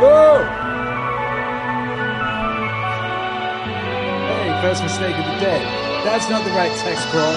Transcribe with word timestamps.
Whoa! 0.00 0.44
Hey, 4.28 4.62
first 4.62 4.82
mistake 4.82 5.16
of 5.18 5.24
the 5.24 5.38
day. 5.40 5.62
That's 6.04 6.28
not 6.30 6.44
the 6.44 6.50
right 6.52 6.72
text 6.78 7.06
crawl. 7.08 7.36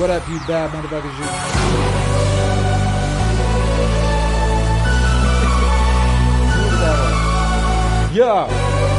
What 0.00 0.10
up, 0.10 0.28
you 0.28 0.38
bad 0.46 0.70
motherfuckers? 0.70 1.18
You. 8.12 8.20
Yo! 8.20 8.93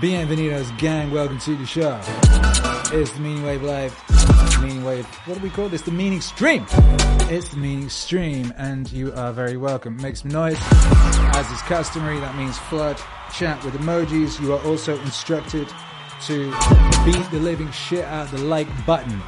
Bienvenidos, 0.00 0.70
gang. 0.78 1.10
Welcome 1.10 1.40
to 1.40 1.56
the 1.56 1.66
show. 1.66 2.00
It's 2.96 3.10
the 3.10 3.18
Meaning 3.18 3.42
Wave 3.42 3.64
Live. 3.64 4.00
Meaning 4.62 4.84
Wave. 4.84 5.04
What 5.26 5.38
do 5.38 5.40
we 5.40 5.50
call 5.50 5.68
this? 5.68 5.82
The 5.82 5.90
Meaning 5.90 6.20
Stream. 6.20 6.64
It's 7.28 7.48
the 7.48 7.56
Meaning 7.56 7.88
Stream, 7.88 8.52
and 8.56 8.88
you 8.92 9.12
are 9.14 9.32
very 9.32 9.56
welcome. 9.56 9.96
Make 9.96 10.14
some 10.14 10.30
noise. 10.30 10.56
As 11.34 11.50
is 11.50 11.60
customary, 11.62 12.20
that 12.20 12.36
means 12.36 12.56
flood 12.56 12.96
chat 13.34 13.64
with 13.64 13.74
emojis. 13.74 14.40
You 14.40 14.54
are 14.54 14.64
also 14.64 14.96
instructed 15.00 15.66
to 16.26 16.44
beat 17.04 17.30
the 17.32 17.40
living 17.40 17.72
shit 17.72 18.04
out 18.04 18.30
the 18.30 18.38
like 18.38 18.68
button. 18.86 19.20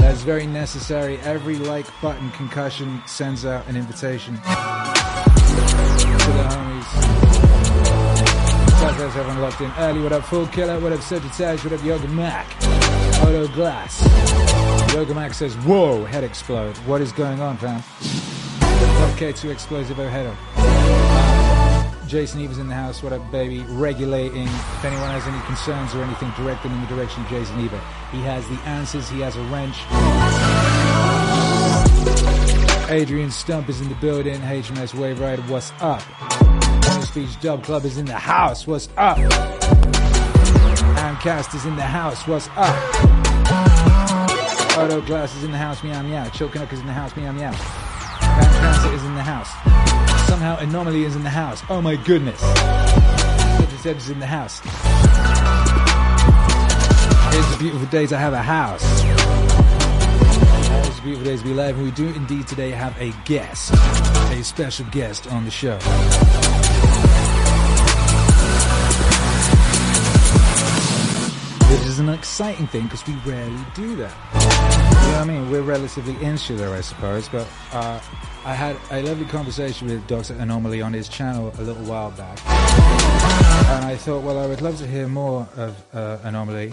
That's 0.00 0.22
very 0.22 0.48
necessary. 0.48 1.18
Every 1.18 1.54
like 1.54 1.86
button 2.02 2.32
concussion 2.32 3.00
sends 3.06 3.44
out 3.46 3.68
an 3.68 3.76
invitation 3.76 4.40
To 9.04 9.10
everyone 9.10 9.42
locked 9.42 9.60
in 9.60 9.70
early. 9.72 10.00
What 10.00 10.12
up, 10.12 10.24
Full 10.24 10.46
Killer? 10.46 10.80
What 10.80 10.90
up, 10.90 11.02
Sagittarius? 11.02 11.62
What 11.62 11.74
up, 11.74 11.84
Yoga 11.84 12.08
Mac? 12.08 12.46
Auto 13.22 13.46
Glass. 13.48 14.02
Yoga 14.94 15.14
Mac 15.14 15.34
says, 15.34 15.54
Whoa, 15.56 16.06
head 16.06 16.24
explode. 16.24 16.74
What 16.78 17.02
is 17.02 17.12
going 17.12 17.38
on, 17.38 17.58
fam? 17.58 17.80
What 17.82 19.18
K2 19.18 19.50
explosive 19.50 20.00
oh, 20.00 20.04
overheader. 20.04 20.34
Jason 22.08 22.40
Eva's 22.40 22.56
in 22.56 22.66
the 22.66 22.74
house. 22.74 23.02
What 23.02 23.12
up, 23.12 23.30
baby? 23.30 23.60
Regulating. 23.68 24.46
If 24.46 24.84
anyone 24.86 25.10
has 25.10 25.26
any 25.26 25.40
concerns 25.42 25.94
or 25.94 26.02
anything, 26.02 26.32
direct 26.38 26.62
them 26.62 26.72
in 26.72 26.80
the 26.80 26.86
direction 26.86 27.22
of 27.24 27.28
Jason 27.28 27.60
Eva. 27.60 27.78
He 28.10 28.22
has 28.22 28.48
the 28.48 28.56
answers. 28.60 29.10
He 29.10 29.20
has 29.20 29.36
a 29.36 29.42
wrench. 29.44 29.76
Adrian 32.90 33.30
Stump 33.30 33.68
is 33.68 33.82
in 33.82 33.90
the 33.90 33.96
building. 33.96 34.40
HMS 34.40 34.94
Wave 34.94 35.20
Rider, 35.20 35.42
what's 35.42 35.72
up? 35.80 36.00
Honey 36.86 37.04
Speech 37.04 37.40
Dub 37.40 37.62
Club 37.64 37.84
is 37.84 37.98
in 37.98 38.06
the 38.06 38.14
house. 38.14 38.66
What's 38.66 38.88
up? 38.96 39.18
Amcast 40.96 41.54
is 41.54 41.66
in 41.66 41.76
the 41.76 41.82
house. 41.82 42.26
What's 42.26 42.48
up? 42.56 42.76
Auto 44.78 45.00
Glass 45.02 45.34
is 45.36 45.44
in 45.44 45.52
the 45.52 45.58
house. 45.58 45.82
Meow 45.82 46.02
meow. 46.02 46.28
Chill 46.30 46.48
Canuck 46.48 46.72
is 46.72 46.80
in 46.80 46.86
the 46.86 46.92
house. 46.92 47.16
Meow 47.16 47.32
meow. 47.32 47.52
Van 47.52 48.52
Cancer 48.60 48.94
is 48.94 49.04
in 49.04 49.14
the 49.14 49.22
house. 49.22 49.50
Somehow 50.28 50.58
Anomaly 50.58 51.04
is 51.04 51.16
in 51.16 51.22
the 51.22 51.30
house. 51.30 51.62
Oh 51.68 51.80
my 51.80 51.96
goodness. 51.96 52.40
Zeb 53.84 53.98
is 53.98 54.08
in 54.08 54.18
the 54.18 54.26
house. 54.26 54.62
It's 57.36 57.54
a 57.54 57.58
beautiful 57.58 57.86
day 57.88 58.06
to 58.06 58.16
have 58.16 58.32
a 58.32 58.42
house. 58.42 58.82
It's 60.88 61.00
beautiful 61.00 61.26
day 61.26 61.36
to 61.36 61.44
be 61.44 61.52
live, 61.52 61.76
and 61.76 61.84
we 61.84 61.90
do 61.90 62.08
indeed 62.08 62.46
today 62.46 62.70
have 62.70 62.98
a 62.98 63.12
guest, 63.26 63.74
a 64.32 64.42
special 64.42 64.86
guest 64.86 65.26
on 65.26 65.44
the 65.44 65.50
show. 65.50 65.78
Which 71.74 71.86
is 71.86 71.98
an 71.98 72.08
exciting 72.08 72.68
thing 72.68 72.84
because 72.84 73.04
we 73.04 73.14
rarely 73.28 73.58
do 73.74 73.96
that. 73.96 74.14
You 74.32 75.10
know 75.10 75.18
what 75.18 75.20
I 75.20 75.24
mean? 75.24 75.50
We're 75.50 75.62
relatively 75.62 76.14
insular, 76.24 76.68
I 76.68 76.80
suppose, 76.80 77.28
but 77.28 77.48
uh, 77.72 78.00
I 78.44 78.54
had 78.54 78.76
a 78.92 79.02
lovely 79.02 79.24
conversation 79.26 79.88
with 79.88 80.06
Dr. 80.06 80.34
Anomaly 80.34 80.80
on 80.82 80.92
his 80.92 81.08
channel 81.08 81.52
a 81.58 81.62
little 81.62 81.82
while 81.82 82.12
back. 82.12 82.38
And 82.46 83.84
I 83.84 83.96
thought, 83.96 84.22
well, 84.22 84.38
I 84.38 84.46
would 84.46 84.62
love 84.62 84.78
to 84.78 84.86
hear 84.86 85.08
more 85.08 85.48
of 85.56 85.84
uh, 85.92 86.18
Anomaly. 86.22 86.70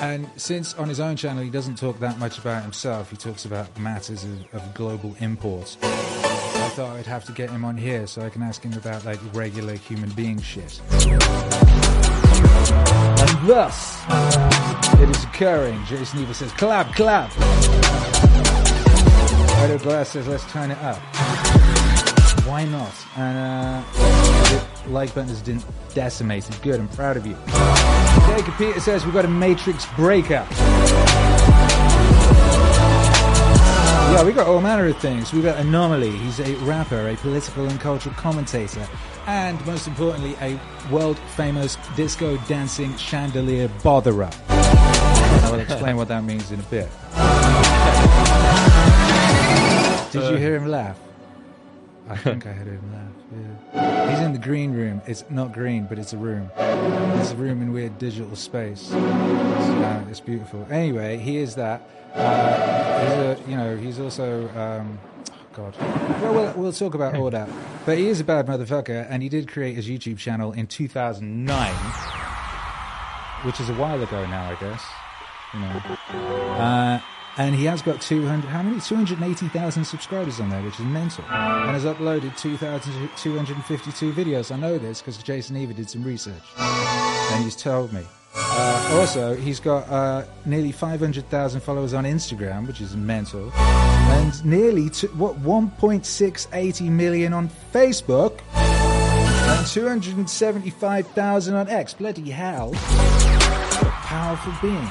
And 0.00 0.28
since 0.34 0.74
on 0.74 0.88
his 0.88 0.98
own 0.98 1.14
channel 1.14 1.44
he 1.44 1.50
doesn't 1.50 1.78
talk 1.78 2.00
that 2.00 2.18
much 2.18 2.38
about 2.38 2.64
himself, 2.64 3.08
he 3.08 3.16
talks 3.16 3.44
about 3.44 3.78
matters 3.78 4.24
of, 4.24 4.52
of 4.52 4.74
global 4.74 5.14
import. 5.20 5.76
I 5.80 6.70
thought 6.74 6.96
I'd 6.96 7.06
have 7.06 7.24
to 7.26 7.32
get 7.32 7.50
him 7.50 7.64
on 7.64 7.76
here 7.76 8.08
so 8.08 8.22
I 8.22 8.30
can 8.30 8.42
ask 8.42 8.64
him 8.64 8.72
about 8.72 9.04
like 9.04 9.20
regular 9.32 9.74
human 9.74 10.10
being 10.10 10.40
shit. 10.40 10.80
And 12.70 13.48
thus, 13.48 14.02
it 15.00 15.08
is 15.08 15.24
occurring. 15.24 15.84
Jason 15.86 16.20
Eva 16.20 16.34
says, 16.34 16.52
clap, 16.52 16.94
clap. 16.94 17.30
Edo 19.64 19.78
Glass 19.78 20.10
says, 20.10 20.26
let's 20.26 20.50
turn 20.50 20.70
it 20.70 20.78
up. 20.78 20.98
Why 22.46 22.64
not? 22.64 22.92
And 23.16 23.38
uh, 23.38 23.82
the 23.94 24.90
like 24.90 25.14
button 25.14 25.30
is 25.30 25.40
de- 25.40 25.62
decimated. 25.94 26.60
Good, 26.62 26.80
I'm 26.80 26.88
proud 26.88 27.16
of 27.16 27.24
you. 27.26 27.36
Jacob 28.26 28.54
Peter 28.58 28.80
says, 28.80 29.04
we've 29.04 29.14
got 29.14 29.24
a 29.24 29.28
Matrix 29.28 29.86
breakup. 29.94 30.50
Yeah, 34.12 34.24
we 34.24 34.32
got 34.32 34.46
all 34.48 34.60
manner 34.60 34.86
of 34.88 34.98
things. 34.98 35.32
We've 35.32 35.44
got 35.44 35.58
Anomaly. 35.58 36.10
He's 36.10 36.40
a 36.40 36.54
rapper, 36.56 37.08
a 37.08 37.16
political 37.16 37.66
and 37.66 37.80
cultural 37.80 38.14
commentator, 38.16 38.86
and 39.26 39.64
most 39.66 39.86
importantly, 39.86 40.36
a 40.40 40.58
world 40.90 41.18
famous 41.36 41.76
disco 41.96 42.36
dancing 42.48 42.96
chandelier 42.96 43.68
botherer. 43.82 44.32
I 44.48 45.50
will 45.50 45.60
explain 45.60 45.96
what 45.96 46.08
that 46.08 46.24
means 46.24 46.50
in 46.52 46.60
a 46.60 46.64
bit. 46.64 46.88
Did 50.12 50.30
you 50.30 50.36
hear 50.36 50.56
him 50.56 50.66
laugh? 50.66 50.98
I 52.08 52.16
think 52.16 52.46
I 52.46 52.52
heard 52.52 52.66
him 52.66 52.92
laugh. 52.92 53.12
Yeah. 53.74 54.10
He's 54.10 54.20
in 54.20 54.32
the 54.32 54.38
green 54.38 54.72
room. 54.72 55.00
It's 55.06 55.24
not 55.30 55.52
green, 55.52 55.86
but 55.86 55.98
it's 55.98 56.12
a 56.12 56.18
room. 56.18 56.50
It's 56.56 57.30
a 57.30 57.36
room 57.36 57.62
in 57.62 57.72
weird 57.72 57.98
digital 57.98 58.36
space. 58.36 58.90
It's, 58.90 58.92
uh, 58.92 60.04
it's 60.10 60.20
beautiful. 60.20 60.66
Anyway, 60.70 61.18
he 61.18 61.38
is 61.38 61.54
that. 61.54 61.88
Uh, 62.14 63.00
he's 63.00 63.12
a, 63.12 63.50
you 63.50 63.56
know, 63.56 63.76
he's 63.76 63.98
also. 63.98 64.48
Um, 64.50 64.98
God. 65.54 65.76
Well, 66.22 66.34
well, 66.34 66.54
we'll 66.56 66.72
talk 66.72 66.94
about 66.94 67.16
all 67.16 67.30
that. 67.30 67.48
But 67.84 67.98
he 67.98 68.08
is 68.08 68.20
a 68.20 68.24
bad 68.24 68.46
motherfucker, 68.46 69.06
and 69.08 69.22
he 69.22 69.28
did 69.28 69.48
create 69.48 69.74
his 69.74 69.88
YouTube 69.88 70.18
channel 70.18 70.52
in 70.52 70.66
2009, 70.66 71.74
which 73.44 73.60
is 73.60 73.68
a 73.68 73.74
while 73.74 74.02
ago 74.02 74.26
now, 74.26 74.50
I 74.50 74.54
guess. 74.56 74.84
You 75.54 75.60
know. 75.60 75.82
Uh, 76.58 77.00
and 77.38 77.54
he 77.54 77.64
has 77.64 77.80
got 77.80 78.00
200, 78.00 78.46
how 78.48 78.62
many? 78.62 78.80
280,000 78.80 79.84
subscribers 79.84 80.38
on 80.38 80.50
there, 80.50 80.62
which 80.62 80.74
is 80.74 80.84
mental. 80.84 81.24
And 81.24 81.70
has 81.70 81.84
uploaded 81.84 82.36
2,252 82.36 84.12
videos. 84.12 84.52
I 84.52 84.56
know 84.56 84.78
this 84.78 85.00
because 85.00 85.16
Jason 85.18 85.56
Eva 85.56 85.72
did 85.72 85.88
some 85.88 86.04
research. 86.04 86.42
And 86.58 87.44
he's 87.44 87.56
told 87.56 87.92
me. 87.92 88.04
Uh, 88.34 88.98
also, 88.98 89.34
he's 89.36 89.60
got 89.60 89.88
uh, 89.88 90.24
nearly 90.44 90.72
500,000 90.72 91.60
followers 91.60 91.92
on 91.94 92.04
Instagram, 92.04 92.66
which 92.66 92.80
is 92.80 92.96
mental. 92.96 93.52
And 93.52 94.44
nearly, 94.44 94.86
what, 95.16 95.42
1.680 95.42 96.88
million 96.90 97.32
on 97.32 97.50
Facebook. 97.72 98.40
And 98.54 99.66
275,000 99.66 101.54
on 101.54 101.68
X. 101.68 101.94
Bloody 101.94 102.30
hell. 102.30 102.72
What 102.72 103.82
a 103.82 103.90
powerful 103.90 104.52
being. 104.62 104.90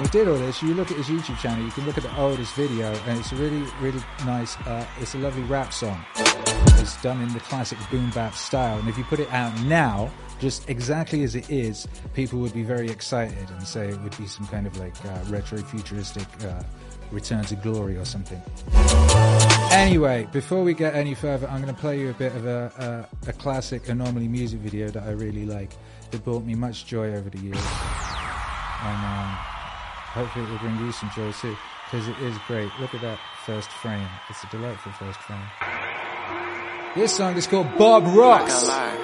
He 0.00 0.06
did 0.08 0.28
all 0.28 0.38
this. 0.38 0.62
You 0.62 0.74
look 0.74 0.92
at 0.92 0.96
his 0.96 1.08
YouTube 1.08 1.38
channel, 1.38 1.64
you 1.64 1.72
can 1.72 1.84
look 1.84 1.96
at 1.98 2.04
the 2.04 2.16
oldest 2.16 2.54
video, 2.54 2.92
and 3.06 3.18
it's 3.18 3.32
a 3.32 3.34
really, 3.34 3.64
really 3.80 4.00
nice. 4.24 4.56
Uh, 4.60 4.86
it's 5.00 5.14
a 5.14 5.18
lovely 5.18 5.42
rap 5.42 5.72
song. 5.72 6.04
It's 6.16 7.02
done 7.02 7.20
in 7.20 7.32
the 7.32 7.40
classic 7.40 7.78
boom 7.90 8.10
bap 8.10 8.34
style, 8.34 8.78
and 8.78 8.88
if 8.88 8.96
you 8.96 9.02
put 9.04 9.18
it 9.18 9.30
out 9.32 9.58
now, 9.62 10.08
just 10.38 10.70
exactly 10.70 11.24
as 11.24 11.34
it 11.34 11.50
is, 11.50 11.88
people 12.14 12.38
would 12.38 12.54
be 12.54 12.62
very 12.62 12.88
excited 12.88 13.50
and 13.50 13.66
say 13.66 13.88
it 13.88 14.00
would 14.00 14.16
be 14.16 14.26
some 14.26 14.46
kind 14.46 14.68
of 14.68 14.76
like 14.78 14.94
uh, 15.04 15.18
retro 15.26 15.58
futuristic 15.58 16.28
uh, 16.44 16.62
return 17.10 17.44
to 17.46 17.56
glory 17.56 17.96
or 17.96 18.04
something. 18.04 18.40
Anyway, 19.72 20.28
before 20.32 20.62
we 20.62 20.74
get 20.74 20.94
any 20.94 21.14
further, 21.14 21.48
I'm 21.48 21.60
going 21.60 21.74
to 21.74 21.80
play 21.80 21.98
you 21.98 22.10
a 22.10 22.14
bit 22.14 22.36
of 22.36 22.46
a, 22.46 23.08
a, 23.26 23.30
a 23.30 23.32
classic 23.32 23.88
Anomaly 23.88 24.28
music 24.28 24.60
video 24.60 24.90
that 24.90 25.02
I 25.02 25.10
really 25.10 25.44
like. 25.44 25.72
That 26.12 26.22
brought 26.24 26.44
me 26.44 26.54
much 26.54 26.86
joy 26.86 27.14
over 27.14 27.28
the 27.28 27.38
years, 27.38 27.66
and. 28.84 29.04
Uh, 29.04 29.36
Hopefully 30.18 30.46
it 30.46 30.50
will 30.50 30.58
bring 30.58 30.76
you 30.80 30.90
some 30.90 31.08
joy 31.14 31.30
too, 31.30 31.56
because 31.84 32.08
it 32.08 32.18
is 32.18 32.36
great. 32.48 32.68
Look 32.80 32.92
at 32.92 33.00
that 33.02 33.20
first 33.46 33.70
frame. 33.70 34.08
It's 34.28 34.42
a 34.42 34.48
delightful 34.48 34.90
first 34.98 35.20
frame. 35.20 35.46
This 36.96 37.14
song 37.14 37.36
is 37.36 37.46
called 37.46 37.70
Bob 37.78 38.02
Ross. 38.02 38.42
Not 38.42 38.50
gonna 38.50 38.66
lie. 38.66 38.98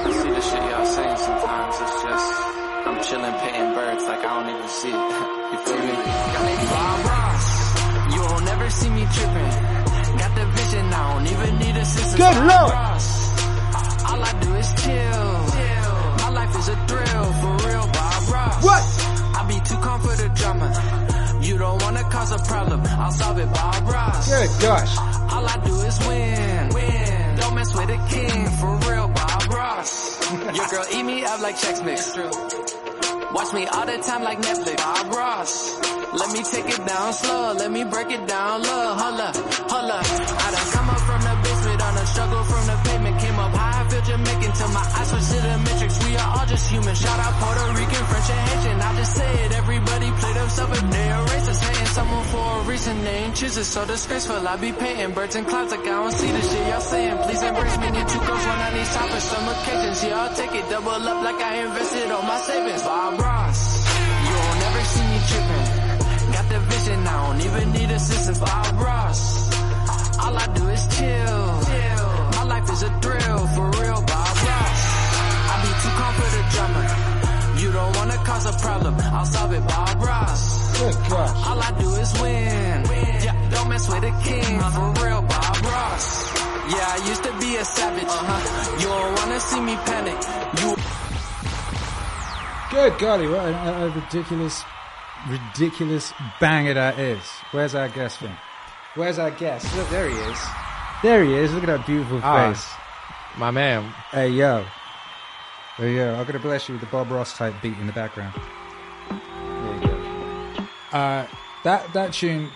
I 0.00 0.12
see 0.12 0.30
the 0.30 0.40
shit 0.40 0.62
y'all 0.72 0.86
saying 0.86 1.16
sometimes. 1.18 1.74
It's 1.84 2.02
just, 2.02 2.32
I'm 2.88 3.04
chilling, 3.04 3.74
birds 3.76 4.04
like 4.04 4.24
I 4.24 4.40
don't 4.40 4.48
even 4.56 4.68
see 4.80 4.88
it. 4.88 4.94
you 5.52 5.58
feel 5.60 5.76
me? 5.76 5.92
Bob 6.72 7.04
Ross. 7.04 7.46
You 8.14 8.20
will 8.22 8.40
never 8.40 8.70
see 8.70 8.88
me 8.88 9.04
tripping. 9.12 9.52
Got 10.16 10.34
the 10.40 10.46
vision, 10.56 10.86
I 10.88 11.12
don't 11.12 11.26
even 11.28 11.58
need 11.58 11.76
assistance. 11.76 12.16
Good 12.16 12.36
lord. 12.48 12.72
All 14.08 14.24
I 14.24 14.32
do 14.40 14.54
is 14.54 14.72
chill. 14.82 15.19
You 21.42 21.58
don't 21.58 21.82
wanna 21.82 22.02
cause 22.04 22.32
a 22.32 22.38
problem, 22.38 22.82
I'll 22.84 23.10
solve 23.12 23.38
it 23.38 23.52
by 23.52 23.80
rise. 23.84 24.28
Good 24.28 24.62
gosh. 24.62 24.96
All 25.32 25.46
I 25.46 25.56
do 25.64 25.74
is 25.80 25.98
win, 26.06 26.68
win. 26.74 27.36
Don't 27.36 27.54
mess 27.54 27.74
with 27.74 27.90
a 27.90 28.00
king, 28.08 28.46
for 28.58 28.76
real, 28.88 29.08
Bob 29.08 29.42
Ross. 29.50 30.30
Your 30.30 30.68
girl 30.68 30.84
eat 30.92 31.02
me 31.02 31.24
up 31.24 31.40
like 31.40 31.56
Chex 31.56 31.84
Mix. 31.84 32.16
Watch 33.32 33.52
me 33.54 33.66
all 33.66 33.86
the 33.86 33.98
time 33.98 34.22
like 34.22 34.38
Netflix, 34.42 34.76
Bob 34.76 35.12
Ross. 35.14 35.78
Let 36.12 36.32
me 36.32 36.42
take 36.42 36.68
it 36.68 36.84
down 36.86 37.12
slow, 37.12 37.52
let 37.52 37.70
me 37.70 37.84
break 37.84 38.10
it 38.10 38.26
down 38.26 38.62
low. 38.62 38.94
Holla, 38.94 39.32
holla. 39.70 40.00
I 40.02 40.50
done 40.50 40.70
come 40.74 40.90
up 40.90 41.00
from 41.00 41.20
the 41.22 41.34
basement 41.42 41.82
on 41.82 41.94
a 41.94 42.06
struggle 42.06 42.44
from 42.44 42.66
the 42.66 42.76
pavement. 42.84 43.20
Came 43.20 43.38
up 43.38 43.52
high, 43.54 43.80
I 43.80 43.88
feel 43.88 44.02
Jamaican 44.02 44.52
till 44.52 44.68
my 44.68 44.84
eyes 44.98 45.12
were 45.12 45.20
sitting 45.20 45.69
just 46.50 46.66
human. 46.70 46.94
Shout 46.94 47.18
out 47.20 47.32
Puerto 47.38 47.66
Rican, 47.78 48.04
French 48.10 48.28
and 48.34 48.42
Haitian. 48.50 48.80
I 48.82 48.90
just 48.98 49.14
say 49.14 49.30
it. 49.44 49.52
Everybody 49.52 50.06
play 50.20 50.32
themselves 50.34 50.82
if 50.82 50.90
they 50.90 51.08
are 51.10 51.24
racist. 51.26 51.60
Hating 51.62 51.90
someone 51.98 52.24
for 52.34 52.46
a 52.58 52.62
reason. 52.64 53.04
They 53.04 53.16
ain't 53.24 53.36
choosing. 53.36 53.64
So 53.64 53.86
disgraceful. 53.86 54.48
I 54.48 54.56
be 54.56 54.72
painting 54.72 55.12
birds 55.14 55.36
and 55.36 55.46
clouds 55.46 55.70
like 55.70 55.86
I 55.86 55.94
don't 56.02 56.12
see 56.12 56.30
the 56.30 56.42
shit 56.42 56.66
y'all 56.66 56.80
saying. 56.80 57.18
Please 57.24 57.42
embrace 57.42 57.78
me. 57.78 57.90
Need 57.90 58.08
two 58.08 58.22
girls, 58.26 58.44
one 58.50 58.60
on 58.66 58.76
each 58.76 58.90
side 58.94 59.10
for 59.14 59.20
some 59.20 59.46
occasions. 59.54 60.04
Yeah, 60.04 60.20
I'll 60.20 60.34
take 60.34 60.54
it 60.60 60.66
double 60.68 60.90
up 60.90 61.22
like 61.22 61.40
I 61.40 61.52
invested 61.64 62.10
all 62.10 62.22
my 62.22 62.38
savings. 62.40 62.82
Bob 62.82 63.20
Ross. 63.20 63.60
You'll 64.26 64.56
never 64.66 64.82
see 64.92 65.06
me 65.12 65.18
tripping. 65.30 65.66
Got 66.34 66.46
the 66.50 66.60
vision, 66.70 67.06
I 67.06 67.14
don't 67.26 67.40
even 67.46 67.72
need 67.72 67.90
assistance. 67.90 68.38
Bob 68.38 68.74
Ross. 68.80 69.29
Don't 78.42 78.52
cause 78.52 78.54
a 78.54 78.66
problem, 78.66 78.94
I'll 78.98 79.24
solve 79.26 79.52
it, 79.52 79.66
Bob 79.66 80.02
Ross. 80.02 80.78
Good 80.80 80.94
gosh. 81.08 81.46
All 81.46 81.60
I 81.60 81.70
do 81.78 81.90
is 81.94 82.12
win. 82.20 82.84
Yeah, 83.22 83.50
don't 83.50 83.68
mess 83.68 83.88
with 83.88 84.02
a 84.04 84.22
king, 84.24 84.60
for 84.60 85.04
real, 85.04 85.22
Bob 85.22 85.56
Ross. 85.62 86.34
Yeah, 86.70 86.86
I 86.96 87.04
used 87.08 87.24
to 87.24 87.32
be 87.38 87.56
a 87.56 87.64
savage. 87.64 88.04
Uh-huh. 88.04 88.76
You 88.80 88.86
don't 88.86 89.14
wanna 89.18 89.40
see 89.40 89.60
me 89.60 89.74
panic. 89.76 90.18
You 90.62 90.76
Good 92.70 92.98
golly, 93.00 93.26
what 93.26 93.40
a, 93.40 93.52
a- 93.52 93.86
a 93.86 93.90
ridiculous, 93.90 94.62
ridiculous 95.28 96.12
banger 96.40 96.74
that 96.74 96.98
is. 97.00 97.20
Where's 97.50 97.74
our 97.74 97.88
guest 97.88 98.18
from? 98.18 98.36
Where's 98.94 99.18
our 99.18 99.32
guest? 99.32 99.74
Look, 99.76 99.88
there 99.90 100.08
he 100.08 100.14
is. 100.16 100.38
There 101.02 101.24
he 101.24 101.34
is. 101.34 101.52
Look 101.52 101.64
at 101.64 101.66
that 101.66 101.84
beautiful 101.86 102.20
Ah. 102.22 102.52
face. 102.52 102.64
My 103.36 103.50
man. 103.50 103.92
Hey, 104.12 104.28
yo. 104.28 104.64
Hey, 105.76 105.96
yo. 105.96 106.10
I'm 106.14 106.22
going 106.22 106.32
to 106.32 106.38
bless 106.40 106.68
you 106.68 106.74
with 106.74 106.80
the 106.80 106.88
Bob 106.88 107.10
Ross 107.10 107.36
type 107.36 107.54
beat 107.62 107.78
in 107.78 107.86
the 107.86 107.92
background. 107.92 108.34
There 109.08 109.74
you 109.74 109.80
go. 109.80 110.66
Uh, 110.92 111.26
that, 111.64 111.92
that 111.92 112.12
tune 112.12 112.50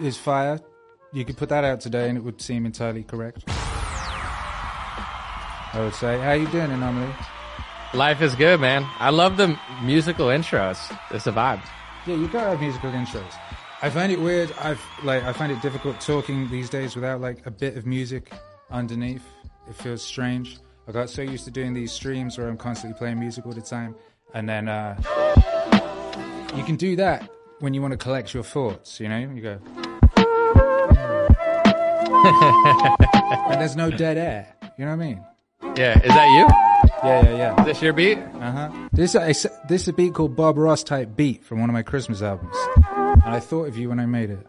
is 0.00 0.16
fire. 0.16 0.60
You 1.12 1.24
could 1.24 1.36
put 1.36 1.48
that 1.48 1.64
out 1.64 1.80
today 1.80 2.08
and 2.08 2.16
it 2.16 2.22
would 2.22 2.40
seem 2.40 2.64
entirely 2.64 3.02
correct. 3.02 3.44
I 5.72 5.80
would 5.80 5.94
say. 5.94 6.18
How 6.18 6.32
you 6.32 6.46
doing, 6.48 6.70
Anomaly? 6.70 7.12
Life 7.92 8.22
is 8.22 8.34
good, 8.36 8.60
man. 8.60 8.86
I 8.98 9.10
love 9.10 9.36
the 9.36 9.58
musical 9.82 10.26
intros. 10.28 10.96
It's 11.10 11.26
a 11.26 11.32
vibe. 11.32 11.60
Yeah, 12.06 12.14
you 12.14 12.28
gotta 12.28 12.50
have 12.50 12.60
musical 12.60 12.90
intros. 12.92 13.34
I 13.82 13.90
find 13.90 14.12
it 14.12 14.20
weird. 14.20 14.52
I've 14.60 14.80
like 15.02 15.24
I 15.24 15.32
find 15.32 15.50
it 15.50 15.60
difficult 15.60 16.00
talking 16.00 16.48
these 16.50 16.70
days 16.70 16.94
without 16.94 17.20
like 17.20 17.44
a 17.46 17.50
bit 17.50 17.76
of 17.76 17.86
music 17.86 18.32
underneath. 18.70 19.24
It 19.68 19.74
feels 19.74 20.02
strange. 20.02 20.58
I 20.88 20.92
got 20.92 21.10
so 21.10 21.22
used 21.22 21.44
to 21.44 21.50
doing 21.50 21.74
these 21.74 21.92
streams 21.92 22.38
where 22.38 22.48
I'm 22.48 22.56
constantly 22.56 22.98
playing 22.98 23.20
music 23.20 23.46
all 23.46 23.52
the 23.52 23.60
time, 23.60 23.94
and 24.34 24.48
then 24.48 24.68
uh, 24.68 24.96
you 26.56 26.64
can 26.64 26.76
do 26.76 26.96
that 26.96 27.28
when 27.60 27.74
you 27.74 27.82
want 27.82 27.92
to 27.92 27.98
collect 27.98 28.34
your 28.34 28.42
thoughts. 28.42 28.98
You 28.98 29.08
know, 29.08 29.18
you 29.18 29.40
go, 29.40 29.58
and 33.50 33.60
there's 33.60 33.76
no 33.76 33.90
dead 33.90 34.18
air. 34.18 34.56
You 34.78 34.86
know 34.86 34.96
what 34.96 35.02
I 35.02 35.06
mean? 35.06 35.24
Yeah. 35.76 35.98
Is 35.98 36.08
that 36.08 36.28
you? 36.28 36.48
Yeah, 37.04 37.24
yeah, 37.24 37.36
yeah. 37.36 37.60
Is 37.60 37.66
this 37.66 37.82
your 37.82 37.92
beat? 37.92 38.18
Uh 38.18 38.52
huh. 38.52 38.88
This 38.92 39.14
is 39.14 39.46
this 39.68 39.82
is 39.82 39.88
a 39.88 39.92
beat 39.92 40.14
called 40.14 40.34
Bob 40.34 40.58
Ross 40.58 40.82
type 40.82 41.14
beat 41.16 41.44
from 41.44 41.60
one 41.60 41.70
of 41.70 41.74
my 41.74 41.82
Christmas 41.82 42.20
albums, 42.20 42.56
and 42.76 43.34
I 43.34 43.40
thought 43.40 43.68
of 43.68 43.78
you 43.78 43.88
when 43.90 44.00
I 44.00 44.06
made 44.06 44.30
it 44.30 44.46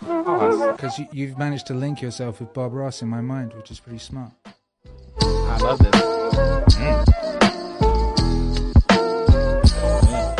because 0.00 0.98
you, 0.98 1.06
you've 1.12 1.38
managed 1.38 1.66
to 1.66 1.74
link 1.74 2.02
yourself 2.02 2.40
with 2.40 2.52
Bob 2.52 2.72
Ross 2.72 3.02
in 3.02 3.08
my 3.08 3.20
mind, 3.20 3.52
which 3.54 3.70
is 3.70 3.78
pretty 3.78 3.98
smart. 3.98 4.32
I 5.24 5.58
love 5.62 5.78
this. 5.78 5.92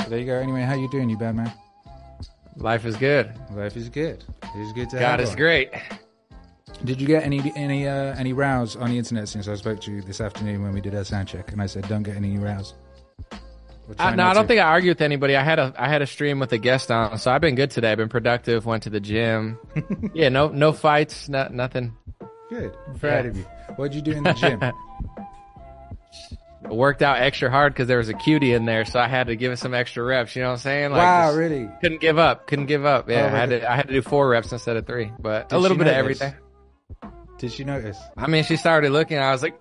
There 0.09 0.19
you 0.19 0.27
go. 0.27 0.35
Anyway, 0.35 0.63
how 0.63 0.75
you 0.75 0.91
doing, 0.91 1.09
you 1.09 1.17
bad 1.17 1.37
man? 1.37 1.53
Life 2.57 2.85
is 2.85 2.97
good. 2.97 3.33
Life 3.53 3.77
is 3.77 3.89
good. 3.89 4.23
It 4.43 4.61
is 4.61 4.73
good 4.75 4.91
to 4.91 4.97
God 4.99 5.19
have 5.19 5.21
is 5.21 5.29
one. 5.31 5.39
great. 5.39 5.71
Did 6.85 7.01
you 7.01 7.07
get 7.07 7.23
any 7.25 7.53
any 7.57 7.87
uh, 7.89 8.15
any 8.17 8.33
rows 8.33 8.77
on 8.77 8.91
the 8.91 8.99
internet 8.99 9.29
since 9.29 9.49
I 9.49 9.55
spoke 9.55 9.81
to 9.83 9.91
you 9.93 10.03
this 10.03 10.21
afternoon 10.21 10.63
when 10.63 10.73
we 10.75 10.81
did 10.81 10.95
our 10.95 11.05
sound 11.05 11.29
check? 11.29 11.53
And 11.53 11.63
I 11.63 11.67
said, 11.67 11.89
don't 11.89 12.03
get 12.03 12.17
any 12.17 12.37
rows. 12.39 12.75
I, 13.99 14.15
no, 14.15 14.25
I 14.25 14.35
don't 14.35 14.45
to. 14.45 14.49
think 14.49 14.61
I 14.61 14.65
argue 14.65 14.91
with 14.91 15.01
anybody. 15.01 15.35
I 15.37 15.43
had 15.43 15.59
a 15.59 15.73
I 15.79 15.89
had 15.89 16.03
a 16.03 16.07
stream 16.07 16.39
with 16.41 16.53
a 16.53 16.59
guest 16.59 16.91
on, 16.91 17.17
so 17.19 17.31
I've 17.31 17.41
been 17.41 17.55
good 17.55 17.71
today. 17.71 17.93
I've 17.93 17.99
been 17.99 18.09
productive. 18.09 18.67
Went 18.67 18.83
to 18.85 18.91
the 18.91 19.01
gym. 19.01 19.59
yeah, 20.15 20.29
no 20.29 20.49
no 20.49 20.73
fights. 20.73 21.29
No, 21.29 21.49
nothing. 21.51 21.97
good. 22.51 22.75
I'm 22.89 22.99
proud 22.99 23.25
Yeah. 23.25 23.31
of 23.31 23.37
you. 23.39 23.47
What'd 23.77 23.95
you 23.95 24.03
do 24.03 24.13
in 24.13 24.23
the 24.25 24.33
gym? 24.33 24.61
Worked 26.71 27.03
out 27.03 27.19
extra 27.21 27.51
hard 27.51 27.73
because 27.75 27.89
there 27.89 27.99
was 27.99 28.09
a 28.09 28.15
cutie 28.15 28.53
in 28.53 28.65
there, 28.67 28.85
so 28.85 29.01
I 29.01 29.09
had 29.09 29.27
to 29.27 29.37
give 29.37 29.51
it 29.53 29.59
some 29.59 29.75
extra 29.75 30.03
reps. 30.03 30.37
You 30.37 30.43
know 30.43 30.49
what 30.49 30.53
I'm 30.55 30.59
saying? 30.61 30.91
Like, 30.93 31.03
wow, 31.03 31.35
really? 31.35 31.69
Couldn't 31.81 32.01
give 32.01 32.19
up. 32.19 32.47
Couldn't 32.47 32.67
give 32.67 32.85
up. 32.87 33.11
Yeah, 33.11 33.25
Oh, 33.25 33.35
I 33.35 33.39
had 33.39 33.51
to 33.51 33.71
I 33.71 33.75
had 33.77 33.89
to 33.89 33.93
do 33.95 34.01
four 34.01 34.29
reps 34.29 34.53
instead 34.53 34.77
of 34.77 34.87
three, 34.87 35.11
but 35.19 35.49
Did 35.49 35.57
a 35.57 35.59
little 35.59 35.77
bit 35.77 35.89
of 35.89 35.95
everything. 35.95 36.35
Did 37.39 37.51
she 37.53 37.65
notice? 37.65 37.99
I 38.17 38.29
mean, 38.29 38.45
she 38.45 38.57
started 38.57 38.93
looking. 38.93 39.19
I 39.19 39.33
was 39.33 39.43
like, 39.43 39.61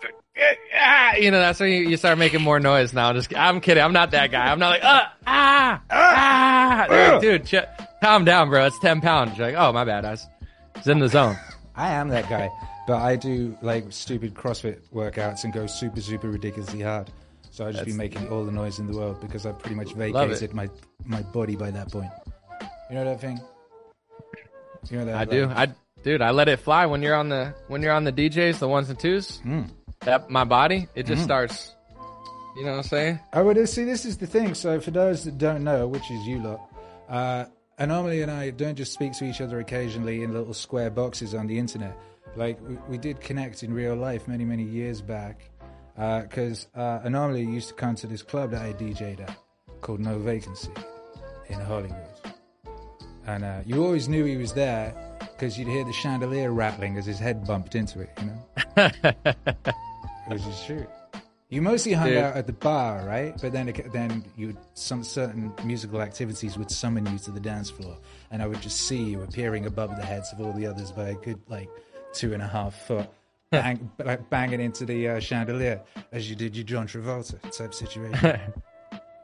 ah, 0.80 1.16
you 1.16 1.32
know, 1.32 1.40
that's 1.40 1.60
when 1.60 1.70
you, 1.72 1.90
you 1.90 1.98
start 1.98 2.20
making 2.20 2.42
more 2.42 2.60
noise 2.60 2.94
now. 2.94 3.12
Just, 3.14 3.36
I'm 3.36 3.60
kidding. 3.62 3.84
I'm 3.84 3.94
not 3.94 4.12
that 4.12 4.30
guy. 4.32 4.52
I'm 4.52 4.60
not 4.60 4.70
like, 4.70 4.84
uh, 4.84 5.04
ah, 5.26 5.82
ah, 5.90 6.86
They're 6.88 7.12
like, 7.14 7.22
dude, 7.22 7.46
ch- 7.48 7.66
calm 8.04 8.26
down, 8.26 8.50
bro. 8.50 8.68
It's 8.68 8.78
10 8.80 9.02
pounds. 9.02 9.36
You're 9.38 9.48
like, 9.48 9.56
oh, 9.58 9.74
my 9.74 9.84
bad. 9.84 10.06
I 10.06 10.12
was, 10.12 10.28
I 10.76 10.80
was 10.80 10.88
in 10.88 11.00
the 11.00 11.08
zone. 11.10 11.36
I 11.76 11.94
am 11.94 12.10
that 12.10 12.30
guy, 12.30 12.50
but 12.92 13.02
I 13.02 13.16
do 13.16 13.58
like 13.62 13.86
stupid 13.90 14.34
CrossFit 14.34 14.82
workouts 14.94 15.46
and 15.46 15.54
go 15.54 15.66
super, 15.66 16.02
super 16.02 16.30
ridiculously 16.30 16.82
hard. 16.82 17.10
So 17.50 17.66
I 17.66 17.72
just 17.72 17.86
be 17.86 17.94
making 17.94 18.28
all 18.28 18.44
the 18.44 18.52
noise 18.52 18.80
in 18.80 18.88
the 18.88 18.98
world 18.98 19.22
because 19.22 19.46
I 19.46 19.54
pretty 19.54 19.76
much 19.76 19.94
vacated 19.94 20.54
my 20.54 20.68
my 21.06 21.22
body 21.22 21.56
by 21.56 21.72
that 21.72 21.90
point. 21.90 22.12
You 22.90 22.96
know 22.96 23.06
that 23.06 23.22
thing? 23.22 23.40
You 24.90 24.98
know 24.98 25.06
that? 25.06 25.16
I 25.16 25.24
do. 25.24 25.48
I, 25.48 25.68
dude, 26.04 26.22
I 26.22 26.32
let 26.32 26.50
it 26.50 26.60
fly 26.60 26.86
when 26.86 27.02
you're 27.02 27.16
on 27.16 27.30
the, 27.30 27.54
when 27.70 27.82
you're 27.82 27.94
on 27.94 28.04
the 28.04 28.12
DJs, 28.12 28.60
the 28.60 28.68
ones 28.68 28.90
and 28.90 29.00
twos. 29.00 29.40
Mm. 29.46 29.70
That, 30.02 30.30
my 30.30 30.44
body, 30.44 30.90
it 30.94 31.06
just 31.06 31.24
starts, 31.24 31.74
you 32.58 32.66
know 32.66 32.72
what 32.72 32.78
I'm 32.80 32.84
saying? 32.84 33.20
I 33.32 33.42
would 33.42 33.70
see. 33.70 33.86
This 33.86 34.04
is 34.04 34.18
the 34.18 34.28
thing. 34.28 34.54
So 34.54 34.82
for 34.82 34.92
those 34.92 35.24
that 35.24 35.38
don't 35.38 35.64
know, 35.64 35.88
which 35.88 36.12
is 36.12 36.28
you 36.28 36.44
lot, 36.44 36.60
uh, 37.08 37.46
Anomaly 37.78 38.22
and 38.22 38.30
I 38.30 38.50
don't 38.50 38.76
just 38.76 38.92
speak 38.92 39.14
to 39.14 39.24
each 39.24 39.40
other 39.40 39.62
occasionally 39.62 40.24
in 40.24 40.34
little 40.34 40.54
square 40.54 40.90
boxes 40.90 41.34
on 41.34 41.48
the 41.48 41.58
internet. 41.58 41.98
Like 42.36 42.60
we, 42.68 42.76
we 42.90 42.98
did 42.98 43.20
connect 43.20 43.64
in 43.64 43.74
real 43.74 43.96
life 43.96 44.28
many, 44.28 44.46
many 44.46 44.64
years 44.64 45.02
back. 45.02 45.50
Because 45.96 46.68
uh, 46.74 47.00
Anomaly 47.04 47.44
used 47.44 47.68
to 47.68 47.74
come 47.74 47.96
to 47.96 48.08
this 48.08 48.24
club 48.24 48.52
that 48.52 48.62
I 48.62 48.74
DJ'd 48.74 49.20
at 49.22 49.38
called 49.82 50.00
No 50.00 50.18
Vacancy 50.20 50.72
in 51.50 51.60
Hollywood, 51.60 52.08
and 53.28 53.44
uh, 53.44 53.60
you 53.66 53.84
always 53.84 54.08
knew 54.08 54.24
he 54.24 54.38
was 54.38 54.54
there 54.54 54.96
because 55.20 55.60
you'd 55.60 55.68
hear 55.68 55.84
the 55.84 55.94
chandelier 55.94 56.52
rattling 56.52 56.98
as 56.98 57.06
his 57.06 57.20
head 57.20 57.46
bumped 57.46 57.76
into 57.76 58.00
it. 58.00 58.10
You 58.20 58.26
know, 58.28 59.34
which 60.28 60.46
is 60.46 60.64
true. 60.66 60.88
You 61.50 61.62
mostly 61.62 61.92
hung 61.92 62.08
Dude. 62.08 62.18
out 62.18 62.38
at 62.38 62.48
the 62.48 62.54
bar, 62.54 63.06
right? 63.06 63.36
But 63.42 63.52
then, 63.52 63.68
it, 63.68 63.92
then 63.92 64.24
you 64.38 64.56
some 64.74 65.04
certain 65.04 65.54
musical 65.66 66.02
activities 66.02 66.58
would 66.58 66.72
summon 66.72 67.06
you 67.08 67.20
to 67.20 67.32
the 67.32 67.42
dance 67.42 67.70
floor, 67.70 67.98
and 68.32 68.42
I 68.42 68.48
would 68.48 68.62
just 68.62 68.82
see 68.88 69.04
you 69.04 69.22
appearing 69.22 69.66
above 69.66 69.98
the 69.98 70.06
heads 70.06 70.32
of 70.32 70.40
all 70.40 70.54
the 70.54 70.66
others 70.66 70.92
by 70.92 71.10
a 71.10 71.16
good 71.16 71.40
like 71.50 71.70
two 72.14 72.34
and 72.34 72.42
a 72.42 72.48
half 72.48 72.76
foot, 72.88 73.10
bang, 73.52 73.90
like 74.04 74.30
banging 74.30 74.62
into 74.62 74.86
the 74.86 75.08
uh, 75.10 75.20
chandelier 75.20 75.82
as 76.12 76.30
you 76.30 76.36
did 76.36 76.56
your 76.56 76.66
John 76.66 76.88
Travolta 76.88 77.40
type 77.56 77.74
situation. 77.74 78.40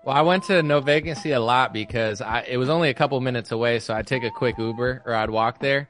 Well, 0.06 0.15
I 0.15 0.22
went 0.22 0.46
to 0.46 0.63
No 0.63 0.79
Vacancy 0.79 1.32
a 1.34 1.39
lot 1.41 1.74
because 1.74 2.22
I, 2.22 2.46
it 2.48 2.56
was 2.56 2.70
only 2.70 2.88
a 2.88 2.94
couple 2.94 3.20
minutes 3.20 3.51
away, 3.51 3.79
so 3.79 3.94
I'd 3.94 4.08
take 4.08 4.24
a 4.24 4.32
quick 4.32 4.58
Uber 4.58 5.03
or 5.06 5.13
I'd 5.13 5.29
walk 5.29 5.60
there. 5.60 5.89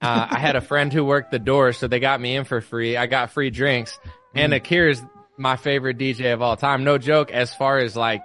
Uh, 0.00 0.26
I 0.30 0.38
had 0.38 0.56
a 0.56 0.62
friend 0.62 0.90
who 0.90 1.04
worked 1.04 1.32
the 1.32 1.38
door, 1.38 1.74
so 1.74 1.86
they 1.86 2.00
got 2.00 2.18
me 2.18 2.34
in 2.36 2.44
for 2.44 2.62
free. 2.62 2.96
I 2.96 3.04
got 3.04 3.30
free 3.30 3.50
drinks, 3.50 3.98
and 4.34 4.54
Akira's 4.54 5.02
my 5.36 5.56
favorite 5.56 5.98
DJ 5.98 6.32
of 6.32 6.40
all 6.40 6.56
time. 6.56 6.82
No 6.82 6.96
joke, 6.96 7.30
as 7.30 7.52
far 7.52 7.76
as 7.76 7.94
like, 7.94 8.24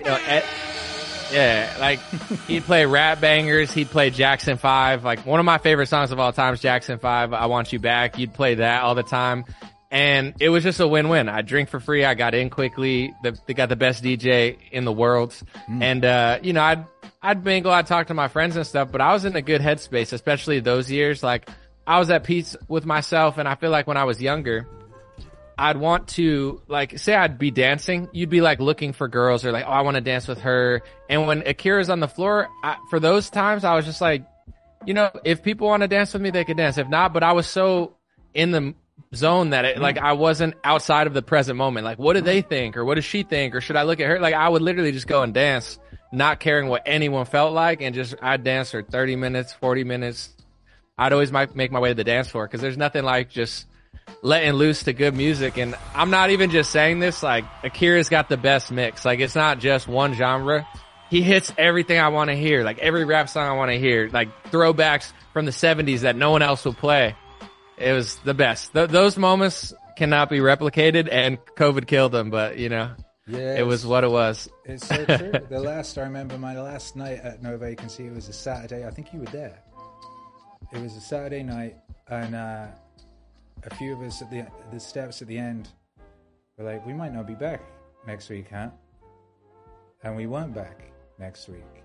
you 0.00 0.04
know, 0.04 0.18
et- 0.26 0.44
yeah, 1.32 1.76
like 1.80 2.00
he'd 2.46 2.64
play 2.64 2.86
rap 2.86 3.20
bangers, 3.20 3.72
he'd 3.72 3.88
play 3.88 4.10
Jackson 4.10 4.56
Five. 4.56 5.04
Like 5.04 5.26
one 5.26 5.40
of 5.40 5.46
my 5.46 5.58
favorite 5.58 5.88
songs 5.88 6.12
of 6.12 6.18
all 6.18 6.32
time 6.32 6.54
is 6.54 6.60
Jackson 6.60 6.98
Five. 6.98 7.32
I 7.32 7.46
want 7.46 7.72
you 7.72 7.78
back. 7.78 8.18
You'd 8.18 8.34
play 8.34 8.56
that 8.56 8.82
all 8.82 8.94
the 8.94 9.02
time. 9.02 9.44
And 9.90 10.34
it 10.40 10.48
was 10.48 10.62
just 10.62 10.80
a 10.80 10.88
win-win. 10.88 11.28
I 11.28 11.42
drink 11.42 11.68
for 11.68 11.78
free. 11.78 12.02
I 12.02 12.14
got 12.14 12.34
in 12.34 12.48
quickly. 12.48 13.14
The, 13.22 13.38
they 13.46 13.52
got 13.52 13.68
the 13.68 13.76
best 13.76 14.02
DJ 14.02 14.56
in 14.70 14.86
the 14.86 14.92
world. 14.92 15.38
And, 15.68 16.02
uh, 16.02 16.38
you 16.42 16.54
know, 16.54 16.62
I'd, 16.62 16.86
I'd 17.20 17.44
mingle, 17.44 17.70
I'd 17.70 17.86
talk 17.86 18.06
to 18.06 18.14
my 18.14 18.28
friends 18.28 18.56
and 18.56 18.66
stuff, 18.66 18.90
but 18.90 19.02
I 19.02 19.12
was 19.12 19.26
in 19.26 19.36
a 19.36 19.42
good 19.42 19.60
headspace, 19.60 20.14
especially 20.14 20.60
those 20.60 20.90
years. 20.90 21.22
Like 21.22 21.46
I 21.86 21.98
was 21.98 22.10
at 22.10 22.24
peace 22.24 22.56
with 22.68 22.86
myself, 22.86 23.36
and 23.36 23.46
I 23.46 23.54
feel 23.54 23.70
like 23.70 23.86
when 23.86 23.98
I 23.98 24.04
was 24.04 24.20
younger, 24.20 24.66
I'd 25.62 25.76
want 25.76 26.08
to 26.08 26.60
like 26.66 26.98
say 26.98 27.14
I'd 27.14 27.38
be 27.38 27.52
dancing, 27.52 28.08
you'd 28.12 28.30
be 28.30 28.40
like 28.40 28.58
looking 28.58 28.92
for 28.92 29.06
girls 29.06 29.44
or 29.44 29.52
like, 29.52 29.64
oh, 29.64 29.70
I 29.70 29.82
want 29.82 29.94
to 29.94 30.00
dance 30.00 30.26
with 30.26 30.40
her. 30.40 30.82
And 31.08 31.28
when 31.28 31.46
Akira's 31.46 31.88
on 31.88 32.00
the 32.00 32.08
floor, 32.08 32.48
I, 32.64 32.78
for 32.90 32.98
those 32.98 33.30
times, 33.30 33.62
I 33.62 33.76
was 33.76 33.84
just 33.84 34.00
like, 34.00 34.26
you 34.84 34.92
know, 34.92 35.12
if 35.24 35.44
people 35.44 35.68
want 35.68 35.82
to 35.82 35.88
dance 35.88 36.12
with 36.14 36.20
me, 36.20 36.30
they 36.30 36.42
could 36.44 36.56
dance. 36.56 36.78
If 36.78 36.88
not, 36.88 37.12
but 37.12 37.22
I 37.22 37.30
was 37.30 37.46
so 37.46 37.94
in 38.34 38.50
the 38.50 38.74
zone 39.14 39.50
that 39.50 39.64
it 39.64 39.78
like 39.78 39.96
mm-hmm. 39.96 40.06
I 40.06 40.14
wasn't 40.14 40.54
outside 40.64 41.06
of 41.06 41.14
the 41.14 41.22
present 41.22 41.56
moment. 41.56 41.84
Like, 41.84 42.00
what 42.00 42.14
do 42.14 42.22
they 42.22 42.40
mm-hmm. 42.40 42.48
think, 42.48 42.76
or 42.76 42.84
what 42.84 42.96
does 42.96 43.04
she 43.04 43.22
think, 43.22 43.54
or 43.54 43.60
should 43.60 43.76
I 43.76 43.84
look 43.84 44.00
at 44.00 44.08
her? 44.08 44.18
Like, 44.18 44.34
I 44.34 44.48
would 44.48 44.62
literally 44.62 44.90
just 44.90 45.06
go 45.06 45.22
and 45.22 45.32
dance, 45.32 45.78
not 46.12 46.40
caring 46.40 46.66
what 46.68 46.82
anyone 46.86 47.24
felt 47.24 47.52
like, 47.52 47.82
and 47.82 47.94
just 47.94 48.16
I'd 48.20 48.42
dance 48.42 48.72
for 48.72 48.82
thirty 48.82 49.14
minutes, 49.14 49.52
forty 49.52 49.84
minutes. 49.84 50.34
I'd 50.98 51.12
always 51.12 51.30
make 51.30 51.70
my 51.70 51.78
way 51.78 51.90
to 51.90 51.94
the 51.94 52.02
dance 52.02 52.26
floor 52.26 52.48
because 52.48 52.60
there's 52.60 52.76
nothing 52.76 53.04
like 53.04 53.30
just 53.30 53.66
letting 54.22 54.52
loose 54.52 54.84
to 54.84 54.92
good 54.92 55.14
music. 55.14 55.58
And 55.58 55.74
I'm 55.94 56.10
not 56.10 56.30
even 56.30 56.50
just 56.50 56.70
saying 56.70 57.00
this, 57.00 57.22
like 57.22 57.44
Akira's 57.64 58.08
got 58.08 58.28
the 58.28 58.36
best 58.36 58.70
mix. 58.70 59.04
Like 59.04 59.20
it's 59.20 59.34
not 59.34 59.58
just 59.58 59.88
one 59.88 60.14
genre. 60.14 60.66
He 61.10 61.20
hits 61.22 61.52
everything 61.58 61.98
I 61.98 62.08
want 62.08 62.30
to 62.30 62.36
hear, 62.36 62.64
like 62.64 62.78
every 62.78 63.04
rap 63.04 63.28
song 63.28 63.46
I 63.46 63.52
want 63.52 63.70
to 63.70 63.78
hear, 63.78 64.08
like 64.10 64.28
throwbacks 64.50 65.12
from 65.32 65.44
the 65.44 65.50
70s 65.50 66.00
that 66.00 66.16
no 66.16 66.30
one 66.30 66.40
else 66.42 66.64
will 66.64 66.72
play. 66.74 67.14
It 67.76 67.92
was 67.92 68.16
the 68.24 68.32
best. 68.34 68.72
Th- 68.72 68.88
those 68.88 69.18
moments 69.18 69.74
cannot 69.96 70.30
be 70.30 70.38
replicated 70.38 71.08
and 71.12 71.38
COVID 71.56 71.86
killed 71.86 72.12
them, 72.12 72.30
but 72.30 72.56
you 72.56 72.68
know, 72.70 72.92
Yeah, 73.26 73.58
it 73.58 73.66
was 73.66 73.84
what 73.84 74.04
it 74.04 74.10
was. 74.10 74.48
It's 74.64 74.86
so 74.86 75.04
true. 75.04 75.32
the 75.50 75.60
last 75.60 75.98
I 75.98 76.02
remember, 76.02 76.38
my 76.38 76.58
last 76.58 76.96
night 76.96 77.18
at 77.22 77.42
No 77.42 77.58
Vacancy, 77.58 78.06
it 78.06 78.14
was 78.14 78.28
a 78.28 78.32
Saturday. 78.32 78.86
I 78.86 78.90
think 78.90 79.12
you 79.12 79.20
were 79.20 79.26
there. 79.26 79.58
It 80.72 80.80
was 80.80 80.96
a 80.96 81.00
Saturday 81.00 81.42
night, 81.42 81.76
and 82.08 82.34
uh, 82.34 82.66
a 83.64 83.74
few 83.74 83.92
of 83.92 84.00
us 84.02 84.22
at 84.22 84.30
the 84.30 84.46
the 84.72 84.80
steps 84.80 85.22
at 85.22 85.28
the 85.28 85.38
end 85.38 85.68
were 86.56 86.64
like, 86.64 86.84
"We 86.86 86.92
might 86.92 87.12
not 87.12 87.26
be 87.26 87.34
back 87.34 87.62
next 88.06 88.28
week, 88.28 88.48
huh?" 88.50 88.70
And 90.02 90.16
we 90.16 90.26
weren't 90.26 90.54
back 90.54 90.92
next 91.18 91.48
week, 91.48 91.84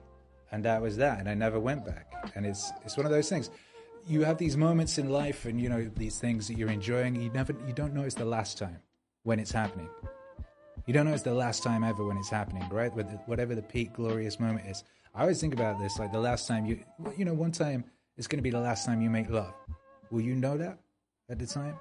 and 0.52 0.64
that 0.66 0.82
was 0.82 0.98
that. 0.98 1.20
And 1.20 1.30
I 1.30 1.34
never 1.34 1.60
went 1.60 1.86
back. 1.86 2.32
And 2.36 2.46
it's 2.46 2.72
it's 2.84 2.98
one 2.98 3.06
of 3.06 3.12
those 3.12 3.30
things. 3.30 3.50
You 4.08 4.24
have 4.24 4.38
these 4.38 4.56
moments 4.56 4.98
in 4.98 5.10
life, 5.10 5.46
and 5.46 5.62
you 5.62 5.70
know 5.70 5.90
these 5.96 6.20
things 6.20 6.48
that 6.48 6.58
you're 6.58 6.72
enjoying. 6.72 7.16
You 7.16 7.30
never 7.30 7.54
you 7.68 7.74
don't 7.74 7.94
know 7.94 8.04
it's 8.04 8.16
the 8.16 8.26
last 8.26 8.58
time 8.58 8.80
when 9.24 9.40
it's 9.40 9.52
happening. 9.52 9.90
You 10.86 10.94
don't 10.94 11.06
know 11.06 11.14
it's 11.14 11.24
the 11.24 11.34
last 11.34 11.64
time 11.64 11.84
ever 11.84 12.06
when 12.06 12.18
it's 12.18 12.30
happening, 12.30 12.64
right? 12.72 12.92
Whatever 13.28 13.56
the 13.56 13.62
peak 13.62 13.94
glorious 13.94 14.40
moment 14.40 14.68
is. 14.68 14.84
I 15.14 15.22
always 15.22 15.42
think 15.42 15.54
about 15.54 15.80
this 15.80 16.00
like 16.00 16.14
the 16.14 16.20
last 16.20 16.48
time 16.48 16.66
you, 16.66 16.80
you 17.18 17.26
know, 17.26 17.34
one 17.34 17.52
time 17.52 17.84
it's 18.16 18.28
going 18.28 18.38
to 18.38 18.44
be 18.44 18.52
the 18.52 18.60
last 18.60 18.86
time 18.86 19.02
you 19.02 19.10
make 19.10 19.30
love. 19.30 19.54
Will 20.12 20.22
you 20.22 20.36
know 20.36 20.58
that 20.58 20.80
at 21.30 21.40
the 21.40 21.46
time? 21.48 21.76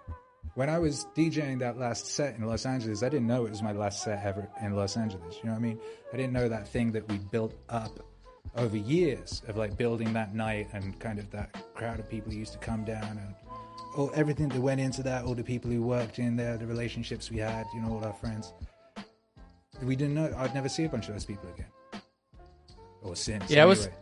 When 0.54 0.70
I 0.70 0.78
was 0.78 1.06
DJing 1.16 1.58
that 1.58 1.78
last 1.78 2.06
set 2.06 2.36
in 2.36 2.44
Los 2.46 2.64
Angeles, 2.66 3.02
I 3.02 3.08
didn't 3.08 3.26
know 3.26 3.44
it 3.46 3.50
was 3.50 3.62
my 3.62 3.72
last 3.72 4.02
set 4.02 4.24
ever 4.24 4.48
in 4.62 4.74
Los 4.74 4.96
Angeles. 4.96 5.36
You 5.42 5.46
know 5.46 5.52
what 5.52 5.58
I 5.58 5.62
mean? 5.62 5.78
I 6.12 6.16
didn't 6.16 6.32
know 6.32 6.48
that 6.48 6.68
thing 6.68 6.92
that 6.92 7.06
we 7.08 7.18
built 7.18 7.54
up 7.68 7.98
over 8.56 8.76
years 8.76 9.42
of 9.48 9.56
like 9.56 9.76
building 9.76 10.12
that 10.14 10.34
night 10.34 10.68
and 10.72 10.98
kind 10.98 11.18
of 11.18 11.30
that 11.32 11.54
crowd 11.74 11.98
of 11.98 12.08
people 12.08 12.32
who 12.32 12.38
used 12.38 12.52
to 12.52 12.58
come 12.58 12.84
down 12.84 13.18
and 13.18 13.34
all 13.96 14.10
everything 14.14 14.48
that 14.48 14.60
went 14.60 14.80
into 14.80 15.02
that, 15.02 15.24
all 15.24 15.34
the 15.34 15.42
people 15.44 15.70
who 15.70 15.82
worked 15.82 16.18
in 16.18 16.36
there, 16.36 16.56
the 16.56 16.66
relationships 16.66 17.30
we 17.30 17.38
had, 17.38 17.66
you 17.74 17.80
know, 17.82 17.92
all 17.92 18.04
our 18.04 18.14
friends 18.14 18.52
we 19.82 19.94
didn't 19.94 20.14
know 20.14 20.32
I'd 20.38 20.54
never 20.54 20.70
see 20.70 20.84
a 20.84 20.88
bunch 20.88 21.08
of 21.08 21.14
those 21.14 21.26
people 21.26 21.50
again. 21.50 21.66
Or 23.02 23.14
since. 23.14 23.50
Yeah, 23.50 23.62
I 23.62 23.66
was- 23.66 23.86
anyway. 23.86 24.00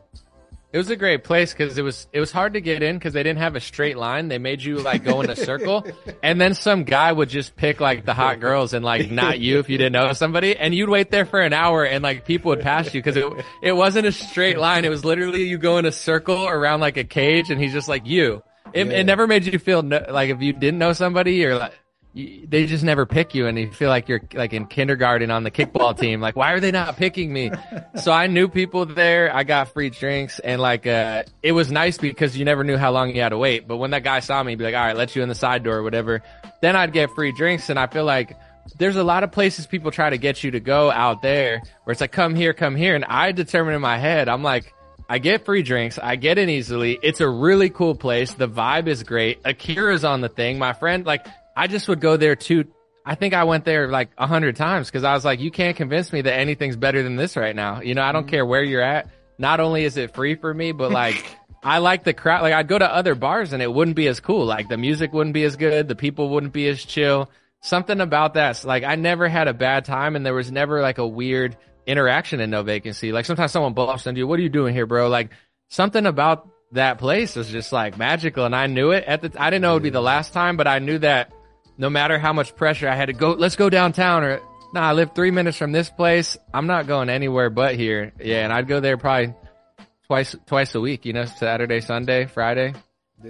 It 0.75 0.79
was 0.79 0.91
a 0.91 0.97
great 0.97 1.23
place 1.23 1.53
because 1.53 1.79
it 1.79 1.83
was 1.83 2.09
it 2.13 2.19
was 2.19 2.33
hard 2.33 2.55
to 2.55 2.61
get 2.61 2.83
in 2.83 2.99
because 2.99 3.13
they 3.13 3.23
didn't 3.23 3.39
have 3.39 3.55
a 3.55 3.61
straight 3.61 3.97
line. 3.97 4.27
They 4.27 4.39
made 4.39 4.61
you 4.61 4.81
like 4.81 5.05
go 5.05 5.21
in 5.21 5.31
a 5.31 5.37
circle, 5.37 5.87
and 6.25 6.41
then 6.41 6.55
some 6.55 6.83
guy 6.83 7.13
would 7.13 7.29
just 7.29 7.55
pick 7.55 7.81
like 7.81 8.05
the 8.05 8.13
hot 8.13 8.41
girls 8.41 8.75
and 8.75 8.85
like 8.85 9.09
not 9.09 9.39
you 9.39 9.61
if 9.61 9.71
you 9.71 9.79
didn't 9.79 9.93
know 9.93 10.13
somebody, 10.15 10.57
and 10.57 10.75
you'd 10.75 10.89
wait 10.89 11.13
there 11.13 11.27
for 11.27 11.41
an 11.41 11.53
hour 11.53 11.85
and 11.85 12.03
like 12.03 12.27
people 12.27 12.49
would 12.49 12.61
pass 12.61 12.93
you 12.93 13.01
because 13.01 13.17
it 13.17 13.25
it 13.63 13.71
wasn't 13.71 14.05
a 14.05 14.11
straight 14.11 14.59
line. 14.59 14.85
It 14.85 14.89
was 14.89 15.05
literally 15.05 15.45
you 15.45 15.59
go 15.59 15.79
in 15.79 15.85
a 15.87 15.93
circle 15.93 16.49
around 16.49 16.81
like 16.81 16.97
a 16.97 17.05
cage, 17.05 17.53
and 17.53 17.61
he's 17.61 17.73
just 17.73 17.89
like 17.89 18.05
you. 18.05 18.43
It, 18.73 18.89
Yeah. 18.89 18.95
it 18.95 19.05
never 19.05 19.29
made 19.29 19.45
you 19.45 19.61
feel 19.61 19.81
no, 19.85 20.05
like 20.11 20.31
if 20.31 20.43
you 20.43 20.53
didn't 20.53 20.79
know 20.79 20.93
somebody 20.93 21.45
or 21.45 21.57
like. 21.57 21.73
You- 22.15 22.47
They 22.49 22.67
just 22.67 22.85
never 22.85 23.05
pick 23.07 23.35
you, 23.35 23.47
and 23.49 23.59
you 23.59 23.71
feel 23.73 23.89
like 23.91 24.09
you're 24.09 24.23
like 24.33 24.53
in 24.53 24.67
kindergarten 24.67 25.31
on 25.31 25.43
the 25.43 25.51
kickball 25.51 25.99
team. 26.05 26.21
Like, 26.21 26.37
why 26.37 26.53
are 26.53 26.61
they 26.61 26.71
not 26.71 26.97
picking 26.97 27.33
me? 27.33 27.51
so 27.97 28.13
I 28.13 28.29
knew 28.29 28.49
people 28.49 28.87
there. 28.87 29.35
I 29.35 29.43
got 29.45 29.73
free 29.73 29.91
drinks, 29.91 30.39
and 30.39 30.61
like, 30.63 30.87
uh, 30.87 31.25
it 31.43 31.53
was 31.53 31.71
nice 31.73 31.99
because 31.99 32.37
you 32.37 32.45
never 32.45 32.63
knew 32.65 32.77
how 32.77 32.93
long 32.93 33.15
you 33.15 33.21
had 33.21 33.31
to 33.31 33.39
wait. 33.39 33.67
But 33.69 33.77
when 33.79 33.91
that 33.91 34.05
guy 34.05 34.21
saw 34.21 34.43
me, 34.43 34.53
he'd 34.53 34.59
be 34.59 34.65
like, 34.65 34.75
"All 34.77 34.85
right, 34.85 34.97
let 34.97 35.15
you 35.17 35.23
in 35.23 35.29
the 35.29 35.35
side 35.35 35.63
door 35.65 35.77
or 35.79 35.83
whatever." 35.83 36.23
Then 36.63 36.77
I'd 36.77 36.93
get 36.93 37.11
free 37.11 37.33
drinks, 37.33 37.69
and 37.69 37.79
I 37.79 37.89
feel 37.89 38.05
like 38.05 38.37
there's 38.79 38.97
a 38.97 39.05
lot 39.05 39.25
of 39.25 39.33
places 39.33 39.67
people 39.67 39.91
try 39.91 40.09
to 40.09 40.17
get 40.17 40.43
you 40.43 40.53
to 40.53 40.61
go 40.61 40.91
out 40.91 41.21
there 41.21 41.61
where 41.83 41.93
it's 41.93 42.01
like, 42.01 42.13
"Come 42.13 42.35
here, 42.35 42.53
come 42.55 42.77
here," 42.77 42.95
and 42.95 43.05
I 43.05 43.33
determine 43.33 43.75
in 43.75 43.81
my 43.83 43.99
head, 43.99 44.29
I'm 44.29 44.43
like. 44.43 44.73
I 45.07 45.19
get 45.19 45.45
free 45.45 45.63
drinks. 45.63 45.99
I 46.03 46.17
get 46.17 46.39
in 46.39 46.49
easily. 46.49 46.99
It's 47.03 47.21
a 47.21 47.29
really 47.29 47.69
cool 47.69 47.95
place. 47.95 48.33
The 48.33 48.49
vibe 48.49 48.87
is 48.87 49.03
great. 49.03 49.39
Akira's 49.45 50.03
on 50.03 50.23
the 50.23 50.31
thing. 50.31 50.59
My 50.59 50.73
friend, 50.73 51.05
like, 51.05 51.27
I 51.57 51.67
just 51.67 51.89
would 51.89 52.01
go 52.01 52.17
there 52.17 52.37
too. 52.37 52.67
I 53.07 53.15
think 53.17 53.35
I 53.35 53.45
went 53.45 53.65
there 53.65 53.89
like 53.89 54.11
a 54.17 54.27
hundred 54.27 54.57
times 54.57 54.89
because 54.89 55.05
I 55.05 55.13
was 55.15 55.25
like, 55.25 55.41
you 55.41 55.51
can't 55.51 55.77
convince 55.77 56.13
me 56.13 56.23
that 56.23 56.35
anything's 56.35 56.77
better 56.77 57.03
than 57.03 57.17
this 57.17 57.37
right 57.37 57.55
now. 57.55 57.81
You 57.81 57.95
know, 57.95 58.03
I 58.03 58.13
don't 58.13 58.23
mm-hmm. 58.23 58.31
care 58.31 58.47
where 58.47 58.63
you're 58.63 58.83
at. 58.83 59.11
Not 59.39 59.61
only 59.61 59.85
is 59.85 59.97
it 59.97 60.15
free 60.15 60.37
for 60.37 60.53
me, 60.53 60.73
but 60.73 60.91
like, 60.91 61.25
I 61.63 61.79
like 61.79 62.05
the 62.05 62.15
crowd. 62.15 62.43
Like, 62.43 62.55
I'd 62.55 62.69
go 62.69 62.79
to 62.79 62.91
other 62.91 63.15
bars 63.15 63.53
and 63.53 63.63
it 63.63 63.73
wouldn't 63.73 63.97
be 63.97 64.07
as 64.07 64.21
cool. 64.21 64.47
Like, 64.47 64.69
the 64.69 64.77
music 64.77 65.13
wouldn't 65.13 65.35
be 65.35 65.45
as 65.45 65.57
good. 65.57 65.89
The 65.89 65.97
people 65.97 66.31
wouldn't 66.31 66.53
be 66.53 66.69
as 66.69 66.83
chill. 66.85 67.31
Something 67.63 68.01
about 68.01 68.35
that. 68.35 68.65
Like, 68.65 68.85
I 68.85 68.97
never 68.97 69.29
had 69.29 69.49
a 69.49 69.55
bad 69.55 69.85
time 69.85 70.17
and 70.17 70.25
there 70.25 70.35
was 70.35 70.53
never 70.53 70.81
like 70.81 70.99
a 70.99 71.07
weird 71.07 71.57
interaction 71.87 72.41
in 72.41 72.51
no 72.51 72.63
vacancy. 72.63 73.13
Like, 73.13 73.25
sometimes 73.27 73.53
someone 73.53 73.75
bumps 73.75 74.07
into 74.07 74.19
you. 74.19 74.27
What 74.27 74.39
are 74.39 74.43
you 74.43 74.49
doing 74.51 74.75
here, 74.75 74.87
bro? 74.87 75.09
Like, 75.09 75.31
something 75.69 76.07
about 76.07 76.49
that 76.73 76.99
place 76.99 77.37
was 77.37 77.49
just 77.49 77.73
like 77.73 77.97
magical 77.97 78.45
and 78.45 78.55
I 78.55 78.67
knew 78.67 78.91
it 78.91 79.05
at 79.05 79.23
the, 79.23 79.33
I 79.41 79.51
didn't 79.51 79.63
know 79.63 79.73
it 79.73 79.75
would 79.75 79.83
be 79.83 79.91
the 79.91 79.99
mm-hmm. 79.99 80.07
last 80.07 80.33
time, 80.33 80.57
but 80.57 80.67
I 80.67 80.81
knew 80.81 80.99
that 80.99 81.33
no 81.79 81.91
matter 81.91 82.19
how 82.19 82.33
much 82.33 82.55
pressure 82.57 82.89
I 82.89 82.95
had 82.95 83.07
to 83.07 83.13
go, 83.13 83.33
let's 83.33 83.57
go 83.57 83.71
downtown 83.71 84.25
or 84.25 84.41
nah, 84.73 84.83
I 84.83 84.93
live 84.93 85.15
three 85.15 85.31
minutes 85.31 85.57
from 85.57 85.73
this 85.73 85.91
place. 85.91 86.37
I'm 86.53 86.67
not 86.67 86.87
going 86.87 87.09
anywhere 87.09 87.51
but 87.51 87.75
here. 87.77 88.13
Yeah. 88.21 88.45
And 88.45 88.53
I'd 88.53 88.69
go 88.69 88.81
there 88.81 88.97
probably 88.97 89.35
twice, 90.07 90.37
twice 90.47 90.75
a 90.75 90.81
week, 90.81 91.05
you 91.05 91.13
know, 91.13 91.25
Saturday, 91.25 91.81
Sunday, 91.81 92.27
Friday. 92.27 92.75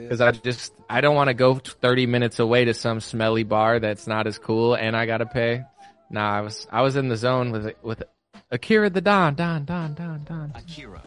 Cause 0.08 0.20
I 0.20 0.32
just, 0.32 0.72
I 0.90 1.00
don't 1.00 1.14
want 1.14 1.28
to 1.28 1.34
go 1.34 1.54
30 1.54 2.06
minutes 2.06 2.40
away 2.40 2.64
to 2.64 2.74
some 2.74 2.98
smelly 2.98 3.44
bar 3.44 3.78
that's 3.78 4.08
not 4.08 4.26
as 4.26 4.38
cool 4.38 4.74
and 4.74 4.96
I 4.96 5.06
got 5.06 5.18
to 5.18 5.26
pay. 5.26 5.62
Nah, 6.10 6.38
I 6.38 6.40
was, 6.40 6.66
I 6.72 6.82
was 6.82 6.96
in 6.96 7.08
the 7.08 7.16
zone 7.16 7.52
with, 7.52 7.74
with 7.80 8.02
Akira 8.50 8.90
the 8.90 9.00
Don, 9.00 9.34
Don, 9.34 9.64
Don, 9.64 9.94
Don, 9.94 10.24
Don. 10.24 10.52
Akira. 10.54 11.00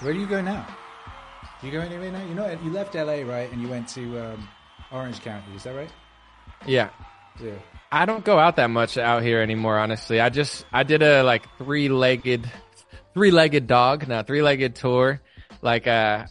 Where 0.00 0.12
do 0.14 0.18
you 0.18 0.26
go 0.26 0.40
now? 0.40 0.66
Do 1.60 1.66
you 1.66 1.72
go 1.72 1.80
anywhere 1.80 2.10
now? 2.10 2.24
You 2.26 2.34
know, 2.34 2.58
you 2.62 2.70
left 2.70 2.94
LA, 2.94 3.22
right? 3.22 3.50
And 3.52 3.62
you 3.62 3.68
went 3.68 3.88
to 3.90 4.18
um, 4.18 4.48
Orange 4.92 5.20
County. 5.20 5.54
Is 5.54 5.62
that 5.64 5.74
right? 5.74 5.90
Yeah. 6.66 6.90
Yeah. 7.40 7.54
I 7.90 8.06
don't 8.06 8.24
go 8.24 8.38
out 8.38 8.56
that 8.56 8.70
much 8.70 8.98
out 8.98 9.22
here 9.22 9.40
anymore, 9.40 9.78
honestly. 9.78 10.20
I 10.20 10.28
just 10.28 10.64
I 10.72 10.82
did 10.82 11.02
a 11.02 11.22
like 11.22 11.44
three 11.58 11.88
legged 11.88 12.50
three 13.12 13.30
legged 13.30 13.66
dog, 13.66 14.08
no, 14.08 14.22
three 14.22 14.42
legged 14.42 14.74
tour, 14.74 15.20
like 15.62 15.86
uh 15.86 16.26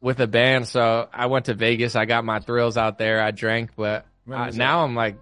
with 0.00 0.20
a 0.20 0.26
band. 0.26 0.68
So 0.68 1.08
I 1.12 1.26
went 1.26 1.46
to 1.46 1.54
Vegas, 1.54 1.96
I 1.96 2.06
got 2.06 2.24
my 2.24 2.40
thrills 2.40 2.76
out 2.76 2.98
there, 2.98 3.22
I 3.22 3.30
drank, 3.30 3.70
but 3.76 4.06
I, 4.30 4.50
now 4.50 4.84
I'm 4.84 4.94
like 4.94 5.16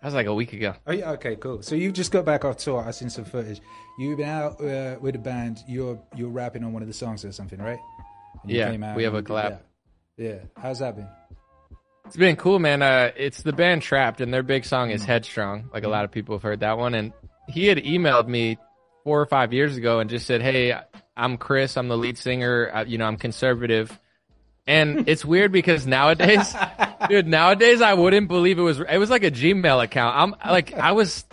that 0.00 0.08
was 0.08 0.14
like 0.14 0.26
a 0.26 0.34
week 0.34 0.52
ago. 0.52 0.74
Oh 0.86 0.92
yeah. 0.92 1.12
Okay. 1.12 1.36
Cool. 1.36 1.62
So 1.62 1.76
you 1.76 1.92
just 1.92 2.10
got 2.10 2.24
back 2.24 2.44
off 2.44 2.56
tour. 2.56 2.82
I've 2.84 2.96
seen 2.96 3.08
some 3.08 3.24
footage. 3.24 3.60
You've 3.98 4.18
been 4.18 4.28
out 4.28 4.60
uh, 4.60 4.96
with 5.00 5.14
a 5.14 5.18
band. 5.18 5.60
You're 5.68 6.00
you're 6.16 6.30
rapping 6.30 6.64
on 6.64 6.72
one 6.72 6.82
of 6.82 6.88
the 6.88 6.94
songs 6.94 7.24
or 7.24 7.30
something, 7.30 7.60
right? 7.60 7.78
Yeah, 8.44 8.96
we 8.96 9.04
have 9.04 9.14
a 9.14 9.22
collab. 9.22 9.60
Yeah. 10.16 10.38
How's 10.56 10.80
that 10.80 10.96
been? 10.96 11.08
It's 12.06 12.16
been 12.16 12.36
cool, 12.36 12.58
man. 12.58 12.82
Uh, 12.82 13.10
it's 13.16 13.42
the 13.42 13.52
band 13.52 13.82
Trapt, 13.82 14.20
and 14.20 14.32
their 14.32 14.42
big 14.42 14.64
song 14.64 14.90
is 14.90 15.04
Headstrong. 15.04 15.70
Like 15.72 15.84
a 15.84 15.88
lot 15.88 16.04
of 16.04 16.10
people 16.10 16.34
have 16.34 16.42
heard 16.42 16.60
that 16.60 16.76
one. 16.76 16.94
And 16.94 17.12
he 17.48 17.66
had 17.66 17.78
emailed 17.78 18.28
me 18.28 18.58
four 19.04 19.20
or 19.20 19.26
five 19.26 19.52
years 19.52 19.76
ago 19.76 20.00
and 20.00 20.10
just 20.10 20.26
said, 20.26 20.42
"Hey, 20.42 20.78
I'm 21.16 21.38
Chris. 21.38 21.76
I'm 21.76 21.88
the 21.88 21.96
lead 21.96 22.18
singer. 22.18 22.70
Uh, 22.72 22.84
you 22.84 22.98
know, 22.98 23.06
I'm 23.06 23.16
conservative." 23.16 23.98
And 24.66 25.04
it's 25.08 25.24
weird 25.24 25.52
because 25.52 25.86
nowadays, 25.86 26.54
dude, 27.08 27.26
nowadays 27.26 27.80
I 27.80 27.94
wouldn't 27.94 28.28
believe 28.28 28.58
it 28.58 28.62
was. 28.62 28.80
It 28.80 28.98
was 28.98 29.10
like 29.10 29.24
a 29.24 29.30
Gmail 29.30 29.82
account. 29.82 30.16
I'm 30.16 30.50
like, 30.50 30.74
I 30.74 30.92
was. 30.92 31.24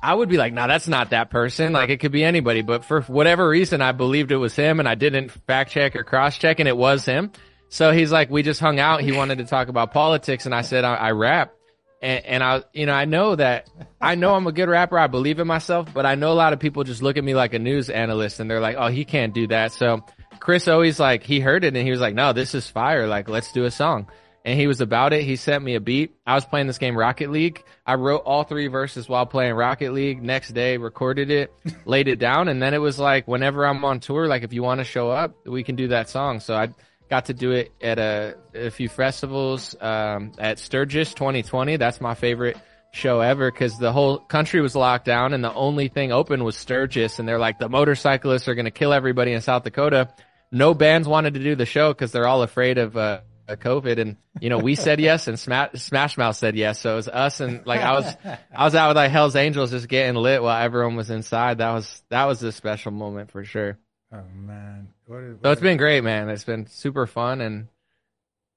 I 0.00 0.14
would 0.14 0.28
be 0.28 0.36
like, 0.36 0.52
nah, 0.52 0.68
that's 0.68 0.86
not 0.86 1.10
that 1.10 1.28
person. 1.28 1.72
Like, 1.72 1.90
it 1.90 1.98
could 1.98 2.12
be 2.12 2.22
anybody. 2.22 2.62
But 2.62 2.84
for 2.84 3.00
whatever 3.02 3.48
reason, 3.48 3.82
I 3.82 3.90
believed 3.90 4.30
it 4.30 4.36
was 4.36 4.54
him 4.54 4.78
and 4.78 4.88
I 4.88 4.94
didn't 4.94 5.30
fact 5.48 5.72
check 5.72 5.96
or 5.96 6.04
cross 6.04 6.38
check 6.38 6.60
and 6.60 6.68
it 6.68 6.76
was 6.76 7.04
him. 7.04 7.32
So 7.68 7.92
he's 7.92 8.10
like, 8.10 8.30
we 8.30 8.42
just 8.42 8.60
hung 8.60 8.80
out. 8.80 9.00
He 9.00 9.12
wanted 9.12 9.38
to 9.38 9.44
talk 9.44 9.68
about 9.68 9.92
politics 9.92 10.46
and 10.46 10.54
I 10.54 10.62
said, 10.62 10.84
I, 10.84 10.94
I 10.94 11.10
rap. 11.12 11.54
And, 12.00 12.24
and 12.24 12.44
I, 12.44 12.62
you 12.72 12.86
know, 12.86 12.92
I 12.92 13.04
know 13.04 13.34
that 13.34 13.68
I 14.00 14.14
know 14.14 14.34
I'm 14.34 14.46
a 14.46 14.52
good 14.52 14.68
rapper. 14.68 14.98
I 14.98 15.08
believe 15.08 15.40
in 15.40 15.46
myself, 15.46 15.92
but 15.92 16.06
I 16.06 16.14
know 16.14 16.32
a 16.32 16.34
lot 16.34 16.52
of 16.52 16.60
people 16.60 16.84
just 16.84 17.02
look 17.02 17.16
at 17.16 17.24
me 17.24 17.34
like 17.34 17.54
a 17.54 17.58
news 17.58 17.90
analyst 17.90 18.40
and 18.40 18.50
they're 18.50 18.60
like, 18.60 18.76
oh, 18.78 18.86
he 18.86 19.04
can't 19.04 19.34
do 19.34 19.48
that. 19.48 19.72
So 19.72 20.04
Chris 20.38 20.68
always 20.68 21.00
like, 21.00 21.24
he 21.24 21.40
heard 21.40 21.64
it 21.64 21.76
and 21.76 21.84
he 21.84 21.90
was 21.90 22.00
like, 22.00 22.14
no, 22.14 22.32
this 22.32 22.54
is 22.54 22.68
fire. 22.68 23.06
Like, 23.06 23.28
let's 23.28 23.52
do 23.52 23.64
a 23.64 23.70
song. 23.70 24.08
And 24.44 24.58
he 24.58 24.66
was 24.66 24.80
about 24.80 25.12
it. 25.12 25.24
He 25.24 25.36
sent 25.36 25.62
me 25.62 25.74
a 25.74 25.80
beat. 25.80 26.14
I 26.26 26.34
was 26.34 26.46
playing 26.46 26.68
this 26.68 26.78
game 26.78 26.96
Rocket 26.96 27.30
League. 27.30 27.62
I 27.84 27.96
wrote 27.96 28.22
all 28.24 28.44
three 28.44 28.68
verses 28.68 29.08
while 29.08 29.26
playing 29.26 29.54
Rocket 29.54 29.92
League. 29.92 30.22
Next 30.22 30.52
day, 30.52 30.78
recorded 30.78 31.30
it, 31.30 31.52
laid 31.84 32.08
it 32.08 32.18
down. 32.18 32.48
And 32.48 32.62
then 32.62 32.72
it 32.72 32.78
was 32.78 32.98
like, 32.98 33.28
whenever 33.28 33.66
I'm 33.66 33.84
on 33.84 34.00
tour, 34.00 34.26
like 34.26 34.44
if 34.44 34.54
you 34.54 34.62
want 34.62 34.78
to 34.78 34.84
show 34.84 35.10
up, 35.10 35.34
we 35.44 35.64
can 35.64 35.76
do 35.76 35.88
that 35.88 36.08
song. 36.08 36.40
So 36.40 36.54
I, 36.54 36.68
got 37.08 37.26
to 37.26 37.34
do 37.34 37.52
it 37.52 37.72
at 37.80 37.98
a, 37.98 38.36
a 38.54 38.70
few 38.70 38.88
festivals 38.88 39.74
um, 39.80 40.32
at 40.38 40.58
Sturgis 40.58 41.14
2020. 41.14 41.76
That's 41.76 42.00
my 42.00 42.14
favorite 42.14 42.56
show 42.92 43.20
ever 43.20 43.50
because 43.50 43.78
the 43.78 43.92
whole 43.92 44.18
country 44.18 44.60
was 44.60 44.74
locked 44.74 45.04
down 45.04 45.32
and 45.32 45.42
the 45.42 45.52
only 45.52 45.88
thing 45.88 46.12
open 46.12 46.44
was 46.44 46.56
Sturgis. 46.56 47.18
And 47.18 47.28
they're 47.28 47.38
like, 47.38 47.58
the 47.58 47.68
motorcyclists 47.68 48.48
are 48.48 48.54
going 48.54 48.64
to 48.64 48.70
kill 48.70 48.92
everybody 48.92 49.32
in 49.32 49.40
South 49.40 49.64
Dakota. 49.64 50.08
No 50.50 50.74
bands 50.74 51.06
wanted 51.06 51.34
to 51.34 51.40
do 51.40 51.54
the 51.54 51.66
show 51.66 51.92
because 51.92 52.12
they're 52.12 52.26
all 52.26 52.42
afraid 52.42 52.78
of 52.78 52.96
uh, 52.96 53.20
COVID. 53.48 53.98
And 53.98 54.16
you 54.40 54.50
know, 54.50 54.58
we 54.58 54.74
said 54.74 55.00
yes, 55.00 55.28
and 55.28 55.38
Smash, 55.38 55.72
Smash 55.74 56.16
Mouth 56.16 56.36
said 56.36 56.56
yes. 56.56 56.80
So 56.80 56.92
it 56.92 56.96
was 56.96 57.08
us, 57.08 57.40
and 57.40 57.66
like 57.66 57.80
I 57.80 57.92
was, 57.92 58.16
I 58.54 58.64
was 58.64 58.74
out 58.74 58.88
with 58.88 58.96
like 58.96 59.10
Hell's 59.10 59.36
Angels, 59.36 59.70
just 59.70 59.88
getting 59.88 60.14
lit 60.14 60.42
while 60.42 60.62
everyone 60.62 60.96
was 60.96 61.10
inside. 61.10 61.58
That 61.58 61.72
was 61.72 62.02
that 62.10 62.24
was 62.24 62.42
a 62.42 62.52
special 62.52 62.92
moment 62.92 63.30
for 63.30 63.44
sure. 63.44 63.78
Oh 64.12 64.22
man, 64.34 64.88
what 65.06 65.22
is, 65.22 65.36
So 65.42 65.52
it's 65.52 65.60
been 65.60 65.76
great, 65.76 66.02
man. 66.02 66.28
It's 66.30 66.44
been 66.44 66.66
super 66.66 67.06
fun, 67.06 67.40
and 67.40 67.68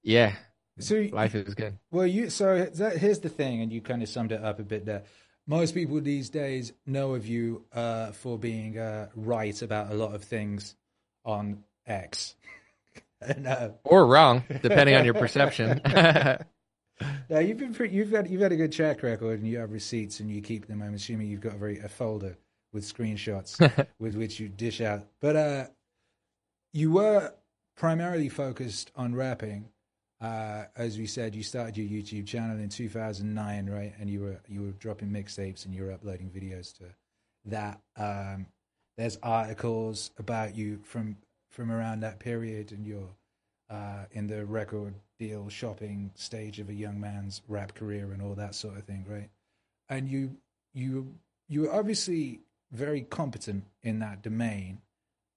yeah, 0.02 0.36
so 0.80 1.08
life 1.12 1.36
is 1.36 1.56
good. 1.56 1.78
Well, 1.92 2.08
you 2.08 2.30
so 2.30 2.66
that, 2.66 2.98
here's 2.98 3.20
the 3.20 3.30
thing, 3.30 3.62
and 3.62 3.72
you 3.72 3.82
kind 3.82 4.02
of 4.02 4.10
summed 4.10 4.32
it 4.32 4.44
up 4.44 4.60
a 4.60 4.64
bit 4.64 4.86
there. 4.86 5.04
Most 5.48 5.74
people 5.74 6.00
these 6.00 6.30
days 6.30 6.72
know 6.86 7.16
of 7.16 7.28
you 7.28 7.66
uh, 7.74 8.12
for 8.12 8.38
being 8.38 8.78
uh, 8.78 9.10
right 9.16 9.60
about 9.62 9.92
a 9.92 9.96
lot 9.96 10.16
of 10.16 10.24
things 10.24 10.76
on 11.26 11.64
X. 11.86 12.36
and, 13.22 13.48
uh, 13.48 13.70
Or 13.84 14.06
wrong, 14.06 14.44
depending 14.62 14.96
on 14.96 15.04
your 15.04 15.16
perception. 15.16 15.82
now 15.86 17.40
you've 17.40 17.58
been 17.58 17.74
pretty, 17.74 17.96
you've 17.96 18.12
had 18.12 18.30
you've 18.30 18.42
had 18.42 18.54
a 18.54 18.58
good 18.58 18.72
track 18.72 19.04
record, 19.04 19.40
and 19.40 19.48
you 19.50 19.58
have 19.58 19.72
receipts, 19.72 20.22
and 20.22 20.32
you 20.32 20.42
keep 20.42 20.68
them. 20.68 20.82
I'm 20.82 20.94
assuming 20.94 21.28
you've 21.28 21.42
got 21.42 21.56
a 21.56 21.58
very 21.58 21.80
a 21.80 21.90
folder 21.90 22.38
with 22.74 22.84
screenshots 22.84 23.60
with 24.00 24.16
which 24.16 24.40
you 24.40 24.50
dish 24.50 24.82
out. 24.82 25.08
But 25.20 25.36
uh, 25.36 25.66
you 26.74 26.92
were 26.92 27.34
primarily 27.76 28.30
focused 28.30 28.92
on 28.96 29.16
rapping. 29.16 29.70
Uh, 30.22 30.66
as 30.76 30.98
we 30.98 31.08
said, 31.08 31.34
you 31.34 31.42
started 31.42 31.76
your 31.78 31.88
YouTube 31.88 32.28
channel 32.28 32.58
in 32.58 32.70
2009, 32.70 33.70
right? 33.70 33.94
And 34.00 34.10
you 34.10 34.22
were 34.22 34.40
you 34.48 34.62
were 34.62 34.72
dropping 34.72 35.10
mixtapes 35.10 35.66
and 35.66 35.74
you 35.74 35.84
were 35.84 35.92
uploading 35.92 36.30
videos 36.30 36.78
to 36.78 36.84
that. 37.46 37.82
Um, 37.98 38.46
there's 38.98 39.18
articles 39.24 40.12
about 40.20 40.56
you 40.56 40.80
from 40.84 41.18
from 41.50 41.72
around 41.72 42.02
that 42.02 42.20
period, 42.20 42.72
and 42.72 42.86
you're 42.86 43.10
uh, 43.70 44.06
in 44.12 44.28
the 44.28 44.46
record 44.46 44.94
deal 45.18 45.50
shopping 45.50 46.12
stage 46.16 46.60
of 46.60 46.70
a 46.70 46.74
young 46.74 47.00
man's 47.00 47.42
rap 47.48 47.74
career 47.74 48.12
and 48.12 48.22
all 48.22 48.36
that 48.36 48.54
sort 48.54 48.78
of 48.78 48.84
thing, 48.84 49.06
right? 49.08 49.30
And 49.90 50.08
you 50.08 50.38
you 50.74 51.16
you 51.50 51.62
were 51.62 51.74
obviously 51.74 52.42
very 52.72 53.02
competent 53.02 53.66
in 53.84 54.00
that 54.00 54.22
domain. 54.22 54.80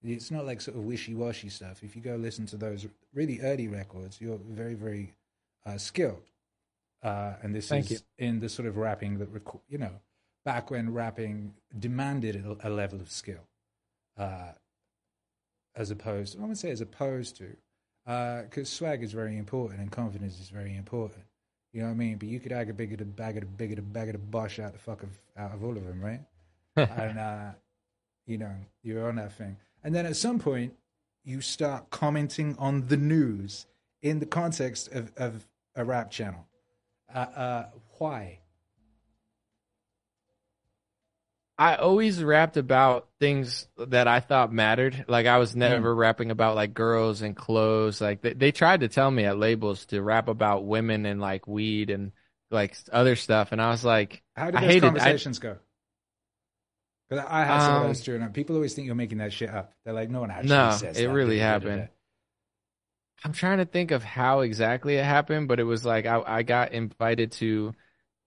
It's 0.03 0.31
not 0.31 0.45
like 0.45 0.61
sort 0.61 0.77
of 0.77 0.83
wishy-washy 0.83 1.49
stuff. 1.49 1.83
If 1.83 1.95
you 1.95 2.01
go 2.01 2.15
listen 2.15 2.45
to 2.47 2.57
those 2.57 2.87
really 3.13 3.41
early 3.41 3.67
records, 3.67 4.21
you're 4.21 4.37
very, 4.37 4.75
very 4.75 5.13
uh, 5.65 5.77
skilled. 5.77 6.29
Uh, 7.01 7.33
and 7.41 7.53
this 7.53 7.69
Thank 7.69 7.91
is 7.91 8.03
in 8.17 8.39
the 8.39 8.49
sort 8.49 8.67
of 8.67 8.77
rapping 8.77 9.17
that, 9.19 9.33
reco- 9.33 9.61
you 9.67 9.77
know, 9.77 9.91
back 10.43 10.69
when 10.71 10.93
rapping 10.93 11.53
demanded 11.77 12.35
a, 12.35 12.67
a 12.67 12.69
level 12.69 12.99
of 12.99 13.09
skill, 13.09 13.47
uh, 14.17 14.51
as 15.75 15.91
opposed, 15.91 16.37
I 16.37 16.41
wouldn't 16.41 16.57
say 16.57 16.69
as 16.69 16.81
opposed 16.81 17.35
to, 17.37 17.55
because 18.05 18.69
swag 18.69 19.03
is 19.03 19.11
very 19.11 19.37
important 19.37 19.81
and 19.81 19.91
confidence 19.91 20.39
is 20.39 20.49
very 20.49 20.75
important. 20.75 21.23
You 21.73 21.81
know 21.81 21.87
what 21.87 21.93
I 21.93 21.97
mean? 21.97 22.17
But 22.17 22.29
you 22.29 22.39
could 22.39 22.51
ag 22.51 22.69
a 22.69 22.73
bigger, 22.73 23.03
bag 23.03 23.37
it, 23.37 23.57
bigger, 23.57 23.75
to 23.75 23.81
bag 23.81 24.13
a 24.13 24.17
bosh 24.17 24.59
out 24.59 24.73
the 24.73 24.79
fuck 24.79 25.03
of 25.03 25.09
out 25.35 25.51
of 25.51 25.63
all 25.63 25.75
of 25.75 25.85
them, 25.85 26.01
right? 26.01 26.21
And 26.75 27.19
uh, 27.19 27.51
you 28.25 28.37
know 28.37 28.51
you're 28.83 29.07
on 29.07 29.15
that 29.15 29.33
thing 29.33 29.57
and 29.83 29.93
then 29.93 30.05
at 30.05 30.15
some 30.15 30.39
point 30.39 30.73
you 31.23 31.41
start 31.41 31.89
commenting 31.89 32.55
on 32.57 32.87
the 32.87 32.97
news 32.97 33.65
in 34.01 34.19
the 34.19 34.25
context 34.25 34.91
of, 34.91 35.11
of 35.17 35.47
a 35.75 35.83
rap 35.83 36.11
channel 36.11 36.47
uh, 37.13 37.17
uh, 37.17 37.65
why 37.97 38.39
I 41.57 41.75
always 41.75 42.21
rapped 42.21 42.57
about 42.57 43.07
things 43.19 43.67
that 43.77 44.09
I 44.09 44.19
thought 44.19 44.51
mattered. 44.51 45.05
Like 45.07 45.25
I 45.25 45.37
was 45.37 45.55
never 45.55 45.93
rapping 45.95 46.29
about 46.29 46.55
like 46.55 46.73
girls 46.73 47.21
and 47.21 47.33
clothes. 47.33 48.01
Like 48.01 48.21
they, 48.21 48.33
they 48.33 48.51
tried 48.51 48.81
to 48.81 48.89
tell 48.89 49.09
me 49.09 49.23
at 49.23 49.37
labels 49.37 49.85
to 49.87 50.01
rap 50.01 50.27
about 50.27 50.65
women 50.65 51.05
and 51.05 51.21
like 51.21 51.47
weed 51.47 51.91
and 51.91 52.11
like 52.51 52.75
other 52.91 53.15
stuff, 53.15 53.53
and 53.53 53.61
I 53.61 53.69
was 53.69 53.85
like, 53.85 54.21
how 54.35 54.47
did 54.47 54.55
I 54.55 54.61
those 54.61 54.69
hated. 54.69 54.83
I, 54.83 54.87
conversations 54.87 55.39
go 55.39 55.57
because 57.09 57.25
i 57.29 57.43
had 57.43 57.61
some 57.61 57.75
of 57.75 57.81
Um, 57.81 57.87
those 57.87 58.01
too 58.01 58.15
and 58.15 58.33
people 58.33 58.55
always 58.55 58.73
think 58.73 58.85
you're 58.85 58.95
making 58.95 59.17
that 59.19 59.33
shit 59.33 59.49
up 59.49 59.73
they're 59.83 59.93
like 59.93 60.09
no 60.09 60.19
one 60.21 60.31
actually 60.31 60.49
No, 60.49 60.69
says 60.71 60.97
it 60.97 61.03
that. 61.03 61.11
really 61.11 61.39
happened. 61.39 61.89
I'm 63.23 63.33
trying 63.33 63.57
to 63.57 63.65
think 63.65 63.91
of 63.91 64.03
how 64.03 64.41
exactly 64.41 64.95
it 64.95 65.03
happened, 65.03 65.47
but 65.47 65.59
it 65.59 65.63
was 65.63 65.85
like 65.85 66.05
I, 66.05 66.21
I 66.25 66.43
got 66.43 66.73
invited 66.73 67.31
to 67.33 67.73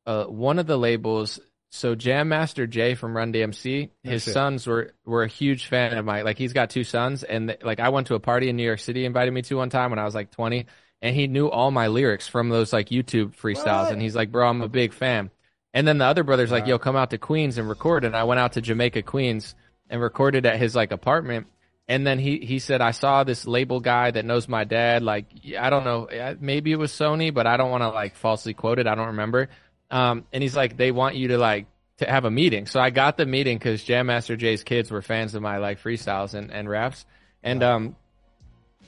uh, 0.06 0.24
one 0.26 0.58
of 0.58 0.66
the 0.66 0.78
labels. 0.78 1.40
So 1.70 1.94
Jam 1.94 2.28
Master 2.30 2.66
Jay 2.66 2.94
from 2.94 3.16
Run 3.16 3.32
DMC, 3.32 3.90
his 4.02 4.24
shit. 4.24 4.32
sons 4.32 4.66
were 4.66 4.94
were 5.04 5.22
a 5.24 5.28
huge 5.28 5.66
fan 5.66 5.96
of 5.96 6.04
mine. 6.04 6.24
Like 6.24 6.38
he's 6.38 6.52
got 6.54 6.70
two 6.70 6.84
sons, 6.84 7.24
and 7.24 7.56
like 7.62 7.80
I 7.80 7.90
went 7.90 8.08
to 8.08 8.14
a 8.16 8.20
party 8.20 8.48
in 8.50 8.56
New 8.56 8.64
York 8.64 8.80
City, 8.80 9.04
invited 9.04 9.32
me 9.32 9.42
to 9.42 9.56
one 9.56 9.70
time 9.70 9.90
when 9.90 9.98
I 10.00 10.04
was 10.04 10.14
like 10.14 10.30
20, 10.32 10.66
and 11.02 11.14
he 11.16 11.26
knew 11.28 11.48
all 11.48 11.70
my 11.70 11.88
lyrics 11.88 12.28
from 12.28 12.48
those 12.50 12.72
like 12.72 12.88
YouTube 12.90 13.36
freestyles, 13.36 13.86
What? 13.86 13.92
and 13.92 14.02
he's 14.02 14.16
like, 14.16 14.32
"Bro, 14.32 14.48
I'm 14.48 14.62
a 14.62 14.68
big 14.68 14.92
fan." 14.94 15.30
And 15.78 15.86
then 15.86 15.98
the 15.98 16.06
other 16.06 16.24
brother's 16.24 16.50
like, 16.50 16.66
"Yo, 16.66 16.76
come 16.76 16.96
out 16.96 17.10
to 17.10 17.18
Queens 17.18 17.56
and 17.56 17.68
record." 17.68 18.04
And 18.04 18.16
I 18.16 18.24
went 18.24 18.40
out 18.40 18.54
to 18.54 18.60
Jamaica, 18.60 19.02
Queens, 19.02 19.54
and 19.88 20.02
recorded 20.02 20.44
at 20.44 20.58
his 20.58 20.74
like 20.74 20.90
apartment. 20.90 21.46
And 21.86 22.04
then 22.04 22.18
he 22.18 22.38
he 22.38 22.58
said, 22.58 22.80
"I 22.80 22.90
saw 22.90 23.22
this 23.22 23.46
label 23.46 23.78
guy 23.78 24.10
that 24.10 24.24
knows 24.24 24.48
my 24.48 24.64
dad. 24.64 25.04
Like, 25.04 25.26
I 25.56 25.70
don't 25.70 25.84
know, 25.84 26.08
maybe 26.40 26.72
it 26.72 26.80
was 26.80 26.90
Sony, 26.90 27.32
but 27.32 27.46
I 27.46 27.56
don't 27.56 27.70
want 27.70 27.84
to 27.84 27.90
like 27.90 28.16
falsely 28.16 28.54
quote 28.54 28.80
it. 28.80 28.88
I 28.88 28.96
don't 28.96 29.06
remember." 29.06 29.50
Um, 29.88 30.24
and 30.32 30.42
he's 30.42 30.56
like, 30.56 30.76
"They 30.76 30.90
want 30.90 31.14
you 31.14 31.28
to 31.28 31.38
like 31.38 31.66
to 31.98 32.10
have 32.10 32.24
a 32.24 32.30
meeting." 32.30 32.66
So 32.66 32.80
I 32.80 32.90
got 32.90 33.16
the 33.16 33.24
meeting 33.24 33.56
because 33.56 33.84
Jam 33.84 34.06
Master 34.06 34.34
Jay's 34.34 34.64
kids 34.64 34.90
were 34.90 35.00
fans 35.00 35.36
of 35.36 35.42
my 35.42 35.58
like 35.58 35.80
freestyles 35.80 36.34
and 36.34 36.50
and 36.50 36.68
raps. 36.68 37.06
And 37.44 37.62
um, 37.62 37.94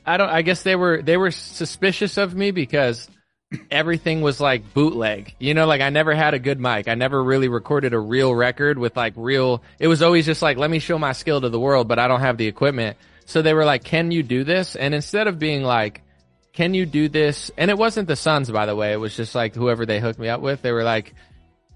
I 0.04 0.16
don't. 0.16 0.28
I 0.28 0.42
guess 0.42 0.64
they 0.64 0.74
were 0.74 1.02
they 1.02 1.16
were 1.16 1.30
suspicious 1.30 2.16
of 2.16 2.34
me 2.34 2.50
because 2.50 3.08
everything 3.70 4.20
was 4.20 4.40
like 4.40 4.74
bootleg. 4.74 5.34
You 5.38 5.54
know, 5.54 5.66
like 5.66 5.80
I 5.80 5.90
never 5.90 6.14
had 6.14 6.34
a 6.34 6.38
good 6.38 6.60
mic. 6.60 6.88
I 6.88 6.94
never 6.94 7.22
really 7.22 7.48
recorded 7.48 7.94
a 7.94 7.98
real 7.98 8.34
record 8.34 8.78
with 8.78 8.96
like 8.96 9.14
real. 9.16 9.62
It 9.78 9.88
was 9.88 10.02
always 10.02 10.26
just 10.26 10.42
like, 10.42 10.56
let 10.56 10.70
me 10.70 10.78
show 10.78 10.98
my 10.98 11.12
skill 11.12 11.40
to 11.40 11.48
the 11.48 11.60
world, 11.60 11.88
but 11.88 11.98
I 11.98 12.08
don't 12.08 12.20
have 12.20 12.36
the 12.36 12.46
equipment. 12.46 12.96
So 13.26 13.42
they 13.42 13.54
were 13.54 13.64
like, 13.64 13.84
can 13.84 14.10
you 14.10 14.22
do 14.22 14.44
this? 14.44 14.76
And 14.76 14.94
instead 14.94 15.26
of 15.26 15.38
being 15.38 15.62
like, 15.62 16.02
can 16.52 16.74
you 16.74 16.86
do 16.86 17.08
this? 17.08 17.50
And 17.56 17.70
it 17.70 17.78
wasn't 17.78 18.08
the 18.08 18.16
sons, 18.16 18.50
by 18.50 18.66
the 18.66 18.74
way. 18.74 18.92
It 18.92 18.96
was 18.96 19.16
just 19.16 19.34
like 19.34 19.54
whoever 19.54 19.86
they 19.86 20.00
hooked 20.00 20.18
me 20.18 20.28
up 20.28 20.40
with. 20.40 20.62
They 20.62 20.72
were 20.72 20.82
like, 20.82 21.14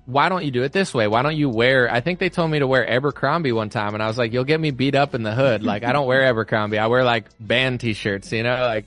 why 0.07 0.29
don't 0.29 0.45
you 0.45 0.51
do 0.51 0.63
it 0.63 0.73
this 0.73 0.93
way? 0.93 1.07
Why 1.09 1.23
don't 1.23 1.37
you 1.37 1.49
wear, 1.49 1.91
I 1.91 2.01
think 2.01 2.19
they 2.19 2.29
told 2.29 2.51
me 2.51 2.59
to 2.59 2.67
wear 2.67 2.89
Abercrombie 2.89 3.53
one 3.53 3.71
time 3.71 3.95
and 3.95 4.03
I 4.03 4.07
was 4.07 4.19
like, 4.19 4.33
you'll 4.33 4.45
get 4.45 4.61
me 4.61 4.71
beat 4.71 4.95
up 4.95 5.15
in 5.15 5.23
the 5.23 5.33
hood. 5.33 5.63
Like 5.63 5.83
I 5.83 5.93
don't 5.93 6.07
wear 6.07 6.25
Abercrombie. 6.25 6.79
I 6.79 6.89
wear 6.89 7.05
like 7.05 7.27
band 7.41 7.81
t-shirts, 7.81 8.31
you 8.33 8.43
know, 8.43 8.55
like, 8.67 8.85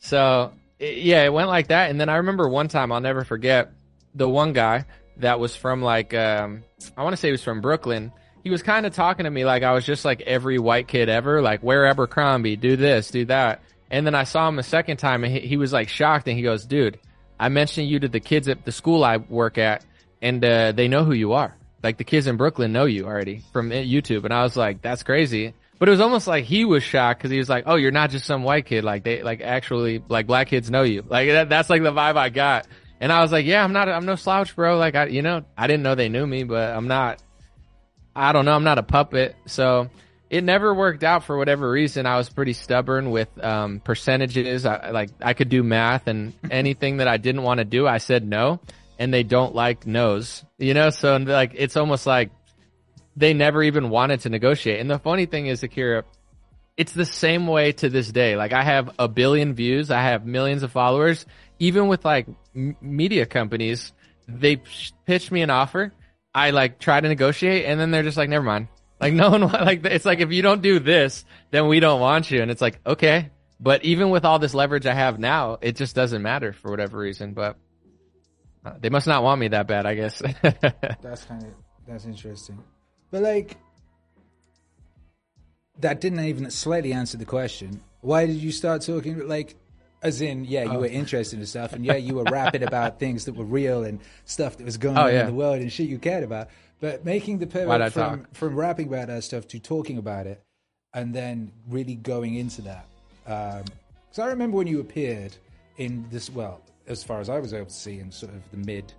so 0.00 0.52
it- 0.78 0.98
yeah, 0.98 1.24
it 1.24 1.32
went 1.32 1.48
like 1.48 1.68
that. 1.68 1.90
And 1.90 2.00
then 2.00 2.08
I 2.08 2.16
remember 2.16 2.48
one 2.48 2.68
time 2.68 2.92
I'll 2.92 3.00
never 3.00 3.24
forget 3.24 3.72
the 4.14 4.28
one 4.28 4.52
guy 4.52 4.84
that 5.18 5.40
was 5.40 5.54
from 5.56 5.82
like, 5.82 6.14
um, 6.14 6.64
I 6.96 7.02
want 7.02 7.12
to 7.12 7.16
say 7.16 7.28
he 7.28 7.32
was 7.32 7.42
from 7.42 7.60
Brooklyn. 7.60 8.12
He 8.44 8.50
was 8.50 8.62
kind 8.62 8.86
of 8.86 8.94
talking 8.94 9.24
to 9.24 9.30
me 9.30 9.44
like 9.44 9.62
I 9.62 9.72
was 9.72 9.84
just 9.84 10.04
like 10.04 10.20
every 10.22 10.58
white 10.58 10.88
kid 10.88 11.08
ever, 11.08 11.42
like 11.42 11.62
wear 11.62 11.86
Abercrombie, 11.86 12.56
do 12.56 12.76
this, 12.76 13.10
do 13.10 13.24
that. 13.26 13.62
And 13.90 14.06
then 14.06 14.14
I 14.14 14.24
saw 14.24 14.48
him 14.48 14.58
a 14.58 14.62
second 14.62 14.98
time 14.98 15.24
and 15.24 15.32
he, 15.32 15.40
he 15.40 15.56
was 15.56 15.72
like 15.72 15.88
shocked 15.88 16.28
and 16.28 16.36
he 16.36 16.42
goes, 16.42 16.64
dude, 16.64 16.98
I 17.40 17.48
mentioned 17.48 17.88
you 17.88 17.98
to 18.00 18.08
the 18.08 18.20
kids 18.20 18.48
at 18.48 18.64
the 18.64 18.72
school 18.72 19.04
I 19.04 19.16
work 19.16 19.58
at 19.58 19.84
and 20.22 20.44
uh, 20.44 20.72
they 20.72 20.88
know 20.88 21.04
who 21.04 21.12
you 21.12 21.32
are. 21.32 21.56
Like 21.82 21.96
the 21.96 22.04
kids 22.04 22.26
in 22.26 22.36
Brooklyn 22.36 22.72
know 22.72 22.84
you 22.84 23.06
already 23.06 23.42
from 23.52 23.70
YouTube. 23.70 24.24
And 24.24 24.32
I 24.34 24.42
was 24.42 24.56
like, 24.56 24.82
that's 24.82 25.02
crazy. 25.02 25.54
But 25.78 25.88
it 25.88 25.92
was 25.92 26.00
almost 26.00 26.26
like 26.26 26.44
he 26.44 26.64
was 26.64 26.82
shocked 26.82 27.20
because 27.20 27.30
he 27.30 27.38
was 27.38 27.48
like, 27.48 27.64
oh, 27.66 27.76
you're 27.76 27.92
not 27.92 28.10
just 28.10 28.26
some 28.26 28.42
white 28.42 28.66
kid. 28.66 28.82
Like 28.82 29.04
they, 29.04 29.22
like 29.22 29.40
actually, 29.40 30.02
like 30.08 30.26
black 30.26 30.48
kids 30.48 30.70
know 30.70 30.82
you. 30.82 31.04
Like 31.06 31.28
that, 31.28 31.48
that's 31.48 31.70
like 31.70 31.82
the 31.82 31.92
vibe 31.92 32.16
I 32.16 32.30
got. 32.30 32.66
And 33.00 33.12
I 33.12 33.20
was 33.22 33.30
like, 33.30 33.46
yeah, 33.46 33.62
I'm 33.62 33.72
not, 33.72 33.88
I'm 33.88 34.04
no 34.04 34.16
slouch, 34.16 34.56
bro. 34.56 34.76
Like 34.76 34.96
I, 34.96 35.06
you 35.06 35.22
know, 35.22 35.44
I 35.56 35.68
didn't 35.68 35.84
know 35.84 35.94
they 35.94 36.08
knew 36.08 36.26
me, 36.26 36.42
but 36.42 36.74
I'm 36.74 36.88
not, 36.88 37.22
I 38.14 38.32
don't 38.32 38.44
know. 38.44 38.54
I'm 38.54 38.64
not 38.64 38.78
a 38.78 38.82
puppet. 38.82 39.36
So 39.46 39.88
it 40.30 40.42
never 40.42 40.74
worked 40.74 41.04
out 41.04 41.22
for 41.22 41.38
whatever 41.38 41.70
reason. 41.70 42.06
I 42.06 42.16
was 42.16 42.28
pretty 42.28 42.54
stubborn 42.54 43.12
with, 43.12 43.28
um, 43.42 43.78
percentages. 43.78 44.66
I, 44.66 44.90
like 44.90 45.10
I 45.22 45.34
could 45.34 45.48
do 45.48 45.62
math 45.62 46.08
and 46.08 46.32
anything 46.50 46.96
that 46.96 47.06
I 47.06 47.18
didn't 47.18 47.42
want 47.42 47.58
to 47.58 47.64
do, 47.64 47.86
I 47.86 47.98
said 47.98 48.26
no. 48.26 48.58
and 48.98 49.14
they 49.14 49.22
don't 49.22 49.54
like 49.54 49.86
no's. 49.86 50.44
You 50.58 50.74
know, 50.74 50.90
so 50.90 51.16
like 51.16 51.52
it's 51.54 51.76
almost 51.76 52.04
like 52.04 52.30
they 53.18 53.34
never 53.34 53.62
even 53.62 53.90
wanted 53.90 54.20
to 54.20 54.28
negotiate. 54.28 54.80
And 54.80 54.88
the 54.88 54.98
funny 54.98 55.26
thing 55.26 55.46
is, 55.46 55.62
Akira, 55.62 56.04
it's 56.76 56.92
the 56.92 57.04
same 57.04 57.48
way 57.48 57.72
to 57.72 57.88
this 57.88 58.10
day. 58.10 58.36
Like 58.36 58.52
I 58.52 58.62
have 58.62 58.94
a 58.98 59.08
billion 59.08 59.54
views, 59.54 59.90
I 59.90 60.02
have 60.02 60.24
millions 60.24 60.62
of 60.62 60.70
followers. 60.70 61.26
Even 61.58 61.88
with 61.88 62.04
like 62.04 62.28
m- 62.54 62.76
media 62.80 63.26
companies, 63.26 63.92
they 64.28 64.62
pitch 65.06 65.32
me 65.32 65.42
an 65.42 65.50
offer. 65.50 65.92
I 66.32 66.50
like 66.50 66.78
try 66.78 67.00
to 67.00 67.08
negotiate, 67.08 67.64
and 67.66 67.80
then 67.80 67.90
they're 67.90 68.04
just 68.04 68.16
like, 68.16 68.28
never 68.28 68.44
mind. 68.44 68.68
Like 69.00 69.12
no 69.22 69.30
one 69.30 69.40
like 69.40 69.84
it's 69.84 70.04
like 70.04 70.20
if 70.20 70.30
you 70.30 70.42
don't 70.42 70.62
do 70.62 70.78
this, 70.78 71.24
then 71.50 71.66
we 71.66 71.80
don't 71.80 72.00
want 72.00 72.30
you. 72.30 72.40
And 72.40 72.50
it's 72.50 72.62
like 72.62 72.78
okay, 72.86 73.30
but 73.58 73.84
even 73.84 74.10
with 74.10 74.24
all 74.24 74.38
this 74.38 74.54
leverage 74.54 74.86
I 74.86 74.94
have 74.94 75.18
now, 75.18 75.58
it 75.60 75.74
just 75.74 75.96
doesn't 75.96 76.22
matter 76.22 76.52
for 76.52 76.70
whatever 76.70 76.98
reason. 76.98 77.32
But 77.32 77.56
uh, 78.64 78.74
they 78.80 78.90
must 78.90 79.08
not 79.08 79.24
want 79.24 79.40
me 79.40 79.48
that 79.48 79.66
bad, 79.66 79.86
I 79.86 79.94
guess. 79.96 80.22
that's 81.02 81.24
kind 81.24 81.42
of 81.42 81.50
that's 81.88 82.04
interesting. 82.04 82.62
But 83.10 83.22
like, 83.22 83.56
that 85.80 86.00
didn't 86.00 86.20
even 86.20 86.50
slightly 86.50 86.92
answer 86.92 87.16
the 87.16 87.24
question. 87.24 87.80
Why 88.00 88.26
did 88.26 88.36
you 88.36 88.52
start 88.52 88.82
talking 88.82 89.26
like? 89.28 89.56
As 90.00 90.20
in, 90.20 90.44
yeah, 90.44 90.62
you 90.62 90.70
Oh. 90.74 90.78
were 90.80 90.86
interested 90.86 91.40
in 91.40 91.46
stuff, 91.46 91.72
and 91.72 91.84
yeah, 91.84 91.96
you 91.96 92.14
were 92.14 92.22
rapping 92.22 92.62
about 92.62 92.98
things 93.00 93.24
that 93.24 93.34
were 93.34 93.44
real 93.44 93.82
and 93.82 93.98
stuff 94.26 94.56
that 94.58 94.64
was 94.64 94.76
going 94.76 94.96
Oh, 94.96 95.06
on 95.06 95.12
yeah. 95.12 95.20
in 95.22 95.26
the 95.26 95.32
world 95.34 95.60
and 95.60 95.72
shit 95.72 95.88
you 95.88 95.98
cared 95.98 96.22
about. 96.22 96.50
But 96.80 97.04
making 97.04 97.38
the 97.38 97.48
pivot 97.48 97.92
from, 97.92 98.20
talk? 98.20 98.34
from 98.34 98.54
rapping 98.54 98.86
about 98.86 99.08
that 99.08 99.24
stuff 99.24 99.48
to 99.48 99.58
talking 99.58 99.98
about 99.98 100.28
it, 100.28 100.40
and 100.94 101.12
then 101.12 101.50
really 101.68 101.96
going 101.96 102.36
into 102.36 102.62
that. 102.62 102.86
Because 103.24 104.20
I 104.20 104.26
remember 104.28 104.56
when 104.58 104.68
you 104.68 104.78
appeared 104.78 105.36
in 105.78 106.06
this, 106.10 106.30
well, 106.30 106.60
as 106.86 107.02
far 107.02 107.18
as 107.18 107.28
I 107.28 107.40
was 107.40 107.52
able 107.52 107.66
to 107.66 107.72
see, 107.72 107.98
in 107.98 108.12
sort 108.12 108.32
of 108.32 108.48
the 108.52 108.56
mid, 108.58 108.92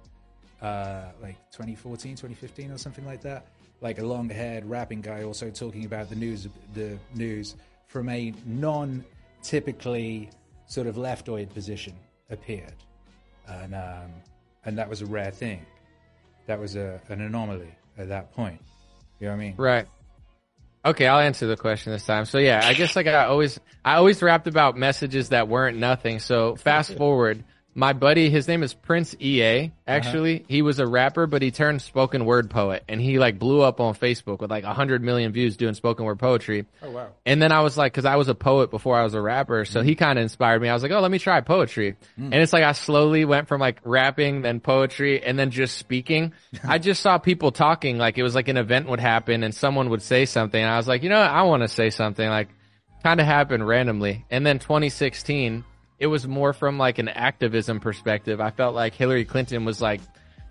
uh, 0.62 1.04
like 1.22 1.38
2014, 1.52 2.12
2015, 2.18 2.72
or 2.72 2.78
something 2.78 3.06
like 3.06 3.22
that. 3.22 3.46
Like 3.82 4.00
a 4.00 4.06
long-haired 4.06 4.66
rapping 4.66 5.02
guy, 5.02 5.24
also 5.24 5.50
talking 5.50 5.86
about 5.86 6.10
the 6.10 6.16
news, 6.16 6.48
the 6.74 6.98
news 7.16 7.56
from 7.88 8.10
a 8.10 8.34
non-typically 8.46 10.30
sort 10.68 10.88
of 10.88 10.96
leftoid 10.96 11.54
position 11.54 11.94
appeared, 12.30 12.76
and 13.48 13.74
um, 13.74 14.12
and 14.66 14.78
that 14.78 14.90
was 14.90 15.02
a 15.02 15.06
rare 15.06 15.32
thing. 15.32 15.66
That 16.46 16.60
was 16.60 16.76
a, 16.76 17.00
an 17.10 17.22
anomaly 17.22 17.74
at 17.98 18.10
that 18.10 18.34
point. 18.34 18.62
You 19.20 19.28
know 19.28 19.34
what 19.34 19.42
I 19.42 19.44
mean? 19.44 19.54
Right. 19.58 19.88
Okay, 20.86 21.08
I'll 21.08 21.20
answer 21.20 21.46
the 21.46 21.58
question 21.58 21.92
this 21.92 22.06
time. 22.06 22.26
So 22.26 22.38
yeah, 22.38 22.62
I 22.64 22.74
guess 22.74 22.96
like 22.96 23.06
I 23.08 23.26
always, 23.26 23.60
I 23.84 23.96
always 23.96 24.22
rapped 24.22 24.48
about 24.48 24.78
messages 24.78 25.30
that 25.30 25.48
weren't 25.48 25.78
nothing. 25.78 26.20
So 26.20 26.56
fast 26.56 26.94
forward, 26.98 27.44
my 27.76 27.94
buddy, 27.94 28.30
his 28.30 28.48
name 28.48 28.64
is 28.64 28.74
Prince 28.74 29.16
EA. 29.20 29.66
Uh-huh. 29.66 29.72
Actually, 29.88 30.44
he 30.48 30.62
was 30.62 30.80
a 30.80 30.88
rapper, 30.88 31.28
but 31.28 31.42
he 31.42 31.52
turned 31.52 31.82
spoken 31.82 32.26
word 32.26 32.50
poet, 32.50 32.84
and 32.88 33.00
he 33.00 33.20
like 33.20 33.40
blew 33.40 33.62
up 33.62 33.80
on 33.80 33.94
Facebook 33.94 34.40
with 34.40 34.50
like 34.50 34.64
a 34.64 34.74
hundred 34.74 35.04
million 35.04 35.32
views 35.32 35.56
doing 35.56 35.74
spoken 35.74 36.06
word 36.06 36.20
poetry. 36.20 36.66
Oh 36.82 36.92
wow! 36.92 37.10
And 37.26 37.42
then 37.42 37.52
I 37.52 37.62
was 37.62 37.78
like, 37.78 37.94
cause 37.94 38.06
I 38.06 38.16
was 38.16 38.28
a 38.28 38.36
poet 38.36 38.72
before 38.72 38.98
I 38.98 39.04
was 39.04 39.14
a 39.14 39.22
rapper. 39.22 39.66
So 39.66 39.82
he 39.82 39.96
mm. 39.96 40.00
kind 40.00 40.18
of 40.18 40.24
inspired 40.24 40.62
me. 40.62 40.70
I 40.70 40.74
was 40.74 40.84
like, 40.84 40.92
oh, 40.92 41.00
let 41.00 41.12
me 41.12 41.20
try 41.20 41.42
poetry. 41.42 41.96
Mm. 42.20 42.26
And 42.26 42.36
it's 42.36 42.54
like 42.54 42.64
I 42.64 42.72
slowly 42.72 43.24
went 43.24 43.48
from 43.48 43.62
like 43.62 43.80
rapping, 43.84 44.42
then 44.42 44.60
poetry, 44.60 45.24
and 45.24 45.38
then 45.38 45.52
just 45.52 45.78
speaking. 45.78 46.34
I 46.64 46.80
just 46.80 47.02
saw 47.02 47.18
people 47.18 47.52
talking 47.52 47.98
like 47.98 48.18
it 48.18 48.24
was 48.24 48.36
like 48.36 48.48
an 48.48 48.58
event 48.58 48.90
would 48.90 49.00
happen 49.00 49.44
and 49.44 49.54
someone 49.54 49.90
would 49.92 50.02
say 50.02 50.26
something. 50.26 50.62
And 50.62 50.72
I 50.72 50.78
was 50.78 50.88
like, 50.88 51.04
you 51.04 51.10
know, 51.10 51.20
what? 51.20 51.30
I 51.30 51.44
want 51.44 51.64
to 51.64 51.68
say 51.68 51.92
something 51.92 52.28
like 52.28 52.50
kind 53.04 53.20
of 53.20 53.26
happened 53.26 53.68
randomly. 53.68 54.26
And 54.30 54.46
then 54.46 54.60
2016, 54.60 55.64
it 56.00 56.08
was 56.08 56.28
more 56.28 56.54
from 56.54 56.78
like 56.78 56.98
an 57.00 57.10
activism 57.10 57.80
perspective. 57.80 58.40
I 58.42 58.52
felt 58.52 58.74
like 58.76 58.94
Hillary 58.94 59.26
Clinton 59.26 59.66
was 59.66 59.82
like, 59.82 60.02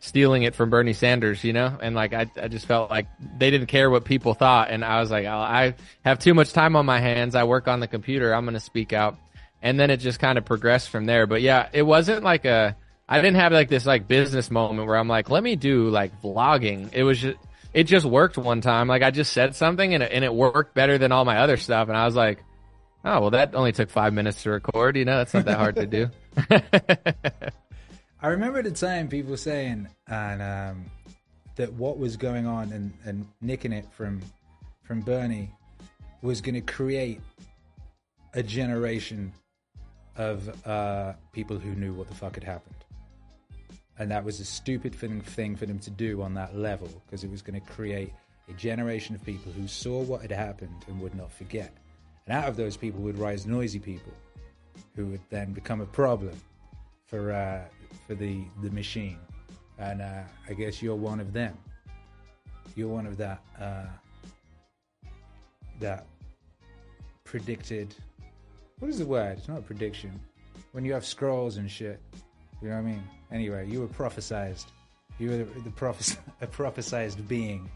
stealing 0.01 0.45
it 0.45 0.55
from 0.55 0.71
Bernie 0.71 0.93
Sanders, 0.93 1.43
you 1.43 1.53
know? 1.53 1.77
And 1.81 1.95
like, 1.95 2.13
I, 2.13 2.31
I 2.41 2.49
just 2.49 2.67
felt 2.67 2.91
like 2.91 3.07
they 3.39 3.51
didn't 3.51 3.67
care 3.67 3.91
what 3.91 4.05
people 4.05 4.35
thought. 4.35 4.71
And 4.71 4.85
I 4.85 5.01
was 5.01 5.11
like, 5.11 5.27
oh, 5.27 5.31
I 5.31 5.75
have 6.05 6.19
too 6.19 6.35
much 6.35 6.53
time 6.53 6.77
on 6.77 6.87
my 6.87 7.01
hands. 7.01 7.35
I 7.35 7.45
work 7.45 7.69
on 7.69 7.81
the 7.81 7.89
computer. 7.89 8.35
I'm 8.35 8.45
going 8.45 8.55
to 8.55 8.61
speak 8.61 8.93
out. 8.93 9.17
And 9.61 9.79
then 9.79 9.91
it 9.91 9.97
just 9.99 10.21
kind 10.21 10.39
of 10.39 10.45
progressed 10.45 10.91
from 10.91 11.07
there. 11.07 11.27
But 11.27 11.43
yeah, 11.43 11.69
it 11.73 11.83
wasn't 11.83 12.23
like 12.23 12.45
a, 12.45 12.77
I 13.09 13.17
didn't 13.17 13.37
have 13.37 13.53
like 13.53 13.69
this 13.69 13.87
like 13.87 14.07
business 14.07 14.51
moment 14.51 14.87
where 14.87 14.97
I'm 14.97 15.09
like, 15.09 15.31
let 15.31 15.43
me 15.43 15.57
do 15.57 15.89
like 15.89 16.23
vlogging. 16.23 16.93
It 16.93 17.03
was 17.03 17.21
just, 17.21 17.39
it 17.75 17.85
just 17.85 18.07
worked 18.07 18.39
one 18.39 18.61
time. 18.61 18.87
Like 18.87 19.03
I 19.03 19.11
just 19.11 19.33
said 19.33 19.57
something 19.57 19.95
and 19.95 20.03
it, 20.03 20.13
and 20.13 20.25
it 20.25 20.33
worked 20.33 20.75
better 20.75 20.99
than 20.99 21.11
all 21.11 21.25
my 21.25 21.39
other 21.39 21.57
stuff. 21.57 21.89
And 21.89 21.97
I 21.97 22.05
was 22.05 22.15
like, 22.15 22.45
oh, 23.05 23.21
well, 23.21 23.31
that 23.31 23.55
only 23.55 23.73
took 23.73 23.91
five 23.91 24.13
minutes 24.13 24.43
to 24.43 24.51
record. 24.51 24.97
You 24.97 25.05
know, 25.05 25.19
that's 25.19 25.35
not 25.35 25.45
that 25.45 25.59
hard 25.59 25.77
to 25.77 25.87
do. 25.87 26.11
I 28.21 28.29
remember 28.29 28.59
at 28.59 28.65
the 28.65 28.71
time 28.73 29.09
people 29.09 29.37
saying 29.37 29.89
and 30.09 30.43
um, 30.43 30.85
that 31.57 31.73
what 31.75 31.99
was 31.99 32.17
going 32.17 32.47
on 32.47 32.73
and, 32.73 32.93
and 33.05 33.27
nicking 33.41 33.73
it 33.73 33.87
from 33.93 34.21
from 34.83 35.01
Bernie 35.03 35.51
was 36.23 36.41
going 36.41 36.55
to 36.55 36.61
create 36.61 37.21
a 38.35 38.43
generation 38.43 39.33
of 40.17 40.67
uh, 40.67 41.13
people 41.33 41.59
who 41.59 41.75
knew 41.75 41.93
what 41.93 42.09
the 42.09 42.15
fuck 42.15 42.35
had 42.35 42.45
happened. 42.45 42.75
And 43.99 44.11
that 44.11 44.25
was 44.25 44.41
a 44.41 44.45
stupid 44.45 44.95
thing, 44.95 45.21
thing 45.21 45.57
for 45.57 45.67
them 45.67 45.79
to 45.81 45.91
do 45.91 46.23
on 46.23 46.35
that 46.35 46.57
level 46.57 46.89
because 47.05 47.23
it 47.23 47.31
was 47.31 47.43
going 47.43 47.61
to 47.61 47.67
create 47.67 48.13
a 48.49 48.53
generation 48.55 49.15
of 49.15 49.25
people 49.25 49.53
who 49.53 49.69
saw 49.69 50.03
what 50.03 50.23
had 50.23 50.33
happened 50.33 50.85
and 50.87 51.01
would 51.01 51.15
not 51.15 51.31
forget. 51.31 51.77
And 52.29 52.37
out 52.37 52.49
of 52.49 52.57
those 52.57 52.77
people 52.77 53.01
would 53.01 53.19
rise 53.19 53.47
noisy 53.47 53.79
people 53.79 54.13
who 54.95 55.07
would 55.07 55.23
then 55.31 55.53
become 55.55 55.81
a 55.81 55.87
problem 55.87 56.39
for 57.07 57.33
uh, 57.33 57.63
for 58.07 58.15
the 58.15 58.43
the 58.63 58.71
machine, 58.71 59.19
and 59.79 60.03
uh, 60.03 60.23
I 60.47 60.53
guess 60.53 60.83
you're 60.83 60.95
one 60.95 61.21
of 61.21 61.33
them. 61.33 61.57
You're 62.77 62.89
one 62.89 63.07
of 63.07 63.17
that 63.17 63.43
uh, 63.59 63.87
that 65.81 66.07
predicted. 67.25 67.95
What 68.79 68.91
is 68.91 68.99
the 68.99 69.07
word? 69.07 69.39
It's 69.39 69.49
not 69.49 69.59
a 69.59 69.63
prediction. 69.63 70.21
When 70.73 70.85
you 70.85 70.93
have 70.93 71.07
scrolls 71.07 71.57
and 71.57 71.71
shit, 71.71 71.99
you 72.61 72.69
know 72.69 72.75
what 72.75 72.81
I 72.81 72.85
mean. 72.85 73.03
Anyway, 73.33 73.67
you 73.69 73.81
were 73.81 73.89
prophesized. 73.89 74.67
You 75.19 75.31
were 75.31 75.37
the, 75.39 75.45
the 75.63 75.71
prophes- 75.71 76.19
a 76.43 76.47
prophesized 76.47 77.27
being. 77.27 77.71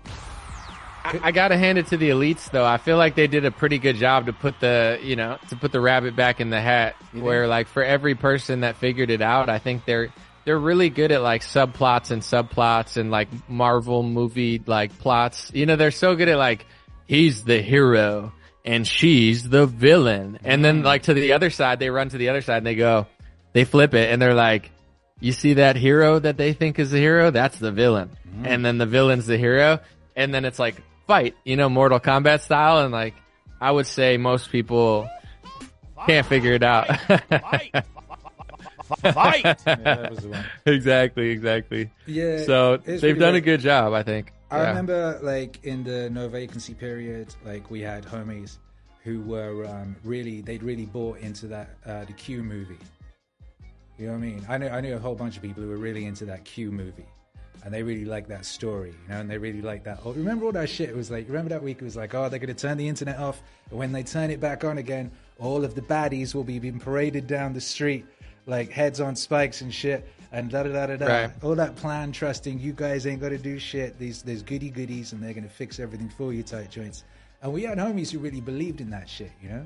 I, 1.04 1.20
I 1.24 1.32
gotta 1.32 1.56
hand 1.56 1.78
it 1.78 1.88
to 1.88 1.96
the 1.96 2.10
elites 2.10 2.50
though. 2.50 2.64
I 2.64 2.78
feel 2.78 2.96
like 2.96 3.14
they 3.14 3.26
did 3.26 3.44
a 3.44 3.50
pretty 3.50 3.78
good 3.78 3.96
job 3.96 4.26
to 4.26 4.32
put 4.32 4.60
the, 4.60 4.98
you 5.02 5.16
know, 5.16 5.38
to 5.48 5.56
put 5.56 5.72
the 5.72 5.80
rabbit 5.80 6.16
back 6.16 6.40
in 6.40 6.50
the 6.50 6.60
hat. 6.60 6.96
Where 7.12 7.46
like 7.46 7.68
for 7.68 7.82
every 7.82 8.14
person 8.14 8.60
that 8.60 8.76
figured 8.76 9.10
it 9.10 9.22
out, 9.22 9.48
I 9.48 9.58
think 9.58 9.84
they're 9.84 10.12
they're 10.44 10.58
really 10.58 10.90
good 10.90 11.12
at 11.12 11.22
like 11.22 11.42
subplots 11.42 12.10
and 12.10 12.22
subplots 12.22 12.96
and 12.96 13.10
like 13.10 13.28
Marvel 13.48 14.02
movie 14.02 14.62
like 14.64 14.96
plots. 14.98 15.50
You 15.54 15.66
know, 15.66 15.76
they're 15.76 15.90
so 15.90 16.14
good 16.14 16.28
at 16.28 16.38
like 16.38 16.66
he's 17.06 17.44
the 17.44 17.60
hero 17.60 18.32
and 18.64 18.86
she's 18.86 19.48
the 19.48 19.66
villain. 19.66 20.38
And 20.44 20.64
then 20.64 20.82
mm. 20.82 20.84
like 20.84 21.04
to 21.04 21.14
the 21.14 21.32
other 21.32 21.50
side, 21.50 21.78
they 21.78 21.90
run 21.90 22.08
to 22.08 22.18
the 22.18 22.28
other 22.28 22.42
side 22.42 22.58
and 22.58 22.66
they 22.66 22.74
go, 22.74 23.06
they 23.52 23.64
flip 23.64 23.94
it 23.94 24.10
and 24.10 24.20
they're 24.20 24.34
like, 24.34 24.70
you 25.20 25.32
see 25.32 25.54
that 25.54 25.76
hero 25.76 26.18
that 26.18 26.36
they 26.36 26.52
think 26.52 26.78
is 26.78 26.90
the 26.90 26.98
hero? 26.98 27.30
That's 27.30 27.58
the 27.58 27.70
villain. 27.70 28.10
Mm. 28.28 28.46
And 28.46 28.64
then 28.64 28.78
the 28.78 28.86
villain's 28.86 29.26
the 29.26 29.38
hero. 29.38 29.80
And 30.16 30.34
then 30.34 30.44
it's 30.44 30.58
like 30.58 30.82
fight, 31.06 31.34
you 31.44 31.56
know, 31.56 31.68
Mortal 31.68 32.00
Kombat 32.00 32.40
style. 32.40 32.78
And 32.84 32.92
like, 32.92 33.14
I 33.60 33.70
would 33.70 33.86
say 33.86 34.16
most 34.16 34.50
people 34.50 35.08
can't 36.06 36.26
figure 36.26 36.52
it 36.52 36.62
out. 36.62 36.86
Fight! 37.00 37.74
Yeah, 39.02 39.14
that 39.76 40.10
was 40.10 40.18
the 40.20 40.28
one. 40.28 40.44
exactly, 40.66 41.30
exactly. 41.30 41.88
Yeah. 42.06 42.42
So 42.44 42.76
they've 42.76 43.00
pretty 43.00 43.18
done 43.18 43.34
a 43.36 43.40
good 43.40 43.60
job, 43.60 43.94
I 43.94 44.02
think. 44.02 44.32
I 44.50 44.58
Yeah. 44.62 44.68
remember, 44.68 45.18
like 45.22 45.64
in 45.64 45.82
the 45.82 46.10
no 46.10 46.28
vacancy 46.28 46.74
period, 46.74 47.34
like 47.42 47.70
we 47.70 47.80
had 47.80 48.04
homies 48.04 48.58
who 49.02 49.22
were 49.22 49.64
um, 49.66 49.96
really 50.04 50.42
they'd 50.42 50.62
really 50.62 50.84
bought 50.84 51.18
into 51.20 51.46
that 51.46 51.70
uh, 51.86 52.04
the 52.04 52.12
Q 52.12 52.42
movie. 52.42 52.76
You 53.98 54.06
know 54.08 54.12
what 54.12 54.18
I 54.18 54.20
mean? 54.20 54.46
I 54.46 54.58
know 54.58 54.68
I 54.68 54.80
knew 54.82 54.94
a 54.94 54.98
whole 54.98 55.14
bunch 55.14 55.36
of 55.36 55.42
people 55.42 55.62
who 55.62 55.70
were 55.70 55.78
really 55.78 56.04
into 56.04 56.26
that 56.26 56.44
Q 56.44 56.70
movie, 56.70 57.06
and 57.64 57.72
they 57.72 57.82
really 57.82 58.04
liked 58.04 58.28
that 58.28 58.44
story, 58.44 58.90
you 58.90 59.08
know, 59.08 59.20
and 59.20 59.30
they 59.30 59.38
really 59.38 59.62
liked 59.62 59.84
that. 59.84 60.00
Oh, 60.04 60.12
remember 60.12 60.46
all 60.46 60.52
that 60.52 60.68
shit? 60.68 60.88
It 60.88 60.96
was 60.96 61.10
like 61.10 61.26
remember 61.28 61.50
that 61.50 61.62
week? 61.62 61.78
It 61.80 61.84
was 61.84 61.96
like, 61.96 62.14
oh, 62.14 62.28
they're 62.28 62.38
gonna 62.38 62.54
turn 62.54 62.78
the 62.78 62.88
internet 62.88 63.18
off, 63.18 63.40
and 63.70 63.78
when 63.78 63.92
they 63.92 64.02
turn 64.02 64.30
it 64.30 64.40
back 64.40 64.64
on 64.64 64.78
again, 64.78 65.10
all 65.38 65.64
of 65.64 65.74
the 65.74 65.82
baddies 65.82 66.34
will 66.34 66.44
be 66.44 66.58
being 66.58 66.78
paraded 66.80 67.26
down 67.26 67.52
the 67.52 67.60
street 67.60 68.04
like 68.46 68.70
heads 68.70 69.00
on 69.00 69.14
spikes 69.14 69.60
and 69.60 69.72
shit, 69.72 70.08
and 70.32 70.50
da 70.50 70.64
da 70.64 70.72
da 70.72 70.86
da 70.86 70.96
da 70.96 71.06
Right. 71.06 71.30
all 71.42 71.54
that 71.54 71.76
plan 71.76 72.10
trusting 72.10 72.58
you 72.58 72.72
guys 72.72 73.06
ain't 73.06 73.20
gonna 73.20 73.38
do 73.38 73.58
shit 73.58 73.98
these 73.98 74.22
there's 74.22 74.42
goody 74.42 74.68
goodies 74.70 75.12
and 75.12 75.22
they're 75.22 75.32
gonna 75.34 75.48
fix 75.48 75.78
everything 75.78 76.08
for 76.08 76.32
you 76.32 76.42
type 76.42 76.68
joints 76.70 77.04
and 77.42 77.52
we 77.52 77.62
had 77.62 77.78
homies 77.78 78.10
who 78.10 78.18
really 78.18 78.40
believed 78.40 78.80
in 78.80 78.90
that 78.90 79.08
shit 79.08 79.30
you 79.42 79.48
know 79.48 79.62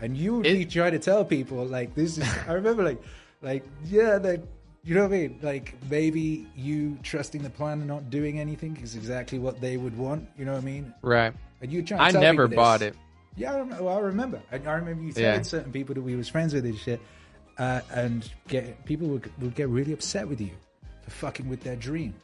and 0.00 0.16
you 0.16 0.36
would 0.38 0.46
It- 0.46 0.58
be 0.58 0.64
trying 0.64 0.92
to 0.92 0.98
tell 0.98 1.24
people 1.24 1.64
like 1.66 1.94
this 1.94 2.18
is 2.18 2.24
i 2.48 2.52
remember 2.54 2.82
like 2.82 3.00
like 3.42 3.64
yeah 3.84 4.18
that 4.18 4.40
you 4.86 4.94
know 4.94 5.02
what 5.02 5.12
i 5.12 5.18
mean 5.18 5.38
like 5.42 5.74
maybe 5.90 6.46
you 6.56 6.96
trusting 7.02 7.42
the 7.42 7.50
plan 7.50 7.78
and 7.80 7.88
not 7.88 8.08
doing 8.08 8.38
anything 8.40 8.76
is 8.82 8.94
exactly 8.94 9.38
what 9.38 9.60
they 9.60 9.76
would 9.76 9.96
want 9.98 10.26
you 10.38 10.44
know 10.44 10.52
what 10.52 10.62
i 10.62 10.64
mean 10.64 10.94
Right. 11.02 11.34
and 11.60 11.72
you 11.72 11.82
trying 11.82 12.12
to 12.12 12.18
I 12.18 12.20
never 12.22 12.46
bought 12.48 12.82
it. 12.82 12.94
Yeah, 13.38 13.52
I 13.52 13.58
remember. 13.58 13.84
Well, 13.84 13.98
I 13.98 14.00
remember. 14.00 14.40
I, 14.50 14.56
I 14.56 14.74
remember 14.76 15.02
you 15.02 15.12
telling 15.12 15.36
Yeah. 15.36 15.42
certain 15.42 15.70
people 15.70 15.94
that 15.94 16.00
we 16.00 16.16
was 16.16 16.26
friends 16.26 16.54
with 16.54 16.64
and 16.64 16.78
shit, 16.78 17.00
uh, 17.58 17.82
and 17.90 18.26
get 18.48 18.82
people 18.86 19.08
would, 19.08 19.30
would 19.42 19.54
get 19.54 19.68
really 19.68 19.92
upset 19.92 20.26
with 20.26 20.40
you 20.40 20.52
for 21.02 21.10
fucking 21.10 21.46
with 21.46 21.60
their 21.62 21.76
dream. 21.76 22.14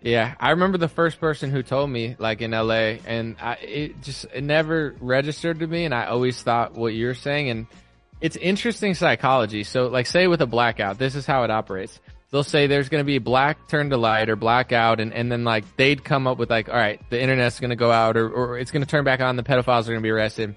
Yeah, 0.00 0.34
I 0.40 0.50
remember 0.52 0.78
the 0.78 0.88
first 0.88 1.20
person 1.20 1.50
who 1.50 1.62
told 1.62 1.90
me, 1.90 2.16
like 2.18 2.40
in 2.40 2.52
LA, 2.52 2.96
and 3.04 3.36
I, 3.42 3.54
it 3.56 4.00
just 4.00 4.24
it 4.32 4.42
never 4.42 4.94
registered 5.00 5.58
to 5.58 5.66
me, 5.66 5.84
and 5.84 5.94
I 5.94 6.06
always 6.06 6.42
thought 6.42 6.72
what 6.74 6.94
you're 6.94 7.14
saying, 7.14 7.50
and 7.50 7.66
it's 8.20 8.36
interesting 8.36 8.94
psychology. 8.94 9.64
So, 9.64 9.88
like, 9.88 10.06
say 10.06 10.26
with 10.26 10.42
a 10.42 10.46
blackout, 10.46 10.98
this 10.98 11.14
is 11.14 11.26
how 11.26 11.44
it 11.44 11.50
operates. 11.50 11.98
They'll 12.30 12.44
say 12.44 12.66
there's 12.66 12.88
going 12.88 13.00
to 13.00 13.06
be 13.06 13.18
black 13.18 13.68
turn 13.68 13.90
to 13.90 13.96
light 13.96 14.28
or 14.28 14.36
blackout, 14.36 15.00
and, 15.00 15.12
and 15.12 15.32
then 15.32 15.42
like 15.42 15.64
they'd 15.76 16.04
come 16.04 16.26
up 16.28 16.38
with 16.38 16.48
like, 16.48 16.68
all 16.68 16.76
right, 16.76 17.00
the 17.10 17.20
internet's 17.20 17.58
going 17.58 17.70
to 17.70 17.76
go 17.76 17.90
out, 17.90 18.16
or, 18.16 18.28
or 18.30 18.58
it's 18.58 18.70
going 18.70 18.82
to 18.84 18.88
turn 18.88 19.04
back 19.04 19.20
on, 19.20 19.36
the 19.36 19.42
pedophiles 19.42 19.82
are 19.82 19.92
going 19.92 19.96
to 19.96 20.02
be 20.02 20.10
arrested. 20.10 20.54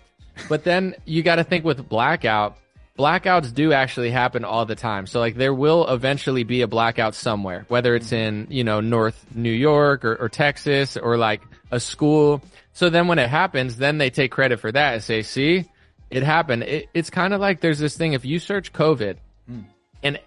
But 0.50 0.64
then 0.64 0.96
you 1.06 1.24
got 1.24 1.38
to 1.38 1.44
think 1.44 1.66
with 1.66 1.88
blackout, 1.90 2.58
blackouts 2.98 3.54
do 3.54 3.74
actually 3.74 4.12
happen 4.12 4.46
all 4.46 4.66
the 4.66 4.76
time. 4.76 5.08
So 5.08 5.20
like 5.20 5.36
there 5.36 5.54
will 5.54 5.88
eventually 5.88 6.44
be 6.44 6.62
a 6.62 6.68
blackout 6.68 7.16
somewhere, 7.16 7.66
whether 7.68 7.96
it's 7.96 8.12
in, 8.12 8.48
you 8.50 8.64
know, 8.64 8.80
North 8.80 9.26
New 9.34 9.52
York 9.52 10.06
or, 10.06 10.16
or 10.16 10.30
Texas 10.30 10.98
or 10.98 11.18
like 11.18 11.42
a 11.72 11.80
school. 11.80 12.44
So 12.74 12.90
then 12.90 13.08
when 13.08 13.20
it 13.20 13.30
happens, 13.30 13.78
then 13.78 13.98
they 13.98 14.10
take 14.10 14.32
credit 14.32 14.60
for 14.60 14.72
that 14.72 14.94
and 14.94 15.04
say, 15.04 15.24
see, 15.24 15.66
it 16.14 16.24
happened. 16.24 16.64
It, 16.64 16.90
it's 16.94 17.10
kind 17.10 17.34
of 17.34 17.42
like 17.42 17.60
there's 17.60 17.80
this 17.80 17.98
thing. 17.98 18.14
If 18.14 18.24
you 18.24 18.40
search 18.40 18.72
COVID 18.72 19.18
hmm. 19.48 19.62
and 20.04 20.20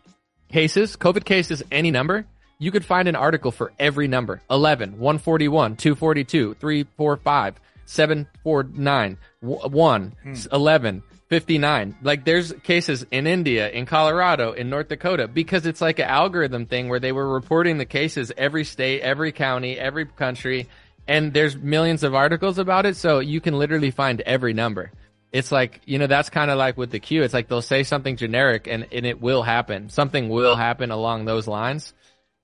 cases, 0.51 0.97
COVID 0.97 1.25
cases, 1.25 1.63
any 1.71 1.91
number, 1.91 2.27
you 2.59 2.71
could 2.71 2.85
find 2.85 3.07
an 3.09 3.17
article 3.17 3.53
for 3.53 3.73
every 3.79 4.09
number. 4.09 4.43
11, 4.51 4.99
141, 4.99 5.77
242, 5.77 6.55
345, 6.55 7.61
749, 7.85 9.19
1, 9.41 10.13
hmm. 10.23 10.35
11, 10.53 11.03
59. 11.29 11.97
Like 12.03 12.25
there's 12.25 12.53
cases 12.65 13.07
in 13.11 13.27
India, 13.27 13.71
in 13.71 13.87
Colorado, 13.87 14.53
in 14.53 14.71
North 14.71 14.89
Dakota, 14.89 15.29
because 15.29 15.67
it's 15.67 15.81
like 15.81 15.99
an 15.99 16.09
algorithm 16.09 16.67
thing 16.67 16.89
where 16.89 17.01
they 17.01 17.13
were 17.13 17.33
reporting 17.33 17.79
the 17.79 17.85
cases 17.85 18.33
every 18.37 18.65
state, 18.65 19.03
every 19.03 19.33
county, 19.33 19.79
every 19.79 20.07
country, 20.07 20.69
and 21.09 21.33
there's 21.33 21.57
millions 21.57 22.03
of 22.03 22.15
articles 22.15 22.59
about 22.59 22.87
it. 22.87 22.97
So 22.97 23.21
you 23.21 23.41
can 23.41 23.59
literally 23.59 23.91
find 23.91 24.21
every 24.23 24.53
number. 24.53 24.91
It's 25.37 25.53
like, 25.53 25.83
you 25.85 25.99
know, 25.99 26.07
that's 26.07 26.31
kind 26.31 26.51
of 26.51 26.57
like 26.57 26.79
with 26.79 26.91
the 26.91 26.99
Q. 26.99 27.23
It's 27.23 27.35
like 27.35 27.49
they'll 27.49 27.61
say 27.61 27.83
something 27.83 28.17
generic 28.17 28.67
and, 28.67 28.87
and 28.91 29.05
it 29.05 29.21
will 29.21 29.43
happen. 29.43 29.91
Something 29.91 30.31
will 30.31 30.57
happen 30.57 30.91
along 30.91 31.27
those 31.27 31.47
lines, 31.47 31.93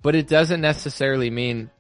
but 0.02 0.14
it 0.14 0.28
doesn't 0.28 0.61
necessarily 0.61 1.31
mean 1.31 1.70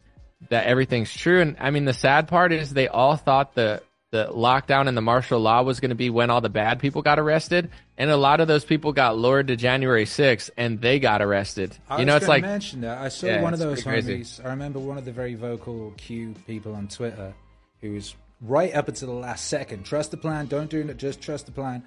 that 0.48 0.64
everything's 0.64 1.12
true. 1.14 1.42
And 1.42 1.56
I 1.60 1.70
mean, 1.70 1.84
the 1.84 1.92
sad 1.92 2.28
part 2.28 2.50
is 2.50 2.70
they 2.70 2.88
all 2.88 3.16
thought 3.16 3.54
the, 3.54 3.82
the 4.10 4.28
lockdown 4.28 4.88
and 4.88 4.96
the 4.96 5.02
martial 5.02 5.38
law 5.38 5.62
was 5.62 5.80
going 5.80 5.90
to 5.90 5.94
be 5.94 6.08
when 6.08 6.30
all 6.30 6.40
the 6.40 6.48
bad 6.48 6.80
people 6.80 7.02
got 7.02 7.18
arrested. 7.18 7.70
And 7.98 8.10
a 8.10 8.16
lot 8.16 8.40
of 8.40 8.48
those 8.48 8.64
people 8.64 8.92
got 8.92 9.18
lured 9.18 9.48
to 9.48 9.56
January 9.56 10.06
6th 10.06 10.48
and 10.56 10.80
they 10.80 10.98
got 10.98 11.20
arrested. 11.20 11.76
I 11.90 11.98
you 11.98 12.06
know, 12.06 12.16
it's 12.16 12.26
like, 12.26 12.42
mention 12.42 12.80
that. 12.80 12.96
I 12.96 13.08
saw 13.08 13.26
Yeah, 13.26 13.42
one 13.42 13.52
of 13.52 13.58
those 13.58 13.82
pretty 13.82 14.06
crazy. 14.06 14.42
I 14.42 14.48
remember 14.48 14.78
one 14.78 14.96
of 14.96 15.04
the 15.04 15.12
very 15.12 15.34
vocal 15.34 15.92
Q 15.98 16.34
people 16.46 16.74
on 16.74 16.88
Twitter 16.88 17.34
who 17.82 17.92
was 17.92 18.14
right 18.42 18.74
up 18.74 18.88
until 18.88 19.08
the 19.08 19.14
last 19.14 19.46
second. 19.46 19.84
Trust 19.84 20.10
the 20.10 20.16
plan. 20.16 20.46
Don't 20.46 20.68
do 20.68 20.80
it. 20.80 20.96
Just 20.96 21.20
trust 21.20 21.46
the 21.46 21.52
plan. 21.52 21.82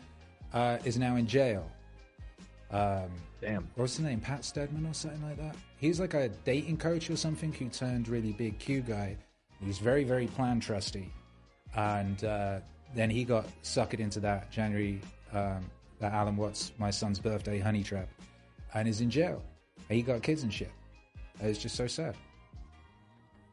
Uh, 0.53 0.77
is 0.85 0.97
now 0.97 1.17
in 1.17 1.27
jail. 1.27 1.69
Um, 2.71 3.09
damn. 3.41 3.67
what's 3.75 3.97
his 3.97 4.05
name? 4.05 4.19
Pat 4.19 4.45
Stedman 4.45 4.85
or 4.85 4.93
something 4.93 5.21
like 5.23 5.37
that. 5.37 5.55
He's 5.77 5.99
like 5.99 6.13
a 6.13 6.29
dating 6.45 6.77
coach 6.77 7.09
or 7.09 7.17
something 7.17 7.51
who 7.53 7.69
turned 7.69 8.07
really 8.07 8.31
big 8.31 8.57
Q 8.57 8.81
guy. 8.81 9.17
He's 9.63 9.79
very, 9.79 10.03
very 10.03 10.27
plan 10.27 10.59
trusty. 10.59 11.11
And 11.75 12.23
uh, 12.23 12.59
then 12.93 13.09
he 13.09 13.23
got 13.23 13.47
suckered 13.63 13.99
into 13.99 14.19
that 14.21 14.51
January, 14.51 15.01
um, 15.33 15.69
that 15.99 16.13
Alan 16.13 16.37
Watts, 16.37 16.71
my 16.77 16.89
son's 16.89 17.19
birthday 17.19 17.59
honey 17.59 17.83
trap, 17.83 18.09
and 18.73 18.87
is 18.87 19.01
in 19.01 19.09
jail. 19.09 19.43
And 19.89 19.97
he 19.97 20.01
got 20.01 20.23
kids 20.23 20.43
and 20.43 20.53
shit. 20.53 20.71
It's 21.41 21.59
just 21.59 21.75
so 21.75 21.87
sad. 21.87 22.15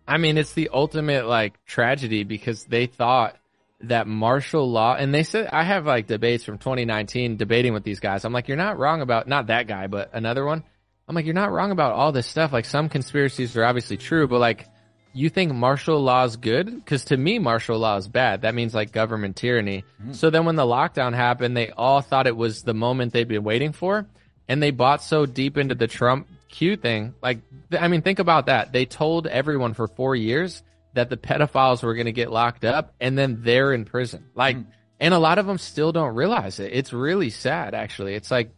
I 0.06 0.18
mean, 0.18 0.38
it's 0.38 0.52
the 0.52 0.70
ultimate 0.72 1.26
like 1.26 1.64
tragedy 1.64 2.24
because 2.24 2.64
they 2.64 2.86
thought 2.86 3.36
that 3.82 4.06
martial 4.06 4.70
law, 4.70 4.94
and 4.94 5.14
they 5.14 5.22
said 5.22 5.48
I 5.52 5.64
have 5.64 5.86
like 5.86 6.06
debates 6.06 6.44
from 6.44 6.58
2019 6.58 7.36
debating 7.36 7.72
with 7.72 7.84
these 7.84 8.00
guys. 8.00 8.24
I'm 8.24 8.32
like, 8.32 8.48
you're 8.48 8.56
not 8.56 8.78
wrong 8.78 9.00
about 9.00 9.28
not 9.28 9.48
that 9.48 9.66
guy, 9.66 9.86
but 9.86 10.10
another 10.12 10.44
one. 10.44 10.64
I'm 11.08 11.14
like, 11.14 11.24
you're 11.24 11.34
not 11.34 11.50
wrong 11.50 11.72
about 11.72 11.92
all 11.92 12.12
this 12.12 12.26
stuff. 12.26 12.52
Like 12.52 12.64
some 12.64 12.88
conspiracies 12.88 13.56
are 13.56 13.64
obviously 13.64 13.96
true, 13.96 14.28
but 14.28 14.38
like 14.38 14.66
you 15.12 15.28
think 15.28 15.52
martial 15.52 16.00
law 16.00 16.24
is 16.24 16.36
good? 16.36 16.66
Because 16.66 17.06
to 17.06 17.16
me, 17.16 17.38
martial 17.38 17.78
law 17.78 17.96
is 17.96 18.08
bad. 18.08 18.42
That 18.42 18.54
means 18.54 18.74
like 18.74 18.92
government 18.92 19.36
tyranny. 19.36 19.84
Mm-hmm. 20.00 20.12
So 20.12 20.30
then 20.30 20.44
when 20.44 20.56
the 20.56 20.64
lockdown 20.64 21.14
happened, 21.14 21.56
they 21.56 21.70
all 21.70 22.00
thought 22.00 22.26
it 22.26 22.36
was 22.36 22.62
the 22.62 22.74
moment 22.74 23.12
they'd 23.12 23.28
been 23.28 23.44
waiting 23.44 23.72
for, 23.72 24.06
and 24.48 24.62
they 24.62 24.70
bought 24.70 25.02
so 25.02 25.26
deep 25.26 25.58
into 25.58 25.74
the 25.74 25.86
Trump 25.86 26.28
Q 26.52 26.76
thing. 26.76 27.14
Like, 27.20 27.40
I 27.76 27.88
mean, 27.88 28.02
think 28.02 28.20
about 28.20 28.46
that. 28.46 28.72
They 28.72 28.84
told 28.86 29.26
everyone 29.26 29.74
for 29.74 29.88
four 29.88 30.14
years 30.14 30.62
that 30.94 31.10
the 31.10 31.16
pedophiles 31.16 31.82
were 31.82 31.94
going 31.94 32.06
to 32.06 32.12
get 32.12 32.30
locked 32.30 32.64
up, 32.64 32.94
and 33.00 33.18
then 33.18 33.40
they're 33.42 33.72
in 33.72 33.84
prison. 33.84 34.26
Like, 34.36 34.56
and 35.00 35.12
a 35.14 35.18
lot 35.18 35.38
of 35.38 35.46
them 35.46 35.58
still 35.58 35.90
don't 35.90 36.14
realize 36.14 36.60
it. 36.60 36.70
It's 36.72 36.92
really 36.92 37.30
sad, 37.30 37.74
actually. 37.74 38.14
It's 38.14 38.30
like, 38.30 38.52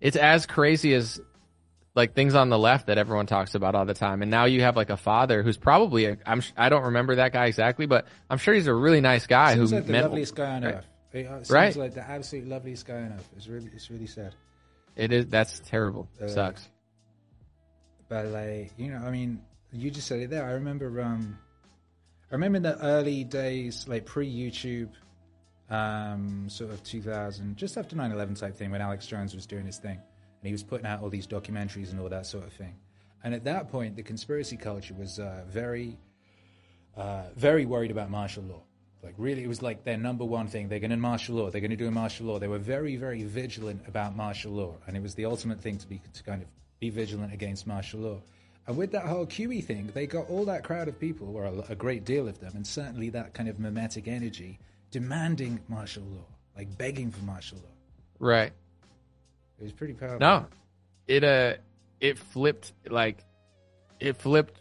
it's 0.00 0.16
as 0.16 0.46
crazy 0.46 0.92
as 0.94 1.20
like 1.94 2.14
things 2.14 2.34
on 2.34 2.48
the 2.48 2.58
left 2.58 2.88
that 2.88 2.98
everyone 2.98 3.26
talks 3.26 3.54
about 3.54 3.76
all 3.76 3.84
the 3.84 3.94
time. 3.94 4.20
And 4.22 4.30
now 4.30 4.46
you 4.46 4.62
have 4.62 4.74
like 4.74 4.90
a 4.90 4.96
father 4.96 5.44
who's 5.44 5.56
probably 5.56 6.06
a, 6.06 6.16
I'm 6.26 6.42
I 6.56 6.68
don't 6.68 6.82
remember 6.84 7.14
that 7.16 7.32
guy 7.32 7.46
exactly, 7.46 7.86
but 7.86 8.06
I'm 8.28 8.38
sure 8.38 8.52
he's 8.54 8.66
a 8.66 8.74
really 8.74 9.00
nice 9.00 9.28
guy 9.28 9.54
Seems 9.54 9.70
who 9.70 9.76
like 9.76 9.86
the 9.86 9.92
meant 9.92 10.04
loveliest 10.06 10.34
guy 10.34 10.56
on 10.56 10.64
right. 10.64 10.74
earth. 10.74 10.86
It 11.12 11.26
seems 11.28 11.50
Right. 11.50 11.76
like 11.76 11.94
the 11.94 12.02
absolute 12.10 12.48
loveliest 12.48 12.86
guy 12.86 12.96
on 12.96 13.12
earth. 13.12 13.28
It's 13.36 13.46
really, 13.46 13.70
it's 13.72 13.88
really 13.90 14.06
sad. 14.08 14.34
it 14.96 15.12
is. 15.12 15.26
That's 15.26 15.60
terrible. 15.60 16.08
Uh, 16.20 16.26
Sucks. 16.26 16.68
But 18.08 18.26
like, 18.26 18.72
you 18.76 18.90
know, 18.90 18.98
I 18.98 19.10
mean, 19.10 19.42
you 19.72 19.90
just 19.90 20.06
said 20.06 20.20
it 20.20 20.30
there. 20.30 20.44
I 20.44 20.52
remember, 20.52 21.00
um, 21.00 21.38
I 22.30 22.34
remember 22.34 22.56
in 22.56 22.62
the 22.62 22.78
early 22.80 23.24
days, 23.24 23.86
like 23.88 24.04
pre 24.04 24.30
YouTube, 24.30 24.90
um, 25.70 26.48
sort 26.48 26.70
of 26.70 26.82
2000, 26.82 27.56
just 27.56 27.76
after 27.76 27.96
9/11 27.96 28.38
type 28.38 28.56
thing, 28.56 28.70
when 28.70 28.80
Alex 28.80 29.06
Jones 29.06 29.34
was 29.34 29.46
doing 29.46 29.66
his 29.66 29.78
thing, 29.78 29.96
and 29.96 30.46
he 30.46 30.52
was 30.52 30.62
putting 30.62 30.86
out 30.86 31.02
all 31.02 31.10
these 31.10 31.26
documentaries 31.26 31.90
and 31.90 32.00
all 32.00 32.08
that 32.08 32.26
sort 32.26 32.44
of 32.44 32.52
thing. 32.52 32.74
And 33.22 33.34
at 33.34 33.44
that 33.44 33.70
point, 33.70 33.96
the 33.96 34.02
conspiracy 34.02 34.56
culture 34.56 34.94
was 34.94 35.18
uh, 35.18 35.44
very, 35.48 35.98
uh, 36.96 37.24
very 37.36 37.64
worried 37.64 37.90
about 37.90 38.10
martial 38.10 38.44
law. 38.44 38.62
Like 39.02 39.14
really, 39.18 39.42
it 39.42 39.48
was 39.48 39.62
like 39.62 39.84
their 39.84 39.98
number 39.98 40.24
one 40.24 40.46
thing. 40.46 40.68
They're 40.68 40.78
going 40.78 40.90
to 40.90 40.96
martial 40.96 41.36
law. 41.36 41.50
They're 41.50 41.60
going 41.60 41.70
to 41.70 41.76
do 41.76 41.88
a 41.88 41.90
martial 41.90 42.26
law. 42.26 42.38
They 42.38 42.48
were 42.48 42.58
very, 42.58 42.96
very 42.96 43.22
vigilant 43.22 43.82
about 43.86 44.16
martial 44.16 44.52
law, 44.52 44.76
and 44.86 44.96
it 44.96 45.02
was 45.02 45.14
the 45.14 45.26
ultimate 45.26 45.60
thing 45.60 45.78
to 45.78 45.86
be 45.86 46.00
to 46.12 46.22
kind 46.22 46.42
of 46.42 46.48
be 46.80 46.90
vigilant 46.90 47.32
against 47.32 47.66
martial 47.66 48.00
law. 48.00 48.22
And 48.66 48.76
with 48.76 48.92
that 48.92 49.04
whole 49.04 49.26
QE 49.26 49.62
thing, 49.64 49.90
they 49.92 50.06
got 50.06 50.28
all 50.30 50.46
that 50.46 50.64
crowd 50.64 50.88
of 50.88 50.98
people, 50.98 51.36
or 51.36 51.44
a, 51.44 51.64
a 51.70 51.74
great 51.74 52.04
deal 52.04 52.26
of 52.28 52.40
them, 52.40 52.52
and 52.54 52.66
certainly 52.66 53.10
that 53.10 53.34
kind 53.34 53.48
of 53.48 53.58
mimetic 53.58 54.08
energy, 54.08 54.58
demanding 54.90 55.60
martial 55.68 56.02
law, 56.04 56.24
like 56.56 56.76
begging 56.78 57.10
for 57.10 57.22
martial 57.24 57.58
law. 57.58 57.74
Right. 58.18 58.52
It 59.58 59.62
was 59.62 59.72
pretty 59.72 59.94
powerful. 59.94 60.18
No, 60.20 60.46
it 61.06 61.24
uh, 61.24 61.54
it 62.00 62.18
flipped 62.18 62.72
like, 62.88 63.18
it 64.00 64.16
flipped 64.16 64.60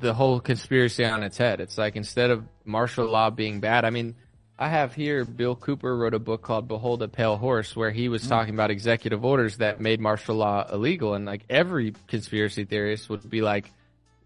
the 0.00 0.12
whole 0.12 0.40
conspiracy 0.40 1.04
on 1.04 1.22
its 1.22 1.38
head. 1.38 1.60
It's 1.60 1.78
like 1.78 1.96
instead 1.96 2.30
of 2.30 2.44
martial 2.64 3.06
law 3.06 3.30
being 3.30 3.60
bad, 3.60 3.84
I 3.84 3.90
mean, 3.90 4.14
I 4.58 4.68
have 4.68 4.94
here 4.94 5.24
Bill 5.24 5.54
Cooper 5.54 5.96
wrote 5.96 6.14
a 6.14 6.18
book 6.18 6.42
called 6.42 6.66
Behold 6.66 7.02
a 7.02 7.08
Pale 7.08 7.36
Horse 7.36 7.76
where 7.76 7.90
he 7.90 8.08
was 8.08 8.22
hmm. 8.22 8.28
talking 8.28 8.54
about 8.54 8.70
executive 8.70 9.24
orders 9.24 9.58
that 9.58 9.80
made 9.80 10.00
martial 10.00 10.36
law 10.36 10.66
illegal 10.72 11.14
and 11.14 11.26
like 11.26 11.42
every 11.50 11.94
conspiracy 12.06 12.64
theorist 12.64 13.10
would 13.10 13.28
be 13.28 13.42
like 13.42 13.70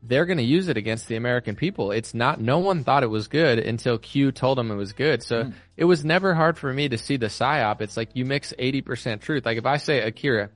they're 0.03 0.27
going 0.27 0.38
to 0.38 0.45
use 0.45 0.69
it 0.69 0.79
against 0.79 1.09
the 1.09 1.16
American 1.16 1.57
people. 1.57 1.90
It's 1.90 2.14
not 2.14 2.40
no 2.40 2.59
one 2.59 2.85
thought 2.85 3.03
it 3.03 3.09
was 3.09 3.29
good 3.29 3.59
until 3.59 3.99
Q 3.99 4.33
told 4.33 4.57
them 4.57 4.71
it 4.71 4.77
was 4.77 4.93
good. 4.93 5.23
So 5.23 5.45
hmm. 5.45 5.51
it 5.77 5.85
was 5.85 6.05
never 6.05 6.35
hard 6.35 6.57
for 6.57 6.73
me 6.73 6.88
to 6.88 6.97
see 6.97 7.16
the 7.16 7.27
psyop. 7.27 7.81
It's 7.81 7.97
like 7.97 8.11
you 8.14 8.25
mix 8.25 8.55
80% 8.59 9.21
truth. 9.21 9.45
Like 9.45 9.59
if 9.59 9.66
I 9.66 9.77
say 9.77 10.01
Akira, 10.01 10.51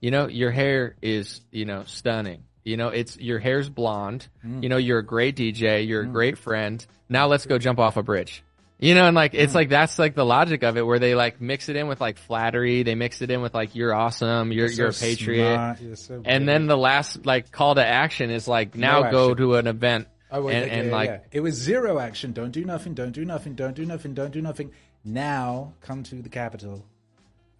you 0.00 0.10
know, 0.10 0.26
your 0.26 0.50
hair 0.50 0.96
is, 1.00 1.40
you 1.50 1.64
know, 1.64 1.84
stunning. 1.86 2.42
You 2.64 2.76
know, 2.76 2.88
it's 2.88 3.16
your 3.16 3.38
hair's 3.38 3.68
blonde. 3.68 4.28
Hmm. 4.42 4.62
You 4.62 4.68
know, 4.68 4.76
you're 4.76 4.98
a 4.98 5.04
great 5.04 5.36
DJ. 5.36 5.86
You're 5.86 6.02
a 6.02 6.06
great 6.06 6.38
friend. 6.38 6.84
Now 7.08 7.28
let's 7.28 7.46
go 7.46 7.58
jump 7.58 7.78
off 7.78 7.96
a 7.96 8.02
bridge. 8.02 8.42
You 8.78 8.96
know, 8.96 9.06
and 9.06 9.14
like 9.14 9.34
it's 9.34 9.54
like 9.54 9.68
that's 9.68 9.98
like 9.98 10.16
the 10.16 10.24
logic 10.24 10.64
of 10.64 10.76
it, 10.76 10.84
where 10.84 10.98
they 10.98 11.14
like 11.14 11.40
mix 11.40 11.68
it 11.68 11.76
in 11.76 11.86
with 11.86 12.00
like 12.00 12.18
flattery. 12.18 12.82
They 12.82 12.96
mix 12.96 13.22
it 13.22 13.30
in 13.30 13.40
with 13.40 13.54
like 13.54 13.76
you're 13.76 13.94
awesome. 13.94 14.50
You're 14.50 14.68
so 14.68 14.82
you're 14.82 14.90
a 14.90 14.92
patriot. 14.92 15.76
you're 15.80 15.94
so 15.94 16.22
And 16.24 16.48
then 16.48 16.66
the 16.66 16.76
last 16.76 17.24
like 17.24 17.52
call 17.52 17.76
to 17.76 17.86
action 17.86 18.30
is 18.30 18.48
like 18.48 18.74
now 18.74 19.10
go 19.10 19.34
to 19.34 19.54
an 19.54 19.68
event 19.68 20.08
Oh, 20.32 20.48
and, 20.48 20.66
yeah, 20.66 20.74
and 20.78 20.86
yeah, 20.86 20.92
like 20.92 21.08
yeah. 21.10 21.18
it 21.30 21.40
was 21.40 21.54
zero 21.54 21.98
action. 21.98 22.32
Don't 22.32 22.52
do 22.52 22.64
nothing. 22.64 22.94
Don't 22.94 23.12
do 23.12 23.24
nothing. 23.24 23.54
Don't 23.54 23.76
do 23.76 23.84
nothing. 23.84 24.14
Don't 24.14 24.32
do 24.32 24.40
nothing. 24.40 24.72
Now 25.04 25.74
come 25.82 26.02
to 26.04 26.14
the 26.14 26.30
capital, 26.30 26.86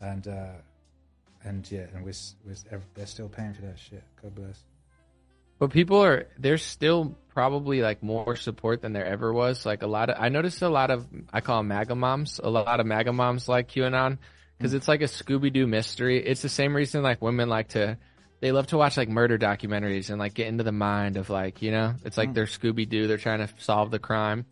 and 0.01 0.27
uh, 0.27 0.53
and 1.45 1.71
yeah, 1.71 1.87
and 1.95 2.03
we're, 2.03 2.15
we're 2.47 2.81
they're 2.95 3.07
still 3.07 3.29
paying 3.29 3.53
for 3.53 3.61
that 3.63 3.79
shit. 3.79 4.03
God 4.23 4.35
bless. 4.35 4.65
But 5.59 5.71
people 5.71 6.03
are 6.03 6.29
they're 6.39 6.57
still 6.57 7.15
probably 7.35 7.81
like 7.81 8.03
more 8.03 8.37
support 8.37 8.83
than 8.83 8.93
there 8.93 9.07
ever 9.07 9.33
was. 9.33 9.65
Like 9.67 9.83
a 9.83 9.87
lot 9.87 10.11
of 10.11 10.17
I 10.19 10.29
noticed 10.29 10.63
a 10.63 10.69
lot 10.69 10.91
of 10.91 11.07
I 11.33 11.41
call 11.41 11.59
them 11.59 11.69
MAGA 11.69 11.95
moms. 11.95 12.41
A 12.43 12.51
lot 12.51 12.81
of 12.81 12.87
MAGA 12.87 13.13
moms 13.13 13.49
like 13.49 13.69
QAnon 13.69 14.19
because 14.59 14.73
mm. 14.73 14.77
it's 14.77 14.89
like 14.89 15.03
a 15.03 15.07
Scooby 15.07 15.53
Doo 15.53 15.67
mystery. 15.67 16.25
It's 16.25 16.43
the 16.43 16.49
same 16.49 16.75
reason 16.75 17.03
like 17.03 17.23
women 17.23 17.49
like 17.49 17.69
to 17.71 17.99
they 18.41 18.53
love 18.53 18.67
to 18.69 18.79
watch 18.79 18.97
like 18.97 19.09
murder 19.09 19.39
documentaries 19.39 20.11
and 20.11 20.19
like 20.19 20.35
get 20.35 20.49
into 20.49 20.65
the 20.65 20.73
mind 20.73 21.17
of 21.17 21.31
like 21.31 21.63
you 21.63 21.71
know 21.71 21.95
it's 22.05 22.19
like 22.19 22.31
mm. 22.31 22.35
they're 22.35 22.47
Scooby 22.47 22.89
Doo. 22.89 23.07
They're 23.07 23.19
trying 23.19 23.47
to 23.47 23.53
solve 23.59 23.91
the 23.91 23.99
crime. 23.99 24.47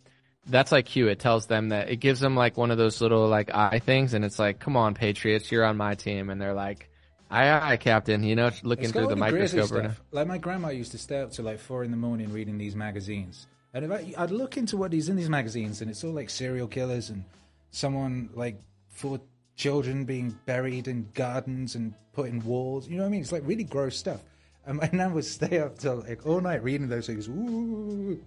That's 0.47 0.71
like 0.71 0.87
Q. 0.87 1.07
It 1.07 1.19
tells 1.19 1.45
them 1.45 1.69
that 1.69 1.89
it 1.89 1.97
gives 1.97 2.19
them 2.19 2.35
like 2.35 2.57
one 2.57 2.71
of 2.71 2.77
those 2.77 2.99
little 2.99 3.27
like 3.27 3.53
eye 3.53 3.79
things, 3.79 4.15
and 4.15 4.25
it's 4.25 4.39
like, 4.39 4.59
come 4.59 4.75
on, 4.75 4.95
Patriots, 4.95 5.51
you're 5.51 5.63
on 5.63 5.77
my 5.77 5.93
team, 5.93 6.31
and 6.31 6.41
they're 6.41 6.55
like, 6.55 6.89
aye, 7.31 7.71
aye, 7.73 7.77
Captain. 7.77 8.23
You 8.23 8.35
know, 8.35 8.51
looking 8.63 8.91
through 8.91 9.07
the 9.07 9.15
microscope. 9.15 9.67
Stuff. 9.67 10.01
Like 10.11 10.27
my 10.27 10.37
grandma 10.37 10.69
used 10.69 10.91
to 10.91 10.97
stay 10.97 11.21
up 11.21 11.31
till 11.31 11.45
like 11.45 11.59
four 11.59 11.83
in 11.83 11.91
the 11.91 11.97
morning 11.97 12.31
reading 12.31 12.57
these 12.57 12.75
magazines, 12.75 13.47
and 13.73 13.85
if 13.85 13.91
I, 13.91 14.13
I'd 14.17 14.31
look 14.31 14.57
into 14.57 14.77
what 14.77 14.93
is 14.93 15.09
in 15.09 15.15
these 15.15 15.29
magazines, 15.29 15.81
and 15.81 15.89
it's 15.89 16.03
all 16.03 16.11
like 16.11 16.29
serial 16.29 16.67
killers 16.67 17.09
and 17.09 17.23
someone 17.71 18.29
like 18.33 18.61
four 18.89 19.21
children 19.55 20.05
being 20.05 20.37
buried 20.45 20.87
in 20.87 21.07
gardens 21.13 21.75
and 21.75 21.93
put 22.13 22.29
in 22.29 22.43
walls. 22.43 22.87
You 22.87 22.97
know 22.97 23.03
what 23.03 23.07
I 23.07 23.11
mean? 23.11 23.21
It's 23.21 23.31
like 23.31 23.43
really 23.45 23.63
gross 23.63 23.97
stuff. 23.97 24.21
And 24.65 24.77
my 24.77 24.89
nan 24.93 25.13
would 25.13 25.25
stay 25.25 25.59
up 25.59 25.77
till 25.77 25.97
like 26.07 26.25
all 26.25 26.41
night 26.41 26.63
reading 26.63 26.87
those 26.87 27.07
things. 27.07 27.27
Ooh, 27.27 28.19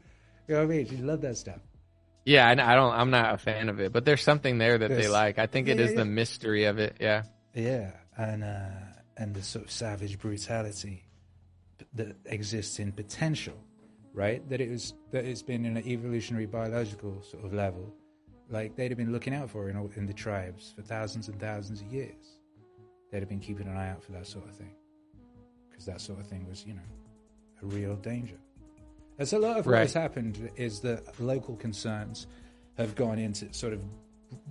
you 0.48 0.54
know 0.54 0.56
what 0.58 0.62
I 0.62 0.66
mean? 0.66 0.88
She 0.88 0.96
loved 0.96 1.22
that 1.22 1.36
stuff. 1.36 1.60
Yeah, 2.24 2.50
and 2.50 2.60
I 2.60 2.74
don't. 2.74 2.92
I'm 2.92 3.10
not 3.10 3.34
a 3.34 3.38
fan 3.38 3.68
of 3.68 3.80
it, 3.80 3.92
but 3.92 4.04
there's 4.04 4.22
something 4.22 4.56
there 4.58 4.78
that 4.78 4.88
they 4.88 5.08
like. 5.08 5.38
I 5.38 5.46
think 5.46 5.68
it 5.68 5.78
yeah, 5.78 5.84
is 5.84 5.90
yeah. 5.92 5.98
the 5.98 6.04
mystery 6.06 6.64
of 6.64 6.78
it. 6.78 6.96
Yeah. 6.98 7.24
Yeah, 7.54 7.90
and 8.16 8.42
uh, 8.42 8.70
and 9.16 9.34
the 9.34 9.42
sort 9.42 9.64
of 9.64 9.70
savage 9.70 10.18
brutality 10.18 11.04
that 11.94 12.16
exists 12.26 12.78
in 12.78 12.92
potential, 12.92 13.54
right? 14.12 14.48
That 14.48 14.60
it 14.60 14.70
was 14.70 14.94
that 15.10 15.24
it's 15.24 15.42
been 15.42 15.64
in 15.64 15.76
an 15.76 15.86
evolutionary 15.86 16.46
biological 16.46 17.22
sort 17.22 17.44
of 17.44 17.52
level, 17.52 17.92
like 18.50 18.76
they'd 18.76 18.90
have 18.90 18.98
been 18.98 19.12
looking 19.12 19.34
out 19.34 19.50
for 19.50 19.68
in 19.68 19.76
all- 19.76 19.90
in 19.96 20.06
the 20.06 20.12
tribes 20.12 20.72
for 20.76 20.82
thousands 20.82 21.28
and 21.28 21.38
thousands 21.40 21.80
of 21.80 21.92
years. 21.92 22.38
They'd 23.10 23.20
have 23.20 23.28
been 23.28 23.40
keeping 23.40 23.66
an 23.66 23.76
eye 23.76 23.90
out 23.90 24.02
for 24.02 24.12
that 24.12 24.26
sort 24.26 24.48
of 24.48 24.54
thing, 24.54 24.74
because 25.70 25.84
that 25.86 26.00
sort 26.00 26.20
of 26.20 26.26
thing 26.26 26.46
was, 26.48 26.64
you 26.66 26.74
know, 26.74 26.88
a 27.62 27.66
real 27.66 27.96
danger. 27.96 28.38
As 29.18 29.32
a 29.32 29.38
lot 29.38 29.58
of 29.58 29.66
what 29.66 29.78
has 29.78 29.92
happened 29.94 30.50
is 30.56 30.80
that 30.80 31.20
local 31.20 31.54
concerns 31.56 32.26
have 32.76 32.96
gone 32.96 33.18
into 33.20 33.52
sort 33.54 33.72
of 33.72 33.80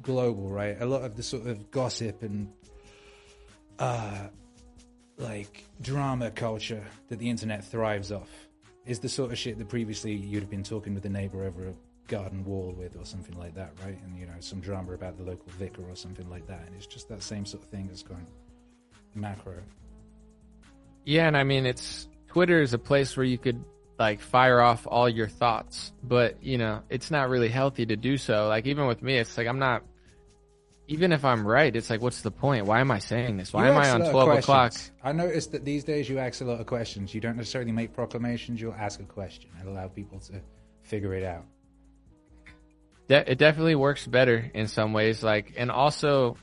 global, 0.02 0.50
right? 0.50 0.80
A 0.82 0.86
lot 0.86 1.02
of 1.04 1.18
the 1.18 1.24
sort 1.24 1.46
of 1.46 1.70
gossip 1.70 2.24
and 2.24 2.50
uh, 3.80 4.28
like 5.18 5.66
drama 5.82 6.32
culture 6.32 6.84
that 7.10 7.20
the 7.20 7.30
internet 7.30 7.64
thrives 7.64 8.12
off 8.12 8.30
is 8.86 9.00
the 9.00 9.10
sort 9.10 9.32
of 9.32 9.38
shit 9.38 9.58
that 9.58 9.70
previously 9.70 10.14
you'd 10.14 10.42
have 10.42 10.50
been 10.50 10.64
talking 10.64 10.94
with 10.94 11.06
a 11.06 11.10
neighbor 11.10 11.44
over 11.44 11.70
a 11.70 11.74
garden 12.08 12.44
wall 12.44 12.74
with 12.78 12.98
or 12.98 13.06
something 13.06 13.38
like 13.38 13.56
that, 13.56 13.72
right? 13.84 13.98
And 14.04 14.18
you 14.18 14.26
know, 14.26 14.34
some 14.40 14.60
drama 14.60 14.94
about 14.94 15.18
the 15.18 15.24
local 15.24 15.52
vicar 15.58 15.84
or 15.90 15.96
something 15.96 16.30
like 16.30 16.48
that. 16.48 16.64
And 16.66 16.76
it's 16.76 16.88
just 16.88 17.08
that 17.10 17.24
same 17.24 17.46
sort 17.46 17.64
of 17.64 17.70
thing 17.70 17.88
that's 17.88 18.04
gone 18.04 18.28
macro. 19.16 19.56
Yeah, 21.06 21.28
and 21.28 21.38
I 21.38 21.44
mean, 21.44 21.66
it's 21.66 22.08
Twitter 22.28 22.62
is 22.62 22.74
a 22.74 22.78
place 22.78 23.16
where 23.16 23.26
you 23.26 23.38
could 23.38 23.64
like 24.00 24.22
fire 24.22 24.60
off 24.60 24.88
all 24.88 25.08
your 25.08 25.28
thoughts, 25.28 25.94
but 26.04 26.42
you 26.44 26.58
know, 26.58 26.82
it's 26.90 27.12
not 27.12 27.30
really 27.30 27.50
healthy 27.50 27.86
to 27.86 27.96
do 27.96 28.18
so. 28.18 28.48
Like 28.48 28.66
even 28.66 28.88
with 28.88 29.02
me, 29.02 29.18
it's 29.18 29.38
like 29.38 29.48
I'm 29.48 29.60
not. 29.60 29.84
Even 30.88 31.14
if 31.14 31.24
I'm 31.24 31.48
right, 31.48 31.74
it's 31.74 31.90
like, 31.90 32.02
what's 32.02 32.22
the 32.22 32.32
point? 32.32 32.66
Why 32.66 32.82
am 32.82 32.92
I 32.92 33.00
saying 33.00 33.38
this? 33.38 33.54
Why 33.54 33.68
You 33.68 33.72
am 33.72 33.78
I 33.78 33.90
on 33.90 34.12
twelve 34.12 34.30
o'clock? 34.38 34.74
I 35.02 35.14
noticed 35.14 35.54
that 35.54 35.64
these 35.64 35.86
days 35.86 36.10
you 36.10 36.20
ask 36.20 36.42
a 36.42 36.46
lot 36.46 36.60
of 36.60 36.66
questions. 36.66 37.14
You 37.14 37.22
don't 37.22 37.38
necessarily 37.38 37.72
make 37.72 37.94
proclamations. 37.94 38.60
You'll 38.60 38.74
ask 38.74 39.00
a 39.00 39.04
question 39.04 39.50
and 39.60 39.70
allow 39.70 39.88
people 39.88 40.20
to 40.20 40.42
figure 40.82 41.14
it 41.14 41.24
out. 41.24 41.46
De- 43.08 43.32
it 43.32 43.38
definitely 43.38 43.76
works 43.76 44.06
better 44.06 44.52
in 44.54 44.68
some 44.68 44.92
ways. 44.92 45.24
Like, 45.24 45.54
and 45.56 45.72
also, 45.72 46.36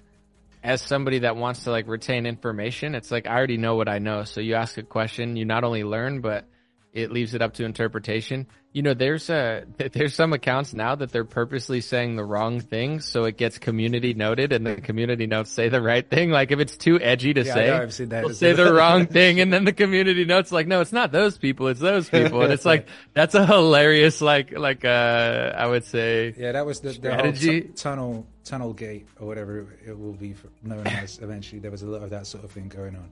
as 0.62 0.80
somebody 0.80 1.20
that 1.20 1.36
wants 1.36 1.64
to 1.64 1.70
like 1.70 1.86
retain 1.86 2.24
information, 2.24 2.94
it's 2.94 3.10
like 3.10 3.26
I 3.26 3.34
already 3.36 3.58
know 3.58 3.76
what 3.76 3.88
I 3.88 3.98
know. 3.98 4.24
So 4.24 4.40
you 4.40 4.54
ask 4.54 4.78
a 4.78 4.82
question, 4.82 5.36
you 5.36 5.44
not 5.44 5.64
only 5.64 5.84
learn, 5.84 6.22
but 6.22 6.46
it 6.92 7.12
leaves 7.12 7.34
it 7.34 7.42
up 7.42 7.54
to 7.54 7.64
interpretation. 7.64 8.46
You 8.72 8.82
know, 8.82 8.94
there's 8.94 9.28
a 9.30 9.64
there's 9.92 10.14
some 10.14 10.32
accounts 10.32 10.72
now 10.74 10.94
that 10.94 11.10
they're 11.10 11.24
purposely 11.24 11.80
saying 11.80 12.14
the 12.14 12.24
wrong 12.24 12.60
things, 12.60 13.04
so 13.04 13.24
it 13.24 13.36
gets 13.36 13.58
community 13.58 14.14
noted, 14.14 14.52
and 14.52 14.64
the 14.64 14.76
community 14.76 15.26
notes 15.26 15.50
say 15.50 15.68
the 15.68 15.82
right 15.82 16.08
thing. 16.08 16.30
Like 16.30 16.52
if 16.52 16.60
it's 16.60 16.76
too 16.76 17.00
edgy 17.00 17.34
to 17.34 17.42
Yeah, 17.42 17.54
say, 17.54 17.70
I've 17.70 17.92
seen 17.92 18.10
that. 18.10 18.32
say 18.36 18.52
the 18.52 18.72
wrong 18.80 19.06
thing, 19.06 19.40
and 19.40 19.52
then 19.52 19.64
the 19.64 19.72
community 19.72 20.24
notes 20.24 20.52
like, 20.52 20.68
no, 20.68 20.80
it's 20.80 20.92
not 20.92 21.10
those 21.10 21.36
people, 21.36 21.66
it's 21.66 21.80
those 21.80 22.08
people, 22.08 22.42
and 22.42 22.52
it's 22.52 22.64
like 22.64 22.86
that's 23.12 23.34
a 23.34 23.44
hilarious 23.44 24.20
like 24.20 24.56
like 24.56 24.84
uh 24.84 25.52
I 25.56 25.66
would 25.66 25.84
say 25.84 26.32
Yeah, 26.38 26.52
that 26.52 26.64
was 26.64 26.78
the, 26.80 26.92
Strategy. 26.92 27.62
tunnel 27.74 28.24
tunnel 28.44 28.72
gate 28.72 29.06
or 29.18 29.26
whatever 29.26 29.66
it 29.84 29.98
will 29.98 30.12
be 30.12 30.32
for, 30.32 30.48
known 30.62 30.86
as. 30.86 31.18
Eventually, 31.18 31.58
there 31.60 31.70
was 31.72 31.82
a 31.82 31.86
lot 31.86 32.02
of 32.02 32.10
that 32.10 32.26
sort 32.26 32.44
of 32.44 32.52
thing 32.52 32.68
going 32.68 32.94
on. 32.94 33.10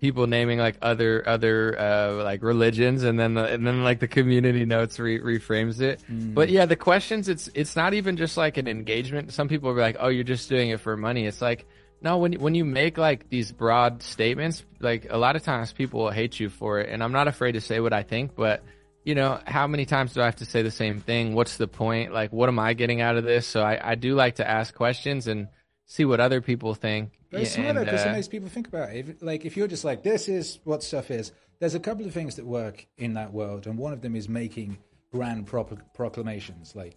People 0.00 0.26
naming 0.26 0.58
like 0.58 0.76
other 0.82 1.26
other 1.28 1.78
uh 1.78 2.22
like 2.24 2.42
religions 2.42 3.02
and 3.02 3.18
then 3.18 3.34
the, 3.34 3.44
and 3.44 3.66
then 3.66 3.82
like 3.82 4.00
the 4.00 4.08
community 4.08 4.64
notes 4.64 4.98
re- 4.98 5.20
reframes 5.20 5.80
it. 5.80 6.00
But 6.08 6.48
yeah 6.50 6.66
the 6.66 6.76
questions 6.76 7.28
it's 7.28 7.48
it's 7.54 7.76
not 7.76 7.94
even 7.94 8.16
just 8.16 8.36
like 8.36 8.56
an 8.56 8.68
engagement. 8.68 9.32
Some 9.32 9.48
people 9.48 9.70
are 9.70 9.80
like 9.80 9.96
oh 10.00 10.08
you're 10.08 10.24
just 10.24 10.48
doing 10.48 10.70
it 10.70 10.80
for 10.80 10.96
money. 10.96 11.26
It's 11.26 11.42
like 11.42 11.66
no 12.00 12.18
when 12.18 12.34
when 12.34 12.54
you 12.54 12.64
make 12.64 12.96
like 12.98 13.28
these 13.28 13.52
broad 13.52 14.02
statements 14.02 14.64
like 14.80 15.06
a 15.10 15.18
lot 15.18 15.36
of 15.36 15.42
times 15.42 15.72
people 15.72 16.00
will 16.00 16.10
hate 16.10 16.38
you 16.38 16.48
for 16.48 16.78
it 16.78 16.88
and 16.88 17.02
i'm 17.02 17.10
not 17.10 17.26
afraid 17.26 17.52
to 17.52 17.60
say 17.60 17.80
what 17.80 17.92
i 17.92 18.04
think 18.04 18.36
but 18.36 18.62
you 19.08 19.14
know 19.14 19.40
how 19.46 19.66
many 19.66 19.86
times 19.86 20.12
do 20.12 20.20
i 20.20 20.26
have 20.26 20.36
to 20.36 20.44
say 20.44 20.60
the 20.60 20.70
same 20.70 21.00
thing? 21.00 21.34
What's 21.34 21.56
the 21.56 21.66
point? 21.66 22.12
Like 22.12 22.30
what 22.30 22.50
am 22.50 22.58
i 22.58 22.74
getting 22.74 23.00
out 23.00 23.16
of 23.16 23.24
this? 23.24 23.46
So 23.46 23.62
i, 23.62 23.92
I 23.92 23.94
do 23.94 24.14
like 24.14 24.34
to 24.34 24.46
ask 24.46 24.74
questions 24.74 25.26
and 25.28 25.48
see 25.88 26.04
what 26.04 26.20
other 26.20 26.40
people 26.40 26.74
think 26.74 27.18
smart 27.44 27.76
And, 27.76 27.84
because 27.86 28.06
uh, 28.06 28.10
it 28.10 28.30
people 28.30 28.48
think 28.48 28.68
about 28.68 28.90
it. 28.90 29.08
If, 29.08 29.22
like, 29.22 29.44
if 29.44 29.56
you're 29.56 29.66
just 29.66 29.84
like, 29.84 30.02
this 30.04 30.28
is 30.28 30.60
what 30.64 30.82
stuff 30.82 31.10
is, 31.10 31.32
there's 31.58 31.74
a 31.74 31.80
couple 31.80 32.06
of 32.06 32.14
things 32.14 32.36
that 32.36 32.46
work 32.46 32.86
in 32.98 33.14
that 33.14 33.32
world, 33.32 33.66
and 33.66 33.76
one 33.76 33.92
of 33.92 34.02
them 34.02 34.14
is 34.14 34.28
making 34.28 34.78
grand 35.10 35.46
pro- 35.46 35.64
proclamations. 35.94 36.76
Like, 36.76 36.96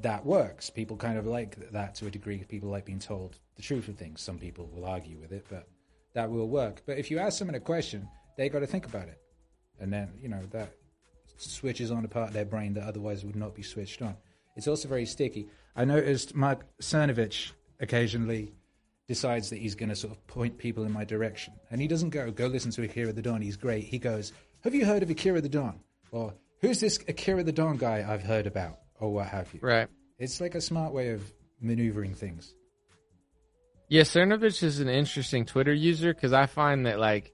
that 0.00 0.24
works. 0.24 0.70
People 0.70 0.96
kind 0.96 1.18
of 1.18 1.26
like 1.26 1.72
that 1.72 1.94
to 1.96 2.06
a 2.06 2.10
degree. 2.10 2.42
People 2.48 2.70
like 2.70 2.84
being 2.84 2.98
told 2.98 3.38
the 3.56 3.62
truth 3.62 3.88
of 3.88 3.96
things. 3.96 4.20
Some 4.20 4.38
people 4.38 4.70
will 4.72 4.84
argue 4.84 5.18
with 5.18 5.32
it, 5.32 5.44
but 5.50 5.66
that 6.14 6.30
will 6.30 6.48
work. 6.48 6.82
But 6.86 6.98
if 6.98 7.10
you 7.10 7.18
ask 7.18 7.38
someone 7.38 7.56
a 7.56 7.60
question, 7.60 8.08
they 8.36 8.48
got 8.48 8.60
to 8.60 8.66
think 8.66 8.86
about 8.86 9.08
it. 9.08 9.20
And 9.80 9.92
then, 9.92 10.12
you 10.20 10.28
know, 10.28 10.40
that 10.52 10.70
switches 11.36 11.90
on 11.90 12.04
a 12.04 12.08
part 12.08 12.28
of 12.28 12.34
their 12.34 12.44
brain 12.44 12.74
that 12.74 12.84
otherwise 12.84 13.24
would 13.24 13.36
not 13.36 13.54
be 13.54 13.62
switched 13.62 14.00
on. 14.00 14.16
It's 14.56 14.68
also 14.68 14.88
very 14.88 15.04
sticky. 15.04 15.48
I 15.74 15.84
noticed 15.84 16.34
Mark 16.34 16.64
Cernovich 16.80 17.52
occasionally 17.80 18.52
decides 19.08 19.50
that 19.50 19.58
he's 19.58 19.74
going 19.74 19.88
to 19.88 19.96
sort 19.96 20.12
of 20.12 20.26
point 20.26 20.58
people 20.58 20.84
in 20.84 20.92
my 20.92 21.04
direction. 21.04 21.54
And 21.70 21.80
he 21.80 21.86
doesn't 21.86 22.10
go, 22.10 22.30
go 22.30 22.46
listen 22.46 22.70
to 22.72 22.82
Akira 22.82 23.12
the 23.12 23.22
Don. 23.22 23.40
He's 23.40 23.56
great. 23.56 23.84
He 23.84 23.98
goes, 23.98 24.32
have 24.62 24.74
you 24.74 24.84
heard 24.84 25.02
of 25.02 25.10
Akira 25.10 25.40
the 25.40 25.48
Don? 25.48 25.80
Or 26.10 26.34
who's 26.60 26.80
this 26.80 26.98
Akira 27.08 27.44
the 27.44 27.52
Don 27.52 27.76
guy 27.76 28.04
I've 28.08 28.22
heard 28.22 28.46
about? 28.46 28.78
Or 28.98 29.12
what 29.12 29.26
have 29.28 29.52
you. 29.52 29.60
right 29.62 29.88
It's 30.18 30.40
like 30.40 30.54
a 30.54 30.60
smart 30.60 30.92
way 30.92 31.10
of 31.10 31.22
maneuvering 31.60 32.14
things. 32.14 32.54
Yeah, 33.88 34.02
Cernovich 34.02 34.62
is 34.62 34.80
an 34.80 34.88
interesting 34.88 35.44
Twitter 35.46 35.72
user 35.72 36.12
because 36.12 36.32
I 36.32 36.46
find 36.46 36.86
that 36.86 36.98
like 36.98 37.32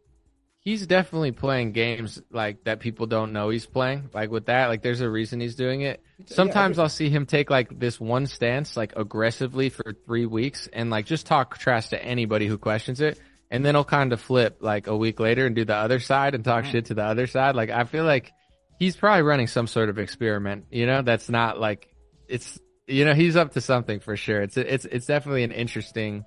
he's 0.65 0.87
definitely 0.87 1.33
playing 1.33 1.73
games 1.73 2.23
like 2.31 2.65
that 2.65 2.81
people 2.81 3.07
don't 3.07 3.33
know 3.33 3.51
he's 3.51 3.67
playing. 3.67 4.09
Like 4.15 4.31
with 4.31 4.47
that, 4.47 4.69
like 4.69 4.83
there's 4.83 5.01
a 5.01 5.11
reason 5.11 5.41
he's 5.41 5.57
doing 5.57 5.83
it. 5.83 6.03
Sometimes 6.27 6.79
I'll 6.79 6.89
see 6.89 7.11
him 7.11 7.27
take 7.27 7.51
like 7.51 7.79
this 7.79 8.01
one 8.01 8.27
stance 8.27 8.77
like 8.77 8.95
aggressively 8.97 9.69
for 9.69 9.95
three 10.07 10.27
weeks 10.27 10.69
and 10.73 10.89
like 10.89 11.07
just 11.07 11.27
talk 11.27 11.59
trash 11.59 11.89
to 11.89 12.03
anybody 12.03 12.47
who 12.47 12.59
questions 12.59 13.01
it. 13.01 13.21
And 13.51 13.67
then 13.67 13.75
he'll 13.75 13.85
kind 13.85 14.13
of 14.13 14.21
flip 14.21 14.59
like 14.61 14.87
a 14.87 14.97
week 14.97 15.21
later 15.21 15.45
and 15.45 15.55
do 15.55 15.65
the 15.65 15.75
other 15.75 15.99
side 15.99 16.35
and 16.35 16.45
talk 16.45 16.65
shit 16.65 16.87
to 16.87 16.95
the 16.95 17.05
other 17.05 17.27
side. 17.27 17.55
Like 17.55 17.71
I 17.71 17.85
feel 17.85 18.05
like 18.05 18.33
he's 18.79 18.97
probably 18.97 19.23
running 19.23 19.49
some 19.49 19.67
sort 19.67 19.89
of 19.89 19.99
experiment, 19.99 20.67
you 20.71 20.87
know, 20.87 21.03
that's 21.03 21.29
not 21.29 21.59
like 21.59 21.89
it's 22.29 22.59
you 22.87 23.05
know, 23.05 23.15
he's 23.15 23.37
up 23.37 23.53
to 23.53 23.61
something 23.61 24.01
for 24.01 24.17
sure. 24.17 24.43
It's 24.43 24.57
it's 24.57 24.85
it's 24.85 25.07
definitely 25.07 25.43
an 25.43 25.53
interesting 25.53 26.25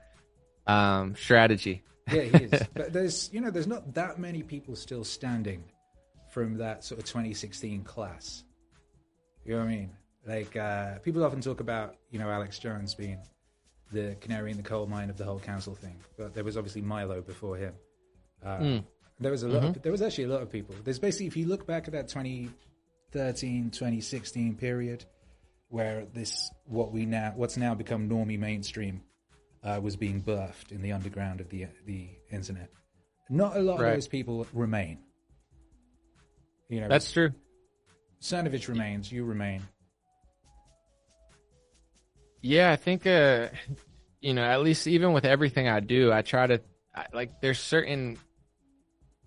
um 0.67 1.15
strategy. 1.15 1.83
Yeah, 2.11 2.21
he 2.21 2.43
is. 2.45 2.63
but 2.73 2.93
there's, 2.93 3.29
you 3.33 3.41
know, 3.41 3.49
there's 3.51 3.67
not 3.67 3.93
that 3.95 4.19
many 4.19 4.43
people 4.43 4.75
still 4.75 5.03
standing 5.03 5.63
from 6.31 6.57
that 6.57 6.83
sort 6.83 6.99
of 6.99 7.05
2016 7.05 7.83
class. 7.83 8.43
You 9.45 9.53
know 9.53 9.59
what 9.59 9.67
I 9.67 9.69
mean? 9.69 9.89
Like, 10.27 10.55
uh, 10.55 10.99
people 10.99 11.23
often 11.23 11.41
talk 11.41 11.59
about, 11.59 11.95
you 12.11 12.19
know, 12.19 12.29
Alex 12.29 12.59
Jones 12.59 12.95
being 12.95 13.19
the 13.91 14.15
canary 14.19 14.51
in 14.51 14.57
the 14.57 14.63
coal 14.63 14.87
mine 14.87 15.09
of 15.09 15.17
the 15.17 15.23
whole 15.25 15.39
council 15.39 15.75
thing, 15.75 15.95
but 16.17 16.33
there 16.33 16.43
was 16.43 16.57
obviously 16.57 16.81
Milo 16.81 17.21
before 17.21 17.55
him. 17.57 17.73
Uh, 18.43 18.57
There 19.19 19.31
was 19.31 19.43
a 19.43 19.47
lot. 19.47 19.63
Of, 19.63 19.81
there 19.83 19.91
was 19.91 20.01
actually 20.01 20.25
a 20.25 20.29
lot 20.29 20.41
of 20.41 20.51
people. 20.51 20.75
There's 20.83 20.99
basically, 20.99 21.27
if 21.27 21.37
you 21.37 21.45
look 21.47 21.65
back 21.65 21.87
at 21.87 21.93
that 21.93 22.09
2013, 22.09 23.69
2016 23.71 24.55
period, 24.55 25.05
where 25.69 26.05
this 26.13 26.51
what 26.65 26.91
we 26.91 27.05
now 27.05 27.33
what's 27.35 27.55
now 27.57 27.73
become 27.73 28.09
normie 28.09 28.37
mainstream 28.37 29.01
uh, 29.65 29.79
was 29.81 29.95
being 29.95 30.21
birthed 30.21 30.71
in 30.71 30.81
the 30.81 30.91
underground 30.91 31.41
of 31.41 31.49
the 31.49 31.67
the 31.85 32.07
internet. 32.31 32.69
Not 33.29 33.57
a 33.57 33.59
lot 33.59 33.79
Right. 33.79 33.89
of 33.89 33.95
those 33.95 34.07
people 34.07 34.45
remain. 34.53 34.99
You 36.69 36.81
know, 36.81 36.87
That's 36.87 37.11
true. 37.11 37.31
Cernovich 38.21 38.67
remains. 38.67 39.11
You 39.11 39.25
remain. 39.25 39.61
Yeah, 42.41 42.71
I 42.71 42.75
think 42.75 43.07
uh 43.07 43.49
you 44.21 44.33
know, 44.33 44.43
at 44.43 44.61
least 44.61 44.87
even 44.87 45.13
with 45.13 45.25
everything 45.25 45.67
I 45.67 45.79
do, 45.79 46.11
I 46.11 46.21
try 46.21 46.47
to 46.47 46.61
I, 46.95 47.05
like 47.13 47.41
there's 47.41 47.59
certain 47.59 48.17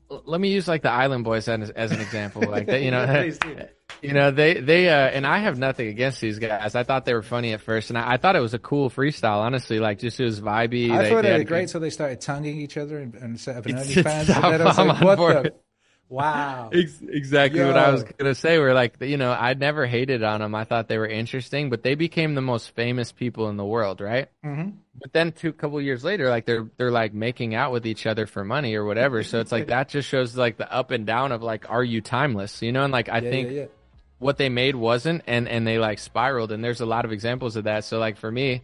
let 0.09 0.41
me 0.41 0.49
use 0.51 0.67
like 0.67 0.83
the 0.83 0.91
Island 0.91 1.25
Boys 1.25 1.49
as, 1.49 1.71
as 1.71 1.93
an 1.93 2.01
example. 2.01 2.43
Like 2.43 2.67
that, 2.67 2.83
you 2.83 2.91
know, 2.91 3.07
Please 3.23 3.39
do. 3.39 3.57
You 4.03 4.13
know 4.13 4.31
they 4.31 4.55
they 4.61 4.89
uh, 4.89 4.93
and 5.09 5.27
I 5.27 5.39
have 5.39 5.59
nothing 5.59 5.89
against 5.89 6.21
these 6.21 6.39
guys. 6.39 6.75
I 6.75 6.83
thought 6.85 7.05
they 7.05 7.15
were 7.15 7.23
funny 7.23 7.53
at 7.53 7.61
first, 7.61 7.91
and 7.91 7.99
I, 7.99 8.13
I 8.13 8.17
thought 8.17 8.37
it 8.37 8.41
was 8.41 8.55
a 8.55 8.59
cool 8.59 8.91
freestyle. 8.91 9.39
Honestly, 9.39 9.79
like 9.81 9.99
just 9.99 10.19
it 10.21 10.25
was 10.25 10.41
vibey. 10.41 10.91
I 10.91 11.09
thought 11.11 11.23
they 11.23 11.31
they 11.31 11.39
were 11.39 11.45
great 11.45 11.61
good- 11.63 11.69
till 11.73 11.81
they 11.81 11.91
started 11.91 12.21
tonguing 12.21 12.59
each 12.61 12.77
other 12.77 12.99
and, 12.99 13.15
and 13.15 13.41
set 13.41 13.57
up 13.57 13.67
an 13.67 13.73
It's- 13.79 13.87
OnlyFans. 13.89 14.23
it's- 14.23 14.37
and 14.37 14.45
then 14.53 14.61
I 14.61 14.65
was 14.65 14.79
like, 14.79 15.01
what 15.03 15.17
the? 15.45 15.53
Wow. 16.11 16.71
Ex- 16.73 17.03
exactly 17.07 17.63
what 17.63 17.77
I 17.77 17.91
was 17.91 18.03
gonna 18.03 18.35
say. 18.35 18.59
We're 18.59 18.73
like 18.73 18.95
you 19.03 19.19
know, 19.19 19.31
I 19.31 19.53
never 19.53 19.85
hated 19.85 20.23
on 20.23 20.41
them. 20.41 20.55
I 20.55 20.65
thought 20.65 20.89
they 20.89 20.97
were 20.97 21.07
interesting, 21.07 21.69
but 21.69 21.83
they 21.83 21.97
became 21.97 22.35
the 22.35 22.41
most 22.41 22.71
famous 22.75 23.13
people 23.13 23.51
in 23.51 23.59
the 23.59 23.65
world, 23.67 24.01
right? 24.01 24.29
hmm 24.43 24.71
But 24.99 25.13
then 25.13 25.33
two 25.33 25.53
couple 25.53 25.79
years 25.83 26.05
later, 26.05 26.31
like 26.31 26.47
they're 26.47 26.67
they're 26.79 26.91
like 26.91 27.13
making 27.13 27.55
out 27.55 27.73
with 27.73 27.87
each 27.87 28.07
other 28.07 28.27
for 28.27 28.43
money 28.43 28.75
or 28.75 28.87
whatever. 28.87 29.23
So 29.23 29.41
it's 29.41 29.53
like 29.53 29.67
that 29.75 29.91
just 29.91 30.09
shows 30.09 30.35
like 30.35 30.57
the 30.57 30.73
up 30.73 30.93
and 30.93 31.05
down 31.05 31.31
of 31.31 31.43
like, 31.43 31.69
are 31.69 31.85
you 31.85 32.01
timeless? 32.01 32.63
You 32.63 32.73
know, 32.73 32.85
and 32.85 32.93
like 32.93 33.11
I 33.11 33.19
Yeah, 33.19 33.31
think 33.31 33.51
yeah, 33.51 33.55
yeah. 33.55 33.67
What 34.19 34.39
they 34.39 34.49
made 34.49 34.77
wasn't, 34.77 35.23
and 35.27 35.49
and 35.49 35.67
they 35.67 35.79
like 35.79 35.99
spiraled. 35.99 36.53
And 36.53 36.63
there's 36.63 36.81
a 36.81 36.87
lot 36.87 37.05
of 37.05 37.13
examples 37.13 37.57
of 37.57 37.65
that. 37.65 37.85
So 37.85 37.99
like 37.99 38.17
for 38.17 38.31
me. 38.31 38.63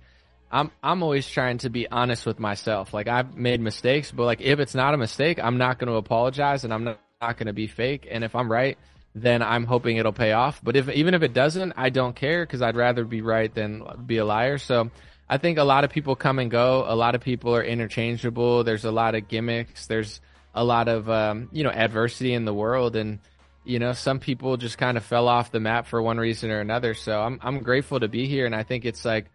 I'm 0.53 0.71
I'm 0.85 1.03
always 1.03 1.29
trying 1.29 1.59
to 1.59 1.71
be 1.71 1.89
honest 1.89 2.27
with 2.27 2.39
myself. 2.39 2.95
Like 2.95 3.09
I've 3.09 3.35
made 3.37 3.61
mistakes, 3.61 4.13
but 4.13 4.25
like 4.25 4.41
if 4.41 4.61
it's 4.61 4.75
not 4.75 4.95
a 4.95 4.97
mistake, 4.97 5.41
I'm 5.43 5.59
not 5.59 5.81
going 5.81 5.89
to 5.89 5.97
apologize 5.97 6.63
and 6.63 6.73
I'm 6.73 6.85
not, 6.85 7.01
not 7.21 7.39
going 7.39 7.49
to 7.49 7.53
be 7.53 7.67
fake. 7.67 8.07
And 8.09 8.23
if 8.23 8.37
I'm 8.37 8.53
right, 8.53 8.79
then 9.15 9.43
I'm 9.43 9.65
hoping 9.65 9.97
it'll 9.97 10.13
pay 10.13 10.33
off. 10.33 10.61
But 10.63 10.77
if 10.77 10.89
even 10.89 11.15
if 11.15 11.23
it 11.23 11.33
doesn't, 11.33 11.75
I 11.77 11.91
don't 11.91 12.15
care 12.15 12.45
because 12.45 12.63
I'd 12.63 12.77
rather 12.77 13.05
be 13.05 13.21
right 13.21 13.53
than 13.53 13.83
be 14.07 14.19
a 14.19 14.25
liar. 14.25 14.59
So 14.59 14.91
I 15.29 15.39
think 15.39 15.59
a 15.59 15.65
lot 15.65 15.85
of 15.85 15.91
people 15.91 16.17
come 16.17 16.39
and 16.39 16.51
go. 16.51 16.85
A 16.87 16.97
lot 16.97 17.15
of 17.15 17.21
people 17.21 17.55
are 17.55 17.63
interchangeable. 17.63 18.65
There's 18.65 18.85
a 18.85 18.91
lot 18.91 19.15
of 19.15 19.29
gimmicks. 19.29 19.87
There's 19.87 20.21
a 20.55 20.65
lot 20.65 20.89
of 20.89 21.09
um, 21.09 21.49
you 21.53 21.65
know 21.65 21.71
adversity 21.71 22.35
in 22.35 22.45
the 22.45 22.55
world, 22.55 22.97
and 22.97 23.21
you 23.65 23.79
know 23.79 23.93
some 23.93 24.21
people 24.21 24.57
just 24.57 24.79
kind 24.79 24.97
of 24.97 25.05
fell 25.05 25.29
off 25.29 25.51
the 25.51 25.61
map 25.61 25.87
for 25.87 26.01
one 26.01 26.19
reason 26.19 26.51
or 26.51 26.61
another. 26.61 26.95
So 26.95 27.21
I'm 27.21 27.39
I'm 27.43 27.61
grateful 27.61 28.01
to 28.01 28.09
be 28.09 28.27
here, 28.27 28.47
and 28.47 28.55
I 28.55 28.63
think 28.63 28.85
it's 28.85 29.05
like 29.05 29.27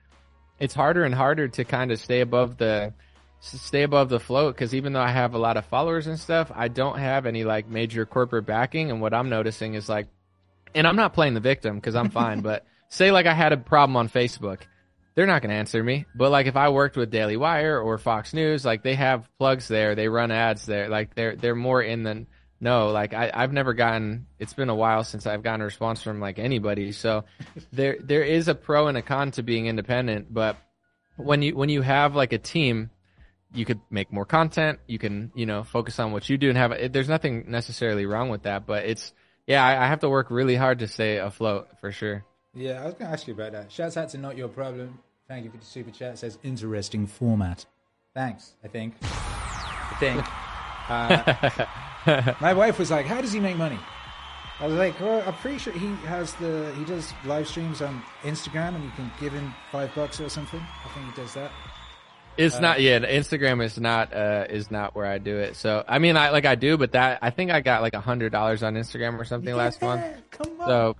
it's 0.60 0.74
harder 0.74 1.04
and 1.04 1.16
harder 1.16 1.48
to 1.48 1.64
kind 1.64 1.92
of 1.92 2.00
stay 2.00 2.22
above 2.22 2.58
the 2.58 2.94
stay 3.42 3.84
above 3.84 4.10
the 4.10 4.20
float 4.20 4.56
because 4.56 4.76
even 4.76 4.94
though 4.94 5.02
I 5.02 5.12
have 5.12 5.34
a 5.34 5.38
lot 5.38 5.58
of 5.58 5.66
followers 5.66 6.08
and 6.08 6.20
stuff, 6.20 6.52
I 6.54 6.68
don't 6.68 7.00
have 7.00 7.26
any 7.26 7.44
like 7.44 7.68
major 7.68 8.06
corporate 8.06 8.46
backing. 8.46 8.92
And 8.92 9.02
what 9.02 9.14
I'm 9.14 9.30
noticing 9.30 9.76
is 9.76 9.88
like, 9.88 10.08
and 10.76 10.86
I'm 10.86 10.98
not 10.98 11.14
playing 11.14 11.34
the 11.34 11.40
victim 11.40 11.76
because 11.76 11.96
I'm 11.96 12.10
fine, 12.10 12.42
but 12.42 12.66
say 12.90 13.12
like 13.12 13.26
I 13.26 13.34
had 13.34 13.54
a 13.54 13.58
problem 13.58 13.96
on 13.96 14.10
Facebook, 14.10 14.62
they're 15.16 15.26
not 15.26 15.42
going 15.42 15.52
to 15.52 15.56
answer 15.56 15.84
me. 15.84 16.06
But 16.16 16.32
like 16.32 16.48
if 16.48 16.58
I 16.58 16.70
worked 16.70 16.98
with 16.98 17.12
Daily 17.12 17.38
Wire 17.38 17.80
or 17.80 17.98
Fox 17.98 18.34
News, 18.34 18.66
like 18.66 18.84
they 18.84 18.96
have 18.96 19.30
plugs 19.38 19.68
there, 19.68 19.96
they 19.96 20.10
run 20.10 20.32
ads 20.32 20.66
there, 20.66 20.90
like 20.90 21.16
they're 21.16 21.36
they're 21.36 21.56
more 21.56 21.82
in 21.82 22.04
the 22.04 22.26
no. 22.60 22.90
Like 22.90 23.14
I 23.14 23.32
I've 23.34 23.54
never 23.54 23.74
gotten. 23.74 24.28
It's 24.40 24.54
been 24.54 24.70
a 24.70 24.76
while 24.76 25.04
since 25.04 25.26
I've 25.26 25.44
gotten 25.44 25.62
a 25.62 25.66
response 25.66 26.02
from 26.02 26.20
like 26.20 26.40
anybody. 26.40 26.92
So 26.92 27.26
there 27.72 27.98
there 28.00 28.24
is 28.24 28.48
a 28.48 28.56
pro 28.56 28.88
and 28.88 28.98
a 28.98 29.02
con 29.02 29.32
to 29.32 29.44
being 29.44 29.68
independent, 29.68 30.34
but 30.34 30.58
when 31.18 31.42
you 31.42 31.56
when 31.56 31.70
you 31.70 31.82
have 31.82 32.16
like 32.16 32.34
a 32.34 32.38
team 32.38 32.90
you 33.52 33.66
could 33.66 33.82
make 33.90 34.14
more 34.14 34.26
content 34.26 34.80
you 34.86 35.00
can 35.00 35.32
you 35.34 35.46
know 35.46 35.64
focus 35.64 36.00
on 36.00 36.12
what 36.12 36.30
you 36.30 36.38
do 36.38 36.50
and 36.50 36.58
have 36.58 36.72
it, 36.72 36.94
there's 36.94 37.10
nothing 37.10 37.46
necessarily 37.48 38.06
wrong 38.06 38.30
with 38.30 38.44
that 38.44 38.68
but 38.68 38.86
it's 38.86 39.12
yeah 39.48 39.66
I, 39.66 39.86
I 39.86 39.88
have 39.88 40.02
to 40.02 40.10
work 40.10 40.30
really 40.30 40.56
hard 40.56 40.80
to 40.80 40.88
stay 40.88 41.18
afloat 41.18 41.68
for 41.82 41.92
sure 41.92 42.24
Yeah, 42.54 42.82
I 42.82 42.86
was 42.86 42.94
going 42.94 43.08
to 43.08 43.14
ask 43.14 43.28
you 43.28 43.34
about 43.34 43.52
that. 43.54 43.72
Shouts 43.72 43.98
out 43.98 44.10
to 44.10 44.18
Not 44.18 44.38
Your 44.38 44.48
Problem. 44.48 45.00
Thank 45.28 45.46
you 45.46 45.52
for 45.52 45.58
the 45.58 45.66
super 45.66 45.92
chat. 45.92 46.14
It 46.14 46.18
says 46.18 46.38
interesting 46.44 47.06
format. 47.06 47.66
Thanks, 48.16 48.56
I 48.64 48.68
think. 48.68 48.96
I 49.02 49.96
think. 50.00 50.26
Uh, 50.90 51.66
my 52.42 52.54
wife 52.54 52.80
was 52.80 52.92
like, 52.92 53.06
How 53.06 53.22
does 53.22 53.32
he 53.34 53.40
make 53.40 53.58
money? 53.58 53.80
I 54.62 54.68
was 54.68 54.76
like, 54.76 55.00
well, 55.00 55.24
I'm 55.26 55.34
pretty 55.36 55.58
sure 55.58 55.72
he 55.72 55.88
has 56.06 56.34
the, 56.34 56.74
he 56.78 56.84
does 56.84 57.14
live 57.24 57.48
streams 57.48 57.82
on 57.82 58.04
Instagram 58.24 58.76
and 58.76 58.84
you 58.84 58.92
can 58.92 59.10
give 59.18 59.32
him 59.32 59.54
five 59.72 59.90
bucks 59.96 60.20
or 60.20 60.28
something. 60.28 60.60
I 60.60 60.90
think 60.90 61.06
he 61.16 61.22
does 61.22 61.34
that. 61.36 61.50
it's 62.38 62.60
not 62.60 62.80
yeah 62.82 63.00
instagram 63.00 63.64
is 63.64 63.78
not 63.80 64.14
uh 64.14 64.46
is 64.50 64.70
not 64.72 64.96
where 64.96 65.06
i 65.06 65.18
do 65.18 65.38
it 65.38 65.56
so 65.58 65.84
i 65.88 65.98
mean 66.00 66.16
i 66.16 66.30
like 66.30 66.46
i 66.46 66.56
do 66.56 66.78
but 66.78 66.92
that 66.94 67.20
i 67.22 67.30
think 67.32 67.52
i 67.52 67.60
got 67.60 67.82
like 67.82 67.94
a 67.94 68.00
hundred 68.00 68.32
dollars 68.32 68.62
on 68.64 68.76
instagram 68.76 69.20
or 69.20 69.26
something 69.26 69.54
last 69.56 69.82
month 69.82 70.06
Come 70.32 70.60
on. 70.62 70.68
So, 70.68 70.96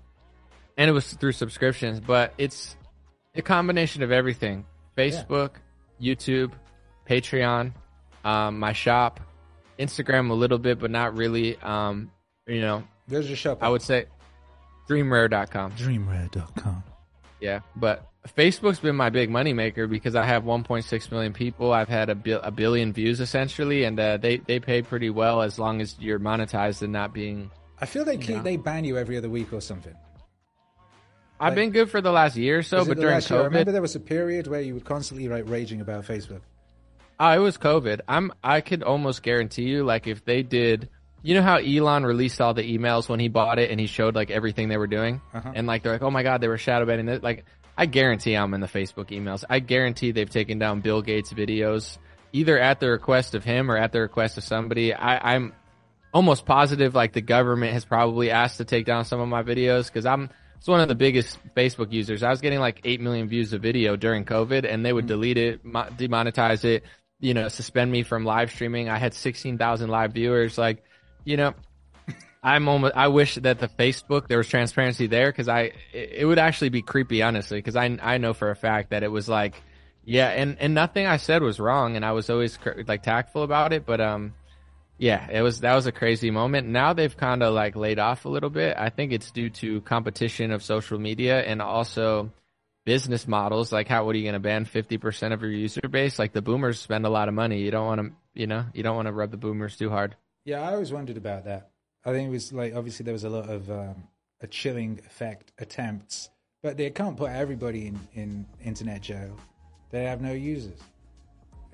and 0.78 0.90
it 0.90 0.94
was 0.94 1.14
through 1.14 1.32
subscriptions, 1.34 2.00
but 2.02 2.34
it's 2.38 2.76
a 3.36 3.42
combination 3.42 4.04
of 4.04 4.12
everything: 4.12 4.66
Facebook, 4.98 5.52
YouTube, 6.02 6.52
Patreon, 7.10 7.74
um, 8.26 8.60
my 8.60 8.74
shop, 8.74 9.20
Instagram 9.80 10.30
a 10.30 10.34
little 10.34 10.58
bit, 10.60 10.80
but 10.80 10.92
not 10.92 11.16
really. 11.16 11.58
Um, 11.58 12.12
you 12.48 12.62
know, 12.62 12.84
There's 13.08 13.28
your 13.28 13.38
shop. 13.38 13.60
I 13.62 13.70
would 13.70 13.82
say 13.82 14.06
dreamrare.com. 14.90 15.72
Dreamrare.com. 15.74 16.84
Yeah, 17.40 17.60
but 17.76 18.06
Facebook's 18.38 18.80
been 18.80 18.96
my 18.98 19.10
big 19.10 19.30
moneymaker 19.30 19.90
because 19.90 20.14
I 20.16 20.26
have 20.26 20.44
1.6 20.44 21.12
million 21.12 21.32
people. 21.32 21.72
I've 21.72 21.88
had 21.88 22.10
a, 22.10 22.16
bil- 22.16 22.42
a 22.44 22.52
billion 22.52 22.92
views 22.92 23.22
essentially, 23.22 23.86
and 23.86 23.98
uh, 24.00 24.18
they 24.18 24.38
they 24.38 24.60
pay 24.60 24.82
pretty 24.82 25.10
well 25.10 25.42
as 25.42 25.58
long 25.58 25.80
as 25.80 25.96
you're 26.00 26.20
monetized 26.20 26.82
and 26.82 26.92
not 26.92 27.14
being. 27.14 27.50
I 27.80 27.86
feel 27.86 28.04
they 28.04 28.18
keep, 28.18 28.30
Yeah. 28.30 28.42
they 28.42 28.58
ban 28.58 28.84
you 28.84 28.98
every 28.98 29.16
other 29.18 29.30
week 29.30 29.54
or 29.54 29.62
something. 29.62 29.96
I've 31.40 31.52
Like- 31.52 31.56
been 31.56 31.72
good 31.72 31.90
for 31.90 32.02
the 32.02 32.12
last 32.12 32.36
year 32.36 32.58
or 32.60 32.64
so, 32.64 32.84
but 32.84 32.98
during 32.98 33.14
last 33.14 33.30
year? 33.30 33.40
I 33.40 33.44
COVID, 33.44 33.46
remember 33.46 33.72
there 33.72 33.82
was 33.82 33.96
a 33.96 34.00
period 34.02 34.48
where 34.48 34.60
you 34.60 34.74
were 34.74 34.82
constantly 34.82 35.30
like 35.30 35.48
raging 35.48 35.80
about 35.80 36.04
Facebook. 36.04 36.42
Oh, 37.20 37.30
it 37.32 37.40
was 37.40 37.58
COVID. 37.58 38.02
I'm. 38.08 38.32
I 38.44 38.62
could 38.62 38.82
almost 38.84 39.24
guarantee 39.24 39.64
you, 39.64 39.84
like, 39.84 40.08
if 40.08 40.24
they 40.24 40.42
did, 40.42 40.90
you 41.22 41.36
know 41.36 41.42
how 41.42 41.58
Elon 41.58 42.06
released 42.06 42.40
all 42.40 42.54
the 42.54 42.64
emails 42.78 43.10
when 43.10 43.20
he 43.20 43.28
bought 43.28 43.60
it 43.60 43.72
and 43.72 43.80
he 43.80 43.88
showed 43.88 44.16
like 44.16 44.32
everything 44.32 44.70
they 44.70 44.78
were 44.78 44.88
doing, 44.88 45.22
Uh-huh. 45.34 45.52
and 45.54 45.68
like 45.68 45.84
they're 45.84 45.92
like, 45.94 46.02
oh 46.02 46.12
my 46.12 46.24
god, 46.24 46.40
they 46.40 46.48
were 46.48 46.58
shadow 46.58 46.86
banning 46.86 47.10
it. 47.10 47.22
Like, 47.22 47.44
I 47.78 47.86
guarantee 47.88 48.36
I'm 48.36 48.54
in 48.54 48.62
the 48.62 48.68
Facebook 48.68 49.08
emails. 49.10 49.44
I 49.50 49.60
guarantee 49.60 50.12
they've 50.12 50.30
taken 50.30 50.60
down 50.60 50.80
Bill 50.80 51.02
Gates' 51.02 51.34
videos, 51.34 51.98
either 52.32 52.58
at 52.58 52.80
the 52.80 52.90
request 52.90 53.36
of 53.36 53.44
him 53.44 53.70
or 53.70 53.76
at 53.76 53.92
the 53.92 54.00
request 54.00 54.38
of 54.38 54.46
somebody. 54.46 54.94
I, 54.94 55.36
I'm 55.36 55.54
almost 56.14 56.46
positive 56.46 56.96
like 56.96 57.12
the 57.14 57.22
government 57.22 57.74
has 57.74 57.84
probably 57.86 58.32
asked 58.32 58.58
to 58.58 58.66
take 58.66 58.86
down 58.86 59.04
some 59.06 59.20
of 59.20 59.28
my 59.28 59.44
videos 59.44 59.88
because 59.88 60.06
I'm 60.06 60.30
it's 60.58 60.68
one 60.68 60.80
of 60.82 60.88
the 60.90 60.96
biggest 60.96 61.38
Facebook 61.56 61.92
users. 61.92 62.22
I 62.24 62.30
was 62.30 62.42
getting 62.42 62.60
like 62.60 62.82
eight 62.86 63.00
million 63.00 63.28
views 63.30 63.54
of 63.54 63.62
video 63.62 63.96
during 63.96 64.26
COVID, 64.26 64.66
and 64.70 64.86
they 64.86 64.92
would 64.92 65.08
delete 65.08 65.38
it, 65.38 65.64
mo- 65.64 65.88
demonetize 65.98 66.66
it, 66.66 66.84
you 67.20 67.34
know, 67.34 67.48
suspend 67.48 67.92
me 67.92 68.04
from 68.04 68.26
live 68.26 68.52
streaming. 68.52 68.90
I 68.90 68.98
had 68.98 69.14
sixteen 69.14 69.58
thousand 69.58 69.90
live 69.90 70.14
viewers. 70.14 70.58
Like, 70.58 70.84
you 71.26 71.38
know, 71.38 71.54
I'm 72.42 72.68
almost. 72.68 72.96
I 72.96 73.08
wish 73.08 73.36
that 73.36 73.60
the 73.60 73.68
Facebook 73.68 74.28
there 74.28 74.38
was 74.38 74.48
transparency 74.48 75.08
there 75.08 75.32
because 75.32 75.48
I 75.48 75.72
it, 75.94 76.26
would 76.26 76.40
actually 76.40 76.70
be 76.70 76.82
creepy, 76.82 77.22
honestly, 77.22 77.60
because 77.60 77.76
I 77.76 77.98
I 78.02 78.18
know 78.18 78.34
for 78.34 78.52
a 78.52 78.56
fact 78.56 78.92
that 78.92 79.04
it 79.04 79.12
was 79.12 79.28
like. 79.30 79.62
Yeah, 80.06 80.30
and, 80.30 80.58
and 80.60 80.74
nothing 80.74 81.06
I 81.06 81.18
said 81.18 81.44
was 81.44 81.60
wrong, 81.60 81.96
and 81.96 82.04
I 82.04 82.14
was 82.14 82.32
always 82.32 82.58
like 82.88 83.04
tactful 83.04 83.44
about 83.44 83.74
it. 83.74 83.86
But 83.86 84.02
um, 84.02 84.34
yeah, 84.98 85.30
it 85.30 85.42
was 85.42 85.60
that 85.60 85.76
was 85.76 85.86
a 85.86 85.92
crazy 85.92 86.32
moment. 86.32 86.68
Now 86.68 86.94
they've 86.94 87.16
kind 87.16 87.44
of 87.44 87.54
like 87.54 87.76
laid 87.76 88.00
off 88.00 88.26
a 88.26 88.30
little 88.30 88.50
bit. 88.50 88.76
I 88.76 88.90
think 88.90 89.12
it's 89.12 89.30
due 89.30 89.52
to 89.52 89.82
competition 89.82 90.52
of 90.52 90.64
social 90.64 90.98
media 90.98 91.42
and 91.42 91.62
also 91.62 92.32
business 92.86 93.28
models. 93.28 93.72
Like, 93.72 93.88
how 93.88 94.06
what 94.06 94.16
are 94.16 94.18
you 94.18 94.24
going 94.24 94.34
to 94.34 94.40
ban 94.40 94.66
fifty 94.66 94.98
percent 94.98 95.34
of 95.34 95.42
your 95.42 95.52
user 95.52 95.82
base? 95.82 96.20
Like 96.20 96.34
the 96.34 96.42
boomers 96.42 96.80
spend 96.80 97.06
a 97.06 97.10
lot 97.10 97.28
of 97.28 97.34
money. 97.34 97.60
You 97.60 97.72
don't 97.72 97.86
want 97.86 98.02
to, 98.02 98.12
you 98.34 98.48
know, 98.48 98.66
you 98.74 98.84
don't 98.84 98.96
want 98.96 99.08
to 99.08 99.14
rub 99.14 99.32
the 99.32 99.38
boomers 99.38 99.78
too 99.78 99.90
hard. 99.90 100.16
Yeah, 100.46 100.62
I 100.62 100.74
always 100.74 100.92
wondered 100.92 101.18
about 101.18 101.46
that. 101.46 101.70
I 102.06 102.12
think 102.12 102.28
it 102.28 102.32
was 102.32 102.54
like 102.54 102.76
obviously 102.76 103.04
there 103.04 103.14
was 103.14 103.24
a 103.24 103.30
lot 103.30 103.50
of 103.50 103.70
um, 103.70 104.08
a 104.42 104.48
chilling 104.48 105.00
effect 105.06 105.52
attempts, 105.60 106.30
but 106.64 106.78
they 106.78 106.90
can't 106.90 107.18
put 107.18 107.32
everybody 107.32 107.88
in, 107.88 108.00
in 108.14 108.46
internet 108.64 109.02
jail. 109.02 109.36
They 109.92 110.04
have 110.06 110.22
no 110.22 110.34
users. 110.34 110.80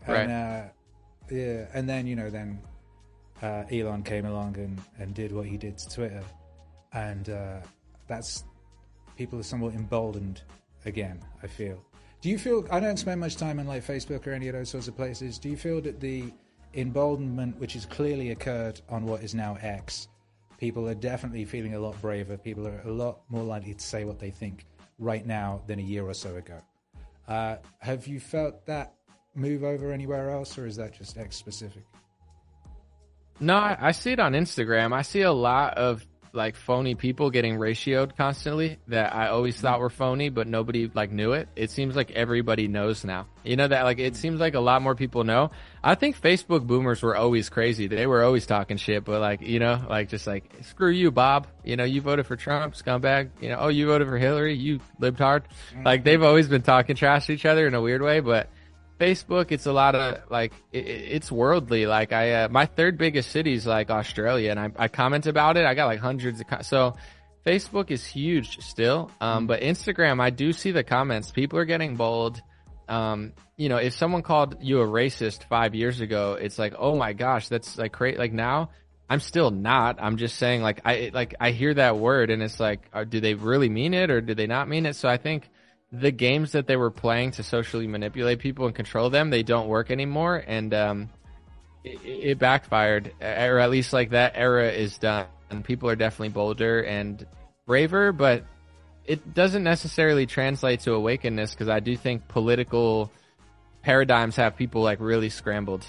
And, 0.08 0.32
uh, 0.32 0.64
yeah, 1.32 1.66
and 1.74 1.90
then 1.90 2.06
you 2.06 2.16
know 2.16 2.30
then 2.30 2.60
uh, 3.42 3.64
Elon 3.72 4.04
came 4.04 4.26
along 4.26 4.58
and, 4.58 4.80
and 5.00 5.14
did 5.14 5.32
what 5.32 5.46
he 5.46 5.58
did 5.58 5.78
to 5.78 5.90
Twitter, 5.90 6.24
and 6.94 7.30
uh, 7.30 7.58
that's 8.08 8.44
people 9.18 9.40
are 9.40 9.44
somewhat 9.44 9.74
emboldened 9.74 10.42
again. 10.86 11.20
I 11.44 11.48
feel. 11.48 11.84
Do 12.22 12.30
you 12.30 12.38
feel? 12.38 12.66
I 12.72 12.80
don't 12.80 12.98
spend 12.98 13.20
much 13.20 13.36
time 13.36 13.60
on 13.60 13.68
like 13.68 13.86
Facebook 13.86 14.26
or 14.26 14.32
any 14.32 14.48
of 14.48 14.54
those 14.54 14.70
sorts 14.70 14.88
of 14.88 14.96
places. 14.96 15.38
Do 15.38 15.50
you 15.50 15.58
feel 15.58 15.82
that 15.82 16.00
the 16.00 16.32
emboldenment, 16.76 17.58
which 17.60 17.74
has 17.74 17.86
clearly 17.86 18.32
occurred 18.32 18.82
on 18.90 19.06
what 19.06 19.24
is 19.24 19.34
now 19.34 19.58
X, 19.62 20.08
people 20.58 20.88
are 20.88 20.96
definitely 20.96 21.46
feeling 21.46 21.76
a 21.76 21.80
lot 21.80 22.00
braver. 22.02 22.38
People 22.38 22.68
are 22.68 22.82
a 22.86 22.92
lot 22.92 23.20
more 23.30 23.44
likely 23.44 23.74
to 23.74 23.84
say 23.84 24.06
what 24.06 24.20
they 24.20 24.30
think 24.30 24.66
right 25.00 25.26
now 25.26 25.62
than 25.68 25.80
a 25.80 25.84
year 25.84 26.06
or 26.06 26.14
so 26.14 26.36
ago. 26.36 26.60
Uh, 27.28 27.58
have 27.80 28.08
you 28.08 28.20
felt 28.20 28.66
that 28.66 28.94
move 29.34 29.64
over 29.64 29.92
anywhere 29.92 30.30
else, 30.30 30.58
or 30.58 30.66
is 30.66 30.76
that 30.78 30.94
just 30.94 31.18
X 31.18 31.36
specific? 31.36 31.84
No, 33.40 33.56
I, 33.56 33.78
I 33.80 33.92
see 33.92 34.12
it 34.12 34.20
on 34.20 34.34
Instagram. 34.34 34.94
I 34.94 35.02
see 35.02 35.22
a 35.22 35.32
lot 35.32 35.78
of 35.78 36.06
like 36.36 36.56
phony 36.56 36.96
people 36.96 37.30
getting 37.30 37.58
ratioed 37.58 38.16
constantly 38.18 38.78
that 38.88 39.16
I 39.16 39.30
always 39.30 39.60
thought 39.60 39.80
were 39.80 39.90
phony, 39.90 40.30
but 40.30 40.48
nobody 40.48 40.92
like 40.94 41.12
knew 41.12 41.34
it. 41.34 41.48
It 41.56 41.72
seems 41.72 41.96
like 41.96 42.12
everybody 42.12 42.68
knows 42.68 43.04
now. 43.04 43.28
You 43.44 43.56
know 43.56 43.68
that 43.68 43.84
like 43.84 44.00
it 44.00 44.16
seems 44.16 44.40
like 44.40 44.54
a 44.54 44.60
lot 44.60 44.82
more 44.82 44.96
people 44.96 45.24
know. 45.24 45.52
I 45.84 45.96
think 45.96 46.20
Facebook 46.20 46.66
boomers 46.66 47.02
were 47.02 47.16
always 47.16 47.50
crazy. 47.50 47.88
They 47.88 48.08
were 48.08 48.24
always 48.24 48.46
talking 48.46 48.78
shit, 48.78 49.06
but 49.06 49.22
like 49.22 49.42
you 49.42 49.60
know, 49.60 49.86
like 49.90 50.10
just 50.10 50.28
like 50.28 50.52
screw 50.62 50.92
you, 50.92 51.12
Bob. 51.12 51.48
You 51.64 51.78
know, 51.78 51.84
you 51.84 52.02
voted 52.02 52.26
for 52.26 52.36
Trump, 52.36 52.74
scumbag. 52.76 53.30
You 53.40 53.50
know, 53.50 53.58
oh 53.62 53.68
you 53.70 53.88
voted 53.88 54.08
for 54.08 54.18
Hillary, 54.18 54.56
you 54.56 54.80
libtard. 55.00 55.44
Like 55.84 56.04
they've 56.04 56.22
always 56.22 56.48
been 56.48 56.64
talking 56.64 56.96
trash 56.96 57.28
to 57.28 57.34
each 57.34 57.46
other 57.46 57.68
in 57.68 57.74
a 57.74 57.82
weird 57.82 58.02
way, 58.02 58.20
but 58.20 58.50
Facebook, 59.00 59.52
it's 59.52 59.66
a 59.66 59.74
lot 59.74 59.96
of 59.96 60.20
like 60.30 60.54
it, 60.72 60.88
it's 60.88 61.32
worldly. 61.32 61.86
Like 61.86 62.14
I, 62.14 62.44
uh, 62.44 62.50
my 62.50 62.66
third 62.66 62.98
biggest 62.98 63.32
city 63.32 63.54
is 63.54 63.66
like 63.66 63.90
Australia, 63.90 64.52
and 64.52 64.60
I, 64.60 64.72
I 64.78 64.88
comment 64.88 65.28
about 65.28 65.58
it. 65.58 65.66
I 65.66 65.74
got 65.74 65.86
like 65.86 66.00
hundreds 66.00 66.40
of 66.42 66.48
co- 66.48 66.62
so. 66.62 66.96
Facebook 67.46 67.92
is 67.92 68.04
huge 68.04 68.58
still, 68.62 69.12
um, 69.22 69.46
but 69.46 69.62
Instagram, 69.62 70.20
I 70.20 70.32
do 70.32 70.52
see 70.52 70.72
the 70.72 70.84
comments. 70.84 71.30
People 71.30 71.60
are 71.60 71.66
getting 71.66 71.96
bold. 71.96 72.42
Um, 72.90 73.34
you 73.56 73.70
know, 73.70 73.78
if 73.78 73.94
someone 73.94 74.24
called 74.24 74.58
you 74.62 74.82
a 74.82 74.88
racist 74.88 75.44
five 75.44 75.76
years 75.76 76.02
ago, 76.02 76.38
it's 76.42 76.58
like, 76.58 76.74
oh 76.76 76.96
my 76.96 77.14
gosh, 77.14 77.48
that's 77.48 77.78
like 77.78 77.92
crazy. 77.92 78.18
Like 78.18 78.34
now, 78.34 78.72
I'm 79.10 79.20
still 79.20 79.52
not. 79.52 79.98
I'm 80.00 80.18
just 80.18 80.38
saying, 80.38 80.64
like 80.64 80.82
I 80.86 81.12
like 81.14 81.36
I 81.40 81.52
hear 81.52 81.74
that 81.76 81.98
word, 81.98 82.32
and 82.32 82.42
it's 82.42 82.60
like, 82.60 82.82
are, 82.92 83.06
do 83.06 83.20
they 83.20 83.36
really 83.36 83.70
mean 83.70 83.94
it 83.94 84.10
or 84.10 84.22
do 84.22 84.34
they 84.34 84.48
not 84.48 84.68
mean 84.68 84.86
it? 84.86 84.96
So 84.96 85.08
I 85.08 85.18
think 85.18 85.48
the 85.92 86.12
games 86.12 86.52
that 86.54 86.68
they 86.68 86.76
were 86.76 86.92
playing 86.92 87.32
to 87.32 87.44
socially 87.44 87.88
manipulate 87.88 88.40
people 88.40 88.66
and 88.66 88.76
control 88.76 89.10
them, 89.10 89.30
they 89.30 89.44
don't 89.44 89.68
work 89.68 89.92
anymore, 89.92 90.44
and 90.46 90.74
um, 90.74 91.10
it, 91.84 92.00
it 92.04 92.40
backfired, 92.40 93.14
or 93.22 93.60
at 93.60 93.70
least 93.70 93.94
like 93.94 94.10
that 94.12 94.34
era 94.36 94.72
is 94.72 94.98
done. 94.98 95.28
And 95.50 95.64
people 95.64 95.90
are 95.90 95.96
definitely 95.96 96.30
bolder 96.30 96.84
and 96.84 97.26
braver, 97.68 98.12
but 98.12 98.44
it 99.06 99.34
doesn't 99.34 99.64
necessarily 99.64 100.26
translate 100.26 100.82
to 100.82 100.94
awakeness 100.94 101.52
because 101.52 101.70
I 101.70 101.80
do 101.80 101.96
think 101.96 102.28
political 102.28 103.12
paradigms 103.84 104.36
have 104.38 104.56
people 104.58 104.82
like 104.82 105.00
really 105.00 105.30
scrambled. 105.30 105.86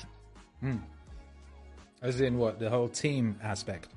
As 2.02 2.20
in 2.20 2.36
what 2.36 2.58
the 2.58 2.68
whole 2.68 2.88
team 2.88 3.38
aspect. 3.42 3.88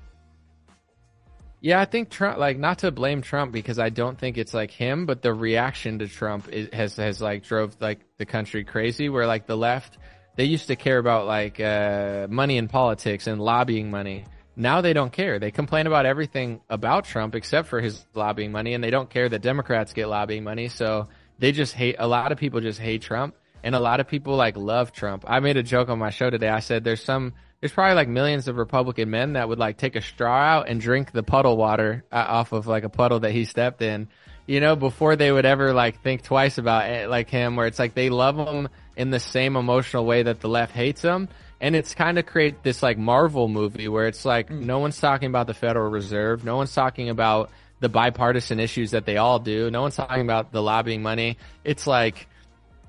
Yeah, 1.62 1.78
I 1.78 1.84
think 1.84 2.08
Trump, 2.08 2.38
like, 2.38 2.58
not 2.58 2.78
to 2.78 2.90
blame 2.90 3.20
Trump 3.20 3.52
because 3.52 3.78
I 3.78 3.90
don't 3.90 4.18
think 4.18 4.38
it's 4.38 4.54
like 4.54 4.70
him, 4.70 5.04
but 5.04 5.20
the 5.20 5.34
reaction 5.34 5.98
to 5.98 6.08
Trump 6.08 6.48
is, 6.48 6.68
has 6.72 6.96
has 6.96 7.20
like 7.20 7.44
drove 7.44 7.76
like 7.80 8.00
the 8.16 8.24
country 8.24 8.64
crazy. 8.64 9.10
Where 9.10 9.26
like 9.26 9.46
the 9.46 9.56
left, 9.56 9.98
they 10.36 10.44
used 10.44 10.68
to 10.68 10.76
care 10.76 10.96
about 10.96 11.26
like 11.26 11.60
uh, 11.60 12.28
money 12.30 12.56
in 12.56 12.68
politics 12.68 13.26
and 13.26 13.40
lobbying 13.40 13.90
money. 13.90 14.24
Now 14.56 14.80
they 14.80 14.94
don't 14.94 15.12
care. 15.12 15.38
They 15.38 15.50
complain 15.50 15.86
about 15.86 16.06
everything 16.06 16.60
about 16.70 17.04
Trump 17.04 17.34
except 17.34 17.68
for 17.68 17.80
his 17.80 18.06
lobbying 18.14 18.52
money, 18.52 18.72
and 18.72 18.82
they 18.82 18.90
don't 18.90 19.10
care 19.10 19.28
that 19.28 19.42
Democrats 19.42 19.92
get 19.92 20.08
lobbying 20.08 20.44
money. 20.44 20.68
So 20.68 21.08
they 21.38 21.52
just 21.52 21.74
hate. 21.74 21.96
A 21.98 22.08
lot 22.08 22.32
of 22.32 22.38
people 22.38 22.60
just 22.60 22.80
hate 22.80 23.02
Trump, 23.02 23.34
and 23.62 23.74
a 23.74 23.80
lot 23.80 24.00
of 24.00 24.08
people 24.08 24.34
like 24.34 24.56
love 24.56 24.92
Trump. 24.92 25.24
I 25.26 25.40
made 25.40 25.58
a 25.58 25.62
joke 25.62 25.90
on 25.90 25.98
my 25.98 26.10
show 26.10 26.30
today. 26.30 26.48
I 26.48 26.60
said 26.60 26.84
there's 26.84 27.04
some 27.04 27.34
there's 27.60 27.72
probably 27.72 27.94
like 27.94 28.08
millions 28.08 28.48
of 28.48 28.56
Republican 28.56 29.10
men 29.10 29.34
that 29.34 29.48
would 29.48 29.58
like 29.58 29.76
take 29.76 29.94
a 29.94 30.00
straw 30.00 30.34
out 30.34 30.68
and 30.68 30.80
drink 30.80 31.12
the 31.12 31.22
puddle 31.22 31.56
water 31.56 32.04
uh, 32.10 32.16
off 32.16 32.52
of 32.52 32.66
like 32.66 32.84
a 32.84 32.88
puddle 32.88 33.20
that 33.20 33.32
he 33.32 33.44
stepped 33.44 33.82
in, 33.82 34.08
you 34.46 34.60
know, 34.60 34.76
before 34.76 35.14
they 35.14 35.30
would 35.30 35.44
ever 35.44 35.74
like 35.74 36.02
think 36.02 36.22
twice 36.22 36.56
about 36.56 36.88
it, 36.88 37.10
like 37.10 37.28
him, 37.28 37.56
where 37.56 37.66
it's 37.66 37.78
like 37.78 37.94
they 37.94 38.08
love 38.08 38.36
him 38.36 38.68
in 38.96 39.10
the 39.10 39.20
same 39.20 39.56
emotional 39.56 40.06
way 40.06 40.22
that 40.22 40.40
the 40.40 40.48
left 40.48 40.74
hates 40.74 41.02
him. 41.02 41.28
And 41.60 41.76
it's 41.76 41.94
kind 41.94 42.18
of 42.18 42.24
create 42.24 42.62
this 42.62 42.82
like 42.82 42.96
Marvel 42.96 43.46
movie 43.46 43.88
where 43.88 44.06
it's 44.06 44.24
like 44.24 44.50
no 44.50 44.78
one's 44.78 44.98
talking 44.98 45.28
about 45.28 45.46
the 45.46 45.54
Federal 45.54 45.90
Reserve, 45.90 46.44
no 46.44 46.56
one's 46.56 46.74
talking 46.74 47.10
about 47.10 47.50
the 47.80 47.90
bipartisan 47.90 48.58
issues 48.58 48.92
that 48.92 49.04
they 49.04 49.18
all 49.18 49.38
do, 49.38 49.70
no 49.70 49.82
one's 49.82 49.96
talking 49.96 50.22
about 50.22 50.52
the 50.52 50.62
lobbying 50.62 51.02
money. 51.02 51.36
It's 51.62 51.86
like 51.86 52.26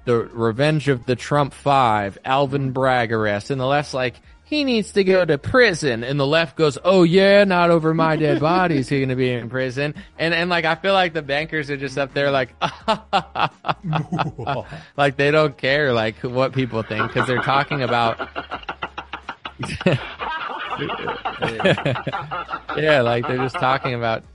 the 0.06 0.16
revenge 0.16 0.88
of 0.88 1.06
the 1.06 1.18
Trump 1.18 1.54
Five, 1.54 2.18
Alvin 2.24 2.72
Bragg 2.72 3.12
arrest, 3.12 3.52
and 3.52 3.60
the 3.60 3.66
left's 3.66 3.94
like, 3.94 4.16
he 4.52 4.66
needs 4.66 4.92
to 4.92 5.06
go 5.06 5.24
to 5.24 5.38
prison, 5.38 6.04
and 6.04 6.20
the 6.20 6.28
left 6.28 6.58
goes, 6.58 6.78
oh 6.84 7.04
yeah, 7.04 7.46
not 7.46 7.70
over 7.70 7.94
my 7.94 8.18
dead 8.18 8.40
body 8.42 8.80
is 8.80 8.90
he 8.90 9.00
going 9.00 9.08
to 9.08 9.16
be 9.16 9.32
in 9.32 9.50
prison, 9.50 9.96
and 10.20 10.34
and 10.34 10.50
like 10.50 10.66
I 10.66 10.76
feel 10.76 10.92
like 10.92 11.14
the 11.14 11.22
bankers 11.22 11.72
are 11.72 11.78
just 11.78 11.98
up 11.98 12.14
there 12.14 12.32
like, 12.32 12.54
like 14.98 15.16
they 15.16 15.32
don't 15.32 15.58
care 15.58 15.94
like 15.94 16.18
what 16.18 16.52
people 16.52 16.84
think 16.84 17.08
because 17.08 17.28
they're 17.28 17.42
talking 17.42 17.82
about. 17.82 18.20
yeah, 22.78 23.02
like 23.02 23.26
they're 23.26 23.38
just 23.38 23.56
talking 23.56 23.94
about 23.94 24.26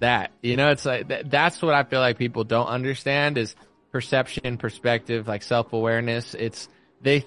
that. 0.00 0.32
You 0.42 0.58
know, 0.58 0.70
it's 0.70 0.84
like 0.84 1.08
th- 1.08 1.24
that's 1.28 1.62
what 1.62 1.72
I 1.72 1.84
feel 1.84 2.00
like 2.00 2.18
people 2.18 2.44
don't 2.44 2.66
understand 2.66 3.38
is 3.38 3.56
perception, 3.90 4.58
perspective, 4.58 5.26
like 5.26 5.42
self 5.42 5.72
awareness. 5.72 6.34
It's 6.34 6.68
they 7.00 7.24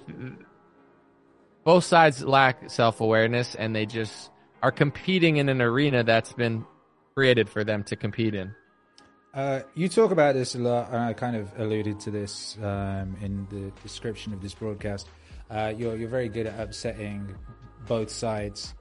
both 1.66 1.82
sides 1.82 2.22
lack 2.22 2.70
self 2.70 3.00
awareness 3.00 3.56
and 3.56 3.74
they 3.74 3.84
just 3.84 4.30
are 4.62 4.70
competing 4.70 5.38
in 5.38 5.48
an 5.48 5.60
arena 5.60 6.04
that's 6.04 6.32
been 6.32 6.64
created 7.14 7.48
for 7.48 7.64
them 7.64 7.82
to 7.82 7.96
compete 7.96 8.34
in. 8.34 8.54
Uh, 9.34 9.60
you 9.74 9.88
talk 9.88 10.12
about 10.12 10.34
this 10.34 10.54
a 10.54 10.58
lot, 10.58 10.88
and 10.88 10.96
I 10.96 11.12
kind 11.12 11.36
of 11.36 11.52
alluded 11.58 11.98
to 12.00 12.10
this 12.10 12.56
um, 12.62 13.16
in 13.20 13.46
the 13.50 13.72
description 13.82 14.32
of 14.32 14.40
this 14.40 14.54
broadcast. 14.54 15.08
Uh, 15.50 15.74
you're 15.76 15.96
you're 15.96 16.08
very 16.08 16.28
good 16.28 16.46
at 16.46 16.58
upsetting 16.58 17.34
both 17.86 18.10
sides, 18.10 18.72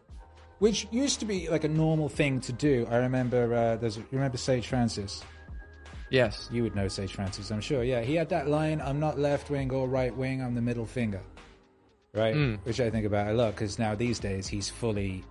which 0.59 0.87
used 0.91 1.19
to 1.21 1.25
be 1.25 1.49
like 1.49 1.63
a 1.63 1.67
normal 1.67 2.07
thing 2.07 2.39
to 2.41 2.53
do. 2.53 2.87
I 2.89 2.97
remember 2.97 3.53
uh, 3.53 3.75
there's 3.77 3.97
you 3.97 4.05
remember 4.11 4.37
Sage 4.37 4.67
Francis. 4.67 5.23
Yes. 6.11 6.49
You 6.51 6.61
would 6.61 6.75
know 6.75 6.87
Sage 6.87 7.13
Francis, 7.13 7.49
I'm 7.49 7.61
sure. 7.61 7.83
Yeah, 7.83 8.01
he 8.01 8.13
had 8.13 8.29
that 8.29 8.47
line: 8.47 8.79
"I'm 8.79 8.99
not 8.99 9.17
left 9.17 9.49
wing 9.49 9.71
or 9.71 9.89
right 9.89 10.15
wing. 10.15 10.43
I'm 10.43 10.53
the 10.53 10.61
middle 10.61 10.85
finger." 10.85 11.21
Right, 12.15 12.33
which 12.63 12.79
I 12.79 12.89
think 12.89 13.05
about 13.05 13.27
a 13.27 13.33
lot 13.33 13.55
because 13.55 13.77
now 13.77 13.93
these 13.93 14.19
days 14.19 14.47
he's 14.47 14.69
fully 14.69 15.23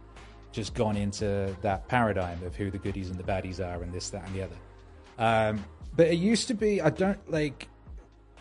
just 0.52 0.74
gone 0.74 0.96
into 0.96 1.54
that 1.62 1.88
paradigm 1.88 2.42
of 2.44 2.54
who 2.54 2.70
the 2.70 2.78
goodies 2.78 3.10
and 3.10 3.18
the 3.18 3.24
baddies 3.24 3.58
are, 3.58 3.82
and 3.82 3.92
this, 3.92 4.10
that, 4.10 4.26
and 4.26 4.34
the 4.34 4.42
other. 4.42 4.56
Um, 5.18 5.64
but 5.96 6.08
it 6.08 6.18
used 6.18 6.48
to 6.48 6.54
be, 6.54 6.80
I 6.80 6.90
don't 6.90 7.30
like 7.30 7.68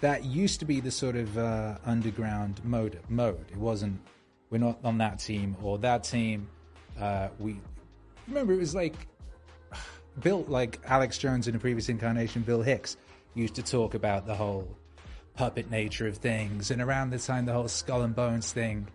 that 0.02 0.26
used 0.26 0.60
to 0.60 0.66
be 0.66 0.82
the 0.82 0.92
sort 0.92 1.16
of 1.16 1.38
uh, 1.38 1.78
underground 1.86 2.60
mode. 2.66 3.00
Mode. 3.10 3.46
It 3.50 3.58
wasn't. 3.58 4.02
We're 4.50 4.58
not 4.58 4.78
on 4.84 4.98
that 4.98 5.20
team 5.20 5.56
or 5.64 5.78
that 5.80 6.04
team. 6.04 6.50
Uh, 7.00 7.30
we 7.40 7.60
remember 8.28 8.54
it 8.54 8.58
was 8.60 8.76
like 8.76 8.94
built 10.22 10.50
like 10.50 10.80
Alex 10.86 11.18
Jones 11.18 11.48
in 11.48 11.56
a 11.56 11.60
previous 11.60 11.90
incarnation, 11.90 12.42
Bill 12.42 12.62
Hicks 12.62 12.98
used 13.34 13.56
to 13.56 13.64
talk 13.64 13.94
about 13.94 14.28
the 14.28 14.36
whole 14.36 14.68
puppet 15.36 15.70
nature 15.72 16.08
of 16.08 16.18
things, 16.18 16.72
and 16.72 16.82
around 16.82 17.10
the 17.10 17.20
time 17.20 17.46
the 17.46 17.54
whole 17.54 17.68
skull 17.68 18.02
and 18.04 18.16
bones 18.16 18.52
thing 18.52 18.88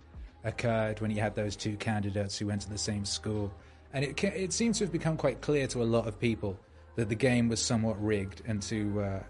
occurred 0.45 1.01
when 1.01 1.11
you 1.11 1.21
had 1.21 1.35
those 1.35 1.57
two 1.57 1.77
candidates 1.77 2.39
who 2.39 2.47
went 2.47 2.61
to 2.63 2.71
the 2.71 2.79
same 2.79 3.05
school, 3.05 3.53
and 3.93 4.05
it 4.05 4.23
it 4.25 4.53
seems 4.53 4.79
to 4.79 4.85
have 4.85 4.93
become 4.93 5.17
quite 5.17 5.41
clear 5.41 5.67
to 5.67 5.83
a 5.83 5.85
lot 5.85 6.07
of 6.07 6.19
people 6.19 6.59
that 6.97 7.09
the 7.09 7.15
game 7.15 7.49
was 7.49 7.61
somewhat 7.61 8.03
rigged, 8.03 8.43
and 8.47 8.63
to 8.63 9.01
uh, 9.01 9.23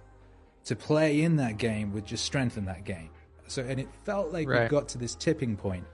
to 0.65 0.77
play 0.77 1.23
in 1.23 1.37
that 1.37 1.57
game 1.57 1.93
would 1.93 2.07
just 2.07 2.25
strengthen 2.25 2.65
that 2.67 2.85
game. 2.85 3.11
So, 3.47 3.63
and 3.63 3.81
it 3.81 3.89
felt 4.05 4.33
like 4.33 4.47
we 4.47 4.69
got 4.69 4.89
to 4.89 4.99
this 4.99 5.15
tipping 5.15 5.57
point. 5.57 5.85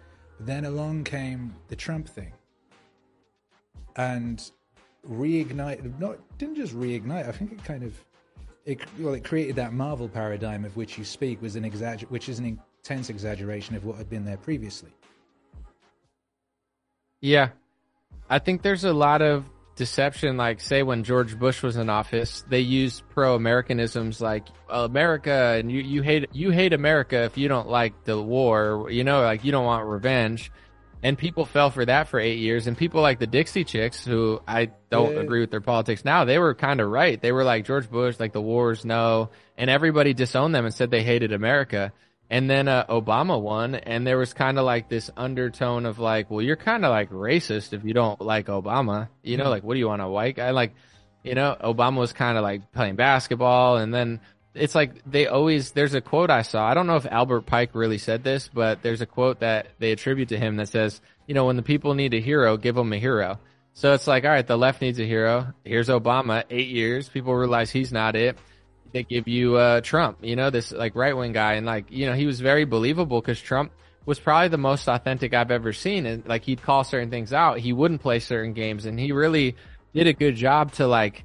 Then 0.41 0.65
along 0.65 1.05
came 1.05 1.55
the 1.69 1.77
Trump 1.77 2.09
thing, 2.09 2.33
and 3.95 4.51
reignite. 5.09 5.99
Not 6.01 6.19
didn't 6.39 6.57
just 6.57 6.75
reignite. 6.75 7.29
I 7.29 7.33
think 7.33 7.53
it 7.53 7.65
kind 7.65 7.85
of 7.85 8.05
it 8.65 8.81
well, 8.99 9.15
it 9.15 9.25
created 9.25 9.57
that 9.57 9.73
Marvel 9.73 10.09
paradigm 10.09 10.65
of 10.65 10.77
which 10.77 10.97
you 10.99 11.05
speak 11.05 11.41
was 11.43 11.57
an 11.57 11.65
exagger, 11.65 12.05
which 12.05 12.29
is 12.29 12.39
an 12.39 12.59
intense 12.83 13.11
exaggeration 13.11 13.77
of 13.77 13.85
what 13.85 13.97
had 13.97 14.09
been 14.09 14.25
there 14.25 14.37
previously. 14.37 14.91
Yeah. 17.21 17.51
I 18.29 18.39
think 18.39 18.63
there's 18.63 18.85
a 18.85 18.93
lot 18.93 19.23
of 19.23 19.45
deception. 19.77 20.37
Like, 20.37 20.61
say, 20.61 20.83
when 20.83 21.05
George 21.05 21.39
Bush 21.39 21.63
was 21.63 21.77
in 21.77 21.89
office, 21.91 22.45
they 22.49 22.61
used 22.61 23.03
pro 23.11 23.35
Americanisms 23.35 24.21
like 24.21 24.47
America 24.69 25.57
and 25.59 25.71
you, 25.71 25.81
you 25.81 26.03
hate 26.03 26.29
you 26.33 26.51
hate 26.51 26.73
America 26.73 27.25
if 27.25 27.37
you 27.37 27.49
don't 27.49 27.69
like 27.69 28.05
the 28.05 28.21
war, 28.21 28.89
you 28.91 29.05
know, 29.05 29.23
like 29.23 29.45
you 29.45 29.53
don't 29.53 29.65
want 29.65 29.87
revenge. 29.87 30.51
And 31.05 31.17
people 31.19 31.45
fell 31.45 31.71
for 31.71 31.85
that 31.85 32.09
for 32.09 32.19
eight 32.19 32.39
years. 32.39 32.67
And 32.67 32.77
people 32.77 33.03
like 33.03 33.19
the 33.19 33.27
Dixie 33.27 33.63
Chicks, 33.65 34.05
who 34.05 34.41
I 34.49 34.71
don't 34.91 35.15
Yeah. 35.15 35.21
agree 35.21 35.41
with 35.41 35.51
their 35.51 35.61
politics 35.61 36.05
now, 36.05 36.25
they 36.25 36.39
were 36.39 36.55
kind 36.55 36.81
of 36.81 36.89
right. 36.89 37.21
They 37.21 37.31
were 37.31 37.45
like 37.45 37.67
George 37.67 37.91
Bush, 37.91 38.19
like 38.19 38.33
the 38.33 38.41
wars, 38.41 38.85
no. 38.87 39.29
And 39.59 39.69
everybody 39.69 40.15
disowned 40.15 40.55
them 40.55 40.65
and 40.65 40.73
said 40.75 40.91
they 40.91 41.03
hated 41.03 41.33
America. 41.33 41.93
And 42.31 42.49
then 42.49 42.69
uh, 42.69 42.87
Obama 42.87 43.39
won, 43.41 43.75
and 43.75 44.07
there 44.07 44.17
was 44.17 44.33
kind 44.33 44.59
of 44.59 44.65
like 44.65 44.89
this 44.89 45.11
undertone 45.15 45.85
of 45.85 45.99
like, 45.99 46.31
well, 46.31 46.41
you're 46.41 46.57
kind 46.57 46.85
of 46.87 46.91
like 46.91 47.11
racist 47.11 47.75
if 47.75 47.85
you 47.85 47.93
don't 47.93 48.19
like 48.19 48.47
Obama. 48.47 49.09
You 49.23 49.37
know, 49.37 49.51
like, 49.51 49.63
what 49.63 49.75
do 49.75 49.79
you 49.81 49.89
want, 49.89 50.01
a 50.01 50.09
white 50.09 50.37
guy? 50.37 50.51
Like, 50.53 50.75
you 51.23 51.35
know, 51.35 51.55
Obama 51.63 51.99
was 51.99 52.15
kind 52.15 52.39
of 52.39 52.43
like 52.43 52.73
playing 52.73 52.97
basketball, 52.97 53.77
and 53.77 53.93
then 53.93 54.21
it's 54.55 54.75
like 54.75 55.03
they 55.05 55.27
always. 55.27 55.73
There's 55.73 55.95
a 55.95 56.01
quote 56.01 56.31
I 56.31 56.43
saw. 56.43 56.67
I 56.67 56.75
don't 56.75 56.87
know 56.87 56.97
if 56.97 57.07
Albert 57.07 57.43
Pike 57.43 57.71
really 57.75 57.99
said 57.99 58.23
this, 58.23 58.49
but 58.53 58.83
there's 58.83 59.01
a 59.01 59.07
quote 59.07 59.41
that 59.41 59.69
they 59.79 59.93
attribute 59.93 60.29
to 60.29 60.39
him 60.39 60.57
that 60.57 60.69
says, 60.69 61.01
you 61.27 61.35
know, 61.35 61.47
when 61.47 61.57
the 61.57 61.63
people 61.63 61.95
need 61.95 62.15
a 62.15 62.21
hero, 62.21 62.57
give 62.57 62.75
them 62.75 62.93
a 62.93 62.99
hero. 62.99 63.39
So 63.73 63.93
it's 63.93 64.07
like, 64.07 64.25
all 64.25 64.31
right, 64.31 64.47
the 64.47 64.57
left 64.57 64.81
needs 64.81 65.01
a 65.01 65.07
hero. 65.07 65.53
Here's 65.65 65.89
Obama, 65.89 66.45
eight 66.51 66.69
years. 66.69 67.09
People 67.09 67.35
realize 67.35 67.71
he's 67.71 67.93
not 67.93 68.15
it. 68.15 68.39
They 68.93 69.03
give 69.03 69.27
you 69.27 69.57
uh, 69.57 69.81
Trump, 69.81 70.19
you 70.23 70.37
know, 70.37 70.51
this 70.51 70.71
like 70.71 70.95
right 70.95 71.17
wing 71.17 71.33
guy, 71.33 71.55
and 71.55 71.67
like 71.67 71.91
you 71.91 72.07
know, 72.07 72.15
he 72.15 72.27
was 72.27 72.41
very 72.41 72.65
believable 72.65 73.21
because 73.21 73.41
Trump 73.41 73.73
was 74.07 74.21
probably 74.21 74.49
the 74.49 74.59
most 74.59 74.87
authentic 74.87 75.35
I've 75.35 75.51
ever 75.51 75.73
seen, 75.73 76.07
and 76.07 76.25
like 76.27 76.45
he'd 76.45 76.63
call 76.63 76.85
certain 76.85 77.11
things 77.11 77.33
out. 77.33 77.59
He 77.59 77.73
wouldn't 77.73 78.03
play 78.03 78.21
certain 78.21 78.53
games, 78.53 78.87
and 78.87 79.01
he 79.01 79.11
really 79.11 79.57
did 79.93 80.07
a 80.07 80.13
good 80.13 80.37
job 80.37 80.73
to 80.75 80.87
like 80.87 81.25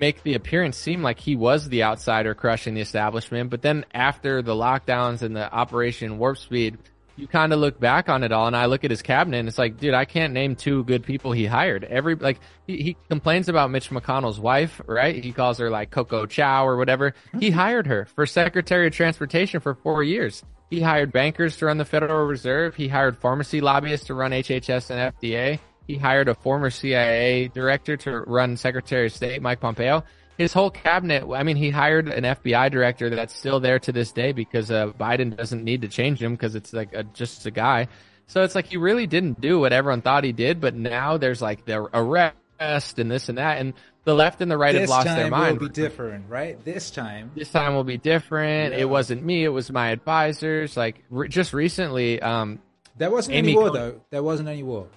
make 0.00 0.22
the 0.22 0.34
appearance 0.34 0.76
seem 0.76 1.02
like 1.02 1.18
he 1.18 1.36
was 1.36 1.68
the 1.68 1.82
outsider 1.82 2.34
crushing 2.34 2.74
the 2.74 2.80
establishment. 2.80 3.50
But 3.50 3.62
then 3.62 3.84
after 3.94 4.42
the 4.42 4.54
lockdowns 4.54 5.22
and 5.22 5.34
the 5.34 5.52
Operation 5.52 6.18
Warp 6.18 6.38
Speed, 6.38 6.78
you 7.16 7.28
kind 7.28 7.52
of 7.52 7.60
look 7.60 7.78
back 7.78 8.08
on 8.08 8.24
it 8.24 8.32
all 8.32 8.46
and 8.46 8.56
I 8.56 8.66
look 8.66 8.84
at 8.84 8.90
his 8.90 9.02
cabinet 9.02 9.38
and 9.38 9.48
it's 9.48 9.58
like, 9.58 9.78
dude, 9.78 9.94
I 9.94 10.04
can't 10.04 10.32
name 10.32 10.56
two 10.56 10.84
good 10.84 11.04
people 11.04 11.32
he 11.32 11.46
hired. 11.46 11.84
Every, 11.84 12.16
like, 12.16 12.40
he, 12.66 12.78
he 12.78 12.96
complains 13.08 13.48
about 13.48 13.70
Mitch 13.70 13.90
McConnell's 13.90 14.40
wife, 14.40 14.80
right? 14.86 15.22
He 15.22 15.32
calls 15.32 15.58
her 15.58 15.70
like 15.70 15.90
Coco 15.90 16.26
Chow 16.26 16.66
or 16.66 16.76
whatever. 16.76 17.14
He 17.38 17.48
mm-hmm. 17.48 17.58
hired 17.58 17.86
her 17.86 18.06
for 18.06 18.26
Secretary 18.26 18.88
of 18.88 18.92
Transportation 18.92 19.60
for 19.60 19.74
four 19.74 20.02
years. 20.02 20.42
He 20.70 20.80
hired 20.80 21.12
bankers 21.12 21.56
to 21.58 21.66
run 21.66 21.78
the 21.78 21.84
Federal 21.84 22.26
Reserve. 22.26 22.74
He 22.74 22.88
hired 22.88 23.16
pharmacy 23.18 23.60
lobbyists 23.60 24.06
to 24.06 24.14
run 24.14 24.32
HHS 24.32 24.90
and 24.90 25.14
FDA. 25.14 25.60
He 25.86 25.96
hired 25.96 26.28
a 26.28 26.34
former 26.34 26.70
CIA 26.70 27.48
director 27.48 27.96
to 27.98 28.20
run 28.20 28.56
Secretary 28.56 29.06
of 29.06 29.12
State, 29.12 29.42
Mike 29.42 29.60
Pompeo 29.60 30.04
his 30.36 30.52
whole 30.52 30.70
cabinet. 30.70 31.24
I 31.32 31.42
mean, 31.42 31.56
he 31.56 31.70
hired 31.70 32.08
an 32.08 32.24
FBI 32.24 32.70
director 32.70 33.10
that's 33.10 33.34
still 33.36 33.60
there 33.60 33.78
to 33.80 33.92
this 33.92 34.12
day 34.12 34.32
because 34.32 34.70
uh, 34.70 34.88
Biden 34.88 35.36
doesn't 35.36 35.62
need 35.62 35.82
to 35.82 35.88
change 35.88 36.22
him 36.22 36.32
because 36.32 36.54
it's 36.54 36.72
like 36.72 36.92
a, 36.92 37.04
just 37.04 37.46
a 37.46 37.50
guy. 37.50 37.88
So 38.26 38.42
it's 38.42 38.54
like 38.54 38.66
he 38.66 38.76
really 38.76 39.06
didn't 39.06 39.40
do 39.40 39.60
what 39.60 39.72
everyone 39.72 40.00
thought 40.00 40.24
he 40.24 40.32
did, 40.32 40.60
but 40.60 40.74
now 40.74 41.18
there's 41.18 41.42
like 41.42 41.64
the 41.66 41.88
arrest 41.94 42.98
and 42.98 43.10
this 43.10 43.28
and 43.28 43.38
that, 43.38 43.58
and 43.58 43.74
the 44.04 44.14
left 44.14 44.40
and 44.40 44.50
the 44.50 44.56
right 44.56 44.72
this 44.72 44.82
have 44.82 44.88
lost 44.88 45.06
time 45.06 45.16
their 45.16 45.30
mind. 45.30 45.56
This 45.56 45.60
will 45.60 45.68
be 45.68 45.74
different, 45.74 46.28
right? 46.28 46.64
This 46.64 46.90
time, 46.90 47.30
This 47.34 47.50
time 47.50 47.74
will 47.74 47.84
be 47.84 47.98
different. 47.98 48.72
Yeah. 48.72 48.80
It 48.80 48.88
wasn't 48.88 49.22
me; 49.22 49.44
it 49.44 49.50
was 49.50 49.70
my 49.70 49.90
advisors. 49.90 50.76
Like 50.76 51.04
re- 51.10 51.28
just 51.28 51.52
recently, 51.52 52.20
um, 52.22 52.60
there 52.96 53.10
wasn't 53.10 53.36
Amy 53.36 53.48
any 53.48 53.56
war 53.56 53.68
Coney- 53.68 53.78
though. 53.78 54.00
There 54.10 54.22
wasn't 54.22 54.48
any 54.48 54.62
war. 54.62 54.88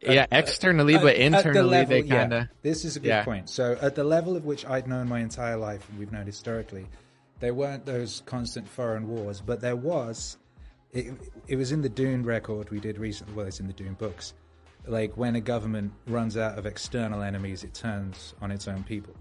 Yeah, 0.00 0.26
externally, 0.30 0.94
At- 0.94 1.02
but 1.02 1.16
internally, 1.16 1.68
level- 1.70 1.88
they 1.90 2.02
yeah, 2.02 2.16
kind 2.16 2.32
of. 2.32 2.48
this 2.62 2.84
is 2.84 2.96
a 2.96 3.00
good 3.00 3.08
yeah. 3.08 3.24
point. 3.24 3.50
So, 3.50 3.76
at 3.80 3.94
the 3.94 4.04
level 4.04 4.36
of 4.36 4.44
which 4.44 4.64
I'd 4.66 4.86
known 4.86 5.08
my 5.08 5.20
entire 5.20 5.56
life, 5.56 5.88
and 5.90 5.98
we've 5.98 6.12
known 6.12 6.26
historically, 6.26 6.86
there 7.40 7.54
weren't 7.54 7.84
those 7.84 8.22
constant 8.26 8.68
foreign 8.68 9.08
wars, 9.08 9.40
but 9.40 9.60
there 9.60 9.76
was. 9.76 10.38
It, 10.92 11.12
it 11.46 11.56
was 11.56 11.72
in 11.72 11.82
the 11.82 11.90
Dune 11.90 12.24
record 12.24 12.70
we 12.70 12.80
did 12.80 12.96
recently. 12.98 13.34
Well, 13.34 13.46
it's 13.46 13.60
in 13.60 13.66
the 13.66 13.72
Dune 13.74 13.94
books. 13.94 14.32
Like 14.86 15.16
when 15.16 15.36
a 15.36 15.40
government 15.40 15.92
runs 16.06 16.36
out 16.36 16.58
of 16.58 16.64
external 16.64 17.20
enemies, 17.22 17.64
it 17.64 17.74
turns 17.74 18.34
on 18.40 18.50
its 18.50 18.66
own 18.68 18.82
people. 18.84 19.14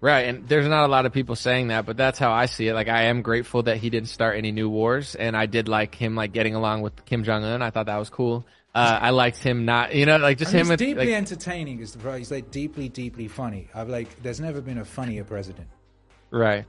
Right, 0.00 0.26
and 0.26 0.46
there's 0.46 0.68
not 0.68 0.84
a 0.84 0.88
lot 0.88 1.06
of 1.06 1.12
people 1.12 1.36
saying 1.36 1.68
that, 1.68 1.86
but 1.86 1.96
that's 1.96 2.18
how 2.18 2.30
I 2.30 2.46
see 2.46 2.68
it. 2.68 2.74
Like, 2.74 2.88
I 2.88 3.04
am 3.04 3.22
grateful 3.22 3.62
that 3.62 3.78
he 3.78 3.88
didn't 3.88 4.10
start 4.10 4.36
any 4.36 4.52
new 4.52 4.68
wars, 4.68 5.14
and 5.14 5.34
I 5.34 5.46
did 5.46 5.68
like 5.68 5.94
him 5.94 6.14
like 6.14 6.32
getting 6.32 6.54
along 6.54 6.82
with 6.82 7.04
Kim 7.06 7.24
Jong 7.24 7.42
Un. 7.44 7.62
I 7.62 7.70
thought 7.70 7.86
that 7.86 7.96
was 7.96 8.10
cool. 8.10 8.44
Uh, 8.76 8.98
I 9.00 9.10
liked 9.10 9.38
him 9.38 9.64
not, 9.64 9.94
you 9.94 10.04
know, 10.04 10.18
like 10.18 10.36
just 10.36 10.52
And 10.52 10.60
him 10.60 10.68
with 10.68 10.78
deeply 10.78 11.06
like, 11.06 11.14
entertaining. 11.14 11.80
Is 11.80 11.92
the 11.92 11.98
pro- 11.98 12.18
he's 12.18 12.30
like 12.30 12.50
deeply, 12.50 12.90
deeply 12.90 13.26
funny. 13.26 13.68
I've 13.74 13.88
like, 13.88 14.22
there's 14.22 14.38
never 14.38 14.60
been 14.60 14.76
a 14.76 14.84
funnier 14.84 15.24
president, 15.24 15.68
right. 16.30 16.66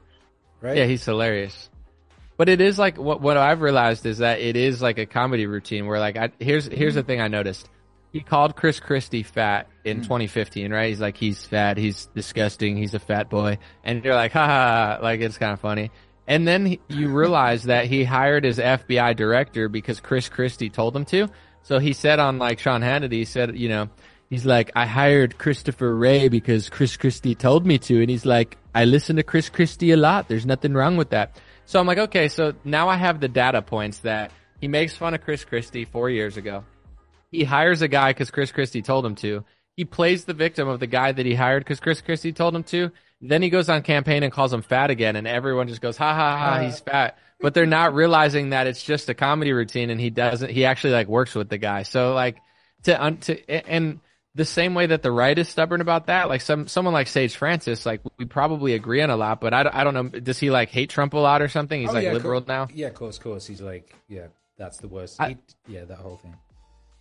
right? 0.61 0.77
Yeah, 0.77 0.85
he's 0.85 1.03
hilarious. 1.03 1.69
But 2.37 2.47
it 2.47 2.61
is 2.61 2.79
like 2.79 2.97
what 2.97 3.19
what 3.19 3.35
I've 3.35 3.59
realized 3.59 4.05
is 4.05 4.19
that 4.19 4.39
it 4.39 4.55
is 4.55 4.81
like 4.81 4.99
a 4.99 5.05
comedy 5.05 5.47
routine 5.47 5.85
where 5.85 5.99
like 5.99 6.15
I 6.15 6.31
here's 6.39 6.65
here's 6.67 6.95
the 6.95 7.03
thing 7.03 7.19
I 7.19 7.27
noticed. 7.27 7.67
He 8.13 8.21
called 8.21 8.55
Chris 8.55 8.79
Christie 8.79 9.23
fat 9.23 9.67
in 9.83 10.01
2015, 10.01 10.71
right? 10.71 10.87
He's 10.87 11.01
like 11.01 11.17
he's 11.17 11.43
fat, 11.43 11.75
he's 11.77 12.05
disgusting, 12.15 12.77
he's 12.77 12.93
a 12.93 12.99
fat 12.99 13.29
boy, 13.29 13.57
and 13.83 14.01
you're 14.05 14.15
like, 14.15 14.31
ha 14.31 14.45
ha, 14.45 14.97
ha 14.97 15.03
like 15.03 15.19
it's 15.19 15.37
kind 15.37 15.51
of 15.51 15.59
funny. 15.59 15.91
And 16.25 16.47
then 16.47 16.65
he, 16.65 16.79
you 16.87 17.09
realize 17.09 17.63
that 17.63 17.85
he 17.85 18.05
hired 18.05 18.45
his 18.45 18.59
FBI 18.59 19.15
director 19.15 19.67
because 19.67 19.99
Chris 19.99 20.29
Christie 20.29 20.69
told 20.69 20.95
him 20.95 21.03
to. 21.05 21.27
So 21.67 21.79
he 21.79 21.91
said 21.91 22.19
on 22.19 22.37
like 22.39 22.59
Sean 22.59 22.79
Hannity, 22.81 23.11
he 23.11 23.25
said, 23.25 23.57
you 23.57 23.67
know, 23.67 23.89
he's 24.29 24.45
like, 24.45 24.71
I 24.73 24.85
hired 24.85 25.37
Christopher 25.37 25.93
Wray 25.93 26.29
because 26.29 26.69
Chris 26.69 26.95
Christie 26.95 27.35
told 27.35 27.65
me 27.65 27.77
to. 27.79 27.99
And 27.99 28.09
he's 28.09 28.25
like, 28.25 28.57
I 28.73 28.85
listen 28.85 29.17
to 29.17 29.23
Chris 29.23 29.49
Christie 29.49 29.91
a 29.91 29.97
lot. 29.97 30.29
There's 30.29 30.45
nothing 30.45 30.73
wrong 30.73 30.95
with 30.95 31.09
that. 31.09 31.41
So 31.65 31.77
I'm 31.77 31.85
like, 31.85 31.97
okay, 31.97 32.29
so 32.29 32.53
now 32.63 32.87
I 32.87 32.95
have 32.95 33.19
the 33.19 33.27
data 33.27 33.61
points 33.61 33.99
that 33.99 34.31
he 34.61 34.69
makes 34.69 34.95
fun 34.95 35.13
of 35.13 35.19
Chris 35.25 35.43
Christie 35.43 35.83
four 35.83 36.09
years 36.09 36.37
ago. 36.37 36.63
He 37.31 37.43
hires 37.43 37.81
a 37.81 37.89
guy 37.89 38.11
because 38.11 38.31
Chris 38.31 38.53
Christie 38.53 38.81
told 38.81 39.05
him 39.05 39.15
to. 39.15 39.43
He 39.75 39.83
plays 39.83 40.23
the 40.23 40.33
victim 40.33 40.69
of 40.69 40.79
the 40.79 40.87
guy 40.87 41.11
that 41.11 41.25
he 41.25 41.33
hired 41.33 41.65
because 41.65 41.81
Chris 41.81 41.99
Christie 41.99 42.31
told 42.31 42.55
him 42.55 42.63
to. 42.63 42.93
Then 43.19 43.41
he 43.41 43.49
goes 43.49 43.67
on 43.67 43.81
campaign 43.81 44.23
and 44.23 44.31
calls 44.31 44.53
him 44.53 44.61
fat 44.61 44.89
again, 44.89 45.17
and 45.17 45.27
everyone 45.27 45.67
just 45.67 45.81
goes, 45.81 45.97
ha 45.97 46.13
ha 46.13 46.37
ha, 46.37 46.53
uh, 46.53 46.61
he's 46.61 46.79
fat. 46.79 47.17
But 47.39 47.53
they're 47.53 47.65
not 47.67 47.93
realizing 47.93 48.49
that 48.49 48.65
it's 48.67 48.81
just 48.81 49.09
a 49.09 49.13
comedy 49.13 49.53
routine, 49.53 49.89
and 49.91 50.01
he 50.01 50.09
doesn't. 50.09 50.49
He 50.49 50.65
actually 50.65 50.93
like 50.93 51.07
works 51.07 51.35
with 51.35 51.49
the 51.49 51.57
guy. 51.59 51.83
So 51.83 52.13
like 52.13 52.37
to 52.83 53.03
un, 53.03 53.17
to 53.17 53.49
and 53.69 53.99
the 54.33 54.45
same 54.45 54.73
way 54.75 54.85
that 54.87 55.01
the 55.03 55.11
right 55.11 55.37
is 55.37 55.47
stubborn 55.49 55.81
about 55.81 56.07
that, 56.07 56.29
like 56.29 56.41
some 56.41 56.67
someone 56.67 56.93
like 56.93 57.07
Sage 57.07 57.35
Francis, 57.35 57.85
like 57.85 58.01
we 58.17 58.25
probably 58.25 58.73
agree 58.73 59.01
on 59.01 59.09
a 59.09 59.15
lot, 59.17 59.39
but 59.41 59.53
I, 59.53 59.63
don't- 59.63 59.75
I 59.75 59.83
don't 59.83 59.93
know. 59.93 60.03
Does 60.19 60.39
he 60.39 60.49
like 60.51 60.69
hate 60.69 60.89
Trump 60.89 61.13
a 61.13 61.17
lot 61.19 61.41
or 61.41 61.47
something? 61.47 61.79
He's 61.81 61.89
Oh, 61.89 61.93
like 61.93 62.03
yeah, 62.05 62.13
liberal 62.13 62.43
now. 62.47 62.67
Yeah, 62.73 62.87
of 62.87 62.93
course, 62.95 63.17
of 63.17 63.23
course. 63.23 63.45
He's 63.47 63.61
like, 63.61 63.95
yeah, 64.07 64.27
that's 64.57 64.77
the 64.77 64.87
worst. 64.87 65.19
I- 65.21 65.29
He- 65.67 65.73
yeah, 65.75 65.85
that 65.85 65.97
whole 65.99 66.17
thing. 66.17 66.35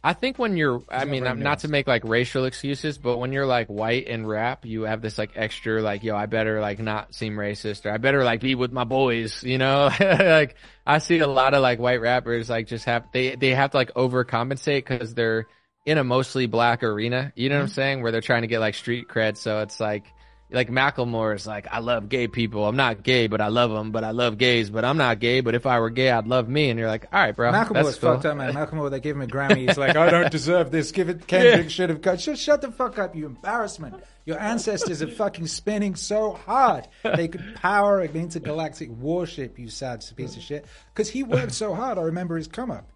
I 0.06 0.12
think 0.12 0.38
when 0.38 0.56
you're, 0.56 0.84
I 0.88 1.04
mean, 1.04 1.24
not 1.40 1.58
to 1.60 1.68
make 1.68 1.88
like 1.88 2.04
racial 2.04 2.44
excuses, 2.44 2.96
but 2.96 3.18
when 3.18 3.32
you're 3.32 3.44
like 3.44 3.66
white 3.66 4.06
and 4.06 4.28
rap, 4.28 4.64
you 4.64 4.82
have 4.82 5.02
this 5.02 5.18
like 5.18 5.32
extra, 5.34 5.82
like, 5.82 6.04
yo, 6.04 6.14
I 6.14 6.26
better 6.26 6.60
like 6.60 6.78
not 6.78 7.12
seem 7.12 7.34
racist 7.34 7.86
or 7.86 7.90
I 7.90 7.96
better 7.96 8.22
like 8.22 8.40
be 8.40 8.54
with 8.54 8.70
my 8.70 8.84
boys, 8.84 9.42
you 9.42 9.58
know? 9.58 9.90
like, 10.00 10.54
I 10.86 10.98
see 10.98 11.18
a 11.18 11.26
lot 11.26 11.54
of 11.54 11.60
like 11.60 11.80
white 11.80 12.00
rappers 12.00 12.48
like 12.48 12.68
just 12.68 12.84
have, 12.84 13.06
they, 13.12 13.34
they 13.34 13.52
have 13.52 13.72
to 13.72 13.78
like 13.78 13.94
overcompensate 13.94 14.86
because 14.86 15.12
they're 15.12 15.48
in 15.84 15.98
a 15.98 16.04
mostly 16.04 16.46
black 16.46 16.84
arena, 16.84 17.32
you 17.34 17.48
know 17.48 17.56
what 17.56 17.62
I'm 17.62 17.68
saying? 17.68 18.00
Where 18.00 18.12
they're 18.12 18.20
trying 18.20 18.42
to 18.42 18.48
get 18.48 18.60
like 18.60 18.76
street 18.76 19.08
cred. 19.08 19.36
So 19.36 19.58
it's 19.62 19.80
like, 19.80 20.04
like 20.50 20.70
Macklemore 20.70 21.34
is 21.34 21.46
like, 21.46 21.66
I 21.72 21.80
love 21.80 22.08
gay 22.08 22.28
people. 22.28 22.66
I'm 22.66 22.76
not 22.76 23.02
gay, 23.02 23.26
but 23.26 23.40
I 23.40 23.48
love 23.48 23.70
them, 23.70 23.90
but 23.90 24.04
I 24.04 24.12
love 24.12 24.38
gays, 24.38 24.70
but 24.70 24.84
I'm 24.84 24.96
not 24.96 25.18
gay. 25.18 25.40
But 25.40 25.56
if 25.56 25.66
I 25.66 25.80
were 25.80 25.90
gay, 25.90 26.10
I'd 26.10 26.28
love 26.28 26.48
me. 26.48 26.70
And 26.70 26.78
you're 26.78 26.88
like, 26.88 27.06
all 27.12 27.20
right, 27.20 27.34
bro. 27.34 27.50
Was 27.50 27.98
cool. 27.98 28.12
fucked 28.14 28.26
up, 28.26 28.36
man. 28.36 28.54
Malcolm, 28.54 28.88
they 28.90 29.00
gave 29.00 29.16
him 29.16 29.22
a 29.22 29.26
Grammy. 29.26 29.66
He's 29.68 29.76
like, 29.76 29.96
I 29.96 30.08
don't 30.08 30.30
deserve 30.30 30.70
this. 30.70 30.92
Give 30.92 31.08
it. 31.08 31.26
Kendrick 31.26 31.70
should 31.70 31.90
have 31.90 32.00
got. 32.00 32.20
Shut, 32.20 32.38
shut 32.38 32.60
the 32.60 32.70
fuck 32.70 32.98
up, 32.98 33.16
you 33.16 33.26
embarrassment. 33.26 33.96
Your 34.24 34.38
ancestors 34.38 35.02
are 35.02 35.10
fucking 35.10 35.46
spinning 35.48 35.94
so 35.96 36.32
hard 36.32 36.86
they 37.02 37.28
could 37.28 37.56
power 37.56 38.00
an 38.00 38.14
intergalactic 38.14 38.90
warship. 38.90 39.58
You 39.58 39.68
sad 39.68 40.04
piece 40.16 40.36
of 40.36 40.42
shit. 40.42 40.66
Because 40.94 41.10
he 41.10 41.22
worked 41.22 41.52
so 41.52 41.74
hard. 41.74 41.98
I 41.98 42.02
remember 42.02 42.36
his 42.36 42.46
come 42.48 42.70
up. 42.70 42.88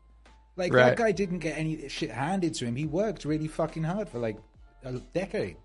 Like 0.56 0.72
Right. 0.72 0.90
that 0.90 0.96
guy 0.96 1.12
didn't 1.12 1.38
get 1.38 1.56
any 1.56 1.88
shit 1.88 2.10
handed 2.10 2.54
to 2.54 2.66
him. 2.66 2.76
He 2.76 2.84
worked 2.86 3.24
really 3.24 3.48
fucking 3.48 3.84
hard 3.84 4.08
for 4.08 4.18
like 4.18 4.36
a 4.84 4.92
decade 4.92 5.56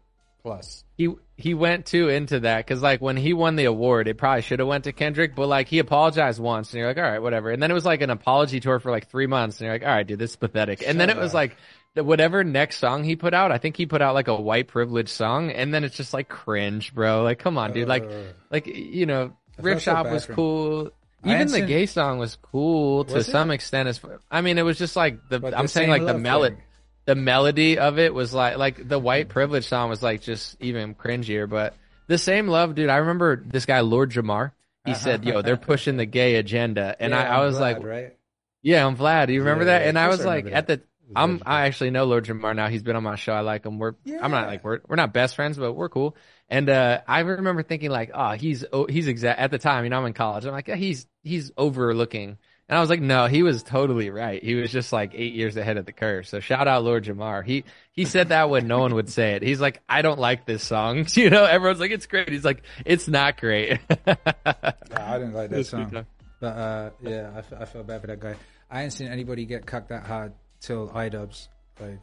plus. 0.46 0.84
he 0.96 1.10
he 1.38 1.54
went 1.54 1.86
too 1.86 2.08
into 2.10 2.42
that 2.42 2.66
because 2.66 2.82
like 2.82 3.02
when 3.02 3.18
he 3.18 3.34
won 3.34 3.56
the 3.56 3.66
award, 3.66 4.08
it 4.08 4.18
probably 4.18 4.42
should 4.42 4.60
have 4.60 4.68
went 4.68 4.84
to 4.86 4.94
Kendrick, 4.94 5.36
but 5.36 5.48
like 5.48 5.68
he 5.68 5.80
apologized 5.80 6.40
once, 6.40 6.72
and 6.72 6.80
you're 6.80 6.88
like, 6.88 6.98
all 6.98 7.04
right, 7.04 7.22
whatever. 7.22 7.50
And 7.52 7.62
then 7.62 7.72
it 7.72 7.74
was 7.74 7.86
like 7.86 8.02
an 8.02 8.10
apology 8.10 8.60
tour 8.60 8.80
for 8.80 8.92
like 8.92 9.10
three 9.10 9.28
months, 9.28 9.60
and 9.60 9.66
you're 9.66 9.74
like, 9.74 9.84
all 9.84 9.90
right, 9.90 10.06
dude, 10.08 10.20
this 10.20 10.32
is 10.32 10.36
pathetic. 10.38 10.84
And 10.88 11.00
then 11.00 11.10
it 11.10 11.14
Shut 11.14 11.24
was 11.24 11.34
like 11.34 11.58
the 11.96 12.04
whatever 12.04 12.44
next 12.44 12.78
song 12.78 13.04
he 13.04 13.16
put 13.16 13.34
out, 13.34 13.52
I 13.52 13.58
think 13.58 13.76
he 13.76 13.86
put 13.86 14.02
out 14.02 14.14
like 14.14 14.28
a 14.28 14.36
white 14.36 14.68
privilege 14.68 15.10
song, 15.10 15.52
and 15.52 15.74
then 15.74 15.84
it's 15.84 15.98
just 15.98 16.14
like 16.14 16.30
cringe, 16.30 16.94
bro. 16.94 17.24
Like, 17.24 17.40
come 17.40 17.58
on, 17.58 17.74
dude. 17.74 17.88
Like, 17.88 18.04
Uh. 18.04 18.32
like 18.52 18.68
you 18.68 19.06
know, 19.06 19.34
Rip 19.58 19.80
felt 19.80 19.84
so 19.84 19.92
Shop 19.92 20.12
was 20.12 20.26
cool. 20.26 20.92
Even 21.26 21.48
the 21.48 21.62
gay 21.62 21.88
song 21.88 22.20
was 22.20 22.38
cool 22.40 23.04
to 23.06 23.18
it? 23.18 23.24
some 23.24 23.50
extent. 23.50 23.90
As 23.90 24.00
I 24.30 24.42
mean, 24.42 24.58
it 24.60 24.62
was 24.62 24.78
just 24.78 24.96
like 24.96 25.28
the 25.28 25.40
But 25.40 25.58
I'm 25.58 25.68
saying 25.68 25.90
like 25.90 26.06
the 26.06 26.14
melody. 26.18 26.58
The 27.06 27.16
melody 27.16 27.78
of 27.78 28.00
it 28.00 28.14
was 28.14 28.34
like 28.34 28.58
like 28.58 28.88
the 28.88 29.00
white 29.00 29.30
privilege 29.30 29.66
song 29.66 29.90
was 29.90 30.02
like 30.02 30.22
just 30.22 30.58
even 30.60 30.96
cringier 30.96 31.50
but 31.50 31.76
the 32.08 32.18
same 32.18 32.48
love 32.48 32.76
dude. 32.76 32.90
I 32.90 32.98
remember 32.98 33.36
this 33.46 33.66
guy 33.66 33.82
lord 33.82 34.12
jamar 34.12 34.52
he 34.86 34.94
said 34.94 35.26
yo 35.26 35.42
they're 35.42 35.58
pushing 35.58 35.98
the 35.98 36.06
gay 36.06 36.36
agenda. 36.36 36.96
And 37.00 37.12
Yeah, 37.12 37.20
I, 37.22 37.38
I 37.38 37.46
was 37.46 37.58
glad, 37.58 37.78
like 37.78 37.84
right? 37.86 38.18
yeah 38.62 38.86
i'm 38.86 38.96
vlad 38.98 39.28
do 39.28 39.34
you 39.34 39.40
remember 39.42 39.66
Yeah, 39.66 39.80
that 39.80 39.88
and 39.88 39.98
i 40.00 40.08
was 40.08 40.22
I 40.22 40.26
like 40.26 40.46
remember 40.46 40.58
at 40.58 40.68
the 40.68 40.82
i'm 41.16 41.42
i 41.46 41.66
actually 41.68 41.92
know 41.92 42.06
lord 42.06 42.26
jamar 42.26 42.56
now. 42.56 42.68
He's 42.68 42.82
been 42.84 42.96
on 42.96 43.04
my 43.04 43.16
show. 43.16 43.34
I 43.34 43.42
like 43.42 43.66
him. 43.66 43.78
We're 43.78 43.94
i'm 44.22 44.32
not 44.32 44.48
like 44.48 44.64
we're, 44.64 44.80
we're 44.88 44.96
not 44.96 45.14
best 45.14 45.36
friends 45.36 45.58
but 45.58 45.74
we're 45.74 45.90
cool. 45.90 46.16
And 46.50 46.70
uh 46.70 47.02
i 47.08 47.20
remember 47.20 47.62
thinking 47.64 47.90
like 47.92 48.12
oh 48.14 48.32
he's 48.32 48.66
oh, 48.74 48.86
he's 48.88 49.08
exact 49.08 49.40
at 49.40 49.52
the 49.52 49.58
time 49.60 49.84
you 49.84 49.90
know 49.92 50.00
i'm 50.00 50.06
in 50.06 50.14
college. 50.14 50.46
I'm 50.46 50.52
like 50.52 50.68
yeah, 50.68 50.76
he's 50.76 51.06
he's 51.24 51.52
overlooking 51.58 52.38
and 52.68 52.78
I 52.78 52.82
was 52.82 52.90
like, 52.90 53.02
no, 53.02 53.28
he 53.28 53.44
was 53.44 53.62
totally 53.62 54.10
right. 54.10 54.44
He 54.44 54.56
was 54.56 54.72
just 54.72 54.92
like 54.92 55.12
eight 55.14 55.34
years 55.34 55.56
ahead 55.56 55.78
of 55.78 55.86
the 55.86 55.92
curve. 55.92 56.28
So 56.28 56.40
shout 56.40 56.68
out 56.68 56.84
Lord 56.84 57.04
Jamar. 57.06 57.46
He 57.46 57.64
he 57.92 58.06
said 58.06 58.30
that 58.30 58.50
when 58.50 58.68
no 58.68 58.80
one 58.80 58.96
would 58.96 59.10
say 59.10 59.34
it. 59.34 59.44
He's 59.44 59.62
like, 59.62 59.82
I 59.88 60.02
don't 60.02 60.20
like 60.20 60.46
this 60.46 60.64
song. 60.64 61.06
You 61.16 61.30
know, 61.30 61.46
everyone's 61.46 61.80
like, 61.80 61.92
it's 61.92 62.08
great. 62.08 62.30
He's 62.30 62.44
like, 62.46 62.64
it's 62.86 63.08
not 63.08 63.40
great. 63.40 63.80
Yeah, 64.08 65.14
I 65.14 65.18
didn't 65.20 65.34
like 65.34 65.50
that 65.50 65.66
song. 65.66 66.06
But 66.40 66.48
uh, 66.48 66.90
yeah, 67.02 67.32
I, 67.36 67.42
fe- 67.42 67.58
I 67.60 67.66
felt 67.66 67.88
bad 67.88 68.02
for 68.02 68.08
that 68.08 68.20
guy. 68.20 68.36
I 68.70 68.84
ain't 68.84 68.94
seen 68.94 69.08
anybody 69.08 69.46
get 69.46 69.66
cucked 69.66 69.90
that 69.90 70.06
hard 70.06 70.34
till 70.62 70.88
iDubbbz. 70.90 71.48
Like 71.80 72.00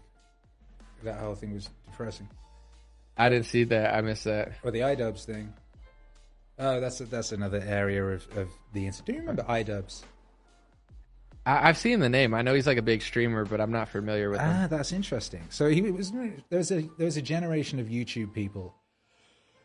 that 1.04 1.18
whole 1.18 1.34
thing 1.34 1.54
was 1.54 1.68
depressing. 1.86 2.28
I 3.16 3.28
didn't 3.28 3.46
see 3.46 3.64
that. 3.64 3.94
I 3.94 4.00
missed 4.00 4.24
that. 4.24 4.52
Or 4.62 4.70
the 4.70 4.80
iDubbbz 4.80 5.24
thing. 5.24 5.52
Oh, 6.58 6.80
that's 6.80 6.98
that's 6.98 7.32
another 7.32 7.62
area 7.64 8.04
of, 8.04 8.26
of 8.36 8.48
the 8.72 8.86
incident. 8.86 9.06
Do 9.06 9.12
you 9.14 9.20
remember 9.20 9.42
iDubbbz? 9.44 10.02
I, 11.44 11.68
I've 11.68 11.78
seen 11.78 12.00
the 12.00 12.08
name. 12.08 12.34
I 12.34 12.42
know 12.42 12.54
he's 12.54 12.66
like 12.66 12.78
a 12.78 12.82
big 12.82 13.02
streamer, 13.02 13.44
but 13.44 13.60
I'm 13.60 13.72
not 13.72 13.88
familiar 13.88 14.30
with 14.30 14.40
him. 14.40 14.48
Ah, 14.48 14.66
that's 14.68 14.92
interesting. 14.92 15.42
So 15.50 15.68
he 15.68 15.80
was 15.82 16.10
there 16.12 16.32
was 16.50 16.70
a 16.70 16.82
there 16.98 17.06
was 17.06 17.16
a 17.16 17.22
generation 17.22 17.78
of 17.80 17.86
YouTube 17.86 18.32
people 18.32 18.74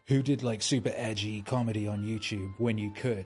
who 0.05 0.21
did 0.23 0.41
like 0.43 0.61
super 0.61 0.91
edgy 0.95 1.41
comedy 1.41 1.87
on 1.87 2.03
YouTube 2.03 2.53
when 2.59 2.77
you 2.77 2.91
could. 2.91 3.25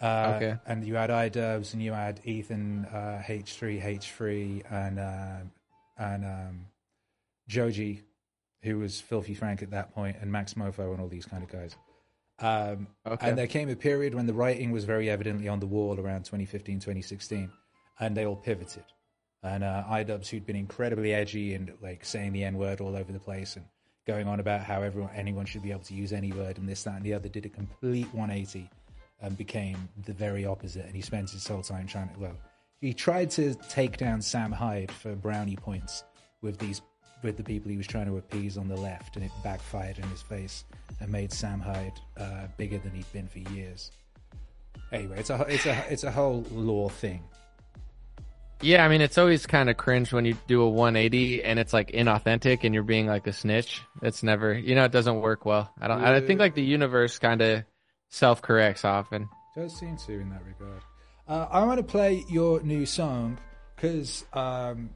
Uh, 0.00 0.32
Okay. 0.36 0.56
And 0.66 0.84
you 0.84 0.94
had 0.94 1.10
iDubbbz 1.10 1.72
and 1.74 1.82
you 1.82 1.92
had 1.92 2.20
Ethan 2.24 2.86
uh, 2.86 3.22
H3 3.26 3.82
H3 3.82 4.62
and 4.72 4.98
uh, 4.98 5.36
and 5.98 6.24
um, 6.24 6.66
Joji, 7.48 8.02
who 8.62 8.78
was 8.78 9.00
Filthy 9.00 9.34
Frank 9.34 9.62
at 9.62 9.70
that 9.70 9.94
point, 9.94 10.16
and 10.20 10.30
Maxmoefoe 10.32 10.92
and 10.92 11.00
all 11.00 11.08
these 11.08 11.26
kind 11.26 11.42
of 11.42 11.50
guys. 11.50 11.76
Um, 12.38 12.86
Okay. 13.06 13.28
And 13.28 13.36
there 13.36 13.46
came 13.46 13.68
a 13.68 13.76
period 13.76 14.14
when 14.14 14.26
the 14.26 14.32
writing 14.32 14.70
was 14.70 14.84
very 14.84 15.10
evidently 15.10 15.46
on 15.48 15.60
the 15.60 15.66
wall 15.66 16.00
around 16.00 16.24
2015, 16.24 16.76
2016, 16.80 17.50
and 18.00 18.16
they 18.16 18.26
all 18.26 18.36
pivoted. 18.36 18.84
And 19.42 19.64
uh, 19.64 19.84
iDubbbz, 19.88 20.28
who'd 20.28 20.46
been 20.46 20.56
incredibly 20.56 21.14
edgy 21.14 21.54
and 21.54 21.72
like 21.80 22.04
saying 22.04 22.32
the 22.32 22.44
N 22.44 22.58
word 22.58 22.80
all 22.80 22.96
over 22.96 23.12
the 23.12 23.20
place 23.20 23.56
and 23.56 23.64
going 24.06 24.26
on 24.26 24.40
about 24.40 24.62
how 24.62 24.82
everyone, 24.82 25.10
anyone 25.14 25.46
should 25.46 25.62
be 25.62 25.70
able 25.70 25.82
to 25.82 25.94
use 25.94 26.12
any 26.12 26.32
word 26.32 26.58
and 26.58 26.68
this, 26.68 26.82
that, 26.82 26.96
and 26.96 27.04
the 27.04 27.14
other, 27.14 27.28
did 27.28 27.46
a 27.46 27.48
complete 27.48 28.12
180 28.12 28.68
and 29.22 29.36
became 29.36 29.88
the 30.04 30.12
very 30.12 30.44
opposite. 30.44 30.84
And 30.86 30.94
he 30.94 31.02
spent 31.02 31.30
his 31.30 31.46
whole 31.46 31.62
time 31.62 31.86
trying 31.86 32.08
to, 32.08 32.18
well, 32.18 32.36
he 32.80 32.92
tried 32.92 33.30
to 33.32 33.54
take 33.68 33.98
down 33.98 34.22
Sam 34.22 34.52
Hyde 34.52 34.90
for 34.90 35.14
brownie 35.14 35.56
points 35.56 36.04
with 36.42 36.58
these 36.58 36.82
with 37.22 37.36
the 37.36 37.44
people 37.44 37.70
he 37.70 37.76
was 37.76 37.86
trying 37.86 38.06
to 38.06 38.16
appease 38.16 38.56
on 38.56 38.66
the 38.66 38.76
left, 38.76 39.16
and 39.16 39.24
it 39.24 39.30
backfired 39.44 39.98
in 39.98 40.04
his 40.04 40.22
face 40.22 40.64
and 41.00 41.10
made 41.10 41.30
Sam 41.30 41.60
Hyde 41.60 41.92
uh, 42.16 42.46
bigger 42.56 42.78
than 42.78 42.92
he'd 42.92 43.12
been 43.12 43.28
for 43.28 43.40
years. 43.52 43.90
Anyway, 44.92 45.18
it's 45.18 45.30
a 45.30 45.44
it's 45.48 45.66
a 45.66 45.84
it's 45.92 46.04
a 46.04 46.10
whole 46.10 46.44
lore 46.50 46.90
thing. 46.90 47.22
Yeah, 48.62 48.84
I 48.84 48.88
mean, 48.88 49.00
it's 49.00 49.16
always 49.16 49.46
kind 49.46 49.70
of 49.70 49.78
cringe 49.78 50.12
when 50.12 50.26
you 50.26 50.36
do 50.46 50.60
a 50.62 50.68
180 50.68 51.42
and 51.44 51.58
it's 51.58 51.72
like 51.72 51.92
inauthentic 51.92 52.62
and 52.62 52.74
you're 52.74 52.82
being 52.82 53.06
like 53.06 53.26
a 53.26 53.32
snitch. 53.32 53.80
It's 54.02 54.22
never, 54.22 54.52
you 54.52 54.74
know, 54.74 54.84
it 54.84 54.92
doesn't 54.92 55.20
work 55.20 55.46
well. 55.46 55.72
I 55.80 55.88
don't. 55.88 56.04
I 56.04 56.20
think 56.20 56.40
like 56.40 56.54
the 56.54 56.62
universe 56.62 57.18
kind 57.18 57.40
of 57.40 57.64
self 58.10 58.42
corrects 58.42 58.84
often. 58.84 59.28
Does 59.56 59.74
seem 59.74 59.96
to 59.96 60.12
in 60.12 60.28
that 60.30 60.42
regard. 60.44 60.82
Uh, 61.26 61.46
I 61.50 61.64
want 61.64 61.78
to 61.78 61.84
play 61.84 62.24
your 62.28 62.60
new 62.62 62.84
song 62.84 63.38
because 63.76 64.24
um, 64.34 64.90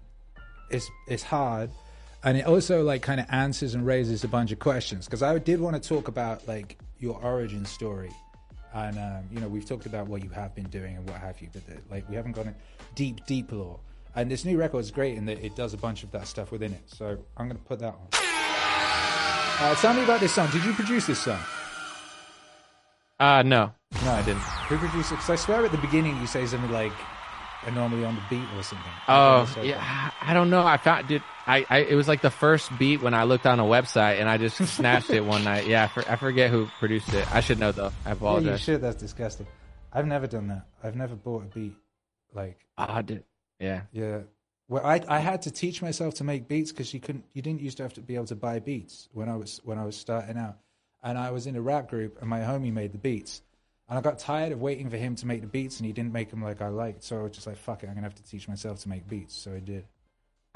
it's 0.71 0.91
it's 1.09 1.23
hard, 1.23 1.71
and 2.23 2.37
it 2.37 2.47
also 2.47 2.83
like 2.83 3.03
kind 3.03 3.21
of 3.21 3.27
answers 3.31 3.75
and 3.75 3.87
raises 3.87 4.25
a 4.25 4.29
bunch 4.29 4.53
of 4.53 4.59
questions. 4.59 5.07
Because 5.07 5.23
I 5.23 5.39
did 5.39 5.61
want 5.61 5.81
to 5.81 5.89
talk 5.89 6.09
about 6.09 6.47
like 6.47 6.79
your 6.99 7.19
origin 7.23 7.65
story, 7.65 8.11
and 8.75 8.99
um, 8.99 9.25
you 9.31 9.41
know 9.41 9.49
we've 9.49 9.67
talked 9.67 9.87
about 9.87 10.07
what 10.07 10.23
you 10.23 10.31
have 10.31 10.55
been 10.55 10.69
doing 10.69 10.97
and 10.97 11.09
what 11.09 11.21
have 11.21 11.41
you, 11.41 11.49
but 11.53 11.63
uh, 11.71 11.79
like 11.91 12.09
we 12.09 12.17
haven't 12.17 12.33
gone 12.33 12.49
in 12.49 12.55
deep 12.95 13.25
deep 13.27 13.51
lore. 13.53 13.79
And 14.17 14.31
this 14.31 14.45
new 14.45 14.57
record 14.59 14.81
is 14.81 14.91
great 14.91 15.17
in 15.17 15.27
that 15.27 15.45
it 15.45 15.57
does 15.57 15.75
a 15.75 15.77
bunch 15.77 16.05
of 16.05 16.11
that 16.13 16.29
stuff 16.29 16.53
within 16.53 16.73
it. 16.73 16.83
So 16.87 17.19
I'm 17.37 17.49
going 17.49 17.59
to 17.59 17.65
put 17.65 17.81
that 17.81 17.95
on. 17.95 18.09
Uh, 18.13 19.75
tell 19.77 19.95
me 19.95 20.05
about 20.05 20.21
this 20.21 20.33
song. 20.33 20.49
Did 20.53 20.65
you 20.65 20.73
produce 20.73 21.07
this 21.07 21.21
song? 21.21 21.41
Uh, 23.19 23.43
no. 23.43 23.73
No, 24.05 24.11
I 24.13 24.23
didn't. 24.23 24.43
Who 24.43 24.77
produced 24.79 25.13
it? 25.13 25.17
Because 25.17 25.31
I 25.31 25.37
swear 25.37 25.65
at 25.65 25.73
the 25.73 25.79
beginning 25.79 26.17
you 26.21 26.27
say 26.27 26.47
something 26.47 26.71
like 26.71 26.93
"are 27.67 27.71
normally 27.73 28.05
on 28.05 28.15
the 28.15 28.23
beat" 28.31 28.45
or 28.57 28.63
something. 28.63 28.91
Oh, 29.09 29.53
yeah. 29.63 30.11
I 30.21 30.35
don't 30.35 30.51
know. 30.51 30.65
I 30.67 30.77
found 30.77 31.09
dude. 31.09 31.23
I, 31.47 31.67
I 31.69 31.79
it 31.81 31.95
was 31.95 32.09
like 32.09 32.23
the 32.23 32.31
first 32.31 32.71
beat 32.79 33.03
when 33.03 33.13
I 33.15 33.25
looked 33.25 33.47
on 33.47 33.61
a 33.61 33.65
website 33.65 34.19
and 34.21 34.29
I 34.29 34.39
just 34.39 34.57
snatched 34.77 35.11
it 35.11 35.25
one 35.25 35.45
night. 35.45 35.67
Yeah, 35.67 35.85
I, 35.85 35.89
for, 35.89 36.11
I 36.11 36.17
forget 36.17 36.51
who 36.51 36.67
produced 36.79 37.13
it. 37.13 37.27
I 37.35 37.41
should 37.41 37.59
know 37.59 37.73
though. 37.73 37.93
I 38.05 38.09
Yeah, 38.09 38.09
you 38.11 38.13
apologize. 38.17 38.61
should. 38.61 38.81
That's 38.81 38.97
disgusting. 38.97 39.47
I've 39.93 40.07
never 40.07 40.27
done 40.27 40.49
that. 40.49 40.67
I've 40.83 40.97
never 40.97 41.15
bought 41.15 41.43
a 41.45 41.47
beat. 41.47 41.77
Like, 42.35 42.59
Ah, 42.79 43.01
dude. 43.03 43.23
Yeah. 43.61 43.83
yeah. 43.93 44.21
Well, 44.69 44.85
I 44.85 45.01
I 45.09 45.19
had 45.19 45.43
to 45.43 45.51
teach 45.51 45.83
myself 45.83 46.15
to 46.15 46.25
make 46.25 46.49
beats 46.49 46.73
because 46.73 46.93
you 46.95 47.01
couldn't. 47.01 47.25
You 47.35 47.43
didn't 47.43 47.61
used 47.61 47.77
to 47.77 47.83
have 47.83 47.95
to 47.95 48.01
be 48.01 48.15
able 48.15 48.27
to 48.27 48.35
buy 48.37 48.59
beats 48.59 49.09
when 49.13 49.29
I 49.29 49.37
was 49.37 49.61
when 49.65 49.79
I 49.79 49.85
was 49.85 49.97
starting 49.97 50.37
out. 50.39 50.57
And 51.03 51.19
I 51.19 51.31
was 51.33 51.47
in 51.47 51.55
a 51.55 51.61
rap 51.61 51.91
group, 51.91 52.17
and 52.23 52.31
my 52.31 52.41
homie 52.41 52.73
made 52.73 52.93
the 52.93 52.99
beats. 52.99 53.43
And 53.89 53.99
I 53.99 54.01
got 54.01 54.19
tired 54.19 54.53
of 54.53 54.61
waiting 54.61 54.89
for 54.89 54.97
him 54.97 55.15
to 55.17 55.27
make 55.27 55.43
the 55.43 55.47
beats, 55.47 55.79
and 55.79 55.87
he 55.87 55.93
didn't 55.93 56.13
make 56.13 56.31
them 56.31 56.43
like 56.43 56.63
I 56.63 56.69
liked. 56.69 57.05
So 57.05 57.19
I 57.21 57.23
was 57.25 57.33
just 57.33 57.47
like, 57.47 57.57
"Fuck 57.57 57.83
it, 57.83 57.89
I'm 57.89 57.95
gonna 57.95 58.07
have 58.07 58.15
to 58.15 58.23
teach 58.23 58.49
myself 58.49 58.81
to 58.81 58.89
make 58.89 59.07
beats." 59.09 59.35
So 59.35 59.53
I 59.53 59.59
did. 59.61 59.85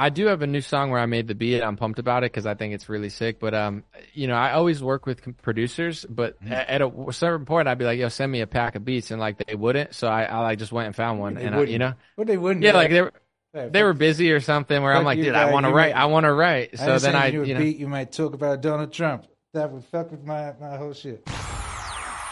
I 0.01 0.11
do 0.11 0.26
have 0.26 0.43
a 0.43 0.47
new 0.47 0.61
song 0.61 0.91
where 0.91 1.01
I 1.01 1.07
made 1.07 1.26
the 1.26 1.35
beat. 1.35 1.61
I'm 1.61 1.76
pumped 1.76 1.99
about 1.99 2.22
it 2.22 2.31
because 2.33 2.47
I 2.47 2.55
think 2.55 2.72
it's 2.72 2.89
really 2.89 3.09
sick. 3.11 3.39
But 3.41 3.53
um, 3.53 3.83
you 4.14 4.29
know, 4.29 4.35
I 4.37 4.53
always 4.53 4.83
work 4.83 5.05
with 5.07 5.37
producers, 5.43 6.07
but 6.09 6.41
Mm-hmm. 6.43 6.53
at 6.53 6.81
a 6.81 7.12
certain 7.12 7.45
point, 7.45 7.68
I'd 7.68 7.79
be 7.79 7.85
like, 7.85 7.99
"Yo, 7.99 8.09
send 8.09 8.33
me 8.33 8.41
a 8.41 8.47
pack 8.47 8.76
of 8.76 8.85
beats," 8.85 9.11
and 9.11 9.20
like 9.20 9.45
they 9.45 9.55
wouldn't. 9.57 9.95
So 9.95 10.09
I, 10.09 10.22
I 10.22 10.39
like 10.41 10.59
just 10.59 10.72
went 10.72 10.87
and 10.87 10.97
found 10.97 11.20
one, 11.20 11.35
They 11.35 11.45
and 11.45 11.55
I, 11.55 11.62
you 11.64 11.79
know, 11.79 11.93
Well, 12.16 12.24
they 12.26 12.37
wouldn't. 12.39 12.64
yeah, 12.64 12.72
They're 12.72 12.81
like 12.81 12.91
they 12.91 13.03
were 13.03 13.12
"Hey, 13.53 13.68
they 13.70 13.83
were 13.83 13.93
busy 13.93 14.31
or 14.33 14.41
something. 14.41 14.83
Where 14.83 14.95
I'm 14.95 15.05
like, 15.05 15.18
you, 15.18 15.24
dude, 15.24 15.35
I 15.35 15.53
want 15.53 15.66
to 15.66 15.72
write. 15.72 15.95
might- 15.95 16.01
I 16.01 16.07
want 16.07 16.24
to 16.24 16.33
write. 16.33 16.79
So 16.79 16.99
then 16.99 17.14
I, 17.16 17.26
you 17.26 17.53
know, 17.55 17.61
beat. 17.61 17.76
You 17.76 17.89
might 17.89 18.11
talk 18.11 18.33
about 18.35 18.62
Donald 18.62 18.91
Trump. 18.93 19.26
That 19.53 19.70
would 19.70 19.85
fuck 19.85 20.12
with 20.12 20.24
my 20.24 20.55
my 20.61 20.76
whole 20.76 20.93
shit. 20.95 21.29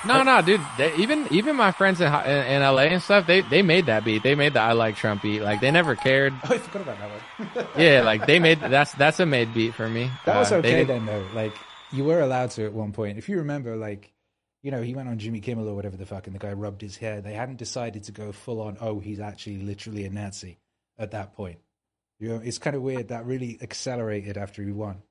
No, 0.06 0.22
no, 0.22 0.42
dude. 0.42 0.60
They, 0.78 0.94
even 0.96 1.26
even 1.30 1.56
my 1.56 1.72
friends 1.72 2.00
in, 2.00 2.12
in 2.12 2.46
in 2.46 2.62
LA 2.62 2.82
and 2.82 3.02
stuff, 3.02 3.26
they 3.26 3.40
they 3.42 3.62
made 3.62 3.86
that 3.86 4.04
beat. 4.04 4.22
They 4.22 4.34
made 4.34 4.54
the 4.54 4.60
I 4.60 4.72
like 4.72 4.96
Trump 4.96 5.22
beat. 5.22 5.40
Like 5.42 5.60
they 5.60 5.70
never 5.70 5.94
cared. 5.96 6.32
Oh, 6.44 6.54
I 6.54 6.58
forgot 6.58 6.82
about 6.82 6.98
that 6.98 7.10
one. 7.64 7.66
Yeah, 7.76 8.02
like 8.02 8.26
they 8.26 8.38
made 8.38 8.60
that's 8.60 8.92
that's 8.92 9.20
a 9.20 9.26
made 9.26 9.52
beat 9.52 9.74
for 9.74 9.88
me. 9.88 10.10
that 10.24 10.38
was 10.38 10.52
Uh, 10.52 10.60
they 10.60 10.74
okay 10.82 10.84
then, 10.84 11.06
though. 11.06 11.26
Like 11.34 11.52
you 11.92 12.04
were 12.04 12.20
allowed 12.20 12.50
to 12.52 12.64
at 12.64 12.72
one 12.72 12.92
point. 12.92 13.18
If 13.18 13.28
you 13.28 13.38
remember, 13.38 13.76
like 13.76 14.12
you 14.62 14.70
know, 14.70 14.82
he 14.82 14.94
went 14.94 15.08
on 15.08 15.18
Jimmy 15.18 15.40
Kimmel 15.40 15.68
or 15.68 15.74
whatever 15.74 15.96
the 15.96 16.06
fuck, 16.06 16.26
and 16.26 16.34
the 16.34 16.40
guy 16.40 16.52
rubbed 16.52 16.82
his 16.82 16.96
hair. 16.96 17.20
They 17.20 17.34
hadn't 17.34 17.56
decided 17.58 18.04
to 18.04 18.12
go 18.12 18.32
full 18.32 18.60
on. 18.60 18.76
Oh, 18.80 18.98
he's 18.98 19.20
actually 19.20 19.58
literally 19.58 20.04
a 20.06 20.10
Nazi 20.10 20.58
at 20.98 21.12
that 21.12 21.34
point. 21.34 21.58
You 22.18 22.30
know, 22.30 22.40
it's 22.42 22.58
kind 22.58 22.74
of 22.74 22.82
weird. 22.82 23.08
That 23.08 23.26
really 23.26 23.58
accelerated 23.60 24.36
after 24.36 24.62
he 24.62 24.72
won. 24.72 25.02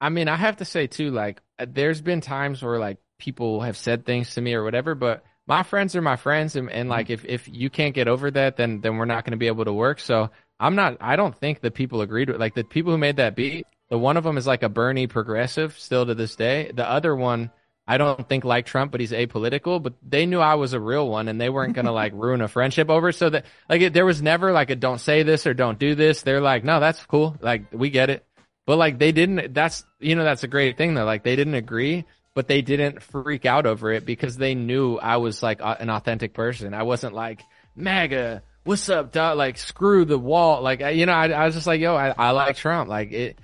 I 0.00 0.08
mean, 0.08 0.28
I 0.28 0.36
have 0.36 0.56
to 0.58 0.64
say 0.64 0.86
too, 0.86 1.10
like, 1.10 1.42
uh, 1.58 1.66
there's 1.68 2.00
been 2.00 2.20
times 2.22 2.62
where 2.62 2.78
like 2.78 2.98
people 3.20 3.60
have 3.60 3.76
said 3.76 4.04
things 4.04 4.34
to 4.34 4.40
me 4.40 4.54
or 4.54 4.64
whatever, 4.64 4.94
but 4.94 5.24
my 5.46 5.64
friends 5.64 5.96
are 5.96 6.02
my 6.02 6.16
friends, 6.16 6.56
and, 6.56 6.70
and 6.70 6.88
like 6.88 7.06
mm-hmm. 7.06 7.26
if 7.26 7.48
if 7.48 7.48
you 7.52 7.70
can't 7.70 7.94
get 7.94 8.08
over 8.08 8.30
that, 8.30 8.56
then 8.56 8.80
then 8.80 8.96
we're 8.96 9.04
not 9.04 9.24
going 9.24 9.32
to 9.32 9.36
be 9.36 9.48
able 9.48 9.64
to 9.64 9.72
work. 9.72 9.98
So 9.98 10.30
I'm 10.60 10.76
not. 10.76 10.98
I 11.00 11.16
don't 11.16 11.36
think 11.36 11.60
the 11.60 11.72
people 11.72 12.02
agreed 12.02 12.30
with 12.30 12.38
like 12.38 12.54
the 12.54 12.62
people 12.64 12.92
who 12.92 12.98
made 12.98 13.16
that 13.16 13.34
beat. 13.34 13.66
The 13.88 13.98
one 13.98 14.16
of 14.16 14.22
them 14.22 14.38
is 14.38 14.46
like 14.46 14.62
a 14.62 14.68
Bernie 14.68 15.08
progressive 15.08 15.76
still 15.78 16.06
to 16.06 16.14
this 16.14 16.36
day. 16.36 16.70
The 16.72 16.88
other 16.88 17.14
one. 17.14 17.50
I 17.88 17.98
don't 17.98 18.28
think 18.28 18.44
like 18.44 18.66
Trump, 18.66 18.92
but 18.92 19.00
he's 19.00 19.10
apolitical. 19.10 19.82
But 19.82 19.94
they 20.08 20.24
knew 20.24 20.38
I 20.38 20.54
was 20.54 20.74
a 20.74 20.78
real 20.78 21.08
one, 21.08 21.26
and 21.26 21.40
they 21.40 21.48
weren't 21.48 21.74
gonna 21.74 21.90
like 21.90 22.12
ruin 22.14 22.40
a 22.40 22.46
friendship 22.46 22.88
over. 22.88 23.08
it. 23.08 23.14
So 23.14 23.30
that 23.30 23.46
like 23.68 23.80
it, 23.80 23.92
there 23.92 24.06
was 24.06 24.22
never 24.22 24.52
like 24.52 24.70
a 24.70 24.76
don't 24.76 25.00
say 25.00 25.24
this 25.24 25.44
or 25.48 25.54
don't 25.54 25.80
do 25.80 25.96
this. 25.96 26.22
They're 26.22 26.40
like, 26.40 26.62
no, 26.62 26.78
that's 26.78 27.04
cool. 27.06 27.36
Like 27.40 27.64
we 27.72 27.90
get 27.90 28.08
it. 28.08 28.24
But 28.66 28.76
like 28.76 29.00
they 29.00 29.10
didn't. 29.10 29.52
That's 29.52 29.84
you 29.98 30.14
know 30.14 30.22
that's 30.22 30.44
a 30.44 30.48
great 30.48 30.76
thing 30.76 30.94
though. 30.94 31.04
Like 31.04 31.24
they 31.24 31.34
didn't 31.34 31.54
agree, 31.54 32.04
but 32.34 32.48
they 32.48 32.62
didn't 32.62 33.02
freak 33.02 33.44
out 33.44 33.66
over 33.66 33.92
it 33.92 34.04
because 34.04 34.36
they 34.36 34.54
knew 34.54 34.96
I 34.96 35.16
was 35.16 35.42
like 35.42 35.60
a- 35.60 35.80
an 35.80 35.90
authentic 35.90 36.34
person. 36.34 36.74
I 36.74 36.84
wasn't 36.84 37.14
like 37.14 37.42
MAGA. 37.74 38.42
What's 38.64 38.88
up, 38.88 39.12
dog? 39.12 39.36
Like 39.36 39.58
screw 39.58 40.04
the 40.04 40.18
wall. 40.18 40.62
Like 40.62 40.80
you 40.80 41.06
know, 41.06 41.12
I, 41.12 41.28
I 41.28 41.46
was 41.46 41.54
just 41.54 41.66
like, 41.66 41.80
yo, 41.80 41.96
I, 41.96 42.14
I 42.16 42.30
like 42.30 42.56
Trump. 42.56 42.88
Like 42.88 43.12
it. 43.12 43.38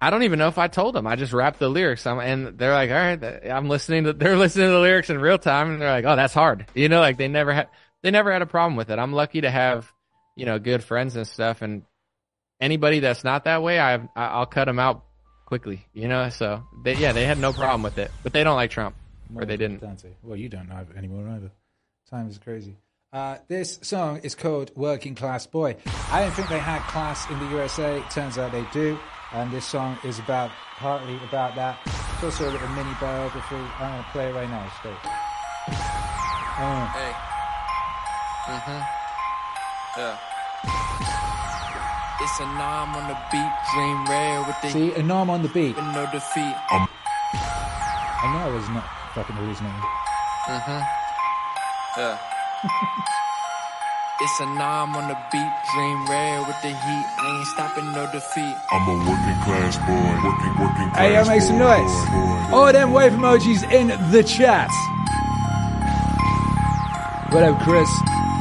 I 0.00 0.10
don't 0.10 0.24
even 0.24 0.40
know 0.40 0.48
if 0.48 0.58
I 0.58 0.66
told 0.66 0.96
them. 0.96 1.06
I 1.06 1.14
just 1.14 1.32
rapped 1.32 1.60
the 1.60 1.68
lyrics. 1.68 2.08
I'm, 2.08 2.18
and 2.18 2.58
they're 2.58 2.72
like, 2.72 2.90
all 2.90 2.96
right, 2.96 3.48
I'm 3.48 3.68
listening 3.68 4.02
to, 4.04 4.12
they're 4.12 4.36
listening 4.36 4.66
to 4.66 4.72
the 4.72 4.80
lyrics 4.80 5.10
in 5.10 5.18
real 5.20 5.38
time. 5.38 5.70
And 5.70 5.80
they're 5.80 5.92
like, 5.92 6.04
oh, 6.04 6.16
that's 6.16 6.34
hard. 6.34 6.66
You 6.74 6.88
know, 6.88 6.98
like 6.98 7.18
they 7.18 7.28
never 7.28 7.52
had, 7.52 7.68
they 8.02 8.10
never 8.10 8.32
had 8.32 8.42
a 8.42 8.46
problem 8.46 8.74
with 8.74 8.90
it. 8.90 8.98
I'm 8.98 9.12
lucky 9.12 9.42
to 9.42 9.50
have, 9.50 9.92
you 10.34 10.44
know, 10.44 10.58
good 10.58 10.82
friends 10.82 11.14
and 11.14 11.24
stuff. 11.24 11.62
And 11.62 11.84
anybody 12.60 12.98
that's 12.98 13.22
not 13.22 13.44
that 13.44 13.62
way, 13.62 13.78
I, 13.78 14.00
I'll 14.16 14.46
cut 14.46 14.64
them 14.64 14.80
out 14.80 15.04
quickly, 15.52 15.84
you 15.92 16.08
know? 16.08 16.30
So 16.30 16.64
they, 16.82 16.94
yeah, 16.94 17.12
they 17.12 17.26
had 17.26 17.36
no 17.36 17.52
problem 17.52 17.82
with 17.82 17.98
it, 17.98 18.10
but 18.22 18.32
they 18.32 18.42
don't 18.42 18.56
like 18.56 18.70
Trump 18.70 18.94
or 19.36 19.44
they 19.44 19.58
didn't. 19.58 19.82
Dante. 19.82 20.08
Well, 20.22 20.38
you 20.38 20.48
don't 20.48 20.66
know 20.66 20.86
anymore 20.96 21.28
either. 21.28 21.50
Time 22.08 22.26
is 22.30 22.38
crazy. 22.38 22.74
Uh, 23.12 23.36
this 23.48 23.78
song 23.82 24.20
is 24.22 24.34
called 24.34 24.70
Working 24.74 25.14
Class 25.14 25.46
Boy. 25.46 25.76
I 26.10 26.22
didn't 26.22 26.36
think 26.36 26.48
they 26.48 26.58
had 26.58 26.80
class 26.88 27.28
in 27.30 27.38
the 27.38 27.44
USA. 27.50 28.02
Turns 28.10 28.38
out 28.38 28.50
they 28.50 28.64
do. 28.72 28.98
And 29.34 29.50
this 29.50 29.66
song 29.66 29.98
is 30.04 30.18
about 30.18 30.50
partly 30.78 31.16
about 31.28 31.54
that. 31.56 31.78
It's 31.84 32.24
also 32.24 32.48
a 32.48 32.52
little 32.52 32.68
mini 32.68 32.94
biography. 32.98 33.56
I'm 33.56 33.92
going 33.92 34.04
to 34.04 34.10
play 34.10 34.28
it 34.30 34.34
right 34.34 34.48
now. 34.48 34.72
Straight. 34.78 34.94
Uh, 35.04 36.86
Hey. 36.96 37.12
Mm-hmm. 38.48 40.00
Yeah. 40.00 40.31
It's 42.22 42.38
a 42.38 42.46
nom 42.46 42.94
on 42.94 43.08
the 43.08 43.18
beat, 43.32 43.52
green 43.74 43.98
red 44.08 44.46
with 44.46 44.56
the 44.62 44.70
see, 44.70 44.92
a 44.94 45.02
norm 45.02 45.28
on 45.28 45.42
the 45.42 45.48
beat. 45.48 45.74
with 45.74 45.84
no 45.86 46.06
defeat. 46.12 46.54
I 46.70 48.30
know 48.32 48.38
I 48.46 48.50
was 48.54 48.68
not 48.70 48.84
fucking 49.14 49.34
hallucinating. 49.34 49.82
Mm-hmm. 50.46 50.82
Yeah. 52.00 52.18
It's 54.20 54.38
a 54.38 54.46
nom 54.54 54.94
on 54.94 55.08
the 55.08 55.18
beat, 55.32 55.52
dream 55.74 56.06
rare 56.06 56.38
with 56.46 56.54
the 56.62 56.68
heat. 56.68 57.06
I 57.18 57.26
ain't 57.38 57.46
stopping 57.48 57.90
no 57.90 58.06
defeat. 58.12 58.54
I'm 58.70 58.86
a 58.86 58.94
working 59.02 59.38
class 59.42 59.74
boy, 59.82 60.14
working, 60.22 60.54
working 60.62 60.90
class 60.94 60.98
Hey, 60.98 61.14
yo, 61.14 61.24
make 61.26 61.42
some 61.42 61.58
boy, 61.58 61.64
noise. 61.82 61.90
boy, 62.06 62.50
boy. 62.50 62.56
All 62.56 62.72
them 62.72 62.92
wave 62.92 63.12
emojis 63.18 63.66
in 63.72 63.88
the 64.12 64.22
chat. 64.22 64.70
What 67.34 67.42
up, 67.42 67.58
Chris? 67.64 67.90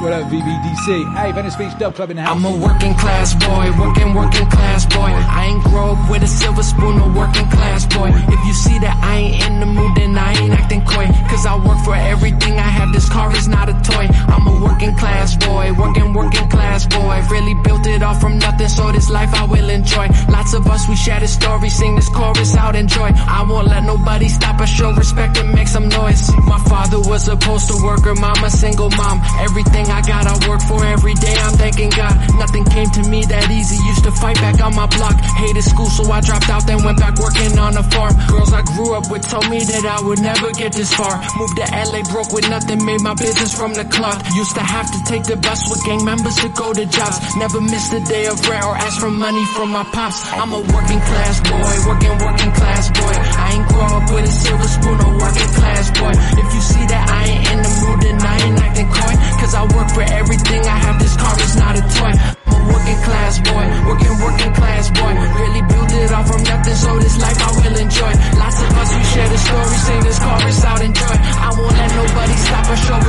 What 0.02 0.14
up, 0.14 0.26
VBDC? 0.34 1.14
Hey, 1.14 1.32
Venice 1.32 1.56
Beach 1.56 1.78
Dub 1.78 1.93
Club 1.93 2.10
in 2.10 2.16
the 2.16 2.24
house. 2.24 2.36
I'm 2.36 2.43
a 2.43 2.58
working 2.58 2.95
class 2.95 3.36
boy, 3.36 3.70
working, 3.78 4.16
working 4.16 4.49
class 4.49 4.84
boy. 4.88 5.14
I 5.14 5.54
ain't 5.54 5.64
grow 5.64 5.93
up 5.93 6.10
with 6.10 6.24
a 6.24 6.28
silver 6.28 6.64
spoon, 6.64 6.97
a 6.97 7.08
working 7.14 7.47
class 7.52 7.86
boy. 7.86 8.10
If 8.10 8.41
you 8.47 8.54
see 8.54 8.80
that 8.80 8.97
I 8.97 9.18
ain't 9.30 9.45
in 9.45 9.60
the 9.60 9.68
mood, 9.68 9.93
then 9.95 10.18
I 10.18 10.34
ain't 10.34 10.54
acting 10.58 10.82
coy. 10.86 11.06
Cause 11.30 11.45
I 11.45 11.54
work 11.54 11.78
for 11.86 11.93
everything 11.93 12.58
I 12.58 12.66
have, 12.66 12.91
this 12.93 13.08
car 13.10 13.32
is 13.38 13.47
not 13.47 13.70
a 13.70 13.78
toy. 13.86 14.10
I'm 14.26 14.47
a 14.47 14.66
working 14.66 14.95
class 14.95 15.38
boy, 15.38 15.72
working, 15.78 16.16
working 16.16 16.49
class 16.49 16.88
boy. 16.88 17.22
Really 17.30 17.54
built 17.62 17.86
it 17.86 18.02
all 18.02 18.16
from 18.16 18.39
nothing, 18.39 18.70
so 18.70 18.91
this 18.91 19.08
life 19.12 19.30
I 19.36 19.45
will 19.45 19.70
enjoy. 19.70 20.08
Lots 20.34 20.56
of 20.56 20.66
us, 20.66 20.89
we 20.89 20.95
share 20.95 21.20
this 21.20 21.36
story, 21.36 21.70
sing 21.70 21.95
this 21.95 22.10
chorus 22.10 22.56
out, 22.56 22.76
enjoy. 22.76 23.12
I 23.14 23.45
won't 23.47 23.68
let 23.68 23.84
nobody 23.84 24.30
stop 24.30 24.60
us, 24.62 24.70
show 24.70 24.91
respect 24.93 25.38
and 25.38 25.54
make 25.54 25.68
some 25.68 25.88
noise. 25.89 26.26
My 26.47 26.58
father 26.66 26.97
was 26.97 27.28
a 27.28 27.38
postal 27.38 27.86
worker, 27.86 28.16
mama 28.16 28.49
single 28.49 28.89
mom. 28.89 29.22
Everything 29.39 29.91
I 29.92 30.02
gotta 30.02 30.36
work 30.48 30.62
for 30.64 30.80
every 30.86 31.14
day, 31.16 31.36
I'm 31.36 31.54
thanking 31.60 31.92
God. 31.92 32.16
Nothing 32.39 32.66
came 32.66 32.89
to 32.98 33.04
me 33.10 33.26
that 33.26 33.52
easy, 33.52 33.76
used 33.92 34.04
to 34.08 34.12
fight 34.12 34.38
back 34.39 34.60
on 34.64 34.74
my 34.74 34.88
block. 34.88 35.20
Hated 35.20 35.64
school, 35.64 35.92
so 35.92 36.10
I 36.12 36.22
dropped 36.22 36.50
out, 36.50 36.66
then 36.66 36.84
went 36.84 36.98
back 36.98 37.20
working 37.20 37.60
on 37.60 37.76
a 37.76 37.84
farm. 37.84 38.16
Girls 38.32 38.54
I 38.54 38.64
grew 38.64 38.96
up 38.96 39.12
with 39.12 39.28
told 39.28 39.50
me 39.50 39.60
that 39.60 39.84
I 39.86 40.00
would 40.02 40.20
never 40.20 40.52
get 40.54 40.72
this 40.74 40.94
far. 40.94 41.20
Moved 41.38 41.58
to 41.60 41.68
LA, 41.68 42.02
broke 42.08 42.32
with 42.32 42.48
nothing, 42.50 42.84
made 42.86 43.02
my 43.02 43.14
business 43.14 43.52
from 43.54 43.74
the 43.74 43.84
clock. 43.86 44.24
Used 44.34 44.56
to 44.56 44.64
have 44.64 44.88
to 44.92 45.00
take 45.06 45.24
the 45.24 45.36
bus 45.36 45.70
with 45.70 45.84
gang 45.84 46.04
members 46.06 46.36
to 46.39 46.50
go 46.50 46.74
to 46.74 46.86
jobs. 46.86 47.20
Never 47.36 47.60
missed 47.60 47.92
a 47.94 48.00
day 48.00 48.26
of 48.28 48.39
rent 48.48 48.64
or 48.64 48.76
ask 48.76 49.00
for 49.00 49.12
money 49.12 49.44
from 49.54 49.70
my 49.72 49.84
pops. 49.84 50.24
I'm 50.32 50.52
a 50.54 50.62
working 50.72 51.02
class 51.04 51.36
boy, 51.44 51.74
working, 51.88 52.16
working 52.24 52.52
class 52.56 52.88
boy. 52.96 53.16
I 53.18 53.48
ain't 53.60 53.68
grow 53.68 53.89
up 54.00 54.06
with 54.14 54.26
a 54.26 54.34
silver 54.34 54.70
spoon, 54.72 54.98
a 55.04 55.10
working 55.20 55.52
class 55.60 55.86
boy. 56.00 56.14
If 56.39 56.48
you 56.56 56.62
see 56.62 56.86
that 56.88 57.04
I 57.10 57.22
ain't 57.28 57.46
in 57.52 57.60
the 57.66 57.72
mood, 57.82 58.00
then 58.02 58.18
I 58.22 58.36
ain't 58.46 58.60
acting 58.62 58.89
coy. 58.89 59.14
Cause 59.42 59.54
I 59.56 59.64
work 59.76 59.80
for 59.89 60.01
everything 60.01 60.61
I 60.65 60.77
have, 60.77 60.99
this 60.99 61.15
car 61.17 61.39
is 61.39 61.55
not 61.55 61.77
a 61.77 61.82
toy. 61.97 62.41
Working 62.72 62.99
class 63.03 63.34
boy, 63.39 63.65
working, 63.88 64.15
working 64.24 64.53
class 64.53 64.86
boy. 64.91 65.11
Really 65.11 65.63
built 65.67 65.91
it 65.91 66.11
all 66.11 66.24
from 66.24 66.41
nothing, 66.43 66.76
so 66.76 66.99
this 66.99 67.17
life 67.19 67.39
I 67.41 67.49
will 67.51 67.78
enjoy. 67.78 68.13
Lots 68.39 68.57
of 68.63 68.72
us, 68.82 68.89
we 68.95 69.03
share 69.11 69.30
the 69.30 69.38
story, 69.38 69.78
sing 69.86 70.01
this 70.03 70.19
chorus 70.19 70.63
out, 70.65 70.82
enjoy. 70.82 71.15
I 71.15 71.49
won't 71.57 71.76
let 71.76 71.91
nobody 71.95 72.36
stop 72.47 72.65
us, 72.72 72.82
show 72.88 72.99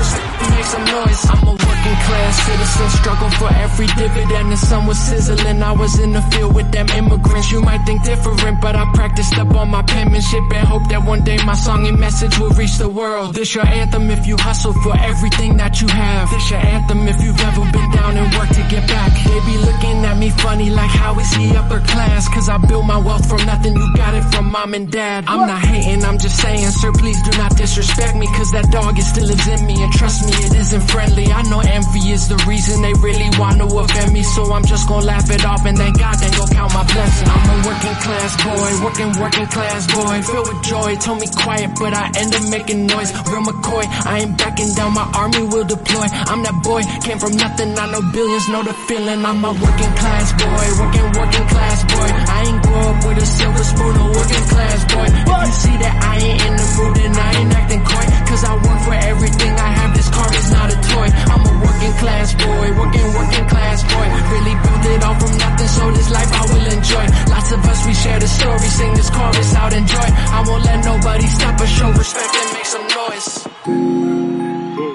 and 0.43 0.51
make 0.55 0.67
some 0.67 0.85
noise. 0.85 1.21
I'm 1.31 1.43
a 1.47 1.53
working 1.53 1.99
class 2.07 2.35
citizen, 2.47 2.89
struggle 3.01 3.31
for 3.39 3.51
every 3.55 3.87
dividend. 3.99 4.53
The 4.53 4.57
sun 4.57 4.87
was 4.87 4.99
sizzling, 4.99 5.63
I 5.63 5.73
was 5.73 5.99
in 5.99 6.13
the 6.13 6.23
field 6.31 6.55
with 6.55 6.71
them 6.73 6.89
immigrants. 6.89 7.51
You 7.53 7.61
might 7.63 7.85
think 7.87 8.05
different, 8.05 8.61
but 8.61 8.75
I 8.77 8.85
practiced 8.95 9.39
up 9.39 9.55
on 9.55 9.71
my 9.71 9.83
penmanship 9.83 10.45
and 10.55 10.67
hope 10.69 10.89
that 10.89 11.03
one 11.05 11.23
day 11.25 11.39
my 11.45 11.55
song 11.55 11.87
and 11.87 11.99
message 11.99 12.39
will 12.39 12.51
reach 12.51 12.77
the 12.79 12.89
world. 12.89 13.35
This 13.35 13.55
your 13.55 13.67
anthem 13.67 14.11
if 14.11 14.27
you 14.27 14.37
hustle 14.37 14.73
for 14.85 14.97
everything 14.99 15.57
that 15.57 15.81
you 15.81 15.89
have. 15.89 16.31
This 16.31 16.51
your 16.51 16.61
anthem 16.61 17.09
if 17.09 17.23
you've 17.23 17.41
ever 17.41 17.65
been 17.73 17.91
down 17.91 18.17
and 18.17 18.29
worked 18.35 18.55
to 18.55 18.65
get 18.69 18.87
back. 18.89 19.13
They 19.25 19.41
be 19.53 19.59
looking 19.59 20.05
at 20.05 20.17
me 20.19 20.31
funny 20.31 20.71
like 20.71 20.91
how 20.91 21.19
is 21.19 21.33
he 21.35 21.55
upper 21.57 21.81
class? 21.81 22.29
Cause 22.29 22.49
I 22.49 22.57
built 22.59 22.85
my 22.87 22.99
wealth 22.99 23.29
from 23.29 23.45
nothing, 23.45 23.75
you 23.75 23.89
got 23.95 24.15
it 24.15 24.25
from 24.33 24.51
mom 24.51 24.75
and 24.75 24.91
dad. 24.91 25.25
I'm 25.29 25.47
not 25.47 25.63
hating, 25.63 26.05
I'm 26.05 26.19
just 26.19 26.37
saying, 26.41 26.71
sir, 26.71 26.93
please 26.93 27.21
do 27.23 27.31
not 27.39 27.57
disrespect 27.57 28.17
me. 28.17 28.27
Cause 28.39 28.51
that 28.53 28.71
dog, 28.71 28.99
it 28.99 29.03
still 29.05 29.27
lives 29.27 29.49
in 29.49 29.67
me. 29.67 29.83
And 29.83 29.93
trust 29.93 30.25
me, 30.25 30.33
it 30.33 30.55
isn't 30.55 30.85
friendly. 30.93 31.27
I 31.29 31.43
know 31.51 31.61
envy 31.61 32.11
is 32.17 32.29
the 32.29 32.39
reason 32.49 32.83
they 32.83 32.95
really 32.95 33.31
want 33.39 33.59
to 33.61 33.67
offend 33.77 34.13
me. 34.13 34.23
So 34.23 34.53
I'm 34.53 34.65
just 34.65 34.89
gonna 34.89 35.07
laugh 35.07 35.29
it 35.31 35.45
off 35.45 35.65
and 35.67 35.77
thank 35.77 35.99
God 35.99 36.17
then 36.19 36.33
go 36.33 36.47
count 36.47 36.73
my 36.75 36.85
blessings. 36.85 37.29
I'm 37.29 37.47
a 37.53 37.57
working 37.69 37.97
class 38.05 38.31
boy, 38.47 38.71
working, 38.85 39.11
working 39.21 39.47
class 39.47 39.83
boy. 39.93 40.17
Filled 40.23 40.49
with 40.49 40.63
joy, 40.63 40.97
told 40.97 41.21
me 41.21 41.29
quiet, 41.29 41.71
but 41.79 41.93
I 41.95 42.11
end 42.17 42.35
up 42.35 42.45
making 42.49 42.87
noise. 42.87 43.11
Real 43.29 43.45
McCoy, 43.45 43.85
I 44.07 44.25
ain't 44.25 44.37
backing 44.39 44.73
down, 44.75 44.95
my 44.95 45.07
army 45.15 45.43
will 45.45 45.65
deploy. 45.65 46.07
I'm 46.31 46.43
that 46.43 46.57
boy, 46.63 46.83
came 47.05 47.19
from 47.19 47.37
nothing, 47.37 47.77
I 47.79 47.87
know 47.93 48.03
billions, 48.13 48.49
know 48.49 48.63
the 48.63 48.75
feeling. 48.89 49.25
I'm 49.25 49.32
a 49.41 49.53
working 49.53 49.93
class 49.97 50.29
boy, 50.37 50.67
working, 50.77 51.09
working 51.17 51.47
class 51.49 51.79
boy. 51.89 52.09
I 52.37 52.39
ain't 52.53 52.61
grow 52.63 52.85
up 52.93 52.99
with 53.07 53.17
a 53.17 53.27
silver 53.27 53.65
spoon, 53.65 53.95
a 53.97 54.07
working 54.13 54.45
class 54.53 54.81
boy. 54.93 55.09
If 55.09 55.49
you 55.49 55.53
see 55.57 55.77
that 55.81 55.95
I 56.05 56.15
ain't 56.21 56.41
in 56.43 56.53
the 56.53 56.67
mood, 56.77 56.93
then 57.01 57.13
I 57.17 57.31
ain't 57.41 57.53
acting 57.57 57.81
coy. 57.81 58.07
Cause 58.29 58.45
I 58.45 58.53
work 58.61 58.81
for 58.85 58.93
everything 58.93 59.53
I 59.57 59.71
have, 59.73 59.97
this 59.97 60.09
car 60.13 60.29
is 60.37 60.49
not 60.53 60.69
a 60.69 60.79
toy. 60.85 61.09
I'm 61.33 61.43
a 61.49 61.55
working 61.65 61.95
class 61.97 62.29
boy, 62.37 62.67
working, 62.77 63.09
working 63.17 63.47
class 63.49 63.79
boy. 63.89 64.07
Really 64.37 64.55
built 64.61 64.85
it 64.93 65.01
all 65.01 65.17
from 65.17 65.33
nothing, 65.41 65.71
so 65.81 65.85
this 65.97 66.11
life 66.13 66.33
I 66.33 66.43
will 66.53 66.69
enjoy. 66.77 67.07
Lots 67.33 67.51
of 67.57 67.61
us, 67.73 67.81
we 67.89 67.95
share 67.95 68.21
the 68.21 68.29
story, 68.29 68.69
sing 68.69 68.93
this 68.95 69.09
chorus 69.09 69.55
out, 69.57 69.73
enjoy. 69.73 70.09
I 70.13 70.45
won't 70.45 70.65
let 70.65 70.85
nobody 70.85 71.27
stop 71.27 71.57
us, 71.57 71.71
show 71.73 71.89
respect 71.89 72.33
and 72.37 72.49
make 72.53 72.69
some 72.69 72.87
noise. 73.01 73.49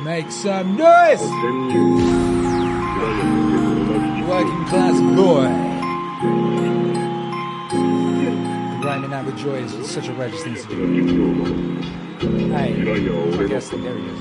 Make 0.05 0.29
some 0.31 0.77
noise! 0.77 1.25
Working 4.27 4.65
class 4.65 4.99
boy. 5.15 5.45
Rhyming 8.85 9.13
out 9.13 9.25
with 9.25 9.37
joy 9.37 9.55
is 9.59 9.89
such 9.89 10.09
a 10.09 10.13
righteous 10.13 10.43
thing 10.43 10.55
to 10.55 10.67
do. 10.67 12.51
Hey, 12.51 12.73
I 12.73 13.47
guess 13.47 13.69
there 13.69 13.79
he 13.79 14.05
is. 14.05 14.19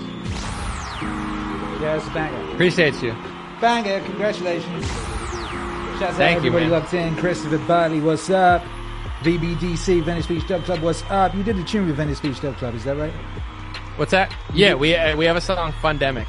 It's 1.83 2.07
a 2.07 2.11
banger. 2.11 2.53
Appreciate 2.53 3.03
you. 3.03 3.17
Banger, 3.61 4.01
congratulations. 4.05 4.87
Shouts 4.87 6.03
out 6.03 6.17
Thank 6.17 6.43
you, 6.43 6.51
everybody 6.51 6.67
man. 6.67 6.81
locked 6.81 6.95
in. 6.95 7.17
Christopher 7.17 7.59
Bartley, 7.67 8.01
what's 8.01 8.31
up? 8.31 8.63
VBDC, 9.23 10.05
Venice 10.05 10.27
Beach 10.27 10.47
Dub 10.47 10.63
Club, 10.65 10.83
what's 10.83 11.03
up? 11.11 11.35
You 11.35 11.43
did 11.43 11.59
a 11.59 11.65
tune 11.65 11.87
with 11.89 11.97
Venice 11.97 12.21
Beach 12.21 12.41
Dub 12.41 12.57
Club, 12.59 12.77
is 12.77 12.85
that 12.85 12.97
right? 12.97 13.13
What's 13.97 14.13
that? 14.13 14.33
Yeah, 14.55 14.75
we 14.75 14.95
uh, 14.95 15.17
we 15.17 15.25
have 15.25 15.37
a 15.37 15.41
song, 15.41 15.73
Fundemic. 15.73 16.27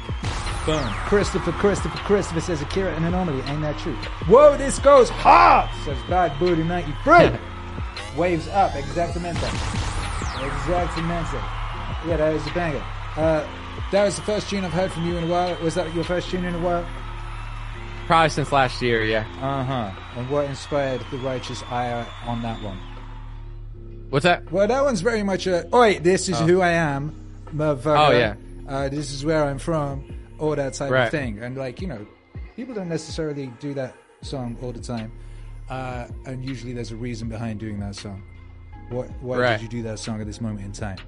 Boom. 0.68 0.84
Christopher, 1.06 1.52
Christopher, 1.52 1.96
Christopher 1.96 2.42
says 2.42 2.60
Akira 2.60 2.94
an 2.94 3.04
anomaly. 3.04 3.40
Ain't 3.44 3.62
that 3.62 3.78
true? 3.78 3.94
Whoa, 4.26 4.54
this 4.58 4.78
goes 4.78 5.08
hard, 5.08 5.70
says 5.82 5.96
Bad 6.10 6.38
Booty 6.38 6.62
93. 6.62 7.38
Waves 8.18 8.48
up, 8.48 8.74
exactamente. 8.74 9.46
Exactamente. 10.44 11.38
Yeah, 12.06 12.18
that 12.18 12.34
is 12.34 12.46
a 12.46 12.50
banger. 12.50 12.84
Uh, 13.16 13.48
that 13.92 14.04
was 14.04 14.16
the 14.16 14.22
first 14.22 14.50
tune 14.50 14.62
I've 14.62 14.74
heard 14.74 14.92
from 14.92 15.06
you 15.06 15.16
in 15.16 15.24
a 15.24 15.26
while. 15.26 15.56
Was 15.62 15.74
that 15.76 15.94
your 15.94 16.04
first 16.04 16.28
tune 16.28 16.44
in 16.44 16.54
a 16.54 16.58
while? 16.58 16.86
Probably 18.06 18.28
since 18.28 18.52
last 18.52 18.82
year, 18.82 19.02
yeah. 19.04 19.24
Uh 19.40 19.64
huh. 19.64 19.90
And 20.16 20.28
what 20.28 20.44
inspired 20.44 21.00
the 21.10 21.16
righteous 21.16 21.62
ire 21.70 22.06
on 22.26 22.42
that 22.42 22.60
one? 22.62 22.78
What's 24.10 24.24
that? 24.24 24.52
Well, 24.52 24.68
that 24.68 24.84
one's 24.84 25.00
very 25.00 25.22
much 25.22 25.46
a. 25.46 25.74
Oi, 25.74 25.98
this 25.98 26.28
is 26.28 26.38
who 26.40 26.60
I 26.60 26.72
am, 26.72 27.14
motherfucker. 27.54 28.08
Oh, 28.08 28.10
yeah. 28.10 28.34
Uh, 28.68 28.90
this 28.90 29.10
is 29.12 29.24
where 29.24 29.44
I'm 29.44 29.58
from, 29.58 30.17
all 30.38 30.54
that 30.56 30.74
type 30.74 30.90
of 30.92 31.10
thing. 31.10 31.38
And 31.40 31.56
like 31.56 31.80
you 31.80 31.86
know, 31.86 32.06
people 32.56 32.74
don't 32.74 32.88
necessarily 32.88 33.50
do 33.60 33.74
that 33.74 33.94
song 34.22 34.56
all 34.62 34.72
the 34.72 34.80
time, 34.80 35.12
uh, 35.70 36.06
and 36.26 36.44
usually 36.44 36.72
there's 36.72 36.92
a 36.92 36.96
reason 36.96 37.28
behind 37.28 37.60
doing 37.60 37.78
that 37.80 37.94
song. 37.94 38.22
What? 38.90 39.08
Why 39.20 39.36
Right. 39.38 39.52
did 39.60 39.62
you 39.62 39.68
do 39.68 39.82
that 39.88 39.98
song 39.98 40.20
at 40.20 40.26
this 40.26 40.40
moment 40.40 40.64
in 40.64 40.72
time? 40.72 40.98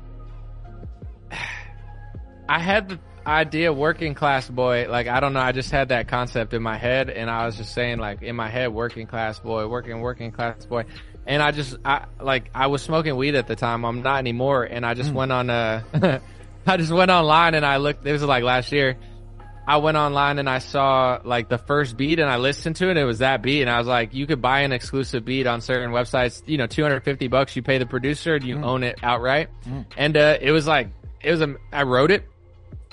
I 2.49 2.59
had 2.59 2.89
the 2.89 2.99
idea 3.27 3.73
working 3.73 4.15
class 4.15 4.49
boy. 4.49 4.87
Like, 4.89 5.07
I 5.07 5.21
don't 5.21 5.33
know. 5.33 5.41
I 5.41 5.53
just 5.53 5.71
had 5.71 5.91
that 5.91 6.09
concept 6.09 6.53
in 6.55 6.63
my 6.63 6.77
head 6.77 7.11
and 7.11 7.31
I 7.31 7.47
was 7.47 7.57
just 7.57 7.73
saying 7.75 7.99
like 7.99 8.23
in 8.23 8.35
my 8.35 8.49
head, 8.49 8.73
working 8.73 9.07
class 9.07 9.39
boy, 9.39 9.67
working, 9.69 10.01
working 10.01 10.33
class 10.33 10.67
boy. 10.67 10.85
And 11.27 11.43
I 11.43 11.53
just, 11.53 11.77
I 11.85 12.07
like, 12.21 12.51
I 12.55 12.67
was 12.67 12.83
smoking 12.83 13.15
weed 13.17 13.35
at 13.37 13.47
the 13.47 13.55
time. 13.55 13.85
I'm 13.85 14.03
not 14.03 14.19
anymore. 14.19 14.65
And 14.65 14.85
I 14.85 14.95
just 14.95 15.13
went 15.13 15.31
on, 15.31 15.49
uh, 15.49 15.83
I 16.67 16.77
just 16.77 16.91
went 16.91 17.11
online 17.11 17.55
and 17.55 17.65
I 17.65 17.77
looked, 17.77 18.03
this 18.03 18.13
was 18.13 18.25
like 18.25 18.43
last 18.43 18.73
year. 18.73 18.97
I 19.71 19.77
went 19.77 19.97
online 19.97 20.41
and 20.41 20.51
I 20.51 20.59
saw 20.59 21.21
like 21.23 21.49
the 21.49 21.57
first 21.57 21.97
beat 21.97 22.19
and 22.19 22.29
I 22.29 22.39
listened 22.39 22.75
to 22.77 22.91
it. 22.91 22.97
It 22.97 23.05
was 23.05 23.21
that 23.21 23.41
beat. 23.41 23.61
And 23.61 23.71
I 23.71 23.79
was 23.79 23.87
like, 23.87 24.13
you 24.13 24.27
could 24.27 24.43
buy 24.43 24.63
an 24.63 24.73
exclusive 24.73 25.25
beat 25.25 25.47
on 25.47 25.61
certain 25.61 25.93
websites, 25.93 26.43
you 26.45 26.59
know, 26.59 26.67
250 26.67 27.29
bucks. 27.29 27.55
You 27.55 27.63
pay 27.63 27.79
the 27.79 27.87
producer 27.87 28.35
and 28.35 28.45
you 28.45 28.57
own 28.65 28.83
it 28.83 28.99
outright. 29.01 29.49
And, 29.97 30.17
uh, 30.17 30.39
it 30.41 30.51
was 30.51 30.67
like, 30.67 30.89
it 31.21 31.31
was 31.31 31.41
a, 31.41 31.55
I 31.73 31.85
wrote 31.85 32.11
it 32.11 32.25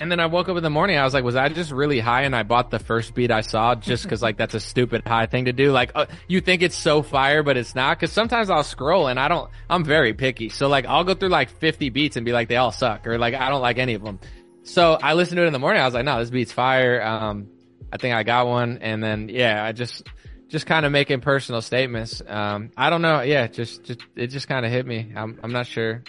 and 0.00 0.12
then 0.12 0.20
I 0.20 0.26
woke 0.26 0.48
up 0.48 0.56
in 0.56 0.62
the 0.62 0.70
morning. 0.70 0.96
I 0.96 1.04
was 1.04 1.12
like, 1.14 1.24
was 1.24 1.34
I 1.34 1.48
just 1.48 1.72
really 1.72 1.98
high? 1.98 2.22
And 2.22 2.36
I 2.36 2.44
bought 2.44 2.70
the 2.70 2.78
first 2.78 3.14
beat 3.14 3.32
I 3.32 3.40
saw 3.40 3.74
just 3.74 4.04
because 4.04 4.22
like 4.22 4.36
that's 4.36 4.54
a 4.54 4.60
stupid 4.60 5.02
high 5.04 5.26
thing 5.26 5.46
to 5.46 5.52
do. 5.52 5.72
Like 5.72 5.90
uh, 5.94 6.06
you 6.28 6.40
think 6.40 6.62
it's 6.62 6.76
so 6.76 7.02
fire, 7.02 7.42
but 7.42 7.56
it's 7.56 7.74
not. 7.74 7.98
Because 7.98 8.12
sometimes 8.12 8.50
I'll 8.50 8.62
scroll 8.62 9.08
and 9.08 9.18
I 9.18 9.26
don't. 9.26 9.50
I'm 9.68 9.84
very 9.84 10.14
picky. 10.14 10.48
So 10.48 10.68
like 10.68 10.86
I'll 10.86 11.04
go 11.04 11.14
through 11.14 11.30
like 11.30 11.50
50 11.50 11.90
beats 11.90 12.16
and 12.16 12.24
be 12.24 12.32
like 12.32 12.48
they 12.48 12.56
all 12.56 12.70
suck 12.70 13.06
or 13.06 13.18
like 13.18 13.34
I 13.34 13.48
don't 13.48 13.62
like 13.62 13.78
any 13.78 13.94
of 13.94 14.02
them. 14.02 14.20
So 14.68 14.98
I 15.02 15.14
listened 15.14 15.36
to 15.38 15.44
it 15.44 15.46
in 15.46 15.52
the 15.52 15.58
morning. 15.58 15.80
I 15.80 15.86
was 15.86 15.94
like, 15.94 16.04
no, 16.04 16.18
this 16.20 16.30
beat's 16.30 16.52
fire. 16.52 17.02
Um, 17.02 17.48
I 17.92 17.96
think 17.96 18.14
I 18.14 18.22
got 18.22 18.46
one. 18.46 18.78
And 18.78 19.02
then 19.02 19.28
yeah, 19.28 19.64
I 19.64 19.72
just 19.72 20.06
just 20.48 20.66
kind 20.66 20.84
of 20.86 20.92
making 20.92 21.20
personal 21.20 21.62
statements. 21.62 22.22
Um, 22.26 22.70
I 22.76 22.90
don't 22.90 23.02
know. 23.02 23.22
Yeah, 23.22 23.46
just 23.46 23.84
just 23.84 24.00
it 24.14 24.28
just 24.28 24.46
kind 24.46 24.66
of 24.66 24.70
hit 24.72 24.86
me. 24.86 25.12
I'm 25.16 25.38
I'm 25.42 25.52
not 25.52 25.66
sure. 25.66 26.02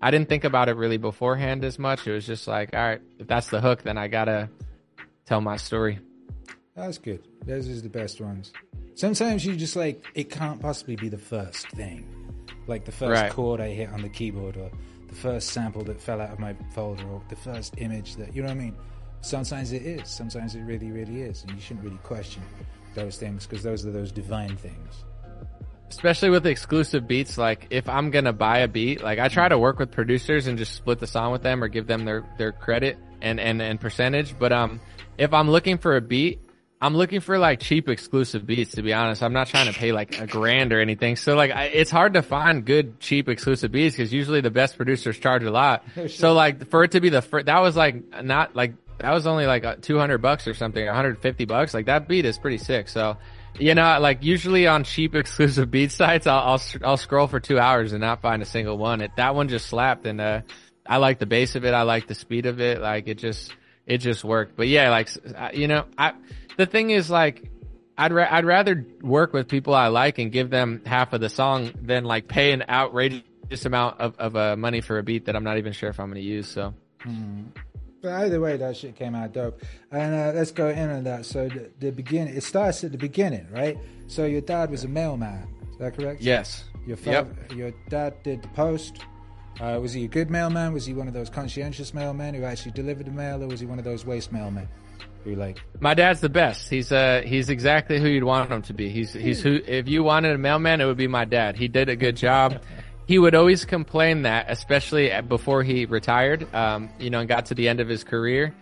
I 0.00 0.10
didn't 0.10 0.28
think 0.28 0.44
about 0.44 0.68
it 0.68 0.76
really 0.76 0.96
beforehand 0.98 1.64
as 1.64 1.78
much. 1.78 2.06
It 2.06 2.12
was 2.12 2.26
just 2.26 2.46
like, 2.46 2.70
all 2.74 2.80
right, 2.80 3.00
if 3.18 3.26
that's 3.26 3.48
the 3.48 3.60
hook, 3.60 3.82
then 3.82 3.98
I 3.98 4.08
gotta 4.08 4.48
tell 5.26 5.40
my 5.40 5.56
story. 5.56 5.98
That's 6.74 6.98
good. 6.98 7.26
Those 7.46 7.68
is 7.68 7.82
the 7.82 7.88
best 7.88 8.20
ones. 8.20 8.52
Sometimes 8.94 9.44
you 9.44 9.56
just 9.56 9.76
like 9.76 10.04
it 10.14 10.30
can't 10.30 10.60
possibly 10.60 10.96
be 10.96 11.08
the 11.10 11.18
first 11.18 11.68
thing, 11.70 12.06
like 12.66 12.86
the 12.86 12.92
first 12.92 13.20
Right. 13.20 13.30
chord 13.32 13.60
I 13.60 13.68
hit 13.70 13.90
on 13.90 14.00
the 14.02 14.08
keyboard, 14.08 14.56
or 14.56 14.70
the 15.08 15.14
first 15.14 15.50
sample 15.50 15.84
that 15.84 16.00
fell 16.00 16.20
out 16.20 16.30
of 16.30 16.38
my 16.38 16.54
folder, 16.74 17.04
or 17.04 17.22
the 17.28 17.36
first 17.36 17.74
image 17.78 18.16
that 18.16 18.34
you 18.34 18.42
know 18.42 18.48
what 18.48 18.56
I 18.56 18.60
mean. 18.60 18.76
Sometimes 19.20 19.72
it 19.72 19.82
is. 19.82 20.08
Sometimes 20.08 20.54
it 20.54 20.60
really, 20.62 20.90
really 20.90 21.22
is, 21.22 21.42
and 21.42 21.52
you 21.52 21.60
shouldn't 21.60 21.84
really 21.84 21.98
question 21.98 22.42
those 22.94 23.16
things 23.16 23.46
because 23.46 23.62
those 23.62 23.84
are 23.86 23.90
those 23.90 24.10
divine 24.12 24.56
things. 24.56 25.04
especially 25.90 26.30
with 26.30 26.46
exclusive 26.46 27.06
beats 27.06 27.38
like 27.38 27.66
if 27.70 27.88
i'm 27.88 28.10
gonna 28.10 28.32
buy 28.32 28.58
a 28.58 28.68
beat 28.68 29.02
like 29.02 29.18
i 29.18 29.28
try 29.28 29.48
to 29.48 29.58
work 29.58 29.78
with 29.78 29.90
producers 29.92 30.46
and 30.48 30.58
just 30.58 30.74
split 30.74 30.98
the 30.98 31.06
song 31.06 31.30
with 31.30 31.42
them 31.42 31.62
or 31.62 31.68
give 31.68 31.86
them 31.86 32.04
their 32.04 32.24
their 32.38 32.50
credit 32.52 32.98
and 33.22 33.38
and 33.38 33.62
and 33.62 33.80
percentage 33.80 34.36
but 34.38 34.50
um 34.52 34.80
if 35.18 35.32
i'm 35.32 35.48
looking 35.48 35.78
for 35.78 35.96
a 35.96 36.00
beat 36.00 36.40
i'm 36.80 36.96
looking 36.96 37.20
for 37.20 37.38
like 37.38 37.60
cheap 37.60 37.88
exclusive 37.88 38.46
beats 38.46 38.72
to 38.72 38.82
be 38.82 38.92
honest 38.92 39.22
i'm 39.22 39.32
not 39.32 39.46
trying 39.46 39.72
to 39.72 39.78
pay 39.78 39.92
like 39.92 40.20
a 40.20 40.26
grand 40.26 40.72
or 40.72 40.80
anything 40.80 41.16
so 41.16 41.34
like 41.34 41.50
I, 41.50 41.64
it's 41.64 41.90
hard 41.90 42.14
to 42.14 42.22
find 42.22 42.64
good 42.64 43.00
cheap 43.00 43.28
exclusive 43.28 43.72
beats 43.72 43.96
because 43.96 44.12
usually 44.12 44.40
the 44.40 44.50
best 44.50 44.76
producers 44.76 45.18
charge 45.18 45.42
a 45.44 45.50
lot 45.50 45.84
so 46.08 46.32
like 46.32 46.68
for 46.68 46.84
it 46.84 46.92
to 46.92 47.00
be 47.00 47.08
the 47.08 47.22
first 47.22 47.46
that 47.46 47.60
was 47.60 47.76
like 47.76 48.22
not 48.22 48.54
like 48.54 48.74
that 48.98 49.12
was 49.12 49.26
only 49.26 49.46
like 49.46 49.64
uh, 49.64 49.76
200 49.80 50.18
bucks 50.18 50.46
or 50.46 50.54
something 50.54 50.84
150 50.84 51.44
bucks 51.44 51.74
like 51.74 51.86
that 51.86 52.08
beat 52.08 52.24
is 52.24 52.38
pretty 52.38 52.58
sick 52.58 52.88
so 52.88 53.16
you 53.58 53.74
know, 53.74 53.98
like 54.00 54.22
usually 54.22 54.66
on 54.66 54.84
cheap 54.84 55.14
exclusive 55.14 55.70
beat 55.70 55.92
sites, 55.92 56.26
I'll, 56.26 56.38
I'll 56.38 56.62
I'll 56.84 56.96
scroll 56.96 57.26
for 57.26 57.40
two 57.40 57.58
hours 57.58 57.92
and 57.92 58.00
not 58.00 58.22
find 58.22 58.42
a 58.42 58.46
single 58.46 58.78
one. 58.78 59.00
It 59.00 59.12
that 59.16 59.34
one 59.34 59.48
just 59.48 59.66
slapped, 59.66 60.06
and 60.06 60.20
uh, 60.20 60.42
I 60.86 60.98
like 60.98 61.18
the 61.18 61.26
bass 61.26 61.54
of 61.56 61.64
it. 61.64 61.74
I 61.74 61.82
like 61.82 62.06
the 62.06 62.14
speed 62.14 62.46
of 62.46 62.60
it. 62.60 62.80
Like 62.80 63.08
it 63.08 63.18
just 63.18 63.52
it 63.86 63.98
just 63.98 64.24
worked. 64.24 64.56
But 64.56 64.68
yeah, 64.68 64.90
like 64.90 65.08
you 65.54 65.68
know, 65.68 65.84
I 65.96 66.12
the 66.56 66.66
thing 66.66 66.90
is 66.90 67.10
like 67.10 67.50
I'd 67.98 68.12
ra- 68.12 68.28
I'd 68.30 68.44
rather 68.44 68.86
work 69.02 69.32
with 69.32 69.48
people 69.48 69.74
I 69.74 69.88
like 69.88 70.18
and 70.18 70.30
give 70.30 70.50
them 70.50 70.82
half 70.84 71.12
of 71.12 71.20
the 71.20 71.28
song 71.28 71.72
than 71.80 72.04
like 72.04 72.28
pay 72.28 72.52
an 72.52 72.64
outrageous 72.68 73.64
amount 73.64 74.00
of 74.00 74.16
of 74.18 74.36
uh, 74.36 74.56
money 74.56 74.80
for 74.80 74.98
a 74.98 75.02
beat 75.02 75.26
that 75.26 75.36
I'm 75.36 75.44
not 75.44 75.58
even 75.58 75.72
sure 75.72 75.88
if 75.88 75.98
I'm 76.00 76.10
going 76.10 76.20
to 76.22 76.28
use. 76.28 76.48
So 76.48 76.74
But 78.02 78.12
either 78.12 78.40
way, 78.40 78.56
that 78.56 78.76
shit 78.76 78.96
came 78.96 79.14
out 79.14 79.32
dope. 79.32 79.62
And 79.90 80.14
uh, 80.14 80.32
let's 80.38 80.50
go 80.50 80.68
in 80.68 80.90
on 80.90 81.04
that. 81.04 81.24
So 81.26 81.48
the, 81.48 81.70
the 81.78 81.90
beginning, 81.90 82.36
it 82.36 82.42
starts 82.42 82.84
at 82.84 82.92
the 82.92 82.98
beginning, 82.98 83.46
right? 83.50 83.78
So 84.06 84.26
your 84.26 84.42
dad 84.42 84.70
was 84.70 84.84
a 84.84 84.88
mailman. 84.88 85.48
Is 85.72 85.78
that 85.78 85.96
correct? 85.96 86.20
yes, 86.22 86.64
Your 86.86 86.96
father, 86.96 87.34
yep. 87.48 87.52
your 87.52 87.72
dad 87.88 88.22
did 88.22 88.42
the 88.42 88.48
post. 88.48 88.98
Uh, 89.60 89.78
was 89.80 89.92
he 89.92 90.04
a 90.04 90.08
good 90.08 90.30
mailman? 90.30 90.72
Was 90.72 90.84
he 90.86 90.92
one 90.92 91.08
of 91.08 91.14
those 91.14 91.30
conscientious 91.30 91.92
mailmen 91.92 92.34
who 92.36 92.44
actually 92.44 92.72
delivered 92.72 93.06
the 93.06 93.10
mail, 93.10 93.42
or 93.42 93.46
was 93.46 93.60
he 93.60 93.66
one 93.66 93.78
of 93.78 93.84
those 93.84 94.04
waste 94.04 94.32
mailmen 94.32 94.68
who 95.26 95.34
like? 95.34 95.60
My 95.80 95.94
dad's 95.94 96.20
the 96.20 96.28
best. 96.28 96.70
He's 96.70 96.92
uh 96.92 97.22
he's 97.24 97.50
exactly 97.50 98.00
who 98.00 98.08
you'd 98.08 98.24
want 98.24 98.50
him 98.50 98.62
to 98.62 98.72
be. 98.72 98.88
He's 98.88 99.12
he's 99.12 99.42
who 99.42 99.60
if 99.66 99.88
you 99.88 100.02
wanted 100.02 100.34
a 100.34 100.38
mailman, 100.38 100.80
it 100.80 100.86
would 100.86 100.96
be 100.96 101.08
my 101.08 101.24
dad. 101.24 101.56
He 101.56 101.68
did 101.68 101.88
a 101.88 101.96
good 101.96 102.16
job. 102.16 102.62
He 103.06 103.18
would 103.18 103.34
always 103.34 103.64
complain 103.64 104.22
that, 104.22 104.46
especially 104.48 105.12
before 105.28 105.62
he 105.62 105.84
retired, 105.84 106.52
um, 106.54 106.88
you 106.98 107.10
know, 107.10 107.20
and 107.20 107.28
got 107.28 107.46
to 107.46 107.54
the 107.54 107.68
end 107.68 107.80
of 107.80 107.88
his 107.88 108.02
career. 108.02 108.54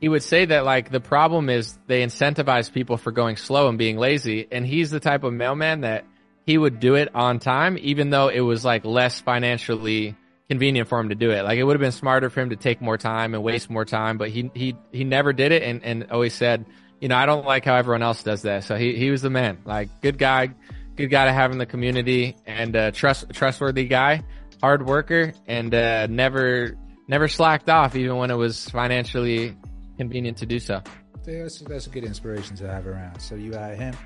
He 0.00 0.08
would 0.08 0.22
say 0.22 0.44
that 0.44 0.64
like 0.64 0.90
the 0.90 1.00
problem 1.00 1.48
is 1.48 1.78
they 1.86 2.02
incentivize 2.02 2.70
people 2.70 2.98
for 2.98 3.10
going 3.10 3.36
slow 3.36 3.68
and 3.68 3.78
being 3.78 3.96
lazy, 3.96 4.48
and 4.50 4.66
he's 4.66 4.90
the 4.90 5.00
type 5.00 5.22
of 5.24 5.32
mailman 5.32 5.82
that 5.82 6.04
he 6.44 6.58
would 6.58 6.80
do 6.80 6.94
it 6.94 7.14
on 7.14 7.38
time, 7.38 7.78
even 7.80 8.10
though 8.10 8.28
it 8.28 8.40
was 8.40 8.64
like 8.64 8.84
less 8.84 9.20
financially 9.20 10.14
convenient 10.48 10.88
for 10.88 10.98
him 10.98 11.08
to 11.08 11.14
do 11.14 11.30
it. 11.30 11.42
Like 11.42 11.58
it 11.58 11.64
would 11.64 11.74
have 11.74 11.80
been 11.80 11.92
smarter 11.92 12.30
for 12.30 12.40
him 12.40 12.50
to 12.50 12.56
take 12.56 12.80
more 12.80 12.96
time 12.96 13.34
and 13.34 13.42
waste 13.42 13.68
more 13.70 13.84
time, 13.84 14.18
but 14.18 14.30
he 14.30 14.50
he 14.54 14.76
he 14.92 15.04
never 15.04 15.32
did 15.32 15.52
it 15.52 15.62
and 15.62 15.82
and 15.84 16.10
always 16.10 16.34
said, 16.34 16.66
you 17.00 17.08
know, 17.08 17.16
I 17.16 17.26
don't 17.26 17.44
like 17.44 17.64
how 17.64 17.74
everyone 17.74 18.02
else 18.02 18.22
does 18.22 18.42
that. 18.42 18.64
So 18.64 18.76
he 18.76 18.96
he 18.96 19.10
was 19.10 19.22
the 19.22 19.30
man. 19.30 19.58
Like 19.64 19.88
good 20.02 20.18
guy, 20.18 20.50
good 20.96 21.08
guy 21.08 21.26
to 21.26 21.32
have 21.32 21.50
in 21.52 21.58
the 21.58 21.66
community 21.66 22.36
and 22.46 22.76
uh 22.76 22.90
trust 22.92 23.30
trustworthy 23.32 23.86
guy, 23.86 24.22
hard 24.62 24.86
worker 24.86 25.32
and 25.46 25.74
uh 25.74 26.06
never 26.06 26.76
never 27.08 27.28
slacked 27.28 27.68
off 27.68 27.96
even 27.96 28.16
when 28.16 28.30
it 28.30 28.36
was 28.36 28.68
financially 28.70 29.56
convenient 29.96 30.38
to 30.38 30.46
do 30.46 30.58
so. 30.58 30.82
That's, 31.24 31.58
that's 31.60 31.86
a 31.88 31.90
good 31.90 32.04
inspiration 32.04 32.54
to 32.56 32.68
have 32.68 32.86
around. 32.86 33.20
So 33.20 33.34
you 33.34 33.54
are 33.56 33.74
him. 33.74 33.96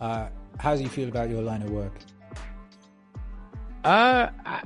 Uh, 0.00 0.28
how 0.58 0.74
do 0.74 0.82
you 0.82 0.88
feel 0.88 1.08
about 1.08 1.30
your 1.30 1.40
line 1.40 1.62
of 1.62 1.70
work? 1.70 1.92
Uh, 3.84 4.28
I, 4.44 4.62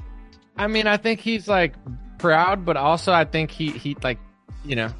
I 0.58 0.66
mean, 0.66 0.86
I 0.86 0.96
think 0.96 1.20
he's 1.20 1.48
like 1.48 1.74
proud, 2.18 2.64
but 2.64 2.76
also 2.76 3.12
I 3.12 3.24
think 3.24 3.50
he 3.50 3.70
he 3.70 3.96
like, 4.02 4.18
you 4.64 4.76
know, 4.76 4.90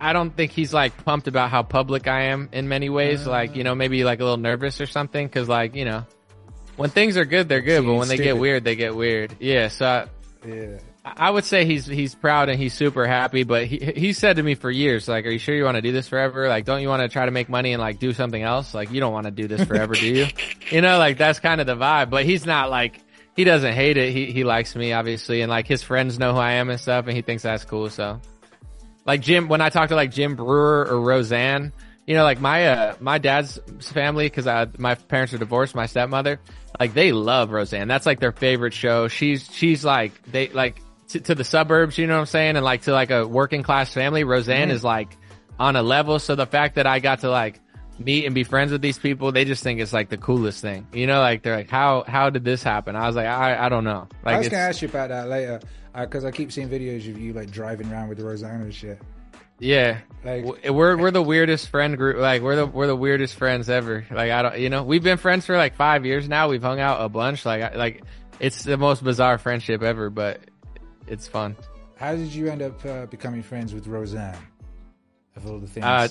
I 0.00 0.12
don't 0.12 0.34
think 0.34 0.52
he's 0.52 0.72
like 0.72 1.04
pumped 1.04 1.28
about 1.28 1.50
how 1.50 1.62
public 1.62 2.08
I 2.08 2.26
am 2.26 2.48
in 2.52 2.68
many 2.68 2.88
ways. 2.88 3.26
Uh. 3.26 3.30
like, 3.30 3.56
you 3.56 3.64
know, 3.64 3.74
maybe 3.74 4.04
like 4.04 4.20
a 4.20 4.24
little 4.24 4.38
nervous 4.38 4.80
or 4.80 4.86
something, 4.86 5.26
because 5.26 5.48
like, 5.48 5.74
you 5.74 5.84
know, 5.84 6.06
when 6.76 6.90
things 6.90 7.16
are 7.16 7.24
good, 7.24 7.48
they're 7.48 7.60
good, 7.60 7.84
but 7.84 7.94
when 7.94 8.08
they 8.08 8.16
get 8.16 8.38
weird, 8.38 8.64
they 8.64 8.76
get 8.76 8.94
weird. 8.94 9.36
Yeah, 9.40 9.68
so. 9.68 9.86
I, 9.86 10.48
Yeah. 10.48 10.78
I 11.02 11.30
would 11.30 11.44
say 11.44 11.64
he's 11.64 11.86
he's 11.86 12.14
proud 12.14 12.50
and 12.50 12.60
he's 12.60 12.74
super 12.74 13.06
happy, 13.06 13.42
but 13.42 13.66
he 13.66 13.78
he 13.96 14.12
said 14.12 14.36
to 14.36 14.42
me 14.42 14.54
for 14.54 14.70
years, 14.70 15.08
like, 15.08 15.24
"Are 15.24 15.30
you 15.30 15.38
sure 15.38 15.54
you 15.54 15.64
want 15.64 15.76
to 15.76 15.82
do 15.82 15.92
this 15.92 16.08
forever? 16.08 16.46
Like, 16.46 16.66
don't 16.66 16.82
you 16.82 16.88
want 16.88 17.00
to 17.00 17.08
try 17.08 17.24
to 17.24 17.30
make 17.30 17.48
money 17.48 17.72
and 17.72 17.80
like 17.80 17.98
do 17.98 18.12
something 18.12 18.42
else? 18.42 18.74
Like, 18.74 18.90
you 18.90 19.00
don't 19.00 19.12
want 19.12 19.24
to 19.24 19.30
do 19.30 19.48
this 19.48 19.64
forever, 19.64 19.94
do 19.94 20.06
you? 20.06 20.26
You 20.70 20.82
know, 20.82 20.98
like 20.98 21.18
that's 21.18 21.40
kind 21.40 21.60
of 21.60 21.66
the 21.66 21.74
vibe. 21.74 22.10
But 22.10 22.24
he's 22.26 22.46
not 22.46 22.70
like 22.70 23.00
he 23.36 23.44
doesn't 23.44 23.72
hate 23.72 23.96
it. 23.96 24.12
He 24.12 24.26
he 24.32 24.44
likes 24.44 24.74
me 24.74 24.92
obviously, 24.92 25.42
and 25.42 25.50
like 25.50 25.66
his 25.66 25.82
friends 25.82 26.18
know 26.18 26.32
who 26.32 26.38
I 26.38 26.52
am 26.52 26.70
and 26.70 26.80
stuff, 26.80 27.06
and 27.06 27.16
he 27.16 27.22
thinks 27.22 27.42
that's 27.42 27.64
cool. 27.64 27.90
So, 27.90 28.20
like 29.06 29.20
Jim, 29.20 29.48
when 29.48 29.60
I 29.60 29.68
talk 29.68 29.88
to 29.88 29.96
like 29.96 30.10
Jim 30.10 30.36
Breuer 30.36 30.86
or 30.90 31.00
Roseanne, 31.00 31.72
you 32.06 32.14
know, 32.14 32.24
like 32.24 32.40
my 32.40 32.68
uh 32.68 32.94
my 33.00 33.18
dad's 33.18 33.58
family 33.80 34.26
because 34.26 34.46
my 34.78 34.94
parents 34.94 35.32
are 35.32 35.38
divorced, 35.38 35.74
my 35.74 35.86
stepmother, 35.86 36.40
like 36.78 36.94
they 36.94 37.12
love 37.12 37.50
Roseanne. 37.50 37.88
That's 37.88 38.06
like 38.06 38.20
their 38.20 38.32
favorite 38.32 38.74
show. 38.74 39.08
She's 39.08 39.48
she's 39.52 39.84
like 39.84 40.22
they 40.24 40.48
like 40.48 40.80
to, 41.08 41.20
to 41.20 41.34
the 41.34 41.44
suburbs, 41.44 41.98
you 41.98 42.06
know 42.06 42.14
what 42.14 42.20
I'm 42.20 42.26
saying, 42.26 42.56
and 42.56 42.64
like 42.64 42.82
to 42.82 42.92
like 42.92 43.10
a 43.10 43.26
working 43.26 43.62
class 43.62 43.92
family. 43.92 44.24
Roseanne 44.24 44.70
is 44.70 44.84
like 44.84 45.16
on 45.58 45.76
a 45.76 45.82
level. 45.82 46.18
So 46.18 46.34
the 46.34 46.46
fact 46.46 46.76
that 46.76 46.86
I 46.86 46.98
got 46.98 47.20
to 47.20 47.30
like 47.30 47.60
meet 48.00 48.24
and 48.26 48.34
be 48.34 48.44
friends 48.44 48.72
with 48.72 48.82
these 48.82 48.98
people, 48.98 49.30
they 49.32 49.44
just 49.44 49.62
think 49.62 49.78
it's 49.80 49.92
like 49.92 50.08
the 50.08 50.16
coolest 50.16 50.60
thing. 50.60 50.86
You 50.92 51.06
know, 51.06 51.20
like 51.20 51.42
they're 51.42 51.56
like, 51.56 51.70
how 51.70 52.04
how 52.06 52.30
did 52.30 52.44
this 52.44 52.62
happen? 52.62 52.96
I 52.96 53.06
was 53.06 53.14
like, 53.16 53.26
I 53.26 53.66
I 53.66 53.68
don't 53.68 53.84
know. 53.84 54.08
Like 54.24 54.34
I 54.36 54.38
was 54.38 54.48
gonna 54.48 54.62
ask 54.62 54.82
you 54.82 54.88
about 54.88 55.10
that 55.10 55.28
later 55.28 55.60
because 55.94 56.24
I 56.24 56.30
keep 56.30 56.50
seeing 56.52 56.68
videos 56.68 57.08
of 57.08 57.18
you 57.18 57.32
like 57.32 57.50
driving 57.50 57.90
around 57.92 58.08
with 58.08 58.18
the 58.18 58.24
Roseanne 58.24 58.62
and 58.62 58.74
shit. 58.74 59.00
Yeah, 59.62 59.98
Like- 60.24 60.46
we're 60.70 60.96
we're 60.96 61.10
the 61.10 61.22
weirdest 61.22 61.68
friend 61.68 61.94
group. 61.98 62.16
Like 62.16 62.40
we're 62.40 62.56
the 62.56 62.66
we're 62.66 62.86
the 62.86 62.96
weirdest 62.96 63.34
friends 63.34 63.68
ever. 63.68 64.06
Like 64.10 64.30
I 64.30 64.40
don't, 64.42 64.58
you 64.58 64.70
know, 64.70 64.84
we've 64.84 65.02
been 65.02 65.18
friends 65.18 65.44
for 65.44 65.54
like 65.56 65.74
five 65.76 66.06
years 66.06 66.26
now. 66.28 66.48
We've 66.48 66.62
hung 66.62 66.80
out 66.80 67.02
a 67.02 67.10
bunch. 67.10 67.44
Like 67.44 67.74
like 67.76 68.02
it's 68.38 68.64
the 68.64 68.78
most 68.78 69.04
bizarre 69.04 69.36
friendship 69.36 69.82
ever, 69.82 70.08
but 70.08 70.40
it's 71.06 71.26
fun. 71.28 71.56
How 71.96 72.16
did 72.16 72.32
you 72.32 72.48
end 72.48 72.62
up 72.62 72.82
uh, 72.86 73.04
becoming 73.04 73.42
friends 73.42 73.74
with 73.74 73.86
Roseanne? 73.86 74.34
Of 75.36 75.46
all 75.46 75.58
the 75.58 75.66
things, 75.66 75.84
Uh, 75.84 76.08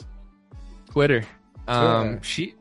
Twitter. 0.91 1.23
Um, 1.70 2.22
she 2.22 2.55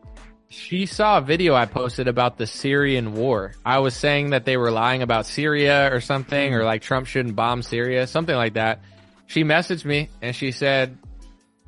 she 0.51 0.87
saw 0.87 1.19
a 1.19 1.21
video 1.21 1.55
I 1.55 1.67
posted 1.67 2.09
about 2.09 2.39
the 2.39 2.47
Syrian 2.47 3.15
war. 3.15 3.55
I 3.65 3.79
was 3.81 3.95
saying 3.95 4.31
that 4.31 4.45
they 4.45 4.57
were 4.57 4.71
lying 4.71 5.03
about 5.03 5.27
Syria 5.27 5.95
or 5.95 6.01
something, 6.01 6.55
or 6.55 6.65
like 6.65 6.83
Trump 6.83 7.07
shouldn't 7.07 7.37
bomb 7.37 7.63
Syria, 7.63 8.07
something 8.07 8.35
like 8.35 8.55
that. 8.55 8.81
She 9.27 9.45
messaged 9.45 9.85
me 9.85 10.09
and 10.23 10.35
she 10.35 10.53
said, 10.53 10.97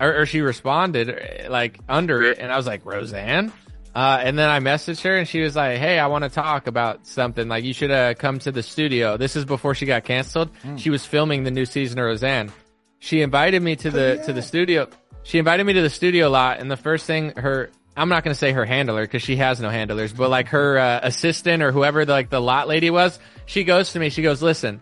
or, 0.01 0.23
or 0.23 0.27
she 0.27 0.41
responded 0.41 1.11
uh, 1.11 1.51
like 1.51 1.79
under 1.89 2.23
it, 2.23 2.39
and 2.39 2.51
I 2.51 2.57
was 2.57 2.67
like, 2.67 2.85
Roseanne. 2.87 3.53
Uh, 3.95 4.21
and 4.23 4.39
then 4.39 4.49
I 4.49 4.61
messaged 4.61 5.03
her 5.03 5.17
and 5.17 5.27
she 5.27 5.41
was 5.41 5.57
like, 5.57 5.79
Hey, 5.79 5.99
I 5.99 6.07
want 6.07 6.23
to 6.23 6.31
talk 6.31 6.69
about 6.69 7.07
something. 7.09 7.49
Like, 7.49 7.65
you 7.65 7.73
should, 7.73 7.91
uh, 7.91 8.15
come 8.15 8.39
to 8.41 8.53
the 8.53 8.63
studio. 8.63 9.17
This 9.17 9.35
is 9.35 9.45
before 9.45 9.75
she 9.75 9.85
got 9.85 10.05
canceled. 10.05 10.51
She 10.77 10.91
was 10.91 11.05
filming 11.05 11.43
the 11.43 11.51
new 11.51 11.67
season 11.67 11.99
of 11.99 12.05
Roseanne. 12.05 12.53
She 13.01 13.21
invited 13.21 13.61
me 13.63 13.75
to 13.77 13.91
the, 13.91 14.23
to 14.27 14.33
the 14.33 14.43
studio. 14.43 14.89
She 15.23 15.39
invited 15.39 15.65
me 15.65 15.75
to 15.75 15.83
the 15.83 15.91
studio 15.91 16.29
a 16.29 16.31
lot. 16.31 16.61
And 16.61 16.71
the 16.71 16.77
first 16.77 17.07
thing 17.07 17.33
her, 17.37 17.71
I'm 17.97 18.09
not 18.09 18.25
going 18.25 18.35
to 18.35 18.39
say 18.39 18.53
her 18.53 18.65
handler 18.65 19.03
because 19.03 19.23
she 19.23 19.37
has 19.37 19.61
no 19.61 19.69
handlers, 19.69 20.13
but 20.13 20.31
like 20.31 20.49
her, 20.49 20.79
uh, 20.79 21.01
assistant 21.03 21.63
or 21.63 21.73
whoever 21.73 22.05
the, 22.05 22.13
like 22.13 22.31
the 22.31 22.41
lot 22.41 22.69
lady 22.69 22.91
was, 22.91 23.19
she 23.47 23.65
goes 23.65 23.93
to 23.93 23.99
me, 23.99 24.11
she 24.11 24.23
goes, 24.23 24.43
listen, 24.43 24.81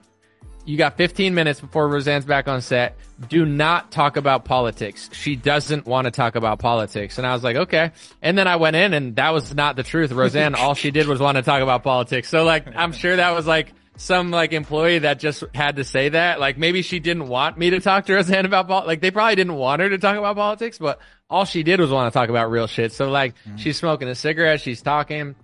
you 0.68 0.76
got 0.76 0.98
15 0.98 1.34
minutes 1.34 1.60
before 1.60 1.88
Roseanne's 1.88 2.26
back 2.26 2.46
on 2.46 2.60
set. 2.60 2.98
Do 3.26 3.46
not 3.46 3.90
talk 3.90 4.18
about 4.18 4.44
politics. 4.44 5.08
She 5.14 5.34
doesn't 5.34 5.86
want 5.86 6.04
to 6.04 6.10
talk 6.10 6.36
about 6.36 6.58
politics. 6.58 7.16
And 7.16 7.26
I 7.26 7.32
was 7.32 7.42
like, 7.42 7.56
okay. 7.56 7.92
And 8.20 8.36
then 8.36 8.46
I 8.46 8.56
went 8.56 8.76
in 8.76 8.92
and 8.92 9.16
that 9.16 9.30
was 9.30 9.54
not 9.54 9.76
the 9.76 9.82
truth. 9.82 10.12
Roseanne, 10.12 10.54
all 10.54 10.74
she 10.74 10.90
did 10.90 11.06
was 11.06 11.20
want 11.20 11.36
to 11.36 11.42
talk 11.42 11.62
about 11.62 11.82
politics. 11.82 12.28
So 12.28 12.44
like, 12.44 12.76
I'm 12.76 12.92
sure 12.92 13.16
that 13.16 13.30
was 13.30 13.46
like 13.46 13.72
some 13.98 14.30
like 14.30 14.52
employee 14.52 15.00
that 15.00 15.18
just 15.18 15.44
had 15.54 15.76
to 15.76 15.84
say 15.84 16.08
that. 16.10 16.40
Like 16.40 16.56
maybe 16.56 16.82
she 16.82 17.00
didn't 17.00 17.28
want 17.28 17.58
me 17.58 17.70
to 17.70 17.80
talk 17.80 18.06
to 18.06 18.14
Roseanne 18.16 18.46
about 18.46 18.68
pol- 18.68 18.86
like 18.86 19.00
they 19.00 19.10
probably 19.10 19.34
didn't 19.34 19.54
want 19.54 19.82
her 19.82 19.90
to 19.90 19.98
talk 19.98 20.16
about 20.16 20.36
politics, 20.36 20.78
but 20.78 21.00
all 21.28 21.44
she 21.44 21.62
did 21.62 21.80
was 21.80 21.90
want 21.90 22.10
to 22.10 22.16
talk 22.18 22.30
about 22.30 22.50
real 22.50 22.68
shit. 22.68 22.92
So 22.92 23.10
like 23.10 23.34
she's 23.56 23.76
smoking 23.76 24.08
a 24.08 24.14
cigarette, 24.14 24.60
she's 24.60 24.80
talking. 24.80 25.34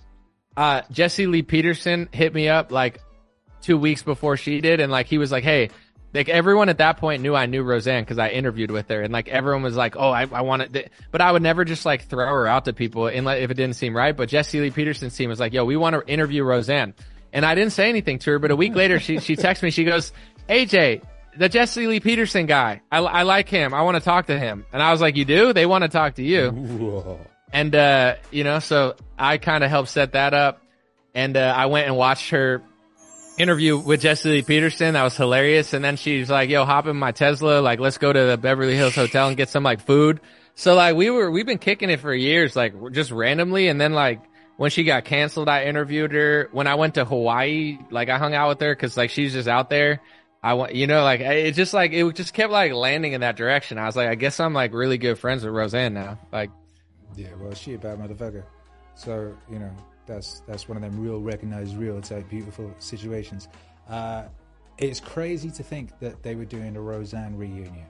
Uh, 0.57 0.83
Jesse 0.91 1.27
Lee 1.27 1.43
Peterson 1.43 2.09
hit 2.13 2.33
me 2.33 2.49
up 2.49 2.71
like 2.71 3.01
two 3.61 3.77
weeks 3.77 4.03
before 4.03 4.37
she 4.37 4.61
did, 4.61 4.79
and 4.81 4.91
like 4.91 5.07
he 5.07 5.19
was 5.19 5.33
like, 5.33 5.43
"Hey, 5.43 5.71
like 6.13 6.29
everyone 6.29 6.69
at 6.69 6.79
that 6.79 6.99
point 6.99 7.23
knew 7.23 7.35
I 7.35 7.47
knew 7.47 7.65
Roseanne 7.65 8.05
because 8.05 8.19
I 8.19 8.29
interviewed 8.29 8.71
with 8.71 8.89
her, 8.89 9.03
and 9.03 9.13
like 9.13 9.27
everyone 9.27 9.65
was 9.65 9.77
like, 9.77 9.97
"Oh, 9.97 10.11
I, 10.11 10.29
I 10.31 10.43
want 10.43 10.77
it," 10.77 10.93
but 11.11 11.21
I 11.21 11.33
would 11.33 11.43
never 11.43 11.65
just 11.65 11.85
like 11.85 12.05
throw 12.05 12.25
her 12.25 12.47
out 12.47 12.67
to 12.67 12.73
people 12.73 13.09
unless 13.09 13.43
if 13.43 13.51
it 13.51 13.55
didn't 13.55 13.75
seem 13.75 13.97
right. 13.97 14.17
But 14.17 14.29
Jesse 14.29 14.61
Lee 14.61 14.71
Peterson's 14.71 15.17
team 15.17 15.29
was 15.29 15.41
like, 15.41 15.53
"Yo, 15.53 15.65
we 15.65 15.77
want 15.77 15.95
to 15.95 16.07
interview 16.13 16.45
Roseanne," 16.45 16.95
and 17.35 17.45
I 17.45 17.55
didn't 17.55 17.73
say 17.73 17.91
anything 17.91 18.19
to 18.21 18.31
her. 18.31 18.39
But 18.39 18.51
a 18.51 18.57
week 18.57 18.75
later, 18.75 18.99
she 18.99 19.19
she 19.21 19.37
texts 19.37 19.63
me. 19.63 19.71
She 19.71 19.85
goes, 19.85 20.13
"AJ, 20.49 21.03
the 21.37 21.51
Jesse 21.51 21.87
Lee 21.87 22.01
Peterson 22.01 22.47
guy, 22.47 22.81
I, 22.91 22.99
I 23.01 23.23
like 23.25 23.51
him. 23.51 23.75
I 23.75 23.83
want 23.83 23.97
to 23.97 24.03
talk 24.03 24.29
to 24.29 24.39
him." 24.39 24.65
And 24.73 24.83
I 24.83 24.93
was 24.93 25.03
like, 25.03 25.17
"You 25.17 25.27
do? 25.27 25.53
They 25.53 25.67
want 25.67 25.83
to 25.83 25.89
talk 25.89 26.15
to 26.15 26.23
you." 26.23 26.51
Whoa. 26.51 27.19
And, 27.55 27.73
uh, 27.77 28.17
you 28.33 28.43
know, 28.43 28.59
so 28.59 28.97
I 29.17 29.39
kind 29.39 29.63
of 29.63 29.71
helped 29.71 29.89
set 29.89 30.13
that 30.13 30.35
up. 30.35 30.61
And, 31.15 31.37
uh, 31.37 31.55
I 31.57 31.67
went 31.67 31.87
and 31.87 31.97
watched 31.97 32.31
her 32.31 32.63
interview 33.39 33.79
with 33.79 34.01
Jesse 34.01 34.29
Lee 34.29 34.43
Peterson. 34.43 34.95
That 34.95 35.05
was 35.05 35.17
hilarious. 35.17 35.73
And 35.73 35.85
then 35.85 35.97
she's 35.97 36.29
like, 36.29 36.51
yo, 36.51 36.65
hop 36.65 36.89
in 36.89 36.97
my 36.97 37.13
Tesla. 37.13 37.61
Like, 37.61 37.79
let's 37.79 37.97
go 37.97 38.13
to 38.13 38.25
the 38.25 38.37
Beverly 38.37 38.75
Hills 38.75 38.97
Hotel 38.97 39.29
and 39.29 39.37
get 39.37 39.51
some 39.51 39.63
like 39.63 39.87
food. 39.87 40.21
So 40.57 40.75
like 40.75 40.97
we 40.97 41.11
were, 41.11 41.31
we've 41.31 41.47
been 41.47 41.59
kicking 41.59 41.91
it 41.91 42.01
for 42.01 42.13
years, 42.13 42.57
like 42.57 42.75
just 42.91 43.13
randomly. 43.13 43.69
And 43.69 43.81
then 43.81 43.93
like 43.93 44.21
when 44.57 44.71
she 44.71 44.85
got 44.85 45.05
canceled, 45.05 45.49
I 45.49 45.65
interviewed 45.65 46.13
her. 46.13 46.49
When 46.53 46.67
I 46.67 46.77
went 46.77 46.95
to 46.95 47.05
Hawaii, 47.05 47.79
like 47.91 48.09
I 48.09 48.19
hung 48.19 48.35
out 48.35 48.49
with 48.49 48.61
her 48.61 48.75
cause 48.75 48.97
like 48.97 49.11
she's 49.11 49.33
just 49.33 49.49
out 49.49 49.71
there. 49.71 50.01
I 50.43 50.55
want, 50.55 50.75
you 50.75 50.87
know, 50.87 51.03
like 51.03 51.21
it 51.21 51.53
just 51.53 51.73
like, 51.73 51.93
it 51.93 52.15
just 52.15 52.35
kept 52.35 52.53
like 52.53 52.73
landing 52.73 53.15
in 53.15 53.23
that 53.23 53.37
direction. 53.37 53.79
I 53.79 53.87
was 53.87 53.97
like, 53.97 54.09
I 54.09 54.15
guess 54.15 54.39
I'm 54.41 54.53
like 54.53 54.75
really 54.75 54.99
good 54.99 55.19
friends 55.19 55.43
with 55.43 55.55
Roseanne 55.55 55.95
now. 55.95 56.19
Like, 56.33 56.51
Yeah, 57.17 57.29
well, 57.41 57.55
she 57.55 57.75
a 57.75 57.79
bad 57.79 57.99
motherfucker. 57.99 58.45
So 58.95 59.37
you 59.51 59.59
know 59.59 59.71
that's 60.07 60.43
that's 60.47 60.69
one 60.69 60.77
of 60.77 60.83
them 60.83 61.01
real 61.01 61.21
recognized 61.21 61.77
real 61.77 62.01
type 62.01 62.29
beautiful 62.29 62.75
situations. 62.79 63.49
Uh, 63.89 64.25
it's 64.79 65.01
crazy 65.01 65.51
to 65.51 65.63
think 65.63 65.99
that 66.01 66.23
they 66.23 66.35
were 66.35 66.45
doing 66.45 66.77
a 66.77 66.81
Roseanne 66.81 67.37
reunion. 67.37 67.87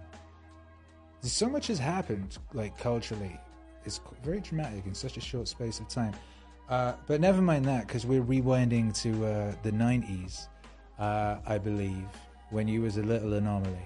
So 1.23 1.49
much 1.49 1.69
has 1.69 1.79
happened, 1.79 2.39
like 2.53 2.77
culturally. 2.79 3.39
It's 3.85 4.01
very 4.23 4.41
dramatic 4.41 4.87
in 4.87 4.95
such 4.95 5.17
a 5.17 5.21
short 5.21 5.49
space 5.49 5.81
of 5.81 5.89
time. 5.89 6.15
Uh, 6.69 6.95
but 7.07 7.21
never 7.21 7.43
mind 7.43 7.65
that, 7.67 7.87
because 7.87 8.07
we're 8.07 8.23
rewinding 8.23 8.95
to 9.03 9.27
uh, 9.27 9.55
the 9.63 9.71
'90s, 9.71 10.49
uh, 10.99 11.37
I 11.47 11.59
believe, 11.59 12.07
when 12.51 12.69
you 12.69 12.83
was 12.83 12.97
a 12.97 13.03
little 13.03 13.35
anomaly. 13.35 13.77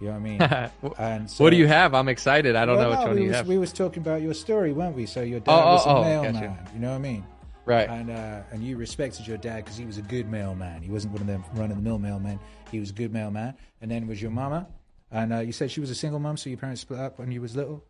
You 0.00 0.08
know 0.08 0.12
what 0.12 0.18
I 0.18 0.20
mean? 0.20 0.92
and 0.98 1.30
so, 1.30 1.44
what 1.44 1.50
do 1.50 1.56
you 1.56 1.66
have? 1.66 1.94
I'm 1.94 2.08
excited. 2.08 2.54
I 2.56 2.66
don't 2.66 2.76
well, 2.76 2.84
know 2.84 2.90
which 2.90 3.00
no, 3.00 3.06
one 3.06 3.16
we 3.16 3.22
you 3.22 3.28
was, 3.28 3.36
have. 3.36 3.46
We 3.48 3.58
was 3.58 3.72
talking 3.72 4.02
about 4.02 4.22
your 4.22 4.34
story, 4.34 4.72
weren't 4.72 4.96
we? 4.96 5.06
So 5.06 5.22
your 5.22 5.40
dad 5.40 5.52
Oh, 5.52 5.72
was 5.72 5.86
a 5.86 5.88
oh, 5.88 5.96
oh, 5.96 6.02
mailman. 6.02 6.32
gotcha. 6.34 6.70
You 6.74 6.80
know 6.80 6.90
what 6.90 6.96
I 6.96 6.98
mean? 6.98 7.26
Right. 7.64 7.88
And 7.88 8.10
uh, 8.10 8.42
and 8.52 8.62
you 8.62 8.76
respected 8.76 9.26
your 9.26 9.38
dad 9.38 9.64
because 9.64 9.76
he 9.76 9.84
was 9.84 9.98
a 9.98 10.02
good 10.02 10.28
mailman. 10.30 10.82
He 10.82 10.90
wasn't 10.90 11.14
one 11.14 11.22
of 11.22 11.26
them 11.26 11.44
run 11.54 11.70
of 11.70 11.76
the 11.76 11.82
mill 11.82 11.98
mailmen. 11.98 12.38
He 12.70 12.78
was 12.78 12.90
a 12.90 12.92
good 12.92 13.12
mailman. 13.12 13.54
And 13.80 13.90
then 13.90 14.06
was 14.06 14.22
your 14.22 14.30
mama, 14.30 14.68
and 15.10 15.32
uh, 15.32 15.38
you 15.40 15.52
said 15.52 15.70
she 15.70 15.80
was 15.80 15.90
a 15.90 15.94
single 15.94 16.18
mom, 16.20 16.36
so 16.36 16.48
your 16.48 16.58
parents 16.58 16.80
split 16.82 17.00
up 17.00 17.18
when 17.18 17.30
you 17.32 17.40
was 17.40 17.56
little. 17.56 17.84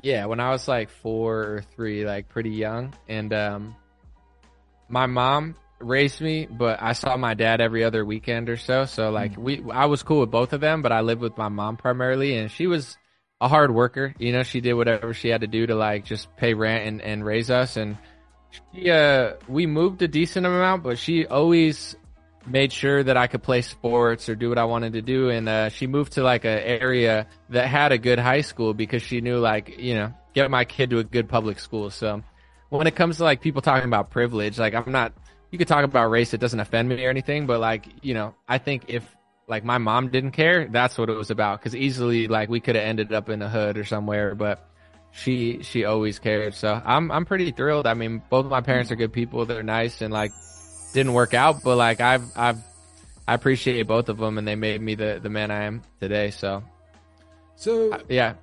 Yeah, 0.00 0.26
when 0.26 0.40
I 0.40 0.50
was 0.50 0.68
like 0.68 0.90
four 0.90 1.40
or 1.40 1.64
three, 1.74 2.06
like 2.06 2.28
pretty 2.28 2.50
young, 2.50 2.94
and 3.08 3.32
um, 3.32 3.76
my 4.88 5.06
mom 5.06 5.54
raised 5.80 6.20
me, 6.20 6.46
but 6.46 6.82
I 6.82 6.92
saw 6.92 7.16
my 7.16 7.34
dad 7.34 7.60
every 7.60 7.84
other 7.84 8.04
weekend 8.04 8.48
or 8.48 8.56
so. 8.56 8.84
So 8.84 9.10
like 9.10 9.36
we, 9.36 9.62
I 9.70 9.86
was 9.86 10.02
cool 10.02 10.20
with 10.20 10.30
both 10.30 10.52
of 10.52 10.60
them, 10.60 10.82
but 10.82 10.92
I 10.92 11.00
lived 11.00 11.20
with 11.20 11.36
my 11.36 11.48
mom 11.48 11.76
primarily, 11.76 12.36
and 12.36 12.50
she 12.50 12.66
was 12.66 12.96
a 13.40 13.48
hard 13.48 13.74
worker. 13.74 14.14
You 14.18 14.32
know, 14.32 14.44
she 14.44 14.60
did 14.60 14.74
whatever 14.74 15.12
she 15.12 15.28
had 15.28 15.40
to 15.42 15.46
do 15.46 15.66
to 15.66 15.74
like 15.74 16.04
just 16.04 16.34
pay 16.36 16.54
rent 16.54 16.86
and, 16.86 17.02
and 17.02 17.24
raise 17.24 17.50
us. 17.50 17.76
And 17.76 17.98
she, 18.50 18.90
uh, 18.90 19.34
we 19.48 19.66
moved 19.66 20.00
a 20.02 20.08
decent 20.08 20.46
amount, 20.46 20.84
but 20.84 20.98
she 20.98 21.26
always 21.26 21.96
made 22.46 22.72
sure 22.72 23.02
that 23.02 23.16
I 23.16 23.26
could 23.26 23.42
play 23.42 23.62
sports 23.62 24.28
or 24.28 24.34
do 24.34 24.48
what 24.48 24.58
I 24.58 24.64
wanted 24.64 24.94
to 24.94 25.02
do. 25.02 25.30
And, 25.30 25.48
uh, 25.48 25.68
she 25.68 25.86
moved 25.86 26.12
to 26.12 26.22
like 26.22 26.44
an 26.44 26.58
area 26.58 27.26
that 27.50 27.66
had 27.66 27.92
a 27.92 27.98
good 27.98 28.18
high 28.18 28.40
school 28.40 28.74
because 28.74 29.02
she 29.02 29.20
knew 29.20 29.38
like, 29.38 29.78
you 29.78 29.94
know, 29.94 30.12
get 30.34 30.50
my 30.50 30.64
kid 30.64 30.90
to 30.90 30.98
a 30.98 31.04
good 31.04 31.28
public 31.28 31.58
school. 31.58 31.90
So 31.90 32.22
when 32.68 32.86
it 32.86 32.96
comes 32.96 33.18
to 33.18 33.24
like 33.24 33.40
people 33.40 33.62
talking 33.62 33.86
about 33.86 34.10
privilege, 34.10 34.58
like 34.58 34.74
I'm 34.74 34.90
not, 34.90 35.12
you 35.50 35.58
could 35.58 35.68
talk 35.68 35.84
about 35.84 36.10
race. 36.10 36.32
It 36.32 36.40
doesn't 36.40 36.58
offend 36.58 36.88
me 36.88 37.04
or 37.04 37.10
anything, 37.10 37.46
but 37.46 37.60
like, 37.60 37.86
you 38.02 38.14
know, 38.14 38.34
I 38.48 38.58
think 38.58 38.84
if 38.88 39.04
like 39.46 39.64
my 39.64 39.78
mom 39.78 40.08
didn't 40.08 40.32
care, 40.32 40.68
that's 40.68 40.96
what 40.96 41.10
it 41.10 41.14
was 41.14 41.30
about. 41.30 41.60
Cause 41.62 41.74
easily 41.74 42.28
like 42.28 42.48
we 42.48 42.60
could 42.60 42.76
have 42.76 42.84
ended 42.84 43.12
up 43.12 43.28
in 43.28 43.40
the 43.40 43.48
hood 43.48 43.76
or 43.76 43.84
somewhere, 43.84 44.34
but 44.34 44.68
she, 45.10 45.62
she 45.62 45.84
always 45.84 46.18
cared. 46.18 46.54
So 46.54 46.80
I'm, 46.84 47.10
I'm 47.10 47.26
pretty 47.26 47.50
thrilled. 47.50 47.86
I 47.86 47.94
mean, 47.94 48.22
both 48.30 48.46
of 48.46 48.50
my 48.50 48.62
parents 48.62 48.90
are 48.90 48.96
good 48.96 49.12
people. 49.12 49.44
They're 49.44 49.62
nice 49.62 50.00
and 50.00 50.12
like 50.12 50.32
didn't 50.92 51.12
work 51.14 51.34
out, 51.34 51.62
but 51.62 51.76
like 51.76 52.00
I've, 52.00 52.24
I've, 52.36 52.58
I 53.26 53.34
appreciate 53.34 53.86
both 53.86 54.08
of 54.08 54.18
them 54.18 54.38
and 54.38 54.46
they 54.46 54.56
made 54.56 54.80
me 54.80 54.94
the, 54.94 55.20
the 55.22 55.28
man 55.30 55.50
I 55.50 55.64
am 55.64 55.82
today. 56.00 56.30
So 56.30 56.62
So 57.56 57.98
yeah, 58.08 58.34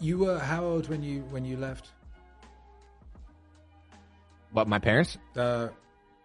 you 0.00 0.18
were 0.18 0.38
how 0.38 0.64
old 0.64 0.88
when 0.88 1.02
you 1.02 1.20
when 1.30 1.44
you 1.44 1.56
left? 1.56 1.88
but 4.52 4.66
my 4.66 4.78
parents, 4.78 5.16
Uh, 5.36 5.68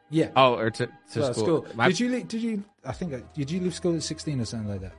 yeah, 0.09 0.29
oh, 0.35 0.55
or 0.55 0.69
to, 0.71 0.87
to 1.13 1.19
well, 1.19 1.33
school. 1.33 1.67
My- 1.75 1.87
Did 1.87 1.99
you 1.99 2.09
leave, 2.09 2.27
did 2.27 2.41
you? 2.41 2.63
I 2.83 2.91
think 2.91 3.13
uh, 3.13 3.19
did 3.35 3.49
you 3.51 3.59
leave 3.59 3.73
school 3.75 3.95
at 3.95 4.03
sixteen 4.03 4.39
or 4.41 4.45
something 4.45 4.69
like 4.69 4.81
that? 4.81 4.93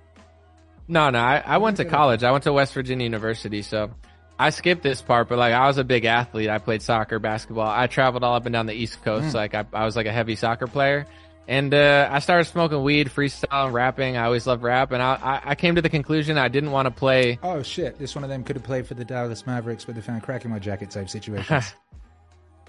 No, 0.88 1.10
no, 1.10 1.18
I, 1.18 1.42
I 1.44 1.56
went 1.58 1.78
to 1.78 1.84
college. 1.84 2.22
I 2.22 2.30
went 2.30 2.44
to 2.44 2.52
West 2.52 2.72
Virginia 2.72 3.02
University, 3.04 3.62
so 3.62 3.90
I 4.38 4.50
skipped 4.50 4.82
this 4.82 5.00
part, 5.00 5.28
but 5.28 5.38
like 5.38 5.54
I 5.54 5.66
was 5.66 5.78
a 5.78 5.84
big 5.84 6.04
athlete. 6.04 6.50
I 6.50 6.58
played 6.58 6.82
soccer, 6.82 7.18
basketball. 7.18 7.68
I 7.68 7.86
traveled 7.86 8.22
all 8.22 8.34
up 8.34 8.46
and 8.46 8.52
down 8.52 8.66
the 8.66 8.74
East 8.74 9.02
Coast. 9.02 9.34
Like 9.34 9.54
I, 9.54 9.64
I 9.72 9.84
was 9.84 9.96
like 9.96 10.06
a 10.06 10.12
heavy 10.12 10.36
soccer 10.36 10.66
player. 10.66 11.06
And, 11.48 11.72
uh, 11.72 12.08
I 12.10 12.18
started 12.18 12.46
smoking 12.46 12.82
weed, 12.82 13.08
freestyle, 13.08 13.66
and 13.66 13.74
rapping. 13.74 14.16
I 14.16 14.24
always 14.24 14.48
loved 14.48 14.64
rap. 14.64 14.90
And 14.90 15.00
I, 15.00 15.14
I, 15.14 15.50
I 15.50 15.54
came 15.54 15.76
to 15.76 15.82
the 15.82 15.88
conclusion 15.88 16.38
I 16.38 16.48
didn't 16.48 16.72
want 16.72 16.86
to 16.86 16.90
play. 16.90 17.38
Oh 17.42 17.62
shit! 17.62 17.98
This 17.98 18.16
one 18.16 18.24
of 18.24 18.30
them 18.30 18.42
could 18.42 18.56
have 18.56 18.64
played 18.64 18.86
for 18.86 18.94
the 18.94 19.04
Dallas 19.04 19.46
Mavericks, 19.46 19.84
but 19.84 19.94
they 19.94 20.00
found 20.00 20.24
crack 20.24 20.44
in 20.44 20.50
my 20.50 20.58
jacket 20.58 20.90
type 20.90 21.08
situations. 21.16 21.72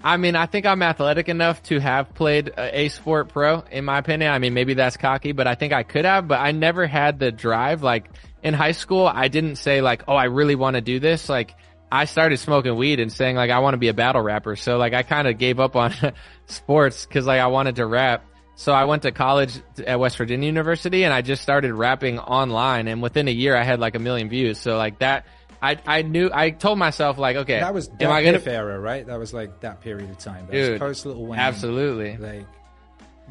I 0.02 0.16
mean, 0.16 0.36
I 0.36 0.46
think 0.46 0.64
I'm 0.64 0.82
athletic 0.82 1.28
enough 1.28 1.62
to 1.64 1.80
have 1.80 2.14
played 2.14 2.48
a, 2.48 2.82
a 2.82 2.88
sport 2.88 3.30
pro, 3.30 3.60
in 3.70 3.84
my 3.84 3.98
opinion. 3.98 4.30
I 4.30 4.38
mean, 4.38 4.54
maybe 4.54 4.74
that's 4.74 4.96
cocky, 4.96 5.32
but 5.32 5.46
I 5.48 5.56
think 5.56 5.72
I 5.72 5.82
could 5.82 6.04
have, 6.04 6.28
but 6.28 6.38
I 6.38 6.52
never 6.52 6.86
had 6.86 7.18
the 7.18 7.32
drive. 7.32 7.82
Like 7.82 8.08
in 8.42 8.54
high 8.54 8.72
school, 8.72 9.06
I 9.06 9.28
didn't 9.28 9.56
say 9.56 9.80
like, 9.80 10.04
oh, 10.06 10.14
I 10.14 10.24
really 10.24 10.54
want 10.54 10.74
to 10.74 10.80
do 10.80 11.00
this. 11.00 11.28
Like 11.28 11.56
I 11.90 12.04
started 12.04 12.38
smoking 12.38 12.76
weed 12.76 13.00
and 13.00 13.12
saying 13.12 13.34
like, 13.34 13.50
I 13.50 13.58
want 13.58 13.74
to 13.74 13.78
be 13.78 13.88
a 13.88 13.94
battle 13.94 14.22
rapper. 14.22 14.54
So 14.54 14.78
like, 14.78 14.94
I 14.94 15.02
kind 15.02 15.26
of 15.26 15.36
gave 15.36 15.58
up 15.58 15.74
on 15.74 15.92
sports 16.46 17.04
cause 17.06 17.26
like 17.26 17.40
I 17.40 17.48
wanted 17.48 17.76
to 17.76 17.86
rap. 17.86 18.24
So 18.54 18.72
I 18.72 18.84
went 18.84 19.02
to 19.02 19.12
college 19.12 19.60
at 19.84 19.98
West 19.98 20.16
Virginia 20.16 20.46
University 20.46 21.04
and 21.04 21.14
I 21.14 21.22
just 21.22 21.42
started 21.42 21.72
rapping 21.74 22.18
online. 22.18 22.88
And 22.88 23.02
within 23.02 23.28
a 23.28 23.32
year, 23.32 23.56
I 23.56 23.62
had 23.64 23.80
like 23.80 23.94
a 23.96 24.00
million 24.00 24.28
views. 24.28 24.58
So 24.58 24.76
like 24.76 25.00
that, 25.00 25.26
I, 25.60 25.76
I 25.86 26.02
knew, 26.02 26.30
I 26.32 26.50
told 26.50 26.78
myself 26.78 27.18
like, 27.18 27.36
okay, 27.36 27.60
that 27.60 27.74
was 27.74 27.88
am 28.00 28.10
I 28.10 28.22
gonna, 28.22 28.40
era, 28.46 28.78
right? 28.78 29.06
That 29.06 29.18
was 29.18 29.34
like 29.34 29.60
that 29.60 29.80
period 29.80 30.10
of 30.10 30.18
time. 30.18 30.46
That 30.46 30.56
was 30.56 30.68
Dude, 30.68 30.80
post 30.80 31.06
Lil 31.06 31.26
Wayne, 31.26 31.40
absolutely. 31.40 32.16
like 32.16 32.46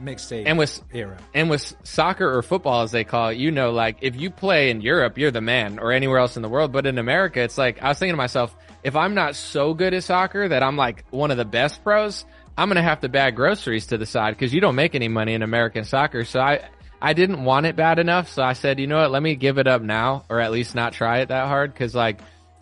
mixtape 0.02 0.44
And 0.46 0.58
with 0.58 0.80
era. 0.94 1.18
and 1.34 1.50
with 1.50 1.76
soccer 1.84 2.38
or 2.38 2.42
football 2.44 2.82
as 2.84 2.92
they 2.92 3.04
call 3.04 3.30
it, 3.30 3.38
you 3.38 3.52
know, 3.52 3.72
like 3.72 3.98
if 4.02 4.16
you 4.16 4.30
play 4.30 4.70
in 4.70 4.82
Europe, 4.82 5.18
you're 5.18 5.32
the 5.32 5.42
man 5.42 5.80
or 5.80 5.92
anywhere 5.92 6.20
else 6.20 6.36
in 6.36 6.42
the 6.42 6.50
world. 6.50 6.72
But 6.72 6.86
in 6.86 6.98
America, 6.98 7.42
it's 7.42 7.58
like 7.58 7.82
I 7.82 7.90
was 7.90 8.00
thinking 8.00 8.14
to 8.14 8.18
myself, 8.18 8.56
if 8.84 8.96
I'm 8.96 9.14
not 9.16 9.36
so 9.36 9.74
good 9.74 9.94
at 9.94 10.04
soccer 10.04 10.48
that 10.50 10.64
I'm 10.64 10.76
like 10.78 11.06
one 11.10 11.32
of 11.32 11.38
the 11.38 11.46
best 11.46 11.84
pros, 11.84 12.26
I'm 12.58 12.68
gonna 12.68 12.84
have 12.84 13.02
to 13.02 13.10
bag 13.10 13.36
groceries 13.36 13.88
to 13.88 13.98
the 13.98 14.06
side 14.06 14.32
because 14.32 14.54
you 14.54 14.62
don't 14.62 14.76
make 14.76 14.96
any 14.96 15.08
money 15.08 15.34
in 15.34 15.42
American 15.44 15.84
soccer. 15.84 16.26
So 16.26 16.40
I 16.40 16.70
I 17.02 17.14
didn't 17.14 17.44
want 17.44 17.66
it 17.66 17.76
bad 17.76 18.00
enough, 18.00 18.30
so 18.30 18.44
I 18.44 18.54
said, 18.54 18.80
you 18.80 18.88
know 18.88 18.98
what, 18.98 19.12
let 19.12 19.22
me 19.22 19.36
give 19.36 19.58
it 19.58 19.68
up 19.68 19.82
now, 19.82 20.26
or 20.30 20.40
at 20.40 20.52
least 20.52 20.76
not 20.76 20.94
try 20.94 21.20
it 21.20 21.30
that 21.30 21.48
hard, 21.48 21.74
because 21.74 21.94
like. 21.94 22.20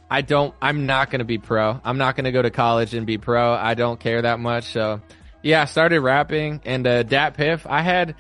I 0.08 0.22
don't, 0.22 0.54
I'm 0.62 0.86
not 0.86 1.10
going 1.10 1.20
to 1.20 1.26
be 1.26 1.40
pro. 1.40 1.82
I'm 1.84 1.98
not 1.98 2.16
going 2.16 2.26
to 2.26 2.32
go 2.32 2.44
to 2.44 2.52
college 2.52 2.94
and 2.94 3.08
be 3.08 3.18
pro. 3.18 3.54
I 3.54 3.74
don't 3.74 4.00
care 4.00 4.22
that 4.22 4.40
much. 4.40 4.66
So 4.66 5.02
yeah, 5.42 5.64
I 5.64 5.66
started 5.66 6.00
rapping 6.00 6.62
and, 6.64 6.86
uh, 6.86 7.04
DatPiff, 7.04 7.66
I 7.66 7.82
had, 7.82 8.14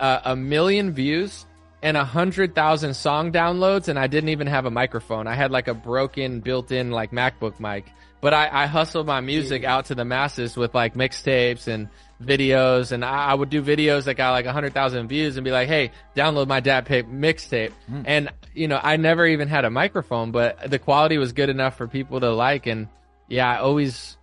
uh, 0.00 0.20
a 0.24 0.34
million 0.34 0.90
views 0.90 1.46
and 1.84 1.96
a 1.96 2.04
hundred 2.04 2.56
thousand 2.56 2.94
song 2.94 3.30
downloads 3.30 3.86
and 3.86 3.96
I 3.96 4.08
didn't 4.08 4.30
even 4.30 4.48
have 4.48 4.66
a 4.66 4.72
microphone. 4.72 5.28
I 5.28 5.34
had 5.34 5.52
like 5.52 5.68
a 5.68 5.72
broken 5.72 6.40
built-in 6.40 6.90
like 6.90 7.12
MacBook 7.12 7.60
mic, 7.60 7.86
but 8.24 8.32
I, 8.32 8.48
I 8.62 8.66
hustled 8.68 9.06
my 9.06 9.20
music 9.20 9.64
out 9.64 9.84
to 9.86 9.94
the 9.94 10.06
masses 10.06 10.56
with 10.56 10.74
like 10.74 10.94
mixtapes 10.94 11.68
and 11.68 11.90
videos 12.22 12.90
and 12.90 13.04
I, 13.04 13.26
I 13.26 13.34
would 13.34 13.50
do 13.50 13.62
videos 13.62 14.04
that 14.04 14.14
got 14.14 14.30
like 14.30 14.46
a 14.46 14.52
hundred 14.52 14.72
thousand 14.72 15.08
views 15.08 15.36
and 15.36 15.44
be 15.44 15.50
like, 15.50 15.68
Hey, 15.68 15.90
download 16.16 16.46
my 16.46 16.62
DatPiff 16.62 17.02
mixtape. 17.02 17.72
Hmm. 17.86 18.02
And 18.06 18.32
you 18.54 18.66
know, 18.66 18.80
I 18.82 18.96
never 18.96 19.26
even 19.26 19.48
had 19.48 19.66
a 19.66 19.70
microphone, 19.70 20.30
but 20.30 20.70
the 20.70 20.78
quality 20.78 21.18
was 21.18 21.34
good 21.34 21.50
enough 21.50 21.76
for 21.76 21.86
people 21.86 22.18
to 22.18 22.30
like. 22.30 22.66
And 22.66 22.88
yeah, 23.28 23.46
I 23.46 23.58
always, 23.58 24.16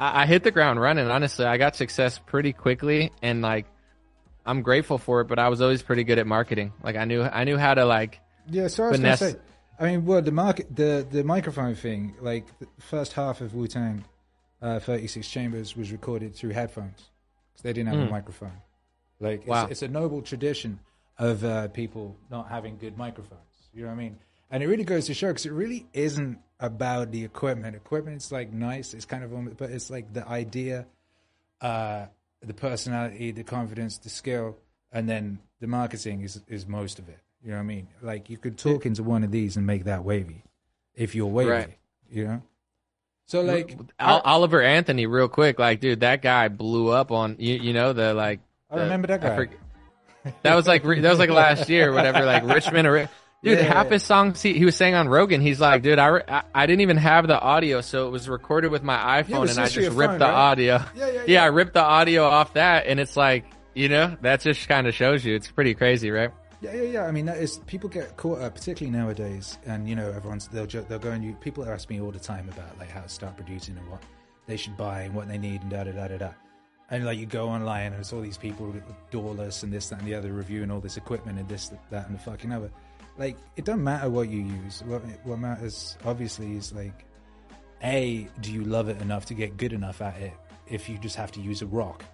I, 0.00 0.22
I 0.22 0.26
hit 0.26 0.42
the 0.42 0.50
ground 0.50 0.80
running. 0.80 1.08
Honestly, 1.08 1.44
I 1.44 1.56
got 1.56 1.76
success 1.76 2.18
pretty 2.18 2.52
quickly 2.52 3.12
and 3.22 3.40
like, 3.40 3.66
I'm 4.44 4.62
grateful 4.62 4.98
for 4.98 5.20
it, 5.20 5.26
but 5.26 5.38
I 5.38 5.48
was 5.48 5.62
always 5.62 5.80
pretty 5.80 6.02
good 6.02 6.18
at 6.18 6.26
marketing. 6.26 6.72
Like 6.82 6.96
I 6.96 7.04
knew, 7.04 7.22
I 7.22 7.44
knew 7.44 7.56
how 7.56 7.74
to 7.74 7.84
like, 7.84 8.20
Yeah, 8.50 8.66
so 8.66 8.82
I 8.82 8.90
was 8.90 8.98
going 8.98 9.12
to 9.12 9.16
say. 9.16 9.36
I 9.78 9.84
mean, 9.86 10.04
well, 10.04 10.22
the 10.22 10.32
market, 10.32 10.74
the 10.74 11.06
the 11.10 11.24
microphone 11.24 11.74
thing, 11.74 12.14
like 12.20 12.46
the 12.58 12.66
first 12.78 13.12
half 13.14 13.40
of 13.40 13.54
Wu 13.54 13.66
Tang, 13.66 14.04
uh, 14.62 14.78
Thirty 14.80 15.06
Six 15.06 15.28
Chambers 15.28 15.76
was 15.76 15.90
recorded 15.92 16.34
through 16.34 16.50
headphones 16.50 17.10
because 17.52 17.62
they 17.62 17.72
didn't 17.72 17.88
have 17.88 17.98
a 18.08 18.10
microphone. 18.10 18.58
Like, 19.20 19.40
it's, 19.40 19.48
Hmm. 19.48 19.70
It's 19.72 19.82
a 19.82 19.88
noble 19.88 20.22
tradition 20.22 20.80
of 21.18 21.44
uh, 21.44 21.68
people 21.68 22.16
not 22.30 22.48
having 22.48 22.76
good 22.76 22.96
microphones. 22.98 23.40
You 23.72 23.82
know 23.82 23.88
what 23.88 23.94
I 23.94 23.96
mean? 23.98 24.18
And 24.50 24.62
it 24.62 24.66
really 24.68 24.84
goes 24.84 25.06
to 25.06 25.14
show 25.14 25.28
because 25.28 25.46
it 25.46 25.52
really 25.52 25.86
isn't 25.92 26.38
about 26.60 27.10
the 27.10 27.24
equipment. 27.24 27.74
Equipment's 27.74 28.30
like 28.30 28.52
nice, 28.52 28.94
it's 28.94 29.04
kind 29.04 29.24
of, 29.24 29.56
but 29.56 29.70
it's 29.70 29.90
like 29.90 30.12
the 30.12 30.26
idea, 30.28 30.86
uh, 31.60 32.06
the 32.40 32.54
personality, 32.54 33.32
the 33.32 33.42
confidence, 33.44 33.98
the 33.98 34.10
skill, 34.10 34.56
and 34.92 35.08
then 35.08 35.38
the 35.60 35.66
marketing 35.66 36.22
is 36.22 36.40
is 36.46 36.66
most 36.66 36.98
of 36.98 37.08
it. 37.08 37.18
You 37.44 37.50
know 37.50 37.56
what 37.56 37.62
I 37.62 37.66
mean? 37.66 37.88
Like 38.02 38.30
you 38.30 38.38
could 38.38 38.56
talk 38.58 38.86
into 38.86 39.02
one 39.02 39.22
of 39.22 39.30
these 39.30 39.56
and 39.56 39.66
make 39.66 39.84
that 39.84 40.02
wavy, 40.04 40.42
if 40.94 41.14
you're 41.14 41.26
wavy. 41.26 41.50
Right. 41.50 41.78
You 42.10 42.24
know. 42.26 42.42
So 43.26 43.40
like, 43.42 43.76
Ol- 44.00 44.20
Oliver 44.24 44.62
Anthony, 44.62 45.06
real 45.06 45.28
quick, 45.28 45.58
like, 45.58 45.80
dude, 45.80 46.00
that 46.00 46.20
guy 46.22 46.48
blew 46.48 46.88
up 46.90 47.10
on 47.10 47.36
you. 47.38 47.54
You 47.56 47.72
know 47.72 47.92
the 47.92 48.14
like. 48.14 48.40
I 48.70 48.76
the- 48.76 48.82
remember 48.84 49.08
that 49.08 49.20
guy. 49.20 49.36
forget- 49.36 49.58
that 50.42 50.54
was 50.54 50.66
like 50.66 50.82
that 50.84 51.02
was 51.10 51.18
like 51.18 51.28
last 51.30 51.68
year, 51.68 51.92
whatever. 51.92 52.24
Like 52.24 52.44
Richmond, 52.54 52.86
or 52.88 53.10
dude, 53.42 53.58
Yeah. 53.58 53.64
half 53.64 53.90
his 53.90 54.02
songs 54.02 54.40
he, 54.40 54.54
he 54.54 54.64
was 54.64 54.74
saying 54.74 54.94
on 54.94 55.06
Rogan. 55.08 55.42
He's 55.42 55.60
like, 55.60 55.82
dude, 55.82 55.98
I, 55.98 56.22
I 56.26 56.42
I 56.54 56.66
didn't 56.66 56.80
even 56.80 56.96
have 56.96 57.26
the 57.26 57.38
audio, 57.38 57.82
so 57.82 58.06
it 58.08 58.10
was 58.10 58.26
recorded 58.26 58.70
with 58.70 58.82
my 58.82 59.22
iPhone, 59.22 59.42
with 59.42 59.50
and 59.50 59.58
I 59.60 59.68
just 59.68 59.90
ripped 59.94 60.12
phone, 60.12 60.18
the 60.18 60.24
right? 60.24 60.32
audio. 60.34 60.82
Yeah, 60.96 61.08
yeah, 61.10 61.24
yeah. 61.26 61.42
I 61.44 61.46
ripped 61.48 61.74
the 61.74 61.82
audio 61.82 62.24
off 62.24 62.54
that, 62.54 62.86
and 62.86 62.98
it's 62.98 63.18
like, 63.18 63.44
you 63.74 63.90
know, 63.90 64.16
that 64.22 64.40
just 64.40 64.66
kind 64.66 64.86
of 64.86 64.94
shows 64.94 65.22
you. 65.26 65.34
It's 65.34 65.50
pretty 65.50 65.74
crazy, 65.74 66.10
right? 66.10 66.30
Yeah, 66.64 66.72
yeah, 66.72 66.82
yeah. 66.82 67.04
I 67.04 67.10
mean, 67.10 67.26
that 67.26 67.36
is 67.36 67.58
people 67.66 67.90
get 67.90 68.16
caught 68.16 68.40
up, 68.40 68.54
particularly 68.54 68.96
nowadays, 68.96 69.58
and 69.66 69.86
you 69.86 69.94
know, 69.94 70.10
everyone's 70.10 70.48
they'll 70.48 70.66
jo- 70.66 70.86
they'll 70.88 70.98
go 70.98 71.10
and 71.10 71.22
you. 71.22 71.34
People 71.34 71.68
ask 71.68 71.90
me 71.90 72.00
all 72.00 72.10
the 72.10 72.18
time 72.18 72.48
about 72.48 72.78
like 72.78 72.88
how 72.88 73.02
to 73.02 73.08
start 73.08 73.36
producing 73.36 73.76
and 73.76 73.86
what 73.90 74.02
they 74.46 74.56
should 74.56 74.74
buy 74.74 75.02
and 75.02 75.14
what 75.14 75.28
they 75.28 75.36
need 75.36 75.60
and 75.60 75.70
da 75.70 75.84
da 75.84 75.92
da 75.92 76.08
da 76.08 76.16
da. 76.16 76.30
And 76.88 77.04
like 77.04 77.18
you 77.18 77.26
go 77.26 77.50
online 77.50 77.92
and 77.92 77.96
it's 77.96 78.14
all 78.14 78.22
these 78.22 78.38
people 78.38 78.66
with 78.68 78.82
doorless 79.10 79.62
and 79.62 79.70
this 79.70 79.90
that 79.90 79.98
and 79.98 80.08
the 80.08 80.14
other 80.14 80.32
reviewing 80.32 80.70
all 80.70 80.80
this 80.80 80.96
equipment 80.96 81.38
and 81.38 81.46
this 81.50 81.70
that 81.90 82.06
and 82.06 82.14
the 82.14 82.18
fucking 82.18 82.50
other. 82.50 82.70
Like 83.18 83.36
it 83.56 83.66
doesn't 83.66 83.84
matter 83.84 84.08
what 84.08 84.30
you 84.30 84.40
use. 84.40 84.82
What 84.86 85.02
what 85.24 85.40
matters 85.40 85.98
obviously 86.06 86.56
is 86.56 86.72
like, 86.72 87.04
a 87.82 88.26
do 88.40 88.50
you 88.50 88.64
love 88.64 88.88
it 88.88 89.02
enough 89.02 89.26
to 89.26 89.34
get 89.34 89.58
good 89.58 89.74
enough 89.74 90.00
at 90.00 90.18
it? 90.18 90.32
If 90.66 90.88
you 90.88 90.96
just 90.96 91.16
have 91.16 91.30
to 91.32 91.42
use 91.42 91.60
a 91.60 91.66
rock 91.66 92.06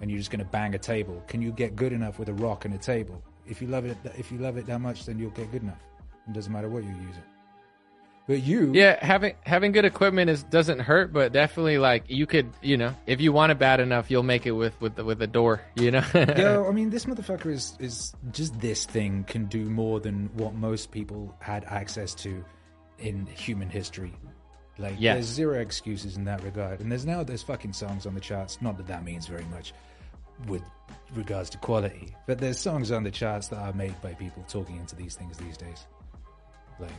and 0.00 0.10
you're 0.10 0.18
just 0.18 0.32
going 0.32 0.44
to 0.44 0.50
bang 0.50 0.74
a 0.74 0.78
table, 0.78 1.22
can 1.28 1.40
you 1.40 1.52
get 1.52 1.76
good 1.76 1.92
enough 1.92 2.18
with 2.18 2.28
a 2.28 2.34
rock 2.34 2.64
and 2.64 2.74
a 2.74 2.78
table? 2.78 3.22
If 3.46 3.60
you 3.60 3.68
love 3.68 3.84
it, 3.84 3.96
if 4.16 4.30
you 4.32 4.38
love 4.38 4.56
it 4.56 4.66
that 4.66 4.80
much, 4.80 5.06
then 5.06 5.18
you'll 5.18 5.30
get 5.30 5.50
good 5.50 5.62
enough. 5.62 5.82
It 6.28 6.32
doesn't 6.32 6.52
matter 6.52 6.68
what 6.68 6.84
you 6.84 6.90
use 6.90 7.16
it. 7.16 7.24
But 8.28 8.42
you, 8.44 8.70
Yeah, 8.72 9.04
having 9.04 9.34
having 9.42 9.72
good 9.72 9.84
equipment 9.84 10.30
is 10.30 10.44
doesn't 10.44 10.78
hurt, 10.78 11.12
but 11.12 11.32
definitely 11.32 11.78
like 11.78 12.04
you 12.06 12.24
could, 12.24 12.50
you 12.62 12.76
know, 12.76 12.94
if 13.06 13.20
you 13.20 13.32
want 13.32 13.50
it 13.50 13.58
bad 13.58 13.80
enough, 13.80 14.12
you'll 14.12 14.22
make 14.22 14.46
it 14.46 14.52
with 14.52 14.80
with 14.80 14.94
the, 14.94 15.04
with 15.04 15.20
a 15.22 15.26
door, 15.26 15.60
you 15.74 15.90
know. 15.90 16.04
Yo, 16.14 16.66
I 16.68 16.70
mean, 16.72 16.90
this 16.90 17.04
motherfucker 17.06 17.50
is 17.50 17.76
is 17.80 18.14
just 18.30 18.58
this 18.60 18.84
thing 18.86 19.24
can 19.24 19.46
do 19.46 19.64
more 19.68 19.98
than 19.98 20.30
what 20.34 20.54
most 20.54 20.92
people 20.92 21.34
had 21.40 21.64
access 21.64 22.14
to 22.16 22.44
in 23.00 23.26
human 23.26 23.68
history. 23.68 24.14
Like, 24.78 24.94
Yeah. 24.98 25.14
there's 25.14 25.26
zero 25.26 25.58
excuses 25.60 26.16
in 26.16 26.24
that 26.24 26.42
regard. 26.44 26.78
And 26.80 26.90
there's 26.92 27.04
now 27.04 27.24
there's 27.24 27.42
fucking 27.42 27.72
songs 27.72 28.06
on 28.06 28.14
the 28.14 28.20
charts. 28.20 28.62
Not 28.62 28.76
that 28.76 28.86
that 28.86 29.04
means 29.04 29.26
very 29.26 29.44
much 29.46 29.74
with 30.46 30.62
regards 31.14 31.50
to 31.50 31.58
quality, 31.58 32.14
but 32.26 32.38
there's 32.38 32.58
songs 32.58 32.90
on 32.90 33.04
the 33.04 33.10
charts 33.10 33.48
that 33.48 33.58
are 33.58 33.72
made 33.72 34.00
by 34.00 34.14
people 34.14 34.44
talking 34.48 34.76
into 34.76 34.96
these 34.96 35.14
things 35.14 35.36
these 35.36 35.56
days. 35.56 35.86
Like, 36.78 36.90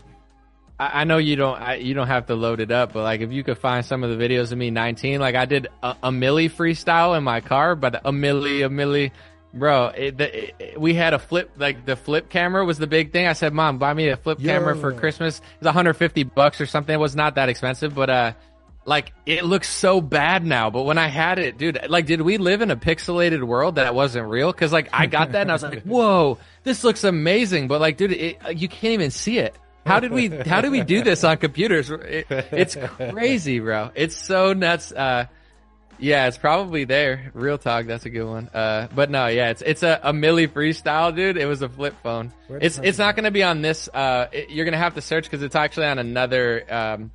I, 0.80 1.02
I 1.02 1.04
know 1.04 1.18
you 1.18 1.36
don't 1.36 1.60
I, 1.60 1.76
you 1.76 1.94
don't 1.94 2.08
have 2.08 2.28
to 2.28 2.36
load 2.36 2.60
it 2.60 2.72
up, 2.72 2.94
but 2.94 3.04
like 3.04 3.22
if 3.22 3.32
you 3.32 3.44
could 3.44 3.58
find 3.58 3.86
some 3.86 4.04
of 4.04 4.18
the 4.18 4.24
videos 4.24 4.52
of 4.52 4.58
me 4.58 4.72
19, 4.72 5.20
like 5.20 5.36
I 5.36 5.46
did 5.46 5.68
a, 5.82 5.96
a 6.04 6.12
milli 6.12 6.50
freestyle 6.50 7.18
in 7.18 7.24
my 7.24 7.42
car, 7.42 7.76
but 7.76 7.96
a 7.96 8.12
milli, 8.12 8.66
a 8.66 8.70
milli, 8.70 9.12
bro. 9.54 9.88
It, 9.88 10.18
the, 10.18 10.72
it, 10.72 10.80
we 10.80 10.94
had 10.94 11.14
a 11.14 11.20
flip, 11.20 11.52
like 11.58 11.86
the 11.86 11.96
flip 11.96 12.30
camera 12.30 12.66
was 12.66 12.78
the 12.78 12.88
big 12.88 13.12
thing. 13.12 13.28
I 13.28 13.34
said, 13.34 13.54
"Mom, 13.54 13.78
buy 13.78 13.94
me 13.94 14.10
a 14.10 14.18
flip 14.18 14.40
camera 14.40 14.76
for 14.76 14.92
Yo. 14.92 15.00
Christmas." 15.00 15.42
It's 15.56 15.66
150 15.66 16.24
bucks 16.24 16.62
or 16.62 16.66
something. 16.66 16.94
It 16.94 17.00
was 17.00 17.16
not 17.16 17.36
that 17.36 17.50
expensive, 17.50 17.96
but 17.96 18.10
uh. 18.10 18.34
Like 18.86 19.14
it 19.26 19.46
looks 19.46 19.70
so 19.70 20.02
bad 20.02 20.46
now, 20.46 20.70
but 20.70 20.84
when 20.84 20.98
I 20.98 21.08
had 21.08 21.40
it, 21.40 21.58
dude, 21.58 21.80
like, 21.88 22.06
did 22.06 22.22
we 22.22 22.38
live 22.38 22.62
in 22.62 22.70
a 22.70 22.76
pixelated 22.76 23.42
world 23.44 23.76
that 23.76 23.96
wasn't 23.96 24.28
real? 24.28 24.52
Cause 24.52 24.74
like 24.74 24.90
I 24.92 25.06
got 25.06 25.32
that 25.32 25.44
and 25.44 25.52
I 25.52 25.54
was 25.54 25.64
like, 25.64 25.84
whoa, 25.84 26.38
this 26.64 26.84
looks 26.84 27.04
amazing. 27.06 27.70
But 27.70 27.80
like, 27.80 27.96
dude, 27.96 28.12
it, 28.12 28.58
you 28.58 28.68
can't 28.68 28.94
even 28.94 29.12
see 29.12 29.40
it. 29.40 29.56
How 29.86 30.00
did 30.00 30.12
we 30.12 30.28
how 30.28 30.62
did 30.62 30.72
we 30.72 30.82
do 30.82 31.02
this 31.04 31.24
on 31.24 31.38
computers? 31.38 31.90
It, 31.92 32.28
it's 32.30 32.76
crazy, 32.76 33.60
bro. 33.60 33.92
It's 33.96 34.16
so 34.18 34.54
nuts. 34.54 34.92
Uh, 34.92 35.28
yeah, 36.00 36.28
it's 36.28 36.38
probably 36.38 36.84
there. 36.86 37.32
Real 37.34 37.58
talk, 37.58 37.86
that's 37.86 38.06
a 38.06 38.10
good 38.10 38.26
one. 38.26 38.50
Uh, 38.54 38.88
but 38.94 39.10
no, 39.10 39.28
yeah, 39.28 39.50
it's 39.50 39.62
it's 39.62 39.84
a, 39.84 40.00
a 40.04 40.12
milli 40.12 40.48
freestyle, 40.48 41.16
dude. 41.16 41.38
It 41.38 41.46
was 41.46 41.62
a 41.62 41.70
flip 41.70 41.96
phone. 42.04 42.32
It's 42.50 42.80
it's 42.80 42.98
not 42.98 43.16
going 43.16 43.26
to 43.26 43.32
be 43.32 43.44
on 43.44 43.62
this. 43.62 43.88
Uh, 43.94 44.28
it- 44.32 44.50
you're 44.50 44.66
going 44.66 44.74
to 44.74 44.78
have 44.80 44.96
to 44.96 45.02
search 45.02 45.26
because 45.26 45.42
it's 45.44 45.56
actually 45.56 45.86
on 45.88 46.00
another. 46.00 46.66
Um, 46.70 47.12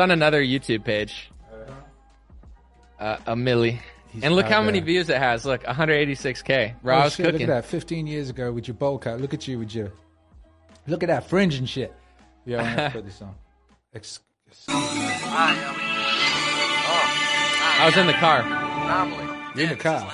on 0.00 0.10
another 0.10 0.42
YouTube 0.42 0.84
page. 0.84 1.30
Uh, 2.98 3.16
a 3.26 3.34
milli. 3.34 3.78
He's 4.12 4.24
and 4.24 4.34
look 4.34 4.46
out 4.46 4.52
how 4.52 4.62
many 4.62 4.80
there. 4.80 4.86
views 4.86 5.08
it 5.08 5.16
has. 5.18 5.46
Look, 5.46 5.62
186k. 5.62 6.74
Bro, 6.82 6.94
I 6.96 7.00
oh 7.00 7.04
was 7.04 7.14
shit, 7.14 7.24
look 7.26 7.34
cooking. 7.34 7.48
at 7.48 7.62
that. 7.62 7.64
15 7.64 8.06
years 8.06 8.28
ago 8.28 8.50
with 8.52 8.66
your 8.68 8.74
bowl 8.74 8.98
cut. 8.98 9.20
Look 9.20 9.32
at 9.32 9.46
you 9.48 9.58
with 9.58 9.74
your. 9.74 9.92
Look 10.86 11.02
at 11.02 11.06
that 11.08 11.28
fringe 11.28 11.54
and 11.54 11.68
shit. 11.68 11.94
Yeah, 12.44 12.62
I'm 12.62 12.76
gonna 12.76 12.90
put 12.90 13.04
this 13.04 13.22
on. 13.22 13.34
Ex- 13.94 14.20
I 17.72 17.82
was 17.86 17.96
in 17.96 18.06
the 18.06 18.12
car. 18.14 18.42
You're 19.54 19.64
in 19.64 19.70
the 19.70 19.76
car. 19.76 20.06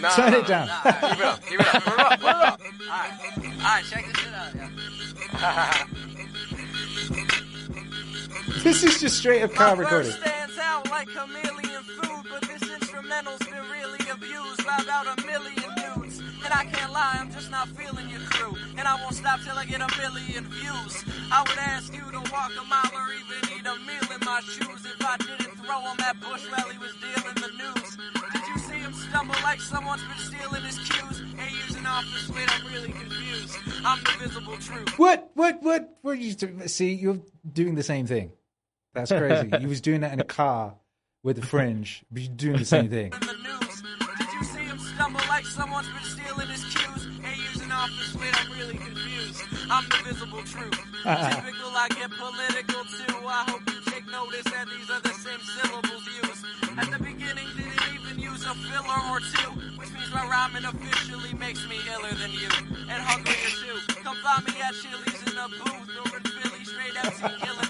Nah, 0.00 0.10
Turn 0.14 0.34
it 0.34 0.46
down. 0.46 0.68
Keep 0.84 1.18
it 1.18 1.24
up. 1.24 1.42
Keep 1.46 1.60
it 1.60 1.66
up. 1.74 1.82
Put 1.82 1.92
it 1.94 1.98
up. 2.00 2.20
Put 2.20 2.28
it 2.28 2.34
up. 2.34 2.60
Alright. 2.82 3.12
Alright, 3.58 3.84
check 3.84 4.04
this 4.06 4.16
shit 4.16 4.34
out. 4.34 4.54
Yeah. 4.54 5.84
This 8.64 8.82
is 8.82 9.00
just 9.00 9.18
straight 9.18 9.42
up 9.42 9.54
car 9.54 9.76
recording. 9.76 10.10
stands 10.10 10.58
out 10.58 10.90
like 10.90 11.06
chameleon 11.08 11.82
food, 11.84 12.24
but 12.30 12.42
this 12.42 12.62
instrumental's 12.62 13.38
been 13.38 13.64
really 13.70 14.02
abused 14.10 14.66
by 14.66 14.76
about 14.82 15.06
a 15.06 15.26
million 15.26 15.70
dudes. 15.78 16.18
And 16.18 16.52
I 16.52 16.64
can't 16.64 16.92
lie, 16.92 17.18
I'm 17.20 17.30
just 17.30 17.50
not 17.50 17.68
feeling 17.68 18.08
your 18.10 18.20
crew. 18.20 18.56
And 18.76 18.88
I 18.88 18.94
won't 19.02 19.14
stop 19.14 19.40
till 19.46 19.56
I 19.56 19.64
get 19.64 19.80
a 19.80 19.88
million 19.96 20.44
views. 20.50 21.04
I 21.30 21.42
would 21.46 21.58
ask 21.58 21.94
you 21.94 22.02
to 22.10 22.18
walk 22.32 22.50
a 22.60 22.64
mile 22.66 22.90
or 22.98 23.08
even 23.14 23.38
eat 23.56 23.66
a 23.66 23.76
meal 23.86 24.08
in 24.10 24.20
my 24.26 24.40
shoes 24.42 24.82
if 24.84 25.06
I 25.06 25.16
didn't 25.18 25.54
throw 25.62 25.80
him 25.80 25.96
that 25.98 26.18
bush 26.20 26.44
while 26.50 26.68
he 26.68 26.78
was 26.78 26.94
dealing 26.98 27.38
the 27.38 27.50
news. 27.62 27.96
Did 28.32 28.42
you 28.48 28.58
see 28.58 28.78
him 28.82 28.92
stumble 28.92 29.36
like 29.44 29.60
someone's 29.60 30.02
been 30.02 30.18
stealing 30.18 30.62
his 30.64 30.78
cues? 30.78 31.22
Years 31.22 31.76
in 31.76 31.86
office, 31.86 32.28
wait, 32.34 32.48
I'm 32.50 32.66
really 32.72 32.90
confused. 32.92 33.56
I'm 33.84 34.02
the 34.02 34.24
visible 34.26 34.56
truth. 34.58 34.98
What? 34.98 35.30
What? 35.34 35.62
What? 35.62 35.96
What 36.02 36.12
are 36.12 36.14
you 36.20 36.34
doing? 36.34 36.66
See, 36.66 36.94
you're 36.94 37.20
doing 37.50 37.74
the 37.76 37.82
same 37.84 38.06
thing. 38.06 38.32
That's 38.94 39.10
crazy. 39.10 39.50
he 39.60 39.66
was 39.66 39.80
doing 39.80 40.00
that 40.00 40.12
in 40.12 40.20
a 40.20 40.24
car 40.24 40.74
with 41.22 41.36
the 41.36 41.46
fringe, 41.46 42.02
but 42.10 42.22
you're 42.22 42.32
doing 42.34 42.58
the 42.58 42.64
same 42.64 42.88
thing. 42.96 43.12
in 43.12 43.20
the 43.26 43.34
news. 43.34 43.82
Did 44.18 44.32
you 44.34 44.44
see 44.44 44.64
him 44.64 44.78
stumble 44.78 45.20
like 45.28 45.44
someone's 45.46 45.88
been 45.88 46.02
stealing 46.04 46.48
his 46.48 46.64
cues? 46.64 47.08
Eight 47.24 47.36
years 47.38 47.60
in 47.62 47.70
office, 47.72 48.14
wait, 48.14 48.34
I'm 48.34 48.58
really 48.58 48.78
confused. 48.78 49.42
I'm 49.70 49.84
the 49.88 49.98
visible 50.08 50.42
truth. 50.42 50.78
Uh-uh. 51.04 51.30
Typical, 51.30 51.70
I 51.76 51.88
get 51.90 52.10
political 52.10 52.82
too. 52.84 53.16
I 53.26 53.44
hope 53.50 53.62
you 53.66 53.80
take 53.92 54.06
notice 54.10 54.44
that 54.44 54.66
these 54.66 54.90
are 54.90 55.00
the 55.00 55.14
same 55.14 55.40
syllables 55.40 56.06
used. 56.24 56.44
At 56.78 56.90
the 56.90 56.98
beginning, 57.02 57.46
didn't 57.56 57.82
even 57.94 58.18
use 58.18 58.44
a 58.46 58.54
filler 58.54 59.00
or 59.12 59.20
two, 59.20 59.50
which 59.78 59.90
means 59.92 60.10
my 60.14 60.26
rhyming 60.26 60.64
officially 60.64 61.34
makes 61.34 61.66
me 61.68 61.76
iller 61.92 62.14
than 62.14 62.32
you. 62.32 62.48
And 62.88 63.02
hungrier 63.02 63.52
too. 63.62 63.78
Come 64.02 64.16
find 64.24 64.46
me 64.46 64.54
at 64.62 64.72
Chili's 64.74 65.22
in 65.26 65.36
a 65.38 65.48
booth 65.48 65.90
or 66.06 66.16
in 66.16 66.22
Philly, 66.24 66.64
straight 66.64 66.96
MC 67.04 67.22
killing 67.44 67.67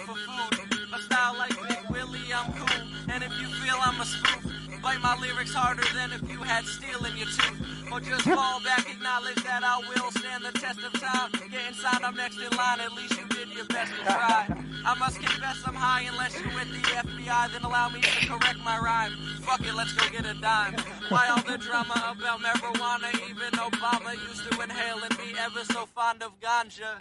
bite 4.88 5.02
my 5.02 5.14
lyrics 5.20 5.52
harder 5.52 5.84
than 5.94 6.12
if 6.12 6.32
you 6.32 6.38
had 6.42 6.64
steel 6.64 7.04
in 7.04 7.14
your 7.14 7.26
tooth. 7.26 7.67
Or 7.92 8.00
just 8.00 8.22
fall 8.22 8.60
back, 8.60 8.88
acknowledge 8.90 9.42
that 9.44 9.62
I 9.64 9.78
will 9.78 10.10
stand 10.12 10.44
the 10.44 10.52
test 10.58 10.80
of 10.84 10.92
time. 11.00 11.30
Get 11.50 11.66
inside, 11.68 12.02
I'm 12.02 12.14
next 12.16 12.36
in 12.38 12.54
line, 12.56 12.80
at 12.80 12.92
least 12.92 13.16
you 13.18 13.26
did 13.28 13.48
your 13.48 13.64
best 13.66 13.92
to 13.92 14.04
try. 14.04 14.46
I 14.84 14.94
must 14.98 15.18
confess 15.20 15.62
I'm 15.66 15.74
high 15.74 16.02
unless 16.08 16.38
you're 16.38 16.52
with 16.54 16.70
the 16.70 16.80
FBI, 16.80 17.52
then 17.52 17.62
allow 17.62 17.88
me 17.88 18.00
to 18.00 18.26
correct 18.26 18.58
my 18.64 18.78
rhyme. 18.78 19.12
Fuck 19.42 19.60
it, 19.60 19.74
let's 19.74 19.92
go 19.92 20.08
get 20.10 20.26
a 20.26 20.34
dime. 20.40 20.76
Why 21.08 21.28
all 21.28 21.42
the 21.42 21.58
drama 21.58 22.14
about 22.16 22.40
marijuana? 22.40 23.08
Even 23.28 23.52
Obama 23.58 24.12
used 24.28 24.50
to 24.50 24.60
inhale 24.60 25.00
and 25.02 25.16
be 25.18 25.34
ever 25.38 25.64
so 25.64 25.86
fond 25.86 26.22
of 26.22 26.32
ganja. 26.40 26.96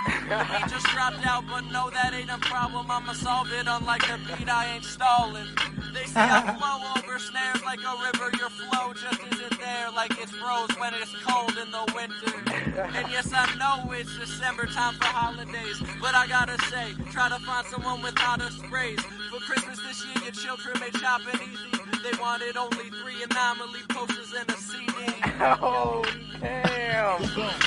He 0.56 0.70
just 0.70 0.88
dropped 0.88 1.26
out, 1.26 1.44
but 1.48 1.66
no, 1.72 1.90
that 1.90 2.14
ain't 2.14 2.30
a 2.30 2.38
problem. 2.40 2.90
I'ma 2.90 3.14
solve 3.14 3.52
it. 3.52 3.68
Unlike 3.68 4.08
the 4.08 4.20
beat, 4.28 4.50
I 4.50 4.76
ain't 4.76 4.86
stalling. 4.86 5.48
They 5.94 6.06
say 6.06 6.22
I 6.22 6.56
flow 6.60 6.80
over 6.96 7.20
snares 7.20 7.64
like 7.64 7.80
a 7.80 7.94
river. 8.06 8.32
Your 8.38 8.50
flow 8.50 8.94
just 8.94 9.22
isn't 9.34 9.60
there, 9.60 9.92
like 9.96 10.12
it's 10.22 10.32
froze 10.32 10.77
when 10.80 10.94
it's 10.94 11.14
cold 11.26 11.58
in 11.58 11.72
the 11.72 11.92
winter. 11.96 12.34
And 12.78 13.10
yes, 13.10 13.32
I 13.34 13.46
know 13.56 13.92
it's 13.92 14.18
December 14.18 14.66
time 14.68 14.94
for 14.96 15.06
holidays, 15.06 15.82
but 16.02 16.14
I 16.16 16.28
gotta 16.28 16.58
say, 16.66 16.94
try 17.12 17.30
to 17.30 17.40
find 17.40 17.66
someone 17.68 18.02
with 18.02 18.18
hotter 18.18 18.50
sprays. 18.52 19.00
For 19.32 19.40
Christmas 19.40 19.80
this 19.82 20.06
year, 20.06 20.24
your 20.26 20.34
children 20.34 20.80
may 20.80 20.92
chop 21.00 21.22
it 21.34 21.42
easy. 21.42 21.72
they 22.04 22.18
wanted 22.20 22.58
only 22.58 22.90
three 23.02 23.24
anomaly 23.24 23.82
posters 23.90 24.34
and 24.38 24.50
a 24.50 24.54
CD. 24.54 24.94
Oh 25.40 26.04
damn! 26.40 27.22
oh. 27.22 27.60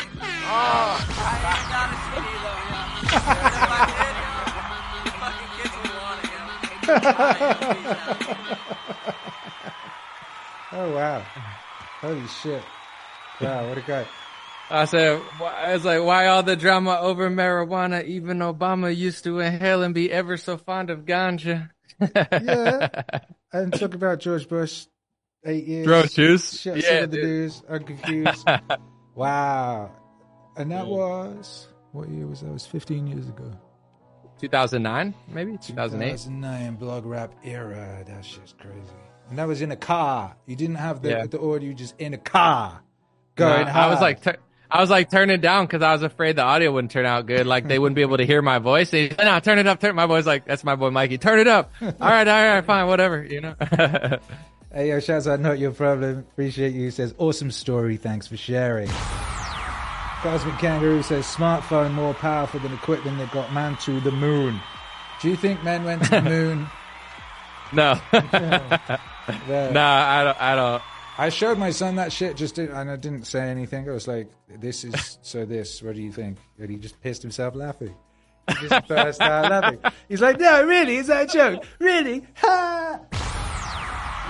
Ah. 0.52 0.98
I 1.18 1.54
ain't 1.58 1.70
got 1.70 1.90
a 1.90 1.98
CD 2.10 2.26
though, 2.42 2.62
yeah. 2.70 2.98
if 3.46 3.70
I 3.70 3.86
did, 3.90 4.16
yo, 4.20 4.32
the 5.04 5.12
fucking 5.20 5.50
kids 5.56 5.74
would 5.78 5.94
want 6.02 6.18
it, 6.22 6.30
yo. 6.30 6.42
Alright, 7.14 7.58
peace 7.76 7.94
out. 7.94 8.40
Oh 10.72 10.88
wow! 10.94 11.20
Holy 12.00 12.26
shit! 12.28 12.62
Wow, 13.40 13.68
what 13.68 13.78
a 13.78 13.82
guy! 13.82 14.06
I 14.70 14.84
said, 14.84 15.20
wh- 15.20 15.42
I 15.42 15.72
was 15.72 15.84
like, 15.84 16.02
why 16.02 16.26
all 16.28 16.42
the 16.42 16.56
drama 16.56 16.98
over 17.00 17.28
marijuana? 17.30 18.04
Even 18.04 18.38
Obama 18.38 18.94
used 18.94 19.24
to 19.24 19.40
inhale 19.40 19.82
and 19.82 19.94
be 19.94 20.12
ever 20.12 20.36
so 20.36 20.56
fond 20.58 20.90
of 20.90 21.00
ganja. 21.06 21.70
Yeah, 22.00 23.02
and 23.52 23.72
talk 23.72 23.94
about 23.94 24.20
George 24.20 24.48
Bush, 24.48 24.86
eight 25.44 25.66
years. 25.66 25.86
Throw 25.86 26.02
shoes. 26.04 26.60
Shit, 26.60 26.84
Yeah, 26.84 27.06
the 27.06 27.16
news. 27.16 27.62
I'm 27.68 27.82
confused. 27.84 28.46
wow, 29.14 29.90
and 30.56 30.70
that 30.70 30.86
was 30.86 31.66
what 31.92 32.08
year 32.08 32.26
was 32.26 32.40
that? 32.40 32.48
It 32.48 32.52
was 32.52 32.66
15 32.66 33.06
years 33.08 33.28
ago. 33.28 33.50
2009, 34.40 35.14
maybe 35.28 35.58
2008. 35.58 36.10
2009 36.12 36.74
blog 36.76 37.04
rap 37.04 37.34
era. 37.44 38.02
That 38.06 38.24
shit's 38.24 38.54
crazy. 38.58 38.78
And 39.28 39.38
that 39.38 39.46
was 39.46 39.60
in 39.62 39.70
a 39.70 39.76
car. 39.76 40.34
You 40.46 40.56
didn't 40.56 40.76
have 40.76 41.02
the 41.02 41.10
Yeah. 41.10 41.26
the 41.26 41.40
audio 41.40 41.72
just 41.74 41.94
in 42.00 42.14
a 42.14 42.18
car. 42.18 42.80
Nah, 43.40 43.64
Going 43.64 43.68
I 43.68 43.86
was 43.88 44.00
like, 44.00 44.22
tur- 44.22 44.36
I 44.70 44.80
was 44.80 44.90
like, 44.90 45.10
turn 45.10 45.30
it 45.30 45.40
down 45.40 45.66
because 45.66 45.82
I 45.82 45.92
was 45.92 46.02
afraid 46.02 46.36
the 46.36 46.42
audio 46.42 46.70
wouldn't 46.70 46.92
turn 46.92 47.04
out 47.06 47.26
good. 47.26 47.46
Like 47.46 47.66
they 47.66 47.78
wouldn't 47.78 47.96
be 47.96 48.02
able 48.02 48.18
to 48.18 48.26
hear 48.26 48.40
my 48.40 48.58
voice. 48.58 48.90
They, 48.90 49.08
no, 49.18 49.40
turn 49.40 49.58
it 49.58 49.66
up. 49.66 49.80
Turn. 49.80 49.96
My 49.96 50.06
boy's 50.06 50.26
like, 50.26 50.44
that's 50.46 50.62
my 50.62 50.76
boy 50.76 50.90
Mikey. 50.90 51.18
Turn 51.18 51.40
it 51.40 51.48
up. 51.48 51.72
all 51.82 51.88
right, 52.00 52.28
all 52.28 52.54
right, 52.54 52.64
fine, 52.64 52.86
whatever. 52.86 53.24
You 53.24 53.40
know. 53.40 53.54
Hey, 54.72 54.90
yo, 54.90 55.00
shouts 55.00 55.26
out, 55.26 55.40
not 55.40 55.58
your 55.58 55.72
problem. 55.72 56.18
Appreciate 56.20 56.74
you. 56.74 56.92
Says, 56.92 57.12
awesome 57.18 57.50
story. 57.50 57.96
Thanks 57.96 58.28
for 58.28 58.36
sharing. 58.36 58.88
Cosmic 60.22 60.58
Kangaroo 60.58 61.02
says, 61.02 61.26
smartphone 61.26 61.92
more 61.92 62.14
powerful 62.14 62.60
than 62.60 62.72
equipment 62.74 63.18
that 63.18 63.32
got 63.32 63.52
man 63.52 63.76
to 63.78 63.98
the 63.98 64.12
moon. 64.12 64.60
Do 65.20 65.28
you 65.28 65.34
think 65.34 65.64
men 65.64 65.82
went 65.82 66.04
to 66.04 66.10
the 66.10 66.20
moon? 66.22 66.68
no, 67.72 67.94
no, 68.12 69.82
I 69.82 70.22
don't. 70.24 70.40
I 70.40 70.54
don't. 70.54 70.82
I 71.20 71.28
showed 71.28 71.58
my 71.58 71.68
son 71.70 71.96
that 71.96 72.14
shit 72.14 72.34
just 72.34 72.56
and 72.58 72.90
I 72.90 72.96
didn't 72.96 73.26
say 73.26 73.40
anything. 73.40 73.86
I 73.86 73.92
was 73.92 74.08
like, 74.08 74.30
this 74.58 74.84
is 74.84 75.18
so 75.20 75.44
this. 75.44 75.82
What 75.82 75.94
do 75.94 76.00
you 76.00 76.10
think? 76.12 76.38
And 76.58 76.70
he 76.70 76.78
just 76.78 76.98
pissed 77.02 77.20
himself 77.20 77.54
laughing. 77.54 77.94
He 78.48 78.68
just 78.68 78.88
burst 78.88 79.20
out 79.20 79.50
laughing. 79.50 79.80
He's 80.08 80.22
like, 80.22 80.40
no, 80.40 80.64
really? 80.64 80.96
Is 80.96 81.08
that 81.08 81.24
a 81.24 81.26
joke? 81.26 81.64
Really? 81.78 82.26
Ha! 82.36 83.00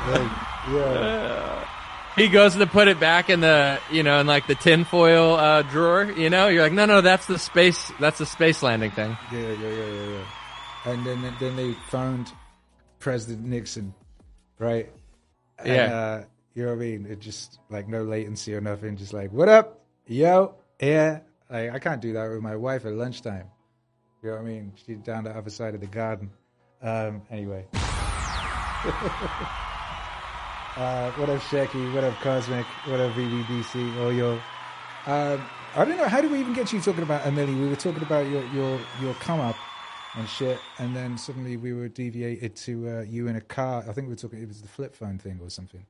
Like, 0.09 0.75
yeah. 0.75 1.69
He 2.17 2.27
goes 2.27 2.57
to 2.57 2.67
put 2.67 2.89
it 2.89 2.99
back 2.99 3.31
in 3.31 3.39
the, 3.39 3.79
you 3.93 4.03
know, 4.03 4.19
in 4.19 4.27
like 4.27 4.49
the 4.49 4.57
tinfoil 4.57 5.35
uh, 5.35 5.63
drawer. 5.63 6.11
You 6.17 6.29
know, 6.29 6.49
you're 6.49 6.65
like, 6.65 6.73
no, 6.73 6.87
no, 6.87 7.03
that's 7.03 7.27
the 7.27 7.39
space. 7.39 7.93
That's 8.01 8.19
the 8.19 8.27
space 8.27 8.65
landing 8.65 8.91
thing. 8.91 9.17
Yeah, 9.31 9.39
yeah, 9.39 9.53
yeah, 9.53 9.87
yeah, 9.87 10.09
yeah. 10.09 10.25
And 10.93 11.07
then 11.07 11.37
then 11.39 11.55
they 11.55 11.73
found 11.89 12.33
President 12.99 13.47
Nixon, 13.47 13.95
right? 14.59 14.91
And, 15.61 15.69
Yeah. 15.69 15.95
Uh, 15.95 16.25
you 16.55 16.65
know 16.65 16.71
what 16.71 16.77
I 16.77 16.81
mean? 16.81 17.07
It 17.07 17.21
just 17.21 17.59
like 17.71 17.89
no 17.89 18.03
latency 18.03 18.55
or 18.55 18.61
nothing. 18.61 18.97
Just 18.97 19.13
like, 19.13 19.33
what 19.33 19.49
up, 19.49 19.81
yo, 20.07 20.55
yeah. 20.81 21.21
Like 21.51 21.73
I 21.73 21.79
can't 21.79 22.01
do 22.01 22.13
that 22.15 22.31
with 22.31 22.41
my 22.41 22.57
wife 22.57 22.87
at 22.87 22.93
lunchtime. 22.93 23.47
You 24.23 24.31
know 24.31 24.37
what 24.37 24.43
I 24.43 24.45
mean? 24.45 24.73
She's 24.87 24.99
down 24.99 25.25
the 25.25 25.37
other 25.37 25.51
side 25.51 25.75
of 25.75 25.81
the 25.81 25.87
garden. 25.87 26.31
Um, 26.83 27.23
anyway. 27.31 27.67
uh, 27.73 27.79
what 31.13 31.29
up, 31.29 31.41
Shecky? 31.43 31.95
What 31.95 32.05
up, 32.05 32.15
Cosmic? 32.21 32.67
What 32.87 33.01
up, 33.01 33.13
VVDC? 33.13 33.97
Oh, 33.99 34.11
yo. 34.11 34.41
Um, 35.07 35.43
I 35.75 35.85
don't 35.85 35.97
know. 35.97 36.09
How 36.09 36.21
did 36.21 36.31
we 36.31 36.41
even 36.41 36.53
get 36.53 36.73
you 36.73 36.81
talking 36.81 37.03
about 37.03 37.25
Emily? 37.25 37.55
We 37.55 37.69
were 37.69 37.77
talking 37.77 38.03
about 38.03 38.29
your 38.29 38.45
your 38.49 38.81
your 39.01 39.15
come 39.15 39.41
up 39.41 39.57
and 40.17 40.29
shit, 40.29 40.59
and 40.79 40.95
then 40.95 41.17
suddenly 41.17 41.57
we 41.57 41.73
were 41.73 41.89
deviated 41.89 42.57
to 42.57 42.89
uh, 42.89 43.01
you 43.03 43.29
in 43.29 43.37
a 43.37 43.41
car. 43.41 43.85
I 43.89 43.93
think 43.93 44.09
we 44.09 44.13
were 44.13 44.17
talking. 44.17 44.43
It 44.43 44.49
was 44.49 44.63
the 44.63 44.69
flip 44.69 44.95
phone 44.95 45.19
thing 45.19 45.39
or 45.41 45.49
something. 45.49 45.87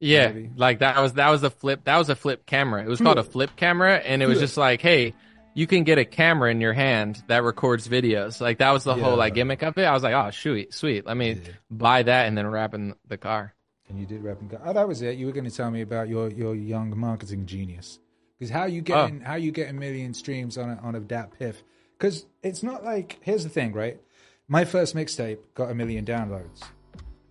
Yeah, 0.00 0.28
Maybe. 0.28 0.50
like 0.56 0.78
that 0.78 0.98
was 1.00 1.12
that 1.14 1.28
was 1.28 1.42
a 1.42 1.50
flip. 1.50 1.84
That 1.84 1.98
was 1.98 2.08
a 2.08 2.16
flip 2.16 2.46
camera. 2.46 2.82
It 2.82 2.88
was 2.88 3.00
called 3.00 3.18
a 3.18 3.22
hmm. 3.22 3.30
flip 3.30 3.50
camera, 3.56 3.96
and 3.96 4.22
it 4.22 4.26
was 4.26 4.38
hmm. 4.38 4.44
just 4.44 4.56
like, 4.56 4.80
hey, 4.80 5.14
you 5.54 5.66
can 5.66 5.84
get 5.84 5.98
a 5.98 6.04
camera 6.04 6.50
in 6.50 6.60
your 6.60 6.72
hand 6.72 7.22
that 7.26 7.42
records 7.42 7.86
videos. 7.86 8.40
Like 8.40 8.58
that 8.58 8.70
was 8.70 8.84
the 8.84 8.94
whole 8.94 9.16
like 9.16 9.34
gimmick 9.34 9.62
of 9.62 9.76
it. 9.76 9.84
I 9.84 9.92
was 9.92 10.02
like, 10.02 10.14
oh, 10.14 10.30
sweet, 10.30 10.72
sweet. 10.72 11.06
Let 11.06 11.16
me 11.16 11.32
Yeah. 11.32 11.52
buy 11.70 12.02
that 12.02 12.26
and 12.26 12.36
then 12.36 12.46
wrap 12.46 12.74
in 12.74 12.94
the 13.08 13.18
car. 13.18 13.54
And 13.88 13.98
you 13.98 14.06
did 14.06 14.22
rap 14.22 14.40
and 14.40 14.48
go. 14.48 14.60
Oh, 14.64 14.72
that 14.72 14.86
was 14.86 15.02
it. 15.02 15.18
You 15.18 15.26
were 15.26 15.32
going 15.32 15.44
to 15.44 15.54
tell 15.54 15.70
me 15.70 15.82
about 15.82 16.08
your 16.08 16.30
your 16.30 16.54
young 16.54 16.96
marketing 16.98 17.46
genius. 17.46 17.98
Because 18.38 18.50
how 18.50 18.64
you 18.64 18.80
getting 18.80 19.22
oh. 19.22 19.26
how 19.26 19.34
you 19.34 19.52
get 19.52 19.68
a 19.68 19.72
million 19.72 20.14
streams 20.14 20.56
on 20.56 20.70
a, 20.70 20.76
on 20.82 20.94
a 20.94 21.00
DatPiff? 21.00 21.56
Because 21.98 22.24
it's 22.42 22.62
not 22.62 22.84
like 22.84 23.18
here's 23.20 23.44
the 23.44 23.50
thing, 23.50 23.72
right? 23.72 24.00
My 24.48 24.64
first 24.64 24.96
mixtape 24.96 25.38
got 25.54 25.70
a 25.70 25.74
million 25.74 26.04
downloads, 26.04 26.62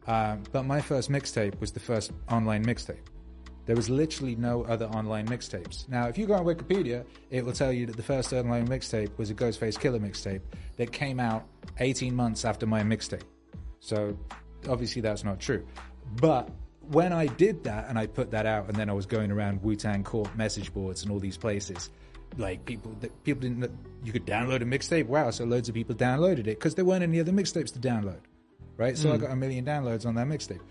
um, 0.09 0.41
but 0.51 0.63
my 0.63 0.81
first 0.81 1.11
mixtape 1.11 1.59
was 1.59 1.71
the 1.71 1.79
first 1.79 2.11
online 2.31 2.65
mixtape. 2.65 3.05
There 3.67 3.75
was 3.75 3.91
literally 3.91 4.35
no 4.35 4.63
other 4.63 4.87
online 4.87 5.27
mixtapes. 5.27 5.87
Now, 5.87 6.07
if 6.07 6.17
you 6.17 6.25
go 6.25 6.33
on 6.33 6.45
Wikipedia, 6.45 7.05
it 7.29 7.45
will 7.45 7.53
tell 7.53 7.71
you 7.71 7.85
that 7.85 7.95
the 7.95 8.01
first 8.01 8.33
online 8.33 8.67
mixtape 8.67 9.15
was 9.19 9.29
a 9.29 9.35
Ghostface 9.35 9.77
Killah 9.77 9.99
mixtape 9.99 10.41
that 10.77 10.91
came 10.91 11.19
out 11.19 11.45
18 11.77 12.15
months 12.15 12.43
after 12.43 12.65
my 12.65 12.81
mixtape. 12.81 13.21
So 13.81 14.17
obviously 14.67 15.03
that's 15.03 15.23
not 15.23 15.39
true. 15.39 15.63
But 16.15 16.49
when 16.89 17.13
I 17.13 17.27
did 17.27 17.63
that 17.65 17.87
and 17.87 17.99
I 17.99 18.07
put 18.07 18.31
that 18.31 18.47
out, 18.47 18.67
and 18.67 18.75
then 18.75 18.89
I 18.89 18.93
was 18.93 19.05
going 19.05 19.29
around 19.31 19.61
Wu 19.61 19.75
Tang 19.75 20.03
Corp 20.03 20.35
message 20.35 20.73
boards 20.73 21.03
and 21.03 21.11
all 21.11 21.19
these 21.19 21.37
places, 21.37 21.91
like 22.37 22.65
people 22.65 22.95
people 23.23 23.41
didn't 23.41 23.71
you 24.03 24.11
could 24.11 24.25
download 24.25 24.61
a 24.61 24.65
mixtape. 24.65 25.05
Wow, 25.05 25.29
so 25.29 25.45
loads 25.45 25.69
of 25.69 25.75
people 25.75 25.93
downloaded 25.93 26.39
it 26.39 26.57
because 26.57 26.73
there 26.73 26.85
weren't 26.85 27.03
any 27.03 27.19
other 27.19 27.31
mixtapes 27.31 27.71
to 27.73 27.79
download, 27.79 28.21
right? 28.79 28.97
So 28.97 29.11
I 29.11 29.17
got 29.17 29.29
a 29.29 29.35
million 29.35 29.65
downloads 29.65 30.05
on 30.05 30.15
that 30.15 30.25
mixtape. 30.25 30.61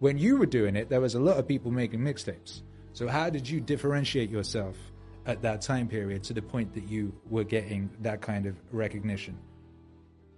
When 0.00 0.18
you 0.18 0.36
were 0.36 0.46
doing 0.46 0.74
it, 0.74 0.90
there 0.90 1.00
was 1.00 1.14
a 1.14 1.20
lot 1.20 1.38
of 1.38 1.46
people 1.46 1.70
making 1.70 2.00
mixtapes. 2.00 2.62
So 2.92 3.06
how 3.06 3.30
did 3.30 3.48
you 3.48 3.60
differentiate 3.60 4.28
yourself 4.28 4.76
at 5.24 5.40
that 5.42 5.62
time 5.62 5.88
period 5.88 6.24
to 6.24 6.34
the 6.34 6.42
point 6.42 6.74
that 6.74 6.88
you 6.88 7.14
were 7.30 7.44
getting 7.44 7.90
that 8.00 8.20
kind 8.20 8.46
of 8.46 8.56
recognition? 8.72 9.38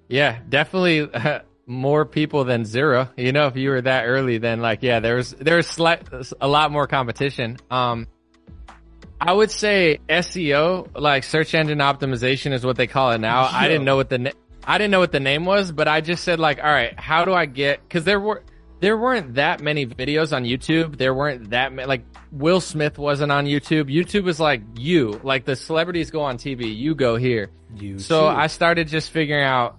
Yeah, 0.08 0.38
definitely 0.48 1.08
more 1.66 2.04
people 2.04 2.44
than 2.44 2.66
zero. 2.66 3.08
You 3.16 3.32
know, 3.32 3.46
if 3.46 3.56
you 3.56 3.70
were 3.70 3.80
that 3.80 4.04
early, 4.04 4.36
then 4.36 4.60
like, 4.60 4.82
yeah, 4.82 5.00
there 5.00 5.14
there's 5.14 5.30
there's 5.32 5.66
slight 5.66 6.06
a 6.38 6.46
lot 6.46 6.70
more 6.70 6.86
competition. 6.86 7.56
Um, 7.70 8.06
I 9.18 9.32
would 9.32 9.50
say 9.50 10.00
SEO, 10.08 10.88
like 10.94 11.24
search 11.24 11.54
engine 11.54 11.78
optimization, 11.78 12.52
is 12.52 12.64
what 12.64 12.76
they 12.76 12.86
call 12.86 13.12
it 13.12 13.18
now. 13.18 13.48
I 13.50 13.68
didn't 13.68 13.84
know 13.84 13.96
what 13.96 14.10
the 14.10 14.34
I 14.66 14.78
didn't 14.78 14.90
know 14.90 14.98
what 14.98 15.12
the 15.12 15.20
name 15.20 15.44
was, 15.44 15.70
but 15.70 15.86
I 15.86 16.00
just 16.00 16.24
said 16.24 16.40
like, 16.40 16.58
all 16.58 16.64
right, 16.64 16.98
how 16.98 17.24
do 17.24 17.32
I 17.32 17.46
get? 17.46 17.80
Because 17.86 18.04
there 18.04 18.18
were 18.20 18.42
there 18.80 18.96
weren't 18.98 19.34
that 19.36 19.60
many 19.60 19.86
videos 19.86 20.36
on 20.36 20.44
YouTube. 20.44 20.98
There 20.98 21.14
weren't 21.14 21.50
that 21.50 21.72
many. 21.72 21.86
Like 21.86 22.04
Will 22.32 22.60
Smith 22.60 22.98
wasn't 22.98 23.32
on 23.32 23.46
YouTube. 23.46 23.84
YouTube 23.84 24.24
was 24.24 24.40
like 24.40 24.62
you, 24.76 25.20
like 25.22 25.44
the 25.44 25.56
celebrities 25.56 26.10
go 26.10 26.22
on 26.22 26.36
TV, 26.36 26.76
you 26.76 26.94
go 26.94 27.16
here. 27.16 27.50
You 27.76 27.98
So 27.98 28.22
too. 28.22 28.26
I 28.26 28.48
started 28.48 28.88
just 28.88 29.10
figuring 29.12 29.44
out 29.44 29.78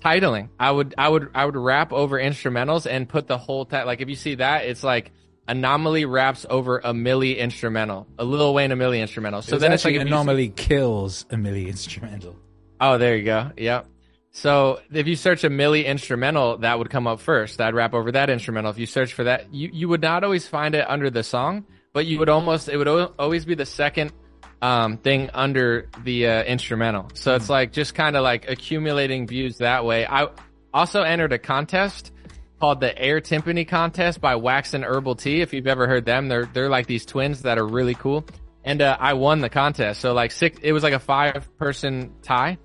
titling. 0.00 0.48
I 0.58 0.70
would 0.70 0.94
I 0.96 1.08
would 1.08 1.30
I 1.34 1.44
would 1.44 1.56
rap 1.56 1.92
over 1.92 2.18
instrumentals 2.18 2.90
and 2.90 3.08
put 3.08 3.26
the 3.26 3.38
whole 3.38 3.64
ti- 3.66 3.82
like 3.82 4.00
if 4.00 4.08
you 4.08 4.16
see 4.16 4.36
that 4.36 4.64
it's 4.66 4.82
like 4.82 5.12
anomaly 5.48 6.04
raps 6.04 6.46
over 6.48 6.78
a 6.78 6.92
milli 6.92 7.36
instrumental, 7.36 8.06
a 8.18 8.24
Lil 8.24 8.54
Wayne 8.54 8.72
a 8.72 8.76
milli 8.76 9.00
instrumental. 9.00 9.42
So 9.42 9.58
then 9.58 9.72
it's 9.72 9.84
like 9.84 9.94
actually 9.94 10.02
if 10.02 10.08
see- 10.08 10.14
anomaly 10.14 10.48
kills 10.50 11.26
a 11.30 11.34
milli 11.34 11.66
instrumental. 11.68 12.36
Oh, 12.80 12.98
there 12.98 13.16
you 13.16 13.24
go. 13.24 13.50
Yep. 13.56 13.86
So 14.32 14.80
if 14.92 15.06
you 15.06 15.16
search 15.16 15.44
a 15.44 15.50
Milli 15.50 15.84
instrumental, 15.84 16.58
that 16.58 16.78
would 16.78 16.88
come 16.88 17.06
up 17.06 17.20
first. 17.20 17.60
I'd 17.60 17.74
rap 17.74 17.94
over 17.94 18.12
that 18.12 18.30
instrumental. 18.30 18.70
If 18.70 18.78
you 18.78 18.86
search 18.86 19.12
for 19.12 19.24
that, 19.24 19.52
you, 19.52 19.70
you 19.72 19.88
would 19.88 20.00
not 20.00 20.24
always 20.24 20.46
find 20.46 20.74
it 20.74 20.88
under 20.88 21.10
the 21.10 21.22
song, 21.22 21.66
but 21.92 22.06
you 22.06 22.18
would 22.20 22.28
almost, 22.28 22.68
it 22.68 22.76
would 22.76 22.88
al- 22.88 23.14
always 23.18 23.44
be 23.44 23.54
the 23.54 23.66
second 23.66 24.12
um, 24.62 24.98
thing 24.98 25.30
under 25.34 25.88
the 26.04 26.26
uh, 26.26 26.42
instrumental. 26.44 27.10
So 27.14 27.34
it's 27.34 27.50
like 27.50 27.72
just 27.72 27.94
kind 27.94 28.16
of 28.16 28.22
like 28.22 28.48
accumulating 28.48 29.26
views 29.26 29.58
that 29.58 29.84
way. 29.84 30.06
I 30.06 30.28
also 30.72 31.02
entered 31.02 31.32
a 31.32 31.38
contest 31.38 32.12
called 32.60 32.80
the 32.80 32.96
Air 32.96 33.20
Timpani 33.20 33.66
Contest 33.66 34.20
by 34.20 34.36
Wax 34.36 34.74
and 34.74 34.84
Herbal 34.84 35.16
T. 35.16 35.40
If 35.40 35.52
you've 35.52 35.66
ever 35.66 35.86
heard 35.86 36.04
them, 36.04 36.28
they're 36.28 36.44
they're 36.44 36.68
like 36.68 36.86
these 36.86 37.06
twins 37.06 37.42
that 37.42 37.58
are 37.58 37.66
really 37.66 37.94
cool. 37.94 38.24
And 38.62 38.82
uh, 38.82 38.96
I 39.00 39.14
won 39.14 39.40
the 39.40 39.48
contest. 39.48 40.00
So 40.00 40.12
like 40.12 40.30
six, 40.30 40.58
it 40.62 40.72
was 40.72 40.82
like 40.82 40.92
a 40.92 40.98
five 40.98 41.48
person 41.56 42.12
tie, 42.22 42.58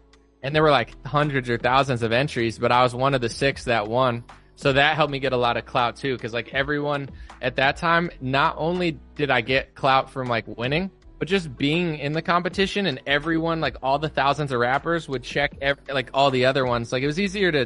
and 0.46 0.56
there 0.56 0.62
were 0.62 0.70
like 0.70 0.94
hundreds 1.08 1.50
or 1.50 1.58
thousands 1.58 2.04
of 2.04 2.12
entries, 2.12 2.60
but 2.60 2.72
I 2.72 2.84
was 2.84 2.94
one 2.94 3.16
of 3.16 3.22
the 3.22 3.30
six 3.30 3.64
that 3.64 3.88
won. 3.88 4.24
So 4.56 4.74
that 4.74 4.96
helped 4.96 5.12
me 5.12 5.18
get 5.18 5.34
a 5.34 5.38
lot 5.38 5.58
of 5.58 5.66
clout 5.66 5.96
too, 5.96 6.16
because 6.16 6.34
like 6.34 6.54
everyone 6.54 7.10
at 7.42 7.56
that 7.56 7.78
time, 7.78 8.12
not 8.22 8.54
only 8.60 9.00
did 9.16 9.32
I 9.32 9.42
get 9.42 9.74
clout 9.74 10.12
from 10.12 10.28
like 10.28 10.46
winning, 10.48 10.92
but 11.18 11.28
just 11.28 11.58
being 11.58 11.98
in 11.98 12.14
the 12.14 12.22
competition 12.22 12.86
and 12.86 13.02
everyone, 13.08 13.60
like 13.60 13.78
all 13.82 13.98
the 13.98 14.08
thousands 14.08 14.52
of 14.52 14.60
rappers 14.60 15.10
would 15.10 15.24
check 15.24 15.58
like 15.90 16.12
all 16.14 16.30
the 16.30 16.46
other 16.46 16.64
ones. 16.64 16.92
Like 16.92 17.02
it 17.02 17.08
was 17.08 17.20
easier 17.20 17.52
to 17.52 17.66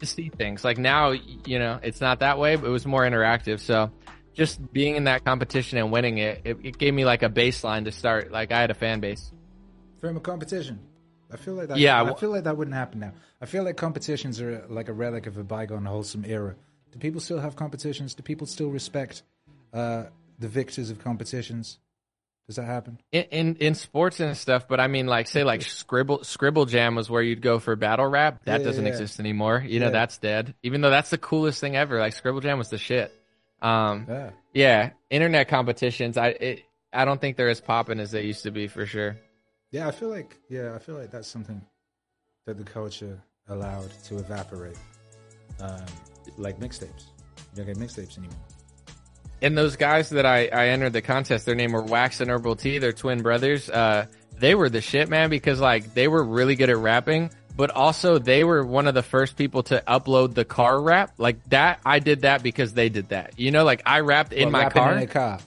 to 0.00 0.06
see 0.06 0.28
things. 0.28 0.64
Like 0.64 0.78
now, 0.78 1.12
you 1.12 1.60
know, 1.60 1.78
it's 1.80 2.00
not 2.00 2.18
that 2.20 2.40
way, 2.40 2.56
but 2.56 2.66
it 2.66 2.70
was 2.70 2.86
more 2.86 3.02
interactive. 3.02 3.60
So 3.60 3.92
just 4.34 4.72
being 4.72 4.96
in 4.96 5.04
that 5.04 5.24
competition 5.24 5.78
and 5.78 5.92
winning 5.92 6.18
it, 6.18 6.40
it, 6.42 6.56
it 6.64 6.78
gave 6.78 6.92
me 6.92 7.04
like 7.04 7.22
a 7.22 7.30
baseline 7.30 7.84
to 7.84 7.92
start. 7.92 8.32
Like 8.32 8.50
I 8.50 8.60
had 8.60 8.72
a 8.72 8.74
fan 8.74 8.98
base. 8.98 9.30
From 10.00 10.16
a 10.16 10.20
competition. 10.20 10.80
I 11.32 11.36
feel 11.36 11.54
like 11.54 11.68
that. 11.68 11.78
Yeah, 11.78 12.02
I 12.02 12.14
feel 12.14 12.30
like 12.30 12.44
that 12.44 12.56
wouldn't 12.56 12.74
happen 12.76 13.00
now. 13.00 13.12
I 13.40 13.46
feel 13.46 13.64
like 13.64 13.76
competitions 13.76 14.40
are 14.40 14.64
like 14.68 14.88
a 14.88 14.92
relic 14.92 15.26
of 15.26 15.36
a 15.38 15.44
bygone, 15.44 15.84
wholesome 15.84 16.24
era. 16.26 16.54
Do 16.92 16.98
people 16.98 17.20
still 17.20 17.40
have 17.40 17.56
competitions? 17.56 18.14
Do 18.14 18.22
people 18.22 18.46
still 18.46 18.70
respect 18.70 19.22
uh, 19.72 20.04
the 20.38 20.48
victors 20.48 20.90
of 20.90 20.98
competitions? 21.00 21.78
Does 22.46 22.56
that 22.56 22.66
happen? 22.66 23.00
in, 23.10 23.24
in 23.32 23.56
in 23.56 23.74
sports 23.74 24.20
and 24.20 24.36
stuff, 24.36 24.68
but 24.68 24.78
I 24.78 24.86
mean, 24.86 25.08
like, 25.08 25.26
say, 25.26 25.42
like 25.42 25.62
Scribble 25.62 26.22
Scribble 26.22 26.64
Jam 26.66 26.94
was 26.94 27.10
where 27.10 27.20
you'd 27.22 27.42
go 27.42 27.58
for 27.58 27.74
battle 27.74 28.06
rap. 28.06 28.44
That 28.44 28.60
Yeah, 28.60 28.66
doesn't 28.66 28.84
yeah. 28.84 28.92
exist 28.92 29.18
anymore. 29.18 29.64
You 29.66 29.80
know, 29.80 29.86
Yeah. 29.86 29.90
that's 29.90 30.18
dead. 30.18 30.54
Even 30.62 30.80
though 30.80 30.90
that's 30.90 31.10
the 31.10 31.18
coolest 31.18 31.60
thing 31.60 31.74
ever. 31.74 31.98
Like 31.98 32.12
Scribble 32.12 32.40
Jam 32.40 32.56
was 32.58 32.68
the 32.68 32.78
shit. 32.78 33.12
Um, 33.60 34.06
Yeah. 34.08 34.30
yeah, 34.54 34.90
internet 35.10 35.48
competitions. 35.48 36.16
I 36.16 36.28
it, 36.28 36.62
I 36.92 37.04
don't 37.04 37.20
think 37.20 37.36
they're 37.36 37.48
as 37.48 37.60
popping 37.60 37.98
as 37.98 38.12
they 38.12 38.22
used 38.22 38.44
to 38.44 38.52
be 38.52 38.68
for 38.68 38.86
sure. 38.86 39.16
Yeah, 39.76 39.88
I 39.88 39.90
feel 39.90 40.08
like 40.08 40.38
yeah, 40.48 40.74
I 40.74 40.78
feel 40.78 40.94
like 40.94 41.10
that's 41.10 41.28
something 41.28 41.60
that 42.46 42.56
the 42.56 42.64
culture 42.64 43.20
allowed 43.46 43.90
to 44.04 44.16
evaporate. 44.16 44.78
Um, 45.60 45.84
like 46.38 46.58
mixtapes. 46.58 47.08
You 47.36 47.56
don't 47.56 47.66
get 47.66 47.76
mixtapes 47.76 48.16
anymore. 48.16 48.38
And 49.42 49.56
those 49.56 49.76
guys 49.76 50.08
that 50.10 50.24
I, 50.24 50.46
I 50.46 50.68
entered 50.68 50.94
the 50.94 51.02
contest, 51.02 51.44
their 51.44 51.54
name 51.54 51.72
were 51.72 51.82
Wax 51.82 52.22
and 52.22 52.30
Herbal 52.30 52.56
T. 52.56 52.78
They're 52.78 52.94
twin 52.94 53.20
brothers. 53.20 53.68
Uh, 53.68 54.06
they 54.38 54.54
were 54.54 54.70
the 54.70 54.80
shit, 54.80 55.10
man, 55.10 55.28
because 55.28 55.60
like 55.60 55.92
they 55.92 56.08
were 56.08 56.24
really 56.24 56.54
good 56.54 56.70
at 56.70 56.78
rapping, 56.78 57.30
but 57.54 57.70
also 57.70 58.18
they 58.18 58.44
were 58.44 58.64
one 58.64 58.86
of 58.86 58.94
the 58.94 59.02
first 59.02 59.36
people 59.36 59.62
to 59.64 59.82
upload 59.86 60.32
the 60.32 60.46
car 60.46 60.80
rap. 60.80 61.12
Like 61.18 61.44
that, 61.50 61.80
I 61.84 61.98
did 61.98 62.22
that 62.22 62.42
because 62.42 62.72
they 62.72 62.88
did 62.88 63.10
that. 63.10 63.38
You 63.38 63.50
know, 63.50 63.64
like 63.64 63.82
I 63.84 64.00
rapped 64.00 64.32
in 64.32 64.50
Well, 64.50 64.62
my 64.62 64.70
car. 64.70 64.96
In 64.96 65.06
car. 65.06 65.38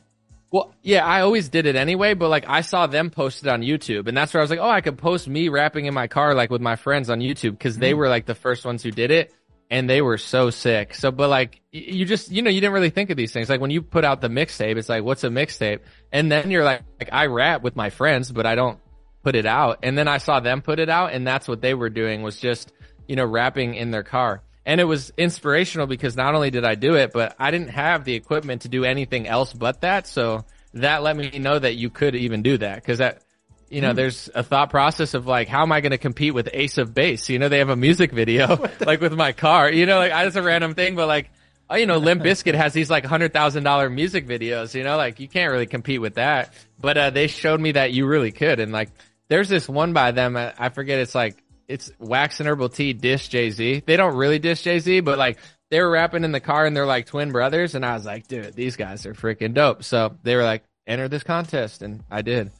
Well, 0.52 0.74
yeah, 0.82 1.06
I 1.06 1.22
always 1.22 1.50
did 1.50 1.68
it 1.68 1.76
anyway, 1.76 2.16
but 2.16 2.30
like 2.30 2.46
I 2.48 2.62
saw 2.62 2.88
them 2.88 3.12
post 3.12 3.44
it 3.44 3.50
on 3.50 3.62
YouTube, 3.62 4.08
and 4.08 4.18
that's 4.18 4.34
where 4.34 4.42
I 4.42 4.44
was 4.44 4.50
like, 4.50 4.60
oh, 4.60 4.70
I 4.70 4.82
could 4.82 4.98
post 4.98 5.28
me 5.28 5.50
rapping 5.50 5.86
in 5.86 5.94
my 5.94 6.08
car, 6.08 6.34
like 6.34 6.50
with 6.50 6.62
my 6.62 6.76
friends 6.76 7.10
on 7.10 7.20
YouTube, 7.20 7.52
because 7.52 7.78
they 7.78 7.92
mm-hmm. 7.92 8.00
were 8.00 8.10
like 8.10 8.26
the 8.26 8.36
first 8.36 8.66
ones 8.66 8.82
who 8.82 8.90
did 8.90 9.12
it, 9.12 9.32
and 9.70 9.88
they 9.88 10.02
were 10.02 10.18
so 10.18 10.50
sick. 10.50 10.96
So, 10.96 11.12
but 11.12 11.30
like, 11.30 11.62
you 11.72 12.04
just, 12.06 12.32
you 12.32 12.42
know, 12.42 12.50
you 12.50 12.62
didn't 12.62 12.74
really 12.74 12.90
think 12.90 13.12
of 13.12 13.18
these 13.18 13.32
things. 13.32 13.48
Like 13.48 13.62
when 13.62 13.70
you 13.70 13.84
put 13.84 14.04
out 14.04 14.22
the 14.22 14.28
mixtape, 14.28 14.78
it's 14.78 14.90
like, 14.90 15.04
what's 15.04 15.24
a 15.24 15.30
mixtape? 15.30 15.82
And 16.12 16.32
then 16.32 16.50
you're 16.50 16.64
like, 16.64 16.82
like, 17.00 17.10
I 17.12 17.28
rap 17.28 17.62
with 17.62 17.76
my 17.76 17.92
friends, 17.92 18.32
but 18.32 18.48
I 18.48 18.56
don't 18.56 18.80
put 19.24 19.36
it 19.36 19.46
out. 19.46 19.80
And 19.84 19.96
then 19.96 20.08
I 20.08 20.18
saw 20.18 20.40
them 20.40 20.64
put 20.64 20.80
it 20.80 20.90
out, 20.90 21.14
and 21.14 21.28
that's 21.28 21.48
what 21.48 21.62
they 21.62 21.76
were 21.76 21.92
doing 21.92 22.24
was 22.24 22.40
just, 22.40 22.74
you 23.08 23.16
know, 23.16 23.26
rapping 23.26 23.76
in 23.76 23.92
their 23.92 24.04
car. 24.04 24.42
And 24.70 24.80
it 24.80 24.84
was 24.84 25.12
inspirational 25.18 25.88
because 25.88 26.16
not 26.16 26.36
only 26.36 26.52
did 26.52 26.64
I 26.64 26.76
do 26.76 26.94
it, 26.94 27.12
but 27.12 27.36
I 27.40 27.50
didn't 27.50 27.70
have 27.70 28.06
the 28.06 28.14
equipment 28.14 28.62
to 28.62 28.68
do 28.68 28.84
anything 28.84 29.26
else 29.26 29.52
but 29.52 29.82
that. 29.82 30.06
So 30.06 30.46
that 30.76 31.02
let 31.02 31.18
me 31.18 31.40
know 31.40 31.58
that 31.58 31.74
you 31.74 31.90
could 31.90 32.14
even 32.14 32.44
do 32.44 32.56
that. 32.60 32.86
Cause 32.86 33.00
that, 33.00 33.24
you 33.72 33.82
know, 33.82 33.94
there's 33.94 34.30
a 34.36 34.44
thought 34.44 34.70
process 34.70 35.16
of 35.16 35.26
like, 35.26 35.48
how 35.48 35.64
am 35.64 35.72
I 35.72 35.82
going 35.82 35.90
to 35.90 35.98
compete 35.98 36.36
with 36.36 36.50
Ace 36.54 36.78
of 36.78 36.94
Base? 36.94 37.30
You 37.30 37.40
know, 37.40 37.50
they 37.50 37.58
have 37.58 37.70
a 37.70 37.76
music 37.76 38.12
video, 38.12 38.70
like 38.80 39.02
with 39.02 39.14
my 39.14 39.32
car, 39.32 39.72
you 39.72 39.88
know, 39.88 39.98
like 39.98 40.12
I 40.12 40.24
just 40.26 40.38
a 40.38 40.44
random 40.44 40.76
thing, 40.76 40.96
but 40.96 41.08
like, 41.08 41.32
oh, 41.68 41.76
you 41.76 41.88
know, 41.88 41.98
Limp 41.98 42.22
Bizkit 42.22 42.54
has 42.54 42.72
these 42.72 42.92
like 42.92 43.06
hundred 43.06 43.34
thousand 43.34 43.64
dollar 43.64 43.90
music 43.90 44.28
videos, 44.28 44.76
you 44.76 44.84
know, 44.84 44.98
like 44.98 45.20
you 45.20 45.28
can't 45.28 45.52
really 45.52 45.66
compete 45.66 46.00
with 46.00 46.14
that. 46.14 46.54
But, 46.80 46.96
uh, 46.96 47.10
they 47.10 47.26
showed 47.26 47.60
me 47.60 47.72
that 47.72 47.92
you 47.92 48.06
really 48.06 48.32
could. 48.32 48.60
And 48.60 48.72
like, 48.72 48.92
there's 49.30 49.50
this 49.50 49.68
one 49.68 49.94
by 49.94 50.12
them, 50.12 50.38
I 50.38 50.54
I 50.60 50.70
forget, 50.70 51.00
it's 51.00 51.16
like, 51.16 51.44
it's 51.70 51.92
Wax 52.00 52.40
and 52.40 52.50
Herbal 52.50 52.70
T 52.70 52.94
dish 52.94 53.30
Jay 53.30 53.52
Z. 53.52 53.84
They 53.86 53.96
don't 53.96 54.16
really 54.16 54.40
dish 54.40 54.64
Jay 54.64 54.80
Z, 54.80 55.02
but 55.02 55.18
like 55.18 55.38
they 55.70 55.80
were 55.80 55.90
rapping 55.90 56.24
in 56.24 56.32
the 56.32 56.40
car 56.40 56.66
and 56.66 56.76
they're 56.76 56.86
like 56.86 57.06
twin 57.06 57.32
brothers. 57.32 57.76
And 57.76 57.86
I 57.86 57.94
was 57.94 58.06
like, 58.06 58.28
dude, 58.28 58.56
these 58.56 58.76
guys 58.76 59.06
are 59.06 59.14
freaking 59.14 59.54
dope. 59.54 59.84
So 59.84 60.18
they 60.24 60.36
were 60.36 60.44
like, 60.44 60.64
enter 60.88 61.08
this 61.08 61.24
contest. 61.24 61.84
And 61.84 62.04
I 62.10 62.24
did. 62.24 62.52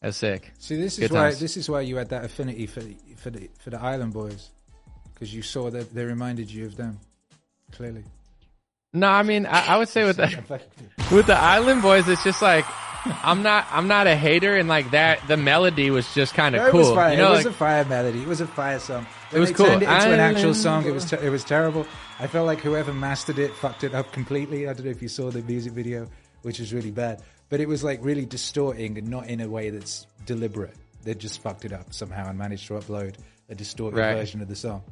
That's 0.00 0.16
sick. 0.16 0.50
See, 0.58 0.76
this 0.76 0.98
is 0.98 1.10
Good 1.10 1.12
why 1.12 1.34
this 1.34 1.56
is 1.56 1.68
why 1.68 1.82
you 1.82 1.96
had 1.96 2.08
that 2.08 2.24
affinity 2.24 2.66
for 2.66 2.80
the, 2.80 2.96
for 3.16 3.30
the 3.30 3.48
for 3.58 3.70
the 3.70 3.80
Island 3.80 4.14
Boys, 4.14 4.50
because 5.12 5.32
you 5.34 5.42
saw 5.42 5.70
that 5.70 5.94
they 5.94 6.04
reminded 6.04 6.50
you 6.50 6.66
of 6.66 6.76
them. 6.76 6.98
Clearly, 7.72 8.04
No, 8.94 9.08
I 9.08 9.22
mean, 9.22 9.44
I, 9.44 9.74
I 9.74 9.76
would 9.78 9.88
say 9.88 10.04
with 10.04 10.16
the, 10.16 10.60
with 11.14 11.26
the 11.26 11.36
Island 11.36 11.82
Boys, 11.82 12.08
it's 12.08 12.22
just 12.22 12.40
like, 12.40 12.64
I'm 13.22 13.42
not, 13.42 13.66
I'm 13.70 13.88
not 13.88 14.06
a 14.06 14.14
hater 14.16 14.56
and 14.56 14.68
like 14.68 14.90
that, 14.92 15.26
the 15.28 15.36
melody 15.36 15.90
was 15.90 16.12
just 16.14 16.34
kind 16.34 16.54
of 16.54 16.70
cool. 16.70 16.80
It 16.80 16.84
was 16.84 16.92
fire. 16.94 17.10
You 17.12 17.18
know, 17.18 17.28
it 17.32 17.36
was 17.36 17.44
like, 17.46 17.54
a 17.54 17.56
fire 17.58 17.84
melody. 17.84 18.22
It 18.22 18.28
was 18.28 18.40
a 18.40 18.46
fire 18.46 18.78
song. 18.78 19.06
When 19.30 19.40
was 19.40 19.50
they 19.50 19.54
cool. 19.54 19.66
Turned 19.66 19.82
it 19.82 19.88
into 19.88 20.12
an 20.12 20.20
actual 20.20 20.54
song. 20.54 20.86
It 20.86 20.92
was 20.92 21.04
te- 21.10 21.16
it 21.16 21.30
was 21.30 21.44
terrible. 21.44 21.86
I 22.18 22.26
felt 22.26 22.46
like 22.46 22.60
whoever 22.60 22.92
mastered 22.92 23.38
it 23.38 23.54
fucked 23.54 23.84
it 23.84 23.94
up 23.94 24.12
completely. 24.12 24.68
I 24.68 24.72
don't 24.72 24.84
know 24.84 24.90
if 24.90 25.02
you 25.02 25.08
saw 25.08 25.30
the 25.30 25.42
music 25.42 25.72
video, 25.72 26.08
which 26.42 26.58
was 26.60 26.72
really 26.72 26.90
bad. 26.90 27.22
But 27.48 27.60
it 27.60 27.68
was 27.68 27.84
like 27.84 28.04
really 28.04 28.24
distorting 28.26 28.98
and 28.98 29.08
not 29.08 29.26
in 29.28 29.40
a 29.40 29.48
way 29.48 29.70
that's 29.70 30.06
deliberate. 30.24 30.74
They 31.04 31.14
just 31.14 31.40
fucked 31.42 31.64
it 31.64 31.72
up 31.72 31.92
somehow 31.94 32.28
and 32.28 32.38
managed 32.38 32.66
to 32.68 32.74
upload 32.74 33.14
a 33.48 33.54
distorted 33.54 33.96
Right. 33.98 34.14
version 34.14 34.40
of 34.42 34.48
the 34.48 34.56
song. 34.56 34.82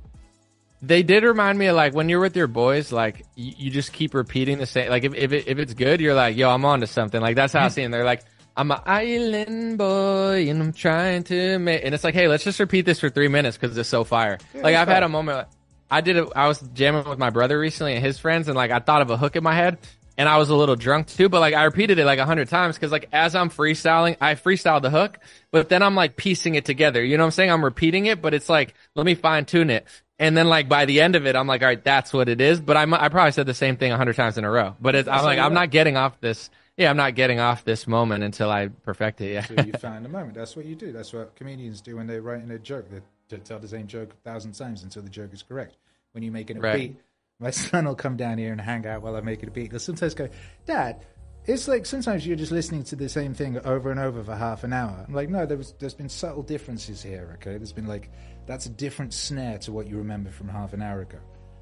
They 0.86 1.02
did 1.02 1.23
remind 1.23 1.59
me 1.59 1.66
of 1.66 1.77
like 1.77 1.94
when 1.94 2.09
you're 2.09 2.20
with 2.20 2.36
your 2.36 2.47
boys, 2.47 2.93
like 2.93 3.24
you, 3.35 3.52
you 3.56 3.70
just 3.70 3.93
keep 3.93 4.12
repeating 4.12 4.59
the 4.59 4.66
same. 4.66 4.90
Like 4.90 5.05
if 5.05 5.15
if, 5.15 5.32
it, 5.32 5.48
if 5.48 5.59
it's 5.59 5.74
good, 5.74 6.01
you're 6.01 6.15
like, 6.15 6.36
yo, 6.36 6.51
I'm 6.51 6.65
on 6.65 6.81
to 6.81 6.86
something. 6.86 7.20
Like 7.20 7.36
that's 7.36 7.52
how 7.52 7.61
I 7.61 7.62
mm-hmm. 7.66 7.73
see 7.73 7.82
them. 7.82 7.90
They're 7.90 8.05
like, 8.05 8.23
I'm 8.56 8.70
an 8.70 8.81
island 8.86 9.78
boy 9.78 10.48
and 10.48 10.62
I'm 10.62 10.73
trying 10.73 11.24
to 11.24 11.59
make. 11.59 11.85
And 11.85 11.94
it's 11.94 12.05
like, 12.05 12.15
hey, 12.15 12.28
let's 12.28 12.44
just 12.44 12.61
repeat 12.61 12.82
this 12.82 13.01
for 13.01 13.11
three 13.11 13.28
minutes 13.28 13.56
because 13.56 13.77
it's 13.77 13.89
so 13.89 14.05
fire. 14.05 14.39
like 14.55 14.77
I've 14.77 14.89
had 14.89 15.02
a 15.02 15.09
moment. 15.09 15.48
I 15.90 16.01
did. 16.01 16.16
A, 16.16 16.28
I 16.36 16.48
was 16.48 16.61
jamming 16.61 17.09
with 17.09 17.19
my 17.19 17.31
brother 17.31 17.59
recently 17.59 17.94
and 17.94 18.05
his 18.05 18.19
friends, 18.19 18.48
and 18.48 18.56
like 18.56 18.70
I 18.70 18.78
thought 18.78 19.02
of 19.02 19.11
a 19.11 19.16
hook 19.16 19.36
in 19.36 19.43
my 19.43 19.55
head. 19.55 19.78
And 20.16 20.28
I 20.28 20.36
was 20.36 20.48
a 20.48 20.55
little 20.55 20.77
drunk 20.77 21.09
too, 21.09 21.28
but 21.28 21.40
like 21.40 21.55
I 21.55 21.65
repeated 21.65 21.98
it 21.98 22.05
like 22.05 22.20
a 22.20 22.24
hundred 22.24 22.48
times 22.48 22.77
because 22.77 22.93
like 22.93 23.09
as 23.12 23.35
I'm 23.35 23.51
freestyling, 23.51 24.16
I 24.20 24.36
freestyle 24.36 24.81
the 24.81 24.90
hook, 24.90 25.19
but 25.51 25.69
then 25.69 25.82
I'm 25.82 25.97
like 25.97 26.16
piecing 26.16 26.55
it 26.55 26.65
together. 26.65 27.02
You 27.02 27.16
know 27.16 27.24
what 27.24 27.28
I'm 27.28 27.32
saying? 27.32 27.51
I'm 27.51 27.65
repeating 27.65 28.06
it, 28.06 28.23
but 28.23 28.32
it's 28.32 28.48
like, 28.48 28.74
let 28.94 29.05
me 29.05 29.16
fine 29.16 29.44
tune 29.44 29.70
it. 29.70 29.89
And 30.19 30.36
then 30.36 30.49
like 30.49 30.69
by 30.69 30.85
the 30.85 31.01
end 31.01 31.16
of 31.16 31.27
it, 31.27 31.35
I'm 31.35 31.47
like, 31.47 31.62
all 31.62 31.69
right, 31.69 31.82
that's 31.82 32.12
what 32.12 32.28
it 32.28 32.41
is. 32.41 32.61
But 32.61 32.77
I'm, 32.77 32.95
I 32.95 33.09
probably 33.09 33.32
said 33.32 33.47
the 33.47 33.55
same 33.55 33.77
thing 33.77 33.91
a 33.93 33.97
hundred 33.97 34.16
times 34.16 34.39
in 34.39 34.45
a 34.45 34.51
row. 34.51 34.77
But 34.81 34.95
it's, 34.95 35.09
I'm 35.09 35.24
like, 35.24 35.39
I'm 35.39 35.55
not 35.55 35.70
getting 35.70 35.97
off 35.97 36.20
this. 36.20 36.51
Yeah, 36.77 36.91
I'm 36.91 36.97
not 36.97 37.15
getting 37.15 37.41
off 37.41 37.65
this 37.65 37.86
moment 37.86 38.24
until 38.24 38.51
I 38.51 38.69
perfect 38.69 39.20
it. 39.20 39.32
Yeah. 39.32 39.45
So 39.45 39.55
you 39.65 39.73
found 39.81 40.05
the 40.05 40.09
moment. 40.09 40.35
That's 40.35 40.57
what 40.57 40.66
you 40.66 40.74
do. 40.74 40.93
That's 40.93 41.12
what 41.12 41.35
comedians 41.36 41.81
do 41.81 41.97
when 41.97 42.07
they're 42.07 42.23
writing 42.23 42.51
a 42.51 42.59
joke. 42.59 42.91
They, 42.91 43.01
they 43.28 43.36
tell 43.39 43.59
the 43.59 43.69
same 43.69 43.86
joke 43.86 44.12
a 44.12 44.28
thousand 44.28 44.53
times 44.53 44.82
until 44.82 45.03
the 45.03 45.11
joke 45.11 45.32
is 45.32 45.43
correct. 45.43 45.77
When 46.12 46.23
you're 46.23 46.32
making 46.32 46.59
a 46.59 46.61
Right. 46.61 46.91
beat, 46.93 47.01
my 47.41 47.51
son 47.53 47.85
will 47.85 47.95
come 47.97 48.16
down 48.16 48.39
here 48.39 48.53
and 48.53 48.61
hang 48.61 48.86
out 48.86 49.03
while 49.03 49.16
I'm 49.16 49.24
making 49.24 49.49
a 49.49 49.53
beat. 49.53 49.70
He'll 49.73 49.81
sometimes 49.81 50.15
go, 50.15 50.28
Dad, 50.66 51.05
it's 51.47 51.69
like 51.69 51.86
sometimes 51.86 52.27
you're 52.27 52.36
just 52.36 52.53
listening 52.53 52.85
to 52.85 52.97
the 52.97 53.09
same 53.09 53.35
thing 53.35 53.59
over 53.65 53.91
and 53.91 54.01
over 54.01 54.23
for 54.24 54.35
half 54.35 54.65
an 54.65 54.73
hour. 54.73 55.05
I'm 55.07 55.12
like, 55.15 55.28
no, 55.28 55.45
there 55.45 55.57
was, 55.59 55.74
there's 55.78 55.95
been 55.95 56.09
subtle 56.09 56.43
differences 56.43 57.03
here, 57.03 57.32
okay? 57.35 57.57
There's 57.57 57.73
been 57.73 57.86
like, 57.86 58.11
that's 58.47 58.66
a 58.66 58.71
different 58.71 59.12
snare 59.15 59.59
to 59.59 59.73
what 59.73 59.87
you 59.87 59.97
remember 59.99 60.31
from 60.31 60.49
half 60.49 60.73
an 60.73 60.83
hour 60.83 61.03
ago. 61.03 61.19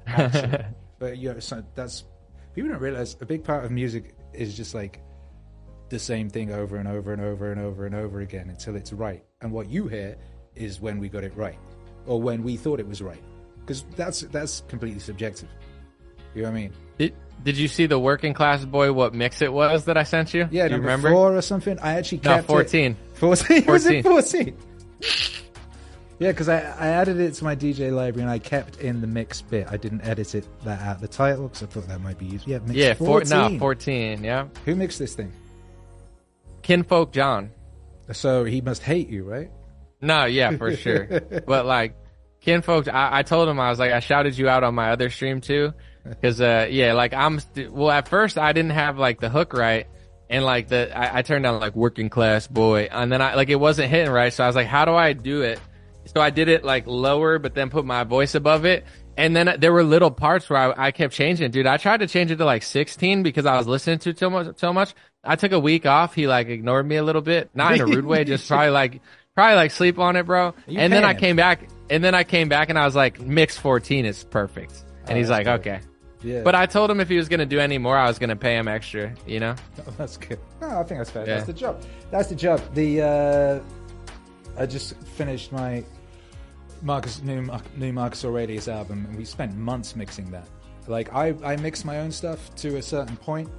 Actually. 0.07 0.65
but 0.99 1.17
yeah, 1.17 1.39
so 1.39 1.63
that's, 1.75 2.03
people 2.53 2.71
don't 2.71 2.81
realize 2.81 3.15
a 3.21 3.25
big 3.25 3.43
part 3.43 3.65
of 3.65 3.71
music 3.71 4.15
is 4.33 4.55
just 4.55 4.73
like, 4.73 5.01
the 5.93 5.99
same 5.99 6.27
thing 6.27 6.51
over 6.51 6.77
and 6.77 6.87
over 6.87 7.13
and 7.13 7.21
over 7.21 7.51
and 7.51 7.61
over 7.61 7.85
and 7.85 7.93
over 7.93 8.21
again 8.21 8.49
until 8.49 8.75
it's 8.75 8.91
right. 8.91 9.23
And 9.41 9.51
what 9.51 9.69
you 9.69 9.87
hear 9.87 10.17
is 10.55 10.81
when 10.81 10.99
we 10.99 11.07
got 11.07 11.23
it 11.23 11.35
right, 11.37 11.57
or 12.07 12.19
when 12.19 12.41
we 12.41 12.57
thought 12.57 12.79
it 12.79 12.87
was 12.87 13.01
right, 13.01 13.21
because 13.59 13.85
that's 13.95 14.21
that's 14.21 14.63
completely 14.67 14.99
subjective. 14.99 15.49
You 16.33 16.41
know 16.41 16.49
what 16.49 16.57
I 16.57 16.61
mean? 16.61 16.73
Did, 16.97 17.15
did 17.43 17.57
you 17.57 17.67
see 17.67 17.85
the 17.85 17.99
working 17.99 18.33
class 18.33 18.65
boy? 18.65 18.91
What 18.91 19.13
mix 19.13 19.41
it 19.43 19.53
was 19.53 19.85
that 19.85 19.95
I 19.95 20.03
sent 20.03 20.33
you? 20.33 20.47
Yeah, 20.49 20.67
Do 20.67 20.75
you 20.75 20.81
remember? 20.81 21.11
four 21.11 21.37
or 21.37 21.41
something. 21.43 21.77
I 21.79 21.93
actually 21.93 22.21
No, 22.23 22.41
14. 22.41 22.91
It. 22.91 22.97
Fourteen. 23.17 23.65
Was 23.67 23.85
it 23.85 24.03
14. 24.03 24.03
fourteen? 24.03 24.57
Yeah, 26.19 26.31
because 26.31 26.47
I, 26.49 26.59
I 26.59 26.87
added 26.89 27.19
it 27.19 27.33
to 27.35 27.43
my 27.43 27.55
DJ 27.55 27.91
library 27.91 28.21
and 28.23 28.29
I 28.31 28.39
kept 28.39 28.77
in 28.77 29.01
the 29.01 29.07
mix 29.07 29.41
bit. 29.41 29.67
I 29.69 29.77
didn't 29.77 30.01
edit 30.01 30.35
it 30.35 30.47
that 30.63 30.81
out 30.81 31.01
the 31.01 31.07
title 31.07 31.47
because 31.47 31.63
I 31.63 31.65
thought 31.67 31.87
that 31.87 32.01
might 32.01 32.17
be 32.17 32.25
used. 32.25 32.47
Yeah, 32.47 32.59
mix 32.59 32.73
Yeah, 32.75 32.93
four, 32.93 33.21
14. 33.25 33.53
no, 33.53 33.59
14. 33.59 34.23
Yeah. 34.23 34.47
Who 34.65 34.75
mixed 34.75 34.99
this 34.99 35.15
thing? 35.15 35.31
Kinfolk 36.61 37.11
John. 37.11 37.51
So 38.11 38.43
he 38.43 38.61
must 38.61 38.83
hate 38.83 39.09
you, 39.09 39.23
right? 39.23 39.49
No, 40.01 40.25
yeah, 40.25 40.55
for 40.57 40.75
sure. 40.75 41.07
but 41.45 41.65
like, 41.65 41.95
kinfolk, 42.41 42.87
I, 42.87 43.19
I 43.19 43.23
told 43.23 43.47
him 43.49 43.59
I 43.59 43.69
was 43.69 43.79
like, 43.79 43.91
I 43.91 43.99
shouted 43.99 44.37
you 44.37 44.49
out 44.49 44.63
on 44.63 44.75
my 44.75 44.91
other 44.91 45.09
stream 45.09 45.41
too, 45.41 45.73
because 46.07 46.41
uh, 46.41 46.67
yeah, 46.69 46.93
like 46.93 47.13
I'm 47.13 47.39
st- 47.39 47.71
well. 47.71 47.89
At 47.91 48.07
first, 48.09 48.37
I 48.37 48.51
didn't 48.53 48.71
have 48.71 48.97
like 48.97 49.19
the 49.21 49.29
hook 49.29 49.53
right, 49.53 49.87
and 50.29 50.43
like 50.43 50.67
the 50.67 50.95
I, 50.97 51.19
I 51.19 51.21
turned 51.21 51.43
down 51.43 51.59
like 51.61 51.75
working 51.75 52.09
class 52.09 52.47
boy, 52.47 52.89
and 52.91 53.09
then 53.11 53.21
I 53.21 53.35
like 53.35 53.49
it 53.49 53.55
wasn't 53.59 53.89
hitting 53.89 54.11
right, 54.11 54.33
so 54.33 54.43
I 54.43 54.47
was 54.47 54.55
like, 54.57 54.67
how 54.67 54.83
do 54.83 54.93
I 54.93 55.13
do 55.13 55.41
it? 55.43 55.59
So 56.05 56.21
I 56.21 56.29
did 56.29 56.47
it 56.49 56.63
like 56.63 56.85
lower, 56.87 57.39
but 57.39 57.55
then 57.55 57.69
put 57.69 57.85
my 57.85 58.03
voice 58.03 58.35
above 58.35 58.65
it. 58.65 58.85
And 59.15 59.35
then 59.35 59.57
there 59.59 59.71
were 59.71 59.83
little 59.83 60.09
parts 60.11 60.49
where 60.49 60.59
I, 60.77 60.87
I 60.87 60.91
kept 60.91 61.13
changing, 61.13 61.51
dude. 61.51 61.67
I 61.67 61.77
tried 61.77 61.97
to 62.01 62.07
change 62.07 62.31
it 62.31 62.37
to 62.37 62.45
like 62.45 62.63
16 62.63 63.21
because 63.23 63.45
I 63.45 63.57
was 63.57 63.67
listening 63.67 63.99
to 63.99 64.13
too 64.13 64.29
much, 64.29 64.57
so 64.57 64.73
much. 64.73 64.93
I 65.23 65.35
took 65.35 65.51
a 65.51 65.59
week 65.59 65.85
off. 65.85 66.13
He 66.15 66.27
like 66.27 66.47
ignored 66.47 66.87
me 66.87 66.95
a 66.95 67.03
little 67.03 67.21
bit, 67.21 67.49
not 67.53 67.73
in 67.75 67.81
a 67.81 67.85
rude 67.85 68.05
way, 68.05 68.23
just 68.23 68.47
probably 68.47 68.69
like, 68.81 69.01
probably 69.35 69.55
like 69.55 69.71
sleep 69.71 69.99
on 69.99 70.15
it, 70.15 70.25
bro. 70.25 70.53
you 70.67 70.79
And 70.79 70.91
then 70.91 71.03
I 71.05 71.13
came 71.13 71.35
back. 71.35 71.69
and 71.89 72.03
then 72.03 72.15
I 72.15 72.23
came 72.23 72.49
back 72.49 72.69
and 72.69 72.77
I 72.79 72.85
was 72.85 72.95
like, 72.95 73.19
mix 73.21 73.55
14 73.57 74.05
is 74.05 74.23
perfect. 74.23 74.73
And 75.05 75.11
Oh, 75.11 75.15
he's 75.15 75.29
like, 75.29 75.45
good. 75.45 75.59
okay. 75.59 75.79
Yeah. 76.23 76.41
But 76.41 76.55
I 76.55 76.65
told 76.65 76.89
him 76.89 76.99
if 77.01 77.09
he 77.09 77.17
was 77.17 77.27
gonna 77.29 77.45
do 77.45 77.59
any 77.59 77.77
more, 77.77 77.97
I 77.97 78.07
was 78.07 78.17
gonna 78.17 78.35
pay 78.37 78.55
him 78.57 78.67
extra. 78.67 79.13
You 79.27 79.39
know? 79.41 79.55
Oh, 79.87 79.93
that's 79.97 80.17
good. 80.17 80.39
No, 80.61 80.79
I 80.79 80.83
think 80.83 80.99
that's 81.01 81.11
fair. 81.11 81.27
Yeah. 81.27 81.35
That's 81.35 81.47
the 81.47 81.53
job. 81.53 81.83
That's 82.11 82.29
the 82.29 82.35
job. 82.35 82.61
The 82.73 83.01
uh, 83.01 83.59
I 84.57 84.65
just 84.65 84.95
finished 85.01 85.51
my 85.51 85.83
Marcus 86.83 87.21
new 87.23 87.47
new 87.77 87.93
Marcus 87.93 88.25
Aurelius 88.25 88.67
album, 88.67 89.05
and 89.07 89.17
we 89.17 89.23
spent 89.23 89.55
months 89.55 89.95
mixing 89.95 90.29
that. 90.31 90.47
Like 90.87 91.13
I 91.13 91.33
I 91.43 91.55
mix 91.55 91.85
my 91.85 91.99
own 91.99 92.11
stuff 92.11 92.53
to 92.57 92.75
a 92.75 92.81
certain 92.81 93.15
point, 93.15 93.49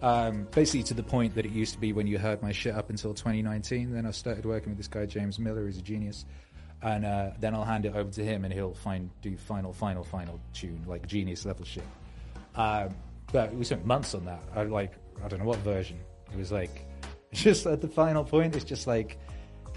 um, 0.00 0.46
basically 0.52 0.84
to 0.84 0.94
the 0.94 1.02
point 1.02 1.34
that 1.34 1.44
it 1.44 1.50
used 1.50 1.74
to 1.74 1.80
be 1.80 1.92
when 1.92 2.06
you 2.06 2.18
heard 2.18 2.40
my 2.40 2.52
shit 2.52 2.74
up 2.74 2.88
until 2.88 3.12
2019. 3.12 3.92
Then 3.92 4.06
I 4.06 4.12
started 4.12 4.46
working 4.46 4.70
with 4.70 4.78
this 4.78 4.88
guy 4.88 5.06
James 5.06 5.38
Miller, 5.38 5.62
who's 5.62 5.78
a 5.78 5.82
genius. 5.82 6.24
And 6.80 7.04
uh, 7.04 7.30
then 7.40 7.56
I'll 7.56 7.64
hand 7.64 7.86
it 7.86 7.96
over 7.96 8.08
to 8.08 8.24
him, 8.24 8.44
and 8.44 8.54
he'll 8.54 8.74
find 8.74 9.10
do 9.20 9.36
final, 9.36 9.72
final, 9.72 10.04
final 10.04 10.40
tune 10.54 10.84
like 10.86 11.04
genius 11.08 11.44
level 11.44 11.64
shit. 11.64 11.82
Um, 12.54 12.94
but 13.32 13.52
we 13.52 13.64
spent 13.64 13.84
months 13.84 14.14
on 14.14 14.24
that. 14.26 14.42
I 14.54 14.62
like 14.62 14.92
I 15.24 15.28
don't 15.28 15.40
know 15.40 15.46
what 15.46 15.58
version. 15.58 15.98
It 16.32 16.38
was 16.38 16.52
like 16.52 16.86
just 17.32 17.66
at 17.66 17.80
the 17.80 17.88
final 17.88 18.22
point. 18.22 18.54
It's 18.54 18.64
just 18.64 18.86
like 18.86 19.18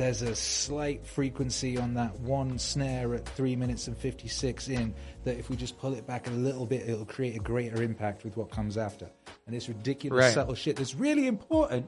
there's 0.02 0.23
a 0.23 0.36
slight 0.36 1.06
frequency 1.06 1.78
on 1.78 1.94
that 1.94 2.19
one 2.22 2.57
snare 2.57 3.14
at 3.14 3.26
three 3.30 3.56
minutes 3.56 3.88
and 3.88 3.95
fifty 3.95 4.28
six 4.28 4.68
in 4.68 4.94
that 5.26 5.38
if 5.38 5.49
we 5.49 5.56
just 5.56 5.78
pull 5.78 5.94
it 5.94 6.07
back 6.07 6.26
a 6.28 6.32
little 6.32 6.65
bit, 6.65 6.90
it'll 6.90 7.06
create 7.06 7.36
a 7.36 7.40
greater 7.40 7.84
impact 7.84 8.23
with 8.23 8.36
what 8.36 8.49
comes 8.49 8.78
after. 8.78 9.07
And 9.45 9.56
it's 9.56 9.68
ridiculous 9.69 10.23
Right. 10.26 10.34
subtle 10.34 10.56
shit 10.56 10.76
that's 10.78 10.95
really 10.95 11.28
important, 11.28 11.88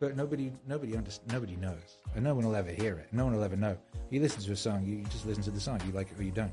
but 0.00 0.16
nobody 0.16 0.50
nobody 0.66 0.96
under, 0.96 1.10
nobody 1.30 1.54
knows, 1.56 1.98
and 2.16 2.24
no 2.24 2.34
one 2.34 2.44
will 2.44 2.56
ever 2.56 2.72
hear 2.72 2.98
it. 2.98 3.06
No 3.12 3.24
one 3.24 3.34
will 3.36 3.44
ever 3.44 3.56
know. 3.56 3.76
You 4.10 4.20
listen 4.20 4.42
to 4.42 4.52
a 4.52 4.56
song, 4.56 4.84
you, 4.84 4.96
you 4.96 5.04
just 5.04 5.24
listen 5.24 5.42
to 5.44 5.50
the 5.52 5.60
song. 5.60 5.80
You 5.86 5.92
like 5.92 6.10
it 6.10 6.18
or 6.18 6.24
you 6.24 6.32
don't. 6.32 6.52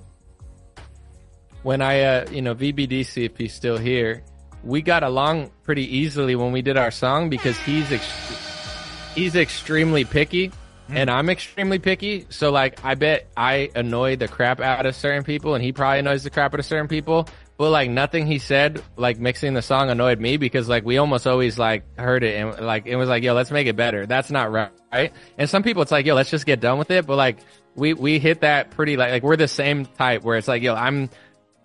when 1.63 1.81
I, 1.81 2.01
uh, 2.01 2.29
you 2.31 2.41
know, 2.41 2.53
VBDC, 2.55 3.25
if 3.25 3.37
he's 3.37 3.53
still 3.53 3.77
here, 3.77 4.23
we 4.63 4.81
got 4.81 5.01
along 5.03 5.51
pretty 5.63 5.97
easily 5.97 6.35
when 6.35 6.51
we 6.51 6.61
did 6.61 6.77
our 6.77 6.91
song 6.91 7.29
because 7.29 7.57
he's 7.59 7.91
ex- 7.91 9.13
he's 9.15 9.35
extremely 9.35 10.03
picky 10.05 10.51
Mm-hmm. 10.91 10.97
and 10.97 11.09
I'm 11.09 11.29
extremely 11.29 11.79
picky. 11.79 12.25
So 12.29 12.51
like, 12.51 12.83
I 12.83 12.95
bet 12.95 13.27
I 13.37 13.71
annoy 13.73 14.17
the 14.17 14.27
crap 14.27 14.59
out 14.59 14.85
of 14.85 14.93
certain 14.93 15.23
people 15.23 15.55
and 15.55 15.63
he 15.63 15.71
probably 15.71 15.99
annoys 15.99 16.23
the 16.23 16.29
crap 16.29 16.53
out 16.53 16.59
of 16.59 16.65
certain 16.65 16.89
people. 16.89 17.29
But 17.57 17.69
like 17.69 17.89
nothing 17.89 18.27
he 18.27 18.39
said, 18.39 18.83
like 18.97 19.17
mixing 19.17 19.53
the 19.53 19.61
song 19.61 19.89
annoyed 19.89 20.19
me 20.19 20.35
because 20.35 20.67
like 20.67 20.83
we 20.83 20.97
almost 20.97 21.27
always 21.27 21.57
like 21.57 21.97
heard 21.97 22.23
it 22.23 22.35
and 22.35 22.65
like 22.65 22.87
it 22.87 22.97
was 22.97 23.07
like, 23.07 23.23
yo, 23.23 23.33
let's 23.33 23.51
make 23.51 23.67
it 23.67 23.77
better. 23.77 24.05
That's 24.05 24.31
not 24.31 24.51
right. 24.51 24.71
Right. 24.91 25.13
And 25.37 25.49
some 25.49 25.63
people 25.63 25.81
it's 25.81 25.91
like, 25.91 26.05
yo, 26.05 26.13
let's 26.13 26.29
just 26.29 26.45
get 26.45 26.59
done 26.59 26.77
with 26.77 26.91
it. 26.91 27.07
But 27.07 27.15
like 27.15 27.37
we, 27.75 27.93
we 27.93 28.19
hit 28.19 28.41
that 28.41 28.71
pretty 28.71 28.97
like, 28.97 29.11
like 29.11 29.23
we're 29.23 29.37
the 29.37 29.47
same 29.47 29.85
type 29.85 30.23
where 30.23 30.37
it's 30.37 30.49
like, 30.49 30.61
yo, 30.61 30.75
I'm, 30.75 31.09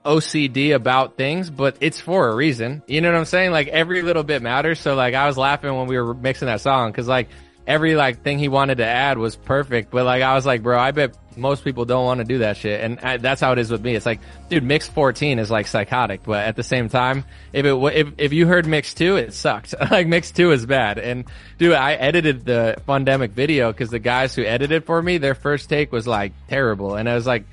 OCD 0.04 0.72
about 0.72 1.16
things, 1.16 1.50
but 1.50 1.76
it's 1.80 2.00
for 2.00 2.28
a 2.28 2.34
reason. 2.34 2.82
You 2.86 3.00
know 3.00 3.10
what 3.10 3.18
I'm 3.18 3.24
saying? 3.24 3.50
Like 3.50 3.66
every 3.66 4.02
little 4.02 4.22
bit 4.22 4.40
matters. 4.40 4.78
So 4.78 4.94
like 4.94 5.14
I 5.14 5.26
was 5.26 5.36
laughing 5.36 5.74
when 5.74 5.88
we 5.88 5.98
were 5.98 6.14
mixing 6.14 6.46
that 6.46 6.60
song 6.60 6.92
because 6.92 7.08
like 7.08 7.28
every 7.66 7.96
like 7.96 8.22
thing 8.22 8.38
he 8.38 8.48
wanted 8.48 8.78
to 8.78 8.86
add 8.86 9.18
was 9.18 9.36
perfect. 9.36 9.90
But 9.90 10.04
like 10.04 10.22
I 10.22 10.34
was 10.34 10.46
like, 10.46 10.62
bro, 10.62 10.78
I 10.78 10.90
bet 10.92 11.16
most 11.36 11.64
people 11.64 11.84
don't 11.84 12.04
want 12.04 12.18
to 12.18 12.24
do 12.24 12.38
that 12.38 12.56
shit, 12.56 12.80
and 12.80 12.98
I, 13.00 13.16
that's 13.18 13.40
how 13.40 13.52
it 13.52 13.58
is 13.58 13.70
with 13.70 13.82
me. 13.82 13.94
It's 13.94 14.06
like, 14.06 14.20
dude, 14.48 14.62
mix 14.62 14.88
14 14.88 15.38
is 15.38 15.50
like 15.50 15.66
psychotic, 15.66 16.22
but 16.22 16.44
at 16.44 16.56
the 16.56 16.62
same 16.62 16.88
time, 16.88 17.24
if 17.52 17.66
it 17.66 17.74
if 17.94 18.08
if 18.18 18.32
you 18.32 18.46
heard 18.46 18.66
mix 18.66 18.94
two, 18.94 19.16
it 19.16 19.34
sucked. 19.34 19.74
like 19.90 20.06
mix 20.06 20.30
two 20.30 20.52
is 20.52 20.64
bad. 20.64 20.98
And 20.98 21.24
dude, 21.58 21.74
I 21.74 21.94
edited 21.94 22.44
the 22.44 22.76
Fundemic 22.86 23.32
video 23.32 23.72
because 23.72 23.90
the 23.90 23.98
guys 23.98 24.34
who 24.34 24.44
edited 24.44 24.84
for 24.84 25.02
me, 25.02 25.18
their 25.18 25.34
first 25.34 25.68
take 25.68 25.92
was 25.92 26.06
like 26.06 26.32
terrible, 26.48 26.96
and 26.96 27.08
I 27.08 27.14
was 27.14 27.26
like 27.26 27.44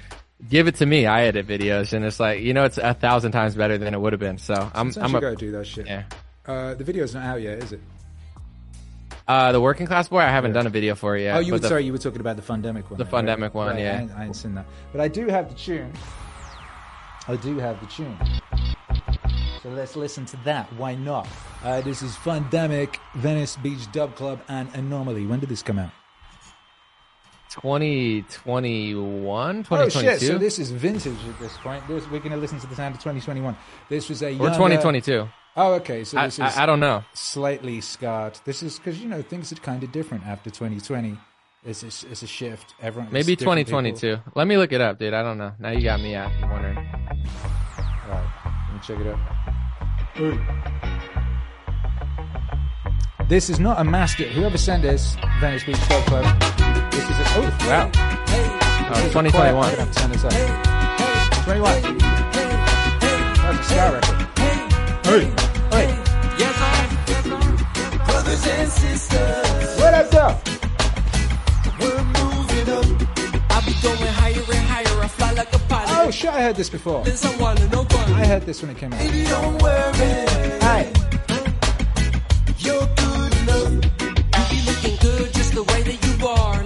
give 0.50 0.68
it 0.68 0.76
to 0.76 0.86
me. 0.86 1.06
I 1.06 1.26
edit 1.26 1.48
videos, 1.48 1.94
and 1.94 2.06
it's 2.06 2.20
like 2.20 2.42
you 2.42 2.54
know, 2.54 2.64
it's 2.66 2.78
a 2.78 2.94
thousand 2.94 3.32
times 3.32 3.56
better 3.56 3.78
than 3.78 3.94
it 3.94 4.00
would 4.00 4.14
have 4.14 4.20
been. 4.20 4.38
So 4.38 4.54
I'm 4.54 4.92
Sometimes 4.92 4.98
I'm 4.98 5.14
you 5.14 5.22
gotta 5.22 5.36
do 5.36 5.52
that 5.52 5.68
shit. 5.68 5.88
yeah. 5.88 6.04
Uh, 6.46 6.74
the 6.74 6.84
video's 6.84 7.14
not 7.14 7.24
out 7.24 7.42
yet, 7.42 7.64
is 7.64 7.72
it? 7.72 7.80
Uh, 9.28 9.52
the 9.54 9.62
working 9.62 9.88
class 9.88 10.10
boy, 10.10 10.20
I 10.20 10.30
haven't 10.30 10.52
done 10.54 10.68
a 10.68 10.70
video 10.70 10.96
for 10.96 11.16
it 11.16 11.24
yet. 11.24 11.38
oh, 11.38 11.40
you 11.40 11.54
were 11.54 11.60
the- 11.60 11.70
sorry, 11.70 11.86
you 11.86 11.94
were 11.94 11.98
talking 11.98 12.20
about 12.20 12.36
the 12.36 12.42
Fundemic 12.42 12.90
one. 12.90 12.98
The 12.98 13.06
right? 13.06 13.12
Fundemic 13.12 13.54
one, 13.54 13.70
Right, 13.76 13.80
yeah. 13.80 14.08
I 14.18 14.24
I 14.24 14.26
ain't 14.26 14.36
seen 14.36 14.54
that, 14.56 14.66
but 14.92 15.00
I 15.00 15.08
do 15.08 15.28
have 15.28 15.48
the 15.50 15.56
tune. 15.56 15.94
I 17.28 17.38
do 17.38 17.58
have 17.58 17.80
the 17.80 17.86
tune. 17.86 18.18
So 19.62 19.70
let's 19.70 19.96
listen 19.96 20.26
to 20.26 20.36
that. 20.44 20.72
Why 20.74 20.96
not? 20.96 21.26
Uh, 21.64 21.80
this 21.80 22.02
is 22.02 22.18
Fundemic, 22.18 22.98
Venice 23.16 23.56
Beach 23.56 23.90
Dub 23.94 24.14
Club, 24.16 24.42
and 24.50 24.68
Anomaly. 24.76 25.26
When 25.26 25.40
did 25.40 25.48
this 25.48 25.64
come 25.64 25.80
out? 25.80 25.92
2021, 27.50 29.66
Oh 29.72 29.90
shit! 29.90 30.20
So 30.20 30.38
this 30.38 30.60
is 30.60 30.72
vintage 30.72 31.18
at 31.30 31.40
this 31.40 31.56
point. 31.58 31.88
This, 31.88 32.04
we're 32.10 32.20
going 32.20 32.32
to 32.32 32.38
listen 32.38 32.60
to 32.60 32.68
the 32.68 32.76
sound 32.76 32.96
of 32.96 33.00
2021. 33.02 33.56
This 33.90 34.10
was 34.10 34.22
a 34.22 34.32
year 34.32 34.42
or 34.42 34.46
younger- 34.46 34.58
2022. 34.58 35.28
Oh, 35.56 35.74
okay. 35.76 36.04
So 36.04 36.18
I, 36.18 36.26
this 36.26 36.36
is 36.36 36.40
I, 36.58 36.64
I 36.64 36.66
don't 36.66 36.80
know. 36.80 37.04
slightly 37.14 37.80
scarred. 37.82 38.40
This 38.46 38.64
is 38.64 38.78
because 38.80 39.00
you 39.02 39.08
know 39.08 39.22
things 39.22 39.52
are 39.52 39.56
kind 39.58 39.84
of 39.84 39.92
different 39.92 40.26
after 40.26 40.50
2020. 40.50 41.18
It's 41.66 41.84
a, 41.84 41.88
it's 42.12 42.24
a 42.24 42.28
shift. 42.28 42.74
Everyone 42.82 43.12
Maybe 43.14 43.36
different 43.38 43.68
2022. 43.68 44.20
Let 44.36 44.48
me 44.48 44.58
look 44.58 44.74
it 44.74 44.82
up, 44.82 45.00
dude. 45.00 45.14
I 45.14 45.22
don't 45.24 45.38
know. 45.38 45.54
Now 45.60 45.70
you 45.70 45.82
got 45.82 46.02
me 46.02 46.14
out 46.16 46.30
wondering. 46.42 46.76
people. 46.76 47.00
All 47.78 48.10
right, 48.10 48.30
let 48.68 48.74
me 48.74 48.80
check 48.84 49.00
it 49.00 49.08
out. 49.08 49.20
This 53.30 53.50
is 53.50 53.60
not 53.60 53.80
a 53.80 53.84
master. 53.84 54.24
Whoever 54.26 54.58
sent 54.58 54.84
this, 54.84 55.16
Venice 55.40 55.64
Beach 55.64 55.78
Club 55.78 56.04
Club. 56.06 56.26
This 56.92 57.04
is 57.10 57.18
a 57.20 57.24
oh 57.36 57.42
wow. 57.68 57.90
Oh, 57.96 58.90
This 58.96 59.06
is 59.06 59.12
2021. 59.14 59.32
quiet- 59.32 59.56
I'm 59.56 59.62
gonna 59.62 59.78
have 59.78 59.92
to 59.92 60.00
turn 60.00 60.12
this 60.12 60.22
21. 61.46 61.82
That's 63.40 63.60
a 63.60 63.64
scar 63.64 63.94
record. 63.94 64.13
Hey, 65.14 65.30
hey. 65.70 65.88
Yes, 66.40 66.56
sir. 66.58 67.38
Brothers 68.08 68.48
and 68.48 68.68
sisters, 68.72 69.80
What 69.80 69.94
up, 69.94 70.10
though? 70.10 70.36
we're 71.80 72.04
moving 72.18 72.70
up. 72.74 72.86
I 73.52 73.62
be 73.64 73.74
going 73.84 74.12
higher 74.12 74.42
and 74.58 74.66
higher. 74.74 75.04
I 75.04 75.08
fly 75.08 75.34
like 75.34 75.54
a 75.54 75.60
pilot. 75.70 75.90
Oh 76.00 76.10
shit! 76.10 76.32
I 76.32 76.42
heard 76.42 76.56
this 76.56 76.68
before. 76.72 77.04
There's 77.04 77.20
someone 77.20 77.62
in 77.62 77.70
no 77.70 77.84
fun. 77.84 78.12
I 78.14 78.26
heard 78.26 78.42
this 78.48 78.64
when 78.64 78.72
it 78.72 78.78
came 78.80 78.92
out. 78.92 78.98
Baby, 78.98 79.24
don't 79.26 79.62
worry. 79.62 79.94
Hey. 80.66 80.92
You're 82.58 82.88
good 82.96 83.34
enough. 83.38 83.72
You 84.34 84.50
be 84.50 84.66
looking 84.66 84.98
good 85.00 85.32
just 85.36 85.54
the 85.54 85.62
way 85.62 85.84
that 85.84 86.00
you 86.08 86.28
are. 86.28 86.63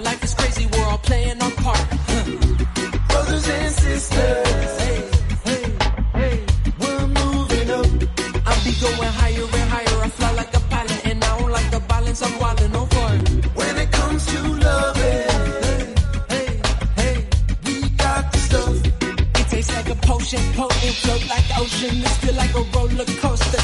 Ocean. 21.58 22.00
It's 22.00 22.16
feel 22.18 22.34
like 22.34 22.54
a 22.54 22.62
roller 22.74 23.04
coaster. 23.22 23.60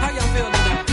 How 0.00 0.10
y'all 0.16 0.30
feel 0.34 0.50
tonight? 0.56 0.86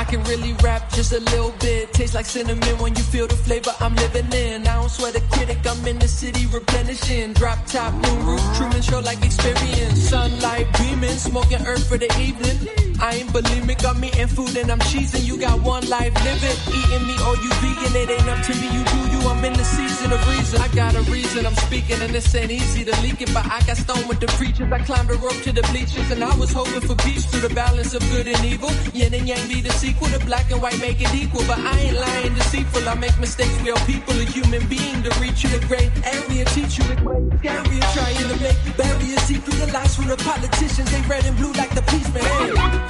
I 0.00 0.04
can 0.04 0.22
really 0.24 0.52
rap 0.62 0.90
just 0.92 1.12
a 1.12 1.20
little 1.20 1.54
bit. 1.60 1.92
Tastes 1.92 2.14
like 2.14 2.26
cinnamon 2.26 2.78
when 2.78 2.94
you 2.94 3.02
feel 3.02 3.26
the 3.26 3.36
flavor 3.36 3.72
I'm 3.80 3.94
living 3.96 4.32
in. 4.32 4.66
I 4.66 4.74
don't 4.74 4.90
sweat 4.90 5.16
a 5.16 5.20
critic, 5.32 5.58
I'm 5.66 5.86
in 5.86 5.98
the 5.98 6.08
city 6.08 6.46
replenishing. 6.46 7.32
Drop 7.34 7.58
top, 7.66 7.92
moon 7.94 8.26
roof, 8.26 8.42
Truman 8.56 8.82
Show 8.82 9.00
like 9.00 9.24
experience. 9.24 10.08
Sunlight 10.08 10.66
beaming, 10.78 11.18
smoking 11.18 11.66
earth 11.66 11.88
for 11.88 11.98
the 11.98 12.10
evening. 12.20 12.89
I 13.00 13.14
ain't 13.14 13.30
bulimic, 13.30 13.84
I'm 13.88 14.04
eating 14.04 14.28
food 14.28 14.56
and 14.56 14.70
I'm 14.70 14.78
cheesing. 14.80 15.24
You 15.24 15.38
got 15.38 15.60
one 15.60 15.88
life, 15.88 16.12
live 16.24 16.44
it. 16.44 16.58
Eating 16.68 17.06
me 17.06 17.16
or 17.26 17.34
you 17.36 17.50
vegan, 17.60 17.96
it 17.96 18.10
ain't 18.10 18.28
up 18.28 18.44
to 18.44 18.52
me, 18.54 18.68
you 18.76 18.84
do 18.84 19.00
you. 19.16 19.20
I'm 19.28 19.44
in 19.44 19.54
the 19.54 19.64
season 19.64 20.12
of 20.12 20.20
reason. 20.28 20.60
I 20.60 20.68
got 20.68 20.94
a 20.94 21.02
reason 21.10 21.46
I'm 21.46 21.54
speaking 21.54 22.00
and 22.02 22.12
this 22.12 22.34
ain't 22.34 22.50
easy 22.50 22.84
to 22.84 22.92
leak 23.00 23.20
it. 23.22 23.32
But 23.32 23.46
I 23.46 23.60
got 23.66 23.76
stoned 23.76 24.08
with 24.08 24.20
the 24.20 24.26
preachers. 24.36 24.70
I 24.70 24.80
climbed 24.80 25.08
the 25.08 25.16
rope 25.16 25.40
to 25.44 25.52
the 25.52 25.62
bleachers 25.72 26.10
and 26.10 26.22
I 26.22 26.34
was 26.36 26.52
hoping 26.52 26.80
for 26.80 26.94
peace 26.96 27.24
through 27.24 27.48
the 27.48 27.54
balance 27.54 27.94
of 27.94 28.00
good 28.10 28.26
and 28.26 28.44
evil. 28.44 28.70
Yin 28.92 29.14
and 29.14 29.26
yang 29.26 29.48
be 29.48 29.60
the 29.60 29.72
sequel. 29.72 30.08
The 30.08 30.18
black 30.26 30.50
and 30.50 30.60
white 30.60 30.78
make 30.80 31.00
it 31.00 31.14
equal. 31.14 31.44
But 31.46 31.58
I 31.58 31.78
ain't 31.80 31.96
lying 31.96 32.34
deceitful. 32.34 32.88
I 32.88 32.94
make 32.94 33.18
mistakes. 33.18 33.56
We 33.62 33.70
are 33.70 33.80
people, 33.86 34.14
a 34.20 34.24
human 34.24 34.66
being 34.68 35.02
to 35.04 35.10
reach 35.20 35.44
you. 35.44 35.56
A 35.56 35.60
great 35.64 35.92
area, 36.04 36.44
teach 36.52 36.78
you 36.78 36.84
a 36.92 36.96
great 36.96 37.32
area. 37.44 37.84
Trying 37.96 38.28
to 38.28 38.36
make 38.44 38.58
barriers 38.76 39.22
see 39.22 39.40
through 39.40 39.58
the 39.64 39.72
lies 39.72 39.96
from 39.96 40.08
the 40.08 40.16
politicians. 40.16 40.90
They 40.90 41.00
red 41.08 41.24
and 41.24 41.36
blue 41.36 41.52
like 41.52 41.74
the 41.74 41.82
policemen. 41.82 42.24
Hey, 42.24 42.89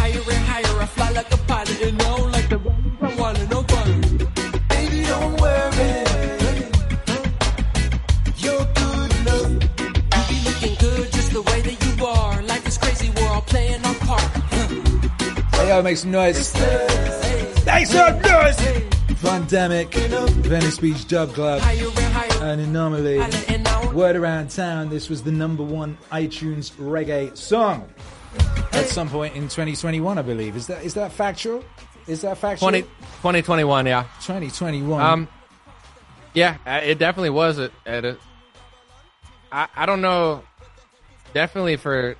Yo, 15.71 15.81
make 15.81 15.95
some 15.95 16.11
noise. 16.11 16.53
Make 17.65 17.87
some 17.87 18.19
noise. 18.19 18.57
Pandemic, 19.21 19.93
Venice 19.93 20.77
Beach 20.77 21.07
Dub 21.07 21.33
Club, 21.33 21.61
an 22.41 22.59
anomaly. 22.59 23.19
Word 23.93 24.17
around 24.17 24.49
town, 24.49 24.89
this 24.89 25.09
was 25.09 25.23
the 25.23 25.31
number 25.31 25.63
one 25.63 25.97
iTunes 26.11 26.73
reggae 26.73 27.37
song 27.37 27.89
at 28.73 28.87
some 28.87 29.07
point 29.07 29.33
in 29.35 29.43
2021, 29.43 30.17
I 30.17 30.21
believe. 30.21 30.57
Is 30.57 30.67
that 30.67 30.83
is 30.83 30.93
that 30.95 31.13
factual? 31.13 31.63
Is 32.05 32.23
that 32.23 32.37
factual? 32.37 32.67
20, 32.67 32.81
2021, 32.81 33.85
yeah. 33.85 34.03
2021. 34.23 35.01
Um, 35.01 35.29
yeah, 36.33 36.57
uh, 36.67 36.81
it 36.83 36.99
definitely 36.99 37.29
was 37.29 37.59
at, 37.59 37.71
at 37.85 38.03
a. 38.03 38.17
I, 39.53 39.69
I 39.73 39.85
don't 39.85 40.01
know. 40.01 40.43
Definitely 41.33 41.77
for 41.77 42.17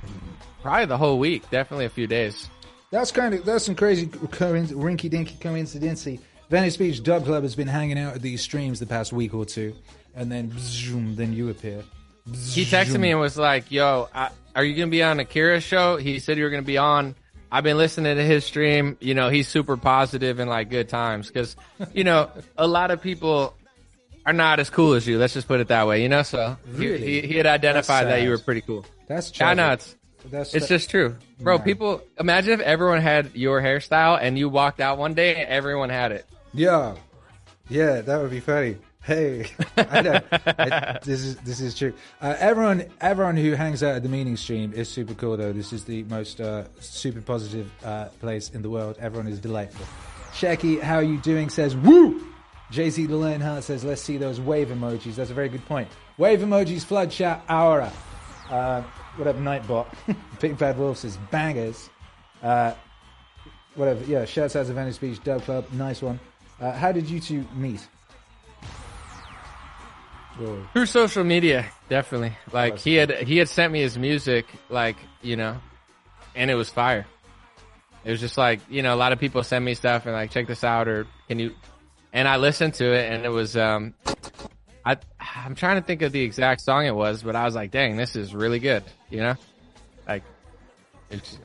probably 0.61 0.85
the 0.85 0.97
whole 0.97 1.19
week. 1.19 1.49
Definitely 1.49 1.83
a 1.83 1.89
few 1.89 2.07
days. 2.07 2.49
That's 2.91 3.11
kind 3.11 3.34
of 3.34 3.45
that's 3.45 3.65
some 3.65 3.76
crazy 3.76 4.07
coinc- 4.07 4.68
rinky 4.73 5.09
dinky 5.09 5.35
coincidence. 5.39 6.07
Venice 6.49 6.76
Beach 6.77 7.01
Dub 7.01 7.23
Club 7.26 7.43
has 7.43 7.55
been 7.55 7.68
hanging 7.68 7.97
out 7.97 8.15
at 8.15 8.22
these 8.22 8.41
streams 8.41 8.80
the 8.80 8.85
past 8.85 9.13
week 9.13 9.34
or 9.34 9.45
two, 9.45 9.73
and 10.15 10.30
then 10.31 10.51
zoom, 10.57 11.15
then 11.15 11.31
you 11.34 11.49
appear. 11.49 11.84
He 12.49 12.65
texted 12.65 12.99
me 12.99 13.11
and 13.11 13.19
was 13.19 13.38
like, 13.38 13.72
"Yo, 13.72 14.09
I, 14.13 14.30
are 14.55 14.63
you 14.63 14.76
gonna 14.76 14.91
be 14.91 15.01
on 15.03 15.19
Akira's 15.19 15.63
show?" 15.63 15.95
He 15.97 16.19
said 16.19 16.38
you 16.38 16.43
were 16.43 16.49
gonna 16.49 16.61
be 16.63 16.77
on. 16.77 17.15
I've 17.53 17.63
been 17.63 17.77
listening 17.77 18.15
to 18.18 18.23
his 18.23 18.43
stream. 18.45 18.97
You 18.99 19.13
know, 19.13 19.30
he's 19.30 19.47
super 19.47 19.77
positive 19.77 20.39
and 20.39 20.49
like 20.49 20.69
good 20.69 20.88
times 20.89 21.27
because, 21.27 21.55
you 21.93 22.03
know, 22.03 22.30
a 22.57 22.68
lot 22.68 22.91
of 22.91 23.01
people 23.01 23.55
are 24.26 24.31
not 24.34 24.59
as 24.59 24.69
cool 24.69 24.93
as 24.93 25.05
you. 25.07 25.18
Let's 25.18 25.34
just 25.34 25.47
put 25.47 25.59
it 25.61 25.68
that 25.69 25.88
way. 25.88 26.01
You 26.03 26.09
know, 26.09 26.23
so 26.23 26.55
he- 26.77 26.88
Really? 26.89 27.22
he, 27.22 27.27
he 27.27 27.35
had 27.35 27.47
identified 27.47 28.07
that 28.07 28.22
you 28.22 28.30
were 28.30 28.38
pretty 28.38 28.61
cool. 28.61 28.85
That's 29.07 29.31
I 29.41 29.53
know 29.53 29.72
it's 29.72 29.95
That's 30.30 30.53
it's 30.53 30.68
just 30.68 30.89
true, 30.89 31.15
bro. 31.39 31.57
Nah. 31.57 31.64
People 31.64 32.02
imagine 32.19 32.53
if 32.53 32.60
everyone 32.61 33.02
had 33.02 33.35
your 33.35 33.61
hairstyle 33.61 34.18
and 34.22 34.38
you 34.38 34.49
walked 34.49 34.80
out 34.80 34.98
one 34.98 35.14
day 35.14 35.35
and 35.35 35.49
everyone 35.49 35.89
had 35.89 36.11
it. 36.11 36.26
yeah, 36.53 36.95
yeah. 37.69 38.02
That 38.02 38.22
would 38.22 38.31
be 38.31 38.39
funny. 38.39 38.77
Hey, 39.03 39.48
I 39.77 40.02
know. 40.02 40.19
I- 40.31 40.99
this 41.03 41.23
is 41.23 41.35
this 41.38 41.60
is 41.60 41.76
true. 41.76 41.93
Uh, 42.22 42.35
everyone 42.38 42.85
everyone 43.02 43.35
who 43.35 43.53
hangs 43.53 43.81
out 43.81 43.95
at 43.95 44.03
the 44.03 44.10
meaning 44.10 44.38
stream 44.38 44.73
is 44.73 44.89
super 44.89 45.14
cool 45.15 45.38
though. 45.38 45.52
This 45.53 45.73
is 45.73 45.85
the 45.85 46.03
most 46.03 46.39
uh, 46.39 46.65
super 46.80 47.22
positive 47.22 47.72
uh, 47.84 48.06
place 48.19 48.49
in 48.49 48.61
the 48.61 48.69
world. 48.69 48.98
Everyone 48.99 49.27
is 49.27 49.39
delightful. 49.39 49.85
Shecky, 50.34 50.80
how 50.80 50.95
are 50.95 51.03
you 51.03 51.18
doing? 51.19 51.49
Says 51.49 51.76
woo. 51.76 52.27
JC 52.72 53.06
the 53.06 53.18
Lionheart 53.18 53.65
says, 53.65 53.84
let's 53.84 54.02
see 54.02 54.15
those 54.15 54.39
wave 54.39 54.69
emojis. 54.69 55.15
That's 55.15 55.30
a 55.30 55.34
very 55.34 55.49
good 55.49 55.65
point. 55.65 55.89
Wave 56.18 56.39
emojis, 56.39 56.85
flood 56.85 57.11
chat, 57.11 57.43
aura. 57.49 57.91
What 59.17 59.27
up, 59.27 59.35
Nightbot? 59.35 59.88
Big 60.39 60.57
Bad 60.57 60.77
Wolf 60.77 60.99
says, 60.99 61.17
bangers. 61.29 61.89
Uh, 62.41 62.73
whatever. 63.75 64.03
Yeah, 64.05 64.23
shouts 64.23 64.55
out 64.55 64.67
to 64.67 64.73
Venice 64.73 64.97
Beach 64.97 65.21
Dub 65.23 65.41
Club. 65.43 65.65
Nice 65.73 66.01
one. 66.01 66.19
Uh, 66.59 66.71
how 66.71 66.91
did 66.91 67.09
you 67.09 67.19
two 67.19 67.45
meet? 67.53 67.85
Whoa. 70.38 70.65
Through 70.71 70.85
social 70.85 71.25
media, 71.25 71.69
definitely. 71.89 72.38
Like 72.53 72.79
he 72.79 72.95
had 72.95 73.11
he 73.27 73.38
had 73.38 73.49
sent 73.49 73.73
me 73.73 73.81
his 73.81 73.97
music, 73.97 74.45
like 74.69 74.95
you 75.21 75.35
know, 75.35 75.57
and 76.33 76.49
it 76.49 76.55
was 76.55 76.69
fire. 76.69 77.05
It 78.05 78.11
was 78.11 78.21
just 78.21 78.38
like 78.38 78.61
you 78.69 78.81
know, 78.81 78.93
a 78.93 78.95
lot 78.95 79.11
of 79.11 79.19
people 79.19 79.43
send 79.43 79.65
me 79.65 79.73
stuff 79.73 80.05
and 80.05 80.13
like 80.13 80.31
check 80.31 80.47
this 80.47 80.63
out 80.63 80.88
or 80.88 81.05
can 81.27 81.38
you, 81.38 81.53
and 82.13 82.29
I 82.29 82.38
listened 82.38 82.75
to 82.75 82.93
it 82.93 83.11
and 83.11 83.25
it 83.25 83.29
was 83.29 83.57
um, 83.57 83.93
I 84.07 84.13
I'm 85.35 85.56
trying 85.56 85.80
to 85.80 85.85
think 85.85 86.02
of 86.02 86.11
the 86.11 86.22
exact 86.22 86.61
song 86.61 86.85
it 86.85 86.95
was, 86.95 87.23
but 87.23 87.35
I 87.35 87.45
was 87.45 87.56
like, 87.56 87.72
dang, 87.72 87.95
this 87.95 88.15
is 88.15 88.34
really 88.34 88.60
good, 88.60 88.84
you 89.10 89.19
know, 89.19 89.35
like. 90.07 90.23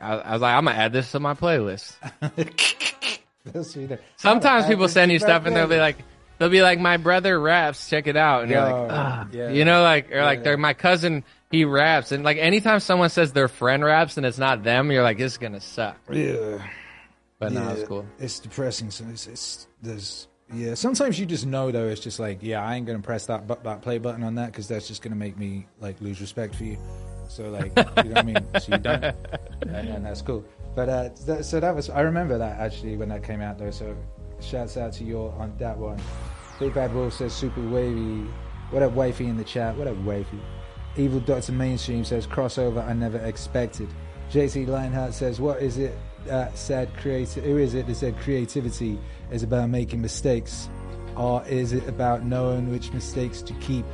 I, 0.00 0.14
I 0.14 0.32
was 0.32 0.42
like, 0.42 0.54
I'm 0.54 0.64
gonna 0.64 0.78
add 0.78 0.92
this 0.92 1.10
to 1.12 1.18
my 1.20 1.34
playlist. 1.34 1.96
Sometimes 4.16 4.66
people 4.66 4.88
send 4.88 5.12
you 5.12 5.18
stuff 5.18 5.46
and 5.46 5.54
they'll 5.56 5.66
be 5.66 5.78
like, 5.78 5.96
they'll 6.38 6.48
be 6.48 6.62
like, 6.62 6.78
my 6.78 6.96
brother 6.96 7.38
raps, 7.38 7.88
check 7.88 8.06
it 8.06 8.16
out, 8.16 8.42
and 8.42 8.50
you're 8.50 8.62
like, 8.62 8.90
ah, 8.92 9.26
yeah. 9.32 9.50
you 9.50 9.64
know, 9.64 9.82
like 9.82 10.12
or 10.12 10.22
like 10.22 10.38
Yeah. 10.38 10.44
they're 10.44 10.56
my 10.56 10.74
cousin, 10.74 11.24
he 11.50 11.64
raps, 11.64 12.12
and 12.12 12.24
like 12.24 12.38
anytime 12.38 12.80
someone 12.80 13.10
says 13.10 13.32
their 13.32 13.48
friend 13.48 13.84
raps 13.84 14.16
and 14.16 14.24
it's 14.26 14.38
not 14.38 14.62
them, 14.62 14.90
you're 14.90 15.02
like, 15.02 15.18
this 15.18 15.32
is 15.32 15.38
gonna 15.38 15.60
suck. 15.60 15.96
Yeah. 16.10 16.62
But 17.38 17.52
no, 17.52 17.62
yeah, 17.62 17.72
it's 17.72 17.88
cool. 17.88 18.06
It's 18.18 18.38
depressing. 18.40 18.90
So 18.90 19.04
it's, 19.10 19.26
it's 19.26 19.66
there's 19.82 20.28
yeah. 20.52 20.74
Sometimes 20.74 21.18
you 21.18 21.26
just 21.26 21.46
know 21.46 21.70
though. 21.70 21.88
It's 21.88 22.00
just 22.00 22.18
like 22.18 22.38
yeah, 22.42 22.64
I 22.64 22.76
ain't 22.76 22.86
gonna 22.86 23.00
press 23.00 23.26
that 23.26 23.46
bu- 23.46 23.62
that 23.64 23.82
play 23.82 23.98
button 23.98 24.22
on 24.22 24.34
that 24.36 24.52
because 24.52 24.68
that's 24.68 24.88
just 24.88 25.02
gonna 25.02 25.16
make 25.16 25.36
me 25.38 25.66
like 25.80 26.00
lose 26.00 26.20
respect 26.20 26.54
for 26.54 26.64
you. 26.64 26.78
So 27.28 27.50
like 27.50 27.72
you 27.76 27.82
know 27.84 28.10
what 28.10 28.18
I 28.18 28.22
mean. 28.22 28.46
So 28.60 28.72
you 28.72 28.78
don't, 28.78 29.04
and, 29.62 29.88
and 29.88 30.06
that's 30.06 30.22
cool. 30.22 30.44
But 30.74 30.88
uh, 30.88 31.08
that, 31.26 31.44
so 31.44 31.60
that 31.60 31.74
was 31.74 31.90
I 31.90 32.00
remember 32.00 32.38
that 32.38 32.58
actually 32.60 32.96
when 32.96 33.08
that 33.08 33.22
came 33.22 33.40
out 33.40 33.58
though. 33.58 33.70
So 33.70 33.96
shouts 34.40 34.76
out 34.76 34.92
to 34.94 35.04
you 35.04 35.18
on 35.38 35.54
that 35.58 35.76
one. 35.76 36.00
Big 36.58 36.74
Bad 36.74 36.94
Wolf 36.94 37.14
says 37.14 37.34
super 37.34 37.66
wavy. 37.68 38.26
What 38.70 38.82
up, 38.82 38.92
wifey 38.92 39.26
in 39.26 39.36
the 39.36 39.44
chat? 39.44 39.76
What 39.76 39.86
up, 39.86 39.96
wifey? 39.98 40.40
Evil 40.96 41.20
Doctor 41.20 41.52
Mainstream 41.52 42.04
says 42.04 42.26
crossover 42.26 42.86
I 42.86 42.92
never 42.92 43.18
expected. 43.18 43.88
JC 44.30 44.66
Lionheart 44.66 45.14
says, 45.14 45.40
"What 45.40 45.62
is 45.62 45.78
it 45.78 45.96
that 46.26 46.56
said 46.56 46.94
creative? 46.96 47.44
Who 47.44 47.58
is 47.58 47.74
it 47.74 47.86
that 47.86 47.94
said 47.96 48.16
creativity 48.18 48.98
is 49.30 49.42
about 49.42 49.70
making 49.70 50.02
mistakes, 50.02 50.68
or 51.16 51.44
is 51.46 51.72
it 51.72 51.88
about 51.88 52.24
knowing 52.24 52.70
which 52.70 52.92
mistakes 52.92 53.42
to 53.42 53.52
keep?" 53.54 53.84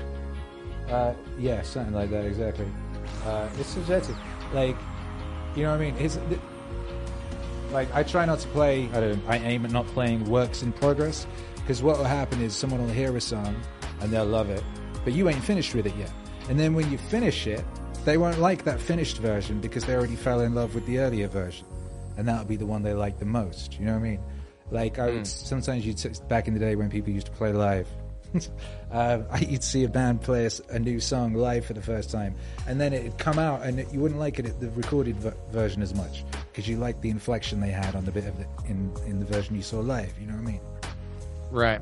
Uh, 0.88 1.14
yeah, 1.38 1.62
something 1.62 1.94
like 1.94 2.10
that. 2.10 2.24
Exactly. 2.24 2.66
Uh, 3.24 3.48
it's 3.58 3.68
subjective. 3.68 4.16
Like, 4.52 4.76
you 5.54 5.62
know 5.62 5.70
what 5.70 5.80
I 5.80 5.90
mean? 5.90 5.96
It's 5.98 6.18
like 7.70 7.92
I 7.94 8.02
try 8.02 8.24
not 8.24 8.40
to 8.40 8.48
play. 8.48 8.88
I 8.92 9.00
don't. 9.00 9.22
I 9.28 9.38
aim 9.38 9.64
at 9.64 9.70
not 9.70 9.86
playing 9.88 10.28
works 10.28 10.62
in 10.62 10.72
progress 10.72 11.26
because 11.56 11.82
what 11.82 11.98
will 11.98 12.04
happen 12.04 12.40
is 12.42 12.54
someone 12.54 12.82
will 12.82 12.92
hear 12.92 13.16
a 13.16 13.20
song 13.20 13.56
and 14.00 14.10
they'll 14.10 14.26
love 14.26 14.50
it, 14.50 14.62
but 15.04 15.12
you 15.12 15.28
ain't 15.28 15.42
finished 15.42 15.74
with 15.74 15.86
it 15.86 15.94
yet. 15.96 16.12
And 16.48 16.58
then 16.58 16.74
when 16.74 16.90
you 16.90 16.98
finish 16.98 17.46
it, 17.46 17.64
they 18.04 18.18
won't 18.18 18.40
like 18.40 18.64
that 18.64 18.80
finished 18.80 19.18
version 19.18 19.60
because 19.60 19.84
they 19.84 19.94
already 19.94 20.16
fell 20.16 20.40
in 20.40 20.54
love 20.54 20.74
with 20.74 20.84
the 20.86 20.98
earlier 20.98 21.28
version, 21.28 21.66
and 22.16 22.26
that'll 22.28 22.44
be 22.44 22.56
the 22.56 22.66
one 22.66 22.82
they 22.82 22.94
like 22.94 23.18
the 23.18 23.24
most. 23.24 23.78
You 23.78 23.86
know 23.86 23.92
what 23.92 24.00
I 24.00 24.02
mean? 24.02 24.20
Like 24.70 24.98
I 24.98 25.10
would, 25.10 25.26
sometimes 25.26 25.86
you'd 25.86 26.28
back 26.28 26.48
in 26.48 26.54
the 26.54 26.60
day 26.60 26.76
when 26.76 26.90
people 26.90 27.12
used 27.12 27.26
to 27.26 27.32
play 27.32 27.52
live. 27.52 27.88
uh, 28.90 29.20
you'd 29.40 29.62
see 29.62 29.84
a 29.84 29.88
band 29.88 30.22
play 30.22 30.48
a, 30.70 30.78
new 30.78 31.00
song 31.00 31.34
live 31.34 31.66
for 31.66 31.74
the 31.74 31.82
first 31.82 32.10
time, 32.10 32.34
and 32.66 32.80
then 32.80 32.92
it'd 32.92 33.18
come 33.18 33.38
out, 33.38 33.62
and 33.62 33.80
it, 33.80 33.92
you 33.92 34.00
wouldn't 34.00 34.20
like 34.20 34.38
it 34.38 34.60
the 34.60 34.70
recorded 34.70 35.16
version 35.50 35.82
as 35.82 35.94
much 35.94 36.24
because 36.50 36.66
you 36.66 36.76
liked 36.76 37.02
the 37.02 37.10
inflection 37.10 37.60
they 37.60 37.70
had 37.70 37.94
on 37.94 38.04
the 38.04 38.12
bit 38.12 38.24
of 38.24 38.38
it 38.40 38.46
in 38.66 38.90
in 39.06 39.18
the 39.18 39.26
version 39.26 39.54
you 39.54 39.62
saw 39.62 39.80
live. 39.80 40.12
You 40.18 40.26
know 40.26 40.34
what 40.34 40.42
I 40.42 40.52
mean? 40.52 40.60
Right. 41.50 41.80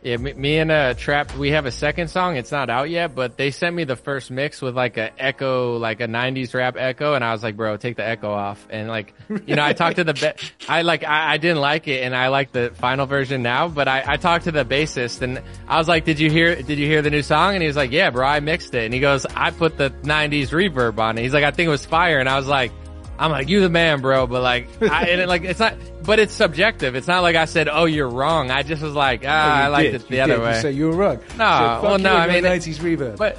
Yeah, 0.00 0.16
me, 0.16 0.32
me 0.32 0.58
and 0.58 0.70
uh, 0.70 0.94
Trapt, 0.94 1.36
we 1.36 1.50
have 1.50 1.66
a 1.66 1.72
second 1.72 2.06
song. 2.06 2.36
It's 2.36 2.52
not 2.52 2.70
out 2.70 2.88
yet, 2.88 3.16
but 3.16 3.36
they 3.36 3.50
sent 3.50 3.74
me 3.74 3.82
the 3.82 3.96
first 3.96 4.30
mix 4.30 4.62
with 4.62 4.76
like 4.76 4.96
a 4.96 5.10
echo, 5.20 5.76
like 5.76 6.00
a 6.00 6.06
'90s 6.06 6.54
rap 6.54 6.76
echo, 6.78 7.14
and 7.14 7.24
I 7.24 7.32
was 7.32 7.42
like, 7.42 7.56
"Bro, 7.56 7.78
take 7.78 7.96
the 7.96 8.06
echo 8.06 8.30
off." 8.30 8.64
And 8.70 8.86
like, 8.86 9.12
you 9.44 9.56
know, 9.56 9.64
I 9.64 9.72
talked 9.72 9.96
to 9.96 10.04
the, 10.04 10.14
ba- 10.14 10.36
I 10.68 10.82
like, 10.82 11.02
I, 11.02 11.32
I 11.32 11.36
didn't 11.38 11.60
like 11.60 11.88
it, 11.88 12.04
and 12.04 12.14
I 12.14 12.28
like 12.28 12.52
the 12.52 12.70
final 12.74 13.06
version 13.06 13.42
now. 13.42 13.66
But 13.66 13.88
I, 13.88 14.04
I 14.06 14.16
talked 14.18 14.44
to 14.44 14.52
the 14.52 14.64
bassist, 14.64 15.20
and 15.20 15.42
I 15.66 15.78
was 15.78 15.88
like, 15.88 16.04
"Did 16.04 16.20
you 16.20 16.30
hear? 16.30 16.54
Did 16.62 16.78
you 16.78 16.86
hear 16.86 17.02
the 17.02 17.10
new 17.10 17.22
song?" 17.22 17.54
And 17.54 17.62
he 17.62 17.66
was 17.66 17.76
like, 17.76 17.90
"Yeah, 17.90 18.10
bro, 18.10 18.24
I 18.24 18.38
mixed 18.38 18.74
it." 18.74 18.84
And 18.84 18.94
he 18.94 19.00
goes, 19.00 19.26
"I 19.26 19.50
put 19.50 19.78
the 19.78 19.90
'90s 19.90 20.50
reverb 20.50 21.00
on 21.00 21.18
it." 21.18 21.22
He's 21.22 21.34
like, 21.34 21.44
"I 21.44 21.50
think 21.50 21.66
it 21.66 21.70
was 21.70 21.84
fire," 21.84 22.18
and 22.20 22.28
I 22.28 22.36
was 22.36 22.46
like. 22.46 22.70
I'm 23.18 23.30
like, 23.32 23.48
you 23.48 23.60
the 23.60 23.68
man, 23.68 24.00
bro. 24.00 24.26
But 24.26 24.42
like, 24.42 24.68
I, 24.82 25.06
and 25.08 25.20
it, 25.20 25.28
like, 25.28 25.42
it's 25.42 25.58
not, 25.60 25.74
but 26.04 26.18
it's 26.18 26.32
subjective. 26.32 26.94
It's 26.94 27.08
not 27.08 27.22
like 27.22 27.34
I 27.36 27.46
said, 27.46 27.68
oh, 27.68 27.84
you're 27.86 28.08
wrong. 28.08 28.50
I 28.50 28.62
just 28.62 28.80
was 28.82 28.94
like, 28.94 29.24
ah, 29.26 29.64
I 29.64 29.66
liked 29.68 29.92
did. 29.92 30.02
it 30.02 30.08
the 30.08 30.16
You 30.16 30.22
other 30.22 30.36
did. 30.36 30.42
way. 30.42 30.54
You 30.56 30.62
say 30.62 30.72
you 30.72 30.86
were 30.90 30.96
wrong. 30.96 31.16
No, 31.36 31.78
So, 31.80 31.80
well, 31.82 31.98
no, 31.98 32.14
I 32.14 32.26
mean- 32.28 32.44
90s 32.44 32.78
reverb. 32.78 33.16
But 33.16 33.38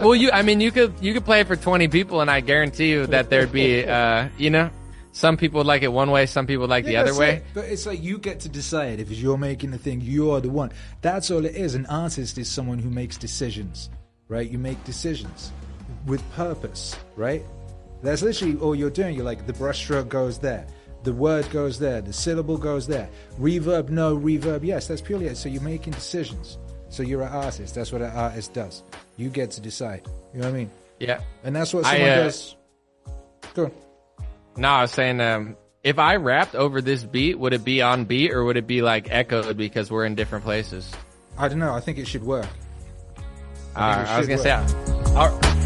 well, 0.00 0.14
you 0.14 0.30
I 0.32 0.42
mean 0.42 0.60
you 0.60 0.70
could 0.72 0.92
you 1.00 1.12
could 1.14 1.24
play 1.24 1.40
it 1.40 1.46
for 1.46 1.56
20 1.56 1.88
people 1.88 2.20
and 2.20 2.30
I 2.30 2.40
guarantee 2.40 2.90
you 2.90 3.06
that 3.06 3.30
there'd 3.30 3.52
be 3.52 3.84
uh 3.86 4.28
you 4.36 4.50
know 4.50 4.68
some 5.12 5.36
people 5.36 5.58
would 5.58 5.66
like 5.66 5.82
it 5.82 5.92
one 5.92 6.10
way, 6.10 6.26
some 6.26 6.46
people 6.46 6.62
would 6.62 6.70
like 6.70 6.84
the 6.84 6.96
other 6.96 7.14
way. 7.14 7.36
it. 7.36 7.44
But 7.54 7.64
it's 7.66 7.84
like 7.86 8.02
you 8.02 8.18
get 8.18 8.40
to 8.40 8.48
decide 8.48 9.00
if 9.00 9.10
you're 9.10 9.38
making 9.38 9.70
the 9.72 9.78
thing, 9.78 10.00
you're 10.00 10.40
the 10.40 10.50
one. 10.50 10.70
That's 11.02 11.30
all 11.30 11.44
it 11.44 11.54
is. 11.56 11.74
An 11.74 11.86
artist 11.86 12.38
is 12.38 12.48
someone 12.48 12.78
who 12.78 12.90
makes 12.90 13.16
decisions, 13.16 13.90
right? 14.28 14.48
You 14.48 14.58
make 14.58 14.82
decisions 14.84 15.52
with 16.06 16.22
purpose, 16.34 16.96
right? 17.16 17.44
That's 18.02 18.22
literally 18.22 18.56
all 18.58 18.74
you're 18.74 18.90
doing. 18.90 19.14
You're 19.14 19.24
like 19.24 19.46
the 19.46 19.52
brushstroke 19.52 20.08
goes 20.08 20.38
there, 20.38 20.66
the 21.02 21.12
word 21.12 21.48
goes 21.50 21.78
there, 21.78 22.00
the 22.00 22.12
syllable 22.12 22.56
goes 22.56 22.86
there. 22.86 23.08
Reverb, 23.38 23.90
no. 23.90 24.16
Reverb, 24.16 24.64
yes. 24.64 24.88
That's 24.88 25.00
purely 25.00 25.26
it. 25.26 25.36
So 25.36 25.48
you're 25.48 25.62
making 25.62 25.92
decisions. 25.92 26.58
So 26.88 27.02
you're 27.02 27.22
an 27.22 27.32
artist. 27.32 27.74
That's 27.74 27.92
what 27.92 28.02
an 28.02 28.10
artist 28.10 28.52
does. 28.52 28.82
You 29.16 29.28
get 29.30 29.50
to 29.52 29.60
decide. 29.60 30.08
You 30.34 30.40
know 30.40 30.46
what 30.46 30.54
I 30.54 30.58
mean? 30.58 30.70
Yeah. 30.98 31.20
And 31.44 31.54
that's 31.54 31.72
what 31.72 31.84
I, 31.84 31.92
someone 31.92 32.10
uh, 32.10 32.16
does. 32.16 32.56
Go 33.54 33.64
on. 33.66 33.72
No, 34.56 34.68
I 34.68 34.82
was 34.82 34.90
saying 34.90 35.20
um 35.20 35.56
if 35.82 35.98
I 35.98 36.16
rapped 36.16 36.54
over 36.54 36.82
this 36.82 37.04
beat, 37.04 37.38
would 37.38 37.54
it 37.54 37.64
be 37.64 37.80
on 37.80 38.04
beat 38.04 38.32
or 38.32 38.44
would 38.44 38.56
it 38.56 38.66
be 38.66 38.82
like 38.82 39.10
echoed 39.10 39.56
because 39.56 39.90
we're 39.90 40.04
in 40.04 40.14
different 40.14 40.44
places? 40.44 40.90
I 41.38 41.48
don't 41.48 41.58
know. 41.58 41.72
I 41.72 41.80
think 41.80 41.98
it 41.98 42.06
should 42.06 42.24
work. 42.24 42.46
Uh, 43.74 43.94
think 43.94 44.08
it 44.08 44.10
I 44.10 44.18
was 44.18 44.28
gonna 44.28 44.42
say, 44.42 44.50
I'll, 45.16 45.59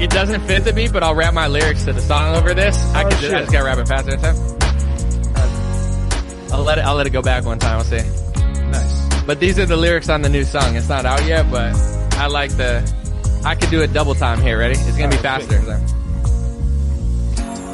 it 0.00 0.10
doesn't 0.10 0.42
fit 0.42 0.64
the 0.64 0.72
beat, 0.72 0.92
but 0.92 1.02
I'll 1.02 1.14
rap 1.14 1.34
my 1.34 1.48
lyrics 1.48 1.84
to 1.86 1.92
the 1.92 2.00
song 2.00 2.36
over 2.36 2.54
this. 2.54 2.76
Oh, 2.78 2.92
I 2.94 3.02
can. 3.02 3.10
Just, 3.20 3.34
I 3.34 3.40
just 3.40 3.52
gotta 3.52 3.64
rap 3.64 3.78
it 3.78 3.88
faster 3.88 4.16
this 4.16 4.22
time. 4.22 4.36
I'll 6.52 6.62
let 6.62 6.78
it. 6.78 6.82
I'll 6.82 6.94
let 6.94 7.06
it 7.06 7.10
go 7.10 7.20
back 7.20 7.44
one 7.44 7.58
time. 7.58 7.78
I'll 7.78 7.84
see. 7.84 7.96
Nice. 8.70 9.24
But 9.24 9.40
these 9.40 9.58
are 9.58 9.66
the 9.66 9.76
lyrics 9.76 10.08
on 10.08 10.22
the 10.22 10.28
new 10.28 10.44
song. 10.44 10.76
It's 10.76 10.88
not 10.88 11.04
out 11.04 11.24
yet, 11.26 11.50
but 11.50 11.74
I 12.14 12.28
like 12.28 12.52
the. 12.56 12.82
I 13.44 13.54
could 13.54 13.70
do 13.70 13.82
it 13.82 13.92
double 13.92 14.14
time 14.14 14.40
here. 14.40 14.58
Ready? 14.58 14.74
It's 14.78 14.96
gonna 14.96 15.04
All 15.06 15.10
be 15.10 15.16
faster. 15.16 15.97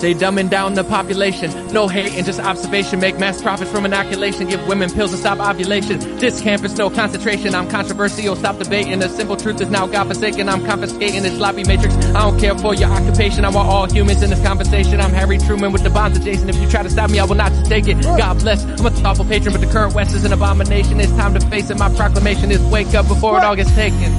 They 0.00 0.14
dumbing 0.14 0.50
down 0.50 0.74
the 0.74 0.84
population. 0.84 1.72
No 1.72 1.88
hate 1.88 2.12
and 2.14 2.26
just 2.26 2.40
observation. 2.40 3.00
Make 3.00 3.18
mass 3.18 3.40
profits 3.40 3.70
from 3.70 3.86
inoculation. 3.86 4.48
Give 4.48 4.66
women 4.66 4.90
pills 4.90 5.12
to 5.12 5.16
stop 5.16 5.38
ovulation. 5.38 5.98
This 6.18 6.40
campus, 6.40 6.76
no 6.76 6.90
concentration. 6.90 7.54
I'm 7.54 7.68
controversial. 7.68 8.36
Stop 8.36 8.58
debating. 8.58 8.98
The 8.98 9.08
simple 9.08 9.36
truth 9.36 9.60
is 9.60 9.70
now 9.70 9.86
God 9.86 10.06
forsaken. 10.06 10.48
I'm 10.48 10.64
confiscating 10.64 11.22
this 11.22 11.36
sloppy 11.36 11.64
matrix. 11.64 11.94
I 11.96 12.22
don't 12.22 12.38
care 12.38 12.56
for 12.58 12.74
your 12.74 12.90
occupation. 12.90 13.44
I 13.44 13.50
want 13.50 13.68
all 13.68 13.90
humans 13.90 14.22
in 14.22 14.30
this 14.30 14.42
conversation. 14.42 15.00
I'm 15.00 15.12
Harry 15.12 15.38
Truman 15.38 15.72
with 15.72 15.82
the 15.82 15.90
bonds 15.90 16.18
of 16.18 16.24
Jason. 16.24 16.48
If 16.48 16.56
you 16.56 16.68
try 16.68 16.82
to 16.82 16.90
stop 16.90 17.10
me, 17.10 17.18
I 17.18 17.24
will 17.24 17.34
not 17.34 17.52
just 17.52 17.66
take 17.66 17.88
it. 17.88 18.02
God 18.02 18.38
bless. 18.40 18.64
I'm 18.64 18.86
a 18.86 18.90
thoughtful 18.90 19.24
patron, 19.24 19.52
but 19.52 19.60
the 19.60 19.72
current 19.72 19.94
West 19.94 20.14
is 20.14 20.24
an 20.24 20.32
abomination. 20.32 21.00
It's 21.00 21.12
time 21.12 21.34
to 21.34 21.40
face 21.48 21.70
it. 21.70 21.78
My 21.78 21.94
proclamation 21.94 22.50
is 22.50 22.60
wake 22.62 22.94
up 22.94 23.08
before 23.08 23.38
it 23.38 23.44
all 23.44 23.56
gets 23.56 23.74
taken. 23.74 24.12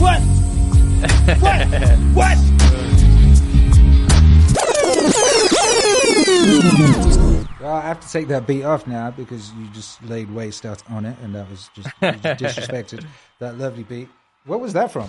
What? 0.00 0.20
what? 1.40 1.68
What? 2.14 2.61
Well, 6.42 7.74
I 7.76 7.82
have 7.82 8.00
to 8.00 8.10
take 8.10 8.26
that 8.28 8.46
beat 8.46 8.64
off 8.64 8.88
now 8.88 9.12
because 9.12 9.52
you 9.52 9.68
just 9.68 10.02
laid 10.02 10.28
waste 10.34 10.66
out 10.66 10.82
on 10.90 11.06
it, 11.06 11.16
and 11.22 11.34
that 11.36 11.48
was 11.48 11.70
just, 11.74 11.88
just 12.00 12.22
disrespected 12.22 13.06
that 13.38 13.56
lovely 13.56 13.84
beat. 13.84 14.08
What 14.46 14.60
was 14.60 14.72
that 14.72 14.90
from? 14.90 15.08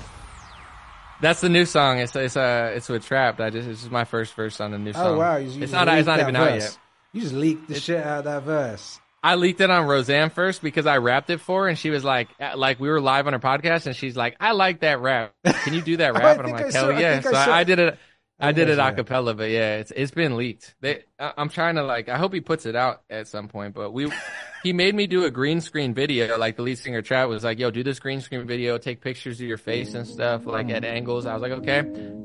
That's 1.19 1.41
the 1.41 1.49
new 1.49 1.65
song. 1.65 1.99
It's 1.99 2.15
it's 2.15 2.37
uh 2.37 2.73
it's 2.75 2.89
with 2.89 3.07
Trapt. 3.07 3.39
I 3.39 3.49
just 3.49 3.67
is 3.67 3.89
my 3.89 4.03
first 4.03 4.35
verse 4.35 4.61
on 4.61 4.71
the 4.71 4.77
new 4.77 4.93
song. 4.93 5.15
Oh 5.15 5.17
wow, 5.17 5.37
you, 5.37 5.49
you 5.49 5.63
it's 5.63 5.71
not 5.71 5.87
it's 5.87 6.05
not 6.05 6.19
even 6.19 6.35
out 6.35 6.53
yet. 6.53 6.77
You 7.11 7.21
just 7.21 7.33
leaked 7.33 7.67
the 7.67 7.79
shit 7.79 8.03
out 8.03 8.19
of 8.19 8.23
that 8.25 8.43
verse. 8.43 8.99
I 9.23 9.35
leaked 9.35 9.61
it 9.61 9.69
on 9.69 9.87
Roseanne 9.87 10.29
first 10.29 10.61
because 10.61 10.85
I 10.85 10.97
rapped 10.97 11.29
it 11.29 11.39
for 11.39 11.63
her, 11.63 11.69
and 11.69 11.79
she 11.79 11.89
was 11.89 12.03
like, 12.03 12.27
uh, 12.41 12.57
like 12.57 12.79
we 12.81 12.89
were 12.89 12.99
live 12.99 13.25
on 13.25 13.31
her 13.31 13.39
podcast, 13.39 13.85
and 13.87 13.95
she's 13.95 14.17
like, 14.17 14.35
I 14.41 14.51
like 14.51 14.81
that 14.81 14.99
rap. 14.99 15.33
Can 15.45 15.73
you 15.73 15.81
do 15.81 15.97
that 15.97 16.13
rap? 16.17 16.39
and 16.39 16.47
I'm 16.47 16.53
like, 16.53 16.73
hell 16.73 16.91
yeah. 16.91 17.21
I 17.25 17.31
So 17.31 17.33
I, 17.33 17.59
I 17.59 17.63
did 17.63 17.79
it. 17.79 17.97
I 18.39 18.51
did 18.51 18.69
it 18.69 18.79
a 18.79 18.91
cappella, 18.91 19.33
but 19.33 19.49
yeah, 19.49 19.77
it's 19.77 19.91
it's 19.91 20.11
been 20.11 20.35
leaked. 20.35 20.75
They, 20.81 21.03
I, 21.19 21.33
I'm 21.37 21.49
trying 21.49 21.75
to 21.75 21.83
like, 21.83 22.09
I 22.09 22.17
hope 22.17 22.33
he 22.33 22.41
puts 22.41 22.65
it 22.65 22.75
out 22.75 23.03
at 23.09 23.27
some 23.27 23.47
point. 23.47 23.73
But 23.73 23.91
we, 23.91 24.11
he 24.63 24.73
made 24.73 24.95
me 24.95 25.07
do 25.07 25.23
a 25.25 25.31
green 25.31 25.61
screen 25.61 25.93
video. 25.93 26.37
Like 26.37 26.57
the 26.57 26.63
lead 26.63 26.77
singer 26.77 27.01
Trav 27.01 27.29
was 27.29 27.43
like, 27.43 27.59
"Yo, 27.59 27.71
do 27.71 27.83
this 27.83 27.99
green 27.99 28.21
screen 28.21 28.45
video. 28.45 28.77
Take 28.77 29.01
pictures 29.01 29.39
of 29.39 29.47
your 29.47 29.57
face 29.57 29.93
and 29.93 30.05
stuff, 30.07 30.45
like 30.45 30.69
at 30.69 30.83
angles." 30.83 31.25
I 31.25 31.33
was 31.33 31.41
like, 31.41 31.51
"Okay." 31.51 31.79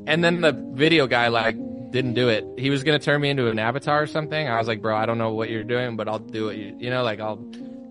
And 0.07 0.25
then 0.25 0.41
the 0.41 0.53
video 0.53 1.07
guy 1.07 1.29
like 1.29 1.57
didn't 1.91 2.15
do 2.15 2.29
it. 2.29 2.45
He 2.59 2.71
was 2.71 2.83
gonna 2.85 2.99
turn 2.99 3.21
me 3.21 3.31
into 3.31 3.49
an 3.49 3.59
avatar 3.59 4.03
or 4.03 4.07
something. 4.07 4.49
I 4.49 4.59
was 4.59 4.67
like, 4.67 4.83
"Bro, 4.83 4.97
I 4.97 5.07
don't 5.07 5.19
know 5.19 5.35
what 5.35 5.51
you're 5.51 5.65
doing, 5.65 5.97
but 5.97 6.09
I'll 6.09 6.19
do 6.19 6.49
it." 6.49 6.57
You, 6.57 6.77
you 6.79 6.91
know, 6.91 7.05
like 7.05 7.21
I'll 7.21 7.45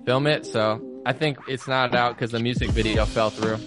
film 0.06 0.27
it. 0.27 0.45
So 0.45 0.81
I 1.06 1.14
think 1.14 1.38
it's 1.48 1.68
not 1.68 1.95
out 1.95 2.15
because 2.15 2.31
the 2.31 2.39
music 2.39 2.72
video 2.72 3.06
fell 3.06 3.30
through. 3.30 3.60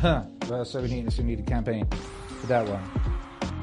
Huh. 0.00 0.22
Well, 0.48 0.64
so 0.64 0.80
we 0.80 0.88
need, 0.88 1.12
so 1.12 1.22
we 1.22 1.30
need 1.30 1.40
a 1.40 1.42
campaign 1.42 1.86
for 2.40 2.46
that 2.46 2.66
one. 2.68 3.15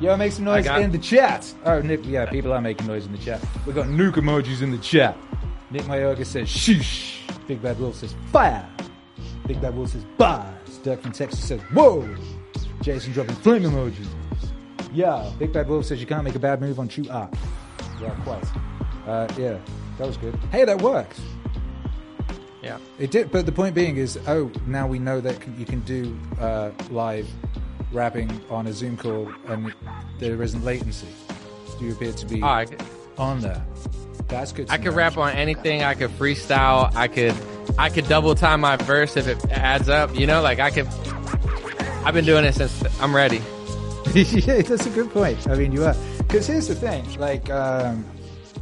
Yo, 0.03 0.17
make 0.17 0.33
some 0.33 0.43
noise 0.43 0.65
got- 0.65 0.81
in 0.81 0.91
the 0.91 0.97
chat. 0.97 1.53
Oh, 1.63 1.79
Nick, 1.79 2.01
yeah, 2.03 2.25
people 2.25 2.51
are 2.51 2.59
making 2.59 2.87
noise 2.87 3.05
in 3.05 3.13
the 3.13 3.17
chat. 3.17 3.39
We 3.65 3.71
got 3.71 3.85
nuke 3.85 4.15
emojis 4.15 4.61
in 4.61 4.69
the 4.71 4.77
chat. 4.79 5.15
Nick 5.71 5.83
Mayoga 5.83 6.25
says, 6.25 6.49
sheesh. 6.49 7.19
Big 7.47 7.61
Bad 7.61 7.79
Wolf 7.79 7.95
says, 7.95 8.13
fire. 8.29 8.67
Big 9.47 9.61
Bad 9.61 9.77
Wolf 9.77 9.91
says, 9.91 10.03
bars. 10.17 10.77
Dirk 10.83 11.01
from 11.01 11.13
Texas 11.13 11.47
says, 11.47 11.61
whoa. 11.73 12.05
Jason 12.81 13.13
dropping 13.13 13.35
flame 13.35 13.63
emojis. 13.63 14.07
Yeah, 14.91 15.31
Big 15.39 15.53
Bad 15.53 15.69
Wolf 15.69 15.85
says, 15.85 16.01
you 16.01 16.05
can't 16.05 16.25
make 16.25 16.35
a 16.35 16.39
bad 16.39 16.59
move 16.59 16.81
on 16.81 16.89
true 16.89 17.05
art. 17.09 17.33
Yeah, 18.01 18.09
quite. 18.25 18.43
Uh, 19.07 19.29
yeah, 19.37 19.57
that 19.99 20.05
was 20.05 20.17
good. 20.17 20.35
Hey, 20.51 20.65
that 20.65 20.81
works. 20.81 21.21
Yeah. 22.61 22.77
It 22.99 23.09
did, 23.09 23.31
but 23.31 23.45
the 23.45 23.53
point 23.53 23.73
being 23.73 23.95
is, 23.95 24.19
oh, 24.27 24.51
now 24.67 24.85
we 24.85 24.99
know 24.99 25.21
that 25.21 25.39
you 25.57 25.65
can 25.65 25.79
do 25.81 26.13
uh, 26.41 26.71
live 26.89 27.29
rapping 27.93 28.41
on 28.49 28.67
a 28.67 28.73
Zoom 28.73 28.97
call, 28.97 29.31
and 29.47 29.73
there 30.19 30.41
isn't 30.41 30.63
latency. 30.63 31.07
You 31.79 31.91
appear 31.91 32.13
to 32.13 32.25
be 32.25 32.41
Oh, 32.41 32.45
I, 32.47 32.65
on 33.17 33.41
there. 33.41 33.63
That's 34.27 34.51
good. 34.51 34.69
I 34.69 34.77
could 34.77 34.91
know. 34.91 34.97
rap 34.97 35.17
on 35.17 35.33
anything. 35.33 35.83
I 35.83 35.93
could 35.95 36.09
freestyle. 36.11 36.93
I 36.95 37.07
could, 37.07 37.35
I 37.77 37.89
could 37.89 38.07
double 38.07 38.35
time 38.35 38.61
my 38.61 38.77
verse 38.77 39.17
if 39.17 39.27
it 39.27 39.43
adds 39.51 39.89
up. 39.89 40.15
You 40.15 40.27
know, 40.27 40.41
like 40.41 40.59
I 40.59 40.69
could. 40.71 40.87
I've 42.05 42.13
been 42.13 42.25
doing 42.25 42.45
it 42.45 42.53
since 42.53 42.83
I'm 43.01 43.15
ready. 43.15 43.37
yeah, 44.13 44.61
that's 44.61 44.85
a 44.85 44.89
good 44.89 45.11
point. 45.11 45.47
I 45.47 45.55
mean, 45.55 45.71
you 45.71 45.83
are 45.85 45.95
because 46.19 46.47
here's 46.47 46.67
the 46.67 46.75
thing. 46.75 47.03
Like, 47.19 47.49
um, 47.49 48.05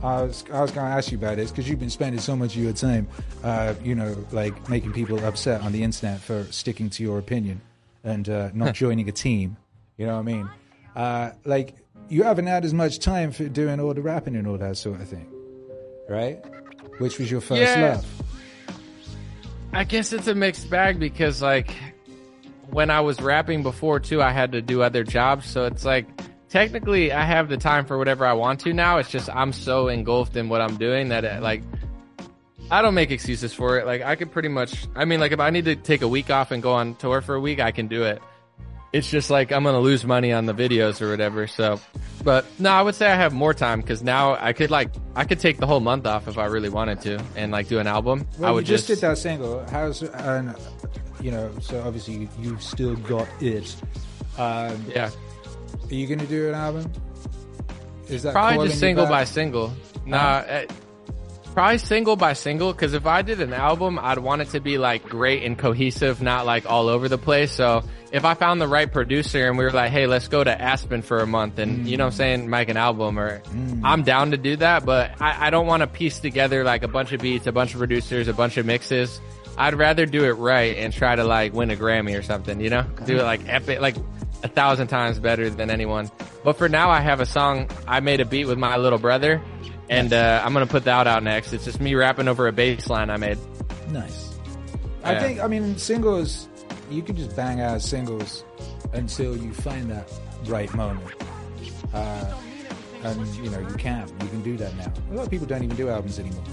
I 0.04 0.24
was 0.24 0.44
I 0.52 0.62
was 0.62 0.72
going 0.72 0.88
to 0.88 0.94
ask 0.94 1.12
you 1.12 1.18
about 1.18 1.38
this 1.38 1.52
because 1.52 1.70
you've 1.70 1.80
been 1.80 1.90
spending 1.90 2.20
so 2.22 2.36
much 2.36 2.56
of 2.56 2.62
your 2.64 2.74
time, 2.74 3.08
uh, 3.44 3.74
you 3.84 3.96
know, 3.96 4.16
like 4.32 4.70
making 4.70 4.94
people 4.94 5.24
upset 5.26 5.62
on 5.62 5.72
the 5.72 5.84
internet 5.84 6.22
for 6.22 6.44
sticking 6.52 6.90
to 6.92 7.04
your 7.04 7.20
opinion 7.20 7.62
and 8.04 8.28
uh, 8.30 8.50
not 8.54 8.74
joining 8.76 9.08
a 9.10 9.12
team. 9.12 9.58
You 9.98 10.08
know 10.08 10.14
what 10.16 10.20
I 10.20 10.24
mean? 10.24 10.50
Uh, 10.96 11.32
like, 11.46 11.76
you 12.10 12.24
haven't 12.24 12.48
had 12.48 12.66
as 12.66 12.74
much 12.74 13.00
time 13.00 13.32
for 13.32 13.48
doing 13.48 13.80
all 13.80 13.94
the 13.94 14.02
rapping 14.02 14.36
and 14.36 14.48
all 14.48 14.58
that 14.58 14.78
sort 14.78 15.00
of 15.02 15.08
thing, 15.08 15.32
right? 16.10 16.44
Which 16.98 17.20
was 17.20 17.30
your 17.32 17.42
first 17.42 17.76
Yeah. 17.78 17.94
love. 17.96 18.06
I 19.74 19.86
guess 19.86 20.12
it's 20.12 20.28
a 20.28 20.36
mixed 20.36 20.70
bag 20.70 21.00
because 21.00 21.42
like 21.42 21.74
when 22.72 22.90
I 22.90 23.00
was 23.00 23.22
rapping 23.22 23.64
before 23.64 24.00
too, 24.02 24.22
I 24.22 24.32
had 24.32 24.52
to 24.52 24.62
do 24.62 24.82
other 24.82 25.04
jobs. 25.04 25.46
So 25.46 25.66
it's 25.66 25.86
like 25.86 26.08
technically 26.50 27.14
I 27.14 27.24
have 27.24 27.48
the 27.48 27.56
time 27.56 27.86
for 27.86 27.98
whatever 27.98 28.26
I 28.26 28.34
want 28.34 28.60
to 28.62 28.74
now. 28.74 28.98
It's 28.98 29.10
just 29.10 29.30
I'm 29.34 29.54
so 29.54 29.88
engulfed 29.88 30.36
in 30.36 30.50
what 30.50 30.60
I'm 30.60 30.76
doing 30.76 31.08
that 31.10 31.24
it, 31.24 31.42
like 31.42 31.62
I 32.72 32.82
don't 32.82 32.94
make 32.94 33.12
excuses 33.12 33.54
for 33.54 33.78
it. 33.78 33.86
Like 33.86 34.02
I 34.02 34.16
could 34.16 34.32
pretty 34.32 34.48
much. 34.48 34.88
I 34.96 35.06
mean, 35.06 35.20
like 35.20 35.34
if 35.34 35.40
I 35.40 35.50
need 35.50 35.66
to 35.66 35.76
take 35.76 36.02
a 36.02 36.08
week 36.08 36.30
off 36.30 36.52
and 36.52 36.64
go 36.64 36.72
on 36.72 36.96
tour 36.96 37.22
for 37.22 37.36
a 37.36 37.40
week, 37.40 37.60
I 37.60 37.72
can 37.72 37.88
do 37.88 38.04
it. 38.04 38.22
It's 38.94 39.10
just 39.10 39.30
like 39.30 39.52
I'm 39.52 39.64
gonna 39.64 39.80
lose 39.80 40.06
money 40.06 40.32
on 40.32 40.46
the 40.46 40.54
videos 40.54 41.02
or 41.02 41.10
whatever. 41.10 41.48
So, 41.48 41.80
but 42.24 42.46
no, 42.60 42.72
I 42.72 42.82
would 42.82 42.96
say 42.96 43.12
I 43.12 43.16
have 43.16 43.34
more 43.34 43.54
time 43.54 43.82
because 43.82 44.02
now 44.02 44.38
I 44.40 44.54
could 44.54 44.72
like 44.72 44.90
I 45.16 45.26
could 45.26 45.40
take 45.40 45.58
the 45.58 45.68
whole 45.68 45.82
month 45.82 46.08
off 46.08 46.28
if 46.28 46.38
I 46.38 46.46
really 46.46 46.70
wanted 46.70 47.02
to 47.02 47.22
and 47.36 47.52
like 47.52 47.68
do 47.68 47.80
an 47.80 47.88
album. 47.88 48.26
Well, 48.38 48.50
I 48.50 48.52
would 48.54 48.68
you 48.68 48.76
just, 48.76 48.88
did 48.88 49.00
that 49.00 49.18
single. 49.18 49.66
How's 49.70 50.02
and 50.02 50.56
you 51.22 51.32
know? 51.32 51.52
So 51.62 51.82
obviously 51.82 52.16
you, 52.16 52.30
you've 52.40 52.64
still 52.64 52.96
got 52.96 53.28
it. 53.42 53.76
Um, 54.38 54.86
yeah. 54.88 55.10
Are 55.90 55.94
you 55.94 56.08
going 56.08 56.20
to 56.20 56.28
do 56.28 56.48
an 56.50 56.56
album? 56.56 56.92
Is 58.08 58.24
that 58.24 58.34
Probably 58.34 58.68
just 58.68 58.80
single 58.80 59.06
by 59.06 59.24
single. 59.26 59.74
Nah, 60.06 60.44
eh, 60.48 60.66
probably 61.54 61.78
single 61.78 62.16
by 62.16 62.34
single. 62.34 62.72
Because 62.72 62.94
if 62.94 63.06
I 63.06 63.22
did 63.22 63.42
an 63.42 63.54
album, 63.54 64.00
I'd 64.02 64.20
want 64.20 64.42
it 64.42 64.50
to 64.50 64.60
be 64.60 64.78
like 64.78 65.08
great 65.08 65.44
and 65.44 65.58
cohesive, 65.58 66.22
not 66.22 66.46
like 66.46 66.70
all 66.70 66.88
over 66.90 67.08
the 67.08 67.18
place. 67.18 67.52
So 67.52 67.84
if 68.12 68.26
I 68.26 68.34
found 68.34 68.62
the 68.62 68.68
right 68.68 68.92
producer 68.92 69.48
and 69.48 69.58
we 69.58 69.64
were 69.64 69.72
like, 69.72 69.92
hey, 69.92 70.08
let's 70.08 70.28
go 70.28 70.44
to 70.44 70.62
Aspen 70.62 71.02
for 71.02 71.20
a 71.20 71.28
month 71.28 71.60
and 71.60 71.88
you 71.88 71.98
know 71.98 72.06
what 72.06 72.14
I'm 72.14 72.18
saying, 72.18 72.50
make 72.50 72.70
an 72.70 72.78
album 72.78 73.18
or 73.20 73.40
mm. 73.40 73.82
I'm 73.84 74.04
down 74.04 74.32
to 74.32 74.38
do 74.38 74.56
that, 74.58 74.86
but 74.86 75.22
I, 75.22 75.48
I 75.48 75.50
don't 75.50 75.68
want 75.68 75.82
to 75.82 75.88
piece 75.88 76.20
together 76.20 76.64
like 76.64 76.84
a 76.84 76.88
bunch 76.88 77.12
of 77.12 77.22
beats, 77.22 77.48
a 77.48 77.52
bunch 77.52 77.74
of 77.74 77.80
producers, 77.80 78.28
a 78.28 78.34
bunch 78.34 78.58
of 78.58 78.66
mixes. 78.66 79.22
I'd 79.58 79.76
rather 79.76 80.06
do 80.06 80.24
it 80.26 80.34
right 80.34 80.78
and 80.78 80.94
try 80.94 81.16
to 81.16 81.24
like 81.24 81.54
win 81.54 81.72
a 81.72 81.76
Grammy 81.76 82.18
or 82.18 82.22
something, 82.22 82.60
you 82.62 82.70
know? 82.70 82.84
Do 83.06 83.18
it 83.18 83.24
like 83.24 83.42
epic, 83.48 83.82
like 83.82 83.96
a 84.44 84.48
thousand 84.48 84.88
times 84.88 85.20
better 85.20 85.50
than 85.50 85.70
anyone. 85.70 86.10
But 86.44 86.58
for 86.58 86.68
now, 86.68 86.90
I 86.90 87.00
have 87.02 87.20
a 87.20 87.26
song. 87.26 87.70
I 87.88 88.00
made 88.00 88.20
a 88.20 88.26
beat 88.26 88.46
with 88.46 88.58
my 88.58 88.78
little 88.78 88.98
brother, 88.98 89.42
and 89.92 90.12
uh, 90.14 90.42
I'm 90.44 90.54
gonna 90.54 90.66
put 90.66 90.86
that 90.86 91.06
out 91.06 91.22
next. 91.22 91.54
It's 91.54 91.66
just 91.66 91.80
me 91.82 91.94
rapping 91.96 92.28
over 92.28 92.48
a 92.48 92.52
bass 92.52 92.90
line 92.90 93.10
I 93.10 93.18
made. 93.18 93.38
Nice. 93.92 94.34
I 95.04 95.14
Yeah. 95.14 95.20
think. 95.20 95.40
I 95.42 95.48
mean, 95.48 95.78
singles. 95.78 96.48
You 96.90 97.02
can 97.02 97.16
just 97.16 97.36
bang 97.36 97.62
out 97.62 97.82
singles 97.82 98.44
until 98.94 99.38
you 99.38 99.54
find 99.54 99.90
that 99.92 100.12
right 100.48 100.74
moment. 100.74 101.06
Uh, 101.94 102.26
and 103.04 103.28
you 103.38 103.50
know 103.50 103.60
you 103.60 103.76
can. 103.76 104.08
You 104.22 104.28
can 104.28 104.42
do 104.42 104.58
that 104.58 104.76
now. 104.78 104.92
A 105.12 105.14
lot 105.16 105.26
of 105.26 105.30
people 105.32 105.48
don't 105.48 105.64
even 105.64 105.76
do 105.76 105.90
albums 105.90 106.20
anymore. 106.20 106.44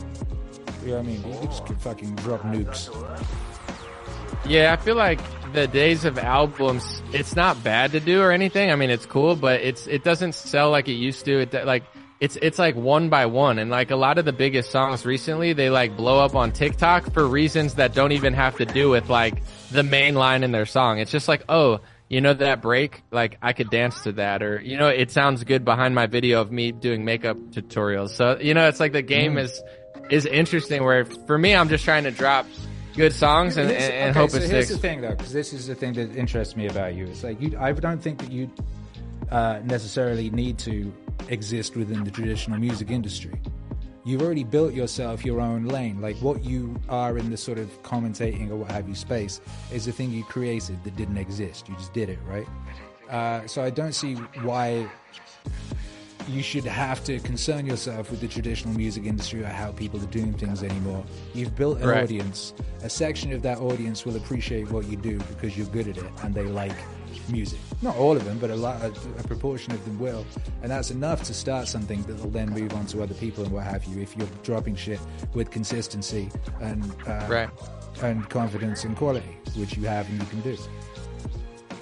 You 0.83 0.89
know 0.91 0.95
what 0.97 1.01
I 1.01 1.07
mean? 1.07 1.25
You 1.33 1.39
can 1.39 1.47
just 1.49 1.67
fucking 1.81 2.15
drop 2.17 2.43
nukes. 2.43 2.89
Yeah, 4.47 4.73
I 4.73 4.77
feel 4.77 4.95
like 4.95 5.21
the 5.53 5.67
days 5.67 6.05
of 6.05 6.19
albums, 6.19 7.03
it's 7.13 7.35
not 7.37 7.63
bad 7.65 7.93
to 7.93 8.01
do 8.01 8.23
or 8.23 8.31
anything. 8.33 8.71
I 8.71 8.77
mean, 8.77 8.91
it's 8.91 9.05
cool, 9.07 9.37
but 9.37 9.61
it's 9.61 9.87
it 9.87 10.05
doesn't 10.05 10.35
sell 10.35 10.71
like 10.71 10.89
it 10.89 10.93
used 10.95 11.25
to. 11.27 11.41
It 11.41 11.53
like 11.67 11.83
it's 12.21 12.37
it's 12.43 12.59
like 12.59 12.75
one 12.75 13.09
by 13.09 13.27
one, 13.27 13.59
and 13.59 13.71
like 13.71 13.91
a 13.91 13.97
lot 13.97 14.19
of 14.19 14.25
the 14.25 14.33
biggest 14.33 14.71
songs 14.71 15.07
recently, 15.07 15.53
they 15.53 15.71
like 15.71 15.97
blow 15.97 16.19
up 16.19 16.35
on 16.35 16.51
TikTok 16.51 17.13
for 17.13 17.27
reasons 17.27 17.75
that 17.75 17.95
don't 17.95 18.13
even 18.13 18.35
have 18.35 18.57
to 18.57 18.65
do 18.65 18.91
with 18.91 19.09
like 19.09 19.43
the 19.71 19.83
main 19.83 20.15
line 20.15 20.43
in 20.43 20.51
their 20.51 20.67
song. 20.67 20.99
It's 20.99 21.13
just 21.13 21.29
like, 21.29 21.45
oh, 21.49 21.81
you 22.09 22.21
know 22.21 22.35
that 22.35 22.61
break, 22.61 23.03
like 23.13 23.39
I 23.41 23.53
could 23.53 23.71
dance 23.71 24.03
to 24.03 24.13
that, 24.13 24.43
or 24.43 24.61
you 24.61 24.77
know, 24.79 24.89
it 24.89 25.13
sounds 25.13 25.45
good 25.45 25.65
behind 25.65 25.95
my 25.95 26.07
video 26.07 26.41
of 26.41 26.51
me 26.51 26.73
doing 26.73 27.05
makeup 27.05 27.37
tutorials. 27.51 28.11
So 28.11 28.39
you 28.41 28.55
know, 28.55 28.67
it's 28.67 28.81
like 28.81 28.93
the 28.93 29.03
game 29.03 29.39
is 29.39 29.63
is 30.11 30.27
interesting. 30.27 30.83
Where 30.83 31.05
for 31.05 31.39
me, 31.39 31.55
I'm 31.55 31.69
just 31.69 31.85
trying 31.85 32.05
to 32.05 32.11
drop 32.11 32.47
good 32.97 33.13
songs 33.13 33.57
and, 33.57 33.71
and, 33.71 33.81
and 33.81 34.11
okay, 34.11 34.19
hope 34.19 34.31
so 34.31 34.39
it 34.39 34.51
here's 34.51 34.67
sticks. 34.67 34.71
the 34.71 34.79
thing, 34.79 35.03
though, 35.03 35.11
because 35.11 35.33
this 35.33 35.53
is 35.53 35.69
the 35.69 35.75
thing 35.77 35.93
that 35.93 36.17
interests 36.17 36.57
me 36.57 36.67
about 36.67 36.95
you. 36.95 37.07
It's 37.07 37.23
like 37.23 37.41
you, 37.41 37.57
I 37.61 37.71
don't 37.73 38.03
think 38.03 38.19
that 38.19 38.33
you 38.33 38.51
uh, 39.31 39.61
necessarily 39.63 40.31
need 40.31 40.59
to 40.61 40.93
exist 41.29 41.77
within 41.77 42.05
the 42.05 42.11
traditional 42.11 42.59
music 42.59 42.91
industry. 42.91 43.33
you've 44.05 44.23
already 44.23 44.45
built 44.45 44.73
yourself 44.73 45.23
your 45.23 45.39
own 45.39 45.67
lane. 45.67 46.01
Like 46.01 46.17
what 46.23 46.43
you 46.43 46.75
are 46.89 47.19
in 47.19 47.31
the 47.31 47.37
sort 47.37 47.59
of 47.59 47.69
commentating 47.83 48.49
or 48.51 48.57
what 48.57 48.71
have 48.71 48.89
you 48.89 48.95
space 48.95 49.39
is 49.71 49.87
a 49.87 49.93
thing 49.93 50.11
you 50.11 50.25
created 50.25 50.83
that 50.85 50.97
didn't 50.97 51.19
exist. 51.19 51.69
You 51.69 51.75
just 51.75 51.93
did 51.93 52.09
it, 52.09 52.19
right? 52.27 52.47
Uh, 53.11 53.47
so 53.47 53.63
I 53.63 53.69
don't 53.69 53.93
see 53.93 54.15
why 54.15 54.89
you 56.27 56.43
should 56.43 56.65
have 56.65 57.05
to 57.05 57.19
concern 57.21 57.67
yourself 57.67 58.11
with 58.11 58.21
the 58.21 58.29
traditional 58.29 58.73
music 58.75 59.05
industry 59.05 59.43
or 59.43 59.47
how 59.49 59.73
people 59.73 60.01
are 60.03 60.07
doing 60.07 60.33
things 60.33 60.63
anymore. 60.63 61.05
You've 61.35 61.55
built 61.55 61.81
an 61.81 61.89
Right. 61.89 62.05
audience. 62.05 62.55
A 62.83 62.89
section 62.91 63.33
of 63.33 63.43
that 63.43 63.59
audience 63.59 64.07
will 64.07 64.17
appreciate 64.17 64.71
what 64.71 64.87
you 64.87 64.97
do 64.97 65.19
because 65.19 65.57
you're 65.59 65.67
good 65.67 65.89
at 65.89 65.99
it 65.99 66.05
and 66.23 66.35
they 66.35 66.45
like 66.45 66.77
music. 67.31 67.59
Not 67.83 67.97
all 67.97 68.17
of 68.17 68.25
them, 68.25 68.39
but 68.39 68.51
a 68.51 68.57
lot, 68.57 68.81
a, 68.83 68.89
a 69.19 69.23
proportion 69.25 69.73
of 69.73 69.85
them 69.85 69.99
will, 69.99 70.25
and 70.63 70.71
that's 70.71 70.91
enough 70.91 71.23
to 71.25 71.35
start 71.35 71.69
something 71.69 72.03
that 72.05 72.19
will 72.23 72.31
then 72.31 72.51
move 72.51 72.73
on 72.75 72.87
to 72.87 73.03
other 73.03 73.15
people 73.15 73.45
and 73.45 73.53
what 73.53 73.65
have 73.65 73.85
you. 73.85 74.01
If 74.01 74.17
you're 74.17 74.29
dropping 74.43 74.77
shit 74.77 75.01
with 75.35 75.51
consistency 75.51 76.31
and 76.61 76.85
uh, 77.07 77.27
Right. 77.29 77.51
and 78.03 78.29
confidence 78.31 78.85
and 78.85 78.97
quality, 78.97 79.37
which 79.57 79.77
you 79.77 79.85
have 79.87 80.09
and 80.09 80.21
you 80.21 80.27
can 80.29 80.41
do. 80.43 80.57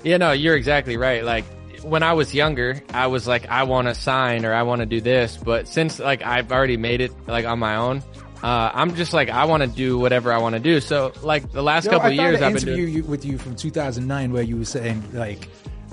Yeah, 0.02 0.18
no, 0.18 0.32
you're 0.32 0.56
exactly 0.56 0.96
right. 0.96 1.24
Like 1.24 1.44
when 1.82 2.02
I 2.02 2.12
was 2.12 2.34
younger, 2.34 2.80
I 2.92 3.06
was 3.08 3.26
like, 3.26 3.46
I 3.48 3.64
want 3.64 3.88
to 3.88 3.94
sign 3.94 4.44
or 4.44 4.52
I 4.52 4.62
want 4.62 4.80
to 4.80 4.86
do 4.86 5.00
this. 5.00 5.36
But 5.36 5.68
since 5.68 5.98
like 5.98 6.22
I've 6.22 6.52
already 6.52 6.76
made 6.76 7.00
it 7.00 7.12
like 7.26 7.44
on 7.44 7.58
my 7.58 7.76
own, 7.76 8.02
uh, 8.42 8.70
I'm 8.74 8.94
just 8.94 9.12
like 9.12 9.28
I 9.30 9.44
want 9.46 9.62
to 9.62 9.68
do 9.68 9.98
whatever 9.98 10.32
I 10.32 10.38
want 10.38 10.54
to 10.54 10.60
do. 10.60 10.80
So 10.80 11.12
like 11.22 11.50
the 11.52 11.62
last 11.62 11.84
Yo, 11.86 11.92
couple 11.92 12.08
of 12.08 12.14
years, 12.14 12.42
I've 12.42 12.54
been 12.54 12.62
interview 12.62 12.76
doing. 12.86 12.94
you, 12.94 13.02
with 13.04 13.24
you 13.24 13.38
from 13.38 13.56
2009 13.56 14.32
where 14.32 14.42
you 14.42 14.56
were 14.58 14.64
saying 14.64 15.02
like 15.12 15.48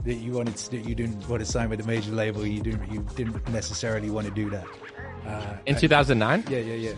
that 0.06 0.16
you 0.16 0.34
wanted 0.34 0.58
to, 0.58 0.78
you 0.78 0.96
didn't 0.96 1.28
want 1.30 1.40
to 1.40 1.46
sign 1.50 1.70
with 1.70 1.80
a 1.80 1.86
major 1.88 2.12
label. 2.12 2.46
You 2.46 2.62
didn't 2.62 2.92
you 2.92 3.06
didn't 3.16 3.48
necessarily 3.50 4.10
want 4.10 4.28
to 4.28 4.34
do 4.34 4.50
that. 4.50 4.66
Uh, 5.26 5.56
In 5.66 5.76
2009, 5.78 6.44
yeah, 6.50 6.58
yeah, 6.60 6.74
yeah. 6.74 6.92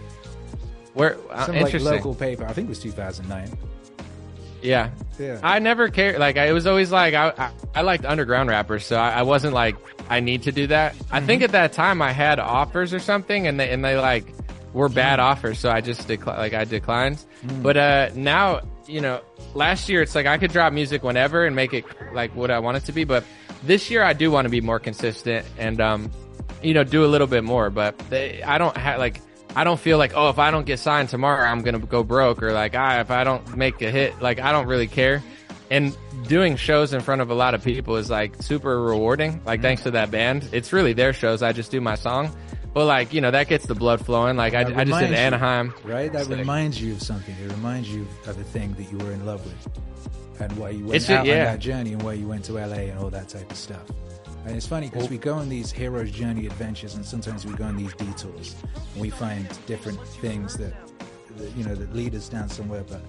where 0.93 1.15
uh, 1.29 1.45
Some 1.45 1.55
like 1.55 1.65
interesting. 1.65 1.91
local 1.93 2.15
paper. 2.15 2.43
I 2.45 2.53
think 2.53 2.65
it 2.65 2.69
was 2.69 2.79
2009. 2.79 3.55
Yeah. 4.61 4.89
Yeah. 5.19 5.39
I 5.43 5.59
never 5.59 5.89
cared. 5.89 6.17
Like, 6.19 6.37
I, 6.37 6.47
it 6.47 6.51
was 6.51 6.65
always 6.65 6.91
like, 6.91 7.13
I, 7.13 7.29
I, 7.37 7.51
I 7.75 7.81
liked 7.81 8.03
underground 8.03 8.49
rappers, 8.49 8.83
so 8.83 8.95
I, 8.97 9.11
I 9.11 9.21
wasn't 9.21 9.53
like, 9.53 9.75
I 10.09 10.21
need 10.21 10.41
to 10.43 10.51
do 10.51 10.65
that. 10.67 10.95
I 11.11 11.21
think 11.21 11.41
Mm-hmm. 11.41 11.45
at 11.45 11.51
that 11.51 11.73
time 11.73 12.01
I 12.01 12.11
had 12.11 12.39
offers 12.39 12.91
or 12.93 12.99
something 12.99 13.45
and 13.45 13.59
they, 13.59 13.69
and 13.69 13.85
they 13.85 13.95
like 13.97 14.25
were 14.75 14.89
bad 14.89 15.19
offers, 15.21 15.57
so 15.57 15.71
I 15.71 15.79
just 15.79 16.05
declined, 16.05 16.37
like, 16.37 16.53
I 16.53 16.65
declined. 16.65 17.23
Mm. 17.45 17.63
But, 17.63 17.77
uh, 17.77 18.09
now, 18.13 18.61
you 18.87 18.99
know, 18.99 19.21
last 19.53 19.87
year 19.87 20.01
it's 20.01 20.13
like 20.13 20.25
I 20.25 20.37
could 20.37 20.51
drop 20.51 20.73
music 20.73 21.01
whenever 21.01 21.45
and 21.45 21.55
make 21.55 21.73
it 21.73 21.85
like 22.13 22.35
what 22.35 22.51
I 22.51 22.59
want 22.59 22.77
it 22.77 22.85
to 22.85 22.91
be, 22.91 23.05
but 23.05 23.23
this 23.63 23.89
year 23.89 24.03
I 24.03 24.13
do 24.13 24.29
want 24.29 24.45
to 24.45 24.49
be 24.49 24.61
more 24.61 24.79
consistent 24.79 25.45
and, 25.57 25.79
um, 25.79 26.11
you 26.61 26.73
know, 26.73 26.83
do 26.83 27.05
a 27.05 27.07
little 27.07 27.25
bit 27.25 27.43
more, 27.43 27.69
but 27.69 27.97
they, 28.09 28.43
I 28.43 28.57
don't 28.57 28.75
have 28.75 28.99
like, 28.99 29.21
I 29.55 29.63
don't 29.63 29.79
feel 29.79 29.97
like, 29.97 30.11
oh, 30.13 30.27
if 30.29 30.37
I 30.39 30.51
don't 30.51 30.65
get 30.65 30.79
signed 30.79 31.07
tomorrow, 31.07 31.47
I'm 31.47 31.61
going 31.61 31.79
to 31.79 31.87
go 31.87 32.03
broke 32.03 32.43
or 32.43 32.51
like, 32.51 32.75
ah, 32.75 32.99
if 32.99 33.09
I 33.09 33.23
don't 33.23 33.55
make 33.55 33.81
a 33.81 33.89
hit, 33.89 34.21
like, 34.21 34.41
I 34.41 34.51
don't 34.51 34.67
really 34.67 34.87
care. 34.87 35.23
And 35.71 35.95
doing 36.27 36.57
shows 36.57 36.93
in 36.93 36.99
front 36.99 37.21
of 37.21 37.29
a 37.29 37.33
lot 37.33 37.53
of 37.53 37.63
people 37.63 37.95
is 37.95 38.09
like 38.09 38.43
super 38.43 38.81
rewarding. 38.81 39.41
Like, 39.45 39.61
thanks 39.61 39.83
to 39.83 39.91
that 39.91 40.11
band. 40.11 40.49
It's 40.51 40.73
really 40.73 40.91
their 40.91 41.13
shows. 41.13 41.41
I 41.41 41.53
just 41.53 41.71
do 41.71 41.79
my 41.79 41.95
song. 41.95 42.35
But 42.75 42.87
like, 42.87 43.13
you 43.13 43.21
know, 43.21 43.31
that 43.31 43.47
gets 43.47 43.65
the 43.67 43.73
blood 43.73 44.05
flowing. 44.05 44.35
Like, 44.35 44.53
I, 44.53 44.59
I 44.59 44.83
just 44.83 44.99
did 44.99 45.09
you, 45.11 45.15
Anaheim. 45.15 45.73
right? 45.85 46.11
That 46.11 46.25
Sick. 46.25 46.37
reminds 46.37 46.81
you 46.81 46.91
of 46.91 47.01
something. 47.01 47.33
It 47.41 47.49
reminds 47.53 47.89
you 47.89 48.05
of 48.27 48.37
a 48.37 48.43
thing 48.43 48.73
that 48.73 48.91
you 48.91 48.97
were 48.97 49.13
in 49.13 49.25
love 49.25 49.45
with, 49.45 50.41
and 50.41 50.51
why 50.57 50.71
you 50.71 50.83
went 50.83 50.95
It's 50.97 51.09
out 51.09 51.21
on 51.21 51.25
yeah. 51.25 51.45
that 51.45 51.59
journey, 51.59 51.93
and 51.93 52.03
why 52.03 52.13
you 52.13 52.27
went 52.27 52.43
to 52.45 52.53
LA 52.53 52.91
and 52.91 52.99
all 52.99 53.09
that 53.09 53.29
type 53.29 53.49
of 53.49 53.55
stuff. 53.55 53.85
And 54.45 54.57
it's 54.57 54.67
funny 54.67 54.89
because 54.89 55.09
we 55.09 55.17
go 55.17 55.35
on 55.35 55.47
these 55.47 55.71
hero's 55.71 56.11
journey 56.11 56.47
adventures, 56.47 56.95
and 56.95 57.05
sometimes 57.05 57.45
we 57.45 57.53
go 57.53 57.63
on 57.63 57.77
these 57.77 57.93
detours, 57.93 58.55
and 58.93 59.01
we 59.01 59.09
find 59.09 59.47
different 59.67 60.05
things 60.19 60.57
that, 60.57 60.73
that 61.37 61.55
you 61.55 61.63
know 61.63 61.75
that 61.75 61.95
lead 61.95 62.13
us 62.13 62.27
down 62.27 62.49
somewhere. 62.49 62.83
But 62.89 62.99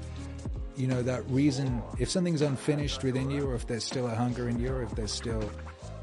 you 0.77 0.87
know 0.87 1.03
that 1.03 1.29
reason, 1.29 1.83
if 1.99 2.09
something's 2.09 2.41
unfinished 2.43 3.03
within 3.03 3.31
you, 3.33 3.49
or 3.49 3.57
if 3.57 3.67
there's 3.67 3.83
still 3.85 4.07
a 4.07 4.15
hunger 4.15 4.49
in 4.49 4.61
you, 4.61 4.73
or 4.73 4.83
if 4.85 4.95
there's 4.95 5.11
still 5.13 5.43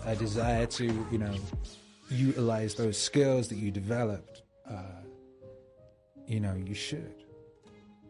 a 0.05 0.17
desire 0.17 0.65
to, 0.65 0.85
you 1.09 1.17
know, 1.17 1.33
utilize 2.13 2.75
those 2.75 2.97
skills 2.97 3.47
that 3.49 3.57
you 3.57 3.71
developed, 3.71 4.43
uh, 4.69 5.01
you 6.27 6.39
know, 6.39 6.53
you 6.55 6.73
should. 6.73 7.13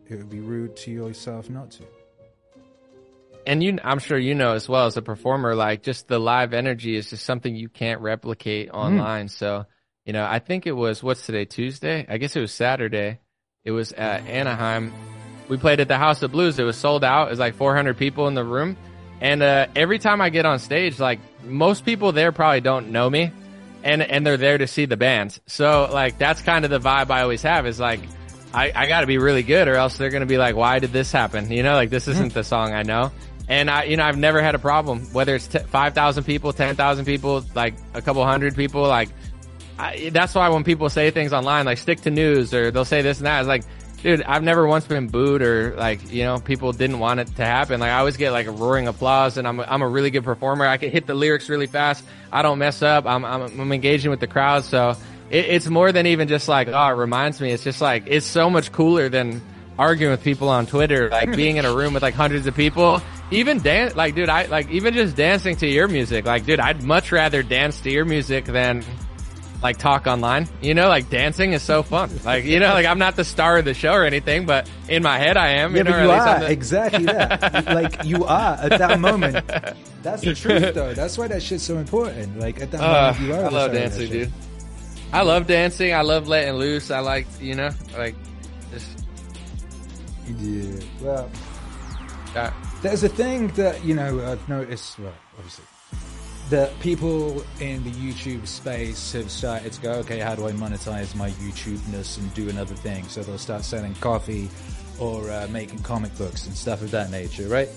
It 0.10 0.18
would 0.18 0.30
be 0.30 0.40
rude 0.40 0.76
to 0.78 0.92
yourself 0.92 1.50
not 1.50 1.72
to. 1.72 1.84
and 3.46 3.62
you 3.64 3.78
i'm 3.84 4.00
sure 4.00 4.18
you 4.18 4.36
know 4.36 4.54
as 4.54 4.70
well 4.70 4.86
as 4.86 4.96
a 4.96 5.02
performer 5.02 5.54
like 5.56 5.82
just 5.84 6.08
the 6.08 6.20
live 6.20 6.54
energy 6.54 6.96
is 6.96 7.10
just 7.10 7.26
something 7.26 7.56
you 7.56 7.68
can't 7.68 8.00
replicate 8.00 8.70
online. 8.72 9.28
So 9.28 9.66
you 10.06 10.14
know 10.14 10.24
i 10.24 10.40
think 10.40 10.66
it 10.68 10.72
was 10.74 11.02
what's 11.04 11.26
today 11.26 11.46
tuesday? 11.46 12.06
I 12.08 12.18
guess 12.18 12.36
it 12.36 12.42
was 12.42 12.52
saturday. 12.54 13.20
It 13.66 13.72
was 13.72 13.92
at 13.94 14.26
anaheim. 14.28 14.94
We 15.50 15.58
played 15.58 15.80
at 15.80 15.88
the 15.90 15.98
house 15.98 16.22
of 16.24 16.32
blues. 16.32 16.58
It 16.60 16.64
was 16.64 16.78
sold 16.78 17.04
out. 17.04 17.28
It 17.28 17.32
was 17.32 17.40
like 17.40 17.56
400 17.56 17.98
people 17.98 18.28
in 18.28 18.34
the 18.34 18.46
room. 18.46 18.78
And 19.20 19.42
uh, 19.44 19.68
every 19.76 20.00
time 20.00 20.22
i 20.22 20.30
get 20.30 20.46
on 20.46 20.60
stage 20.60 21.00
like 21.00 21.20
most 21.44 21.84
people 21.86 22.12
there 22.12 22.32
probably 22.32 22.62
don't 22.62 22.92
know 22.92 23.10
me 23.10 23.32
and 23.84 24.02
and 24.02 24.26
they're 24.26 24.38
there 24.38 24.58
to 24.58 24.68
see 24.68 24.86
the 24.86 24.98
bands. 24.98 25.40
so 25.46 25.90
like 25.92 26.18
that's 26.18 26.42
kind 26.42 26.66
of 26.66 26.72
the 26.72 26.80
vibe 26.80 27.12
i 27.12 27.22
always 27.22 27.42
have 27.42 27.68
is 27.68 27.80
like 27.80 28.00
I, 28.54 28.72
I 28.76 28.88
got 28.88 29.02
to 29.02 29.08
be 29.08 29.18
really 29.18 29.42
good, 29.42 29.68
or 29.68 29.74
else 29.74 29.98
they're 29.98 30.12
going 30.12 30.22
to 30.22 30.28
be 30.28 30.38
like, 30.38 30.56
"Why 30.56 30.78
did 30.78 30.94
this 30.94 31.12
happen?" 31.12 31.52
You 31.52 31.64
know, 31.64 31.74
like 31.74 31.90
this 31.90 32.08
isn't 32.08 32.36
the 32.36 32.44
song 32.44 32.72
I 32.72 32.84
know. 32.84 33.12
And 33.50 33.70
I, 33.70 33.86
you 33.86 33.98
know, 33.98 34.04
I've 34.04 34.18
never 34.18 34.42
had 34.42 34.56
a 34.56 34.60
problem 34.60 35.02
whether 35.12 35.36
it's 35.36 35.48
t- 35.48 35.60
five 35.60 35.94
thousand 35.96 36.26
people, 36.26 36.54
ten 36.54 36.76
thousand 36.76 37.06
people, 37.06 37.44
like 37.56 37.74
a 37.94 38.02
couple 38.02 38.24
hundred 38.24 38.56
people. 38.56 38.84
Like 38.84 39.10
I, 39.78 40.12
that's 40.14 40.36
why 40.36 40.50
when 40.50 40.64
people 40.64 40.90
say 40.90 41.10
things 41.12 41.34
online, 41.34 41.66
like 41.66 41.80
stick 41.80 42.02
to 42.02 42.12
news, 42.12 42.54
or 42.54 42.70
they'll 42.72 42.86
say 42.86 43.02
this 43.02 43.18
and 43.18 43.26
that, 43.26 43.40
it's 43.40 43.48
like, 43.48 43.64
dude, 44.04 44.22
I've 44.22 44.44
never 44.44 44.68
once 44.68 44.86
been 44.86 45.08
booed 45.08 45.42
or 45.42 45.76
like, 45.76 46.12
you 46.12 46.24
know, 46.24 46.38
people 46.38 46.74
didn't 46.74 47.00
want 47.00 47.22
it 47.22 47.28
to 47.38 47.46
happen. 47.46 47.80
Like 47.80 47.90
I 47.90 48.00
always 48.00 48.18
get 48.18 48.32
like 48.32 48.46
a 48.46 48.52
roaring 48.52 48.88
applause, 48.88 49.38
and 49.38 49.48
I'm 49.48 49.60
a, 49.60 49.64
I'm 49.64 49.82
a 49.82 49.88
really 49.88 50.12
good 50.12 50.24
performer. 50.24 50.68
I 50.68 50.78
can 50.78 50.92
hit 50.92 51.08
the 51.08 51.16
lyrics 51.16 51.50
really 51.50 51.68
fast. 51.68 52.06
I 52.32 52.44
don't 52.44 52.60
mess 52.60 52.84
up. 52.84 53.06
I'm 53.08 53.26
I'm, 53.26 53.42
I'm 53.60 53.72
engaging 53.72 54.12
with 54.12 54.20
the 54.20 54.28
crowd, 54.28 54.66
so 54.66 54.96
it, 55.32 55.46
it's 55.46 55.68
more 55.68 55.92
than 55.92 56.06
even 56.06 56.28
just 56.28 56.48
like, 56.48 56.68
oh, 56.68 56.88
it 56.88 56.98
reminds 56.98 57.42
me. 57.42 57.52
It's 57.52 57.64
just 57.64 57.82
like 57.82 58.04
it's 58.08 58.26
so 58.26 58.50
much 58.50 58.72
cooler 58.72 59.10
than 59.10 59.42
arguing 59.80 60.12
with 60.12 60.24
people 60.24 60.50
on 60.50 60.68
Twitter, 60.68 61.10
like 61.10 61.30
hmm. 61.30 61.36
being 61.36 61.58
in 61.58 61.66
a 61.66 61.74
room 61.74 61.94
with 61.94 62.04
like 62.04 62.14
hundreds 62.14 62.46
of 62.46 62.56
people. 62.56 63.02
Even 63.32 63.60
dance, 63.62 63.96
like, 63.96 64.14
dude, 64.14 64.30
I 64.30 64.46
like 64.46 64.70
even 64.70 64.94
just 64.94 65.16
dancing 65.16 65.56
to 65.58 65.68
your 65.68 65.88
music. 65.88 66.26
Like, 66.26 66.46
dude, 66.46 66.60
I'd 66.60 66.84
much 66.84 67.12
rather 67.12 67.42
dance 67.42 67.82
to 67.82 67.90
your 67.90 68.06
music 68.06 68.46
than 68.46 68.84
like 69.64 69.78
talk 69.78 70.06
online. 70.08 70.48
You 70.62 70.74
know, 70.74 70.90
like 70.90 71.10
dancing 71.10 71.54
is 71.54 71.64
so 71.64 71.82
fun. 71.84 72.10
Like, 72.26 72.44
you 72.44 72.60
know, 72.60 72.74
like 72.74 72.86
I'm 72.86 73.00
not 73.00 73.16
the 73.16 73.24
star 73.24 73.58
of 73.58 73.66
the 73.66 73.74
show 73.74 73.94
or 73.94 74.04
anything, 74.04 74.46
but 74.46 74.70
in 74.90 75.02
my 75.02 75.18
head 75.18 75.38
I 75.38 75.48
am. 75.50 75.72
Yeah, 75.72 75.78
you 75.80 75.84
know, 75.86 75.92
but 75.92 76.04
you 76.04 76.12
at 76.12 76.16
least 76.16 76.28
I'm 76.28 76.36
are 76.36 76.40
the- 76.46 76.52
exactly 76.52 77.06
that. 77.06 77.66
like 77.74 78.04
you 78.04 78.26
are 78.26 78.56
at 78.62 78.78
that 78.78 79.00
moment. 79.00 79.48
That's 80.04 80.22
the 80.22 80.36
truth, 80.44 80.74
though. 80.76 80.94
That's 80.94 81.18
why 81.18 81.28
that 81.30 81.42
shit's 81.42 81.64
so 81.64 81.78
important. 81.78 82.40
Like 82.40 82.62
at 82.62 82.72
that 82.72 82.82
Uh, 82.82 83.14
moment, 83.14 83.20
you 83.22 83.34
are. 83.34 83.38
I 83.38 83.42
love 83.44 83.52
star 83.52 83.66
of 83.68 83.72
that 83.72 83.80
dancing, 83.80 84.10
dude. 84.12 84.32
I 85.14 85.22
love 85.22 85.48
dancing. 85.48 85.94
I 85.94 86.02
love 86.02 86.28
letting 86.28 86.54
loose. 86.56 86.92
I 86.92 87.00
like, 87.00 87.28
you 87.40 87.56
know, 87.56 87.70
like 87.98 88.16
just 88.74 88.88
Yeah. 90.40 90.80
Well, 91.02 91.32
uh, 92.36 92.52
there's 92.82 93.04
a 93.04 93.10
thing 93.10 93.48
that 93.50 93.84
you 93.86 93.94
know 93.96 94.20
I've 94.30 94.48
noticed. 94.50 95.00
Well, 95.00 95.14
obviously, 95.38 95.66
that 96.50 96.78
people 96.80 97.44
in 97.60 97.84
the 97.84 97.92
YouTube 97.92 98.46
space 98.48 99.14
have 99.14 99.32
started 99.32 99.72
to 99.74 99.82
go, 99.82 99.92
okay, 99.94 100.20
how 100.20 100.36
do 100.36 100.48
I 100.48 100.52
monetize 100.52 101.16
my 101.16 101.30
YouTubeness 101.32 102.18
and 102.18 102.34
do 102.34 102.50
another 102.50 102.76
thing? 102.76 103.08
So 103.08 103.24
they'll 103.24 103.38
start 103.38 103.64
selling 103.64 103.96
coffee 103.96 104.50
or 105.00 105.30
uh, 105.32 105.48
making 105.50 105.80
comic 105.80 106.16
books 106.18 106.46
and 106.46 106.56
stuff 106.56 106.82
of 106.82 106.92
that 106.92 107.12
nature, 107.12 107.48
right? 107.48 107.70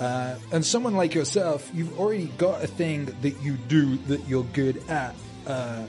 Uh, 0.00 0.36
and 0.52 0.64
someone 0.64 0.94
like 0.94 1.14
yourself, 1.14 1.70
you've 1.72 1.98
already 1.98 2.26
got 2.38 2.62
a 2.62 2.66
thing 2.66 3.06
that 3.22 3.40
you 3.42 3.54
do 3.68 3.96
that 4.08 4.26
you're 4.28 4.44
good 4.44 4.82
at, 4.88 5.14
uh, 5.46 5.84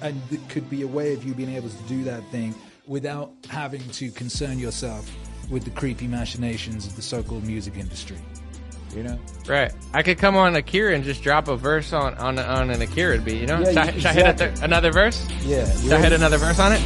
and 0.00 0.22
that 0.28 0.48
could 0.48 0.68
be 0.70 0.82
a 0.82 0.86
way 0.86 1.12
of 1.12 1.24
you 1.24 1.34
being 1.34 1.54
able 1.54 1.68
to 1.68 1.82
do 1.84 2.04
that 2.04 2.24
thing 2.30 2.54
without 2.86 3.32
having 3.50 3.86
to 3.90 4.10
concern 4.12 4.58
yourself 4.58 5.10
with 5.50 5.64
the 5.64 5.70
creepy 5.70 6.06
machinations 6.06 6.86
of 6.86 6.96
the 6.96 7.02
so-called 7.02 7.44
music 7.44 7.76
industry. 7.76 8.16
You 8.94 9.02
know? 9.04 9.18
right. 9.48 9.72
I 9.92 10.02
could 10.02 10.18
come 10.18 10.36
on 10.36 10.56
Akira 10.56 10.94
and 10.94 11.04
just 11.04 11.22
drop 11.22 11.48
a 11.48 11.56
verse 11.56 11.92
on 11.92 12.14
on, 12.14 12.38
on 12.38 12.70
an 12.70 12.80
Akira 12.82 13.18
beat. 13.18 13.40
You 13.40 13.46
know, 13.46 13.60
Yeah, 13.60 13.66
should, 13.68 13.78
I, 13.78 13.90
should 13.92 14.06
I 14.06 14.12
hit 14.12 14.26
a 14.26 14.34
th- 14.48 14.58
another 14.62 14.90
verse? 14.92 15.26
Yeah. 15.44 15.70
Should 15.70 15.92
I 15.92 16.00
hit 16.00 16.12
another 16.12 16.38
verse 16.38 16.58
on 16.58 16.72
it? 16.72 16.80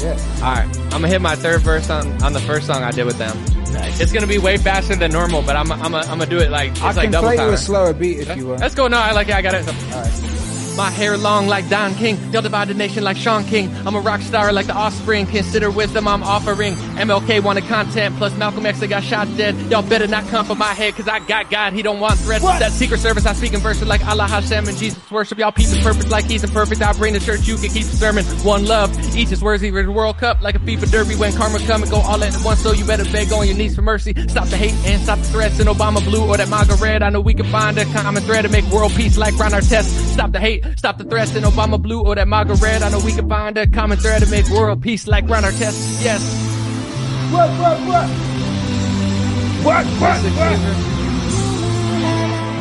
Yeah. 0.00 0.10
All 0.42 0.54
right, 0.54 0.78
I'm 0.84 0.90
gonna 0.90 1.08
hit 1.08 1.20
my 1.20 1.34
third 1.34 1.60
verse 1.62 1.90
on, 1.90 2.22
on 2.22 2.32
the 2.32 2.40
first 2.40 2.68
song 2.68 2.84
I 2.84 2.92
did 2.92 3.04
with 3.04 3.18
them. 3.18 3.36
Nice. 3.72 4.00
It's 4.00 4.12
gonna 4.12 4.28
be 4.28 4.38
way 4.38 4.56
faster 4.56 4.94
than 4.94 5.10
normal, 5.10 5.42
but 5.42 5.56
I'm 5.56 5.70
I'm 5.72 5.94
I'm 5.94 6.04
gonna 6.06 6.26
do 6.26 6.38
it 6.38 6.50
like 6.50 6.70
it's 6.70 6.80
I 6.80 6.92
like 6.92 7.02
can 7.02 7.12
double 7.12 7.28
play 7.28 7.36
you 7.44 7.50
a 7.52 7.56
slower 7.56 7.92
beat 7.92 8.20
if 8.20 8.36
you 8.36 8.46
want. 8.46 8.60
Let's 8.60 8.74
go. 8.76 8.86
No, 8.86 8.96
I 8.98 9.12
like 9.12 9.28
it. 9.28 9.34
I 9.34 9.42
got 9.42 9.54
it. 9.54 9.68
All 9.68 10.02
right. 10.02 10.37
My 10.78 10.90
hair 10.90 11.16
long 11.16 11.48
like 11.48 11.68
Don 11.68 11.92
King. 11.96 12.16
Y'all 12.32 12.40
divide 12.40 12.68
the 12.68 12.74
nation 12.74 13.02
like 13.02 13.16
Shaun 13.16 13.42
King. 13.42 13.68
I'm 13.84 13.96
a 13.96 14.00
rock 14.00 14.20
star 14.20 14.52
like 14.52 14.66
the 14.66 14.74
offspring. 14.74 15.26
Consider 15.26 15.72
wisdom 15.72 16.06
I'm 16.06 16.22
offering. 16.22 16.74
MLK 16.74 17.42
wanted 17.42 17.64
content, 17.64 18.14
plus 18.14 18.32
Malcolm 18.36 18.64
X, 18.64 18.78
they 18.78 18.86
got 18.86 19.02
shot 19.02 19.26
dead. 19.36 19.56
Y'all 19.72 19.82
better 19.82 20.06
not 20.06 20.28
come 20.28 20.46
for 20.46 20.54
my 20.54 20.72
head, 20.74 20.94
cause 20.94 21.08
I 21.08 21.18
got 21.18 21.50
God, 21.50 21.72
he 21.72 21.82
don't 21.82 21.98
want 21.98 22.20
threats. 22.20 22.44
That 22.44 22.70
secret 22.70 23.00
service, 23.00 23.26
I 23.26 23.32
speak 23.32 23.54
in 23.54 23.58
verses 23.60 23.88
like 23.88 24.06
Allah 24.06 24.28
Hashem 24.28 24.68
and 24.68 24.76
Jesus 24.78 25.10
worship. 25.10 25.38
Y'all 25.38 25.50
people 25.50 25.78
perfect 25.82 26.10
like 26.10 26.26
he's 26.26 26.44
imperfect. 26.44 26.80
I 26.80 26.92
bring 26.92 27.12
the 27.12 27.18
church, 27.18 27.48
you 27.48 27.56
can 27.56 27.70
keep 27.70 27.84
the 27.84 27.96
sermon. 27.96 28.24
One 28.44 28.64
love, 28.64 28.96
each 29.16 29.32
is 29.32 29.42
worthy 29.42 29.70
of 29.70 29.74
the 29.74 29.90
World 29.90 30.18
Cup 30.18 30.42
like 30.42 30.54
a 30.54 30.60
FIFA 30.60 30.92
derby 30.92 31.16
when 31.16 31.32
karma 31.32 31.58
come 31.66 31.82
and 31.82 31.90
go 31.90 31.96
all 31.96 32.22
at 32.22 32.36
once. 32.44 32.60
So 32.60 32.70
you 32.70 32.84
better 32.84 33.04
beg 33.10 33.32
on 33.32 33.48
your 33.48 33.56
knees 33.56 33.74
for 33.74 33.82
mercy. 33.82 34.14
Stop 34.28 34.46
the 34.46 34.56
hate 34.56 34.74
and 34.86 35.02
stop 35.02 35.18
the 35.18 35.24
threats. 35.24 35.58
In 35.58 35.66
Obama 35.66 36.04
blue 36.04 36.24
or 36.24 36.36
that 36.36 36.48
MAGA 36.48 36.76
red. 36.76 37.02
I 37.02 37.10
know 37.10 37.20
we 37.20 37.34
can 37.34 37.46
find 37.46 37.76
a 37.78 37.84
common 37.86 38.22
thread 38.22 38.42
to 38.42 38.48
make 38.48 38.64
world 38.66 38.92
peace 38.92 39.18
like 39.18 39.36
Ron 39.38 39.50
Artest. 39.50 39.88
Stop 40.12 40.30
the 40.30 40.38
hate, 40.38 40.64
stop 40.76 40.98
the 40.98 41.04
threats. 41.04 41.34
in 41.34 41.44
Obama 41.44 41.80
blue 41.80 42.04
or 42.04 42.14
that 42.14 42.28
MAGA 42.28 42.54
red. 42.54 42.82
I 42.82 42.90
know 42.90 43.00
we 43.00 43.12
can 43.12 43.28
find 43.28 43.56
a 43.58 43.66
common 43.66 43.98
thread 43.98 44.22
to 44.22 44.30
make 44.30 44.48
world 44.48 44.82
peace 44.82 45.06
like 45.06 45.28
Ron 45.28 45.44
Artest. 45.44 46.04
Yes. 46.04 46.22
What, 47.32 47.50
what, 47.58 47.78
what? 47.86 48.08
What, 49.64 49.86
what, 49.86 50.18
what? 50.22 50.98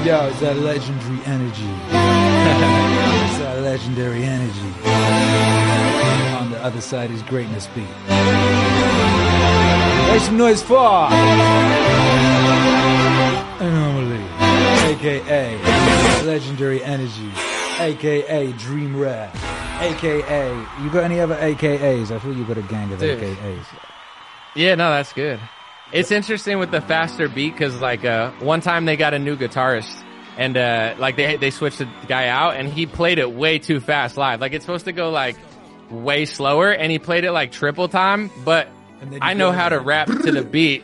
Yo, 0.06 0.28
it's 0.28 0.40
that 0.40 0.58
legendary 0.58 1.20
energy. 1.26 1.70
it's 1.90 3.38
that 3.40 3.60
legendary 3.62 4.24
energy. 4.24 4.74
On 6.38 6.52
the 6.52 6.64
other 6.64 6.82
side 6.82 7.12
is 7.12 7.22
greatness 7.24 7.68
beat. 7.76 7.88
Make 10.08 10.22
some 10.22 10.38
noise 10.38 10.64
for 10.64 11.08
Anomaly, 13.60 14.24
aka 14.94 15.58
Legendary 16.26 16.84
Energy, 16.84 17.30
aka 17.80 18.52
Dream 18.54 18.98
Rare, 19.00 19.32
aka 19.80 20.50
you 20.82 20.90
got 20.90 21.04
any 21.04 21.20
other 21.20 21.36
AKAs? 21.36 22.12
I 22.12 22.20
feel 22.20 22.36
you 22.36 22.46
got 22.46 22.58
a 22.58 22.62
gang 22.64 22.92
of 22.92 23.00
Dude. 23.00 23.20
AKAs. 23.20 23.66
Yeah, 24.56 24.76
no, 24.76 24.90
that's 24.90 25.14
good. 25.14 25.40
It's 25.92 26.12
interesting 26.12 26.60
with 26.60 26.72
the 26.72 26.82
faster 26.82 27.30
beat 27.30 27.54
because 27.54 27.80
like 27.80 28.04
uh, 28.04 28.32
one 28.40 28.62
time 28.62 28.86
they 28.86 28.98
got 28.98 29.14
a 29.14 29.20
new 29.20 29.38
guitarist 29.38 30.04
and 30.38 30.58
uh, 30.58 30.96
like 30.98 31.16
they 31.16 31.38
they 31.38 31.52
switched 31.52 31.78
the 31.78 31.88
guy 32.08 32.28
out 32.28 32.56
and 32.56 32.68
he 32.68 32.86
played 32.86 33.20
it 33.20 33.32
way 33.32 33.60
too 33.60 33.80
fast 33.80 34.18
live. 34.18 34.42
Like 34.42 34.54
it's 34.54 34.66
supposed 34.66 34.86
to 34.86 34.92
go 34.92 35.10
like 35.12 35.38
way 35.90 36.26
slower 36.26 36.72
and 36.72 36.92
he 36.92 37.00
played 37.00 37.24
it 37.24 37.32
like 37.32 37.52
triple 37.52 37.88
time. 37.88 38.30
But 38.44 38.68
I 39.22 39.34
know 39.34 39.52
how 39.52 39.70
to 39.70 39.80
rap 39.80 40.08
to 40.08 40.32
the 40.32 40.42
beat. 40.52 40.84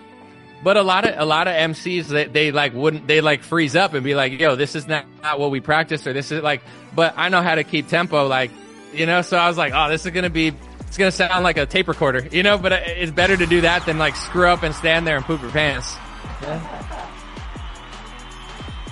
But 0.64 0.78
a 0.78 0.82
lot 0.82 1.06
of 1.08 1.20
a 1.20 1.26
lot 1.26 1.48
of 1.48 1.54
MCs 1.54 2.08
they, 2.08 2.26
they 2.26 2.52
like 2.52 2.74
wouldn't 2.74 3.06
they 3.06 3.20
like 3.20 3.44
freeze 3.44 3.76
up 3.76 3.94
and 3.94 4.04
be 4.04 4.16
like, 4.16 4.40
"Yo, 4.40 4.56
this 4.56 4.76
is 4.76 4.88
not, 4.88 5.06
not 5.22 5.38
what 5.40 5.52
we 5.52 5.60
practiced," 5.60 6.08
or 6.08 6.14
this 6.14 6.32
is 6.32 6.42
like. 6.42 6.62
But 6.96 7.16
I 7.18 7.30
know 7.30 7.42
how 7.42 7.56
to 7.56 7.64
keep 7.64 7.90
tempo, 7.90 8.28
like 8.28 8.50
you 8.94 9.06
know. 9.06 9.22
So 9.22 9.38
I 9.38 9.50
was 9.50 9.58
like, 9.58 9.74
"Oh, 9.76 9.90
this 9.90 10.06
is 10.06 10.12
gonna 10.12 10.30
be 10.30 10.54
it's 10.80 10.98
gonna 10.98 11.12
sound 11.12 11.44
like 11.44 11.58
a 11.58 11.66
tape 11.66 11.90
recorder," 11.90 12.26
you 12.32 12.44
know. 12.44 12.58
But 12.58 12.72
uh, 12.72 12.80
it's 12.86 13.12
better 13.12 13.36
to 13.36 13.46
do 13.46 13.62
that 13.62 13.86
than 13.86 13.98
like 13.98 14.16
screw 14.16 14.48
up 14.48 14.64
and 14.64 14.74
stand 14.74 15.06
there 15.06 15.18
and 15.18 15.26
poop 15.26 15.42
your 15.42 15.52
pants. 15.52 15.98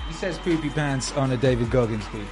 He 0.07 0.13
says 0.13 0.37
poopy 0.39 0.69
pants 0.71 1.13
on 1.13 1.31
a 1.31 1.37
David 1.37 1.69
Goggins 1.69 2.05
beat. 2.09 2.27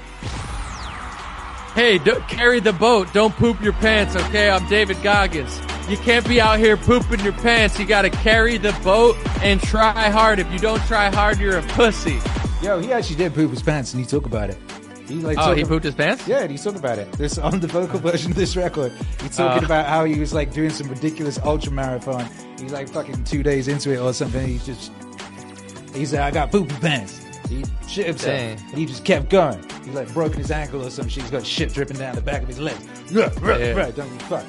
Hey, 1.79 1.97
don't 1.97 2.27
carry 2.27 2.59
the 2.59 2.73
boat. 2.73 3.07
Don't 3.13 3.33
poop 3.37 3.61
your 3.61 3.71
pants, 3.71 4.13
okay? 4.13 4.49
I'm 4.49 4.67
David 4.67 5.01
Goggins. 5.01 5.61
You 5.87 5.95
can't 5.95 6.27
be 6.27 6.41
out 6.41 6.59
here 6.59 6.75
pooping 6.75 7.21
your 7.21 7.31
pants. 7.31 7.79
You 7.79 7.85
gotta 7.85 8.09
carry 8.09 8.57
the 8.57 8.73
boat 8.83 9.15
and 9.41 9.61
try 9.63 10.09
hard. 10.09 10.39
If 10.39 10.51
you 10.51 10.59
don't 10.59 10.81
try 10.87 11.09
hard, 11.09 11.39
you're 11.39 11.57
a 11.57 11.61
pussy. 11.61 12.19
Yo, 12.61 12.81
he 12.81 12.91
actually 12.91 13.15
did 13.15 13.33
poop 13.33 13.51
his 13.51 13.63
pants, 13.63 13.93
and 13.93 14.03
he 14.03 14.05
talked 14.05 14.25
about 14.25 14.49
it. 14.49 14.57
He 15.07 15.15
like 15.21 15.37
Oh, 15.39 15.55
he 15.55 15.63
pooped 15.63 15.85
his 15.85 15.95
pants? 15.95 16.27
Yeah, 16.27 16.39
and 16.41 16.51
he 16.51 16.57
talked 16.57 16.77
about 16.77 16.99
it. 16.99 17.09
This 17.13 17.37
on 17.37 17.61
the 17.61 17.67
vocal 17.67 17.99
version 17.99 18.31
of 18.31 18.35
this 18.35 18.57
record. 18.57 18.91
He's 19.21 19.37
talking 19.37 19.59
Oh. 19.59 19.61
Uh. 19.61 19.65
about 19.65 19.85
how 19.85 20.03
he 20.03 20.19
was 20.19 20.33
like 20.33 20.51
doing 20.51 20.71
some 20.71 20.89
ridiculous 20.89 21.39
ultra 21.45 21.71
marathon. 21.71 22.27
He's 22.59 22.73
like 22.73 22.89
fucking 22.89 23.23
two 23.23 23.41
days 23.41 23.69
into 23.69 23.93
it 23.93 23.99
or 23.99 24.11
something. 24.13 24.45
He's 24.45 24.65
just 24.65 24.91
he 25.93 26.05
said, 26.05 26.19
"I 26.23 26.31
got 26.31 26.51
poopy 26.51 26.75
pants." 26.81 27.21
He 27.49 27.63
shit 27.87 28.05
himself. 28.07 28.37
Dang. 28.37 28.57
He 28.75 28.85
just 28.85 29.03
kept 29.03 29.29
going. 29.29 29.61
He 29.83 29.91
like 29.91 30.13
broken 30.13 30.37
his 30.37 30.51
ankle 30.51 30.85
or 30.85 30.89
some 30.89 31.07
shit. 31.07 31.23
He's 31.23 31.31
got 31.31 31.45
shit 31.45 31.73
dripping 31.73 31.97
down 31.97 32.15
the 32.15 32.21
back 32.21 32.43
of 32.43 32.47
his 32.47 32.59
leg. 32.59 32.77
Yeah, 33.09 33.29
right, 33.41 33.59
Yeah. 33.59 33.71
right. 33.73 33.95
Don't 33.95 34.09
give 34.09 34.21
fuck. 34.23 34.45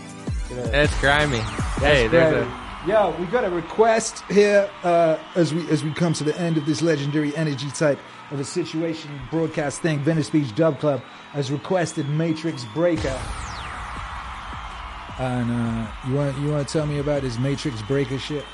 You 0.51 0.57
know, 0.57 0.63
It's 0.65 1.01
grimy. 1.01 1.39
hey, 1.79 2.07
there's 2.09 2.47
a 2.47 2.61
Yo, 2.87 3.15
we 3.21 3.27
got 3.27 3.45
a 3.45 3.51
request 3.51 4.23
here 4.31 4.69
uh, 4.85 5.19
as 5.35 5.53
we 5.53 5.69
as 5.71 5.85
we 5.85 5.93
come 5.93 6.15
to 6.15 6.25
the 6.25 6.35
end 6.41 6.57
of 6.57 6.65
this 6.65 6.81
legendary 6.81 7.35
energy 7.37 7.71
type 7.71 7.99
of 8.31 8.41
a 8.41 8.45
situation 8.45 9.11
broadcast 9.31 9.83
thing. 9.83 9.99
Venice 10.01 10.31
Beach 10.31 10.55
Dub 10.55 10.79
Club 10.81 11.03
has 11.33 11.51
requested 11.53 12.09
Matrix 12.09 12.65
Breaker. 12.73 13.19
And 15.19 15.51
uh, 15.51 15.87
you 16.09 16.15
want 16.15 16.39
you 16.39 16.49
want 16.51 16.67
to 16.67 16.73
tell 16.73 16.87
me 16.87 16.99
about 17.01 17.21
this 17.23 17.39
Matrix 17.39 17.83
Breaker 17.83 18.19
shit? 18.19 18.45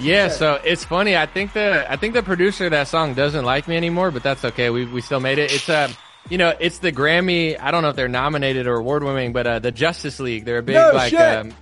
Yeah, 0.00 0.28
so 0.28 0.60
it's 0.64 0.84
funny. 0.84 1.16
I 1.16 1.26
think 1.26 1.52
the 1.52 1.90
I 1.90 1.96
think 1.96 2.14
the 2.14 2.22
producer 2.22 2.66
of 2.66 2.70
that 2.72 2.88
song 2.88 3.14
doesn't 3.14 3.44
like 3.44 3.68
me 3.68 3.76
anymore, 3.76 4.10
but 4.10 4.22
that's 4.22 4.44
okay. 4.44 4.70
We 4.70 4.84
we 4.84 5.00
still 5.00 5.20
made 5.20 5.38
it. 5.38 5.52
It's 5.52 5.68
uh 5.68 5.90
you 6.28 6.36
know, 6.36 6.52
it's 6.60 6.78
the 6.78 6.92
Grammy. 6.92 7.58
I 7.58 7.70
don't 7.70 7.82
know 7.82 7.88
if 7.88 7.96
they're 7.96 8.06
nominated 8.08 8.66
or 8.66 8.74
award 8.76 9.02
winning, 9.02 9.32
but 9.32 9.46
uh, 9.46 9.58
the 9.60 9.72
Justice 9.72 10.20
League. 10.20 10.44
They're 10.44 10.58
a 10.58 10.62
big 10.62 10.74
No 10.74 10.90
like 10.92 11.10
shit. 11.10 11.20
um, 11.20 11.54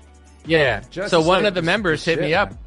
yeah. 0.44 0.80
Justice 0.90 1.10
so 1.12 1.20
one 1.20 1.38
League 1.40 1.48
of 1.48 1.54
the 1.54 1.62
members 1.62 2.04
hit 2.04 2.20
me 2.20 2.34
up. 2.34 2.50
man. 2.50 2.58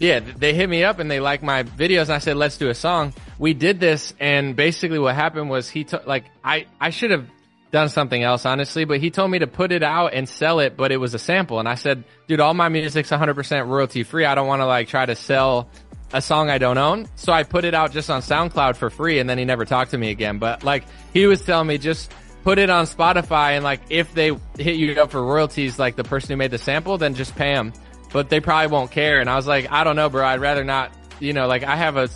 Yeah, 0.00 0.20
they 0.20 0.54
hit 0.54 0.68
me 0.68 0.84
up 0.84 0.98
and 1.00 1.10
they 1.10 1.18
like 1.20 1.42
my 1.42 1.62
videos. 1.64 2.02
And 2.02 2.12
I 2.12 2.18
said, 2.18 2.36
let's 2.36 2.56
do 2.56 2.70
a 2.70 2.74
song. 2.74 3.12
We 3.38 3.52
did 3.54 3.80
this, 3.80 4.14
and 4.20 4.54
basically 4.56 4.98
what 4.98 5.14
happened 5.14 5.48
was 5.50 5.68
he 5.68 5.84
took 5.84 6.06
like 6.06 6.24
I 6.44 6.66
I 6.80 6.90
should 6.90 7.10
have 7.12 7.26
done 7.70 7.88
something 7.88 8.22
else 8.22 8.46
honestly, 8.46 8.84
but 8.84 9.00
he 9.00 9.10
told 9.10 9.30
me 9.30 9.40
to 9.40 9.46
put 9.46 9.72
it 9.72 9.82
out 9.82 10.14
and 10.14 10.28
sell 10.28 10.60
it, 10.60 10.76
but 10.76 10.92
it 10.92 10.96
was 10.96 11.14
a 11.14 11.18
sample, 11.18 11.58
and 11.58 11.68
I 11.68 11.74
said, 11.74 12.04
dude, 12.26 12.40
all 12.40 12.54
my 12.54 12.68
music's 12.68 13.10
100% 13.10 13.66
royalty 13.66 14.02
free. 14.02 14.24
I 14.24 14.34
don't 14.34 14.46
want 14.46 14.60
to 14.60 14.66
like 14.66 14.88
try 14.88 15.04
to 15.06 15.14
sell 15.14 15.68
a 16.12 16.22
song 16.22 16.48
I 16.48 16.58
don't 16.58 16.78
own, 16.78 17.06
so 17.16 17.32
I 17.32 17.42
put 17.42 17.64
it 17.64 17.74
out 17.74 17.92
just 17.92 18.10
on 18.10 18.22
SoundCloud 18.22 18.76
for 18.76 18.90
free, 18.90 19.18
and 19.18 19.28
then 19.28 19.38
he 19.38 19.44
never 19.44 19.64
talked 19.64 19.90
to 19.90 19.98
me 19.98 20.10
again. 20.10 20.38
But 20.38 20.64
like 20.64 20.84
he 21.12 21.26
was 21.26 21.42
telling 21.42 21.66
me 21.66 21.78
just 21.78 22.12
put 22.44 22.58
it 22.58 22.70
on 22.70 22.86
Spotify 22.86 23.56
and 23.56 23.64
like 23.64 23.80
if 23.90 24.14
they 24.14 24.30
hit 24.58 24.76
you 24.76 25.00
up 25.02 25.10
for 25.10 25.22
royalties, 25.22 25.78
like 25.78 25.96
the 25.96 26.04
person 26.04 26.30
who 26.30 26.36
made 26.36 26.50
the 26.50 26.56
sample, 26.56 26.96
then 26.96 27.14
just 27.14 27.36
pay 27.36 27.52
them. 27.52 27.74
But 28.10 28.30
they 28.30 28.40
probably 28.40 28.68
won't 28.68 28.90
care. 28.90 29.20
And 29.20 29.28
I 29.28 29.36
was 29.36 29.46
like, 29.46 29.70
I 29.70 29.84
don't 29.84 29.96
know, 29.96 30.08
bro. 30.08 30.24
I'd 30.24 30.40
rather 30.40 30.64
not. 30.64 30.92
You 31.20 31.34
know, 31.34 31.46
like 31.46 31.62
I 31.64 31.76
have 31.76 31.96
a 31.96 32.08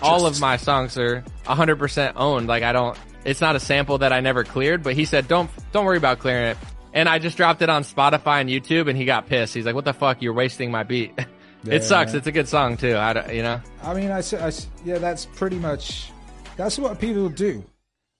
all 0.00 0.26
of 0.26 0.40
my 0.40 0.56
songs 0.56 0.96
are 0.98 1.24
100% 1.46 2.12
owned. 2.16 2.46
Like 2.46 2.62
I 2.62 2.72
don't. 2.72 2.96
It's 3.24 3.40
not 3.40 3.56
a 3.56 3.60
sample 3.60 3.98
that 3.98 4.12
I 4.12 4.20
never 4.20 4.44
cleared. 4.44 4.82
But 4.82 4.94
he 4.94 5.04
said, 5.04 5.28
don't 5.28 5.50
don't 5.72 5.84
worry 5.84 5.96
about 5.98 6.18
clearing 6.18 6.46
it. 6.46 6.58
And 6.94 7.08
I 7.08 7.18
just 7.18 7.36
dropped 7.36 7.62
it 7.62 7.70
on 7.70 7.84
Spotify 7.84 8.40
and 8.42 8.50
YouTube, 8.50 8.88
and 8.88 8.98
he 8.98 9.04
got 9.06 9.26
pissed. 9.26 9.54
He's 9.54 9.64
like, 9.64 9.74
"What 9.74 9.86
the 9.86 9.94
fuck? 9.94 10.20
You're 10.20 10.34
wasting 10.34 10.70
my 10.70 10.82
beat." 10.82 11.12
Yeah. 11.64 11.74
it 11.74 11.84
sucks. 11.84 12.12
It's 12.12 12.26
a 12.26 12.32
good 12.32 12.48
song 12.48 12.76
too. 12.76 12.96
I 12.96 13.12
don't, 13.12 13.32
you 13.32 13.44
know. 13.44 13.60
I 13.84 13.94
mean, 13.94 14.10
I, 14.10 14.18
I, 14.18 14.50
yeah, 14.84 14.98
that's 14.98 15.26
pretty 15.26 15.60
much 15.60 16.10
that's 16.56 16.76
what 16.76 16.98
people 16.98 17.28
do. 17.28 17.62